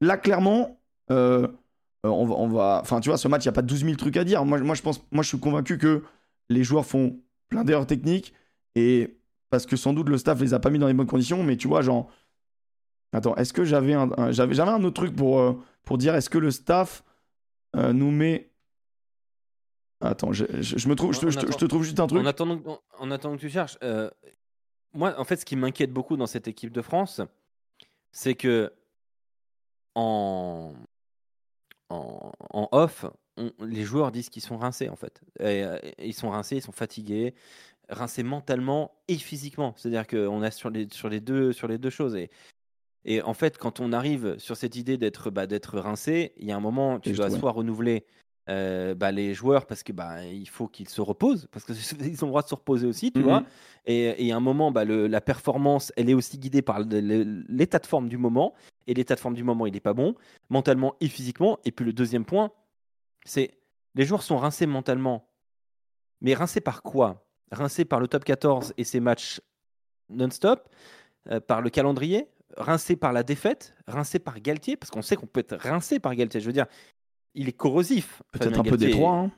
là, 0.00 0.16
clairement, 0.16 0.80
euh, 1.10 1.46
euh, 2.06 2.08
on 2.10 2.26
va, 2.26 2.34
on 2.36 2.48
va- 2.48 2.78
enfin 2.82 3.00
tu 3.00 3.08
vois, 3.08 3.18
ce 3.18 3.28
match, 3.28 3.42
il 3.44 3.46
y 3.46 3.48
a 3.48 3.52
pas 3.52 3.62
12 3.62 3.84
000 3.84 3.96
trucs 3.96 4.16
à 4.16 4.24
dire. 4.24 4.44
Moi, 4.44 4.58
moi, 4.60 4.74
je 4.74 4.82
pense, 4.82 5.00
moi, 5.10 5.22
je 5.22 5.28
suis 5.28 5.38
convaincu 5.40 5.78
que 5.78 6.04
les 6.48 6.64
joueurs 6.64 6.86
font 6.86 7.20
plein 7.48 7.64
d'erreurs 7.64 7.86
techniques 7.86 8.34
et 8.74 9.18
parce 9.50 9.66
que 9.66 9.76
sans 9.76 9.92
doute 9.94 10.08
le 10.08 10.18
staff 10.18 10.40
les 10.40 10.54
a 10.54 10.60
pas 10.60 10.70
mis 10.70 10.78
dans 10.78 10.86
les 10.88 10.94
bonnes 10.94 11.06
conditions. 11.06 11.42
Mais 11.42 11.56
tu 11.56 11.66
vois, 11.68 11.82
genre, 11.82 12.10
attends, 13.12 13.34
est-ce 13.36 13.52
que 13.52 13.64
j'avais 13.64 13.94
un, 13.94 14.10
un- 14.16 14.30
j'avais, 14.32 14.54
j'avais 14.54 14.70
un 14.70 14.82
autre 14.84 14.94
truc 15.02 15.16
pour 15.16 15.40
euh, 15.40 15.54
pour 15.84 15.98
dire, 15.98 16.14
est-ce 16.14 16.28
que 16.30 16.38
le 16.38 16.50
staff 16.50 17.02
euh, 17.76 17.92
nous 17.92 18.10
met 18.10 18.50
Attends, 20.00 20.32
je, 20.32 20.44
je- 20.60 20.78
je 20.78 20.88
me 20.88 20.94
trouve, 20.94 21.12
je, 21.12 21.20
te- 21.40 21.46
je 21.60 21.66
trouve 21.66 21.82
juste 21.82 21.98
un 21.98 22.06
truc. 22.06 22.20
En 22.22 22.26
attendant, 22.26 22.58
que- 22.58 22.68
en- 22.68 22.80
en 23.00 23.10
attendant 23.10 23.34
que 23.36 23.40
tu 23.40 23.50
cherches, 23.50 23.76
moi, 24.94 25.14
en 25.18 25.24
fait, 25.24 25.36
ce 25.36 25.44
qui 25.44 25.56
m'inquiète 25.56 25.92
beaucoup 25.92 26.16
dans 26.16 26.26
cette 26.26 26.46
équipe 26.46 26.72
de 26.72 26.82
France, 26.82 27.20
c'est 28.12 28.34
que 28.34 28.72
en, 29.94 30.72
en, 31.90 32.32
en 32.50 32.68
off, 32.72 33.06
on- 33.36 33.52
les 33.60 33.82
joueurs 33.84 34.12
disent 34.12 34.28
qu'ils 34.30 34.42
sont 34.42 34.58
rincés, 34.58 34.88
en 34.88 34.96
fait. 34.96 35.20
Et, 35.40 35.64
euh, 35.64 35.78
ils 35.98 36.14
sont 36.14 36.30
rincés, 36.30 36.56
ils 36.56 36.62
sont 36.62 36.72
fatigués, 36.72 37.34
rincés 37.88 38.22
mentalement 38.22 38.92
et 39.08 39.16
physiquement. 39.16 39.74
C'est-à-dire 39.76 40.06
qu'on 40.06 40.42
a 40.42 40.50
sur 40.50 40.70
les, 40.70 40.88
sur, 40.90 41.08
les 41.08 41.20
deux, 41.20 41.52
sur 41.52 41.68
les 41.68 41.78
deux 41.78 41.90
choses. 41.90 42.14
Et, 42.14 42.30
et 43.04 43.22
en 43.22 43.34
fait, 43.34 43.58
quand 43.58 43.80
on 43.80 43.92
arrive 43.92 44.36
sur 44.38 44.56
cette 44.56 44.76
idée 44.76 44.98
d'être 44.98 45.30
bah, 45.30 45.46
d'être 45.46 45.78
rincé, 45.78 46.32
il 46.36 46.46
y 46.46 46.52
a 46.52 46.56
un 46.56 46.60
moment, 46.60 47.00
tu 47.00 47.10
Et 47.10 47.12
dois- 47.12 47.30
soit 47.30 47.52
renouveler 47.52 48.04
euh, 48.48 48.94
bah, 48.94 49.12
les 49.12 49.34
joueurs 49.34 49.66
parce 49.66 49.82
que 49.82 49.92
bah, 49.92 50.24
il 50.24 50.48
faut 50.48 50.68
qu'ils 50.68 50.88
se 50.88 51.00
reposent, 51.00 51.46
parce 51.50 51.64
qu'ils 51.64 51.74
ont 52.22 52.26
le 52.26 52.30
droit 52.30 52.42
de 52.42 52.48
se 52.48 52.54
reposer 52.54 52.86
aussi, 52.86 53.12
tu 53.12 53.18
Mhm. 53.20 53.24
vois. 53.24 53.42
Et, 53.86 54.26
et 54.26 54.32
à 54.32 54.36
un 54.36 54.40
moment, 54.40 54.70
bah, 54.70 54.84
le- 54.84 55.06
la 55.06 55.20
performance, 55.20 55.92
elle 55.96 56.08
est 56.10 56.14
aussi 56.14 56.38
guidée 56.38 56.62
par 56.62 56.80
l'état 56.80 57.78
de 57.78 57.86
forme 57.86 58.08
du 58.08 58.16
moment. 58.18 58.54
Et 58.86 58.94
l'état 58.94 59.14
de 59.14 59.20
forme 59.20 59.34
du 59.34 59.44
moment, 59.44 59.66
il 59.66 59.72
n'est 59.74 59.80
pas 59.80 59.92
bon, 59.92 60.14
mentalement 60.48 60.94
et 61.00 61.08
physiquement. 61.08 61.58
Et 61.64 61.72
puis 61.72 61.84
le 61.84 61.92
deuxième 61.92 62.24
point, 62.24 62.50
c'est 63.24 63.50
les 63.94 64.04
joueurs 64.06 64.22
sont 64.22 64.38
rincés 64.38 64.66
mentalement. 64.66 65.26
Mais 66.20 66.34
rincés 66.34 66.60
par 66.60 66.82
quoi? 66.82 67.26
Rincés 67.52 67.84
par 67.84 68.00
le 68.00 68.08
top 68.08 68.24
14 68.24 68.72
et 68.78 68.84
ses 68.84 69.00
matchs 69.00 69.40
non-stop, 70.08 70.68
euh, 71.30 71.40
par 71.40 71.60
le 71.60 71.70
calendrier, 71.70 72.28
rincés 72.56 72.96
par 72.96 73.12
la 73.12 73.22
défaite, 73.22 73.74
rincés 73.86 74.18
par 74.18 74.40
Galtier, 74.40 74.76
parce 74.76 74.90
qu'on 74.90 75.02
sait 75.02 75.16
qu'on 75.16 75.26
peut 75.26 75.40
être 75.40 75.56
rincé 75.56 75.98
par 76.00 76.14
Galtier. 76.14 76.40
Je 76.40 76.46
veux 76.46 76.52
dire, 76.52 76.66
il 77.38 77.48
est 77.48 77.52
corrosif. 77.52 78.22
Peut-être 78.32 78.54
Fabien 78.56 78.60
un 78.60 78.64
peu 78.64 78.76
détroit. 78.76 79.12
hein. 79.14 79.30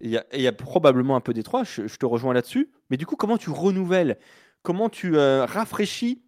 Il 0.00 0.10
y, 0.10 0.18
a, 0.18 0.24
il 0.34 0.40
y 0.42 0.46
a 0.46 0.52
probablement 0.52 1.16
un 1.16 1.20
peu 1.20 1.32
d'étroit, 1.32 1.62
je, 1.64 1.86
je 1.86 1.96
te 1.96 2.04
rejoins 2.04 2.34
là-dessus. 2.34 2.70
Mais 2.90 2.96
du 2.96 3.06
coup, 3.06 3.16
comment 3.16 3.38
tu 3.38 3.50
renouvelles? 3.50 4.18
Comment 4.62 4.88
tu 4.88 5.16
euh, 5.16 5.46
rafraîchis 5.46 6.22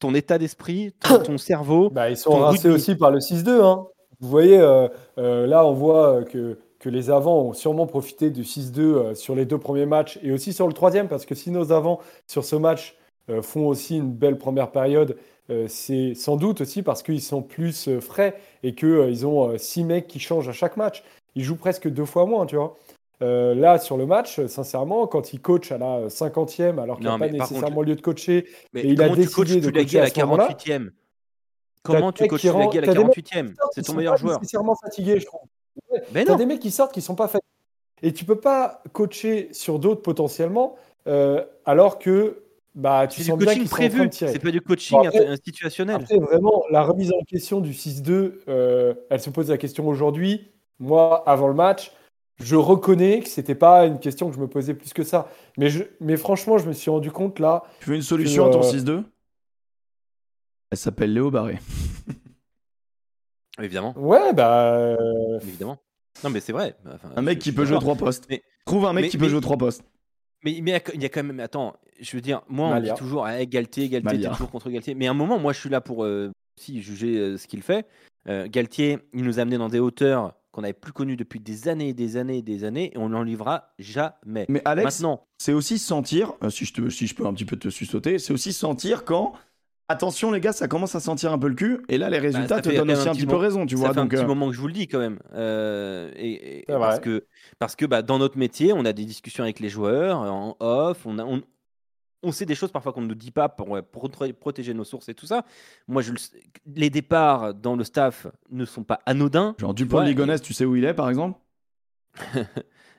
ton 0.00 0.14
état 0.14 0.38
d'esprit, 0.38 0.92
ton, 1.00 1.22
ton 1.22 1.38
cerveau 1.50 1.90
Bah, 1.90 2.10
ils 2.10 2.16
sont 2.16 2.32
rincés 2.38 2.68
aussi 2.68 2.94
par 2.96 3.10
le 3.10 3.18
6-2. 3.20 3.62
hein. 3.62 3.86
Vous 4.20 4.28
voyez, 4.28 4.58
euh, 4.58 4.88
euh, 5.18 5.46
là, 5.46 5.64
on 5.64 5.72
voit 5.72 6.24
que, 6.24 6.58
que 6.78 6.88
les 6.90 7.08
avants 7.10 7.40
ont 7.42 7.52
sûrement 7.54 7.86
profité 7.86 8.30
du 8.30 8.42
6-2 8.42 8.80
euh, 8.80 9.14
sur 9.14 9.34
les 9.34 9.46
deux 9.46 9.58
premiers 9.58 9.86
matchs 9.86 10.18
et 10.22 10.32
aussi 10.32 10.52
sur 10.52 10.66
le 10.66 10.74
troisième, 10.74 11.08
parce 11.08 11.24
que 11.24 11.34
si 11.34 11.50
nos 11.50 11.72
avants 11.72 12.00
sur 12.26 12.44
ce 12.44 12.56
match 12.56 12.96
euh, 12.96 12.99
font 13.42 13.68
aussi 13.68 13.96
une 13.96 14.12
belle 14.12 14.38
première 14.38 14.72
période, 14.72 15.16
euh, 15.50 15.66
c'est 15.68 16.14
sans 16.14 16.36
doute 16.36 16.60
aussi 16.60 16.82
parce 16.82 17.02
qu'ils 17.02 17.22
sont 17.22 17.42
plus 17.42 17.88
euh, 17.88 18.00
frais 18.00 18.36
et 18.62 18.74
qu'ils 18.74 19.26
ont 19.26 19.50
euh, 19.50 19.58
six 19.58 19.82
mecs 19.82 20.06
qui 20.06 20.20
changent 20.20 20.48
à 20.48 20.52
chaque 20.52 20.76
match. 20.76 21.02
Ils 21.34 21.42
jouent 21.42 21.56
presque 21.56 21.88
deux 21.88 22.04
fois 22.04 22.24
moins, 22.24 22.46
tu 22.46 22.56
vois. 22.56 22.76
Euh, 23.22 23.54
là, 23.54 23.78
sur 23.78 23.96
le 23.96 24.06
match, 24.06 24.44
sincèrement, 24.46 25.06
quand 25.06 25.32
il 25.32 25.40
coach 25.40 25.72
à 25.72 25.78
la 25.78 26.06
50e, 26.06 26.80
alors 26.80 26.96
qu'il 26.96 27.06
n'a 27.06 27.18
pas 27.18 27.28
nécessairement 27.28 27.82
lieu 27.82 27.96
de 27.96 28.00
coacher, 28.00 28.46
mais, 28.72 28.82
il 28.84 29.02
a 29.02 29.08
décidé 29.10 29.60
de 29.60 29.70
coacher 29.70 30.00
à 30.00 30.04
la 30.04 30.10
48e 30.10 30.90
Comment 31.82 32.12
tu 32.12 32.26
coaches 32.26 32.42
Tulagi 32.42 32.78
à 32.78 32.80
la 32.82 32.94
48e 32.94 33.54
C'est 33.72 33.82
ton 33.82 33.94
meilleur 33.94 34.16
joueur. 34.16 34.38
nécessairement 34.38 34.76
fatigué, 34.76 35.18
je 35.18 35.26
trouve. 35.26 35.40
Mais 36.12 36.24
non. 36.24 36.36
des 36.36 36.46
mecs 36.46 36.60
qui 36.60 36.70
sortent 36.70 36.92
qui 36.92 37.02
sont 37.02 37.14
pas 37.14 37.26
fatigués. 37.26 37.46
Et 38.02 38.12
tu 38.12 38.24
peux 38.24 38.40
pas 38.40 38.82
coacher 38.92 39.48
sur 39.52 39.78
d'autres 39.78 40.02
potentiellement, 40.02 40.76
euh, 41.06 41.44
alors 41.66 41.98
que 41.98 42.42
bah, 42.74 43.06
tu 43.08 43.22
sens 43.22 43.38
bien 43.38 43.54
qu'ils 43.54 43.68
prévu. 43.68 44.08
C'est 44.12 44.38
pas 44.38 44.50
du 44.50 44.60
coaching 44.60 44.98
institutionnel. 45.28 45.96
Après, 45.96 46.18
vraiment, 46.18 46.64
la 46.70 46.82
remise 46.82 47.12
en 47.12 47.22
question 47.24 47.60
du 47.60 47.72
6-2, 47.72 48.42
euh, 48.48 48.94
elle 49.10 49.20
se 49.20 49.30
pose 49.30 49.50
la 49.50 49.58
question 49.58 49.88
aujourd'hui. 49.88 50.52
Moi, 50.78 51.22
avant 51.28 51.48
le 51.48 51.54
match, 51.54 51.92
je 52.38 52.56
reconnais 52.56 53.20
que 53.20 53.28
c'était 53.28 53.54
pas 53.54 53.86
une 53.86 53.98
question 53.98 54.28
que 54.30 54.36
je 54.36 54.40
me 54.40 54.46
posais 54.48 54.74
plus 54.74 54.92
que 54.92 55.02
ça. 55.02 55.28
Mais, 55.58 55.68
je, 55.68 55.84
mais 56.00 56.16
franchement, 56.16 56.58
je 56.58 56.66
me 56.66 56.72
suis 56.72 56.90
rendu 56.90 57.10
compte 57.10 57.38
là. 57.38 57.64
Tu 57.80 57.90
veux 57.90 57.96
une 57.96 58.02
solution 58.02 58.46
à 58.46 58.50
ton 58.50 58.60
6-2 58.60 58.88
euh, 58.90 59.02
Elle 60.70 60.78
s'appelle 60.78 61.12
Léo 61.12 61.30
Barré. 61.30 61.58
Évidemment. 63.60 63.94
Ouais, 63.98 64.32
bah. 64.32 64.96
Évidemment. 65.42 65.78
Non, 66.22 66.30
mais 66.30 66.40
c'est 66.40 66.52
vrai. 66.52 66.76
un 67.16 67.22
mec 67.22 67.38
qui 67.40 67.52
peut 67.52 67.64
jouer 67.64 67.78
trois 67.78 67.96
postes. 67.96 68.26
Mais... 68.30 68.42
Trouve 68.64 68.86
un 68.86 68.92
mec 68.92 69.10
qui 69.10 69.18
peut 69.18 69.28
jouer 69.28 69.40
trois 69.40 69.58
postes. 69.58 69.82
Mais, 70.44 70.52
il 70.52 70.66
y 70.66 70.72
a 70.72 70.80
quand 70.80 71.22
même. 71.22 71.40
Attends, 71.40 71.74
je 72.00 72.16
veux 72.16 72.20
dire, 72.20 72.42
moi, 72.48 72.68
on 72.68 72.80
dit 72.80 72.90
toujours 72.96 73.26
ah, 73.26 73.44
Galtier, 73.44 73.88
Galtier, 73.88 74.28
toujours 74.28 74.50
contre 74.50 74.70
Galtier. 74.70 74.94
Mais 74.94 75.06
à 75.06 75.10
un 75.10 75.14
moment, 75.14 75.38
moi, 75.38 75.52
je 75.52 75.60
suis 75.60 75.70
là 75.70 75.80
pour 75.80 76.04
euh, 76.04 76.30
aussi 76.58 76.80
juger 76.82 77.18
euh, 77.18 77.36
ce 77.36 77.46
qu'il 77.46 77.62
fait. 77.62 77.86
Euh, 78.28 78.46
Galtier, 78.48 78.98
il 79.12 79.24
nous 79.24 79.38
a 79.38 79.42
amené 79.42 79.58
dans 79.58 79.68
des 79.68 79.78
hauteurs 79.78 80.34
qu'on 80.52 80.62
n'avait 80.62 80.72
plus 80.72 80.92
connues 80.92 81.16
depuis 81.16 81.38
des 81.38 81.68
années 81.68 81.90
et 81.90 81.94
des 81.94 82.16
années 82.16 82.38
et 82.38 82.42
des 82.42 82.64
années, 82.64 82.90
et 82.92 82.98
on 82.98 83.10
n'en 83.10 83.22
livrera 83.22 83.72
jamais. 83.78 84.46
Mais 84.48 84.62
Alex, 84.64 85.04
c'est 85.38 85.52
aussi 85.52 85.78
sentir, 85.78 86.32
si 86.48 86.64
je, 86.64 86.72
te, 86.72 86.88
si 86.88 87.06
je 87.06 87.14
peux 87.14 87.24
un 87.24 87.32
petit 87.32 87.44
peu 87.44 87.56
te 87.56 87.68
sussauter, 87.68 88.18
c'est 88.18 88.32
aussi 88.32 88.52
sentir 88.52 89.04
quand 89.04 89.32
Attention 89.88 90.30
les 90.30 90.38
gars, 90.38 90.52
ça 90.52 90.68
commence 90.68 90.94
à 90.94 91.00
sentir 91.00 91.32
un 91.32 91.38
peu 91.38 91.48
le 91.48 91.56
cul, 91.56 91.80
et 91.88 91.98
là 91.98 92.08
les 92.10 92.18
bah, 92.18 92.22
résultats 92.22 92.60
te 92.60 92.68
donnent 92.68 92.92
aussi 92.92 93.08
un, 93.08 93.12
petit 93.12 93.26
peu 93.26 93.34
raison, 93.34 93.66
tu 93.66 93.74
ça 93.74 93.80
vois. 93.80 93.92
Fait 93.92 93.98
un 93.98 94.06
petit 94.06 94.24
moment 94.24 94.48
que 94.48 94.54
je 94.54 94.60
vous 94.60 94.68
le 94.68 94.72
dis 94.72 94.86
quand 94.86 95.00
même, 95.00 95.18
et, 96.16 96.64
parce 96.68 97.00
que 97.00 97.26
parce 97.58 97.74
que 97.74 97.86
bah, 97.86 98.02
dans 98.02 98.20
notre 98.20 98.38
métier, 98.38 98.72
on 98.72 98.84
a 98.84 98.92
des 98.92 99.04
discussions 99.04 99.42
avec 99.42 99.58
les 99.58 99.68
joueurs 99.68 100.20
en 100.20 100.56
off, 100.60 101.06
on 101.06 101.18
a, 101.18 101.24
on, 101.24 101.42
on 102.22 102.32
sait 102.32 102.46
des 102.46 102.54
choses 102.54 102.70
parfois 102.70 102.92
qu'on 102.92 103.00
ne 103.00 103.06
nous 103.06 103.14
dit 103.14 103.30
pas 103.30 103.48
pour, 103.48 103.78
protéger 104.38 104.74
nos 104.74 104.84
sources 104.84 105.08
et 105.08 105.14
tout 105.14 105.26
ça. 105.26 105.44
Moi, 105.88 106.02
je, 106.02 106.12
les 106.66 106.90
départs 106.90 107.54
dans 107.54 107.76
le 107.76 107.84
staff 107.84 108.26
ne 108.50 108.64
sont 108.64 108.84
pas 108.84 109.00
anodins. 109.06 109.54
Genre 109.58 109.74
Dupont 109.74 110.00
Ligonnès, 110.00 110.40
tu 110.42 110.52
sais 110.52 110.64
où 110.64 110.76
il 110.76 110.84
est 110.84 110.94
par 110.94 111.08
exemple? 111.08 111.38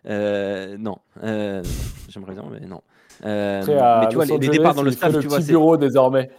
Euh, 0.08 0.78
Non. 0.80 0.98
Euh, 1.22 1.62
j'aimerais 2.10 2.34
dire, 2.34 2.44
mais 2.48 2.62
non. 2.62 2.82
Euh, 3.24 3.60
mais 3.60 4.08
tu 4.10 4.16
vois, 4.16 4.26
les, 4.26 4.40
départs 4.40 4.74
dans 4.74 4.82
le 4.82 4.90
staff, 4.90 5.20
tu 5.20 5.28
vois, 5.28 5.40
bureau 5.42 5.78
désormais. 5.78 6.32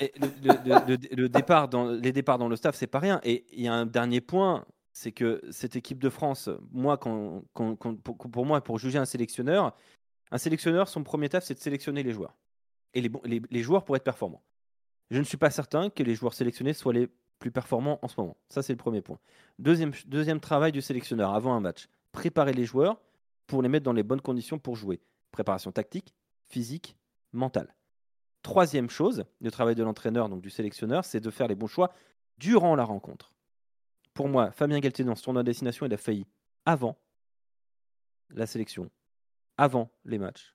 le, 0.00 1.28
départ 1.28 1.68
dans, 1.68 1.90
les 1.90 2.12
départs 2.12 2.38
dans 2.38 2.48
le 2.48 2.56
staff, 2.56 2.76
c'est 2.76 2.86
pas 2.86 2.98
rien. 2.98 3.20
Et 3.22 3.44
il 3.52 3.62
y 3.62 3.68
a 3.68 3.74
un 3.74 3.84
dernier 3.84 4.22
point, 4.22 4.64
c'est 4.94 5.12
que 5.12 5.42
cette 5.50 5.76
équipe 5.76 5.98
de 5.98 6.08
France, 6.08 6.48
moi, 6.72 6.96
quand, 6.96 7.42
pour, 7.52 8.16
pour, 8.16 8.46
moi, 8.46 8.62
pour 8.62 8.78
juger 8.78 8.96
un 8.96 9.04
sélectionneur, 9.04 9.74
un 10.30 10.38
sélectionneur, 10.38 10.88
son 10.88 11.02
premier 11.02 11.28
taf, 11.28 11.44
c'est 11.44 11.54
de 11.54 11.60
sélectionner 11.60 12.02
les 12.02 12.12
joueurs. 12.12 12.36
Et 12.94 13.00
les, 13.00 13.62
joueurs 13.62 13.84
pour 13.84 13.96
être 13.96 14.04
performants. 14.04 14.42
Je 15.10 15.18
ne 15.18 15.24
suis 15.24 15.36
pas 15.36 15.50
certain 15.50 15.90
que 15.90 16.02
les 16.02 16.14
joueurs 16.14 16.34
sélectionnés 16.34 16.72
soient 16.72 16.92
les 16.92 17.08
plus 17.38 17.50
performants 17.50 17.98
en 18.02 18.08
ce 18.08 18.20
moment. 18.20 18.36
Ça, 18.48 18.62
c'est 18.62 18.72
le 18.72 18.78
premier 18.78 19.00
point. 19.00 19.18
Deuxième, 19.58 20.40
travail 20.40 20.72
du 20.72 20.80
sélectionneur 20.80 21.34
avant 21.34 21.54
un 21.54 21.60
match. 21.60 21.88
Préparer 22.12 22.52
les 22.52 22.64
joueurs 22.64 23.00
pour 23.46 23.62
les 23.62 23.68
mettre 23.68 23.84
dans 23.84 23.92
les 23.92 24.02
bonnes 24.02 24.20
conditions 24.20 24.58
pour 24.58 24.76
jouer. 24.76 25.00
Préparation 25.30 25.72
tactique, 25.72 26.14
physique, 26.48 26.96
mentale. 27.32 27.74
Troisième 28.42 28.90
chose, 28.90 29.24
le 29.40 29.50
travail 29.50 29.74
de 29.74 29.82
l'entraîneur, 29.82 30.28
donc 30.28 30.40
du 30.42 30.50
sélectionneur, 30.50 31.04
c'est 31.04 31.20
de 31.20 31.30
faire 31.30 31.46
les 31.46 31.54
bons 31.54 31.66
choix 31.66 31.92
durant 32.38 32.74
la 32.74 32.84
rencontre. 32.84 33.32
Pour 34.14 34.28
moi, 34.28 34.50
Fabien 34.50 34.80
Galtier, 34.80 35.04
dans 35.04 35.14
son 35.14 35.24
tournoi 35.24 35.42
de 35.42 35.46
destination, 35.46 35.86
il 35.86 35.94
a 35.94 35.96
failli 35.96 36.26
avant 36.64 36.96
la 38.30 38.46
sélection 38.46 38.90
avant 39.60 39.90
les 40.06 40.18
matchs, 40.18 40.54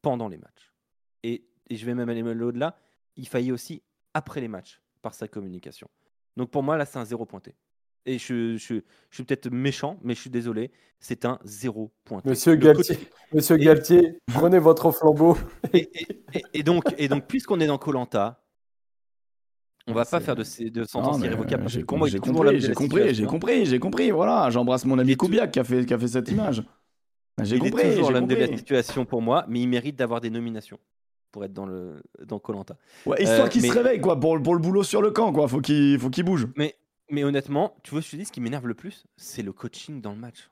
pendant 0.00 0.28
les 0.28 0.38
matchs. 0.38 0.72
Et, 1.22 1.44
je 1.70 1.84
vais 1.84 1.94
même 1.94 2.08
aller 2.08 2.22
au-delà, 2.22 2.78
il 3.16 3.28
faillit 3.28 3.52
aussi 3.52 3.82
après 4.14 4.40
les 4.40 4.48
matchs 4.48 4.80
par 5.02 5.14
sa 5.14 5.28
communication. 5.28 5.88
Donc 6.36 6.50
pour 6.50 6.62
moi, 6.62 6.76
là, 6.76 6.86
c'est 6.86 6.98
un 6.98 7.04
zéro 7.04 7.26
pointé. 7.26 7.54
Et 8.06 8.18
je, 8.18 8.56
je, 8.56 8.80
suis 9.10 9.24
peut-être 9.24 9.50
méchant, 9.50 9.98
mais 10.02 10.14
je 10.14 10.20
suis 10.20 10.30
désolé, 10.30 10.70
c'est 11.00 11.24
un 11.26 11.38
zéro 11.44 11.92
pointé. 12.04 12.30
Monsieur 12.30 12.54
Galtier, 12.54 12.96
Monsieur 13.32 13.56
Galtier 13.56 14.20
prenez 14.32 14.58
votre 14.58 14.90
flambeau. 14.90 15.36
Et, 16.52 16.62
donc, 16.62 16.84
et 16.98 17.08
donc 17.08 17.26
puisqu'on 17.26 17.60
est 17.60 17.66
dans 17.66 17.78
Colanta, 17.78 18.42
on 19.86 19.92
va 19.92 20.04
pas 20.04 20.20
faire 20.20 20.34
de, 20.34 20.68
de 20.68 20.84
sentence 20.84 21.18
irrévocable. 21.20 21.68
J'ai 21.68 21.82
compris, 21.82 22.10
j'ai 22.10 22.18
compris, 22.18 22.60
j'ai 22.60 22.74
compris, 23.24 23.66
j'ai 23.66 23.78
compris, 23.78 24.10
Voilà, 24.10 24.50
j'embrasse 24.50 24.84
mon 24.84 24.98
ami 24.98 25.16
Koubiak 25.16 25.50
qui 25.50 25.60
a 25.60 25.64
fait, 25.64 25.84
qui 25.84 25.94
a 25.94 25.98
fait 25.98 26.08
cette 26.08 26.30
image. 26.30 26.62
Bah, 27.36 27.44
j'ai 27.44 27.58
compris. 27.58 27.82
est 27.82 27.94
toujours 27.94 28.10
l'homme 28.10 28.26
de 28.26 28.34
la 28.34 28.46
situation 28.46 29.04
pour 29.04 29.22
moi, 29.22 29.44
mais 29.48 29.60
il 29.60 29.68
mérite 29.68 29.96
d'avoir 29.96 30.20
des 30.20 30.30
nominations 30.30 30.78
pour 31.32 31.44
être 31.44 31.52
dans 31.52 31.66
le 31.66 32.02
dans 32.24 32.38
Colanta. 32.38 32.76
Ouais, 33.04 33.22
histoire 33.22 33.46
euh, 33.46 33.48
qu'il 33.48 33.62
se 33.62 33.72
réveille 33.72 34.00
quoi 34.00 34.18
pour, 34.18 34.40
pour 34.42 34.54
le 34.54 34.60
boulot 34.60 34.82
sur 34.82 35.02
le 35.02 35.10
camp 35.10 35.32
quoi. 35.32 35.48
Faut 35.48 35.60
qu'il 35.60 35.98
faut 35.98 36.08
qu'il 36.08 36.24
bouge. 36.24 36.46
Mais 36.56 36.76
mais 37.10 37.24
honnêtement, 37.24 37.76
tu 37.82 37.92
vois, 37.92 38.00
je 38.00 38.10
te 38.10 38.16
dis, 38.16 38.24
ce 38.24 38.32
qui 38.32 38.40
m'énerve 38.40 38.66
le 38.66 38.74
plus, 38.74 39.04
c'est 39.16 39.42
le 39.42 39.52
coaching 39.52 40.00
dans 40.00 40.10
le 40.10 40.18
match. 40.18 40.50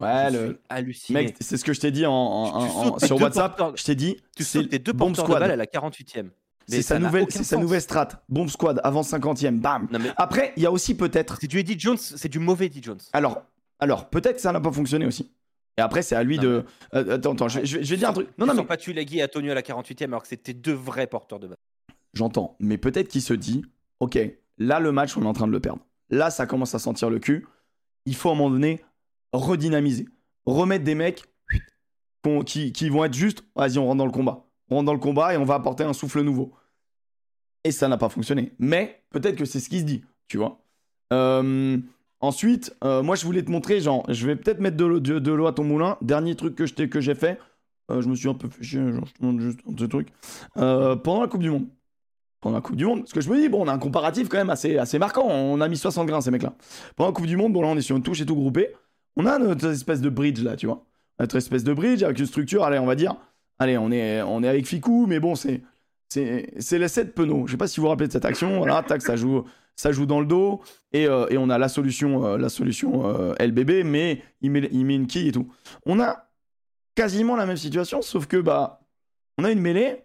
Ouais, 0.00 0.30
le 0.30 0.60
halluciné. 0.68 1.24
Mec, 1.24 1.36
c'est 1.40 1.56
ce 1.56 1.64
que 1.64 1.72
je 1.72 1.80
t'ai 1.80 1.90
dit 1.90 2.06
en, 2.06 2.98
sur 2.98 3.20
WhatsApp. 3.20 3.60
Je 3.74 3.84
t'ai 3.84 3.94
dit, 3.94 4.16
tu 4.36 4.44
sautes 4.44 4.68
tes 4.68 4.78
deux 4.78 4.92
porteurs 4.92 5.26
de 5.26 5.32
balle 5.32 5.50
à 5.50 5.56
la 5.56 5.66
48e. 5.66 6.28
C'est 6.68 6.82
sa 6.82 6.98
nouvelle, 6.98 7.26
c'est 7.30 7.44
sa 7.44 7.56
nouvelle 7.56 7.80
strat. 7.80 8.08
Bomb 8.28 8.48
squad 8.48 8.80
avant 8.84 9.00
50e, 9.00 9.58
bam. 9.58 9.88
Après, 10.16 10.52
il 10.56 10.62
y 10.62 10.66
a 10.66 10.70
aussi 10.70 10.94
peut-être. 10.94 11.38
C'est 11.40 11.46
du 11.46 11.58
Eddie 11.58 11.78
Jones, 11.78 11.96
c'est 11.96 12.28
du 12.28 12.38
mauvais 12.38 12.66
Eddie 12.66 12.82
Jones. 12.82 13.00
Alors, 13.12 13.42
alors 13.80 14.08
peut-être 14.10 14.38
ça 14.38 14.52
n'a 14.52 14.60
pas 14.60 14.70
fonctionné 14.70 15.06
aussi. 15.06 15.30
Et 15.78 15.80
après, 15.80 16.02
c'est 16.02 16.16
à 16.16 16.24
lui 16.24 16.38
de. 16.38 16.64
Euh, 16.94 17.14
attends, 17.14 17.32
attends, 17.34 17.48
je, 17.48 17.78
vais 17.78 17.96
dire 17.96 18.08
un 18.08 18.12
truc. 18.12 18.28
Non, 18.36 18.46
non, 18.46 18.54
mais. 18.54 18.64
pas 18.64 18.76
Tulagi 18.76 19.20
et 19.20 19.24
Antonio 19.24 19.52
à 19.52 19.54
la 19.54 19.62
48e 19.62 20.06
alors 20.06 20.22
que 20.22 20.28
c'était 20.28 20.52
deux 20.52 20.72
vrais 20.72 21.06
porteurs 21.06 21.38
de 21.38 21.46
balle. 21.46 21.56
J'entends, 22.14 22.56
mais 22.58 22.78
peut-être 22.78 23.06
qu'il 23.06 23.22
se 23.22 23.32
dit 23.32 23.64
Ok, 24.00 24.18
là, 24.58 24.80
le 24.80 24.90
match, 24.90 25.16
on 25.16 25.22
est 25.22 25.26
en 25.26 25.32
train 25.32 25.46
de 25.46 25.52
le 25.52 25.60
perdre. 25.60 25.86
Là, 26.10 26.30
ça 26.30 26.46
commence 26.46 26.74
à 26.74 26.80
sentir 26.80 27.10
le 27.10 27.20
cul. 27.20 27.46
Il 28.06 28.16
faut 28.16 28.28
à 28.28 28.32
un 28.32 28.34
moment 28.34 28.50
donné 28.50 28.82
redynamiser. 29.32 30.08
Remettre 30.46 30.82
des 30.84 30.96
mecs 30.96 31.22
qui, 32.44 32.72
qui 32.72 32.88
vont 32.88 33.04
être 33.04 33.14
juste 33.14 33.44
Vas-y, 33.54 33.78
on 33.78 33.86
rentre 33.86 33.98
dans 33.98 34.06
le 34.06 34.12
combat. 34.12 34.46
On 34.70 34.76
rentre 34.76 34.86
dans 34.86 34.94
le 34.94 34.98
combat 34.98 35.32
et 35.32 35.36
on 35.36 35.44
va 35.44 35.54
apporter 35.54 35.84
un 35.84 35.92
souffle 35.92 36.22
nouveau. 36.22 36.52
Et 37.62 37.70
ça 37.70 37.86
n'a 37.86 37.98
pas 37.98 38.08
fonctionné. 38.08 38.52
Mais 38.58 39.04
peut-être 39.10 39.36
que 39.36 39.44
c'est 39.44 39.60
ce 39.60 39.68
qui 39.68 39.78
se 39.78 39.84
dit, 39.84 40.04
tu 40.26 40.38
vois. 40.38 40.60
Euh. 41.12 41.78
Ensuite, 42.20 42.74
euh, 42.82 43.02
moi 43.02 43.14
je 43.14 43.24
voulais 43.24 43.42
te 43.42 43.50
montrer, 43.50 43.80
genre, 43.80 44.04
je 44.08 44.26
vais 44.26 44.34
peut-être 44.34 44.60
mettre 44.60 44.76
de 44.76 44.84
l'eau, 45.32 45.46
à 45.46 45.52
ton 45.52 45.64
moulin. 45.64 45.96
Dernier 46.02 46.34
truc 46.34 46.56
que, 46.56 47.00
j'ai 47.00 47.14
fait, 47.14 47.38
euh, 47.90 48.02
je 48.02 48.08
me 48.08 48.16
suis 48.16 48.28
un 48.28 48.34
peu 48.34 48.48
fait 48.48 48.64
chier, 48.64 48.92
genre, 48.92 49.06
je 49.06 49.12
te 49.12 49.24
montre 49.24 49.40
juste 49.40 49.60
un 49.66 49.86
truc. 49.86 50.08
Euh, 50.56 50.96
pendant 50.96 51.22
la 51.22 51.28
Coupe 51.28 51.42
du 51.42 51.50
Monde. 51.50 51.66
Pendant 52.40 52.56
la 52.56 52.60
Coupe 52.60 52.76
du 52.76 52.84
Monde, 52.84 53.00
parce 53.00 53.12
que 53.12 53.20
je 53.20 53.30
me 53.30 53.40
dis, 53.40 53.48
bon, 53.48 53.64
on 53.64 53.68
a 53.68 53.72
un 53.72 53.78
comparatif 53.78 54.28
quand 54.28 54.38
même 54.38 54.50
assez, 54.50 54.78
assez 54.78 54.98
marquant. 54.98 55.26
On 55.26 55.60
a 55.60 55.68
mis 55.68 55.76
60 55.76 56.06
grains, 56.06 56.20
ces 56.20 56.30
mecs-là. 56.30 56.54
Pendant 56.96 57.10
la 57.10 57.14
Coupe 57.14 57.26
du 57.26 57.36
Monde, 57.36 57.52
bon, 57.52 57.62
là, 57.62 57.68
on 57.68 57.76
est 57.76 57.82
sur 57.82 57.96
une 57.96 58.02
touche 58.02 58.20
et 58.20 58.26
tout 58.26 58.36
groupé. 58.36 58.68
On 59.16 59.26
a 59.26 59.38
notre 59.38 59.68
espèce 59.68 60.00
de 60.00 60.08
bridge, 60.08 60.42
là, 60.42 60.56
tu 60.56 60.66
vois. 60.66 60.84
Notre 61.20 61.36
espèce 61.36 61.64
de 61.64 61.72
bridge 61.72 62.02
avec 62.02 62.18
une 62.18 62.26
structure, 62.26 62.64
allez, 62.64 62.78
on 62.78 62.86
va 62.86 62.94
dire. 62.94 63.16
Allez, 63.60 63.76
on 63.78 63.90
est, 63.90 64.22
on 64.22 64.42
est 64.42 64.48
avec 64.48 64.66
Ficou, 64.66 65.06
mais 65.06 65.20
bon, 65.20 65.34
c'est. 65.34 65.62
C'est 66.10 66.78
les 66.78 66.88
7 66.88 67.14
penauds. 67.14 67.46
Je 67.46 67.52
sais 67.52 67.58
pas 67.58 67.68
si 67.68 67.80
vous 67.80 67.82
vous 67.82 67.90
rappelez 67.90 68.06
de 68.06 68.12
cette 68.12 68.24
action. 68.24 68.58
Voilà, 68.58 68.82
tac, 68.82 69.02
ça 69.02 69.14
joue 69.14 69.44
ça 69.78 69.92
joue 69.92 70.06
dans 70.06 70.20
le 70.20 70.26
dos 70.26 70.60
et, 70.92 71.06
euh, 71.06 71.26
on 71.38 71.48
a 71.48 71.56
la 71.56 71.68
solution, 71.68 72.26
euh, 72.26 72.36
la 72.36 72.48
solution 72.48 73.06
euh, 73.06 73.34
LBB, 73.38 73.84
mais 73.84 74.22
il 74.42 74.50
met, 74.50 74.68
une 74.72 75.06
quille 75.06 75.28
et 75.28 75.32
tout. 75.32 75.48
On 75.86 76.00
a 76.00 76.26
quasiment 76.96 77.36
la 77.36 77.46
même 77.46 77.56
situation, 77.56 78.02
sauf 78.02 78.26
que 78.26 78.36
bah, 78.38 78.80
on 79.38 79.44
a 79.44 79.52
une 79.52 79.60
mêlée. 79.60 80.02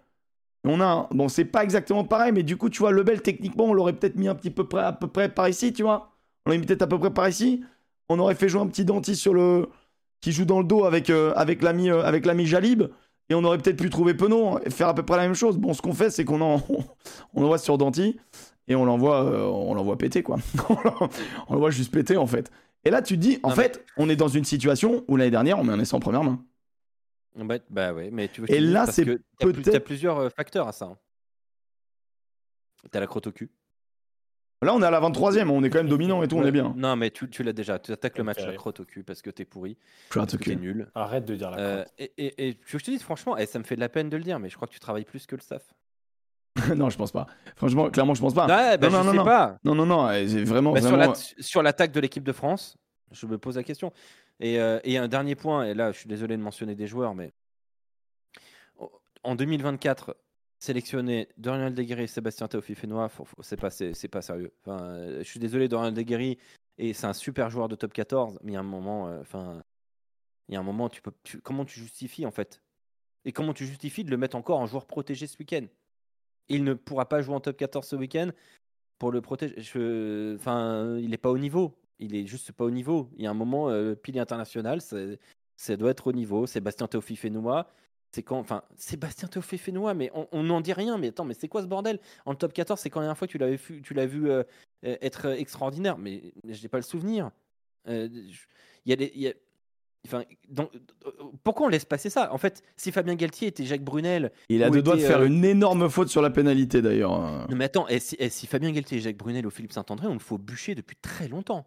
On 0.63 0.79
a 0.79 1.09
bon, 1.11 1.27
c'est 1.27 1.45
pas 1.45 1.63
exactement 1.63 2.05
pareil, 2.05 2.31
mais 2.31 2.43
du 2.43 2.55
coup, 2.55 2.69
tu 2.69 2.79
vois, 2.79 2.91
le 2.91 3.03
bel 3.03 3.21
techniquement, 3.21 3.65
on 3.65 3.73
l'aurait 3.73 3.93
peut-être 3.93 4.15
mis 4.15 4.27
un 4.27 4.35
petit 4.35 4.51
peu 4.51 4.63
près, 4.63 4.83
à 4.83 4.93
peu 4.93 5.07
près 5.07 5.27
par 5.27 5.49
ici, 5.49 5.73
tu 5.73 5.81
vois. 5.81 6.11
On 6.45 6.51
l'aurait 6.51 6.59
mis 6.59 6.65
peut-être 6.67 6.83
à 6.83 6.87
peu 6.87 6.99
près 6.99 7.11
par 7.11 7.27
ici. 7.27 7.63
On 8.09 8.19
aurait 8.19 8.35
fait 8.35 8.47
jouer 8.47 8.61
un 8.61 8.67
petit 8.67 8.85
dentiste 8.85 9.21
sur 9.21 9.33
le 9.33 9.69
qui 10.21 10.31
joue 10.31 10.45
dans 10.45 10.59
le 10.59 10.65
dos 10.65 10.85
avec 10.85 11.09
avec 11.09 11.61
l'ami 11.63 11.89
avec 11.89 12.25
l'ami 12.25 12.45
Jalib 12.45 12.83
et 13.29 13.35
on 13.35 13.43
aurait 13.43 13.57
peut-être 13.57 13.77
pu 13.77 13.89
trouver 13.89 14.13
Penon 14.13 14.59
et 14.59 14.69
faire 14.69 14.87
à 14.87 14.93
peu 14.93 15.03
près 15.03 15.17
la 15.17 15.23
même 15.23 15.33
chose. 15.33 15.57
Bon, 15.57 15.73
ce 15.73 15.81
qu'on 15.81 15.93
fait, 15.93 16.11
c'est 16.11 16.23
qu'on 16.23 16.41
en, 16.41 16.61
on 17.33 17.43
envoie 17.43 17.57
sur 17.57 17.77
Danti 17.77 18.17
et 18.68 18.76
on 18.76 18.85
l'envoie 18.85 19.23
euh, 19.23 19.44
on 19.45 19.73
l'envoie 19.73 19.98
péter 19.98 20.23
quoi. 20.23 20.38
on 21.49 21.53
l'envoie 21.53 21.72
juste 21.72 21.91
péter 21.94 22.18
en 22.18 22.27
fait. 22.27 22.52
Et 22.85 22.90
là 22.90 23.02
tu 23.02 23.15
te 23.15 23.19
dis 23.22 23.40
en 23.44 23.52
fait, 23.52 23.85
on 23.98 24.10
est 24.10 24.15
dans 24.15 24.27
une 24.27 24.44
situation 24.45 25.03
où 25.07 25.15
l'année 25.18 25.31
dernière 25.31 25.60
on 25.60 25.64
met 25.64 25.73
un 25.73 25.80
essai 25.80 25.95
en 25.95 25.99
première 25.99 26.23
main. 26.23 26.44
Bah, 27.35 27.57
bah 27.69 27.94
ouais, 27.94 28.10
mais 28.11 28.27
tu 28.27 28.41
veux 28.41 28.52
Et 28.52 28.60
là 28.60 28.85
c'est 28.85 29.06
peut-être 29.06 29.61
t'as 29.64 29.80
plusieurs 29.80 30.18
euh, 30.19 30.30
facteurs 30.30 30.68
à 30.68 30.72
ça. 30.72 30.85
Hein. 30.85 30.98
T'as 32.91 32.99
la 32.99 33.07
crotte 33.07 33.27
au 33.27 33.31
cul. 33.31 33.49
Là, 34.61 34.73
on 34.73 34.81
est 34.81 34.85
à 34.85 34.91
la 34.91 35.02
23e, 35.02 35.49
on 35.49 35.61
est 35.64 35.69
quand 35.69 35.80
même 35.80 35.90
dominant 35.90 36.23
et 36.23 36.27
tout, 36.30 36.38
on 36.38 36.45
est 36.45 36.52
bien. 36.52 36.73
Non, 36.77 36.95
mais 36.95 37.11
tu, 37.11 37.30
tu 37.30 37.44
l'as 37.44 37.52
déjà. 37.52 37.80
Tu 37.80 37.91
attaques 37.91 38.18
le 38.18 38.23
match 38.23 38.40
la 38.40 38.53
crotte 38.53 38.80
au 38.80 38.85
cul 38.85 39.03
parce 39.03 39.22
que 39.22 39.30
t'es 39.30 39.44
pourri, 39.44 39.77
que 40.10 40.19
truc. 40.22 40.45
t'es 40.45 40.56
nul. 40.56 40.90
Arrête 40.95 41.26
de 41.26 41.35
dire 41.35 41.52
la 41.52 41.57
Euh, 41.60 41.84
crotte. 41.84 41.94
et, 41.98 42.14
et, 42.18 42.48
et 42.49 42.60
je 42.65 42.77
te 42.77 42.90
dis, 42.91 42.98
franchement, 42.99 43.35
et 43.35 43.45
ça 43.45 43.60
me 43.60 43.65
fait 43.65 43.76
de 43.76 43.81
la 43.81 43.90
peine 43.90 44.10
de 44.10 44.15
le 44.15 44.23
dire, 44.23 44.40
mais 44.40 44.48
je 44.48 44.56
crois 44.56 44.68
que 44.69 44.73
tu 44.73 44.80
travailles 44.80 45.03
plus 45.03 45.26
que 45.26 45.35
le 45.35 45.41
staff. 45.41 45.73
non, 46.75 46.89
je 46.89 46.97
pense 46.97 47.11
pas. 47.11 47.27
Franchement, 47.55 47.89
clairement, 47.89 48.13
je 48.13 48.21
pense 48.21 48.34
pas. 48.34 48.45
ouais, 48.47 48.77
bah, 48.77 48.89
non, 48.89 48.99
je 48.99 49.05
non, 49.05 49.11
sais 49.11 49.17
non. 49.17 49.23
pas. 49.25 49.57
Non, 49.63 49.75
non, 49.75 49.85
non, 49.85 50.07
euh, 50.07 50.43
vraiment. 50.45 50.73
Bah, 50.73 50.81
sur 50.81 50.91
vraiment... 50.91 51.13
la- 51.13 51.43
sur 51.43 51.63
l'attaque 51.63 51.91
de 51.91 51.99
l'équipe 51.99 52.23
de 52.23 52.31
France, 52.31 52.77
je 53.11 53.25
me 53.25 53.38
pose 53.38 53.55
la 53.55 53.63
question. 53.63 53.91
Et, 54.39 54.59
euh, 54.59 54.80
et 54.84 54.97
un 54.97 55.07
dernier 55.07 55.35
point, 55.35 55.65
et 55.65 55.73
là, 55.73 55.91
je 55.91 55.97
suis 55.99 56.07
désolé 56.09 56.38
de 56.38 56.41
mentionner 56.41 56.75
des 56.75 56.88
joueurs, 56.88 57.15
mais 57.15 57.34
en 59.23 59.35
2024, 59.35 60.17
sélectionner 60.59 61.30
Dorian 61.38 61.67
Aldeguerri 61.67 62.03
et 62.03 62.07
Sébastien 62.07 62.47
Théophile-Fénois, 62.47 63.09
faut- 63.09 63.25
faut- 63.25 63.41
c'est 63.41 63.57
pas, 63.59 63.69
c'est, 63.69 64.07
pas 64.09 64.21
sérieux. 64.21 64.53
Enfin, 64.61 64.84
euh, 64.84 65.17
je 65.19 65.23
suis 65.23 65.39
désolé, 65.39 65.67
Dorian 65.67 65.88
Aldeguerri, 65.88 66.38
et 66.77 66.93
c'est 66.93 67.07
un 67.07 67.13
super 67.13 67.49
joueur 67.49 67.67
de 67.67 67.75
top 67.75 67.93
14, 67.93 68.39
mais 68.43 68.51
il 68.51 68.55
y 68.55 68.57
a 68.57 68.61
un 68.61 68.63
moment, 68.63 69.07
euh, 69.07 69.21
enfin, 69.21 69.63
il 70.49 70.53
y 70.53 70.57
a 70.57 70.59
un 70.59 70.63
moment, 70.63 70.89
tu 70.89 71.01
peux, 71.01 71.11
tu- 71.23 71.39
comment 71.41 71.65
tu 71.65 71.80
justifies 71.80 72.25
en 72.25 72.31
fait? 72.31 72.61
Et 73.25 73.31
comment 73.31 73.53
tu 73.53 73.65
justifies 73.65 74.03
de 74.03 74.11
le 74.11 74.17
mettre 74.17 74.35
encore 74.35 74.59
en 74.59 74.65
joueur 74.65 74.85
protégé 74.85 75.27
ce 75.27 75.38
week-end? 75.38 75.65
Il 76.49 76.63
ne 76.63 76.73
pourra 76.73 77.07
pas 77.07 77.21
jouer 77.21 77.35
en 77.35 77.39
top 77.39 77.57
14 77.57 77.87
ce 77.87 77.95
week-end 77.95 78.31
pour 78.99 79.11
le 79.11 79.21
protéger. 79.21 79.55
Enfin, 80.35 80.97
il 80.99 81.09
n'est 81.09 81.17
pas 81.17 81.31
au 81.31 81.37
niveau. 81.37 81.75
Il 81.99 82.15
est 82.15 82.25
juste 82.25 82.51
pas 82.51 82.65
au 82.65 82.71
niveau. 82.71 83.09
Il 83.17 83.23
y 83.23 83.27
a 83.27 83.29
un 83.29 83.35
moment, 83.35 83.69
euh, 83.69 83.95
pilier 83.95 84.19
international, 84.19 84.81
ça 84.81 85.77
doit 85.77 85.91
être 85.91 86.07
au 86.07 86.13
niveau. 86.13 86.45
Sébastien 86.47 86.87
Théophile 86.87 87.17
Fénois, 87.17 87.67
c'est 88.11 88.23
quand. 88.23 88.39
Enfin, 88.39 88.63
Sébastien 88.75 89.27
Théophile 89.27 89.59
Fénois, 89.59 89.93
mais 89.93 90.11
on 90.31 90.43
n'en 90.43 90.61
dit 90.61 90.73
rien. 90.73 90.97
Mais 90.97 91.09
attends, 91.09 91.25
mais 91.25 91.33
c'est 91.33 91.47
quoi 91.47 91.61
ce 91.61 91.67
bordel? 91.67 91.99
En 92.25 92.35
top 92.35 92.53
14, 92.53 92.79
c'est 92.79 92.89
quand 92.89 92.99
la 92.99 93.05
dernière 93.05 93.17
fois 93.17 93.27
tu 93.27 93.39
tu 93.81 93.93
l'as 93.93 94.05
vu 94.05 94.29
euh, 94.29 94.43
être 94.81 95.27
extraordinaire. 95.27 95.97
Mais 95.97 96.33
je 96.47 96.61
n'ai 96.61 96.69
pas 96.69 96.77
le 96.77 96.83
souvenir. 96.83 97.31
Euh, 97.87 98.09
Il 98.85 98.89
y 98.89 98.93
a 98.93 98.95
des. 98.95 99.35
Enfin, 100.05 100.23
dans- 100.49 100.69
pourquoi 101.43 101.67
on 101.67 101.69
laisse 101.69 101.85
passer 101.85 102.09
ça? 102.09 102.34
En 102.34 102.38
fait, 102.38 102.61
si 102.75 102.91
Fabien 102.91 103.15
Galtier 103.15 103.47
était 103.47 103.63
Jacques 103.63 103.84
Brunel, 103.84 104.31
Il 104.49 104.61
a 104.61 104.69
deux 104.69 104.81
doigts 104.81 104.95
de 104.97 105.01
faire 105.01 105.21
euh, 105.21 105.25
une 105.27 105.45
énorme 105.45 105.89
faute 105.89 106.09
sur 106.09 106.21
la 106.21 106.30
pénalité 106.30 106.81
d'ailleurs. 106.81 107.47
non 107.49 107.55
mais 107.55 107.65
attends, 107.65 107.88
et 107.88 107.99
si, 107.99 108.15
et 108.19 108.30
si 108.30 108.45
Fabien 108.45 108.71
Galtier 108.71 108.97
et 108.97 109.01
Jacques 109.01 109.17
Brunel 109.17 109.47
ou 109.47 109.49
Philippe 109.49 109.71
Saint-André, 109.71 110.07
on 110.07 110.13
le 110.13 110.19
faut 110.19 110.38
bûcher 110.38 110.75
depuis 110.75 110.97
très 111.01 111.27
longtemps. 111.30 111.65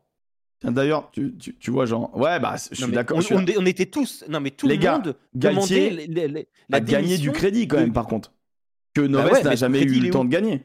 D'ailleurs, 0.62 1.10
tu, 1.12 1.36
tu, 1.36 1.54
tu 1.56 1.70
vois, 1.70 1.86
genre, 1.86 2.14
ouais, 2.16 2.38
bah, 2.40 2.56
je 2.70 2.74
suis 2.82 2.92
d'accord. 2.92 3.18
On, 3.18 3.20
suis- 3.20 3.34
on- 3.34 3.44
on 3.58 3.66
était 3.66 3.86
tous, 3.86 4.24
non 4.28 4.40
mais 4.40 4.50
tout 4.50 4.66
Les 4.66 4.76
le 4.76 4.82
gars, 4.82 4.94
monde 4.98 5.16
Galtier 5.34 5.90
les- 5.90 6.28
les- 6.28 6.48
a 6.72 6.80
gagné 6.80 7.18
du 7.18 7.30
crédit 7.32 7.68
quand 7.68 7.76
de- 7.76 7.82
même, 7.82 7.92
par 7.92 8.06
contre. 8.06 8.32
Que 8.94 9.02
Noves 9.02 9.30
ouais, 9.32 9.42
n'a 9.42 9.50
mais 9.50 9.56
jamais 9.56 9.80
crédit, 9.80 9.98
eu 9.98 10.02
le 10.04 10.10
temps 10.10 10.24
de 10.24 10.30
gagner. 10.30 10.62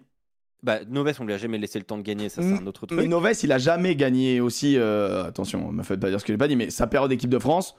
Bah, 0.64 0.80
Noves, 0.88 1.14
on 1.20 1.26
lui 1.26 1.34
a 1.34 1.38
jamais 1.38 1.58
laissé 1.58 1.80
le 1.80 1.86
temps 1.86 1.98
de 1.98 2.04
gagner, 2.04 2.30
ça 2.30 2.42
c'est 2.44 2.54
un 2.54 2.68
autre 2.68 2.86
Mais 2.92 2.98
truc. 2.98 3.10
Noves, 3.10 3.32
il 3.44 3.52
a 3.52 3.58
jamais 3.58 3.96
gagné 3.96 4.40
aussi. 4.42 4.78
euh, 4.78 5.24
attention, 5.26 5.72
me 5.72 5.82
faites 5.84 6.00
pas 6.00 6.10
dire 6.10 6.20
ce 6.20 6.26
que 6.26 6.32
j'ai 6.34 6.38
pas 6.38 6.48
dit, 6.48 6.56
mais 6.56 6.70
sa 6.70 6.86
période 6.86 7.10
d'équipe 7.10 7.30
de 7.32 7.40
France, 7.40 7.76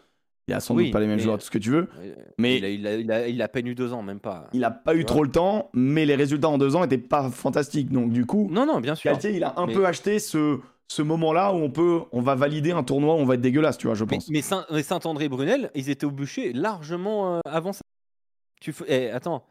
il 0.48 0.54
a 0.54 0.58
sans 0.58 0.74
Oui, 0.74 0.84
doute 0.84 0.92
pas 0.92 0.98
les 0.98 1.06
mêmes 1.06 1.16
mais- 1.18 1.22
joueurs, 1.22 1.38
tout 1.38 1.44
ce 1.44 1.50
que 1.52 1.58
tu 1.58 1.70
veux. 1.70 1.88
Euh, 2.00 2.14
mais- 2.38 2.58
il 2.58 2.64
a, 2.64 2.68
il, 2.70 2.86
a, 2.88 2.94
il, 2.96 3.12
a, 3.12 3.28
il 3.28 3.40
a 3.40 3.44
à 3.44 3.48
peine 3.48 3.68
eu 3.68 3.76
deux 3.76 3.92
ans, 3.92 4.02
même 4.02 4.18
pas. 4.18 4.48
Il 4.52 4.64
a 4.64 4.72
pas 4.72 4.96
eu 4.96 5.04
trop 5.04 5.22
le 5.22 5.30
temps, 5.30 5.70
mais 5.74 6.04
les 6.06 6.16
résultats 6.16 6.48
en 6.48 6.58
deux 6.58 6.74
ans 6.74 6.82
étaient 6.82 6.98
pas 6.98 7.30
fantastiques. 7.30 7.90
Donc 7.90 8.10
du 8.10 8.26
coup, 8.26 8.48
Non, 8.50 8.66
non, 8.66 8.80
bien 8.80 8.96
sûr. 8.96 9.12
Galtier, 9.12 9.30
il 9.36 9.44
a 9.44 9.54
un 9.56 9.66
Mais- 9.68 9.74
peu 9.74 9.86
acheté 9.86 10.18
ce, 10.18 10.58
ce 10.88 11.02
moment-là 11.02 11.52
où 11.54 11.58
on 11.58 11.70
peut, 11.70 12.00
on 12.10 12.20
va 12.20 12.34
valider 12.34 12.72
un 12.72 12.82
tournoi, 12.82 13.14
où 13.14 13.18
on 13.18 13.24
va 13.24 13.34
être 13.34 13.40
dégueulasse, 13.40 13.78
tu 13.78 13.86
vois, 13.86 13.94
je 13.94 14.02
Mais, 14.02 14.16
pense. 14.16 14.28
mais 14.28 14.42
Saint- 14.42 14.66
mais 14.72 14.82
Saint-André 14.82 15.26
et 15.26 15.28
Brunel, 15.28 15.70
ils 15.76 15.88
étaient 15.88 16.04
au 16.06 16.10
bûcher 16.10 16.52
largement 16.52 17.36
euh, 17.36 17.40
avant 17.44 17.72
ça. 17.72 17.82
Tu 18.60 18.72
fais- 18.72 18.84
eh, 18.88 19.10
attends, 19.10 19.44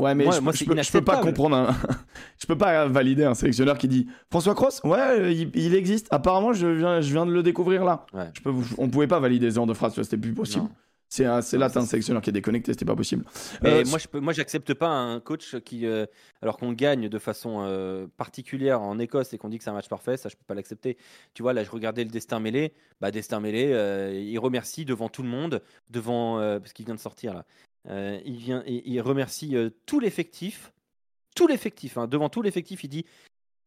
Ouais, 0.00 0.14
mais 0.14 0.24
Moi- 0.24 0.34
je, 0.34 0.40
moi, 0.40 0.52
je 0.52 0.64
peux, 0.64 0.82
je 0.82 0.92
peux 0.92 1.02
pas 1.04 1.18
comprendre 1.18 1.56
un... 1.56 1.76
je 2.40 2.46
peux 2.46 2.56
pas 2.58 2.86
valider 2.86 3.24
un 3.24 3.34
sélectionneur 3.34 3.78
qui 3.78 3.88
dit 3.88 4.06
François 4.30 4.54
Cross 4.54 4.80
Ouais, 4.84 4.98
euh, 4.98 5.30
il, 5.30 5.50
il 5.54 5.74
existe. 5.74 6.06
Apparemment, 6.10 6.52
je 6.52 6.66
viens, 6.66 7.00
je 7.00 7.12
viens 7.12 7.26
de 7.26 7.32
le 7.32 7.42
découvrir 7.42 7.84
là. 7.84 8.06
Ouais. 8.12 8.28
Je 8.34 8.40
peux, 8.40 8.52
on 8.78 8.88
pouvait 8.88 9.06
pas 9.06 9.20
valider 9.20 9.50
ce 9.50 9.56
genre 9.56 9.66
de 9.66 9.74
phrase, 9.74 9.92
tu 9.92 9.96
vois, 10.00 10.04
c'était 10.04 10.16
plus 10.18 10.32
possible. 10.34 10.64
Non. 10.64 10.70
C'est 11.12 11.24
là, 11.24 11.68
t'as 11.68 11.80
un 11.80 11.86
sélectionneur 11.86 12.22
qui 12.22 12.30
est 12.30 12.32
déconnecté, 12.32 12.72
c'était 12.72 12.84
pas 12.84 12.94
possible. 12.94 13.24
Mais 13.62 13.80
Euh, 13.80 13.84
moi, 13.88 13.98
je 13.98 14.06
peux, 14.06 14.20
moi, 14.20 14.32
j'accepte 14.32 14.74
pas 14.74 14.86
un 14.86 15.18
coach 15.18 15.56
qui, 15.64 15.84
euh, 15.84 16.06
alors 16.40 16.56
qu'on 16.56 16.72
gagne 16.72 17.08
de 17.08 17.18
façon 17.18 17.64
euh, 17.66 18.06
particulière 18.16 18.80
en 18.80 18.96
Écosse 19.00 19.32
et 19.32 19.38
qu'on 19.38 19.48
dit 19.48 19.58
que 19.58 19.64
c'est 19.64 19.70
un 19.70 19.74
match 19.74 19.88
parfait, 19.88 20.16
ça, 20.16 20.28
je 20.28 20.36
peux 20.36 20.44
pas 20.46 20.54
l'accepter. 20.54 20.96
Tu 21.34 21.42
vois, 21.42 21.52
là, 21.52 21.64
je 21.64 21.70
regardais 21.72 22.04
le 22.04 22.10
Destin 22.10 22.38
mêlé. 22.38 22.74
Bah, 23.00 23.10
Destin 23.10 23.40
mêlé, 23.40 23.72
euh, 23.72 24.12
il 24.14 24.38
remercie 24.38 24.84
devant 24.84 25.08
tout 25.08 25.24
le 25.24 25.28
monde, 25.28 25.62
devant 25.90 26.38
euh, 26.38 26.60
parce 26.60 26.72
qu'il 26.72 26.86
vient 26.86 26.94
de 26.94 27.00
sortir 27.00 27.34
là. 27.34 27.44
Euh, 27.88 28.20
il 28.24 28.36
vient, 28.36 28.62
il, 28.66 28.82
il 28.84 29.00
remercie 29.00 29.56
euh, 29.56 29.70
tout 29.86 30.00
l'effectif, 30.00 30.72
tout 31.34 31.46
l'effectif, 31.46 31.96
hein, 31.96 32.06
devant 32.06 32.28
tout 32.28 32.42
l'effectif, 32.42 32.84
il 32.84 32.88
dit. 32.88 33.06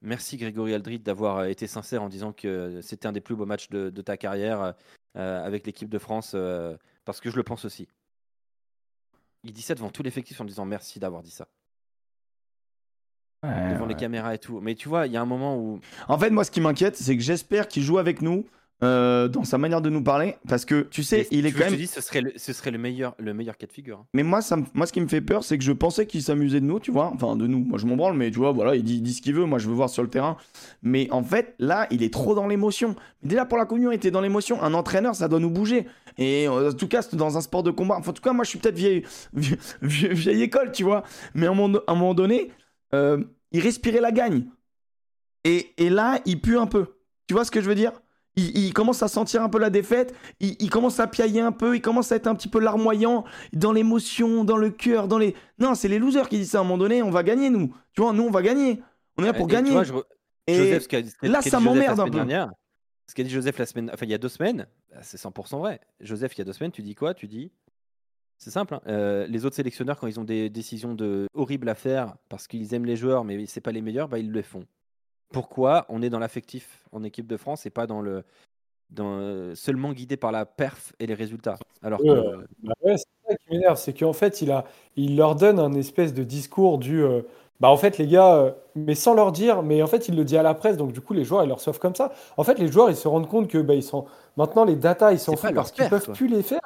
Merci 0.01 0.35
Grégory 0.35 0.73
Aldrit 0.73 0.99
d'avoir 0.99 1.37
euh, 1.37 1.45
été 1.45 1.65
sincère 1.65 2.03
en 2.03 2.09
disant 2.09 2.33
que 2.33 2.81
c'était 2.81 3.07
un 3.07 3.13
des 3.13 3.21
plus 3.21 3.35
beaux 3.35 3.45
matchs 3.45 3.69
de, 3.69 3.89
de 3.89 4.01
ta 4.01 4.17
carrière 4.17 4.73
euh, 5.15 5.45
avec 5.45 5.65
l'équipe 5.65 5.89
de 5.89 5.97
France, 5.97 6.35
parce 7.05 7.21
que 7.21 7.29
je 7.29 7.37
le 7.37 7.43
pense 7.43 7.63
aussi. 7.65 7.87
Il 9.45 9.53
dit 9.53 9.61
ça 9.61 9.75
devant 9.75 9.89
tout 9.89 10.03
l'effectif 10.03 10.39
en 10.41 10.45
disant 10.45 10.65
merci 10.65 10.99
d'avoir 10.99 11.23
dit 11.23 11.31
ça. 11.31 11.47
ouais, 13.43 13.73
devant 13.73 13.85
les 13.85 13.95
caméras 13.95 14.35
et 14.35 14.39
tout. 14.39 14.59
Mais 14.59 14.75
tu 14.75 14.89
vois, 14.89 15.07
il 15.07 15.13
y 15.13 15.17
a 15.17 15.21
un 15.21 15.25
moment 15.25 15.57
où. 15.57 15.79
En 16.07 16.17
fait, 16.17 16.29
moi, 16.29 16.43
ce 16.43 16.51
qui 16.51 16.61
m'inquiète, 16.61 16.95
c'est 16.95 17.15
que 17.15 17.23
j'espère 17.23 17.67
qu'il 17.67 17.83
joue 17.83 17.97
avec 17.97 18.21
nous 18.21 18.45
euh, 18.81 19.27
dans 19.29 19.43
sa 19.45 19.57
manière 19.57 19.81
de 19.81 19.89
nous 19.89 20.03
parler, 20.03 20.35
parce 20.47 20.65
que 20.65 20.81
tu 20.89 21.03
sais, 21.03 21.19
Mais 21.31 21.37
il 21.37 21.45
est 21.45 21.51
quand 21.53 21.59
même. 21.69 21.75
Dis, 21.75 21.87
ce 21.87 22.01
serait 22.01 22.21
le, 22.21 22.33
ce 22.35 22.51
serait 22.51 22.71
le 22.71 22.77
meilleur, 22.77 23.15
le 23.17 23.33
meilleur 23.33 23.57
cas 23.57 23.65
de 23.67 23.71
figure. 23.71 23.99
hein. 23.99 24.05
Mais 24.13 24.23
moi, 24.23 24.41
ça 24.41 24.57
me- 24.57 24.65
moi, 24.73 24.85
ce 24.85 24.91
qui 24.91 24.99
me 24.99 25.07
fait 25.07 25.21
peur, 25.21 25.43
c'est 25.43 25.57
que 25.57 25.63
je 25.63 25.71
pensais 25.71 26.05
qu'il 26.05 26.21
s'amusait 26.21 26.59
de 26.59 26.65
nous, 26.65 26.79
tu 26.81 26.91
vois. 26.91 27.11
Enfin, 27.13 27.35
de 27.37 27.47
nous. 27.47 27.59
Moi, 27.59 27.77
je 27.77 27.85
m'en 27.85 27.95
branle, 27.95 28.17
mais 28.17 28.29
tu 28.31 28.39
vois, 28.39 28.51
voilà, 28.51 28.75
il 28.75 28.83
dit, 28.83 28.95
il 28.95 29.01
dit 29.01 29.13
ce 29.13 29.21
qu'il 29.21 29.35
veut. 29.35 29.45
Moi, 29.45 29.57
je 29.59 29.69
veux 29.69 29.73
voir 29.75 29.89
sur 29.89 30.03
le 30.03 30.09
terrain. 30.09 30.35
Mais 30.81 31.07
en 31.11 31.23
fait, 31.23 31.55
là, 31.59 31.87
il 31.91 32.03
est 32.03 32.11
trop 32.11 32.35
dans 32.35 32.47
l'émotion. 32.47 32.95
Déjà, 33.21 33.45
pour 33.45 33.57
la 33.57 33.65
communion, 33.65 33.91
il 33.91 33.95
était 33.95 34.11
dans 34.11 34.21
l'émotion. 34.21 34.61
Un 34.61 34.73
entraîneur, 34.73 35.15
ça 35.15 35.27
doit 35.29 35.39
nous 35.39 35.49
bouger. 35.51 35.85
Et 36.17 36.47
euh, 36.49 36.71
en 36.71 36.73
tout 36.73 36.87
cas, 36.89 37.01
c'est 37.01 37.15
dans 37.15 37.37
un 37.37 37.41
sport 37.41 37.63
de 37.63 37.71
combat. 37.71 37.95
Enfin, 37.97 38.11
en 38.11 38.13
tout 38.13 38.21
cas, 38.21 38.33
moi, 38.33 38.43
je 38.43 38.49
suis 38.49 38.59
peut-être 38.59 38.75
vieille, 38.75 39.03
vieille, 39.81 40.41
école, 40.41 40.71
tu 40.71 40.83
vois. 40.83 41.03
Mais 41.35 41.47
à 41.47 41.51
un 41.51 41.53
moment, 41.53 41.79
à 41.87 41.91
un 41.91 41.95
moment 41.95 42.13
donné, 42.13 42.51
euh, 42.93 43.23
il 43.51 43.61
respirait 43.61 44.01
la 44.01 44.11
gagne. 44.11 44.45
Et, 45.43 45.73
et 45.77 45.89
là, 45.89 46.19
il 46.25 46.39
pue 46.41 46.57
un 46.57 46.67
peu. 46.67 46.85
Tu 47.27 47.33
vois 47.33 47.45
ce 47.45 47.51
que 47.51 47.61
je 47.61 47.67
veux 47.67 47.75
dire? 47.75 47.91
Il, 48.35 48.57
il 48.57 48.73
commence 48.73 49.03
à 49.03 49.07
sentir 49.07 49.41
un 49.43 49.49
peu 49.49 49.59
la 49.59 49.69
défaite, 49.69 50.13
il, 50.39 50.55
il 50.59 50.69
commence 50.69 50.99
à 50.99 51.07
piailler 51.07 51.41
un 51.41 51.51
peu, 51.51 51.75
il 51.75 51.81
commence 51.81 52.11
à 52.11 52.15
être 52.15 52.27
un 52.27 52.35
petit 52.35 52.47
peu 52.47 52.59
larmoyant 52.59 53.23
dans 53.53 53.71
l'émotion, 53.71 54.43
dans 54.43 54.57
le 54.57 54.69
cœur, 54.69 55.07
dans 55.07 55.17
les... 55.17 55.35
Non, 55.59 55.75
c'est 55.75 55.87
les 55.87 55.99
losers 55.99 56.29
qui 56.29 56.37
disent 56.37 56.51
ça 56.51 56.57
à 56.59 56.61
un 56.61 56.63
moment 56.63 56.77
donné, 56.77 57.01
on 57.03 57.11
va 57.11 57.23
gagner 57.23 57.49
nous. 57.49 57.75
Tu 57.93 58.01
vois, 58.01 58.13
nous 58.13 58.23
on 58.23 58.31
va 58.31 58.41
gagner. 58.41 58.81
On 59.17 59.23
est 59.23 59.27
là 59.27 59.33
pour 59.33 59.47
Et- 59.47 59.51
gagner. 59.51 59.71
vois, 59.71 59.83
je 59.83 59.93
Et 60.47 60.55
Joseph, 60.55 60.87
ce 60.89 61.27
là, 61.27 61.41
ça 61.41 61.59
m'emmerde 61.59 61.99
un 61.99 62.05
peu. 62.05 62.11
dernière, 62.11 62.51
Ce 63.07 63.13
qu'a 63.15 63.23
dit 63.23 63.29
Joseph 63.29 63.57
la 63.59 63.65
semaine, 63.65 63.91
enfin 63.93 64.05
il 64.05 64.11
y 64.11 64.15
a 64.15 64.17
deux 64.17 64.29
semaines, 64.29 64.67
bah, 64.91 64.97
c'est 65.01 65.17
100% 65.17 65.59
vrai. 65.59 65.79
Joseph, 65.99 66.33
il 66.35 66.39
y 66.39 66.41
a 66.41 66.45
deux 66.45 66.53
semaines, 66.53 66.71
tu 66.71 66.81
dis 66.81 66.95
quoi? 66.95 67.13
Tu 67.13 67.27
dis, 67.27 67.51
c'est 68.39 68.49
simple. 68.49 68.73
hein, 68.73 68.81
euh, 68.87 69.27
les 69.27 69.45
autres 69.45 69.55
sélectionneurs, 69.55 69.97
quand 69.99 70.07
ils 70.07 70.19
ont 70.19 70.23
des 70.25 70.49
décisions 70.49 70.95
de 70.95 71.27
horribles 71.33 71.69
à 71.69 71.75
faire 71.75 72.15
parce 72.29 72.47
qu'ils 72.47 72.73
aiment 72.73 72.85
les 72.85 72.95
joueurs, 72.97 73.23
mais 73.23 73.45
c'est 73.45 73.61
pas 73.61 73.71
les 73.71 73.81
meilleurs, 73.81 74.07
bah 74.09 74.19
ils 74.19 74.31
le 74.31 74.41
font. 74.41 74.65
Pourquoi 75.33 75.85
on 75.89 76.01
est 76.01 76.09
dans 76.09 76.19
l'affectif 76.19 76.83
en 76.93 77.03
équipe 77.03 77.27
de 77.27 77.37
France 77.37 77.65
et 77.65 77.69
pas 77.69 77.87
dans 77.87 78.01
le 78.01 78.23
dans, 78.89 79.17
euh, 79.17 79.55
seulement 79.55 79.91
guidé 79.93 80.17
par 80.17 80.31
la 80.31 80.45
perf 80.45 80.93
et 80.99 81.07
les 81.07 81.15
résultats 81.15 81.57
Alors 81.81 81.99
que. 82.01 82.45
Bah 82.63 82.73
ouais, 82.83 82.95
c'est 82.97 83.05
ça 83.27 83.35
qui 83.35 83.49
m'énerve, 83.51 83.77
c'est 83.77 83.93
qu'en 83.97 84.13
fait, 84.13 84.41
il, 84.41 84.51
a, 84.51 84.65
il 84.95 85.17
leur 85.17 85.35
donne 85.35 85.59
un 85.59 85.73
espèce 85.73 86.13
de 86.13 86.23
discours 86.23 86.77
du. 86.77 87.03
euh, 87.03 87.23
bah 87.59 87.69
en 87.69 87.77
fait, 87.77 87.97
les 87.97 88.07
gars, 88.07 88.35
euh, 88.35 88.51
mais 88.75 88.95
sans 88.95 89.15
leur 89.15 89.31
dire, 89.31 89.63
mais 89.63 89.81
en 89.81 89.87
fait, 89.87 90.07
il 90.09 90.15
le 90.15 90.25
dit 90.25 90.37
à 90.37 90.43
la 90.43 90.53
presse, 90.53 90.77
donc 90.77 90.91
du 90.93 91.01
coup, 91.01 91.13
les 91.13 91.23
joueurs, 91.25 91.43
ils 91.43 91.47
leur 91.47 91.57
reçoivent 91.57 91.79
comme 91.79 91.95
ça. 91.95 92.11
En 92.37 92.43
fait, 92.43 92.59
les 92.59 92.71
joueurs, 92.71 92.89
ils 92.89 92.95
se 92.95 93.07
rendent 93.07 93.27
compte 93.29 93.47
que 93.47 93.57
bah, 93.59 93.73
ils 93.75 93.83
sont. 93.83 94.05
Maintenant, 94.37 94.65
les 94.65 94.75
datas, 94.75 95.11
ils 95.13 95.19
s'en 95.19 95.35
foutent 95.35 95.55
parce 95.55 95.71
qu'ils 95.71 95.89
peuvent 95.89 96.05
quoi. 96.05 96.13
plus 96.13 96.27
les 96.27 96.43
faire. 96.43 96.61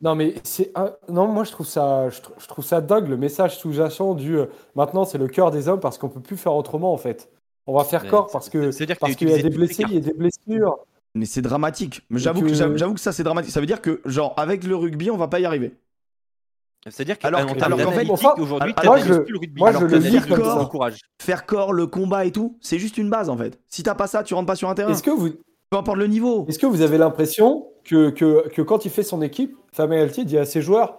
Non, 0.00 0.14
mais 0.14 0.34
c'est. 0.44 0.72
un- 0.76 0.94
Non, 1.08 1.26
moi, 1.28 1.44
je 1.44 1.52
trouve 1.52 1.66
ça, 1.66 2.10
je, 2.10 2.20
tr- 2.20 2.32
je 2.38 2.46
trouve 2.48 2.64
ça 2.64 2.80
dingue, 2.80 3.08
le 3.08 3.16
message 3.16 3.56
sous-jacent 3.58 4.14
du. 4.14 4.36
euh, 4.38 4.46
maintenant, 4.74 5.04
c'est 5.04 5.18
le 5.18 5.28
cœur 5.28 5.50
des 5.50 5.68
hommes 5.68 5.80
parce 5.80 5.98
qu'on 5.98 6.08
peut 6.08 6.20
plus 6.20 6.36
faire 6.36 6.54
autrement, 6.54 6.92
en 6.92 6.96
fait. 6.98 7.30
On 7.66 7.74
va 7.76 7.84
faire 7.84 8.06
corps 8.06 8.28
parce 8.30 8.48
que. 8.50 8.70
qu'il 8.70 8.86
Parce 8.96 9.14
qu'il 9.16 9.28
y 9.30 9.34
a 9.34 9.38
des 9.42 9.50
blessés, 9.50 9.84
il 9.88 9.94
y 9.94 9.96
a 9.96 10.00
des 10.00 10.12
blessures. 10.12 10.78
Mais 11.14 11.26
c'est 11.26 11.42
dramatique. 11.42 12.02
J'avoue 12.10 12.42
que- 12.42 12.48
que, 12.48 12.54
j'avoue 12.54 12.76
j'avoue 12.76 12.94
que 12.94 13.00
ça 13.00 13.12
c'est 13.12 13.22
dramatique. 13.22 13.52
Ça 13.52 13.60
veut 13.60 13.66
dire 13.66 13.80
que, 13.80 14.00
genre, 14.04 14.34
avec 14.36 14.64
le 14.64 14.74
rugby, 14.76 15.10
on 15.10 15.16
va 15.16 15.28
pas 15.28 15.38
y 15.40 15.44
arriver. 15.46 15.74
C'est-à-dire 16.88 17.18
qu'en 17.18 17.28
Alors 17.28 17.40
alors 17.40 17.78
qu'en 17.78 17.92
fait, 17.92 18.38
aujourd'hui, 18.38 18.74
moi, 18.84 18.98
je- 18.98 19.14
plus 19.20 19.32
le 19.32 19.38
rugby. 19.38 19.58
moi, 19.60 19.68
Alors 19.70 19.80
je 19.82 19.86
le 19.86 20.34
comme 20.36 20.44
ça. 20.44 20.56
bon 20.56 20.66
courage. 20.66 21.00
Faire 21.22 21.46
corps, 21.46 21.72
le 21.72 21.86
combat 21.86 22.26
et 22.26 22.32
tout, 22.32 22.58
c'est 22.60 22.78
juste 22.78 22.98
une 22.98 23.08
base 23.08 23.30
en 23.30 23.36
fait. 23.38 23.58
Si 23.68 23.82
t'as 23.82 23.94
pas 23.94 24.06
ça, 24.06 24.22
tu 24.22 24.34
rentres 24.34 24.46
pas 24.48 24.56
sur 24.56 24.68
un 24.68 24.74
terrain. 24.74 24.90
Est-ce 24.92 25.02
que 25.02 25.10
vous, 25.10 25.30
Peu 25.70 25.78
importe 25.78 25.96
le 25.96 26.06
niveau. 26.08 26.44
Est-ce 26.48 26.58
que 26.58 26.66
vous 26.66 26.82
avez 26.82 26.98
l'impression 26.98 27.68
que, 27.84 28.10
que, 28.10 28.48
que 28.48 28.60
quand 28.60 28.84
il 28.84 28.90
fait 28.90 29.02
son 29.02 29.22
équipe, 29.22 29.56
Galtier 29.78 30.24
dit 30.24 30.36
à 30.36 30.44
ses 30.44 30.60
joueurs 30.60 30.98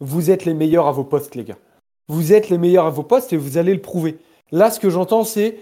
Vous 0.00 0.30
êtes 0.30 0.44
les 0.44 0.52
meilleurs 0.54 0.86
à 0.86 0.92
vos 0.92 1.04
postes, 1.04 1.34
les 1.34 1.44
gars. 1.44 1.56
Vous 2.08 2.32
êtes 2.34 2.50
les 2.50 2.58
meilleurs 2.58 2.84
à 2.86 2.90
vos 2.90 3.02
postes 3.02 3.32
et 3.32 3.36
vous 3.38 3.56
allez 3.56 3.72
le 3.74 3.80
prouver. 3.80 4.18
Là, 4.52 4.70
ce 4.70 4.78
que 4.78 4.90
j'entends, 4.90 5.24
c'est 5.24 5.58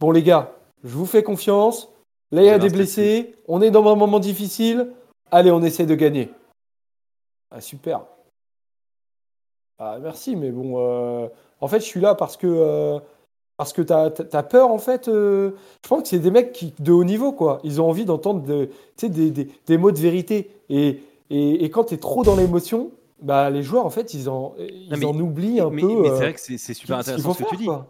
Bon, 0.00 0.10
les 0.10 0.22
gars, 0.22 0.52
je 0.84 0.94
vous 0.94 1.06
fais 1.06 1.22
confiance. 1.22 1.90
Là, 2.32 2.42
il 2.42 2.46
y 2.46 2.50
a 2.50 2.58
des 2.58 2.68
blessés. 2.70 3.34
On 3.48 3.62
est 3.62 3.70
dans 3.70 3.86
un 3.90 3.94
moment 3.96 4.18
difficile. 4.18 4.90
Allez, 5.30 5.50
on 5.50 5.62
essaie 5.62 5.86
de 5.86 5.94
gagner. 5.94 6.30
Ah, 7.50 7.60
super. 7.60 8.02
Ah, 9.78 9.98
merci, 10.00 10.36
mais 10.36 10.50
bon. 10.50 10.74
euh, 10.78 11.28
en 11.60 11.68
fait, 11.68 11.80
je 11.80 11.84
suis 11.84 12.00
là 12.00 12.14
parce 12.14 12.36
que. 12.36 12.46
euh, 12.46 12.98
Parce 13.58 13.72
que 13.72 13.80
tu 13.80 13.92
as, 13.92 14.42
peur, 14.42 14.70
en 14.70 14.78
fait. 14.78 15.08
euh, 15.08 15.52
je 15.82 15.88
pense 15.88 16.02
que 16.02 16.08
c'est 16.08 16.18
des 16.18 16.30
mecs 16.30 16.52
qui, 16.52 16.74
de 16.78 16.92
haut 16.92 17.04
niveau, 17.04 17.32
quoi. 17.32 17.58
Ils 17.64 17.80
ont 17.80 17.88
envie 17.88 18.04
d'entendre 18.04 18.42
de- 18.42 18.68
des, 19.00 19.30
des, 19.30 19.48
des 19.66 19.78
mots 19.78 19.92
de 19.92 19.98
vérité. 19.98 20.50
Et, 20.68 21.00
et, 21.30 21.64
et 21.64 21.70
quand 21.70 21.84
tu 21.84 21.94
es 21.94 21.96
trop 21.98 22.22
dans 22.22 22.36
l'émotion, 22.36 22.90
bah, 23.22 23.48
les 23.48 23.62
joueurs, 23.62 23.86
en 23.86 23.90
fait, 23.90 24.12
ils 24.12 24.28
en, 24.28 24.54
ils 24.58 24.94
mais- 24.98 25.06
en 25.06 25.18
oublient 25.18 25.60
un 25.60 25.70
mais, 25.70 25.80
peu. 25.80 26.02
mais 26.02 26.08
c'est 26.10 26.14
vrai 26.16 26.34
que 26.34 26.40
c'est 26.40 26.74
super 26.74 26.98
intéressant 26.98 27.32
ce 27.32 27.42
que 27.44 27.48
tu 27.48 27.56
dis. 27.56 27.64
quoi. 27.64 27.86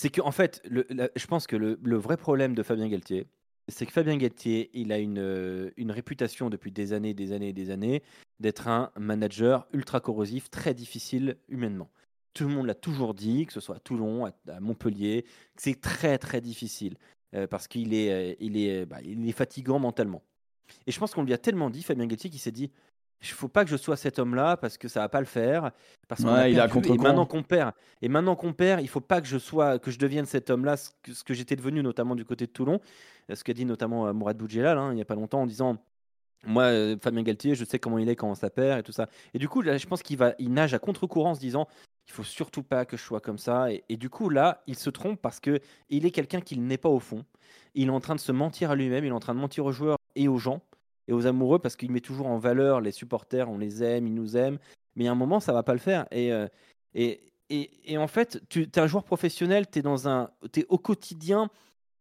C'est 0.00 0.10
que 0.10 0.20
en 0.20 0.30
fait, 0.30 0.62
je 0.70 1.26
pense 1.26 1.48
que 1.48 1.56
le, 1.56 1.96
vrai 1.96 2.16
problème 2.16 2.54
de 2.54 2.62
Fabien 2.62 2.86
Galtier, 2.86 3.26
c'est 3.66 3.84
que 3.84 3.90
Fabien 3.90 4.16
Galtier, 4.16 4.70
il 4.72 4.92
a 4.92 4.98
une, 4.98 5.18
euh, 5.18 5.72
réputation 5.88 6.50
depuis 6.50 6.70
des 6.70 6.92
années, 6.92 7.14
des 7.14 7.32
années, 7.32 7.52
des 7.52 7.70
années, 7.70 8.04
d'être 8.38 8.68
un 8.68 8.92
manager 8.96 9.66
ultra 9.72 9.98
corrosif, 9.98 10.50
très 10.50 10.72
difficile 10.72 11.36
humainement. 11.48 11.90
Tout 12.32 12.46
le 12.46 12.54
monde 12.54 12.66
l'a 12.66 12.76
toujours 12.76 13.12
dit, 13.12 13.46
que 13.46 13.52
ce 13.52 13.58
soit 13.58 13.74
à 13.74 13.80
Toulon, 13.80 14.26
à, 14.26 14.60
Montpellier, 14.60 15.24
que 15.56 15.62
c'est 15.62 15.80
très 15.80 16.16
très 16.16 16.40
difficile 16.40 16.96
euh, 17.34 17.48
parce 17.48 17.66
qu'il 17.66 17.92
est, 17.92 18.12
euh, 18.12 18.36
il 18.38 18.56
est, 18.56 18.86
bah, 18.86 18.98
est 19.02 19.32
fatigant 19.32 19.80
mentalement. 19.80 20.22
Et 20.86 20.92
je 20.92 20.98
pense 21.00 21.12
qu'on 21.12 21.24
lui 21.24 21.32
a 21.32 21.38
tellement 21.38 21.70
dit, 21.70 21.82
Fabien 21.82 22.06
Galtier, 22.06 22.30
qu'il 22.30 22.38
s'est 22.38 22.52
dit, 22.52 22.70
il 23.20 23.28
faut 23.28 23.48
pas 23.48 23.64
que 23.64 23.70
je 23.70 23.76
sois 23.76 23.96
cet 23.96 24.18
homme-là 24.18 24.56
parce 24.56 24.78
que 24.78 24.88
ça 24.88 25.00
va 25.00 25.08
pas 25.08 25.20
le 25.20 25.26
faire. 25.26 25.72
Parce 26.08 26.22
qu'on 26.22 26.32
Ouais, 26.34 26.52
il 26.52 26.60
à 26.60 26.68
perdu, 26.68 26.70
et 26.70 26.74
contre-courant. 26.74 27.02
maintenant 27.02 27.26
qu'on 27.26 27.42
perd, 27.42 27.72
et 28.02 28.08
maintenant 28.08 28.36
qu'on 28.36 28.52
perd, 28.52 28.80
il 28.82 28.88
faut 28.88 29.00
pas 29.00 29.20
que 29.20 29.26
je 29.26 29.38
sois, 29.38 29.78
que 29.78 29.90
je 29.90 29.98
devienne 29.98 30.26
cet 30.26 30.50
homme-là, 30.50 30.76
ce 30.76 30.90
que, 31.02 31.12
ce 31.14 31.24
que 31.24 31.34
j'étais 31.34 31.56
devenu 31.56 31.82
notamment 31.82 32.14
du 32.14 32.24
côté 32.24 32.46
de 32.46 32.52
Toulon, 32.52 32.80
Euh, 33.30 33.34
ce 33.34 33.44
qu'a 33.44 33.52
dit 33.54 33.64
notamment 33.66 34.06
euh, 34.06 34.12
Mourad 34.12 34.36
Boudjelal 34.38 34.78
hein, 34.78 34.92
il 34.92 34.98
y 34.98 35.02
a 35.02 35.04
pas 35.04 35.14
longtemps 35.16 35.42
en 35.42 35.46
disant. 35.46 35.76
Moi, 36.46 36.62
euh, 36.64 36.96
Fabien 37.02 37.22
Galtier, 37.24 37.56
je 37.56 37.64
sais 37.64 37.80
comment 37.80 37.98
il 37.98 38.08
est 38.08 38.14
quand 38.14 38.32
ça 38.36 38.48
perd 38.48 38.78
et 38.78 38.82
tout 38.84 38.92
ça. 38.92 39.08
Et 39.34 39.38
du 39.40 39.48
coup, 39.48 39.60
là, 39.60 39.76
je 39.76 39.86
pense 39.88 40.02
qu'il 40.04 40.16
va, 40.16 40.34
il 40.38 40.52
nage 40.52 40.72
à 40.72 40.78
contre-courant 40.78 41.30
en 41.30 41.34
se 41.34 41.40
disant, 41.40 41.66
il 42.06 42.12
faut 42.12 42.22
surtout 42.22 42.62
pas 42.62 42.84
que 42.86 42.96
je 42.96 43.02
sois 43.02 43.20
comme 43.20 43.38
ça. 43.38 43.72
Et, 43.72 43.82
et 43.88 43.96
du 43.96 44.08
coup, 44.08 44.30
là, 44.30 44.62
il 44.68 44.76
se 44.76 44.88
trompe 44.88 45.20
parce 45.20 45.40
que 45.40 45.58
il 45.90 46.06
est 46.06 46.12
quelqu'un 46.12 46.40
qu'il 46.40 46.62
n'est 46.64 46.78
pas 46.78 46.88
au 46.88 47.00
fond. 47.00 47.24
Il 47.74 47.88
est 47.88 47.90
en 47.90 47.98
train 48.00 48.14
de 48.14 48.20
se 48.20 48.30
mentir 48.30 48.70
à 48.70 48.76
lui-même, 48.76 49.04
il 49.04 49.08
est 49.08 49.12
en 49.12 49.18
train 49.18 49.34
de 49.34 49.40
mentir 49.40 49.64
aux 49.66 49.72
joueurs 49.72 49.98
et 50.14 50.28
aux 50.28 50.38
gens 50.38 50.62
et 51.08 51.12
aux 51.12 51.26
amoureux 51.26 51.58
parce 51.58 51.74
qu'il 51.74 51.90
met 51.90 52.00
toujours 52.00 52.26
en 52.26 52.38
valeur 52.38 52.80
les 52.80 52.92
supporters, 52.92 53.50
on 53.50 53.58
les 53.58 53.82
aime, 53.82 54.06
ils 54.06 54.14
nous 54.14 54.36
aiment. 54.36 54.58
Mais 54.94 55.08
a 55.08 55.12
un 55.12 55.16
moment, 55.16 55.40
ça 55.40 55.52
va 55.52 55.62
pas 55.62 55.72
le 55.72 55.78
faire. 55.78 56.06
Et, 56.10 56.32
euh, 56.32 56.46
et, 56.94 57.20
et, 57.50 57.98
en 57.98 58.08
fait, 58.08 58.42
tu 58.48 58.62
es 58.62 58.78
un 58.78 58.86
joueur 58.86 59.04
professionnel, 59.04 59.66
tu 59.70 59.78
es, 59.78 60.60
es 60.60 60.66
au 60.68 60.78
quotidien 60.78 61.50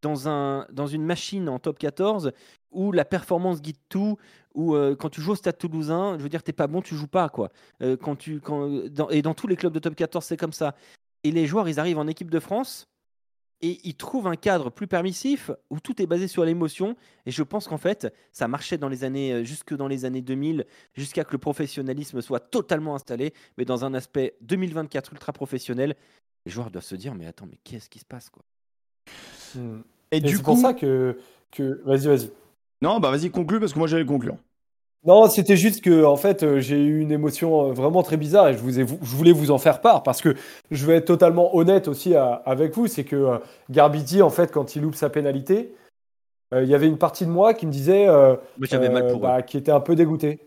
dans, 0.02 0.28
un, 0.28 0.68
dans 0.72 0.88
une 0.88 1.04
machine 1.04 1.48
en 1.48 1.58
top 1.60 1.80
14 1.80 2.32
où 2.72 2.92
la 2.92 3.06
performance 3.06 3.62
guide 3.62 3.78
tout, 3.88 4.18
où 4.54 4.76
euh, 4.76 4.96
quand 4.96 5.10
tu 5.10 5.22
joues 5.22 5.32
au 5.32 5.36
Stade 5.36 5.58
Toulousain, 5.58 6.18
je 6.18 6.24
veux 6.24 6.30
dire, 6.30 6.44
t'es 6.44 6.54
pas 6.54 6.68
bon, 6.68 6.82
tu 6.82 6.96
joues 6.96 7.08
pas 7.08 7.30
quoi. 7.30 7.50
Euh, 7.82 7.96
quand 7.96 8.16
tu, 8.16 8.42
quand, 8.42 8.70
et 9.10 9.22
dans 9.22 9.34
tous 9.34 9.48
les 9.48 9.56
clubs 9.56 9.74
de 9.74 9.80
top 9.80 9.96
14, 9.96 10.26
c'est 10.26 10.38
comme 10.38 10.54
ça. 10.54 10.76
Et 11.24 11.32
les 11.32 11.46
joueurs, 11.46 11.70
ils 11.70 11.80
arrivent 11.80 12.00
en 12.00 12.08
équipe 12.08 12.30
de 12.30 12.40
France 12.40 12.88
et 13.62 13.80
ils 13.84 13.96
trouvent 13.96 14.28
un 14.28 14.36
cadre 14.36 14.70
plus 14.70 14.88
permissif 14.88 15.52
où 15.70 15.80
tout 15.80 16.02
est 16.02 16.06
basé 16.06 16.28
sur 16.28 16.46
l'émotion. 16.46 16.96
Et 17.26 17.32
je 17.32 17.44
pense 17.44 17.68
qu'en 17.68 17.78
fait, 17.78 18.14
ça 18.32 18.48
marchait 18.48 18.78
dans 18.78 18.90
les 18.90 19.04
années, 19.04 19.34
euh, 19.34 19.44
jusque 19.44 19.76
dans 19.76 19.88
les 19.88 20.06
années 20.06 20.22
2000, 20.22 20.66
jusqu'à 20.94 21.24
que 21.24 21.32
le 21.32 21.38
professionnalisme 21.40 22.22
soit 22.22 22.40
totalement 22.40 22.96
installé. 22.96 23.34
Mais 23.58 23.66
dans 23.66 23.84
un 23.86 23.94
aspect 23.94 24.36
2024 24.42 25.14
ultra 25.14 25.34
professionnel, 25.34 25.96
les 26.46 26.52
joueurs 26.52 26.72
doivent 26.72 26.84
se 26.84 26.96
dire 26.96 27.16
mais 27.16 27.26
attends, 27.26 27.48
mais 27.50 27.58
qu'est-ce 27.64 27.90
qui 27.90 28.00
se 28.00 28.06
passe 28.06 28.30
quoi? 28.30 28.44
Hmm. 29.56 29.82
Et, 30.12 30.18
Et 30.18 30.22
du 30.22 30.30
c'est 30.30 30.38
coup. 30.38 30.44
pour 30.44 30.58
ça 30.58 30.74
que. 30.74 31.18
que... 31.52 31.82
Vas-y, 31.86 32.08
vas-y. 32.08 32.32
Non, 32.82 33.00
bah 33.00 33.10
vas-y, 33.10 33.32
conclue 33.32 33.60
parce 33.60 33.74
que 33.74 33.80
moi 33.80 33.88
j'allais 33.88 34.06
conclure. 34.06 34.38
Non, 35.08 35.30
c'était 35.30 35.56
juste 35.56 35.82
que 35.82 36.04
en 36.04 36.18
fait, 36.18 36.44
euh, 36.44 36.60
j'ai 36.60 36.78
eu 36.84 37.00
une 37.00 37.14
émotion 37.14 37.70
euh, 37.70 37.74
vraiment 37.74 38.04
très 38.04 38.18
bizarre 38.18 38.50
et 38.50 38.54
je, 38.54 38.60
vous 38.60 38.78
ai, 38.78 38.86
je 38.86 39.16
voulais 39.16 39.32
vous 39.32 39.52
en 39.52 39.58
faire 39.58 39.80
part 39.80 40.04
parce 40.04 40.22
que 40.22 40.36
je 40.70 40.86
vais 40.86 40.98
être 40.98 41.06
totalement 41.06 41.56
honnête 41.56 41.88
aussi 41.88 42.14
à- 42.14 42.34
avec 42.46 42.76
vous, 42.76 42.88
c'est 42.88 43.06
que 43.06 43.16
euh, 43.16 43.38
Garbiti, 43.70 44.22
en 44.22 44.30
fait, 44.30 44.52
quand 44.52 44.76
il 44.76 44.82
loupe 44.82 44.96
sa 44.96 45.10
pénalité, 45.10 45.74
euh, 46.54 46.64
il 46.64 46.70
y 46.70 46.76
avait 46.76 46.88
une 46.88 46.98
partie 46.98 47.26
de 47.26 47.32
moi 47.32 47.54
qui 47.54 47.66
me 47.66 47.72
disait, 47.72 48.08
euh, 48.10 48.36
j'avais 48.62 48.90
mal 48.90 49.08
pour 49.08 49.22
bah, 49.22 49.42
qui 49.42 49.58
était 49.58 49.72
un 49.72 49.80
peu 49.80 49.96
dégoûté. 49.96 50.40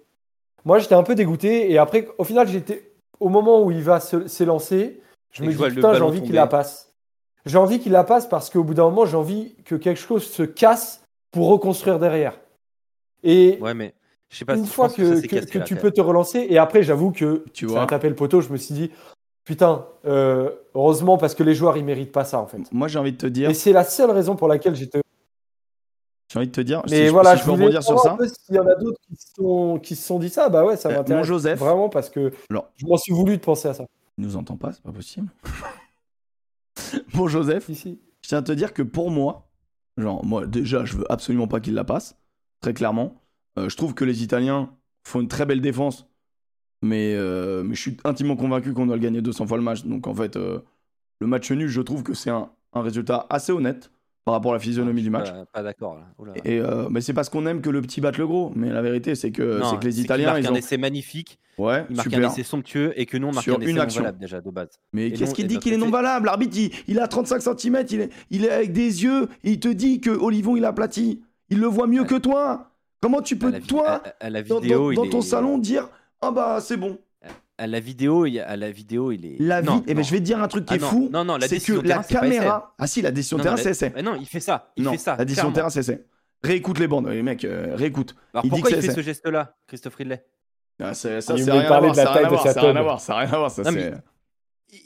Moi, 0.66 0.78
j'étais 0.78 0.94
un 0.94 1.02
peu 1.04 1.14
dégoûté 1.14 1.72
et 1.72 1.78
après, 1.78 2.08
au 2.18 2.24
final, 2.24 2.46
j'étais 2.46 2.92
au 3.18 3.30
moment 3.30 3.62
où 3.62 3.70
il 3.70 3.82
va 3.82 3.98
s'élancer, 3.98 5.00
je 5.32 5.42
Et 5.42 5.46
me 5.46 5.52
je 5.52 5.56
dis 5.56 5.74
putain, 5.74 5.94
j'ai 5.94 6.02
envie 6.02 6.20
qu'il 6.22 6.34
la 6.34 6.46
passe. 6.46 6.92
J'ai 7.46 7.56
envie 7.56 7.80
qu'il 7.80 7.92
la 7.92 8.04
passe 8.04 8.26
parce 8.26 8.50
qu'au 8.50 8.62
bout 8.62 8.74
d'un 8.74 8.84
moment, 8.84 9.06
j'ai 9.06 9.16
envie 9.16 9.54
que 9.64 9.74
quelque 9.74 9.98
chose 10.00 10.24
se 10.24 10.42
casse 10.42 11.02
pour 11.30 11.48
reconstruire 11.48 11.98
derrière. 11.98 12.38
Et 13.22 13.58
Ouais, 13.62 13.72
mais 13.72 13.94
je 14.30 14.36
sais 14.38 14.44
pas 14.44 14.54
une 14.56 14.64
si 14.64 14.70
fois 14.72 14.88
que, 14.88 15.20
que- 15.26 15.58
tu 15.64 15.76
peux 15.76 15.90
te 15.90 16.00
relancer, 16.00 16.46
et 16.48 16.56
après, 16.58 16.82
j'avoue 16.82 17.10
que 17.12 17.44
Tu 17.52 17.66
ça 17.66 17.72
vois. 17.72 17.82
a 17.82 17.86
tapé 17.86 18.08
le 18.08 18.14
poteau, 18.14 18.40
je 18.40 18.50
me 18.50 18.56
suis 18.56 18.74
dit, 18.74 18.90
putain, 19.44 19.86
euh, 20.06 20.50
heureusement, 20.74 21.18
parce 21.18 21.34
que 21.34 21.42
les 21.42 21.54
joueurs, 21.54 21.76
ils 21.76 21.84
méritent 21.84 22.12
pas 22.12 22.24
ça, 22.24 22.38
en 22.40 22.46
fait. 22.46 22.60
Moi 22.72 22.88
j'ai 22.88 22.98
envie 22.98 23.12
de 23.12 23.16
te 23.18 23.26
dire. 23.26 23.50
Et 23.50 23.54
c'est 23.54 23.72
la 23.72 23.84
seule 23.84 24.10
raison 24.10 24.36
pour 24.36 24.48
laquelle 24.48 24.74
j'étais. 24.76 25.00
J'ai 26.32 26.38
envie 26.38 26.46
de 26.46 26.52
te 26.52 26.60
dire. 26.60 26.80
Mais 26.88 26.96
si 26.96 27.06
je- 27.06 27.10
voilà, 27.10 27.30
si 27.32 27.38
je, 27.38 27.40
je 27.40 27.44
peux 27.46 27.50
voulais 27.56 27.64
rebondir 27.76 27.82
sur 27.82 27.98
ça. 27.98 28.16
s'il 28.46 28.54
y 28.54 28.58
en 28.60 28.66
a 28.68 28.74
d'autres 28.76 29.00
qui, 29.08 29.16
se 29.16 29.26
sont- 29.36 29.78
qui 29.82 29.96
se 29.96 30.06
sont 30.06 30.18
dit 30.20 30.28
ça, 30.30 30.48
bah 30.48 30.64
ouais, 30.64 30.76
ça 30.76 30.88
Euh, 30.88 30.94
m'intéresse. 30.98 31.18
mon 31.22 31.24
Joseph. 31.24 31.58
Vraiment, 31.58 31.88
parce 31.88 32.08
que 32.08 32.30
Alors. 32.50 32.70
je 32.76 32.86
m'en 32.86 32.96
suis 32.96 33.12
voulu 33.12 33.36
de 33.36 33.42
penser 33.42 33.66
à 33.66 33.74
ça. 33.74 33.84
Il 34.16 34.24
nous 34.24 34.36
entend 34.36 34.56
pas, 34.56 34.70
c'est 34.72 34.82
pas 34.82 34.92
possible. 34.92 35.26
bon 37.14 37.26
Joseph, 37.28 37.68
Ici. 37.68 37.98
je 38.22 38.28
tiens 38.28 38.38
à 38.38 38.42
te 38.42 38.52
dire 38.52 38.72
que 38.72 38.82
pour 38.82 39.10
moi, 39.10 39.48
genre 39.96 40.24
moi 40.24 40.46
déjà 40.46 40.84
je 40.84 40.96
veux 40.96 41.10
absolument 41.12 41.48
pas 41.48 41.60
qu'il 41.60 41.74
la 41.74 41.84
passe, 41.84 42.16
très 42.60 42.74
clairement. 42.74 43.19
Euh, 43.58 43.68
je 43.68 43.76
trouve 43.76 43.94
que 43.94 44.04
les 44.04 44.22
Italiens 44.22 44.70
font 45.04 45.20
une 45.20 45.28
très 45.28 45.46
belle 45.46 45.60
défense, 45.60 46.06
mais, 46.82 47.14
euh, 47.16 47.62
mais 47.64 47.74
je 47.74 47.80
suis 47.80 47.96
intimement 48.04 48.36
convaincu 48.36 48.72
qu'on 48.72 48.86
doit 48.86 48.96
le 48.96 49.02
gagner 49.02 49.20
200 49.22 49.46
fois 49.46 49.56
le 49.56 49.62
match. 49.62 49.84
Donc 49.84 50.06
en 50.06 50.14
fait, 50.14 50.36
euh, 50.36 50.60
le 51.20 51.26
match 51.26 51.50
nul, 51.50 51.68
je 51.68 51.80
trouve 51.80 52.02
que 52.02 52.14
c'est 52.14 52.30
un, 52.30 52.50
un 52.72 52.82
résultat 52.82 53.26
assez 53.28 53.52
honnête 53.52 53.90
par 54.24 54.34
rapport 54.34 54.52
à 54.52 54.54
la 54.54 54.60
physionomie 54.60 55.00
Je 55.00 55.08
du 55.08 55.10
suis 55.10 55.10
match. 55.10 55.30
Pas, 55.30 55.46
pas 55.52 55.62
d'accord. 55.62 55.98
Et 56.44 56.60
mais 56.90 57.00
c'est 57.00 57.14
parce 57.14 57.28
qu'on 57.30 57.46
aime 57.46 57.60
que 57.62 57.70
le 57.70 57.80
petit 57.80 58.00
batte 58.00 58.18
le 58.18 58.26
gros. 58.26 58.52
Mais 58.54 58.70
la 58.70 58.82
vérité, 58.82 59.14
c'est 59.14 59.30
que, 59.32 59.60
c'est 59.68 59.78
que 59.78 59.84
les 59.84 60.00
Italiens, 60.00 60.26
marque 60.32 60.40
ils 60.42 60.46
un 60.46 60.52
ont. 60.52 60.56
essai 60.56 60.76
magnifique, 60.76 61.38
Ouais, 61.58 61.84
il 61.90 61.96
marque 61.96 62.08
un 62.08 62.10
super. 62.12 62.30
essai 62.30 62.42
somptueux 62.42 62.92
et 62.98 63.04
que 63.06 63.16
nous 63.18 63.28
on 63.28 63.32
marque 63.32 63.44
Sur 63.44 63.56
un 63.56 63.60
essai 63.60 63.70
une 63.70 63.76
non 63.76 63.82
action. 63.82 64.02
valable 64.02 64.18
déjà 64.18 64.40
de 64.40 64.50
base. 64.50 64.68
Mais 64.92 65.10
qu'est-ce 65.12 65.34
qu'il 65.34 65.46
dit 65.46 65.54
notre 65.54 65.64
qu'il 65.64 65.72
est 65.74 65.78
non 65.78 65.90
valable 65.90 66.26
L'arbitre, 66.26 66.56
il, 66.58 66.70
il 66.86 67.00
a 67.00 67.08
35 67.08 67.42
cm, 67.42 67.84
il 67.90 68.00
est, 68.02 68.10
il 68.30 68.44
est 68.44 68.50
avec 68.50 68.72
des 68.72 69.02
yeux, 69.02 69.24
et 69.42 69.52
il 69.52 69.60
te 69.60 69.68
dit 69.68 70.00
que 70.00 70.10
Olivon, 70.10 70.54
il 70.56 70.64
a 70.64 70.68
aplati. 70.68 71.22
Il 71.50 71.58
le 71.58 71.66
voit 71.66 71.86
mieux 71.86 72.02
Ouais. 72.02 72.06
que 72.06 72.14
toi. 72.16 72.69
Comment 73.00 73.22
tu 73.22 73.34
À 73.34 73.36
peux, 73.38 73.50
la, 73.50 73.60
toi, 73.60 74.02
à, 74.20 74.26
à 74.26 74.30
la 74.30 74.42
dans, 74.42 74.60
vidéo, 74.60 74.78
dans- 74.84 74.90
il 74.90 74.96
dans 74.96 75.04
est- 75.04 75.10
ton 75.10 75.22
salon, 75.22 75.58
dire 75.58 75.88
Ah 76.20 76.30
bah, 76.30 76.58
c'est 76.60 76.76
bon. 76.76 76.98
À 77.58 77.66
la 77.66 77.80
vidéo, 77.80 78.24
il 78.26 78.34
y 78.34 78.40
a- 78.40 78.48
à 78.48 78.56
la 78.56 78.70
vidéo, 78.70 79.12
il 79.12 79.26
est. 79.26 79.36
La 79.38 79.60
vie. 79.60 79.66
Non, 79.66 79.82
Eh 79.86 79.92
ben, 79.94 80.02
je 80.02 80.10
vais 80.10 80.18
te 80.18 80.24
dire 80.24 80.42
un 80.42 80.48
truc 80.48 80.64
qui 80.64 80.74
Ah 80.74 80.76
est 80.76 80.80
non, 80.80 80.86
fou. 80.88 81.08
Non, 81.12 81.24
non, 81.24 81.36
la 81.36 81.46
c'est 81.46 81.60
que 81.60 81.72
la 81.74 81.80
terrain, 81.82 82.00
essai. 82.02 82.14
caméra. 82.14 82.74
Ah 82.78 82.86
si, 82.86 83.02
la 83.02 83.10
décision 83.10 83.36
de 83.36 83.40
Non, 83.40 83.44
terrain, 83.44 83.56
la- 83.56 83.62
c'est 83.62 83.70
essai. 83.70 83.92
Mais 83.94 84.02
non, 84.02 84.16
il 84.18 84.26
fait 84.26 84.40
ça. 84.40 84.72
Il 84.76 84.84
non, 84.84 84.92
fait 84.92 84.98
ça. 84.98 85.16
la 85.16 85.24
décision 85.26 85.52
terrain, 85.52 85.68
c'est 85.70 85.80
essai. 85.80 86.06
Réécoute 86.42 86.78
les 86.78 86.88
bandes, 86.88 87.06
les 87.08 87.22
mecs, 87.22 87.44
euh, 87.44 87.74
réécoute. 87.76 88.14
Alors 88.32 88.44
il 88.44 88.48
dit 88.48 88.50
pourquoi 88.50 88.70
que 88.70 88.76
il 88.76 88.82
fait 88.82 88.94
ce 88.94 89.02
geste-là, 89.02 89.54
Christophe 89.66 89.94
Ridley? 89.96 90.24
Ah, 90.82 90.94
c'est- 90.94 91.20
ça, 91.20 91.34
Il 91.36 91.50
rien 91.50 91.60
à 91.60 91.68
parler 91.68 91.90
de 91.90 91.96
la 91.98 92.04
ça 92.04 92.10
a 92.12 92.14
taille 92.14 92.30
de 92.30 92.36
sa 92.38 92.52
ça 92.54 92.60
a 92.60 92.62
rien 92.62 92.76
à 92.76 92.82
voir, 92.82 93.00
ça 93.00 93.14
a 93.14 93.18
rien 93.18 93.32
à 93.32 93.36
voir, 93.36 93.50
ça 93.50 93.64
c'est. 93.64 93.92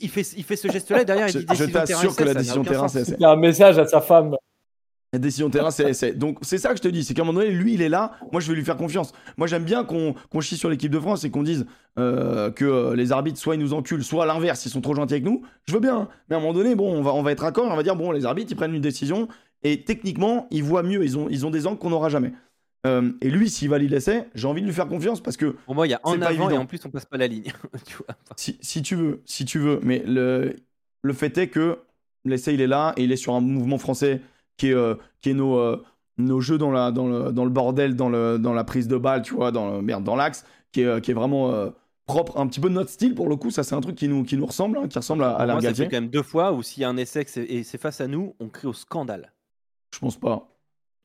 il 0.01 0.09
fait, 0.09 0.23
il 0.36 0.43
fait 0.43 0.57
ce 0.57 0.66
geste-là 0.69 1.03
et 1.03 1.05
derrière 1.05 1.28
il 1.28 1.32
Je, 1.32 1.39
dit 1.39 1.55
je 1.55 1.65
t'assure 1.66 2.16
que 2.16 2.23
la 2.24 2.28
ça 2.31 2.35
n'a 2.35 2.41
décision 2.41 2.65
terrain, 2.65 2.89
c'est 2.89 3.03
essai. 3.03 3.12
C'était 3.12 3.24
un 3.24 3.36
message 3.36 3.78
à 3.78 3.86
sa 3.86 4.01
femme. 4.01 4.35
La 5.15 5.20
décision 5.20 5.47
de 5.47 5.53
terrain, 5.53 5.70
c'est. 5.70 6.19
Donc, 6.19 6.39
c'est 6.43 6.59
ça 6.59 6.70
que 6.70 6.77
je 6.77 6.82
te 6.82 6.89
dis. 6.89 7.05
C'est 7.05 7.15
qu'à 7.15 7.23
un 7.23 7.24
moment 7.24 7.39
donné, 7.39 7.53
lui, 7.53 7.74
il 7.74 7.82
est 7.82 7.89
là. 7.89 8.19
Moi, 8.32 8.41
je 8.41 8.49
vais 8.49 8.57
lui 8.57 8.65
faire 8.65 8.77
confiance. 8.77 9.12
Moi, 9.36 9.47
j'aime 9.47 9.62
bien 9.62 9.85
qu'on 9.85 10.16
qu'on 10.28 10.41
chie 10.41 10.57
sur 10.57 10.69
l'équipe 10.69 10.91
de 10.91 10.99
France 10.99 11.23
et 11.23 11.31
qu'on 11.31 11.45
dise 11.45 11.66
euh, 12.01 12.51
que 12.51 12.65
euh, 12.65 12.97
les 12.97 13.12
arbitres, 13.12 13.39
soit 13.39 13.55
ils 13.55 13.61
nous 13.61 13.74
enculent, 13.74 14.03
soit 14.03 14.24
à 14.24 14.27
l'inverse, 14.27 14.66
ils 14.66 14.70
sont 14.70 14.81
trop 14.81 14.93
gentils 14.93 15.15
avec 15.15 15.24
nous. 15.24 15.43
Je 15.69 15.73
veux 15.73 15.78
bien. 15.78 16.09
Mais 16.28 16.35
à 16.35 16.39
un 16.41 16.43
moment 16.43 16.53
donné, 16.53 16.74
bon, 16.74 16.93
on 16.93 17.01
va, 17.01 17.15
on 17.15 17.23
va 17.23 17.31
être 17.31 17.45
d'accord. 17.45 17.69
On 17.70 17.77
va 17.77 17.85
dire, 17.85 17.95
bon, 17.95 18.11
les 18.11 18.27
arbitres, 18.27 18.51
ils 18.51 18.57
prennent 18.57 18.74
une 18.74 18.82
décision. 18.82 19.28
Et 19.62 19.85
techniquement, 19.85 20.49
ils 20.51 20.65
voient 20.65 20.82
mieux. 20.82 21.05
Ils 21.05 21.16
ont, 21.16 21.28
ils 21.31 21.47
ont 21.47 21.51
des 21.51 21.69
angles 21.69 21.78
qu'on 21.78 21.91
n'aura 21.91 22.09
jamais. 22.09 22.32
Euh, 22.85 23.12
et 23.20 23.31
lui, 23.31 23.49
s'il 23.49 23.69
valide 23.69 23.93
l'essai, 23.93 24.24
j'ai 24.35 24.49
envie 24.49 24.62
de 24.62 24.66
lui 24.66 24.74
faire 24.74 24.89
confiance 24.89 25.23
parce 25.23 25.36
que 25.36 25.55
Pour 25.65 25.77
moi, 25.77 25.86
il 25.86 25.91
y 25.91 25.95
a 25.95 26.01
en 26.03 26.19
pas 26.19 26.27
avant 26.27 26.51
et 26.51 26.59
en 26.59 26.66
plus 26.66 26.81
on 26.85 26.91
passe 26.91 27.05
pas 27.07 27.19
la 27.19 27.28
ligne. 27.28 27.53
Tu 27.86 27.97
vois. 27.99 28.16
si, 28.36 28.59
si 28.61 28.82
tu 28.82 28.97
veux, 28.97 29.23
si 29.27 29.45
tu 29.45 29.61
veux. 29.61 29.78
Mais 29.85 30.03
le, 30.05 30.57
le 31.03 31.12
fait 31.12 31.39
est 31.39 31.47
que 31.47 31.78
l'essai, 32.24 32.53
il 32.53 32.61
est 32.61 32.66
là 32.66 32.95
et 32.97 33.05
il 33.05 33.12
est 33.12 33.16
sur 33.16 33.35
un 33.35 33.41
mouvement 33.41 33.78
français 33.78 34.20
qui 34.56 34.68
est, 34.68 34.74
euh, 34.74 34.94
qui 35.20 35.31
est 35.31 35.35
nos, 35.35 35.59
euh, 35.59 35.82
nos 36.18 36.40
jeux 36.40 36.59
dans, 36.59 36.70
la, 36.70 36.90
dans, 36.93 37.06
le, 37.09 37.32
dans 37.32 37.44
le 37.44 37.51
bordel, 37.51 37.97
dans, 37.97 38.09
le, 38.09 38.39
dans 38.39 38.52
la 38.52 38.64
prise 38.64 38.89
de 38.89 38.97
balle, 38.97 39.22
tu 39.22 39.35
vois, 39.35 39.52
dans, 39.52 39.76
le, 39.76 39.82
merde, 39.82 40.05
dans 40.05 40.16
l'axe, 40.16 40.44
qui 40.72 40.82
est, 40.82 40.86
euh, 40.86 41.01
qui 41.01 41.10
est 41.10 41.14
vraiment 41.14 41.72
propre, 42.06 42.39
un 42.39 42.47
petit 42.47 42.60
peu 42.60 42.68
de 42.68 42.74
notre 42.74 42.90
style 42.90 43.14
pour 43.14 43.28
le 43.28 43.36
coup. 43.36 43.51
Ça, 43.51 43.62
c'est 43.62 43.74
un 43.74 43.81
truc 43.81 43.97
qui 43.97 44.09
nous, 44.09 44.24
qui 44.24 44.36
nous 44.36 44.47
ressemble, 44.47 44.78
hein, 44.78 44.89
qui 44.89 44.98
ressemble 44.98 45.24
à, 45.24 45.32
à 45.32 45.47
l'air 45.47 45.56
moi, 45.56 45.62
ça 45.62 45.74
fait 45.74 45.89
quand 45.89 45.97
même 45.97 46.10
deux 46.10 46.22
fois 46.22 46.52
où 46.52 46.62
s'il 46.62 46.82
y 46.82 46.85
a 46.85 46.89
un 46.89 46.97
essai 46.97 47.24
et 47.36 47.62
c'est 47.64 47.78
face 47.78 48.01
à 48.01 48.06
nous, 48.06 48.35
on 48.40 48.48
crie 48.48 48.68
au 48.68 48.72
scandale. 48.72 49.32
Je 49.94 49.98
pense 49.98 50.18
pas. 50.18 50.53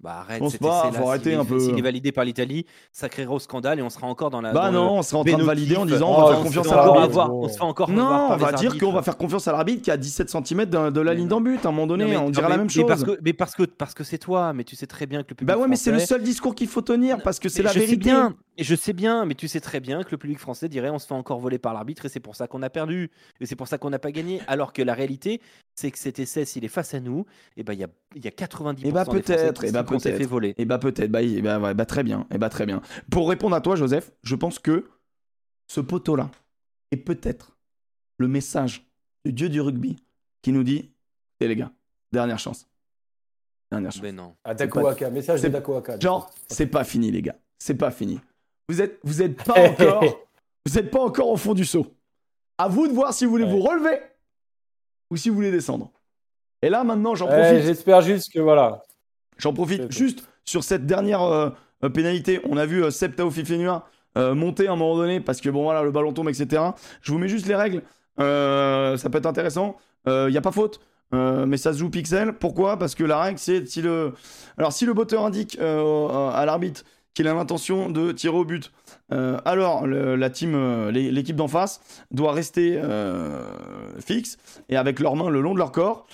Bah 0.02 0.20
arrête, 0.22 0.48
cet 0.48 0.62
pas, 0.62 0.86
essai-là, 0.88 1.02
faut 1.04 1.10
arrêter 1.10 1.36
un 1.36 1.44
peu. 1.44 1.60
S'il 1.60 1.78
est 1.78 1.82
validé 1.82 2.14
par 2.14 2.24
l'Italie, 2.24 2.66
ça 2.94 3.10
créera 3.10 3.34
au 3.34 3.40
scandale 3.40 3.80
et 3.80 3.82
on 3.82 3.90
sera 3.90 4.08
encore 4.08 4.30
dans 4.30 4.40
la. 4.40 4.54
Bah 4.54 4.72
dans 4.72 4.86
non, 4.86 4.94
on 5.00 5.02
serait 5.02 5.18
en 5.18 5.24
train 5.26 5.38
de 5.38 5.44
valider 5.44 5.76
en 5.76 5.86
disant 5.86 6.08
Oh, 6.10 6.22
on 6.22 6.22
va 6.22 6.28
faire 6.30 6.40
on 6.40 6.44
confiance 6.44 6.68
se 6.68 6.72
à 6.74 6.76
l'arbitre. 6.76 7.30
on 7.30 7.50
se 7.50 7.58
fait 7.58 7.64
encore 7.64 7.90
Non, 7.90 8.30
on 8.32 8.38
va 8.38 8.54
dire 8.54 8.78
qu'on 8.78 8.94
va 8.94 9.02
faire 9.02 9.18
confiance 9.18 9.48
à 9.50 9.52
l'arbitre 9.52 9.82
qui 9.82 9.90
est 9.90 9.94
à 9.94 9.98
17 9.98 10.30
cm 10.30 10.66
de, 10.66 11.02
la 11.02 11.14
ligne 11.14 11.24
non. 11.28 11.38
d'en 11.38 11.42
but. 11.42 11.66
À 11.66 11.70
un 11.70 11.72
moment 11.72 11.88
donné, 11.88 12.16
on 12.16 12.30
mais- 12.30 12.42
la 12.42 12.58
même 12.58 12.70
chose. 12.70 12.86
mais 13.22 13.34
parce 13.34 13.56
que, 13.56 13.64
parce 13.64 13.94
que 13.94 14.06
c'est 14.06 14.18
toi, 14.18 14.54
mais 14.54 14.64
tu 14.64 14.78
sais 14.78 14.88
très 14.88 15.06
bien 15.06 15.22
que 15.24 15.32
le 15.32 15.36
public 15.36 15.54
Bah 15.54 15.62
ouais, 15.62 15.68
mais 15.68 15.76
c'est 15.76 15.92
le 15.92 16.00
seul 16.00 16.24
discours 16.24 16.56
qu'il 16.56 16.68
faut 16.68 16.82
tenir 16.82 17.22
parce 17.22 17.40
que 17.40 17.50
c'est 17.50 17.64
la 17.64 17.72
je 17.74 17.80
vérité. 17.80 18.10
Sais 18.10 18.16
bien, 18.16 18.36
et 18.58 18.64
je 18.64 18.76
sais 18.76 18.94
bien, 18.94 19.26
mais 19.26 19.36
tu 19.36 19.48
sais 19.48 19.60
très 19.62 19.80
bien 19.80 20.04
que 20.04 20.12
le 20.12 20.18
public 20.18 20.38
français 20.38 20.68
dirait 20.68 20.90
on 20.90 21.00
se 21.00 21.08
fait 21.08 21.14
encore 21.14 21.40
voler 21.40 21.60
par 21.60 21.74
l'arbitre 21.74 22.06
et 22.06 22.10
c'est 22.10 22.20
pour 22.20 22.36
ça 22.36 22.48
qu'on 22.48 22.62
a 22.62 22.70
perdu 22.70 23.10
et 23.40 23.46
c'est 23.46 23.56
pour 23.56 23.68
ça 23.68 23.78
qu'on 23.78 23.90
n'a 23.90 24.00
pas 24.00 24.12
gagné. 24.12 24.42
Alors 24.48 24.74
que 24.74 24.82
la 24.82 24.94
réalité, 24.94 25.42
c'est 25.76 25.92
que 25.92 25.98
cet 25.98 26.20
essai, 26.20 26.46
s'il 26.46 26.66
est 26.66 26.70
face 26.70 26.94
à 26.94 27.00
nous, 27.00 27.26
et 27.56 27.64
ben 27.64 27.74
il 27.74 27.80
y 27.80 27.84
a, 27.84 27.88
il 28.16 28.24
y 28.24 28.28
a 28.28 28.32
90% 28.32 28.82
Eh 28.84 28.92
bah, 28.92 29.06
des 29.06 29.12
peut-être, 29.12 29.64
eh 29.90 29.94
qu'on 29.94 30.00
s'est 30.00 30.16
fait 30.18 30.26
voler. 30.26 30.56
Et 30.58 30.66
bah 30.66 30.78
peut-être, 30.80 31.12
bah, 31.12 31.22
eh 31.22 31.42
bah, 31.42 31.60
ouais, 31.60 31.74
bah, 31.74 31.86
très 31.86 32.04
bien, 32.04 32.28
et 32.34 32.38
bah 32.38 32.50
très 32.50 32.66
bien. 32.66 32.82
Pour 33.12 33.30
répondre 33.30 33.56
à 33.56 33.62
toi, 33.62 33.76
Joseph, 33.76 34.12
je 34.24 34.36
pense 34.36 34.60
que 34.60 34.90
ce 35.68 35.82
poteau-là 35.82 36.30
est 36.92 36.98
peut-être 36.98 37.58
le 38.18 38.28
message 38.28 38.90
du 39.26 39.34
dieu 39.34 39.50
du 39.50 39.62
rugby 39.62 39.98
qui 40.42 40.52
nous 40.52 40.64
dit, 40.64 40.92
eh 41.40 41.48
les 41.48 41.56
gars, 41.56 41.72
dernière 42.12 42.40
chance. 42.40 42.68
Dernière 43.72 43.92
chance. 43.92 44.02
Mais 44.02 44.12
non. 44.12 44.36
À 44.44 44.54
Waka, 44.54 45.10
message 45.10 45.42
de 45.42 45.50
Waka. 45.50 46.00
Genre, 46.00 46.32
c'est 46.48 46.68
pas 46.68 46.84
fini, 46.84 47.12
les 47.12 47.22
gars. 47.22 47.36
C'est 47.60 47.76
pas 47.76 47.92
fini. 47.92 48.20
Vous 48.68 48.82
êtes, 48.82 49.00
vous 49.04 49.22
êtes 49.22 49.44
pas 49.44 49.60
encore, 49.70 50.04
vous 50.66 50.78
êtes 50.78 50.90
pas 50.92 51.02
encore 51.02 51.30
au 51.30 51.38
fond 51.38 51.54
du 51.54 51.66
seau. 51.66 51.88
À 52.58 52.68
vous 52.68 52.88
de 52.88 52.94
voir 52.94 53.14
si 53.14 53.26
vous 53.26 53.32
voulez 53.32 53.44
Ouais. 53.46 53.52
vous 53.52 53.62
relever 53.62 54.00
ou 55.12 55.18
si 55.18 55.30
vous 55.30 55.36
voulez 55.36 55.52
descendre. 55.52 55.92
Et 56.62 56.70
là, 56.70 56.84
maintenant, 56.84 57.16
j'en 57.16 57.28
Ouais, 57.30 57.40
profite. 57.42 57.66
J'espère 57.66 58.02
juste 58.02 58.34
que 58.34 58.40
voilà. 58.40 58.84
J'en 59.40 59.54
profite 59.54 59.92
juste 59.92 60.24
sur 60.46 60.64
cette 60.64 60.86
dernière 60.86 61.24
euh, 61.24 61.50
euh, 61.84 61.90
pénalité. 61.90 62.40
On 62.48 62.58
a 62.58 62.66
vu 62.68 62.84
euh, 62.84 62.92
Septao 62.92 63.32
Fifenua 63.32 63.88
euh, 64.18 64.36
monter 64.36 64.68
à 64.68 64.74
un 64.74 64.76
moment 64.76 64.96
donné 64.98 65.20
parce 65.20 65.42
que 65.42 65.50
bon 65.50 65.64
voilà 65.64 65.82
le 65.82 65.92
ballon 65.92 66.14
tombe 66.14 66.30
etc. 66.30 66.62
Je 67.02 67.12
vous 67.12 67.18
mets 67.18 67.30
juste 67.30 67.48
les 67.48 67.56
règles. 67.56 67.82
Ça 68.18 69.10
peut 69.12 69.18
être 69.18 69.26
intéressant. 69.26 69.78
Il 70.08 70.28
n'y 70.30 70.38
a 70.38 70.42
pas 70.42 70.52
faute. 70.52 70.80
mais 71.14 71.58
ça 71.58 71.74
se 71.74 71.80
joue 71.80 71.90
pixel. 71.90 72.34
Pourquoi? 72.34 72.78
Parce 72.78 72.96
que 72.96 73.04
la 73.04 73.20
règle 73.22 73.40
c'est 73.40 73.66
si 73.66 73.82
le 73.82 74.14
alors 74.58 74.74
si 74.74 74.86
le 74.86 74.94
botteur 74.94 75.24
indique 75.26 75.58
à 75.60 76.44
l'arbitre 76.46 76.84
qu'il 77.14 77.28
a 77.28 77.34
l'intention 77.34 77.90
de 77.90 78.12
tirer 78.12 78.36
au 78.36 78.46
but, 78.46 78.72
alors 79.46 79.88
le- 79.88 80.16
la 80.16 80.30
team, 80.30 80.90
l'é- 80.90 81.12
l'équipe 81.12 81.36
d'en 81.36 81.48
face 81.48 81.80
doit 82.12 82.34
rester 82.34 82.80
fixe 84.00 84.38
et 84.70 84.76
avec 84.78 85.00
leurs 85.00 85.16
mains 85.16 85.30
le 85.30 85.42
long 85.42 85.54
de 85.54 85.60
leur 85.60 85.72
corps. 85.72 86.08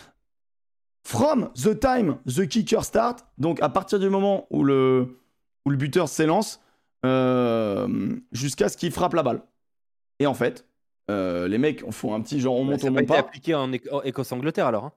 From 1.05 1.51
the 1.53 1.79
time 1.79 2.17
the 2.25 2.47
kicker 2.47 2.83
start, 2.83 3.19
donc 3.37 3.61
à 3.61 3.69
partir 3.69 3.99
du 3.99 4.09
moment 4.09 4.47
où 4.49 4.63
le, 4.63 5.19
où 5.65 5.69
le 5.69 5.77
buteur 5.77 6.09
s'élance, 6.09 6.59
euh, 7.05 7.87
jusqu'à 8.31 8.69
ce 8.69 8.75
qu'il 8.77 8.91
frappe 8.91 9.13
la 9.13 9.21
balle. 9.21 9.41
Et 10.19 10.25
en 10.25 10.33
fait, 10.33 10.65
euh, 11.11 11.47
les 11.47 11.59
mecs 11.59 11.83
font 11.91 12.15
un 12.15 12.21
petit 12.21 12.39
genre 12.39 12.55
on 12.55 12.63
monte, 12.63 12.79
ça 12.79 12.87
on 12.87 12.93
pas 12.93 12.99
monte 13.01 13.07
pas. 13.09 13.19
appliqué 13.19 13.53
en, 13.53 13.71
Éco- 13.71 13.89
en 13.93 14.01
Écosse-Angleterre 14.01 14.65
alors 14.65 14.85
hein 14.85 14.91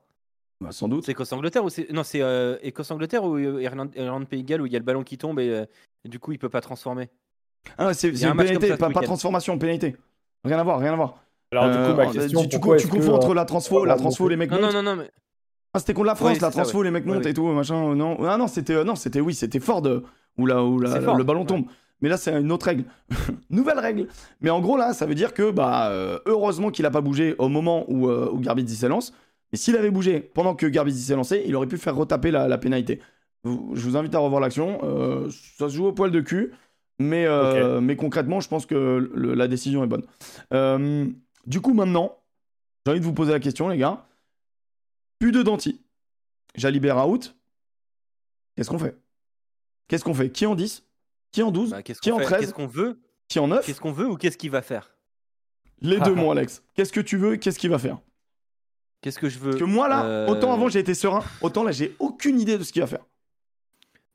Bah, 0.62 0.72
sans 0.72 0.88
doute. 0.88 1.04
C'est 1.04 1.12
Écosse-Angleterre 1.12 1.62
ou 1.64 1.68
c'est. 1.68 1.92
Non, 1.92 2.02
c'est 2.04 2.22
euh, 2.22 2.56
Écosse-Angleterre 2.62 3.24
ou 3.24 3.36
Irlande- 3.38 3.92
Irlande-Pays 3.94 4.42
de 4.42 4.48
Galles 4.48 4.62
où 4.62 4.66
il 4.66 4.72
y 4.72 4.76
a 4.76 4.78
le 4.78 4.84
ballon 4.86 5.02
qui 5.02 5.18
tombe 5.18 5.38
et, 5.40 5.50
euh, 5.50 5.66
et 6.04 6.08
du 6.08 6.18
coup 6.18 6.32
il 6.32 6.38
peut 6.38 6.48
pas 6.48 6.62
transformer? 6.62 7.10
Ah, 7.76 7.92
c'est 7.92 8.08
une 8.08 8.34
pénalité, 8.34 8.68
ça 8.68 8.76
pas, 8.78 8.88
pas 8.88 9.02
transformation, 9.02 9.58
pénalité. 9.58 9.94
Rien 10.44 10.58
à 10.58 10.62
voir, 10.62 10.78
rien 10.78 10.94
à 10.94 10.96
voir. 10.96 11.22
Alors, 11.50 11.70
du 11.70 11.76
coup, 11.76 11.96
ma 11.96 12.06
question, 12.12 12.46
tu, 12.46 12.58
confonds 12.58 12.98
que, 12.98 13.08
entre 13.10 13.34
la 13.34 13.44
transfo, 13.44 13.84
la 13.84 13.96
transfo, 13.96 14.28
les 14.28 14.36
mecs 14.36 14.50
Non, 14.50 14.60
non, 14.60 14.72
non, 14.72 14.82
non, 14.82 14.96
mais. 14.96 15.10
Ah, 15.78 15.80
c'était 15.80 15.94
contre 15.94 16.06
la 16.06 16.14
France, 16.14 16.40
la 16.40 16.50
transfo, 16.50 16.78
ouais. 16.78 16.84
les 16.84 16.90
mecs 16.90 17.06
montent 17.06 17.26
et 17.26 17.34
tout, 17.34 17.46
machin. 17.46 17.90
euh, 17.90 17.94
Non, 17.94 18.16
ah, 18.26 18.36
non 18.36 18.48
c'était 18.48 18.74
euh, 18.74 18.84
non, 18.84 18.94
c'était 18.96 19.20
oui, 19.20 19.34
c'était 19.34 19.60
Ford 19.60 19.82
euh, 19.86 20.00
où, 20.36 20.46
la- 20.46 20.62
Ford, 21.04 21.16
le 21.16 21.24
ballon 21.24 21.44
tombe. 21.44 21.64
Mais 22.00 22.08
là, 22.08 22.16
c'est 22.16 22.32
une 22.32 22.52
autre 22.52 22.66
règle. 22.66 22.84
Nouvelle 23.50 23.78
règle. 23.78 24.06
Mais 24.40 24.50
en 24.50 24.60
gros, 24.60 24.76
là, 24.76 24.92
ça 24.92 25.04
veut 25.06 25.14
dire 25.16 25.34
que, 25.34 25.50
bah, 25.50 25.90
heureusement 26.26 26.70
qu'il 26.70 26.86
a 26.86 26.90
pas 26.90 27.00
bougé 27.00 27.34
au 27.38 27.48
moment 27.48 27.84
où, 27.88 28.08
euh, 28.08 28.28
où 28.32 28.38
Garbisi 28.40 28.76
s'élance. 28.76 29.12
Mais 29.52 29.58
s'il 29.58 29.76
avait 29.76 29.90
bougé 29.90 30.20
pendant 30.20 30.54
que 30.54 30.66
Garbisi 30.66 31.02
s'est 31.02 31.16
lancé, 31.16 31.42
il 31.46 31.56
aurait 31.56 31.66
pu 31.66 31.76
faire 31.78 31.96
retaper 31.96 32.30
la, 32.30 32.46
la 32.48 32.58
pénalité. 32.58 33.00
Je 33.44 33.50
vous 33.88 33.96
invite 33.96 34.14
à 34.14 34.18
revoir 34.18 34.40
l'action. 34.40 34.78
Euh, 34.84 35.28
ça 35.58 35.68
se 35.68 35.74
joue 35.74 35.86
au 35.86 35.92
poil 35.92 36.10
de 36.10 36.20
cul. 36.20 36.52
Mais, 37.00 37.26
euh, 37.26 37.80
mais 37.80 37.94
concrètement, 37.96 38.40
je 38.40 38.48
pense 38.48 38.66
que 38.66 38.74
le- 39.14 39.34
la 39.34 39.46
décision 39.48 39.82
est 39.84 39.86
bonne. 39.86 40.02
Du 41.46 41.60
coup, 41.60 41.72
maintenant, 41.72 42.16
j'ai 42.84 42.92
envie 42.92 43.00
de 43.00 43.04
vous 43.04 43.12
poser 43.14 43.32
la 43.32 43.40
question, 43.40 43.68
les 43.68 43.78
gars. 43.78 44.04
Plus 45.18 45.32
de 45.32 45.42
Danti. 45.42 45.80
Jalibert 46.54 47.06
out. 47.08 47.36
Qu'est-ce 48.56 48.70
qu'on 48.70 48.78
fait? 48.78 48.96
Qu'est-ce 49.88 50.04
qu'on 50.04 50.14
fait? 50.14 50.30
Qui 50.30 50.46
en 50.46 50.54
10 50.54 50.84
Qui 51.32 51.42
en 51.42 51.50
12 51.50 51.70
Bah, 51.70 51.82
Qui 51.82 52.10
en 52.12 52.18
fait? 52.18 52.24
13 52.24 52.40
Qu'est-ce 52.40 52.54
qu'on 52.54 52.66
veut? 52.66 53.00
Qui 53.28 53.38
en 53.38 53.48
9 53.48 53.64
Qu'est-ce 53.66 53.80
qu'on 53.80 53.92
veut 53.92 54.08
ou 54.08 54.16
qu'est-ce 54.16 54.36
qu'il 54.38 54.50
va 54.50 54.62
faire? 54.62 54.90
Les 55.80 56.00
deux, 56.00 56.14
mon 56.14 56.30
Alex. 56.30 56.62
Qu'est-ce 56.74 56.92
que 56.92 57.00
tu 57.00 57.16
veux 57.16 57.36
Qu'est-ce 57.36 57.58
qu'il 57.58 57.70
va 57.70 57.78
faire? 57.78 57.98
Qu'est-ce 59.00 59.18
que 59.18 59.28
je 59.28 59.38
veux? 59.38 59.50
Parce 59.50 59.60
que 59.60 59.64
moi, 59.64 59.88
là, 59.88 60.04
Euh, 60.04 60.26
autant 60.26 60.52
avant 60.52 60.68
j'ai 60.68 60.80
été 60.80 60.94
serein, 60.94 61.22
autant 61.40 61.62
là, 61.62 61.70
j'ai 61.70 61.94
aucune 62.00 62.40
idée 62.40 62.58
de 62.58 62.64
ce 62.64 62.72
qu'il 62.72 62.82
va 62.82 62.88
faire. 62.88 63.04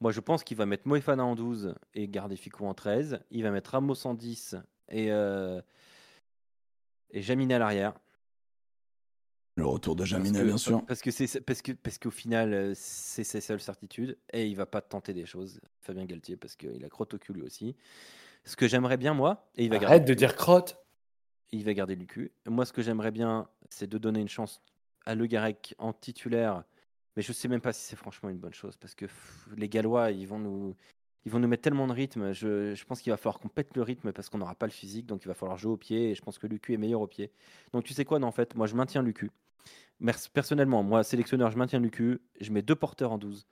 Moi, 0.02 0.12
je 0.12 0.20
pense 0.20 0.44
qu'il 0.44 0.58
va 0.58 0.66
mettre 0.66 0.86
Moefana 0.88 1.24
en 1.24 1.36
12 1.36 1.74
et 1.94 2.10
garder 2.10 2.36
Ficou 2.36 2.66
en 2.66 2.74
13. 2.74 3.20
Il 3.32 3.44
va 3.44 3.52
mettre 3.52 3.72
Ramos 3.72 4.06
en 4.06 4.14
10 4.14 4.56
et, 4.90 5.10
euh, 5.12 5.62
et 7.12 7.22
Jaminet 7.22 7.54
à 7.54 7.60
l'arrière. 7.60 7.94
Le 9.56 9.66
retour 9.66 9.96
de 9.96 10.04
que- 10.04 10.44
bien 10.44 10.58
sûr. 10.58 10.84
Parce 10.86 11.02
que 11.02 11.12
c'est 11.12 11.42
parce 11.42 11.62
que 11.62 11.72
parce 11.74 11.98
qu'au 12.00 12.10
final, 12.10 12.54
euh, 12.54 12.74
c'est 12.76 13.24
ses 13.24 13.40
seules 13.42 13.60
certitudes 13.62 14.18
et 14.32 14.48
il 14.48 14.56
va 14.56 14.66
pas 14.66 14.82
tenter 14.82 15.14
des 15.14 15.26
choses. 15.26 15.60
Fabien 15.82 16.06
Galtier 16.06 16.38
parce 16.38 16.56
qu'il 16.56 16.84
a 16.84 16.90
crotte 16.90 17.14
au 17.14 17.18
cul 17.20 17.34
lui 17.34 17.44
aussi. 17.44 17.76
Ce 18.46 18.56
que 18.56 18.68
j'aimerais 18.68 18.98
bien 18.98 19.14
moi, 19.14 19.48
et 19.56 19.64
il 19.64 19.70
va 19.70 19.76
garder 19.78 19.86
Arrête 19.86 20.06
de 20.06 20.14
dire 20.14 20.36
crotte. 20.36 20.78
il 21.52 21.64
va 21.64 21.74
garder 21.74 21.96
Lucu. 21.96 22.32
Moi, 22.48 22.66
ce 22.66 22.74
que 22.74 22.82
j'aimerais 22.82 23.12
bien, 23.12 23.48
c'est 23.70 23.88
de 23.88 23.98
donner 23.98 24.20
une 24.20 24.28
chance 24.28 24.62
à 25.06 25.14
Le 25.16 25.28
Garec 25.28 25.76
en 25.78 25.94
titulaire. 25.94 26.64
Mais 27.16 27.22
je 27.22 27.32
sais 27.32 27.48
même 27.48 27.62
pas 27.62 27.74
si 27.74 27.86
c'est 27.86 27.96
franchement 27.96 28.30
une 28.30 28.40
bonne 28.40 28.54
chose 28.56 28.76
parce 28.78 28.96
que 28.96 29.06
pff, 29.06 29.48
les 29.56 29.70
Gallois, 29.70 30.10
ils 30.12 30.28
vont 30.28 30.40
nous, 30.40 30.76
ils 31.26 31.32
vont 31.32 31.40
nous 31.40 31.48
mettre 31.48 31.64
tellement 31.64 31.88
de 31.88 31.94
rythme. 31.94 32.34
Je, 32.34 32.76
je 32.76 32.86
pense 32.86 33.02
qu'il 33.02 33.12
va 33.12 33.18
falloir 33.18 33.40
qu'on 33.40 33.48
pète 33.50 33.76
le 33.76 33.82
rythme 33.82 34.12
parce 34.12 34.30
qu'on 34.30 34.38
n'aura 34.40 34.56
pas 34.56 34.66
le 34.66 34.72
physique, 34.72 35.06
donc 35.06 35.24
il 35.24 35.28
va 35.28 35.34
falloir 35.34 35.58
jouer 35.58 35.72
au 35.72 35.78
pied. 35.78 36.12
Et 36.12 36.16
je 36.16 36.22
pense 36.22 36.38
que 36.38 36.48
Lucu 36.48 36.74
est 36.74 36.78
meilleur 36.78 37.02
au 37.02 37.08
pied. 37.08 37.32
Donc 37.72 37.84
tu 37.84 37.94
sais 37.94 38.06
quoi, 38.06 38.20
non, 38.20 38.28
en 38.28 38.32
fait, 38.32 38.56
moi 38.56 38.68
je 38.68 38.76
maintiens 38.76 39.02
Lucu. 39.02 39.32
Personnellement, 40.34 40.84
moi 40.84 41.04
sélectionneur, 41.04 41.50
je 41.52 41.58
maintiens 41.58 41.80
Lucu. 41.80 42.20
Je 42.42 42.52
mets 42.52 42.62
deux 42.62 42.76
porteurs 42.76 43.12
en 43.14 43.18
12 43.18 43.46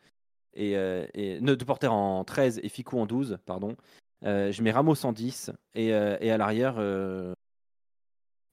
et, 0.54 0.76
euh, 0.76 1.06
et 1.14 1.40
deux 1.40 1.56
porteurs 1.58 1.94
en 1.94 2.24
13 2.26 2.60
et 2.64 2.68
Ficou 2.70 3.00
en 3.00 3.06
12, 3.06 3.38
pardon. 3.46 3.78
Euh, 4.26 4.52
je 4.52 4.62
mets 4.62 4.72
Ramos 4.72 5.06
en 5.06 5.14
10 5.14 5.52
et, 5.74 5.94
euh, 5.94 6.18
et 6.20 6.30
à 6.32 6.38
l'arrière, 6.38 6.76
euh, 6.78 7.34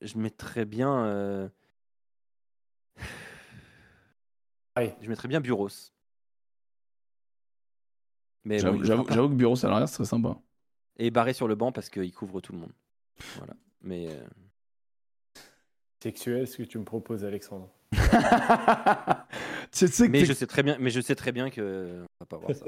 je 0.01 0.17
mettrais 0.17 0.65
bien. 0.65 1.05
euh, 1.07 1.49
Allez. 4.77 4.95
Je 5.01 5.09
mettrais 5.09 5.27
bien 5.29 5.41
Buros. 5.41 5.69
Mais 8.49 8.57
bon, 8.57 8.63
J'avoue 8.63 8.79
le 8.79 8.85
j'avoue- 8.87 9.07
j'avoue 9.11 9.29
que 9.29 9.35
Bureau 9.35 9.57
ce 9.57 9.67
serait 9.87 10.05
sympa. 10.07 10.39
Et 10.97 11.11
barré 11.11 11.35
sur 11.35 11.47
le 11.49 11.55
banc 11.55 11.71
parce 11.71 11.91
qu'il 11.91 12.13
couvre 12.15 12.41
tout 12.41 12.53
le 12.53 12.59
monde. 12.59 12.73
Voilà. 13.37 13.53
Mais 13.83 14.09
euh, 14.09 14.25
Sexuel, 16.03 16.47
ce 16.49 16.57
que 16.57 16.63
tu 16.63 16.79
me 16.79 16.85
proposes, 16.85 17.25
Alexandre. 17.25 17.69
tu 17.93 19.87
sais 19.89 20.07
que 20.07 20.11
mais 20.13 20.21
t'es- 20.21 20.25
je 20.27 20.33
sais 20.33 20.47
très 20.47 20.63
bien, 20.63 20.77
mais 20.81 20.91
je 20.91 21.01
sais 21.01 21.15
très 21.15 21.31
bien 21.33 21.51
que 21.51 22.01
on 22.03 22.25
va 22.25 22.27
pas 22.27 22.37
voir 22.39 22.55
ça. 22.57 22.65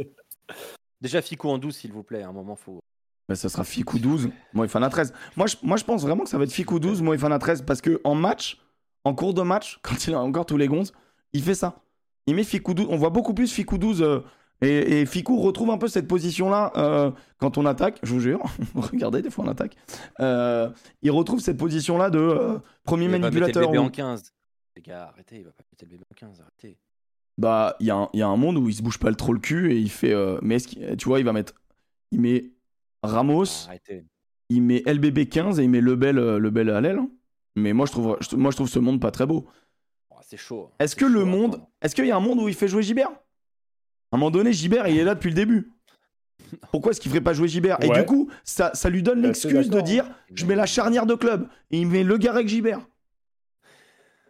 Déjà 1.00 1.22
Fico 1.22 1.48
en 1.50 1.56
12 1.58 1.74
s'il 1.74 1.92
vous 1.92 2.02
plaît. 2.02 2.22
À 2.22 2.28
un 2.28 2.32
moment 2.32 2.56
faut. 2.56 2.80
Bah, 3.28 3.36
ça 3.36 3.48
sera 3.48 3.64
Ficou 3.64 3.98
12, 3.98 4.28
Moefana 4.52 4.90
13. 4.90 5.14
Moi 5.36 5.46
je, 5.46 5.56
moi, 5.62 5.76
je 5.76 5.84
pense 5.84 6.02
vraiment 6.02 6.24
que 6.24 6.28
ça 6.30 6.36
va 6.36 6.44
être 6.44 6.52
Ficou 6.52 6.78
12, 6.80 7.00
Moefana 7.00 7.38
13, 7.38 7.62
parce 7.62 7.80
que 7.80 8.00
en 8.04 8.14
match, 8.14 8.60
en 9.04 9.14
cours 9.14 9.32
de 9.34 9.42
match, 9.42 9.78
quand 9.82 10.06
il 10.06 10.12
a 10.14 10.20
encore 10.20 10.44
tous 10.46 10.56
les 10.58 10.68
gonzes, 10.68 10.92
il 11.32 11.42
fait 11.42 11.54
ça. 11.54 11.80
Il 12.26 12.34
met 12.34 12.44
Ficou 12.44 12.74
12. 12.74 12.88
On 12.90 12.96
voit 12.96 13.10
beaucoup 13.10 13.32
plus 13.32 13.50
Ficou 13.52 13.78
12. 13.78 14.02
euh, 14.02 14.20
et, 14.62 15.00
et 15.00 15.06
Ficou 15.06 15.40
retrouve 15.40 15.70
un 15.70 15.78
peu 15.78 15.88
cette 15.88 16.06
position-là 16.08 16.72
euh, 16.76 17.10
quand 17.38 17.58
on 17.58 17.66
attaque, 17.66 17.98
je 18.02 18.12
vous 18.12 18.20
jure. 18.20 18.42
Regardez, 18.74 19.22
des 19.22 19.30
fois 19.30 19.44
on 19.44 19.48
attaque. 19.48 19.76
Euh, 20.20 20.68
il 21.02 21.10
retrouve 21.10 21.40
cette 21.40 21.56
position-là 21.56 22.10
de 22.10 22.18
euh, 22.18 22.58
premier 22.84 23.04
Il 23.06 23.10
va 23.10 23.18
pas 23.18 23.30
mettre 23.30 23.34
le 23.34 23.40
manipulateur. 23.40 23.70
bébé 23.70 23.78
où- 23.78 23.82
en 23.86 23.90
15. 23.90 24.32
Les 24.76 24.82
gars, 24.82 25.08
arrêtez, 25.12 25.36
il 25.38 25.44
va 25.44 25.50
pas 25.52 25.62
mettre 25.70 25.84
le 25.84 25.88
bébé 25.90 26.04
en 26.10 26.14
15, 26.14 26.40
arrêtez. 26.40 26.78
Bah, 27.38 27.76
il 27.80 27.86
y, 27.86 27.90
a 27.90 27.96
un- 27.96 28.08
il 28.12 28.20
y 28.20 28.22
a 28.22 28.28
un 28.28 28.36
monde 28.36 28.58
où 28.58 28.68
il 28.68 28.74
se 28.74 28.82
bouge 28.82 28.98
pas 28.98 29.08
le 29.08 29.16
trop 29.16 29.32
le 29.32 29.40
cul 29.40 29.72
et 29.72 29.78
il 29.78 29.90
fait. 29.90 30.14
mais 30.42 30.56
est-ce 30.56 30.94
tu 30.94 31.08
vois, 31.08 31.18
il 31.20 31.24
va 31.24 31.32
mettre. 31.32 31.54
Il 32.12 32.20
met 32.20 32.50
Ramos, 33.02 33.66
Arrêtez. 33.66 34.04
il 34.50 34.62
met 34.62 34.82
LBB 34.86 35.26
15 35.28 35.58
et 35.58 35.64
il 35.64 35.70
met 35.70 35.80
Lebel, 35.80 36.16
Lebel 36.16 36.68
à 36.70 36.80
l'aile. 36.80 36.98
hein. 36.98 37.08
Mais 37.56 37.72
moi 37.72 37.86
je, 37.86 37.92
trouve, 37.92 38.16
je- 38.20 38.36
moi, 38.36 38.50
je 38.50 38.56
trouve 38.56 38.68
ce 38.68 38.78
monde 38.78 39.00
pas 39.00 39.10
très 39.10 39.26
beau. 39.26 39.46
Oh, 40.10 40.16
c'est 40.22 40.36
chaud. 40.36 40.70
Est-ce 40.78 40.94
C'est 40.94 41.00
que 41.00 41.06
le 41.06 41.20
chaud 41.20 41.26
monde. 41.26 41.60
Est-ce 41.82 41.94
qu'il 41.94 42.06
y 42.06 42.10
a 42.10 42.16
un 42.16 42.20
monde 42.20 42.38
où 42.40 42.48
il 42.48 42.54
fait 42.54 42.68
jouer 42.68 42.82
Gibert? 42.82 43.10
À 44.12 44.16
un 44.16 44.18
moment 44.18 44.30
donné, 44.30 44.52
Gibert, 44.52 44.88
il 44.88 44.98
est 44.98 45.04
là 45.04 45.14
depuis 45.14 45.28
le 45.28 45.34
début. 45.34 45.72
Pourquoi 46.72 46.90
est-ce 46.90 47.00
qu'il 47.00 47.10
ferait 47.10 47.20
pas 47.20 47.32
jouer 47.32 47.46
Gibert? 47.48 47.78
Et 47.82 47.88
du 47.88 48.04
coup, 48.04 48.28
ça, 48.44 48.72
ça 48.74 48.88
lui 48.90 49.02
donne 49.02 49.18
suis 49.18 49.48
l'excuse 49.48 49.70
de 49.70 49.80
dire 49.80 50.04
je 50.34 50.44
mets 50.46 50.56
la 50.56 50.66
charnière 50.66 51.06
de 51.06 51.14
club 51.14 51.46
et 51.70 51.78
il 51.78 51.86
met 51.86 52.02
Le 52.02 52.16
Garec 52.18 52.48
Gibert. 52.48 52.80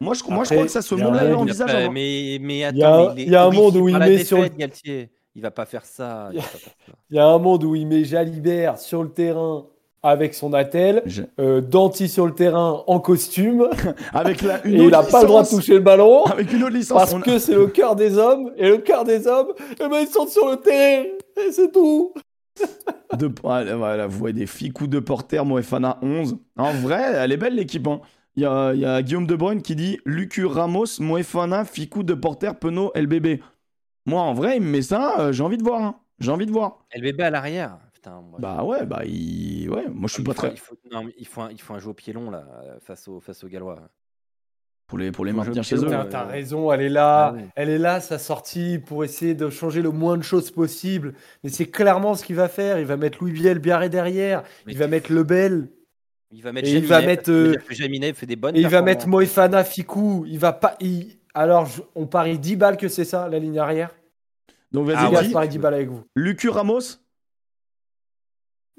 Moi 0.00 0.14
je, 0.14 0.24
moi, 0.24 0.36
je 0.38 0.40
Après, 0.42 0.54
crois 0.56 0.64
que 0.66 0.72
ça, 0.72 0.82
ce 0.82 0.94
monde-là, 0.94 1.20
pas- 1.66 1.72
hein. 1.86 1.90
mais, 1.92 2.38
mais 2.40 2.64
attends, 2.64 2.76
Il 2.76 2.80
y 2.80 2.84
a- 2.84 3.12
mais 3.14 3.22
il 3.24 3.30
y 3.30 3.36
a 3.36 3.44
un 3.44 3.50
monde 3.50 3.76
où 3.76 3.88
il 3.88 3.98
met 3.98 4.24
sur 4.24 4.40
le- 4.42 4.48
Galtier. 4.48 5.10
Il 5.34 5.42
va 5.42 5.50
pas 5.50 5.64
faire 5.66 5.84
ça. 5.84 6.30
il 6.32 6.38
va 6.38 6.42
pas 6.42 6.48
faire 6.48 6.74
ça. 6.86 6.92
Il 7.10 7.16
y 7.16 7.18
a 7.18 7.26
un 7.26 7.38
monde 7.38 7.64
où 7.64 7.74
il 7.74 7.86
met 7.86 8.04
Jalibert 8.04 8.78
sur 8.78 9.02
le 9.02 9.10
terrain 9.12 9.66
avec 10.02 10.34
son 10.34 10.52
attel, 10.54 11.02
Je- 11.06 11.22
euh, 11.38 11.60
Danti 11.60 12.08
sur 12.08 12.26
le 12.26 12.32
terrain 12.34 12.82
en 12.86 13.00
costume, 13.00 13.68
Avec 14.12 14.42
la, 14.42 14.64
une 14.66 14.74
et 14.80 14.84
il 14.84 14.90
n'a 14.90 15.02
pas 15.02 15.20
le 15.22 15.26
droit 15.28 15.42
de 15.42 15.48
toucher 15.48 15.74
le 15.74 15.80
ballon. 15.80 16.24
Avec 16.24 16.52
une 16.52 16.62
autre 16.64 16.74
licence. 16.74 16.96
Parce 16.98 17.14
a- 17.14 17.20
que 17.20 17.38
c'est 17.38 17.54
le 17.54 17.66
cœur 17.66 17.96
des 17.96 18.16
hommes, 18.18 18.50
et 18.56 18.68
le 18.68 18.78
cœur 18.78 19.04
des 19.04 19.26
hommes, 19.26 19.48
eh 19.72 19.88
ben, 19.88 20.00
ils 20.00 20.06
sont 20.08 20.26
sur 20.26 20.48
le 20.50 20.56
terrain, 20.56 21.04
et 21.36 21.52
c'est 21.52 21.70
tout. 21.72 22.12
De, 23.18 23.28
voilà, 23.42 23.74
voilà, 23.76 24.06
vous 24.06 24.18
voyez 24.18 24.34
des 24.34 24.46
ficous 24.46 24.86
de 24.86 25.00
porter, 25.00 25.44
Moefana 25.44 25.98
11. 26.02 26.36
En 26.56 26.72
vrai, 26.72 27.02
elle 27.16 27.32
est 27.32 27.36
belle 27.36 27.54
l'équipe. 27.56 27.86
hein. 27.88 28.00
Il 28.36 28.44
y, 28.44 28.46
a, 28.46 28.72
il 28.72 28.80
y 28.80 28.84
a 28.86 29.02
Guillaume 29.02 29.26
De 29.26 29.34
Bruyne 29.34 29.62
qui 29.62 29.74
dit 29.74 29.98
Lucu 30.04 30.44
Ramos, 30.46 30.84
Moefana, 31.00 31.64
ficou 31.64 32.04
de 32.04 32.14
porter, 32.14 32.52
Penaud, 32.54 32.92
LBB. 32.94 33.40
Moi, 34.06 34.20
en 34.20 34.32
vrai, 34.34 34.56
il 34.58 34.62
me 34.62 34.70
met 34.70 34.82
ça, 34.82 35.16
euh, 35.18 35.32
j'ai 35.32 35.42
envie 35.42 35.56
de 35.58 35.64
voir. 35.64 35.82
hein. 35.82 35.96
J'ai 36.20 36.30
envie 36.30 36.46
de 36.46 36.52
voir. 36.52 36.78
LBB 36.94 37.20
à 37.22 37.30
l'arrière. 37.30 37.78
Putain, 38.02 38.20
moi, 38.22 38.38
Bah 38.40 38.64
ouais, 38.64 38.86
bah 38.86 39.02
il... 39.04 39.68
ouais, 39.68 39.86
moi 39.88 40.08
je 40.08 40.14
suis 40.14 40.22
il 40.22 40.26
pas 40.26 40.32
faut- 40.32 40.38
très. 40.38 40.52
Il 40.52 40.58
faut, 40.58 40.74
non, 40.90 41.06
il 41.18 41.26
faut, 41.26 41.40
un, 41.42 41.50
il 41.50 41.60
faut 41.60 41.74
un 41.74 41.78
jeu 41.78 41.90
au 41.90 41.94
pied 41.94 42.12
long 42.14 42.30
là, 42.30 42.46
face 42.80 43.06
aux, 43.08 43.20
face 43.20 43.44
aux 43.44 43.48
Gallois. 43.48 43.78
Pour 44.86 44.98
les, 44.98 45.12
pour 45.12 45.24
les 45.24 45.32
maintenir 45.32 45.62
chez 45.62 45.76
eux. 45.76 45.86
T'as 46.10 46.24
raison, 46.24 46.72
elle 46.72 46.80
est 46.80 46.88
là, 46.88 47.26
Ah 47.26 47.32
oui. 47.36 47.42
elle 47.54 47.68
est 47.68 47.78
là, 47.78 48.00
sa 48.00 48.18
sortie, 48.18 48.78
pour 48.84 49.04
essayer 49.04 49.34
de 49.34 49.48
changer 49.50 49.82
le 49.82 49.90
moins 49.90 50.16
de 50.16 50.22
choses 50.22 50.50
possible. 50.50 51.14
Mais 51.44 51.50
c'est 51.50 51.66
clairement 51.66 52.14
ce 52.14 52.24
qu'il 52.24 52.34
va 52.36 52.48
faire. 52.48 52.78
Il 52.80 52.86
va 52.86 52.96
mettre 52.96 53.18
Louis 53.20 53.30
Biel 53.32 53.58
Biarré 53.60 53.88
derrière, 53.88 54.42
Mais 54.66 54.72
il 54.72 54.78
va 54.78 54.88
mettre 54.88 55.12
Lebel, 55.12 55.68
Il 56.32 56.42
va 56.42 56.50
mettre 56.52 56.68
Et 56.68 56.72
il 56.72 56.86
va 56.86 57.02
mettre, 57.02 57.30
euh, 57.30 57.54
Jaminet 57.68 58.14
fait 58.14 58.26
des 58.26 58.34
bonnes 58.36 58.56
et 58.56 58.60
il 58.60 58.68
va 58.68 58.82
mettre. 58.82 59.06
Moefana 59.06 59.62
Fikou. 59.62 60.24
Il 60.26 60.38
va 60.38 60.52
pas. 60.54 60.74
il- 60.80 61.18
Alors, 61.34 61.66
je- 61.66 61.82
on 61.94 62.06
parie 62.06 62.38
10 62.38 62.56
balles 62.56 62.76
que 62.76 62.88
c'est 62.88 63.04
ça, 63.04 63.28
la 63.28 63.38
ligne 63.38 63.58
arrière? 63.60 63.94
Donc 64.72 64.86
vas-y, 64.86 64.96
Ah 64.98 65.04
Les 65.06 65.12
gars, 65.12 65.18
ouais. 65.20 65.24
je 65.26 65.32
parie 65.32 65.48
10 65.48 65.58
balles 65.58 65.74
avec 65.74 65.88
vous. 65.88 66.02
Lucu 66.16 66.48
Ramos, 66.48 66.80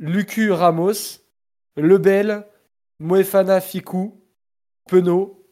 Lucu 0.01 0.51
Ramos, 0.51 1.19
Lebel, 1.77 2.45
Moefana 2.99 3.61
Fikou, 3.61 4.19
Penaud, 4.89 5.47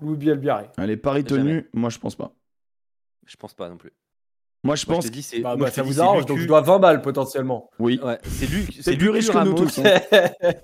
Louis 0.00 0.16
Biel 0.16 0.38
Biarré. 0.38 0.68
allez, 0.78 0.96
Paris 0.96 1.24
Jamais. 1.28 1.42
tenu, 1.42 1.70
moi 1.74 1.90
je 1.90 1.98
pense 1.98 2.14
pas. 2.16 2.32
Je 3.26 3.36
pense 3.36 3.52
pas 3.54 3.68
non 3.68 3.76
plus. 3.76 3.92
Moi 4.62 4.76
je 4.76 4.86
Moi, 4.86 4.96
pense. 4.96 5.06
je. 5.06 5.40
Bah, 5.42 5.56
moi, 5.56 5.64
bah, 5.66 5.70
je 5.70 5.74
ça 5.74 5.82
vous 5.82 6.00
arrange, 6.00 6.26
donc 6.26 6.38
je 6.38 6.46
dois 6.46 6.60
20 6.60 6.78
balles 6.78 7.02
potentiellement. 7.02 7.70
Oui. 7.78 7.98
Ouais, 8.02 8.18
c'est 8.24 8.46
Lu- 8.46 8.66
C'est 8.72 8.82
c'est 8.82 8.96
plus 8.96 9.10
riche 9.10 9.26
que 9.28 9.32
nous 9.32 9.38
Ramos, 9.38 9.54
tous. 9.56 9.78
hein. 9.78 10.00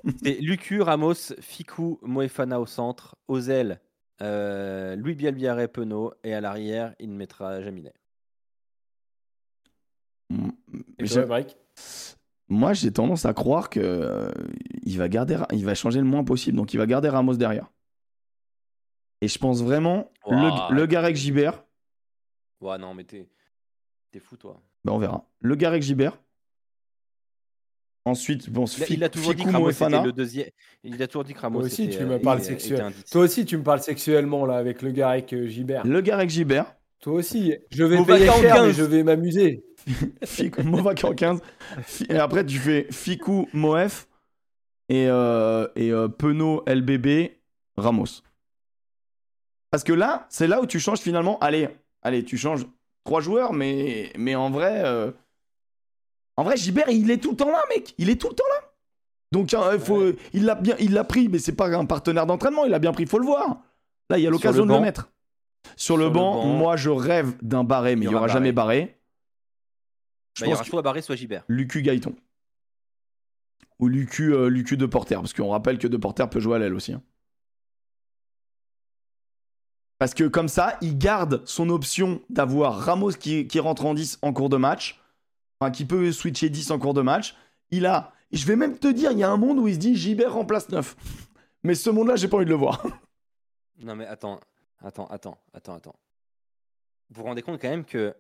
c'est 0.23 0.35
Lucu 0.41 0.81
Ramos, 0.81 1.15
Fikou, 1.41 1.99
Moefana 2.03 2.61
au 2.61 2.67
centre, 2.67 3.17
ailes, 3.51 3.81
euh, 4.23 4.95
Louis 4.97 5.15
Bielbiaré, 5.15 5.67
Penaud, 5.69 6.13
et 6.25 6.35
à 6.35 6.41
l'arrière, 6.41 6.95
il 7.01 7.11
mettra 7.11 7.61
Jaminet. 7.63 7.95
Mm, 10.31 10.51
Et 10.99 11.07
Mike 11.27 11.57
Moi 12.49 12.73
j'ai 12.75 12.93
tendance 12.93 13.25
à 13.27 13.35
croire 13.35 13.71
que 13.71 13.81
euh, 13.81 14.31
il 14.85 14.97
va 14.99 15.09
garder, 15.09 15.39
il 15.53 15.65
va 15.65 15.75
changer 15.75 15.99
le 15.99 16.05
moins 16.07 16.23
possible, 16.25 16.57
donc 16.57 16.73
il 16.75 16.77
va 16.79 16.87
garder 16.87 17.09
Ramos 17.09 17.35
derrière. 17.37 17.73
Et 19.21 19.29
je 19.29 19.39
pense 19.39 19.63
vraiment 19.63 20.11
Ouah. 20.27 20.69
le, 20.71 20.77
le 20.77 20.87
Garec 20.87 21.17
Gibert, 21.17 21.65
Ouais, 22.61 22.79
non, 22.79 22.95
mais 22.95 23.05
t'es 23.05 23.29
t'es 24.13 24.21
fou, 24.21 24.37
toi. 24.37 24.61
bah 24.85 24.93
on 24.93 24.99
verra. 24.99 25.29
Le 25.41 25.55
Garec 25.57 25.83
Gibert. 25.83 26.19
Ensuite, 28.05 28.49
bon, 28.51 28.67
Il 28.67 28.95
il 28.95 29.05
a 29.05 29.09
toujours 29.09 29.35
dit 29.35 29.43
que 29.45 29.51
Ramos 29.51 29.71
était 29.71 29.89
le 29.89 30.13
deuxième. 30.13 30.49
Il 30.85 31.03
a 31.03 31.09
toujours 31.09 31.25
dit 31.25 31.35
que 31.35 31.41
Ramos 31.41 31.59
Toi 31.59 31.67
aussi, 31.67 31.85
était, 31.85 31.97
tu 31.97 32.03
euh, 32.05 32.07
me 32.07 32.21
parles 32.21 32.39
était- 32.39 32.51
sexuel. 32.51 32.73
était 32.75 32.83
un 32.83 32.91
dix. 32.93 33.05
Toi 33.11 33.23
aussi, 33.23 33.45
tu 33.45 33.57
me 33.57 33.65
parles 33.65 33.81
sexuellement 33.83 34.47
là 34.47 34.59
avec 34.59 34.81
le 34.83 34.93
gars 34.93 35.11
avec 35.11 35.33
euh, 35.33 35.49
Gibert. 35.49 35.85
Le 35.85 36.01
Garec 36.01 36.31
Gibert. 36.31 36.76
Toi 37.01 37.15
aussi, 37.15 37.55
je 37.71 37.85
vais 37.85 38.03
payer 38.05 38.29
en 38.31 38.41
cher, 38.41 38.55
15. 38.57 38.67
mais 38.67 38.73
je 38.73 38.83
vais 38.83 39.03
m'amuser. 39.03 39.65
Fic- 40.25 40.63
Movac 40.63 41.05
en 41.05 41.15
15. 41.15 41.41
Fi- 41.85 42.07
Et 42.09 42.17
après, 42.17 42.45
tu 42.45 42.59
fais 42.59 42.87
Ficou, 42.91 43.49
Moef 43.53 44.09
et, 44.89 45.07
euh, 45.09 45.69
et 45.77 45.93
euh, 45.93 46.09
Penaud, 46.09 46.65
LBB, 46.67 47.33
Ramos. 47.77 48.23
Parce 49.71 49.85
que 49.85 49.93
là, 49.93 50.27
c'est 50.31 50.47
là 50.47 50.61
où 50.61 50.67
tu 50.67 50.81
changes 50.81 50.99
finalement. 51.01 51.39
Allez, 51.41 51.69
allez, 52.03 52.25
tu 52.25 52.37
changes 52.39 52.67
trois 53.05 53.21
joueurs, 53.21 53.53
mais, 53.53 54.13
mais 54.17 54.35
en 54.35 54.51
vrai. 54.51 54.83
euh, 54.85 55.13
En 56.37 56.45
vrai, 56.45 56.57
Gibert, 56.57 56.89
il 56.89 57.11
est 57.11 57.19
tout 57.19 57.31
le 57.33 57.37
temps 57.37 57.51
là, 57.51 57.63
mec. 57.69 57.95
Il 57.99 58.09
est 58.11 58.21
tout 58.21 58.29
le 58.29 58.35
temps 58.35 58.45
là. 58.49 58.69
Donc, 59.33 59.53
hein, 59.55 59.71
il 59.75 59.81
faut, 59.81 60.03
il 60.33 60.45
l'a 60.45 60.55
bien, 60.55 60.77
il 60.79 60.93
l'a 60.95 61.05
pris, 61.05 61.29
mais 61.29 61.39
c'est 61.39 61.53
pas 61.55 61.69
un 61.69 61.85
partenaire 61.85 62.27
d'entraînement. 62.27 62.65
Il 62.65 62.73
a 62.75 62.79
bien 62.79 62.93
pris, 62.93 63.07
faut 63.07 63.19
le 63.19 63.27
voir. 63.27 63.61
Là, 64.09 64.19
il 64.19 64.23
y 64.25 64.27
a 64.27 64.31
l'occasion 64.31 64.65
de 64.65 64.69
le 64.79 64.81
mettre. 64.85 65.11
Sur, 65.77 65.97
le, 65.97 66.05
Sur 66.05 66.09
le 66.09 66.11
banc, 66.11 66.47
moi, 66.47 66.77
je 66.77 66.91
rêve 66.91 67.37
d'un 67.43 67.65
barré, 67.65 67.97
mais 67.97 68.05
il 68.05 68.09
n'y 68.09 68.15
y 68.15 68.17
aura 68.17 68.29
jamais 68.29 68.53
barré. 68.53 68.99
Je 70.35 70.43
Bah, 70.43 70.47
il 70.47 70.51
y 70.51 70.53
pense 70.53 70.61
aura 70.61 70.65
soit 70.71 70.83
Barré, 70.83 71.03
soit 71.03 71.17
Gibert. 71.17 71.45
Lucu 71.49 71.83
Gaëton. 71.83 72.15
Ou 73.79 73.89
Lucu, 73.89 74.33
euh, 74.35 74.49
Lucu 74.49 74.77
de 74.77 74.87
Porter, 74.87 75.17
parce 75.17 75.33
qu'on 75.35 75.51
rappelle 75.51 75.79
que 75.79 75.87
de 75.87 75.97
Porter 75.97 76.29
peut 76.31 76.41
jouer 76.41 76.57
à 76.57 76.59
l'aile 76.59 76.75
aussi. 76.75 76.93
hein. 76.93 77.03
Parce 79.99 80.13
que 80.15 80.25
comme 80.25 80.49
ça, 80.49 80.77
il 80.83 80.99
garde 80.99 81.43
son 81.47 81.71
option 81.71 82.21
d'avoir 82.29 82.79
Ramos 82.81 83.13
qui, 83.13 83.47
qui 83.49 83.61
rentre 83.61 83.87
en 83.87 83.95
10 83.95 84.19
en 84.23 84.33
cours 84.33 84.51
de 84.51 84.57
match, 84.59 85.01
enfin 85.61 85.71
qui 85.71 85.85
peut 85.87 86.13
switcher 86.13 86.51
10 86.51 86.71
en 86.71 86.79
cours 86.79 86.93
de 86.95 87.01
match. 87.01 87.35
Il 87.71 87.87
a, 87.87 88.13
je 88.31 88.45
vais 88.47 88.57
même 88.57 88.79
te 88.79 88.89
dire, 88.89 89.13
il 89.13 89.19
y 89.19 89.23
a 89.25 89.31
un 89.31 89.39
monde 89.39 89.59
où 89.59 89.69
il 89.69 89.75
se 89.75 89.79
dit 89.79 89.97
Gilbert 89.97 90.35
remplace 90.35 90.69
9. 90.69 90.95
Mais 91.63 91.75
ce 91.75 91.89
monde-là, 91.91 92.17
j'ai 92.17 92.29
pas 92.29 92.37
envie 92.37 92.45
de 92.45 92.51
le 92.51 92.57
voir. 92.57 92.87
Non, 93.83 93.97
mais 93.97 94.07
attends, 94.07 94.39
attends, 94.83 95.07
attends, 95.07 95.39
attends, 95.55 95.75
attends. 95.75 95.97
Vous 97.11 97.21
vous 97.23 97.27
rendez 97.29 97.43
compte 97.43 97.61
quand 97.61 97.69
même 97.69 97.85
que 97.85 98.15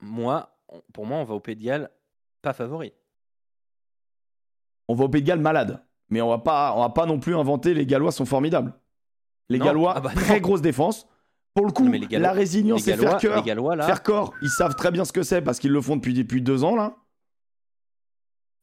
moi, 0.00 0.56
pour 0.92 1.06
moi, 1.06 1.18
on 1.18 1.24
va 1.24 1.34
au 1.34 1.40
Pays 1.40 1.56
de 1.56 1.62
Galles 1.62 1.90
pas 2.40 2.52
favori. 2.52 2.92
On 4.88 4.94
va 4.94 5.04
au 5.04 5.08
Pays 5.08 5.22
de 5.22 5.26
Galles 5.26 5.40
malade. 5.40 5.82
Mais 6.10 6.20
on 6.20 6.28
va 6.28 6.38
pas, 6.38 6.74
on 6.76 6.80
va 6.80 6.90
pas 6.90 7.06
non 7.06 7.18
plus 7.18 7.34
inventer 7.36 7.72
les 7.74 7.86
Gallois 7.86 8.12
sont 8.12 8.26
formidables. 8.26 8.74
Les 9.48 9.58
Non. 9.58 9.64
Gallois, 9.64 9.94
Ah 9.96 10.00
bah 10.00 10.10
très 10.14 10.34
non. 10.36 10.40
grosse 10.40 10.62
défense. 10.62 11.06
Pour 11.54 11.66
le 11.66 11.72
coup, 11.72 11.84
Non, 11.84 11.90
Gallois- 11.98 12.18
la 12.18 12.32
résilience 12.32 12.86
et 12.88 12.96
faire 12.96 13.16
cœur. 13.18 13.36
les 13.36 13.42
Gallois 13.42 13.76
là, 13.76 13.86
Faire 13.86 14.02
corps, 14.02 14.32
ils 14.42 14.48
savent 14.50 14.74
très 14.74 14.90
bien 14.90 15.04
ce 15.04 15.12
que 15.12 15.22
c'est 15.22 15.42
parce 15.42 15.58
qu'ils 15.58 15.72
le 15.72 15.80
font 15.80 15.96
depuis, 15.96 16.14
depuis 16.14 16.42
deux 16.42 16.64
ans 16.64 16.74
là. 16.76 16.96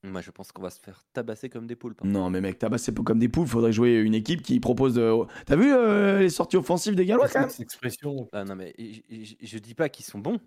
Moi 0.03 0.21
je 0.21 0.31
pense 0.31 0.51
qu'on 0.51 0.61
va 0.61 0.69
se 0.69 0.79
faire 0.79 1.03
tabasser 1.13 1.49
comme 1.49 1.67
des 1.67 1.75
poulpes. 1.75 2.01
hein. 2.03 2.07
Non 2.07 2.29
mais 2.29 2.39
mec, 2.41 2.57
tabasser 2.59 2.93
pas 2.93 3.03
comme 3.03 3.19
des 3.19 3.29
poules, 3.29 3.47
faudrait 3.47 3.71
jouer 3.73 3.95
une 3.95 4.13
équipe 4.15 4.41
qui 4.41 4.59
propose. 4.59 4.93
de- 4.95 5.13
T'as 5.45 5.55
vu 5.55 5.73
euh, 5.73 6.19
les 6.19 6.29
sorties 6.29 6.57
offensives 6.57 6.95
des 6.95 7.05
Gallois 7.05 7.27
quand 7.27 7.41
même? 7.41 7.49
Cette 7.49 7.61
expression. 7.61 8.27
Ah, 8.31 8.43
non, 8.45 8.55
mais 8.55 8.73
je, 8.79 9.01
je- 9.23 9.35
je 9.41 9.57
dis 9.59 9.75
pas 9.75 9.89
qu'ils 9.89 10.05
sont 10.05 10.19
bons. 10.19 10.39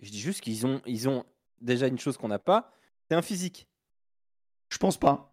Je 0.00 0.10
dis 0.10 0.20
juste 0.20 0.40
qu'ils 0.40 0.66
ont, 0.66 0.80
ils 0.86 1.08
ont 1.08 1.24
déjà 1.60 1.86
une 1.86 1.98
chose 1.98 2.16
qu'on 2.16 2.28
n'a 2.28 2.38
pas, 2.40 2.72
c'est 3.08 3.14
un 3.16 3.22
physique. 3.22 3.68
Je 4.70 4.78
pense 4.78 4.98
pas. 4.98 5.32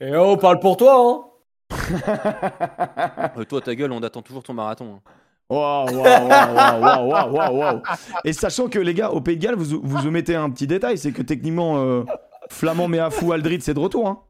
Et 0.00 0.14
oh, 0.14 0.36
parle 0.36 0.60
pour 0.60 0.76
toi, 0.76 0.94
hein 0.96 1.26
Euh, 3.36 3.44
toi, 3.44 3.60
ta 3.60 3.74
gueule, 3.74 3.92
on 3.92 4.02
attend 4.02 4.22
toujours 4.22 4.42
ton 4.42 4.54
marathon. 4.54 4.94
hein. 4.96 5.10
Waouh, 5.48 5.86
waouh, 5.96 6.02
waouh, 6.02 6.28
waouh, 6.28 6.80
waouh, 6.80 7.08
waouh, 7.10 7.32
waouh, 7.32 7.58
waouh. 7.58 7.82
Et 8.24 8.32
sachant 8.32 8.68
que 8.68 8.78
les 8.78 8.94
gars, 8.94 9.10
au 9.10 9.20
Pays 9.20 9.36
de 9.36 9.42
Galles, 9.42 9.56
vous, 9.56 9.80
vous 9.82 10.06
omettez 10.06 10.36
un 10.36 10.48
petit 10.50 10.66
détail, 10.68 10.96
c'est 10.96 11.10
que 11.12 11.22
techniquement, 11.22 11.78
euh, 11.78 12.04
Flamand 12.50 12.88
Méafou 12.88 13.32
Aldrit, 13.32 13.60
c'est 13.60 13.74
de 13.74 13.78
retour. 13.78 14.08
Hein. 14.08 14.22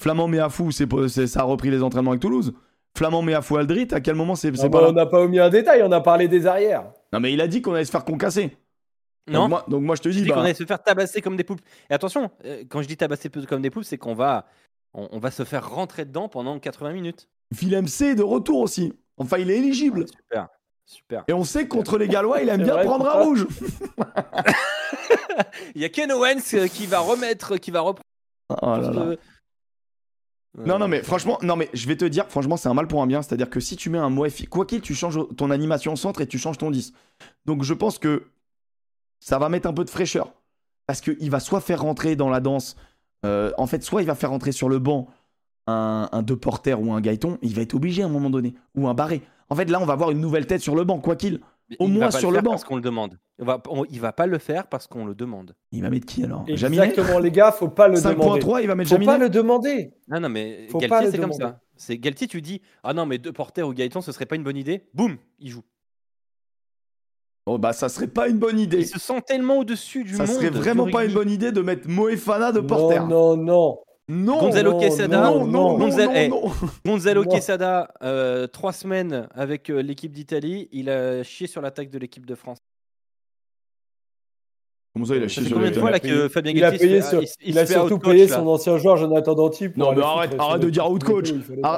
Flamand 0.00 0.28
Méafou, 0.28 0.70
c'est, 0.70 0.86
pas- 0.86 1.08
c'est- 1.08 1.26
ça 1.26 1.40
a 1.40 1.42
repris 1.44 1.70
les 1.70 1.82
entraînements 1.82 2.10
avec 2.12 2.20
Toulouse. 2.22 2.52
Flamand 2.96 3.22
Méafou 3.22 3.56
Aldrit, 3.56 3.88
à 3.92 4.00
quel 4.00 4.14
moment 4.14 4.34
c'est, 4.34 4.54
c'est 4.56 4.64
Ah 4.66 4.70
pas 4.70 4.80
bah, 4.82 4.86
On 4.90 4.92
n'a 4.92 5.06
pas 5.06 5.20
omis 5.20 5.38
un 5.38 5.50
détail, 5.50 5.82
on 5.84 5.92
a 5.92 6.00
parlé 6.00 6.28
des 6.28 6.46
arrières. 6.46 6.84
Non 7.12 7.20
mais 7.20 7.32
il 7.32 7.40
a 7.40 7.46
dit 7.46 7.62
qu'on 7.62 7.74
allait 7.74 7.84
se 7.84 7.90
faire 7.90 8.04
concasser. 8.04 8.56
Non, 9.28 9.40
Donc 9.42 9.48
moi, 9.50 9.64
donc 9.68 9.82
moi 9.82 9.94
je 9.96 10.02
te 10.02 10.08
dis, 10.08 10.24
bah, 10.26 10.34
qu'on 10.34 10.40
allait 10.42 10.54
se 10.54 10.64
faire 10.64 10.82
tabasser 10.82 11.20
comme 11.20 11.36
des 11.36 11.44
poulpes. 11.44 11.60
Et 11.90 11.94
attention, 11.94 12.30
euh, 12.44 12.64
quand 12.68 12.82
je 12.82 12.88
dis 12.88 12.96
tabasser 12.96 13.28
comme 13.48 13.62
des 13.62 13.70
poulpes, 13.70 13.84
c'est 13.86 13.98
qu'on 13.98 14.14
va, 14.14 14.46
on, 14.94 15.08
on 15.12 15.18
va 15.18 15.30
se 15.30 15.44
faire 15.44 15.68
rentrer 15.70 16.04
dedans 16.06 16.28
pendant 16.28 16.58
80 16.58 16.92
minutes. 16.92 17.28
Willem 17.54 17.86
C 17.88 18.06
est 18.06 18.14
de 18.14 18.22
retour 18.22 18.60
aussi. 18.60 18.92
Enfin, 19.16 19.38
il 19.38 19.50
est 19.50 19.58
éligible. 19.58 20.06
Super, 20.08 20.48
super. 20.86 21.24
Et 21.28 21.32
on 21.32 21.44
sait 21.44 21.64
que 21.64 21.68
contre 21.68 21.98
les 21.98 22.08
Gallois, 22.08 22.40
il 22.42 22.48
aime 22.48 22.62
bien 22.62 22.74
vrai, 22.74 22.84
prendre 22.84 23.06
un 23.08 23.22
rouge. 23.22 23.46
Il 25.74 25.82
y 25.82 25.84
a 25.84 25.88
Ken 25.88 26.10
Owens 26.12 26.54
euh, 26.54 26.66
qui 26.68 26.86
va 26.86 27.00
remettre, 27.00 27.56
qui 27.56 27.70
va 27.70 27.80
reprendre. 27.80 28.02
Oh 28.50 28.66
là 28.76 28.90
là. 28.90 29.04
le- 29.04 29.18
Non, 30.64 30.78
non, 30.78 30.88
mais 30.88 31.02
franchement, 31.02 31.38
non, 31.42 31.56
mais 31.56 31.68
je 31.74 31.86
vais 31.86 31.96
te 31.96 32.04
dire, 32.04 32.26
franchement, 32.28 32.56
c'est 32.56 32.68
un 32.68 32.74
mal 32.74 32.88
pour 32.88 33.02
un 33.02 33.06
bien. 33.06 33.22
C'est-à-dire 33.22 33.50
que 33.50 33.60
si 33.60 33.76
tu 33.76 33.90
mets 33.90 33.98
un 33.98 34.10
Moefi, 34.10 34.46
quoi 34.46 34.64
qu'il, 34.66 34.80
tu 34.80 34.94
changes 34.94 35.18
ton 35.36 35.50
animation 35.50 35.92
au 35.92 35.96
centre 35.96 36.20
et 36.20 36.26
tu 36.26 36.38
changes 36.38 36.58
ton 36.58 36.70
10. 36.70 36.92
Donc 37.44 37.62
je 37.62 37.74
pense 37.74 37.98
que 37.98 38.24
ça 39.20 39.38
va 39.38 39.48
mettre 39.48 39.68
un 39.68 39.72
peu 39.74 39.84
de 39.84 39.90
fraîcheur. 39.90 40.32
Parce 40.86 41.00
qu'il 41.00 41.30
va 41.30 41.38
soit 41.40 41.60
faire 41.60 41.82
rentrer 41.82 42.16
dans 42.16 42.30
la 42.30 42.40
danse, 42.40 42.76
euh, 43.26 43.52
en 43.58 43.66
fait, 43.66 43.82
soit 43.82 44.00
il 44.02 44.06
va 44.06 44.14
faire 44.14 44.30
rentrer 44.30 44.52
sur 44.52 44.68
le 44.70 44.78
banc 44.78 45.08
un, 45.66 46.08
un 46.12 46.22
De 46.22 46.34
Porter 46.34 46.74
ou 46.74 46.92
un 46.94 47.00
Gaëton, 47.02 47.36
il 47.42 47.54
va 47.54 47.60
être 47.62 47.74
obligé 47.74 48.02
à 48.02 48.06
un 48.06 48.08
moment 48.08 48.30
donné, 48.30 48.54
ou 48.74 48.88
un 48.88 48.94
Barré. 48.94 49.20
En 49.50 49.54
fait, 49.54 49.66
là, 49.66 49.80
on 49.80 49.84
va 49.84 49.92
avoir 49.92 50.10
une 50.10 50.20
nouvelle 50.20 50.46
tête 50.46 50.62
sur 50.62 50.74
le 50.74 50.84
banc, 50.84 50.98
quoi 50.98 51.14
qu'il. 51.14 51.40
Mais 51.70 51.76
Au 51.80 51.84
il 51.86 51.92
va 51.92 51.98
moins 51.98 52.06
pas 52.10 52.18
sur 52.18 52.30
le 52.30 52.36
faire 52.36 52.42
banc. 52.44 52.50
Parce 52.52 52.64
qu'on 52.64 52.76
le 52.76 52.82
demande. 52.82 53.18
On 53.38 53.44
va, 53.44 53.62
on- 53.68 53.84
il 53.84 54.00
va 54.00 54.12
pas 54.12 54.26
le 54.26 54.38
faire 54.38 54.66
parce 54.68 54.86
qu'on 54.86 55.04
le 55.04 55.14
demande. 55.14 55.54
Il 55.70 55.82
va 55.82 55.90
mettre 55.90 56.06
qui 56.06 56.24
alors? 56.24 56.44
Jaminet? 56.48 56.88
Exactement, 56.88 57.18
les 57.18 57.30
gars, 57.30 57.52
faut 57.52 57.68
pas 57.68 57.88
le 57.88 58.00
demander. 58.00 58.40
5.3, 58.40 58.60
il 58.62 58.66
va 58.68 58.74
mettre 58.74 58.88
Faut 58.88 58.94
Jaminet? 58.96 59.12
pas 59.12 59.18
le 59.18 59.28
demander. 59.28 59.92
Non, 60.08 60.20
non, 60.20 60.28
mais 60.30 60.66
Faut 60.70 60.78
pas 60.78 60.86
Galtier, 60.88 61.06
le 61.06 61.12
c'est 61.12 61.18
comme 61.18 61.30
demander. 61.30 61.44
ça. 61.44 61.60
C'est 61.76 61.98
Galtier, 61.98 62.26
tu 62.26 62.40
dis 62.40 62.62
Ah 62.82 62.94
non, 62.94 63.04
mais 63.06 63.18
deux 63.18 63.32
porteurs 63.32 63.68
ou 63.68 63.74
Gaëtan, 63.74 64.00
ce 64.00 64.12
serait 64.12 64.26
pas 64.26 64.36
une 64.36 64.44
bonne 64.44 64.56
idée. 64.56 64.88
Boum, 64.94 65.18
il 65.38 65.50
joue. 65.50 65.62
Oh 67.46 67.56
bah 67.56 67.72
ça 67.72 67.88
serait 67.88 68.08
pas 68.08 68.28
une 68.28 68.38
bonne 68.38 68.58
idée. 68.60 68.80
Il 68.80 68.86
se 68.86 68.98
sent 68.98 69.22
tellement 69.26 69.58
au-dessus 69.58 70.04
du 70.04 70.14
Ça 70.14 70.26
monde. 70.26 70.36
serait 70.36 70.50
du 70.50 70.58
vraiment 70.58 70.86
pas 70.90 71.04
une 71.06 71.14
bonne 71.14 71.30
idée 71.30 71.50
de 71.50 71.60
mettre 71.62 71.88
Moefana 71.88 72.52
de 72.52 72.60
porter. 72.60 72.98
Non, 73.00 73.36
non, 73.36 73.36
non. 73.36 73.78
Non, 74.08 74.38
Gonzalo 74.40 74.72
non, 74.72 74.78
Quesada, 74.78 75.20
non, 75.20 75.44
non, 75.46 75.46
non, 75.46 75.78
Gonzalo- 75.78 76.10
non, 76.10 76.16
eh, 76.16 76.28
non. 76.28 76.52
Gonzalo 76.84 77.24
Non. 77.24 77.30
Quesada, 77.30 77.92
euh, 78.02 78.46
trois 78.46 78.72
semaines 78.72 79.28
avec 79.34 79.68
euh, 79.70 79.80
l'équipe 79.82 80.12
d'Italie, 80.12 80.68
il 80.72 80.88
a 80.88 81.22
chié 81.22 81.46
sur 81.46 81.60
l'attaque 81.60 81.90
de 81.90 81.98
l'équipe 81.98 82.24
de 82.26 82.34
France. 82.34 82.58
Comment 84.94 85.04
ça, 85.04 85.16
il 85.16 85.22
a 85.22 85.28
chié 85.28 85.44
sur 85.44 85.54
combien 85.54 85.70
de 85.70 85.78
fois 85.78 85.90
là 85.90 86.00
payé- 86.00 86.12
que 86.14 86.28
Fabien 86.28 86.52
Il 86.54 86.64
a, 86.64 86.70
payé 86.72 87.02
se 87.02 87.06
fait- 87.06 87.10
sur- 87.10 87.22
il 87.22 87.28
se- 87.28 87.34
il 87.42 87.48
il 87.50 87.58
a 87.58 87.66
surtout 87.66 87.98
payé 87.98 88.26
là. 88.26 88.36
son 88.36 88.46
ancien 88.48 88.78
joueur 88.78 88.96
Jonathan 88.96 89.34
Danty. 89.34 89.68
pour 89.68 89.78
Non, 89.78 89.94
mais 89.94 90.02
arrête, 90.02 90.34
arrête 90.38 90.62
de 90.62 90.70
dire 90.70 90.84
Ar- 90.84 90.98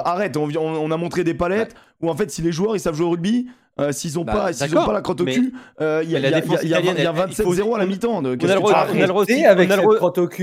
pas. 0.03 0.09
Arrête, 0.11 0.37
on, 0.37 0.49
on- 0.55 0.91
a 0.91 0.97
montré 0.97 1.23
des 1.23 1.33
palettes 1.33 1.75
où 2.01 2.09
en 2.09 2.15
fait 2.15 2.31
si 2.31 2.41
les 2.41 2.51
joueurs 2.51 2.75
ils 2.75 2.79
savent 2.79 2.95
jouer 2.95 3.05
au 3.05 3.11
rugby, 3.11 3.47
euh, 3.79 3.91
s'ils 3.91 4.19
ont 4.19 4.23
Bah, 4.23 4.33
pas, 4.33 4.53
s'ils 4.53 4.65
ont 4.65 4.69
d'accord, 4.69 4.85
pas 4.87 4.93
la 4.93 5.01
crotte 5.01 5.21
au 5.21 5.25
cul, 5.25 5.53
euh, 5.79 6.01
il 6.03 6.11
y 6.11 6.15
a, 6.15 6.19
mais 6.19 6.29
la 6.29 6.39
il 6.39 6.45
y 6.47 6.53
a- 6.53 6.57
a- 6.57 6.63
il 6.63 6.69
y 6.69 6.73
a 7.05 7.13
faut 7.13 7.53
27-0 7.53 7.75
à 7.75 7.79
la 7.79 7.85
mi-temps. 7.85 8.09
on 8.11 8.25
a 8.25 8.29
on 8.29 8.31
a 8.31 8.33
on 8.35 8.69
a. 8.69 8.85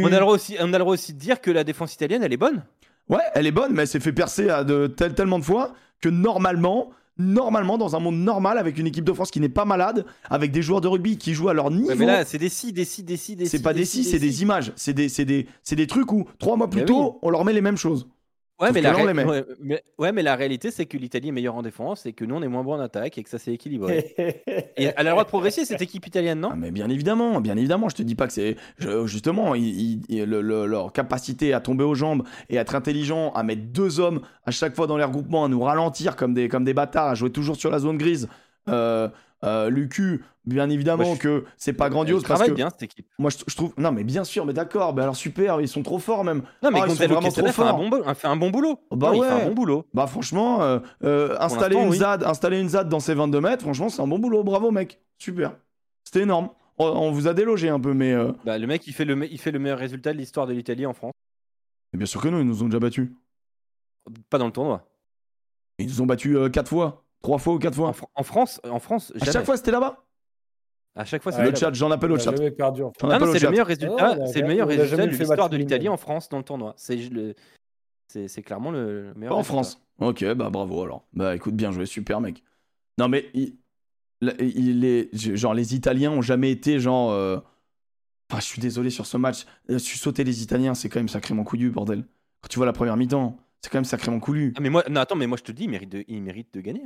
On 0.02 0.06
a, 0.06 0.10
le 0.10 0.18
droit 0.20 0.34
aussi, 0.34 0.56
on 0.60 0.64
a 0.72 0.72
le 0.72 0.78
droit 0.78 0.92
aussi 0.94 1.12
de 1.12 1.18
dire 1.18 1.40
que 1.40 1.50
la 1.50 1.64
défense 1.64 1.94
italienne, 1.94 2.22
elle 2.22 2.32
est 2.32 2.36
bonne. 2.38 2.62
Ouais, 3.08 3.18
elle 3.34 3.46
est 3.46 3.52
bonne, 3.52 3.72
mais 3.72 3.82
elle 3.82 3.88
s'est 3.88 4.00
fait 4.00 4.12
percer 4.12 4.50
à 4.50 4.64
de 4.64 4.86
tel- 4.86 5.14
tellement 5.14 5.38
de 5.38 5.44
fois 5.44 5.72
que 6.00 6.08
normalement, 6.08 6.90
normalement, 7.16 7.78
dans 7.78 7.96
un 7.96 8.00
monde 8.00 8.16
normal, 8.18 8.58
avec 8.58 8.78
une 8.78 8.86
équipe 8.86 9.04
de 9.04 9.12
France 9.12 9.30
qui 9.30 9.40
n'est 9.40 9.48
pas 9.48 9.64
malade, 9.64 10.04
avec 10.30 10.52
des 10.52 10.62
joueurs 10.62 10.80
de 10.80 10.88
rugby 10.88 11.16
qui 11.18 11.34
jouent 11.34 11.48
à 11.48 11.54
leur 11.54 11.70
niveau, 11.70 11.88
Ouais, 11.88 11.94
mais 11.96 12.06
là, 12.06 12.24
c'est 12.24 12.38
des 12.38 12.48
si, 12.48 12.72
des 12.72 12.84
si, 12.84 13.02
des 13.02 13.16
si, 13.16 13.34
des 13.34 13.46
c'est 13.46 13.60
pas 13.62 13.72
des 13.72 13.84
si, 13.84 14.04
c'est 14.04 14.18
des 14.18 14.42
images, 14.42 14.72
c'est 14.76 14.92
des, 14.92 15.08
c'est 15.08 15.24
des, 15.24 15.46
c'est 15.62 15.74
des 15.76 15.86
trucs 15.86 16.12
où 16.12 16.26
trois 16.38 16.56
mois 16.56 16.68
plus 16.70 16.80
Mais 16.80 16.86
tôt, 16.86 17.18
on 17.22 17.30
leur 17.30 17.44
met 17.44 17.52
les 17.52 17.60
mêmes 17.62 17.76
choses. 17.78 18.08
Ouais 18.60 18.72
mais, 18.72 18.80
la 18.80 18.90
là, 18.90 18.96
on 18.98 19.02
ré- 19.02 19.06
les 19.06 19.14
met. 19.14 19.24
ouais, 19.24 19.44
mais, 19.60 19.82
ouais, 19.98 20.10
mais 20.12 20.22
la 20.22 20.34
réalité, 20.34 20.70
c'est 20.72 20.84
que 20.86 20.96
l'Italie 20.96 21.28
est 21.28 21.32
meilleure 21.32 21.54
en 21.54 21.62
défense 21.62 22.06
et 22.06 22.12
que 22.12 22.24
nous, 22.24 22.34
on 22.34 22.42
est 22.42 22.48
moins 22.48 22.64
bon 22.64 22.74
en 22.74 22.80
attaque 22.80 23.16
et 23.16 23.22
que 23.22 23.30
ça 23.30 23.38
s'est 23.38 23.52
équilibré. 23.52 24.14
et 24.76 24.84
elle 24.84 24.94
a 24.96 25.02
le 25.04 25.10
droit 25.10 25.22
de 25.22 25.28
progresser, 25.28 25.64
cette 25.64 25.80
équipe 25.80 26.06
italienne, 26.06 26.40
non? 26.40 26.50
Ah, 26.52 26.56
mais 26.56 26.72
bien 26.72 26.88
évidemment, 26.88 27.40
bien 27.40 27.56
évidemment, 27.56 27.88
je 27.88 27.94
te 27.94 28.02
dis 28.02 28.16
pas 28.16 28.26
que 28.26 28.32
c'est 28.32 28.56
justement 29.04 29.54
ils- 29.54 29.62
ils- 29.80 30.00
ils- 30.08 30.24
le- 30.24 30.40
le- 30.42 30.66
leur 30.66 30.92
capacité 30.92 31.52
à 31.54 31.60
tomber 31.60 31.84
aux 31.84 31.94
jambes 31.94 32.24
et 32.50 32.58
à 32.58 32.62
être 32.62 32.74
intelligent, 32.74 33.30
à 33.32 33.42
mettre 33.44 33.62
deux 33.66 34.00
hommes 34.00 34.22
à 34.44 34.50
chaque 34.50 34.74
fois 34.74 34.88
dans 34.88 34.96
les 34.96 35.04
regroupements, 35.04 35.44
à 35.44 35.48
nous 35.48 35.60
ralentir 35.60 36.16
comme 36.16 36.34
des 36.34 36.48
comme 36.48 36.64
des 36.64 36.74
bâtards, 36.74 37.08
à 37.08 37.14
jouer 37.14 37.30
toujours 37.30 37.54
sur 37.56 37.70
la 37.70 37.78
zone 37.78 37.96
grise. 37.96 38.28
Euh, 38.68 39.08
euh, 39.44 39.70
Lucu, 39.70 40.24
bien 40.44 40.68
évidemment 40.68 41.04
Moi, 41.04 41.14
je- 41.14 41.20
que 41.20 41.44
c'est 41.56 41.72
pas 41.72 41.88
grandiose 41.90 42.24
parce 42.24 42.42
que 42.42 42.50
bien, 42.50 42.70
cette 42.70 42.82
équipe. 42.82 43.06
moi 43.18 43.30
je, 43.30 43.36
je 43.46 43.54
trouve 43.54 43.72
non 43.76 43.92
mais 43.92 44.02
bien 44.02 44.24
sûr 44.24 44.44
mais 44.46 44.52
d'accord 44.52 44.94
mais 44.94 45.02
alors 45.02 45.14
super 45.14 45.60
ils 45.60 45.68
sont 45.68 45.82
trop 45.84 45.98
forts 46.00 46.24
même 46.24 46.42
Non, 46.62 46.70
mais 46.72 46.80
Ah, 46.82 46.86
ils 46.88 46.96
sont 46.96 47.06
vraiment 47.06 47.20
trop 47.30 47.30
fait 47.30 47.48
un, 47.48 47.52
forts. 47.52 47.76
bon, 47.78 47.88
bo- 47.88 48.14
fait 48.14 48.26
un 48.26 48.36
bon 48.36 48.50
boulot. 48.50 48.80
Oh, 48.90 48.96
bah 48.96 49.08
Non, 49.12 49.14
Il 49.14 49.22
fait 49.28 49.34
ouais. 49.34 49.42
un 49.42 49.46
bon 49.48 49.54
boulot. 49.54 49.84
bah 49.94 50.06
franchement 50.08 50.62
euh, 50.62 50.78
euh, 51.04 51.36
installer 51.38 51.76
une 51.76 51.90
oui. 51.90 51.98
ZAD 51.98 52.24
installer 52.24 52.60
une 52.60 52.68
ZAD 52.70 52.88
dans 52.88 53.00
ces 53.00 53.14
22 53.14 53.40
mètres 53.40 53.62
franchement 53.62 53.88
c'est 53.88 54.02
un 54.02 54.08
bon 54.08 54.18
boulot 54.18 54.42
bravo 54.42 54.70
mec 54.72 55.00
super 55.18 55.52
c'était 56.04 56.22
énorme 56.22 56.48
on, 56.78 56.86
on 56.86 57.10
vous 57.12 57.28
a 57.28 57.34
délogé 57.34 57.68
un 57.68 57.78
peu 57.80 57.92
mais 57.94 58.12
euh, 58.12 58.32
Bah, 58.44 58.58
le 58.58 58.66
mec, 58.66 58.86
il 58.86 58.92
fait 58.92 59.04
le, 59.04 59.30
il 59.30 59.38
fait 59.38 59.50
le 59.52 59.58
meilleur 59.58 59.78
résultat 59.78 60.12
de 60.12 60.18
l'histoire 60.18 60.46
de 60.46 60.52
l'Italie 60.52 60.86
en 60.86 60.94
France. 60.94 61.12
mais 61.92 61.98
bien 61.98 62.06
sûr 62.06 62.20
que 62.20 62.28
non 62.28 62.38
ils 62.40 62.46
nous 62.46 62.62
ont 62.62 62.66
déjà 62.66 62.78
battus 62.80 63.08
Pas 64.30 64.38
dans 64.38 64.46
le 64.46 64.52
tournoi. 64.52 64.84
Ils 65.78 65.86
nous 65.86 66.02
ont 66.02 66.06
battus 66.06 66.36
4 66.52 66.68
fois, 66.68 67.04
3 67.22 67.38
fois 67.38 67.54
ou 67.54 67.58
4 67.58 67.74
fois. 67.74 67.88
En, 67.88 67.92
Fr- 67.92 68.04
en 68.14 68.22
France, 68.22 68.60
en 68.64 68.78
France, 68.78 69.12
À 69.20 69.24
chaque 69.24 69.44
fois, 69.44 69.56
c'était 69.56 69.70
là-bas 69.70 70.04
À 70.94 71.04
chaque 71.04 71.22
fois, 71.22 71.32
c'est 71.32 71.38
Le 71.38 71.46
là-bas. 71.46 71.58
chat, 71.58 71.72
j'en 71.74 71.90
appelle 71.90 72.12
au 72.12 72.18
chat. 72.18 72.32
Ah 72.32 72.36
c'est 72.36 73.40
le 73.40 73.50
meilleur 73.50 73.66
Ah 73.66 73.68
résultat, 73.68 74.26
c'est 74.26 74.40
le 74.40 74.46
meilleur 74.48 74.68
résultat 74.68 75.06
de 75.06 75.10
l'histoire 75.10 75.38
match 75.38 75.50
de 75.50 75.56
l'Italie 75.56 75.88
en 75.88 75.96
France 75.96 76.28
dans 76.28 76.38
le 76.38 76.44
tournoi. 76.44 76.74
C'est 76.76 76.96
le- 76.96 77.34
c'est 78.08 78.26
c'est 78.28 78.42
clairement 78.42 78.70
le, 78.70 79.12
meilleur. 79.16 79.34
en 79.34 79.38
résultat. 79.38 79.52
France. 79.52 79.82
Ok, 80.00 80.24
bah 80.34 80.48
bravo 80.50 80.82
alors. 80.82 81.06
Bah 81.12 81.34
écoute, 81.34 81.54
bien 81.54 81.70
joué, 81.72 81.84
super 81.86 82.20
mec. 82.20 82.42
Non 82.98 83.08
mais, 83.08 83.28
il, 83.34 83.56
là, 84.20 84.32
il 84.40 84.84
est, 84.84 85.10
genre 85.36 85.54
les 85.54 85.74
Italiens 85.74 86.10
ont 86.12 86.22
jamais 86.22 86.50
été 86.50 86.78
genre... 86.80 87.10
euh, 87.10 87.38
Enfin, 88.30 88.40
je 88.40 88.44
suis 88.46 88.60
désolé 88.60 88.90
sur 88.90 89.06
ce 89.06 89.16
match. 89.16 89.46
Euh, 89.70 89.78
Su 89.78 89.96
sauter 89.96 90.22
les 90.22 90.42
Italiens, 90.42 90.74
c'est 90.74 90.88
quand 90.90 91.00
même 91.00 91.08
sacrément 91.08 91.44
couillu, 91.44 91.70
bordel. 91.70 92.04
Quand 92.42 92.48
tu 92.48 92.58
vois 92.58 92.66
la 92.66 92.74
première 92.74 92.96
mi-temps, 92.96 93.38
c'est 93.62 93.70
quand 93.70 93.78
même 93.78 93.84
sacrément 93.86 94.20
couillu. 94.20 94.52
Ah, 94.56 94.60
mais 94.60 94.68
moi, 94.68 94.84
non, 94.90 95.00
attends, 95.00 95.16
mais 95.16 95.26
moi 95.26 95.38
je 95.38 95.44
te 95.44 95.50
dis, 95.52 95.64
il 95.64 95.70
mérite 95.70 95.88
de, 95.90 96.04
il 96.08 96.22
mérite 96.22 96.52
de 96.52 96.60
gagner. 96.60 96.82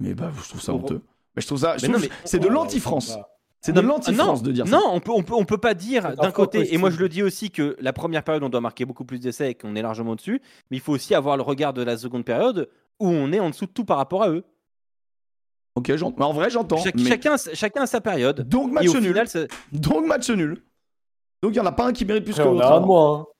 Mais 0.00 0.14
bah, 0.14 0.30
je 0.42 0.48
trouve 0.48 0.60
ça 0.60 0.72
honteux. 0.74 1.00
Mais 1.36 1.42
je 1.42 1.46
trouve 1.46 1.58
ça... 1.58 1.76
je 1.76 1.82
Mais 1.86 1.92
non, 1.92 1.98
trouve- 1.98 2.08
mais- 2.10 2.16
C'est 2.24 2.38
de 2.38 2.48
l'anti-France. 2.48 3.16
C'est 3.60 3.72
de 3.72 3.80
l'anti-France 3.80 4.42
de 4.42 4.52
dire 4.52 4.66
ça. 4.68 4.72
Non, 4.76 4.82
on 4.92 5.00
peut, 5.00 5.12
on 5.12 5.22
peut, 5.22 5.34
on 5.34 5.44
peut 5.46 5.56
pas 5.58 5.72
dire 5.74 6.14
d'un 6.16 6.30
côté, 6.30 6.74
et 6.74 6.78
moi 6.78 6.90
je 6.90 6.98
le 6.98 7.08
dis 7.08 7.22
aussi 7.22 7.50
que 7.50 7.76
la 7.80 7.92
première 7.94 8.22
période 8.22 8.42
on 8.42 8.50
doit 8.50 8.60
marquer 8.60 8.84
beaucoup 8.84 9.04
plus 9.06 9.20
d'essais 9.20 9.52
et 9.52 9.54
qu'on 9.54 9.74
est 9.74 9.80
largement 9.82 10.10
au-dessus, 10.12 10.42
mais 10.70 10.76
il 10.76 10.80
faut 10.80 10.92
aussi 10.92 11.14
avoir 11.14 11.36
le 11.38 11.42
regard 11.42 11.72
de 11.72 11.82
la 11.82 11.96
seconde 11.96 12.24
période 12.26 12.68
où 13.00 13.08
on 13.08 13.32
est 13.32 13.40
en 13.40 13.48
dessous 13.50 13.64
de 13.66 13.70
tout 13.70 13.84
par 13.86 13.96
rapport 13.96 14.22
à 14.22 14.28
eux. 14.28 14.44
Ok, 15.76 15.94
j'entends. 15.96 16.16
Mais 16.18 16.24
en 16.24 16.32
vrai, 16.32 16.50
j'entends. 16.50 16.76
Mais- 16.94 17.04
chacun, 17.08 17.36
chacun 17.54 17.82
a 17.82 17.86
sa 17.86 18.00
période. 18.00 18.46
Donc 18.48 18.70
match 18.70 18.84
et 18.84 18.88
au 18.90 19.00
nul. 19.00 19.14
final, 19.26 19.48
Donc 19.72 20.06
match 20.06 20.28
nul. 20.30 20.62
Donc 21.42 21.52
il 21.54 21.56
y 21.56 21.60
en 21.60 21.66
a 21.66 21.72
pas 21.72 21.86
un 21.86 21.92
qui 21.92 22.04
mérite 22.04 22.24
plus 22.24 22.34
que 22.36 22.42
on 22.42 22.52
l'autre. 22.52 23.33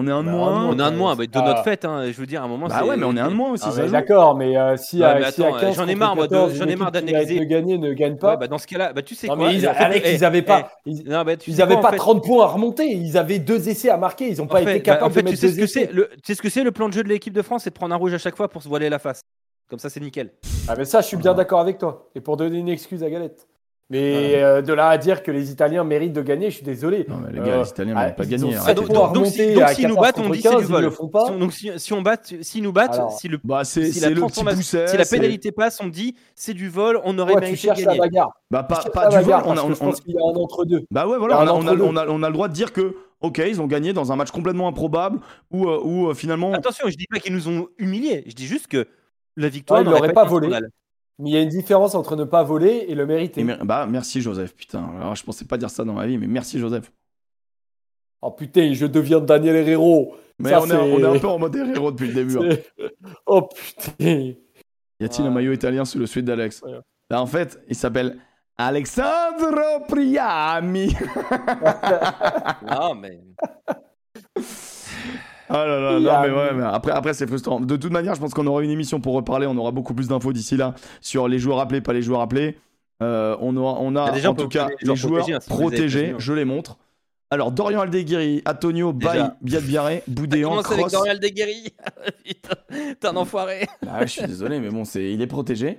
On 0.00 0.06
est 0.06 0.10
un 0.12 0.22
de 0.22 0.28
un 0.28 0.32
de 0.32 0.36
moins. 0.36 0.66
on 0.70 0.78
a 0.78 0.84
un 0.84 0.90
de 0.92 0.96
moins, 0.96 1.16
bah, 1.16 1.24
de 1.26 1.38
notre 1.40 1.64
fête. 1.64 1.84
hein, 1.84 2.04
je 2.06 2.12
veux 2.20 2.26
dire, 2.26 2.40
à 2.42 2.44
un 2.44 2.48
moment. 2.48 2.68
Bah 2.68 2.76
c'est- 2.80 2.88
ouais, 2.88 2.96
mais 2.96 3.04
on 3.04 3.16
est 3.16 3.20
un 3.20 3.30
de 3.30 3.34
moins 3.34 3.50
aussi. 3.50 3.64
Ah. 3.66 3.86
D'accord, 3.88 4.36
mais 4.36 4.56
euh, 4.56 4.76
si 4.76 4.98
Ouais, 5.00 5.04
à, 5.06 5.14
mais 5.18 5.30
si 5.32 5.42
à 5.42 5.50
15 5.50 5.74
j'en 5.76 5.88
ai 5.88 5.96
marre, 5.96 6.14
moi, 6.14 6.26
de- 6.28 6.30
14, 6.34 6.54
j'en 6.54 6.66
ai 6.66 6.76
marre 6.76 6.92
d'analyser. 6.92 7.40
de 7.40 7.44
gagner 7.44 7.78
ne 7.78 7.92
gagne 7.94 8.16
pas. 8.16 8.30
Ouais, 8.32 8.36
bah, 8.36 8.46
dans 8.46 8.58
ce 8.58 8.66
cas-là, 8.68 8.92
bah, 8.92 9.02
tu 9.02 9.14
sais 9.16 9.26
non, 9.26 9.36
quoi 9.36 9.48
mais 9.48 9.54
ils, 9.56 9.64
eh, 9.64 9.68
Alex, 9.68 10.08
eh, 10.08 10.14
ils 10.14 10.24
avaient 10.24 10.38
eh, 10.38 10.42
pas, 10.42 10.70
ils, 10.86 11.02
non, 11.08 11.24
bah, 11.24 11.36
tu 11.36 11.50
ils 11.50 11.56
sais 11.56 11.62
avaient 11.62 11.74
quoi, 11.74 11.80
en 11.80 11.82
pas 11.82 11.90
fait 11.90 11.96
30 11.96 12.22
points 12.24 12.44
à 12.44 12.46
remonter. 12.46 12.86
Ils 12.86 13.18
avaient 13.18 13.40
deux 13.40 13.68
essais 13.68 13.90
à 13.90 13.96
marquer. 13.96 14.28
Ils 14.30 14.38
n'ont 14.38 14.46
pas 14.46 14.60
En 14.60 14.64
fait, 14.64 14.76
été 14.76 14.90
bah, 14.90 14.94
capables 14.96 15.10
en 15.10 15.14
fait, 15.14 15.22
de 15.22 15.28
tu 15.28 15.32
mettre 15.32 15.40
sais 15.40 15.48
ce 15.48 15.52
deux 15.54 15.58
que 15.58 15.64
essais. 15.64 15.86
c'est 15.88 15.92
le, 15.92 16.08
tu 16.10 16.20
sais 16.24 16.34
ce 16.36 16.42
que 16.42 16.48
c'est 16.50 16.62
le 16.62 16.70
plan 16.72 16.88
de 16.88 16.94
jeu 16.94 17.02
de 17.02 17.08
l'équipe 17.08 17.34
de 17.34 17.42
France, 17.42 17.62
c'est 17.64 17.70
de 17.70 17.74
prendre 17.74 17.92
un 17.92 17.98
rouge 17.98 18.14
à 18.14 18.18
chaque 18.18 18.36
fois 18.36 18.48
pour 18.48 18.62
se 18.62 18.68
voiler 18.68 18.88
la 18.88 19.00
face. 19.00 19.20
Comme 19.68 19.80
ça, 19.80 19.90
c'est 19.90 20.00
nickel. 20.00 20.30
Ah, 20.68 20.74
mais 20.78 20.84
ça, 20.84 21.00
je 21.00 21.06
suis 21.08 21.16
bien 21.16 21.32
Ah. 21.32 21.34
d'accord 21.34 21.58
avec 21.60 21.78
toi. 21.78 22.08
Et 22.14 22.20
pour 22.20 22.36
donner 22.36 22.58
une 22.58 22.68
excuse 22.68 23.02
à 23.02 23.10
Galette. 23.10 23.46
Mais 23.90 24.42
euh, 24.42 24.60
de 24.60 24.72
là 24.74 24.88
à 24.88 24.98
dire 24.98 25.22
que 25.22 25.30
les 25.30 25.50
Italiens 25.50 25.82
méritent 25.82 26.12
de 26.12 26.20
gagner, 26.20 26.50
je 26.50 26.56
suis 26.56 26.64
désolé. 26.64 27.06
Non, 27.08 27.16
mais 27.24 27.32
les 27.32 27.38
gars, 27.38 27.54
Euh, 27.56 27.62
les 27.62 27.68
Italiens 27.70 27.94
ah, 27.96 28.00
méritent 28.02 28.16
pas 28.16 28.26
gagner. 28.26 28.54
points 28.54 28.66
à 28.66 28.74
donc, 28.74 28.86
si, 28.86 28.92
remonter 28.92 29.54
donc, 29.54 29.62
à 29.62 29.68
s'ils 29.74 29.88
nous 29.88 29.94
14 29.94 30.06
battent, 30.12 30.18
on 30.26 30.28
dit 30.30 30.42
c'est 30.42 30.48
15, 30.50 30.58
du 30.58 30.62
ils 30.64 30.68
vol. 30.70 30.82
le 30.84 30.90
font 30.90 31.08
pas. 31.08 31.24
Si 31.24 31.30
on- 31.32 31.38
donc 31.38 31.52
si, 31.54 31.70
si 31.76 31.92
on 31.94 32.02
bat, 32.02 32.16
s'ils 32.42 32.62
nous 32.62 32.72
battent, 32.72 32.94
Alors. 32.94 33.12
si 33.12 33.28
le 33.28 33.38
Bah, 33.42 33.64
si 33.64 33.80
la 34.00 34.10
le 34.10 34.20
pousset. 34.20 34.86
si 35.04 35.10
pénalité 35.10 35.52
passe, 35.52 35.80
on 35.80 35.86
dit 35.88 36.14
c'est 36.34 36.52
du 36.52 36.68
vol, 36.68 37.00
on 37.04 37.18
aurait 37.18 37.32
tu 37.36 37.40
mérité 37.40 37.52
de 37.52 37.56
cherches 37.74 37.78
la 37.80 37.86
gagner. 37.86 37.98
bagarre. 38.00 38.30
Bah, 38.50 38.62
pas, 38.62 38.74
cherches 38.74 38.90
pas 38.90 39.04
la 39.04 39.08
du 39.08 39.14
vol. 39.16 39.24
bagarre, 39.24 39.44
On 39.46 39.56
a, 39.56 39.62
on- 39.62 39.68
je 39.70 39.74
pense 39.78 40.00
qu'il 40.02 40.12
y 40.14 40.18
a 40.18 40.20
un 40.20 40.36
entre-deux. 40.38 40.82
Bah 40.90 41.06
ouais, 41.06 41.16
voilà, 41.16 41.36
on 41.38 41.40
a, 41.40 41.44
on, 41.44 41.46
a, 41.46 41.52
entre-deux. 41.72 41.82
on, 41.84 41.96
a, 41.96 42.06
on 42.08 42.22
a 42.22 42.26
le 42.28 42.32
droit 42.34 42.48
de 42.48 42.52
dire 42.52 42.74
que, 42.74 42.94
ok, 43.22 43.38
ils 43.48 43.58
ont 43.62 43.66
gagné 43.66 43.94
dans 43.94 44.12
un 44.12 44.16
match 44.16 44.30
complètement 44.32 44.68
improbable 44.68 45.18
où, 45.50 45.66
euh, 45.66 45.80
où 45.82 46.08
euh, 46.10 46.14
finalement. 46.14 46.52
Attention, 46.52 46.88
je 46.90 46.96
dis 46.96 47.06
pas 47.10 47.20
qu'ils 47.20 47.32
nous 47.32 47.48
ont 47.48 47.68
humiliés, 47.78 48.24
je 48.26 48.34
dis 48.34 48.46
juste 48.46 48.66
que 48.66 48.86
la 49.38 49.48
victoire 49.48 49.80
Ouais, 49.80 49.86
ils 49.86 49.88
n'aurait 49.88 50.00
l'auraient 50.00 50.12
pas, 50.12 50.24
volé. 50.24 50.48
Mais 51.18 51.30
il 51.30 51.32
y 51.32 51.36
a 51.36 51.40
une 51.42 51.48
différence 51.48 51.94
entre 51.94 52.14
ne 52.16 52.24
pas 52.24 52.42
voler 52.44 52.84
et 52.88 52.94
le 52.94 53.04
mériter. 53.06 53.40
Et 53.40 53.44
mer- 53.44 53.64
bah, 53.64 53.86
merci 53.90 54.20
Joseph, 54.20 54.54
putain. 54.54 54.88
Alors, 55.00 55.14
je 55.16 55.24
pensais 55.24 55.44
pas 55.44 55.56
dire 55.58 55.70
ça 55.70 55.84
dans 55.84 55.94
ma 55.94 56.06
vie, 56.06 56.16
mais 56.18 56.26
merci 56.28 56.58
Joseph. 56.58 56.92
Oh 58.22 58.30
putain, 58.30 58.72
je 58.72 58.86
deviens 58.86 59.20
Daniel 59.20 59.56
Herrero. 59.56 60.14
Mais 60.38 60.50
Ça, 60.50 60.60
on, 60.62 60.66
est, 60.70 60.74
on 60.76 60.98
est 60.98 61.16
un 61.16 61.18
peu 61.18 61.26
en 61.28 61.38
mode 61.38 61.56
héros 61.56 61.90
depuis 61.90 62.08
le 62.08 62.14
début. 62.14 62.38
hein. 62.38 62.56
Oh 63.26 63.42
putain. 63.42 64.34
Y 65.00 65.04
a-t-il 65.04 65.22
un 65.24 65.28
Ouais. 65.28 65.34
maillot 65.34 65.52
italien 65.52 65.84
sous 65.84 65.98
le 65.98 66.06
suite 66.06 66.24
d'Alex 66.24 66.62
Ouais. 66.62 66.78
Bah, 67.10 67.20
en 67.20 67.26
fait, 67.26 67.60
il 67.68 67.74
s'appelle 67.76 68.18
Alexandro 68.56 69.80
Priami. 69.88 70.94
Non, 72.68 72.94
mais 72.96 73.20
Ah 75.50 75.66
là 75.66 75.80
là, 75.80 76.00
non 76.00 76.10
a 76.10 76.26
mais 76.26 76.34
ouais, 76.34 76.54
mais 76.54 76.64
après, 76.64 76.92
après 76.92 77.14
c'est 77.14 77.26
frustrant. 77.26 77.60
De 77.60 77.76
toute 77.76 77.92
manière, 77.92 78.14
je 78.14 78.20
pense 78.20 78.34
qu'on 78.34 78.46
aura 78.46 78.62
une 78.62 78.70
émission 78.70 79.00
pour 79.00 79.14
reparler, 79.14 79.46
on 79.46 79.56
aura 79.56 79.70
beaucoup 79.70 79.94
plus 79.94 80.08
d'infos 80.08 80.32
d'ici 80.32 80.56
là 80.56 80.74
sur 81.00 81.28
les 81.28 81.38
joueurs 81.38 81.58
appelés, 81.60 81.80
pas 81.80 81.92
les 81.92 82.02
joueurs 82.02 82.20
appelés. 82.20 82.56
Euh, 83.02 83.36
on, 83.40 83.56
aura, 83.56 83.78
on 83.80 83.94
a 83.96 84.06
Bah, 84.06 84.12
déjà, 84.12 84.30
en 84.30 84.34
tout 84.34 84.48
cas 84.48 84.68
les 84.82 84.96
joueurs 84.96 85.20
protégés, 85.24 85.34
hein, 85.34 85.38
protégés, 85.48 86.14
je 86.18 86.32
les 86.32 86.44
montre. 86.44 86.78
Alors 87.30 87.52
Dorian 87.52 87.80
Aldeguiri, 87.80 88.42
Antonio, 88.46 88.92
Bay. 88.92 89.20
Biadbiaré, 89.42 90.02
Boudéan, 90.06 90.50
commence 90.50 90.66
avec 90.66 90.78
Cross. 90.86 90.92
Dorian. 90.92 91.14
Putain, 92.24 92.54
t'es 92.98 93.06
un 93.06 93.16
enfoiré. 93.16 93.66
Ah, 93.86 94.04
je 94.06 94.12
suis 94.12 94.26
désolé, 94.26 94.60
mais 94.60 94.70
bon, 94.70 94.84
c'est, 94.84 95.12
il 95.12 95.20
est 95.20 95.26
protégé. 95.26 95.78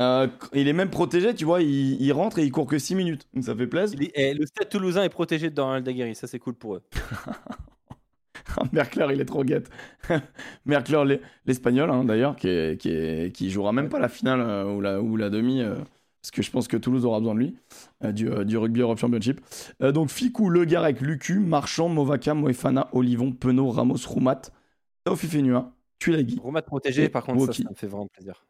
Euh, 0.00 0.28
il 0.52 0.68
est 0.68 0.72
même 0.72 0.90
protégé, 0.90 1.34
tu 1.34 1.44
vois, 1.44 1.60
il, 1.62 2.00
il 2.00 2.12
rentre 2.12 2.38
et 2.38 2.44
il 2.44 2.52
court 2.52 2.66
que 2.66 2.78
6 2.78 2.94
minutes. 2.94 3.26
Donc 3.34 3.44
ça 3.44 3.54
fait 3.54 3.66
plaisir. 3.66 3.98
Est- 4.00 4.12
eh, 4.14 4.34
le 4.34 4.46
stade 4.46 4.68
toulousain 4.68 5.02
est 5.04 5.08
protégé 5.08 5.50
de 5.50 5.54
Dorian 5.54 5.80
Deguerry, 5.80 6.14
ça 6.14 6.26
c'est 6.26 6.38
cool 6.38 6.54
pour 6.54 6.74
eux. 6.76 6.82
Mercler, 8.72 9.06
il 9.12 9.20
est 9.20 9.24
trop 9.24 9.44
guette. 9.44 9.70
Mercler, 10.66 11.02
l'E- 11.04 11.20
l'espagnol, 11.46 11.90
hein, 11.90 12.04
d'ailleurs, 12.04 12.36
qui, 12.36 12.48
est- 12.48 12.80
qui, 12.80 12.90
est- 12.90 13.32
qui 13.34 13.50
jouera 13.50 13.72
même 13.72 13.88
pas 13.88 13.98
la 13.98 14.08
finale 14.08 14.40
euh, 14.40 14.64
ou, 14.72 14.80
la, 14.80 15.00
ou 15.00 15.16
la 15.16 15.30
demi, 15.30 15.60
euh, 15.60 15.74
parce 16.22 16.30
que 16.32 16.42
je 16.42 16.50
pense 16.50 16.66
que 16.68 16.76
Toulouse 16.76 17.04
aura 17.04 17.20
besoin 17.20 17.34
de 17.34 17.40
lui, 17.40 17.56
euh, 18.04 18.12
du, 18.12 18.28
du 18.44 18.56
Rugby 18.56 18.80
Europe 18.80 18.98
Championship. 18.98 19.40
Donc 19.80 20.10
Ficou, 20.10 20.48
Le 20.50 20.64
Garec, 20.64 21.00
Lucu, 21.00 21.38
Marchand, 21.38 21.88
Movaca, 21.88 22.34
Moefana, 22.34 22.88
Olivon, 22.92 23.32
Penaud, 23.32 23.70
Ramos, 23.70 23.96
Roumat, 24.06 24.42
Taofi 25.04 25.26
Fenua, 25.26 25.72
Tuilagi. 25.98 26.38
Romat 26.42 26.62
protégé, 26.62 27.08
par 27.08 27.24
contre, 27.24 27.52
ça, 27.52 27.62
me 27.70 27.74
fait 27.74 27.86
vraiment 27.86 28.08
plaisir. 28.08 28.44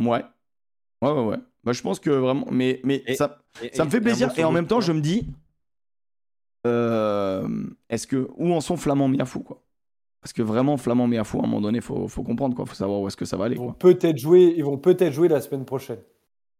Ouais. 0.00 0.24
Ouais, 1.02 1.10
ouais, 1.10 1.24
ouais. 1.24 1.36
Bah, 1.64 1.72
je 1.72 1.82
pense 1.82 1.98
que 2.00 2.10
vraiment. 2.10 2.46
Mais, 2.50 2.80
mais 2.84 3.02
Et- 3.06 3.14
ça, 3.14 3.38
Et- 3.62 3.74
ça 3.74 3.84
me 3.84 3.90
fait 3.90 4.00
plaisir. 4.00 4.30
Et 4.38 4.44
en 4.44 4.52
même 4.52 4.66
temps, 4.66 4.80
je 4.80 4.92
me 4.92 5.00
dis. 5.00 5.26
Euh, 6.66 7.46
Est-ce 7.88 8.06
que. 8.06 8.28
Où 8.36 8.52
en 8.52 8.60
sont 8.60 8.76
Flamand 8.76 9.08
Miafou, 9.08 9.40
quoi? 9.40 9.60
Parce 10.20 10.32
que 10.34 10.42
vraiment, 10.42 10.76
Flamand 10.76 11.06
Miafou, 11.06 11.38
à 11.40 11.44
un 11.44 11.46
moment 11.46 11.60
donné, 11.62 11.80
faut, 11.80 12.06
faut 12.08 12.22
comprendre, 12.22 12.54
quoi. 12.54 12.66
Faut 12.66 12.74
savoir 12.74 13.00
où 13.00 13.06
est-ce 13.08 13.16
que 13.16 13.24
ça 13.24 13.36
va 13.36 13.46
aller, 13.46 13.54
Ils 13.56 13.60
vont 13.60 13.72
peut-être 13.72 14.18
jouer, 14.18 14.52
ils 14.56 14.64
vont 14.64 14.76
peut-être 14.78 15.12
jouer 15.12 15.28
la 15.28 15.40
semaine 15.40 15.64
prochaine. 15.64 16.00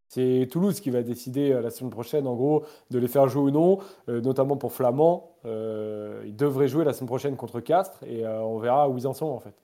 C'est 0.09 0.49
Toulouse 0.51 0.81
qui 0.81 0.91
va 0.91 1.03
décider 1.03 1.53
euh, 1.53 1.61
la 1.61 1.71
semaine 1.71 1.91
prochaine, 1.91 2.27
en 2.27 2.35
gros, 2.35 2.65
de 2.91 2.99
les 2.99 3.07
faire 3.07 3.29
jouer 3.29 3.43
ou 3.43 3.51
non, 3.53 3.79
euh, 4.09 4.21
notamment 4.21 4.57
pour 4.57 4.73
Flamand. 4.73 5.37
Euh, 5.45 6.23
ils 6.27 6.35
devraient 6.35 6.67
jouer 6.69 6.85
la 6.85 6.93
semaine 6.93 7.07
prochaine 7.09 7.37
contre 7.37 7.61
Castres 7.61 8.03
et 8.05 8.27
on 8.27 8.59
verra 8.59 8.89
où 8.89 8.99
ils 8.99 9.07
en 9.07 9.13
sont 9.15 9.27
en 9.29 9.39
fait. 9.41 9.55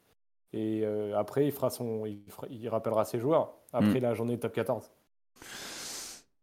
Et 0.53 0.85
après, 1.17 1.47
il, 1.47 1.53
fera 1.53 1.69
son, 1.71 2.07
il, 2.07 2.23
fera- 2.31 2.47
il 2.49 2.67
rappellera 2.69 3.05
ses 3.05 3.19
joueurs 3.19 3.55
après 3.73 3.99
Mm. 3.99 4.03
la 4.03 4.15
journée 4.15 4.37
de 4.37 4.41
top 4.41 4.53
14. 4.53 4.91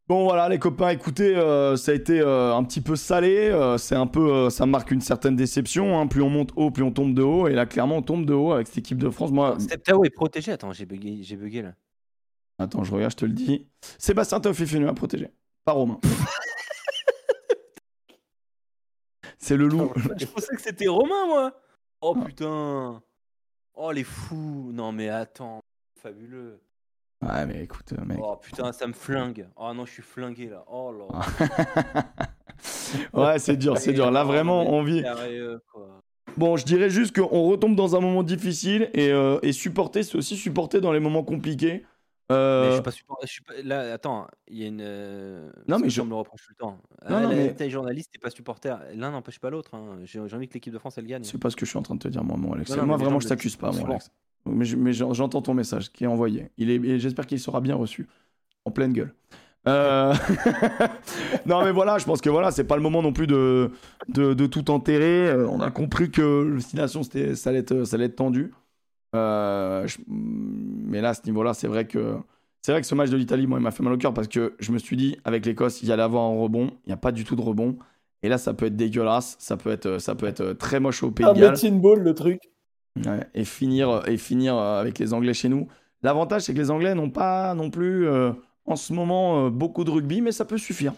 Bon 0.09 0.25
voilà 0.25 0.49
les 0.49 0.59
copains, 0.59 0.89
écoutez, 0.89 1.33
euh, 1.33 1.77
ça 1.77 1.93
a 1.93 1.95
été 1.95 2.19
euh, 2.19 2.53
un 2.53 2.61
petit 2.65 2.81
peu 2.81 2.97
salé, 2.97 3.47
euh, 3.49 3.77
c'est 3.77 3.95
un 3.95 4.05
peu, 4.05 4.49
ça 4.49 4.65
marque 4.65 4.91
une 4.91 4.99
certaine 4.99 5.37
déception. 5.37 5.97
hein. 5.97 6.07
Plus 6.07 6.21
on 6.21 6.29
monte 6.29 6.51
haut, 6.57 6.71
plus 6.71 6.83
on 6.83 6.91
tombe 6.91 7.13
de 7.13 7.21
haut, 7.21 7.47
et 7.47 7.53
là 7.53 7.65
clairement 7.65 7.95
on 7.97 8.01
tombe 8.01 8.25
de 8.25 8.33
haut 8.33 8.51
avec 8.51 8.67
cette 8.67 8.79
équipe 8.79 8.97
de 8.97 9.09
France. 9.09 9.31
Moi, 9.31 9.57
Steptao 9.59 10.03
est 10.03 10.09
protégé. 10.09 10.51
Attends, 10.51 10.73
j'ai 10.73 10.85
bugué, 10.85 11.19
j'ai 11.23 11.37
bugué 11.37 11.61
là. 11.61 11.73
attends, 12.59 12.83
je 12.83 12.91
regarde, 12.91 13.13
je 13.13 13.17
te 13.17 13.25
le 13.25 13.31
dis. 13.31 13.69
Sébastien 13.97 14.41
Teofifinu 14.41 14.89
à 14.89 14.93
protéger, 14.93 15.29
pas 15.63 15.71
Romain. 15.71 16.01
c'est 19.37 19.55
le 19.55 19.67
loup. 19.67 19.89
Je 20.17 20.25
pensais 20.25 20.53
que 20.53 20.61
c'était 20.61 20.89
Romain, 20.89 21.27
moi. 21.27 21.53
Oh 22.01 22.13
putain. 22.15 23.01
Oh 23.73 23.91
les 23.93 24.03
fous. 24.03 24.69
Non 24.73 24.91
mais 24.91 25.07
attends, 25.07 25.61
fabuleux. 26.01 26.59
Ouais 27.27 27.45
mais 27.45 27.63
écoute, 27.63 27.93
euh, 27.97 28.03
mec. 28.05 28.19
Oh 28.21 28.35
putain, 28.41 28.71
ça 28.71 28.87
me 28.87 28.93
flingue. 28.93 29.47
Oh 29.55 29.71
non, 29.73 29.85
je 29.85 29.91
suis 29.91 30.01
flingué 30.03 30.49
là. 30.49 30.63
Oh 30.71 30.91
là. 30.91 32.05
ouais, 33.13 33.39
c'est 33.39 33.57
dur, 33.57 33.77
c'est 33.77 33.93
dur. 33.93 34.11
Là 34.11 34.23
vraiment, 34.23 34.61
on 34.73 34.83
vit. 34.83 35.03
Bon, 36.37 36.57
je 36.57 36.65
dirais 36.65 36.89
juste 36.89 37.15
qu'on 37.15 37.43
retombe 37.49 37.75
dans 37.75 37.95
un 37.95 37.99
moment 37.99 38.23
difficile 38.23 38.89
et, 38.93 39.11
euh, 39.11 39.37
et 39.43 39.51
supporter, 39.51 40.01
c'est 40.03 40.17
aussi 40.17 40.35
supporter 40.35 40.81
dans 40.81 40.91
les 40.91 40.99
moments 40.99 41.23
compliqués. 41.23 41.85
Euh, 42.31 42.63
Mais 42.63 42.69
je 42.69 42.73
suis 42.75 42.83
pas 42.83 42.91
support- 42.91 43.19
je 43.21 43.27
suis 43.27 43.41
pas- 43.43 43.53
Là, 43.63 43.93
attends, 43.93 44.27
il 44.47 44.57
y 44.57 44.63
a 44.63 44.67
une. 44.67 44.81
euh, 44.81 45.47
Non, 45.67 45.75
parce 45.75 45.81
mais 45.83 45.89
je- 45.89 46.01
me 46.01 46.09
le 46.09 46.15
reproche 46.15 46.41
tout 46.41 46.51
le 46.51 46.55
temps. 46.55 46.77
Non, 47.07 47.19
non, 47.21 47.29
là, 47.29 47.35
mais- 47.35 47.53
T'es 47.53 47.69
journaliste, 47.69 48.11
t'es 48.13 48.17
pas 48.17 48.29
supporter. 48.31 48.79
L'un 48.95 49.11
n'empêche 49.11 49.39
pas 49.39 49.49
l'autre. 49.51 49.75
hein. 49.75 49.97
J'ai 50.05 50.19
envie 50.19 50.47
que 50.47 50.53
l'équipe 50.55 50.73
de 50.73 50.79
France 50.79 50.97
elle 50.97 51.05
gagne. 51.05 51.23
C'est 51.25 51.37
pas 51.37 51.49
ce 51.51 51.55
que 51.55 51.65
je 51.65 51.69
suis 51.71 51.77
en 51.77 51.83
train 51.83 51.95
de 51.95 51.99
te 51.99 52.07
dire, 52.07 52.23
moi, 52.23 52.37
mon 52.37 52.53
Alex. 52.53 52.71
Non, 52.71 52.77
non, 52.77 52.85
moi, 52.87 52.97
vraiment, 52.97 53.19
je 53.19 53.27
t'accuse 53.27 53.55
pas, 53.57 53.71
moi. 53.71 53.89
Alex. 53.89 54.09
Mais 54.45 54.65
je- 54.65 54.75
mais 54.75 54.93
j'en- 54.93 55.13
j'entends 55.13 55.41
ton 55.41 55.53
message 55.53 55.91
qui 55.91 56.03
est 56.03 56.07
envoyé. 56.07 56.49
Il 56.57 56.69
est, 56.69 56.75
et 56.75 56.99
j'espère 56.99 57.25
qu'il 57.27 57.39
sera 57.39 57.61
bien 57.61 57.75
reçu. 57.75 58.07
En 58.65 58.71
pleine 58.71 58.93
gueule. 58.93 59.13
Euh, 59.67 60.13
non, 61.45 61.63
mais 61.63 61.71
voilà, 61.71 61.97
je 61.97 62.05
pense 62.05 62.21
que 62.21 62.29
voilà, 62.29 62.51
c'est 62.51 62.63
pas 62.65 62.75
le 62.75 62.81
moment 62.81 63.01
non 63.01 63.13
plus 63.13 63.27
de, 63.27 63.71
de, 64.09 64.33
de 64.33 64.45
tout 64.45 64.69
enterrer. 64.71 65.29
Euh, 65.29 65.47
on 65.47 65.59
a 65.61 65.71
compris 65.71 66.11
que 66.11 66.57
c'était- 66.59 67.35
ça 67.35 67.49
allait 67.49 67.59
être, 67.59 67.83
ça 67.85 67.95
allait 67.95 68.05
être 68.05 68.15
tendu. 68.17 68.51
Euh, 69.15 69.85
je- 69.87 69.99
Mais 70.07 71.01
là, 71.01 71.09
à 71.09 71.13
ce 71.13 71.21
niveau-là, 71.25 71.53
c'est 71.53 71.67
vrai 71.67 71.85
que. 71.87 72.15
C'est 72.61 72.71
vrai 72.71 72.79
que 72.79 72.87
ce 72.87 72.95
match 72.95 73.09
de 73.09 73.17
l'Italie, 73.17 73.45
moi, 73.45 73.59
il 73.59 73.61
m'a 73.61 73.71
fait 73.71 73.83
mal 73.83 73.91
au 73.93 73.97
cœur 73.97 74.13
parce 74.13 74.29
que 74.29 74.53
je 74.59 74.71
me 74.71 74.77
suis 74.77 74.95
dit, 74.95 75.17
avec 75.25 75.45
l'Écosse, 75.45 75.81
il 75.81 75.89
y 75.89 75.91
allait 75.91 76.01
avoir 76.03 76.23
un 76.23 76.39
rebond. 76.39 76.71
Il 76.85 76.89
n'y 76.89 76.93
a 76.93 76.97
pas 76.97 77.11
du 77.11 77.25
tout 77.25 77.35
de 77.35 77.41
rebond. 77.41 77.77
Et 78.21 78.29
là, 78.29 78.37
ça 78.37 78.53
peut 78.53 78.67
être 78.67 78.77
dégueulasse. 78.77 79.35
Ça 79.39 79.57
peut 79.57 79.69
être, 79.69 79.97
ça 79.99 80.15
peut 80.15 80.27
être 80.27 80.53
très 80.53 80.79
moche 80.79 81.03
au 81.03 81.11
Pays 81.11 81.25
Un 81.25 81.33
médecine 81.49 81.81
ball, 81.81 81.99
le 81.99 82.13
truc. 82.13 82.39
Ouais, 82.95 83.27
et 83.33 83.43
finir 83.43 84.03
et 84.07 84.17
finir 84.17 84.55
euh, 84.55 84.79
avec 84.79 84.99
les 84.99 85.13
Anglais 85.13 85.33
chez 85.33 85.49
nous. 85.49 85.67
L'avantage 86.03 86.43
c'est 86.43 86.53
que 86.53 86.59
les 86.59 86.69
Anglais 86.69 86.93
n'ont 86.93 87.09
pas 87.09 87.55
non 87.55 87.69
plus 87.71 88.07
euh, 88.07 88.31
en 88.65 88.75
ce 88.75 88.93
moment 88.93 89.45
euh, 89.45 89.49
beaucoup 89.49 89.83
de 89.83 89.89
rugby, 89.89 90.21
mais 90.21 90.31
ça 90.31 90.45
peut 90.45 90.57
suffire. 90.59 90.93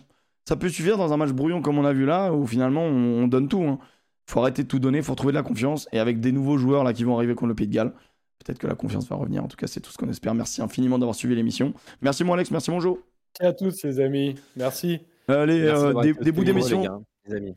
Ça 0.48 0.56
peut 0.58 0.70
suffire 0.70 0.98
dans 0.98 1.14
un 1.14 1.18
match 1.18 1.32
brouillon 1.32 1.62
comme 1.62 1.78
on 1.80 1.86
a 1.86 1.94
vu 1.94 2.06
là, 2.06 2.34
où 2.34 2.46
finalement 2.46 2.84
on, 2.84 3.24
on 3.24 3.28
donne 3.28 3.48
tout. 3.48 3.64
hein. 3.64 3.80
Faut 4.28 4.40
arrêter 4.42 4.64
de 4.64 4.68
tout 4.68 4.80
donner, 4.80 5.02
faut 5.02 5.12
retrouver 5.14 5.32
de 5.32 5.38
la 5.38 5.44
confiance. 5.44 5.88
Et 5.92 6.00
avec 6.00 6.20
des 6.20 6.32
nouveaux 6.32 6.58
joueurs 6.58 6.84
là 6.84 6.94
qui 6.94 7.04
vont 7.04 7.16
arriver 7.16 7.34
contre 7.36 7.50
le 7.50 7.56
Pays 7.56 7.68
de 7.68 7.74
Galles, 7.74 7.94
peut-être 8.44 8.58
que 8.60 8.68
la 8.68 8.76
confiance 8.76 9.08
va 9.08 9.16
revenir. 9.16 9.44
En 9.44 9.48
tout 9.48 9.56
cas, 9.58 9.68
c'est 9.68 9.80
tout 9.80 9.92
ce 9.92 9.98
qu'on 9.98 10.10
espère. 10.10 10.34
Merci 10.36 10.62
infiniment 10.62 10.98
d'avoir 11.00 11.16
suivi 11.16 11.36
l'émission. 11.36 11.74
Merci 12.02 12.24
mon 12.24 12.34
Alex, 12.34 12.52
merci 12.52 12.72
mon 12.72 12.80
Joe. 12.80 12.98
Merci 13.40 13.50
à 13.50 13.54
tous, 13.54 13.84
les 13.84 14.00
amis. 14.00 14.36
Merci. 14.56 15.00
Allez, 15.28 15.62
Merci 15.62 15.86
euh, 15.86 16.14
des, 16.22 16.32
bouts 16.32 16.44
d'émission. 16.44 16.82
les 16.82 16.88
gars, 16.88 17.00
les 17.28 17.36
amis. 17.36 17.56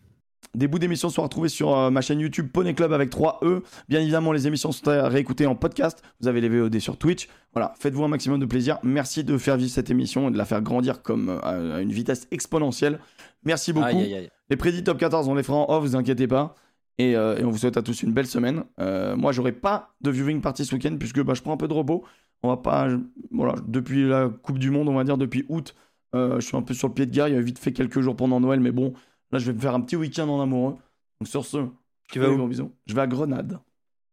Des 0.59 0.67
bouts 0.67 0.81
d'émissions 0.81 1.09
sont 1.09 1.23
retrouvés 1.23 1.49
sur 1.49 1.73
euh, 1.73 1.89
ma 1.89 2.01
chaîne 2.01 2.19
YouTube 2.19 2.49
Poney 2.53 2.75
Club 2.75 2.93
avec 2.93 3.11
3 3.11 3.39
E. 3.45 3.63
Bien 3.89 4.01
évidemment, 4.01 4.33
les 4.33 4.49
émissions 4.49 4.73
sont 4.73 4.89
à 4.89 5.09
réécouter 5.09 5.47
en 5.47 5.55
podcast. 5.55 6.03
Vous 6.21 6.27
avez 6.27 6.41
les 6.41 6.49
VOD 6.49 6.81
sur 6.81 6.97
Twitch. 6.97 7.29
Voilà, 7.55 7.75
faites-vous 7.79 8.03
un 8.03 8.09
maximum 8.09 8.41
de 8.41 8.45
plaisir. 8.45 8.81
Merci 8.83 9.23
de 9.23 9.39
faire 9.39 9.57
vivre 9.57 9.71
cette 9.71 9.89
émission 9.89 10.27
et 10.27 10.33
de 10.33 10.37
la 10.37 10.45
faire 10.45 10.61
grandir 10.61 11.03
comme 11.03 11.29
euh, 11.29 11.77
à 11.77 11.81
une 11.81 11.93
vitesse 11.93 12.27
exponentielle. 12.33 12.99
Merci 13.45 13.73
beaucoup. 13.73 13.87
Aïe, 13.87 14.03
aïe, 14.03 14.15
aïe. 14.15 14.31
Les 14.51 14.57
prédits 14.57 14.83
top 14.83 14.99
14, 14.99 15.29
on 15.29 15.37
les 15.37 15.45
fera 15.45 15.59
en 15.59 15.73
off, 15.73 15.85
vous 15.85 15.95
inquiétez 15.95 16.27
pas. 16.27 16.57
Et, 16.99 17.15
euh, 17.15 17.39
et 17.39 17.45
on 17.45 17.51
vous 17.51 17.59
souhaite 17.59 17.77
à 17.77 17.83
tous 17.83 18.03
une 18.03 18.13
belle 18.13 18.27
semaine. 18.27 18.65
Moi, 19.17 19.31
j'aurai 19.31 19.53
pas 19.53 19.95
de 20.01 20.11
viewing 20.11 20.41
party 20.41 20.65
ce 20.65 20.75
week-end 20.75 20.97
puisque 20.99 21.23
bah, 21.23 21.35
je 21.35 21.43
prends 21.43 21.53
un 21.53 21.57
peu 21.57 21.69
de 21.69 21.75
repos. 21.75 22.03
On 22.43 22.49
va 22.49 22.57
pas, 22.57 22.89
voilà, 23.31 23.55
depuis 23.69 24.09
la 24.09 24.29
Coupe 24.29 24.59
du 24.59 24.73
Monde, 24.73 24.89
on 24.89 24.95
va 24.95 25.05
dire 25.05 25.19
depuis 25.19 25.45
août, 25.49 25.77
je 26.15 26.41
suis 26.41 26.57
un 26.57 26.63
peu 26.63 26.75
sur 26.75 26.89
le 26.89 26.95
pied 26.95 27.07
de 27.07 27.13
guerre. 27.13 27.29
Il 27.29 27.35
y 27.35 27.39
a 27.39 27.41
vite 27.41 27.61
fait 27.61 27.73
quelques 27.73 28.01
jours 28.01 28.17
pendant 28.17 28.41
Noël, 28.41 28.59
mais 28.59 28.73
bon, 28.73 28.93
là, 29.33 29.39
je 29.39 29.47
vais 29.47 29.53
me 29.53 29.61
faire 29.61 29.75
un 29.75 29.81
petit 29.81 29.97
week-end 29.97 30.29
en 30.29 30.41
amoureux. 30.41 30.77
Donc 31.21 31.29
sur 31.29 31.45
ce, 31.45 31.59
Tu 32.11 32.19
vas 32.21 32.27
des 32.27 32.33
où 32.33 32.37
gros 32.39 32.47
bisous. 32.49 32.73
Je 32.87 32.95
vais 32.95 33.01
à 33.03 33.07
Grenade, 33.07 33.59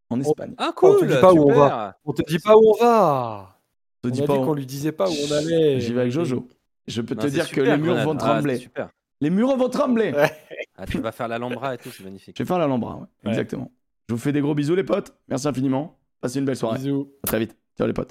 en 0.09 0.19
Espagne. 0.19 0.53
Ah 0.57 0.67
On 0.69 0.71
te 0.71 0.99
cool, 0.99 1.07
dit 1.07 1.13
pas 1.21 1.33
où 1.33 1.43
on 1.43 1.47
super. 1.53 1.93
On 2.05 2.13
te 2.13 2.21
dit 2.23 2.39
pas 2.39 2.55
où 2.55 2.61
on 2.79 2.83
va. 2.83 3.59
Te 4.01 4.07
On 4.07 4.11
a 4.11 4.11
pas 4.27 4.33
dit 4.33 4.39
où- 4.39 4.45
qu'on 4.45 4.53
lui 4.53 4.65
disait 4.65 4.91
pas 4.91 5.09
où 5.09 5.13
on 5.27 5.31
allait. 5.31 5.79
J'y 5.79 5.93
vais 5.93 6.01
avec 6.01 6.11
Jojo. 6.11 6.47
Je 6.87 7.01
peux 7.01 7.15
Non, 7.15 7.21
te 7.23 7.27
dire 7.27 7.43
que 7.43 7.49
super, 7.49 7.63
les 7.77 7.81
murs 7.81 7.93
Grenade. 7.95 8.05
vont 8.05 8.13
Ah, 8.13 8.17
trembler. 8.33 8.57
super. 8.57 8.89
les 9.21 9.29
murs 9.31 9.55
vont 9.57 9.69
trembler. 9.69 10.11
Ouais. 10.13 10.31
Ah, 10.77 10.85
tu 10.85 10.99
vas 10.99 11.11
faire 11.11 11.27
l'Alhambra 11.27 11.73
et 11.73 11.77
tout, 11.77 11.89
c'est 11.89 12.03
magnifique. 12.03 12.35
Je 12.37 12.43
vais 12.43 12.47
faire 12.47 12.59
la 12.59 12.67
Lambra, 12.67 12.95
ouais. 12.97 13.01
Ouais. 13.23 13.29
exactement. 13.31 13.71
Je 14.09 14.13
vous 14.13 14.19
fais 14.19 14.31
des 14.31 14.41
gros 14.41 14.53
bisous 14.53 14.75
les 14.75 14.83
potes. 14.83 15.15
Merci 15.27 15.47
infiniment. 15.47 15.97
Passez 16.21 16.37
une 16.39 16.45
belle 16.45 16.55
soirée. 16.57 16.77
Bisous. 16.77 17.09
À 17.23 17.27
très 17.27 17.39
vite. 17.39 17.55
Ciao 17.77 17.87
les 17.87 17.93
potes. 17.93 18.03